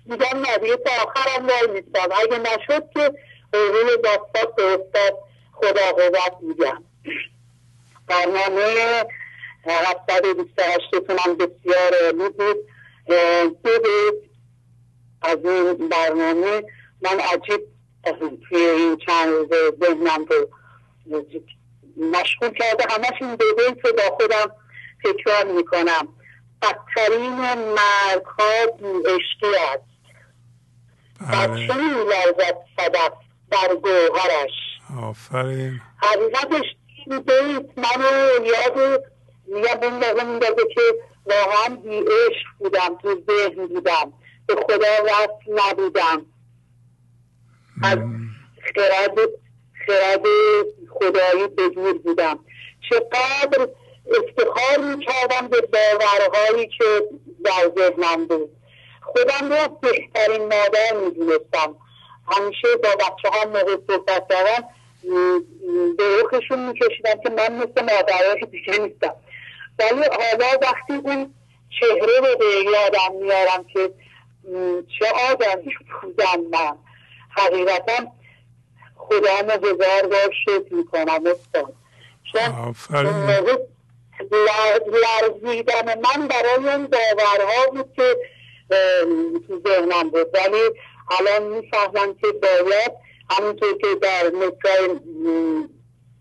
میگم 0.07 0.39
نه 0.47 0.59
دیگه 0.59 0.77
تا 0.77 0.91
آخرم 1.03 1.47
وای 1.47 1.67
میستم 1.67 2.09
اگه 2.21 2.39
نشد 2.39 2.85
که 2.95 3.15
روی 3.53 3.97
داستات 4.05 4.55
به 4.57 4.63
استاد. 4.63 5.32
خدا 5.63 5.93
قوت 5.93 6.37
میگم 6.43 6.85
برنامه 8.07 9.05
هفتاد 9.67 10.27
بیست 10.37 10.59
هشتتونم 10.59 11.37
بسیار 11.37 11.93
عالی 12.05 12.29
بود. 12.29 12.57
دو 13.63 13.71
از 15.23 15.39
این 15.45 15.89
برنامه 15.89 16.63
من 17.03 17.21
عجیب 17.21 17.61
توی 18.49 18.59
این 18.59 18.97
چند 18.97 19.29
روز 19.29 19.49
ذهنم 19.83 20.25
رو 20.25 20.51
مشغول 21.97 22.51
کرده. 22.51 22.85
همش 22.91 23.23
این 23.23 23.35
دو 23.35 23.45
بیت 23.57 23.85
رو 23.85 23.93
با 23.93 24.17
خودم 24.17 24.55
تکرار 25.05 25.45
می‌کنم. 25.45 26.09
بدترین 26.63 27.33
مرگ 27.55 28.25
ها 28.39 28.67
عشقی 29.07 29.57
است 29.57 29.93
بچه 31.33 31.75
میلرزد 31.75 32.57
صدف 32.77 33.13
در 33.51 33.75
گوهرش. 33.75 34.72
آفرین. 35.01 35.81
حقیقتش 35.97 36.77
این 37.07 37.19
بیت 37.19 37.79
منو 37.79 38.47
یاد 38.47 39.03
میگم 39.47 39.79
اون 39.83 39.93
موقع 39.93 40.25
میندازه 40.25 40.65
که 40.75 40.81
واقعا 41.27 41.77
بی 41.77 41.99
عشق 41.99 42.47
بودم 42.59 42.99
تو 43.03 43.23
ذهن 43.31 43.67
بودم. 43.67 44.13
به 44.47 44.55
خدا 44.55 45.05
وصل 45.05 45.71
نبودم. 45.71 46.27
از 47.83 47.99
خرد 48.75 49.19
خرد 49.87 50.23
خدایی 50.91 51.49
دور 51.49 51.99
بودم. 51.99 52.39
چقدر 52.91 53.69
افتخار 54.07 54.95
می‌کردم 54.97 55.49
به 55.49 55.61
باورهایی 55.61 56.69
که 56.79 57.03
در 57.45 57.73
ذهنم 57.79 58.27
بود. 58.27 58.51
خودم 59.03 59.53
رو 59.53 59.69
بهترین 59.69 60.43
مادر 60.43 60.97
می‌دونستم. 61.05 61.77
همیشه 62.33 62.69
با 62.83 62.89
بچه 62.95 63.29
ها 63.29 63.45
موقع 63.45 63.77
صحبت 63.87 64.27
کردن 64.31 64.69
به 65.99 66.05
رخشون 66.23 66.69
میکشیدم 66.69 67.21
که 67.23 67.31
من 67.31 67.55
مثل 67.55 67.83
مادرهای 67.83 68.41
دیگه 68.51 68.79
نیستم. 68.79 69.15
ولی 69.79 69.91
حالا 69.91 70.59
وقتی 70.63 70.93
اون 70.93 71.35
چهره 71.81 72.19
رو 72.19 72.37
به 72.39 72.71
یادم 72.73 73.15
میارم 73.21 73.65
که 73.73 73.91
چه 74.99 75.07
آدمی 75.31 75.75
بودم 76.03 76.41
من؟ 76.53 76.77
حقیقتا 77.31 78.07
خدا 78.97 79.41
رو 79.41 79.51
هزار 79.51 80.07
بار 80.07 80.33
شکر 80.45 80.75
می‌کنم 80.75 81.27
استاد. 81.27 81.75
چون 82.33 82.75
لرزیدن 84.87 86.01
من 86.01 86.29
برای 86.29 86.55
اون 86.55 86.87
باورها 86.87 87.67
بود 87.73 87.93
که 87.97 88.17
تو 89.49 89.63
ذهنم 89.69 90.11
بود. 90.11 90.27
ولی 90.35 90.63
الان 91.11 91.43
می‌فهمم 91.43 92.15
که 92.15 92.27
باید 92.43 92.93
همونطور 93.39 93.79
که 93.79 93.87
در 94.03 94.31
مصرع 94.31 94.89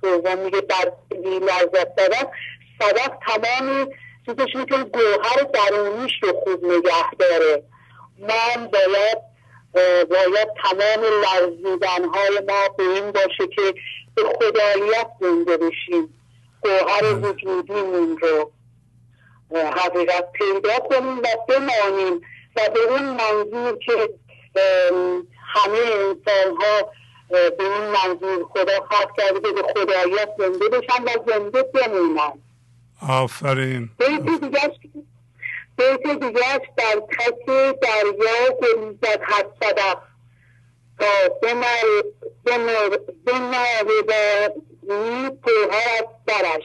دوم 0.02 0.38
میگه 0.38 0.62
در 0.62 0.94
لذت 1.22 1.96
دادن 1.96 2.24
صدف 2.80 3.10
تمام 3.28 3.90
چیزش 4.26 4.56
می‌تونه 4.56 4.84
گوهر 4.84 5.44
درونیش 5.54 6.12
رو 6.22 6.34
خوب 6.44 6.66
نگه 6.66 7.12
داره. 7.20 7.64
من 8.20 8.68
باید 8.74 9.18
باید 10.10 10.48
تمام 10.64 11.06
لرزیدن 11.24 12.06
های 12.06 12.40
ما 12.48 12.68
به 12.78 12.84
این 12.84 13.12
باشه 13.12 13.48
که 13.56 13.74
به 14.16 14.24
خداییت 14.24 15.08
زنده 15.22 15.58
بشیم. 15.58 16.22
گوهر 16.62 17.16
وجودیمون 17.16 18.18
رو 18.18 18.52
حقیقت 19.58 20.32
پیدا 20.32 20.80
کنیم 20.80 21.20
و 21.20 21.28
بمانیم. 21.48 22.22
و 22.56 22.70
به 22.74 22.80
اون 22.80 23.02
منظور 23.02 23.78
که 23.78 24.10
همه 25.54 25.80
انسان 25.80 26.56
ها 26.62 26.92
به 27.32 27.53
این 27.60 27.84
منظور 27.84 28.45
خدا 28.53 28.85
خواهد 28.88 29.10
کرده 29.18 29.40
که 29.40 29.51
به 29.51 29.61
خداییت 29.61 30.30
زنده 30.38 30.69
بشن 30.69 31.03
و 31.03 31.10
زنده 31.27 31.64
بمونن. 31.64 32.34
آفرین. 33.10 33.90
بیت 34.00 34.42
دیگرش 34.42 34.77
بیت 35.77 36.19
دیگرش 36.19 36.61
در 36.77 37.01
تک 37.11 37.45
دریا 37.82 38.58
گریزد 38.61 39.22
هر 39.22 39.45
صدف 39.61 39.98
تا 41.00 41.06
بناره 43.26 44.00
و 44.08 44.11
پوها 45.30 45.82
از 46.00 46.06
برش 46.26 46.64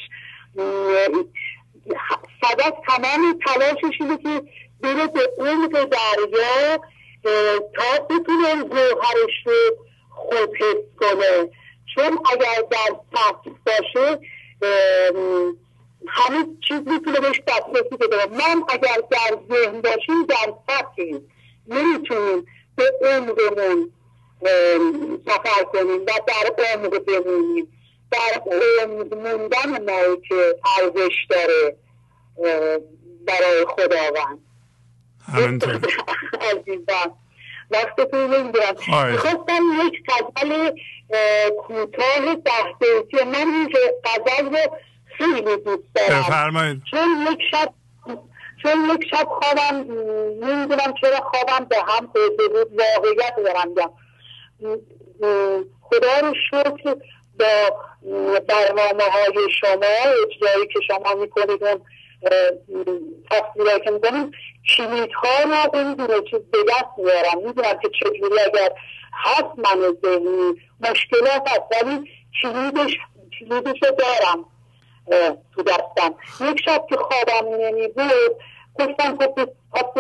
صدف 2.43 2.73
تمام 2.89 3.39
تلاشش 3.47 4.01
اینه 4.01 4.17
که 4.17 4.43
بره 4.81 5.07
به 5.07 5.31
عمق 5.39 5.85
دریا 5.85 6.79
تا 7.75 8.05
بتونه 8.11 8.65
گوهرش 8.65 9.47
رو 9.47 9.86
خود 10.17 10.57
حس 10.57 10.83
کنه 11.01 11.51
چون 11.95 12.19
اگر 12.33 12.63
در 12.71 12.97
سطح 13.13 13.51
باشه 13.67 14.19
همه 16.09 16.47
چیز 16.69 16.81
می‌تونه 16.87 17.21
بهش 17.21 17.41
دسترسی 17.49 17.97
بده. 18.01 18.27
من 18.27 18.63
اگر 18.69 18.97
در 19.11 19.39
ذهن 19.51 19.81
باشیم 19.81 20.27
در 20.29 20.53
سطحیم 20.69 21.33
نمی‌تونیم 21.69 22.47
به 22.77 22.93
عمقمون 23.03 23.93
سفر 25.27 25.65
کنیم 25.65 26.03
و 26.03 26.11
در 26.27 26.65
عمق 26.65 26.99
بمونیم 26.99 27.73
در 28.11 28.43
عمق 28.53 29.15
موندن 29.15 29.85
ما 29.85 30.17
که 30.29 30.57
ارزش 30.79 31.27
داره 31.31 31.77
برای 33.27 33.65
خداوند. 33.69 34.39
همینطور. 35.27 35.81
عزیزم 36.51 37.13
وقتتون 37.71 38.35
نمی‌دونم 38.35 38.75
می‌خواستم 39.11 39.63
یک 39.87 40.03
غزل 40.09 40.71
کوتاه 41.59 42.35
ده 42.35 42.51
بیتی 42.81 43.25
من 43.25 43.35
این 43.35 43.69
غزل 44.05 44.45
رو 44.45 44.77
خیلی 45.19 45.57
دوست 45.57 45.85
دارم. 45.95 46.83
چون 46.91 47.27
یک 47.33 47.39
شب 47.51 47.73
چون 48.63 48.91
یک 48.95 49.09
شب 49.11 49.29
خوابم 49.29 49.77
نمی‌دونم 50.45 50.95
چرا 51.01 51.21
خوابم 51.21 51.65
به 51.65 51.77
هم 51.77 52.07
خورده 52.07 52.49
بود. 52.49 52.81
واقعیت 52.81 53.35
دارم 53.37 53.75
خدا 55.83 56.21
رو 56.21 56.35
شکر 56.51 56.97
با 57.39 57.77
برنامه 58.49 59.05
های 59.05 59.49
شما 59.61 59.93
اجرایی 60.27 60.67
که 60.67 60.81
شما 60.89 61.15
می‌کنید 61.21 61.65
اون 61.65 61.81
تصویرهایی 63.31 63.81
که 63.85 63.91
می‌کنید 63.91 64.35
کلید 64.77 65.13
ها 65.13 65.43
رو 65.45 65.81
نمی‌دونه 65.81 66.21
چیز 66.31 66.41
به 66.53 66.59
دست 66.69 66.99
میارم 66.99 67.47
می‌دونم 67.47 67.79
که 67.83 67.89
چجوری 68.01 68.41
اگر 68.41 68.73
هست 69.13 69.59
من 69.59 69.97
ذهنی 70.03 70.55
مشکلات 70.81 71.49
هست 71.49 71.83
ولی 71.83 72.11
کلیدش 72.43 72.97
کلیدش 73.39 73.81
رو 73.83 73.91
دارم 73.99 74.45
تو 75.55 75.63
دستم. 75.63 76.15
یک 76.41 76.61
شب 76.65 76.87
که 76.89 76.97
خوابم 76.97 77.55
نمی 77.55 77.89
بود 77.89 78.37
گفتم 78.79 79.17
که 79.17 79.29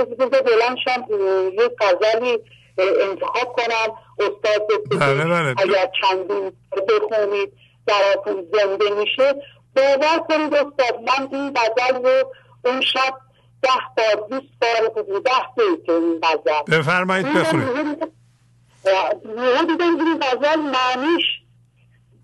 بذار 0.04 0.42
بلند 0.42 0.76
شم 0.84 1.06
یک 1.52 1.72
غزلی 1.80 2.38
انتخاب 2.78 3.52
کنم. 3.52 3.96
استاد 4.18 4.66
بله 5.00 5.24
بله. 5.24 5.54
اگر 5.58 5.90
چندین 6.02 6.52
بخونید 6.88 7.52
دراتون 7.86 8.46
زنده 8.52 8.90
میشه. 8.90 9.34
باور 9.76 10.18
کنید 10.28 10.54
استاد 10.54 11.00
من 11.00 11.28
این 11.32 11.54
غزل 11.54 12.04
رو 12.04 12.32
اون 12.64 12.80
شب 12.80 13.14
ده 13.62 13.70
بار 13.96 14.28
بیست 14.28 14.52
بار 14.60 15.04
ده 15.20 15.30
بیت 15.56 15.88
این 15.88 16.20
غزل 16.22 16.78
بفرمایید 16.78 17.34
بخونید. 17.34 17.68
یه 19.24 19.62
دیدم 19.68 20.00
این 20.00 20.20
غزل 20.22 20.60
معنیش 20.60 21.24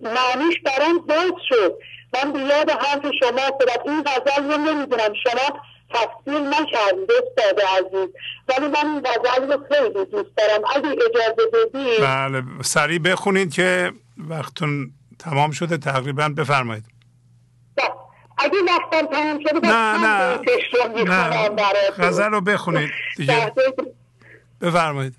معنیش 0.00 0.60
برام 0.64 0.98
باز 0.98 1.32
شد. 1.48 1.74
من 2.14 2.32
به 2.32 2.38
یاد 2.38 2.70
حرف 2.70 3.06
شما 3.20 3.42
افتادم 3.42 3.82
این 3.92 4.02
غزل 4.02 4.52
رو 4.52 4.56
نمی‌دونم. 4.56 5.12
شما 5.24 5.60
تفصیل 5.90 6.42
نکردید 6.46 7.10
استاد 7.12 7.60
عزیز. 7.60 8.08
ولی 8.48 8.68
من 8.68 8.86
این 8.86 9.00
غزل 9.00 9.52
رو 9.52 9.64
خیلی 9.68 10.04
دوست 10.04 10.36
دارم. 10.36 10.62
اگه 10.76 10.88
اجازه 10.88 11.50
بدید 11.52 12.00
بله 12.00 12.42
سریع 12.62 12.98
بخونید 12.98 13.54
که 13.54 13.92
وقتون 14.28 14.90
تمام 15.18 15.50
شده. 15.50 15.76
تقریبا 15.76 16.28
بفرمایید. 16.28 16.91
اگه 18.38 18.58
وقتم 18.68 19.06
تمام 19.06 19.40
شده 19.40 19.68
نه 19.68 19.98
نه. 19.98 21.48
نه 21.48 21.90
غزل 21.98 22.30
رو 22.30 22.40
بخونید 22.40 22.90
دیگه. 23.16 23.52
بفرمایید. 24.60 25.14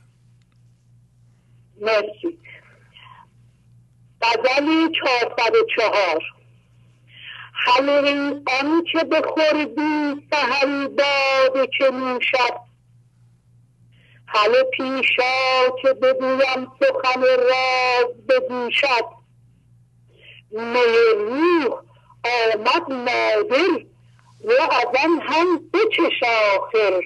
مرسی. 1.82 2.40
غزلی 4.22 4.92
چهارصد 5.00 5.56
و 5.56 5.66
چهار. 5.76 6.24
همه 7.54 8.32
آن 8.62 8.84
که 8.92 9.04
بخوردی 9.04 10.28
سهری 10.32 10.88
باد 10.88 11.70
که 11.78 11.92
نوشد 11.92 12.60
همه 14.28 14.64
پیشا 14.74 15.70
که 15.82 15.94
بگویم 15.94 16.68
سخن 16.80 17.22
راز 17.22 18.28
بگوشد. 18.30 19.06
می 20.52 20.84
روح 21.18 21.93
آمد 22.24 22.92
نادر 22.92 23.86
و 24.44 24.52
از 24.72 24.86
آن 25.04 25.22
هم 25.22 25.58
بچش 25.74 26.24
آخر 26.58 27.02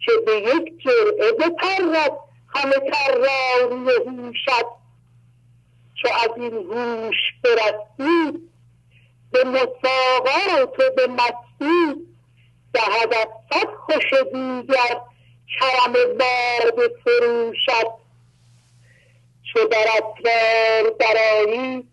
که 0.00 0.12
به 0.26 0.32
یک 0.32 0.78
جرعه 0.78 1.32
بپرد 1.32 2.12
همه 2.54 2.74
تراری 2.92 3.90
هوشد 4.06 4.66
چو 5.94 6.08
از 6.08 6.30
این 6.36 6.54
هوش 6.54 7.16
برسید 7.44 8.50
به 9.32 9.44
مساقات 9.44 10.78
و 10.78 10.90
به 10.96 11.06
مستی 11.06 12.06
دهد 12.74 13.14
از 13.14 13.28
صد 13.50 13.68
خوش 13.74 14.12
دیگر 14.32 15.00
کرم 15.60 15.92
بار 15.92 16.88
فروشد 17.04 17.90
چو 19.52 19.64
در 19.64 19.86
اطوار 19.96 20.94
درایی 20.98 21.88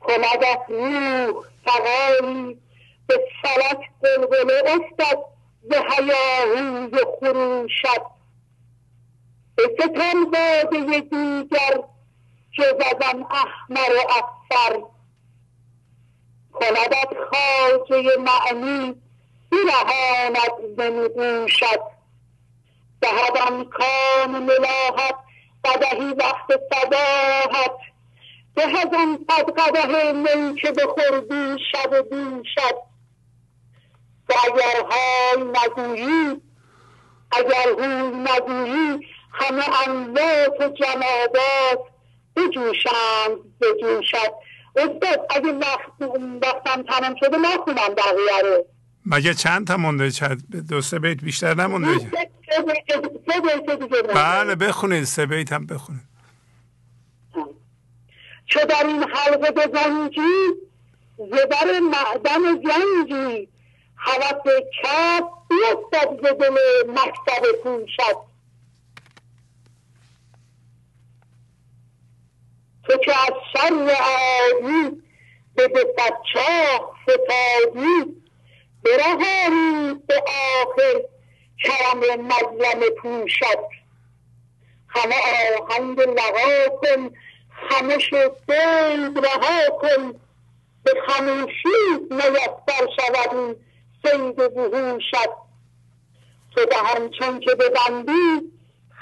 کند 0.00 0.44
از 0.44 0.58
روح 0.68 1.44
فقالی 1.64 2.58
به 3.06 3.20
فلک 3.42 3.90
بلبله 4.00 4.62
افتد 4.66 5.18
به 5.64 5.76
هیاهوی 5.76 6.98
خروشد. 7.20 8.18
به 9.56 9.62
ستم 9.78 10.24
باده 10.24 11.00
دیگر 11.00 11.80
جز 12.52 12.74
از 12.80 13.14
احمر 13.30 13.92
و 13.96 14.00
افر 14.10 14.82
کندت 16.52 17.08
خاجه 17.30 18.16
معنی 18.18 19.02
برهاند 19.50 20.80
نمیگوشد 20.80 21.80
دهدم 23.00 23.64
کام 23.64 24.42
ملاحت 24.42 25.14
قدهی 25.64 26.12
وقت 26.12 26.60
صداحت 26.72 27.87
به 28.58 28.64
هزم 28.64 29.18
صد 29.30 29.50
قده 29.58 30.12
می 30.12 30.54
که 30.60 30.72
بخوردی 30.72 31.64
شب 31.72 31.92
و 31.92 32.42
شد 32.54 32.74
و 34.28 34.34
اگر 34.44 34.86
های 34.90 35.44
نگویی 35.44 36.40
اگر 37.32 37.68
هوی 37.78 38.16
نگویی 38.16 39.06
همه 39.32 39.88
اموات 39.88 40.60
و 40.60 40.68
جمادات 40.68 41.78
بجوشند 42.36 43.58
بجوشد. 43.60 44.32
استاد 44.76 45.26
اگه 45.30 45.52
وقت 45.52 46.12
وقتم 46.42 46.82
تمام 46.82 47.14
شده 47.20 47.38
نخونم 47.38 47.94
بقیه 47.94 48.40
رو. 48.42 48.66
مگه 49.06 49.34
چند 49.34 49.66
تا 49.66 49.76
مونده؟ 49.76 50.10
چند 50.10 50.66
دو 50.68 50.80
سه 50.80 50.98
بیت 50.98 51.20
بیشتر 51.20 51.54
نمونده؟ 51.54 52.10
بله 54.14 54.54
بخونید 54.54 55.04
سه 55.04 55.26
بیت 55.26 55.52
هم 55.52 55.66
بخونید. 55.66 56.07
چو 58.48 58.60
در 58.60 58.86
این 58.86 59.02
حلقه 59.02 59.50
بزنجی 59.50 60.54
زبر 61.18 61.80
معدن 61.80 62.62
جنگی 62.62 63.48
حوث 63.96 64.42
کف 64.82 65.22
بیفتد 65.48 66.16
ز 66.22 66.38
دل 66.38 66.56
مکتب 66.88 67.52
پوشد 67.62 68.16
تو 72.84 72.98
که 72.98 73.12
از 73.20 73.32
شر 73.52 73.96
عادی 74.00 75.02
به 75.54 75.68
دو 75.68 75.80
چاق 76.34 76.94
فتادی. 77.02 78.18
برهاری 78.84 79.94
به 80.06 80.22
آخر 80.62 81.00
کرم 81.64 82.20
مظلم 82.20 82.90
پوشد 83.02 83.68
همه 84.88 85.14
آهنگ 85.60 86.00
لغا 86.00 86.68
کن 86.68 87.10
خمش 87.70 88.12
دل 88.48 89.14
رها 89.24 89.78
کن. 89.80 90.14
به 90.84 90.92
خموشی 91.08 91.68
میسر 92.10 92.86
شود 92.96 93.56
سید 94.02 94.36
بهوشد 94.54 95.30
تو 96.54 96.64
دهن 96.64 97.10
چون 97.18 97.40
که 97.40 97.54
ببندی 97.54 98.52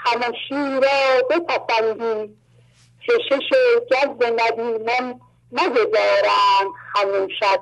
خمشی 0.03 0.81
را 0.81 1.27
بپسندی. 1.29 2.35
کشش 3.07 3.49
جذب 3.91 4.23
ندیمان 4.39 5.21
نگذارند 5.51 6.71
خموشد 6.93 7.61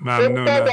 ممنونم. 0.00 0.66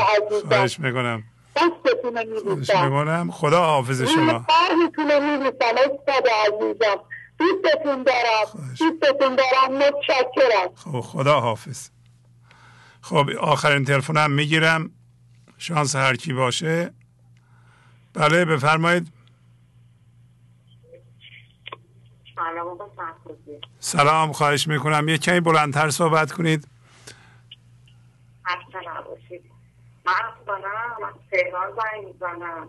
خواهش 0.47 0.79
می‌کنم. 0.79 1.23
خواهش 1.57 2.69
می‌کنم. 2.69 3.31
خدا 3.31 3.61
حافظ 3.61 4.01
شما. 4.03 4.45
فرحتون 4.47 5.31
میبوسم. 5.31 5.75
استاد 5.75 6.27
عزیزم. 6.45 6.99
دوستتون 7.41 8.03
دارم. 8.03 8.75
دوستتون 8.79 9.35
دارم. 9.35 9.77
متشکرم. 9.77 10.75
خب 10.75 11.01
خدا 11.01 11.39
حافظ. 11.39 11.89
خب 13.01 13.29
آخرین 13.39 13.85
تلفنم 13.85 14.31
می‌گیرم. 14.31 14.91
شانس 15.57 15.95
هر 15.95 16.15
کی 16.15 16.33
باشه. 16.33 16.93
بله 18.13 18.45
بفرمایید. 18.45 19.13
سلام 23.79 24.31
خواهش 24.31 24.67
می‌کنم. 24.67 25.09
یه 25.09 25.17
کمی 25.17 25.39
بلندتر 25.39 25.89
صحبت 25.89 26.31
کنید. 26.31 26.67
من 30.05 30.13
از 30.13 31.13
تهران 31.31 31.69
زنگ 31.75 32.05
می‌زنم. 32.07 32.67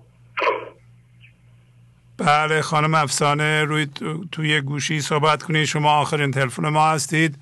بله 2.18 2.62
خانم 2.62 2.94
افسانه 2.94 3.64
روی 3.64 3.86
توی 4.32 4.60
گوشی 4.60 5.00
صحبت 5.00 5.42
کنید. 5.42 5.64
شما 5.64 5.92
آخرین 6.00 6.30
تلفن 6.30 6.68
ما 6.68 6.90
هستید. 6.90 7.38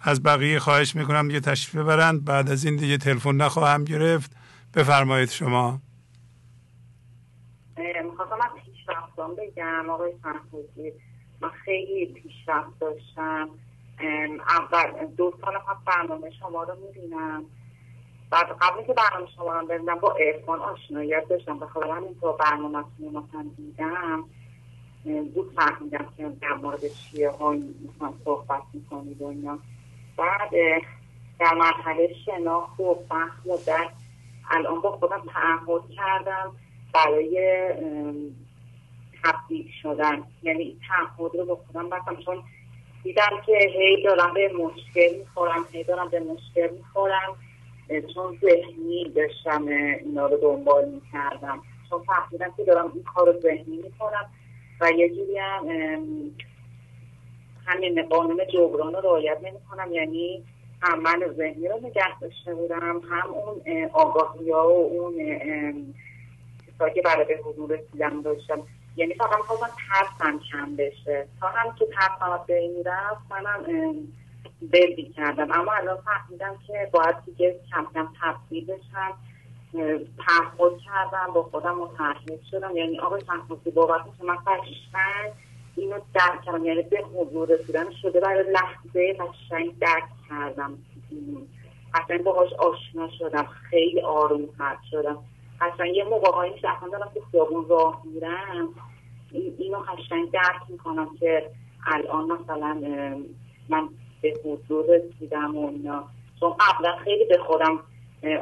از 0.00 0.22
بقیه 0.22 0.58
خواهش 0.58 0.96
می‌کنم 0.96 1.28
دیگه 1.28 1.40
تشریف 1.40 1.76
ببرند. 1.76 2.24
بعد 2.24 2.50
از 2.50 2.64
این 2.64 2.76
دیگه 2.76 2.98
تلفن 2.98 3.34
نخواهم 3.34 3.84
گرفت. 3.84 4.36
بفرمایید 4.74 5.30
شما. 5.30 5.80
می‌خواستم 8.04 8.34
از 8.34 8.50
پیشرفتان 8.64 9.30
بگم 9.36 9.90
آقای 9.90 10.12
فرخوزی 10.22 10.92
من 11.40 11.50
خیلی 11.64 12.06
پیشرفت 12.06 12.78
داشتم. 12.80 13.48
اول 14.48 15.06
دو 15.16 15.34
سال 15.40 15.54
پس 15.58 15.76
برنامه 15.86 16.30
شما 16.40 16.62
رو 16.62 16.74
می‌بینم 16.86 17.44
بعد 18.30 18.46
قبل 18.60 18.86
که 18.86 18.92
برنامه 18.92 19.30
شما 19.36 19.52
رو 19.52 19.66
ببینم 19.66 19.98
با 19.98 20.12
ارفان 20.12 20.60
آشناییت 20.60 21.28
داشتم 21.28 21.58
بخاطر 21.58 21.90
همین 21.90 22.16
تو 22.20 22.32
برنامه 22.32 22.84
مثلا 23.00 23.46
دیدم 23.56 24.24
زود 25.34 25.52
فهمیدم 25.56 26.12
که 26.16 26.28
در 26.40 26.54
مورد 26.54 26.80
چیه 26.88 27.30
های 27.30 27.58
مثلا 27.58 28.12
صحبت 28.24 28.62
می‌کنید 28.74 29.22
و 29.22 29.26
اینا. 29.26 29.58
بعد 30.16 30.50
در 31.40 31.54
مرحله 31.54 32.14
شناخت 32.26 32.80
و 32.80 32.98
فهم 33.08 33.50
و 33.50 33.56
در 33.66 33.88
الان 34.50 34.80
با 34.80 34.90
خودم 34.90 35.22
تعهد 35.34 35.82
کردم 35.96 36.52
برای 36.94 37.68
تبدیل 39.24 39.70
شدن. 39.82 40.22
یعنی 40.42 40.80
تعهد 40.88 41.36
رو 41.36 41.44
با 41.44 41.56
خودم 41.56 41.90
بستم 41.90 42.16
چون 42.16 42.42
دیدم 43.02 43.42
که 43.46 43.58
هی 43.78 44.02
دارم 44.02 44.34
به 44.34 44.52
مشکل 44.52 45.18
می‌خورم 45.18 45.66
هی 45.72 45.84
دارم 45.84 46.08
به 46.08 46.20
مشکل 46.20 46.74
می‌خورم. 46.76 47.36
چون 48.14 48.38
ذهنی 48.40 49.12
داشتم 49.16 49.66
اینا 49.66 50.26
رو 50.26 50.36
دنبال 50.36 50.88
می‌کردم. 50.88 51.62
چون 51.90 52.02
فهمیدم 52.02 52.54
که 52.56 52.64
دارم 52.64 52.92
این 52.94 53.02
کار 53.02 53.32
رو 53.32 53.40
ذهنی 53.40 53.76
می‌کنم 53.76 54.30
و 54.80 54.90
یه 54.90 55.08
جوری 55.08 55.38
هم 55.38 55.68
همین 57.66 58.02
قانون 58.02 58.40
جبران 58.52 58.94
رو 58.94 59.00
رعایت 59.00 59.38
نمی 59.42 59.58
کنم 59.70 59.92
یعنی 59.92 60.44
هم 60.82 61.00
من 61.00 61.34
ذهنی 61.36 61.68
رو 61.68 61.76
نگه 61.82 62.20
داشته 62.20 62.54
بودم 62.54 63.02
هم 63.10 63.34
اون 63.34 63.88
آگاهی 63.92 64.50
ها 64.50 64.68
و 64.68 64.92
اون 64.92 65.14
چیزهایی 66.66 66.94
که 66.94 67.02
برای 67.02 67.24
به 67.24 67.40
حضور 67.44 67.78
رسیدم 67.78 68.22
داشتم. 68.22 68.62
یعنی 68.96 69.14
فقط 69.14 69.36
می‌خواستم 69.36 69.70
ترسم 69.88 70.40
کم 70.52 70.76
بشه. 70.76 71.26
تا 71.40 71.48
هم 71.48 71.74
که 71.74 71.86
ترسم 71.86 72.40
بین 72.46 72.84
رفت 72.84 73.22
منم 73.30 73.64
بلدی 74.62 75.12
کردم. 75.16 75.52
اما 75.52 75.72
الان 75.72 75.96
فهمیدم 75.96 76.58
که 76.66 76.90
باید 76.92 77.16
دیگه 77.26 77.60
کم 77.70 77.86
کم 77.94 78.08
تبدیل 78.20 78.66
بشم. 78.66 79.12
تعهد 80.26 80.78
کردم 80.78 81.32
با 81.34 81.42
خودم 81.42 81.74
متحد 81.74 82.40
شدم. 82.50 82.76
یعنی 82.76 83.00
آقای 83.00 83.22
تنفسی 83.22 83.70
بابت 83.70 84.04
که 84.18 84.24
من 84.24 84.36
قشنگ 84.36 85.32
اینو 85.76 85.98
درک 86.14 86.42
کردم. 86.42 86.64
یعنی 86.64 86.82
به 86.82 87.04
حضور 87.14 87.48
رسیدن 87.48 87.90
شده 88.02 88.20
برای 88.20 88.52
لحظه 88.52 89.12
قشنگ 89.12 89.78
درک 89.78 90.08
کردم. 90.28 90.78
قشنگ 91.94 92.22
باهاش 92.22 92.52
آشنا 92.52 93.08
شدم. 93.18 93.44
خیلی 93.44 94.00
آروم 94.00 94.46
تر 94.58 94.76
شدم. 94.90 95.18
قشنگ 95.60 95.96
یه 95.96 96.04
موقع 96.04 96.30
هایی 96.30 96.52
میشه 96.52 96.68
اصلا 96.68 96.88
دارم 96.88 97.10
که 97.14 97.20
خیابون 97.30 97.68
راه 97.68 98.02
میرم. 98.04 98.68
اینو 99.32 99.78
قشنگ 99.78 100.30
درک 100.30 100.62
می‌کنم 100.68 101.16
که 101.20 101.50
الان 101.86 102.32
مثلا 102.32 102.74
من 103.68 103.88
به 104.22 104.34
حضور 104.44 104.84
رسیدم 104.86 105.56
و 105.56 105.68
اینا. 105.68 106.04
چون 106.40 106.54
قبلا 106.60 106.96
خیلی 106.96 107.24
به 107.24 107.38
خودم 107.38 107.80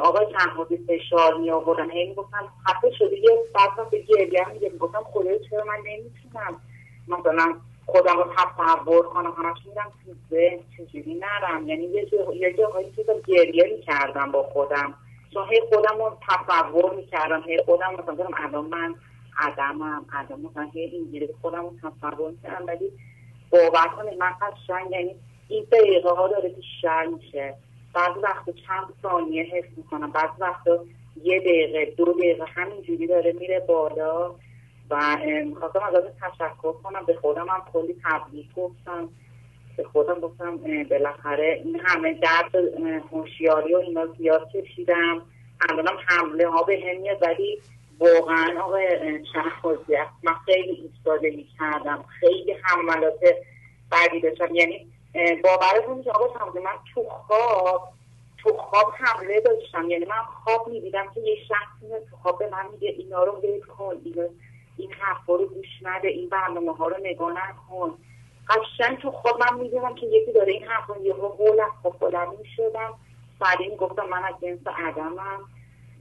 آقای 0.00 0.26
تنهایی 0.26 0.76
فشار 0.76 1.34
می 1.34 1.50
آوردن 1.50 1.90
هی 1.90 2.08
می‌گفتم 2.08 2.48
حتی 2.66 2.94
شده 2.98 3.18
یه 3.18 3.30
بعد 3.54 3.90
به 3.90 3.98
گریه 3.98 4.48
میگه 4.52 4.68
می‌گفتم 4.68 5.02
خدای 5.04 5.38
چرا 5.50 5.64
من 5.64 5.78
نمی‌تونم؟ 5.86 6.60
مثلا 7.08 7.54
خودم 7.86 8.16
رو 8.16 8.24
تصور 8.36 9.06
کنم 9.06 9.34
همش 9.38 9.58
میرم 9.66 9.92
تو 10.04 10.12
ذهن 10.30 10.58
چجوری 10.76 11.14
نرم؟ 11.14 11.68
یعنی 11.68 11.84
یه 11.84 12.06
جا 12.06 12.18
جاهایی 12.58 12.92
که 12.96 13.04
گریه 13.26 13.64
می‌کردم 13.76 14.32
با 14.32 14.42
خودم. 14.42 14.94
چون 15.34 15.48
هی 15.48 15.60
خودم 15.68 15.98
رو 15.98 16.16
تصور 16.28 16.94
می‌کردم 16.94 17.42
هی 17.42 17.62
خودم 17.64 17.92
مثلا 17.92 18.14
دارم 18.14 18.30
الان 18.36 18.64
من 18.66 18.94
عدمم 19.38 20.06
عدم 20.12 20.40
مثلا 20.40 20.68
هی 20.72 20.80
اینجوری 20.80 21.28
خودم 21.42 21.62
رو 21.62 21.72
تصور 21.82 22.30
می‌کردم. 22.30 22.66
ولی 22.66 22.92
باور 23.50 23.88
کنید 23.88 24.18
من 24.18 24.32
قشنگ 24.42 24.90
یعنی 24.90 25.16
این 25.48 25.66
دقیقه 25.72 26.10
ها 26.10 26.28
داره 26.28 26.48
بیشتر 26.48 27.06
میشه. 27.06 27.54
بعضی 27.94 28.20
وقت 28.20 28.50
چند 28.50 28.86
ثانیه 29.02 29.42
حس 29.42 29.64
می‌کنم. 29.76 30.12
بعضی 30.12 30.32
وقت 30.40 30.66
یه 31.22 31.40
دقیقه 31.40 31.84
دو 31.84 32.12
دقیقه 32.12 32.44
همینجوری 32.54 33.06
داره 33.06 33.32
میره 33.32 33.60
بالا. 33.60 34.34
و 34.90 35.16
می‌خواستم 35.44 35.82
ازش 35.82 36.08
تشکر 36.22 36.72
کنم. 36.72 37.04
به 37.06 37.14
خودم 37.14 37.48
هم 37.48 37.62
کلی 37.72 37.96
تبریک 38.04 38.54
گفتم. 38.54 39.08
به 39.76 39.84
خودم 39.84 40.20
گفتم 40.20 40.56
بالاخره 40.90 41.62
این 41.64 41.80
همه 41.84 42.14
درد 42.14 42.54
هوشیاری 43.10 43.74
و 43.74 43.78
اینا 43.78 44.06
زیاد 44.06 44.48
کشیدم. 44.52 45.22
الانم 45.70 45.96
حمله 46.06 46.48
ها 46.48 46.62
به 46.62 46.80
هم 46.86 47.00
میاد 47.00 47.22
ولی 47.22 47.58
واقعا 47.98 48.60
آقای 48.62 48.88
شهبازی 49.32 49.96
من 50.22 50.34
خیلی 50.46 50.70
ایستادگی 50.70 51.48
کردم 51.58 52.04
خیلی 52.20 52.56
حملات 52.62 53.20
بعدی 53.90 54.20
داشتم. 54.20 54.54
یعنی 54.54 54.86
باورتون 55.44 55.98
میشه 55.98 56.10
آقای 56.10 56.62
من 56.62 56.70
تو 56.94 57.04
خواب 57.04 57.88
تو 58.38 58.56
خواب 58.56 58.94
حمله 58.98 59.40
داشتم. 59.40 59.90
یعنی 59.90 60.04
من 60.04 60.22
خواب 60.44 60.68
می‌دیدم 60.68 61.06
که 61.14 61.20
یه 61.20 61.36
شخصی 61.48 61.86
تو 62.10 62.16
خواب 62.22 62.38
به 62.38 62.48
من 62.50 62.66
میگه 62.72 62.88
اینا 62.88 63.24
رو 63.24 63.32
ول 63.32 63.60
کن 63.60 63.94
اینا 64.04 64.22
این 64.76 64.92
حرفا 64.92 65.34
رو 65.34 65.46
گوش 65.46 65.66
نده 65.82 66.08
این 66.08 66.28
برنامه 66.28 66.76
ها 66.76 66.88
رو 66.88 66.96
نگاه 67.02 67.32
نکن. 67.32 67.98
قشنگ 68.48 68.98
تو 68.98 69.10
خواب 69.10 69.40
من 69.40 69.60
می‌دونم 69.60 69.94
که 69.94 70.06
یکی 70.06 70.32
داره 70.32 70.52
این 70.52 70.64
حرفا 70.64 70.96
یه 71.02 71.14
رو 71.14 71.28
قول 71.28 71.60
از 71.60 71.70
خواب 71.82 71.98
بلند 71.98 72.28
می‌شدم. 72.38 72.94
سریع 73.40 73.76
گفتم 73.76 74.06
من 74.10 74.24
از 74.24 74.34
جنس 74.42 74.66
عدمم. 74.66 75.40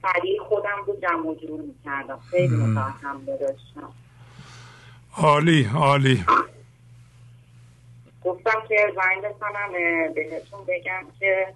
سریع 0.02 0.42
خودم 0.42 0.84
رو 0.86 0.96
جمع 1.02 1.34
جور 1.34 1.60
می‌کردم. 1.60 2.20
خیلی 2.30 2.56
متوهم 2.56 3.24
داشتم. 3.24 3.92
عالی 5.16 5.70
عالی. 5.74 6.24
گفتم 8.26 8.62
که 8.68 8.76
زنگ 8.94 9.34
بزنم 9.34 9.72
بهتون 10.14 10.60
بگم 10.64 11.06
که 11.20 11.54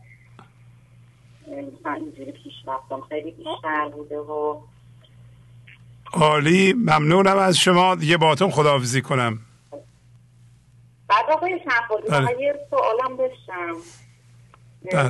اینجوری 1.46 2.32
پیش 2.32 2.54
رفتم. 2.66 3.00
خیلی 3.08 3.30
بیشتر 3.30 3.88
بوده 3.88 4.18
و 4.18 4.60
عالی. 6.12 6.72
ممنونم 6.72 7.38
از 7.38 7.56
شما. 7.58 7.94
دیگه 7.94 8.16
باتون 8.16 8.50
خداحافظی 8.50 9.02
کنم. 9.02 9.38
بعد 11.08 11.30
آقای 11.30 11.60
شنفوزی 11.64 12.42
یه 12.42 12.54
سوالم 12.70 13.16
داشتم. 13.16 13.76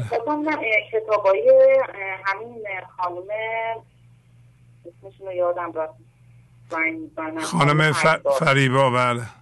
خواستم 0.08 0.44
کتاب 0.92 1.26
های 1.26 1.52
همین 2.24 2.64
خانم 2.96 3.24
اسمشون 4.86 5.26
رو 5.26 5.32
یادم 5.32 5.72
را 5.72 5.94
خانم 7.42 7.92
فریبا 8.38 8.90
بله 8.90 9.14
بله. 9.14 9.39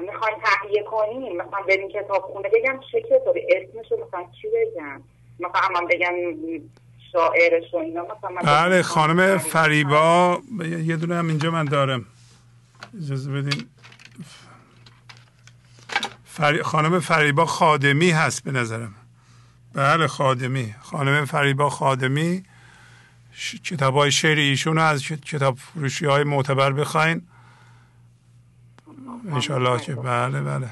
می‌خواین 0.00 0.36
تهیه 0.44 0.82
کنیم. 0.82 1.36
مثلا 1.36 1.60
بریم 1.68 1.88
کتاب 1.88 2.22
خونه 2.22 2.48
بگم 2.48 2.80
چه 2.92 3.02
کتابی. 3.02 3.40
اسمش 3.40 3.90
رو 3.90 4.06
مثلا 4.08 4.24
چی 4.42 4.48
بگم؟ 4.48 5.02
مثلا 5.40 5.68
من 5.80 5.86
بگم 5.86 6.12
شاعرش 7.12 7.74
و 7.74 7.76
اینا. 7.76 8.02
مثلا 8.02 8.52
بله 8.52 8.82
خانم 8.82 9.38
فریبا. 9.38 10.38
یه 10.60 10.96
دونه 10.96 11.14
هم 11.14 11.28
اینجا 11.28 11.50
من 11.50 11.64
دارم. 11.64 12.04
اجازه 13.02 13.32
بدین. 13.32 13.68
فری... 16.24 16.62
خانم 16.62 17.00
فریبا 17.00 17.46
خادمی 17.46 18.10
هست 18.10 18.44
به 18.44 18.52
نظرم. 18.52 18.94
بله 19.74 20.06
خادمی. 20.06 20.74
خانم 20.80 21.24
فریبا 21.24 21.70
خادمی. 21.70 22.44
ش... 23.32 23.54
کتاب 23.54 23.96
های 23.96 24.12
شعر 24.12 24.38
ایشون 24.38 24.78
از 24.78 25.02
کتاب 25.02 25.56
فروشی 25.56 26.06
های 26.06 26.24
معتبر 26.24 26.72
بخواین. 26.72 27.22
انشالله 29.32 29.80
که 29.80 29.94
بله 29.94 30.40
بله. 30.40 30.68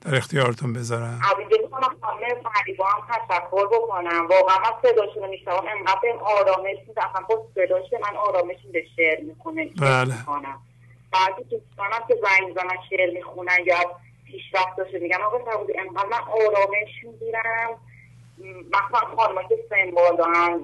در 0.00 0.16
اختیارتون 0.16 0.72
بذارم. 0.72 1.20
عزیزه 1.32 1.62
می‌کنم 1.62 1.96
خانم 2.00 2.18
فریبا 2.18 2.84
هم 2.86 3.00
تشکر 3.08 3.66
بکنم. 3.66 4.26
واقعا 4.26 4.58
من 4.58 4.70
صداشون 4.82 5.22
رو 5.22 5.52
انقدر 5.52 6.08
آرامش 6.20 6.76
با 7.28 7.46
صداش 7.54 7.92
من 7.92 8.16
آرامش 8.16 8.56
میده 8.64 8.84
شعر 8.96 9.20
می‌کنه. 9.20 9.70
بله. 9.80 10.14
بعضی 11.12 11.42
دوستانم 11.50 12.06
که 12.08 12.14
زنگ 12.14 12.54
زنن 12.54 12.76
شعر 12.90 13.10
می‌خونن 13.14 13.58
یا 13.66 13.76
پیشرفت 14.26 14.76
داشته 14.76 14.98
میگم 14.98 15.20
آقا 15.20 15.50
سعودی 15.50 15.78
انقدر 15.78 16.08
من 16.08 16.18
آرامش 16.18 17.04
می‌گیرم. 17.04 17.70
مثلا 18.68 19.16
خانما 19.16 19.42
که 19.42 19.58
سن 19.70 19.90
بالا 19.90 20.24
هم 20.24 20.60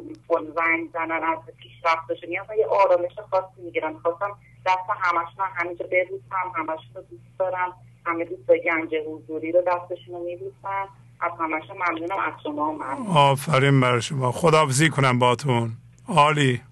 زنگ 0.55 0.91
زنن 0.93 1.23
از 1.23 1.39
پیشرفت 1.59 2.09
داشته 2.09 2.27
میگم 2.27 2.45
یه 2.59 2.67
آرامش 2.67 3.13
خاصی 3.31 3.63
می‌گیرم 3.65 3.99
خواستم 3.99 4.39
دست 4.67 4.91
همشون 5.01 5.45
همینجا 5.55 5.87
ببوسم 5.93 6.53
همشون 6.55 6.95
رو 6.95 7.03
دوست 7.03 7.39
دارم. 7.39 7.73
همه 8.07 8.25
دوست 8.25 8.47
گنج 8.47 8.95
حضوری 9.09 9.53
رو 9.53 9.63
دستشون 9.67 10.15
رو 10.15 10.25
میبوسم 10.25 10.89
از 11.21 11.33
همشون 11.41 11.77
ممنونم 11.77 12.19
از 12.19 12.33
شما 12.43 12.85
آفرین 13.15 13.81
برای 13.81 14.03
شما. 14.03 14.33
خداحافظی 14.33 14.91
کنم 14.91 15.19
باتون 15.19 15.73
عالی. 16.09 16.63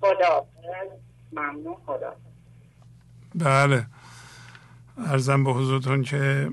خدا 0.00 0.46
ممنون 1.32 1.76
خدا 1.86 2.12
بله. 3.34 3.86
ارزم 5.06 5.44
به 5.44 5.52
حضورتون 5.52 6.02
که 6.02 6.50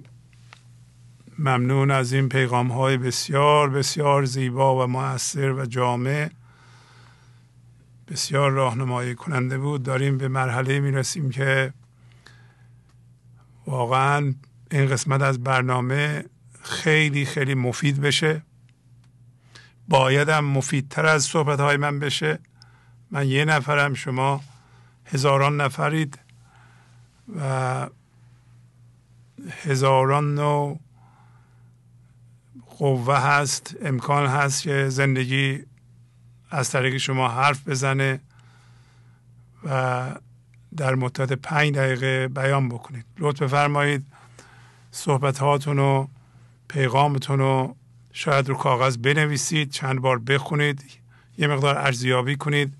ممنون 1.40 1.92
از 1.92 2.14
این 2.14 2.30
پیغام 2.30 2.68
های 2.68 2.98
بسیار 2.98 3.70
بسیار 3.70 4.26
زیبا 4.26 4.84
و 4.84 4.88
موثر 4.88 5.52
و 5.52 5.66
جامع. 5.66 6.30
بسیار 8.08 8.52
راهنمایی 8.52 9.16
کننده 9.16 9.58
بود. 9.58 9.84
داریم 9.84 10.18
به 10.18 10.27
مرحله 10.27 10.80
می 10.80 10.92
رسیم 10.92 11.30
که 11.30 11.74
واقعا 13.68 14.34
این 14.72 14.88
قسمت 14.88 15.22
از 15.22 15.44
برنامه 15.44 16.26
خیلی 16.61 17.26
خیلی 17.26 17.56
مفید 17.56 18.02
بشه. 18.02 18.42
بایدم 19.88 20.45
مفیدتر 20.45 21.06
از 21.06 21.24
صحبت 21.24 21.60
های 21.60 21.77
من 21.77 22.00
بشه. 22.00 22.40
من 23.11 23.27
یه 23.27 23.45
نفرم 23.45 23.94
شما 23.94 24.42
هزاران 25.06 25.61
نفرید 25.61 26.19
و 27.40 27.90
هزاران 29.64 30.36
نوع 30.36 30.80
قوه 32.77 33.18
هست 33.18 33.76
امکان 33.82 34.27
هست 34.27 34.64
که 34.64 34.90
زندگی 34.90 35.66
از 36.50 36.72
طریق 36.72 36.98
شما 36.98 37.27
حرف 37.27 37.67
بزنه 37.67 38.19
و 39.64 40.11
در 40.77 40.95
مدت 40.95 41.34
پنج 41.34 41.76
دقیقه 41.76 42.27
بیان 42.27 42.69
بکنید. 42.69 43.06
لطف 43.19 43.42
بفرمایید 43.42 44.06
صحبت 44.92 45.38
هاتون 45.38 45.80
و 45.80 46.08
پیغامتون 46.67 47.40
رو 47.40 47.76
شاید 48.14 48.50
رو 48.50 48.56
کاغذ 48.56 48.98
بنویسید 48.98 49.72
چند 49.72 50.00
بار 50.00 50.19
بخونید 50.19 50.84
یه 51.38 51.48
مقدار 51.48 51.77
ارزیابی 51.77 52.35
کنید 52.35 52.74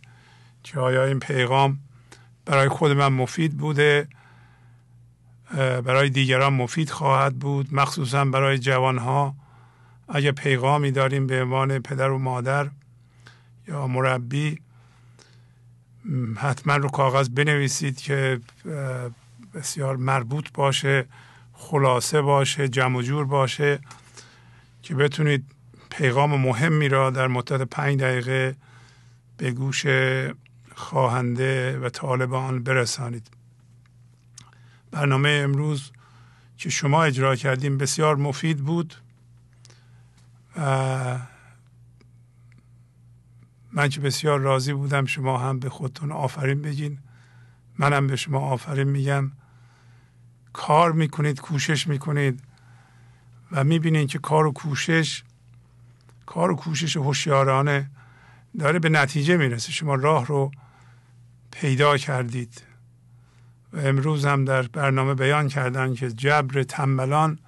که 0.64 0.80
آیا 0.80 1.06
این 1.06 1.20
پیغام 1.20 1.80
برای 2.46 2.70
خود 2.70 2.92
من 2.92 3.08
مفید 3.08 3.58
بوده 3.58 4.08
برای 5.58 6.10
دیگران 6.10 6.54
مفید 6.54 6.90
خواهد 6.90 7.40
بود 7.40 7.74
مخصوصا 7.74 8.26
برای 8.26 8.58
جوانها. 8.58 9.36
اگر 10.10 10.32
پیغامی 10.32 10.92
داریم 10.92 11.28
به 11.28 11.42
عنوان 11.42 11.80
پدر 11.80 12.10
و 12.10 12.18
مادر 12.18 12.70
یا 13.68 13.88
مربی 13.88 14.60
حتما 16.38 16.76
رو 16.76 16.90
کاغذ 16.90 17.30
بنویسید 17.30 17.98
که 17.98 18.40
بسیار 19.54 19.96
مربوط 19.96 20.52
باشه 20.54 21.06
خلاصه 21.54 22.22
باشه 22.22 22.68
جمع 22.68 23.02
جور 23.02 23.26
باشه 23.26 23.80
که 24.82 24.96
بتونید 24.96 25.46
پیغام 25.90 26.42
مهمی 26.42 26.90
را 26.90 27.10
در 27.10 27.28
مدت 27.28 27.62
پنج 27.62 28.00
دقیقه 28.00 28.56
به 29.38 29.52
گوش 29.52 29.86
خواهنده 30.76 31.80
و 31.80 31.90
طالبان 31.90 32.64
برسانید. 32.64 33.28
برنامه 34.92 35.30
امروز 35.30 35.92
که 36.58 36.70
شما 36.70 37.04
اجرا 37.04 37.36
کردیم 37.36 37.78
بسیار 37.78 38.16
مفید 38.16 38.58
بود 38.58 38.96
من 43.78 43.90
که 43.90 44.02
بسیار 44.02 44.40
راضی 44.40 44.74
بودم 44.74 45.06
شما 45.06 45.38
هم 45.38 45.60
به 45.60 45.70
خودتون 45.70 46.12
آفرین 46.12 46.62
بگین. 46.62 46.98
منم 47.78 48.08
به 48.08 48.16
شما 48.16 48.40
آفرین 48.40 48.88
میگم. 48.88 49.32
کار 50.54 50.92
می‌کنید 50.92 51.40
کوشش 51.40 51.88
می‌کنید 51.88 52.44
و 53.52 53.64
می‌بینید 53.64 54.10
که 54.10 54.20
کار 54.20 54.46
و 54.46 54.52
کوشش 54.52 55.24
کار 56.26 56.52
و 56.52 56.56
کوشش 56.56 56.98
هوشیارانه 56.98 57.90
داره 58.60 58.80
به 58.80 58.90
نتیجه 58.90 59.38
می‌رسه. 59.38 59.72
شما 59.72 59.96
راه 59.96 60.26
رو 60.26 60.52
پیدا 61.52 61.98
کردید. 61.98 62.62
و 63.74 63.80
امروز 63.80 64.26
هم 64.26 64.46
در 64.46 64.62
برنامه 64.62 65.14
بیان 65.14 65.48
کردن 65.48 65.94
که 65.94 66.12
جبر 66.12 66.64
تنبلان 66.64 67.40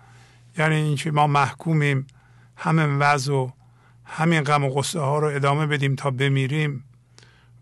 یعنی 0.57 0.75
اینکه 0.75 1.11
ما 1.11 1.27
محکومیم. 1.27 2.07
همین 2.57 2.99
وضع 2.99 3.33
و 3.33 3.49
همین 4.09 4.41
غم 4.41 4.63
و 4.63 4.69
غصه 4.69 4.99
ها 4.99 5.19
رو 5.19 5.27
ادامه 5.27 5.65
بدیم 5.65 5.95
تا 5.95 6.11
بمیریم. 6.11 6.83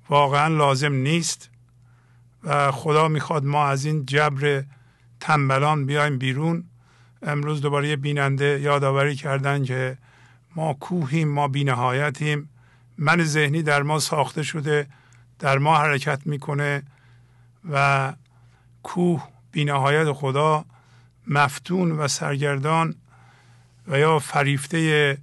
واقعا 0.09 0.47
لازم 0.47 0.93
نیست 0.93 1.49
و 2.43 2.71
خدا 2.71 3.07
می‌خواد 3.07 3.45
ما 3.45 3.67
از 3.67 3.85
این 3.85 4.05
جبر 4.05 4.63
تنبلان 5.19 5.85
بیایم 5.85 6.17
بیرون. 6.17 6.63
امروز 7.21 7.61
دوباره 7.61 7.95
بیننده 7.95 8.59
یادآوری 8.61 9.15
کردن 9.15 9.63
که 9.63 9.97
ما 10.55 10.73
کوهیم 10.73 11.27
ما 11.27 11.47
بینهایتیم. 11.47 12.49
من 12.97 13.23
ذهنی 13.23 13.63
در 13.63 13.83
ما 13.83 13.99
ساخته 13.99 14.43
شده 14.43 14.87
در 15.39 15.57
ما 15.57 15.77
حرکت 15.77 16.21
می‌کنه 16.25 16.83
و 17.71 18.13
کوه 18.83 19.27
بینهایت 19.51 20.11
خدا 20.11 20.65
مفتون 21.27 21.91
و 21.91 22.07
سرگردان 22.07 22.95
و 23.87 23.99
یا 23.99 24.19
فریفته 24.19 25.17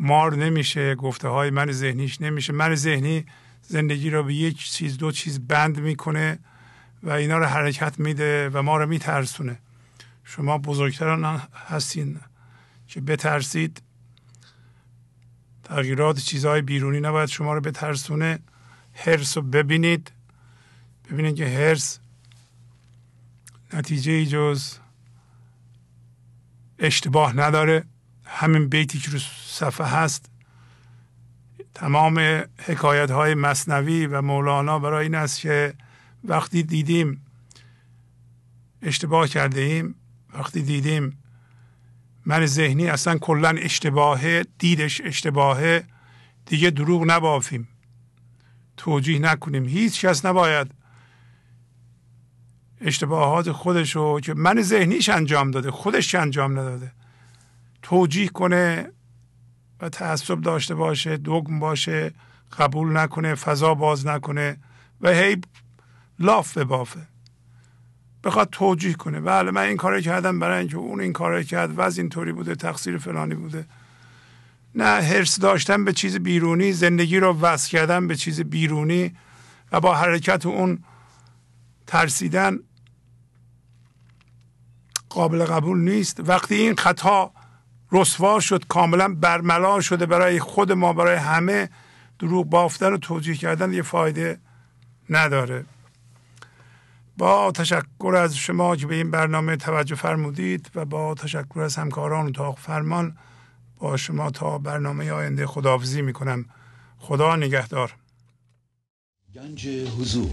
مار 0.00 0.36
نمیشه 0.36 0.94
گفته 0.94 1.28
های 1.28 1.50
من 1.50 1.72
ذهنیش 1.72 2.20
نمیشه. 2.20 2.52
من 2.52 2.74
ذهنی 2.74 3.26
زندگی 3.62 4.10
را 4.10 4.22
به 4.22 4.34
یک 4.34 4.64
چیز 4.64 4.98
دو 4.98 5.12
چیز 5.12 5.46
بند 5.46 5.78
می‌کنه 5.78 6.38
و 7.02 7.10
اینا 7.10 7.38
رو 7.38 7.44
حرکت 7.44 7.98
میده 7.98 8.48
و 8.48 8.62
ما 8.62 8.76
رو 8.76 8.86
میترسونه. 8.86 9.58
شما 10.24 10.58
بزرگتران 10.58 11.42
هستین 11.68 12.20
که 12.88 13.00
بترسید. 13.00 13.82
تغییرات 15.64 16.18
چیزهای 16.18 16.62
بیرونی 16.62 17.00
نباید 17.00 17.28
شما 17.28 17.54
رو 17.54 17.60
بترسونه. 17.60 18.38
هرس 18.94 19.36
رو 19.36 19.42
ببینید. 19.42 20.12
ببینید 21.10 21.36
که 21.36 21.48
هرس 21.48 21.98
نتیجه 23.72 24.26
جز 24.26 24.74
اشتباه 26.78 27.36
نداره. 27.36 27.84
همین 28.24 28.68
بیتی 28.68 28.98
که 28.98 29.10
رو 29.10 29.18
صفحه 29.58 29.86
هست. 29.86 30.30
تمام 31.74 32.18
حکایت 32.58 33.10
های 33.10 33.34
مصنوی 33.34 34.06
و 34.06 34.22
مولانا 34.22 34.78
برای 34.78 35.04
این 35.04 35.14
است 35.14 35.40
که 35.40 35.74
وقتی 36.24 36.62
دیدیم 36.62 37.26
اشتباه 38.82 39.28
کرده 39.28 39.60
ایم 39.60 39.94
وقتی 40.34 40.62
دیدیم 40.62 41.18
من 42.26 42.46
ذهنی 42.46 42.88
اصلا 42.88 43.18
کلا 43.18 43.48
اشتباهه 43.48 44.44
دیدش 44.58 45.00
اشتباهه 45.04 45.84
دیگه 46.46 46.70
دروغ 46.70 47.04
نبافیم. 47.06 47.68
توجیه 48.76 49.18
نکنیم. 49.18 49.64
هیچ 49.64 50.06
کس 50.06 50.24
نباید 50.26 50.70
اشتباهات 52.80 53.52
خودش 53.52 53.96
رو 53.96 54.20
که 54.20 54.34
من 54.34 54.62
ذهنیش 54.62 55.08
انجام 55.08 55.50
داده 55.50 55.70
خودش 55.70 56.14
انجام 56.14 56.52
نداده 56.52 56.92
توجیه 57.82 58.28
کنه 58.28 58.92
و 59.80 59.88
تعصب 59.88 60.40
داشته 60.40 60.74
باشه 60.74 61.16
دگم 61.16 61.58
باشه 61.58 62.12
قبول 62.58 62.96
نکنه 62.96 63.34
فضا 63.34 63.74
باز 63.74 64.06
نکنه 64.06 64.56
و 65.00 65.10
هی 65.10 65.40
لاف 66.18 66.58
بافه. 66.58 67.00
بخواد 68.24 68.48
توجیه 68.52 68.94
کنه. 68.94 69.20
بله 69.20 69.50
من 69.50 69.62
این 69.62 69.76
کار 69.76 70.00
کردم 70.00 70.38
برای 70.38 70.58
اینکه 70.58 70.76
اون 70.76 71.00
این 71.00 71.12
کار 71.12 71.42
کرد 71.42 71.74
وضع 71.76 72.00
اینطوری 72.00 72.32
بوده 72.32 72.54
تقصیر 72.54 72.98
فلانی 72.98 73.34
بوده. 73.34 73.66
نه 74.74 74.84
حرس 74.84 75.40
داشتن 75.40 75.84
به 75.84 75.92
چیز 75.92 76.16
بیرونی 76.16 76.72
زندگی 76.72 77.20
رو 77.20 77.40
وصل 77.40 77.70
کردن 77.70 78.06
به 78.06 78.16
چیز 78.16 78.40
بیرونی 78.40 79.16
و 79.72 79.80
با 79.80 79.94
حرکت 79.94 80.46
اون 80.46 80.78
ترسیدن 81.86 82.58
قابل 85.08 85.44
قبول 85.44 85.78
نیست. 85.78 86.20
وقتی 86.20 86.54
این 86.54 86.76
خطا 86.76 87.32
رسوا 87.92 88.40
شد 88.40 88.66
کاملا 88.68 89.08
برملا 89.14 89.80
شده 89.80 90.06
برای 90.06 90.40
خود 90.40 90.72
ما 90.72 90.92
برای 90.92 91.16
همه 91.16 91.70
دروغ 92.18 92.46
بافتن 92.46 92.92
و 92.92 92.96
توجیه 92.96 93.34
کردن 93.34 93.72
یه 93.72 93.82
فایده 93.82 94.38
نداره. 95.10 95.64
با 97.18 97.52
تشکر 97.52 98.14
از 98.16 98.36
شما 98.36 98.76
که 98.76 98.86
به 98.86 98.94
این 98.94 99.10
برنامه 99.10 99.56
توجه 99.56 99.94
فرمودید 99.94 100.70
و 100.74 100.84
با 100.84 101.14
تشکر 101.14 101.60
از 101.60 101.76
همکاران 101.76 102.26
اتاق 102.26 102.58
فرمان 102.58 103.16
با 103.78 103.96
شما 103.96 104.30
تا 104.30 104.58
برنامه 104.58 105.12
آینده 105.12 105.46
خداحافظی 105.46 106.02
می‌کنم. 106.02 106.44
خدا 106.98 107.36
نگهدار. 107.36 107.94
گنج 109.34 109.68
حضور. 109.68 110.30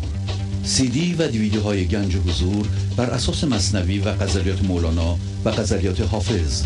سی 0.63 0.89
دی 0.89 1.13
و 1.13 1.27
دیویدیو 1.27 1.61
های 1.61 1.87
گنج 1.87 2.15
حضور 2.15 2.67
بر 2.97 3.09
اساس 3.09 3.43
مصنوی 3.43 3.99
و 3.99 4.11
غزلیات 4.11 4.63
مولانا 4.63 5.17
و 5.45 5.51
غزلیات 5.51 6.01
حافظ. 6.01 6.65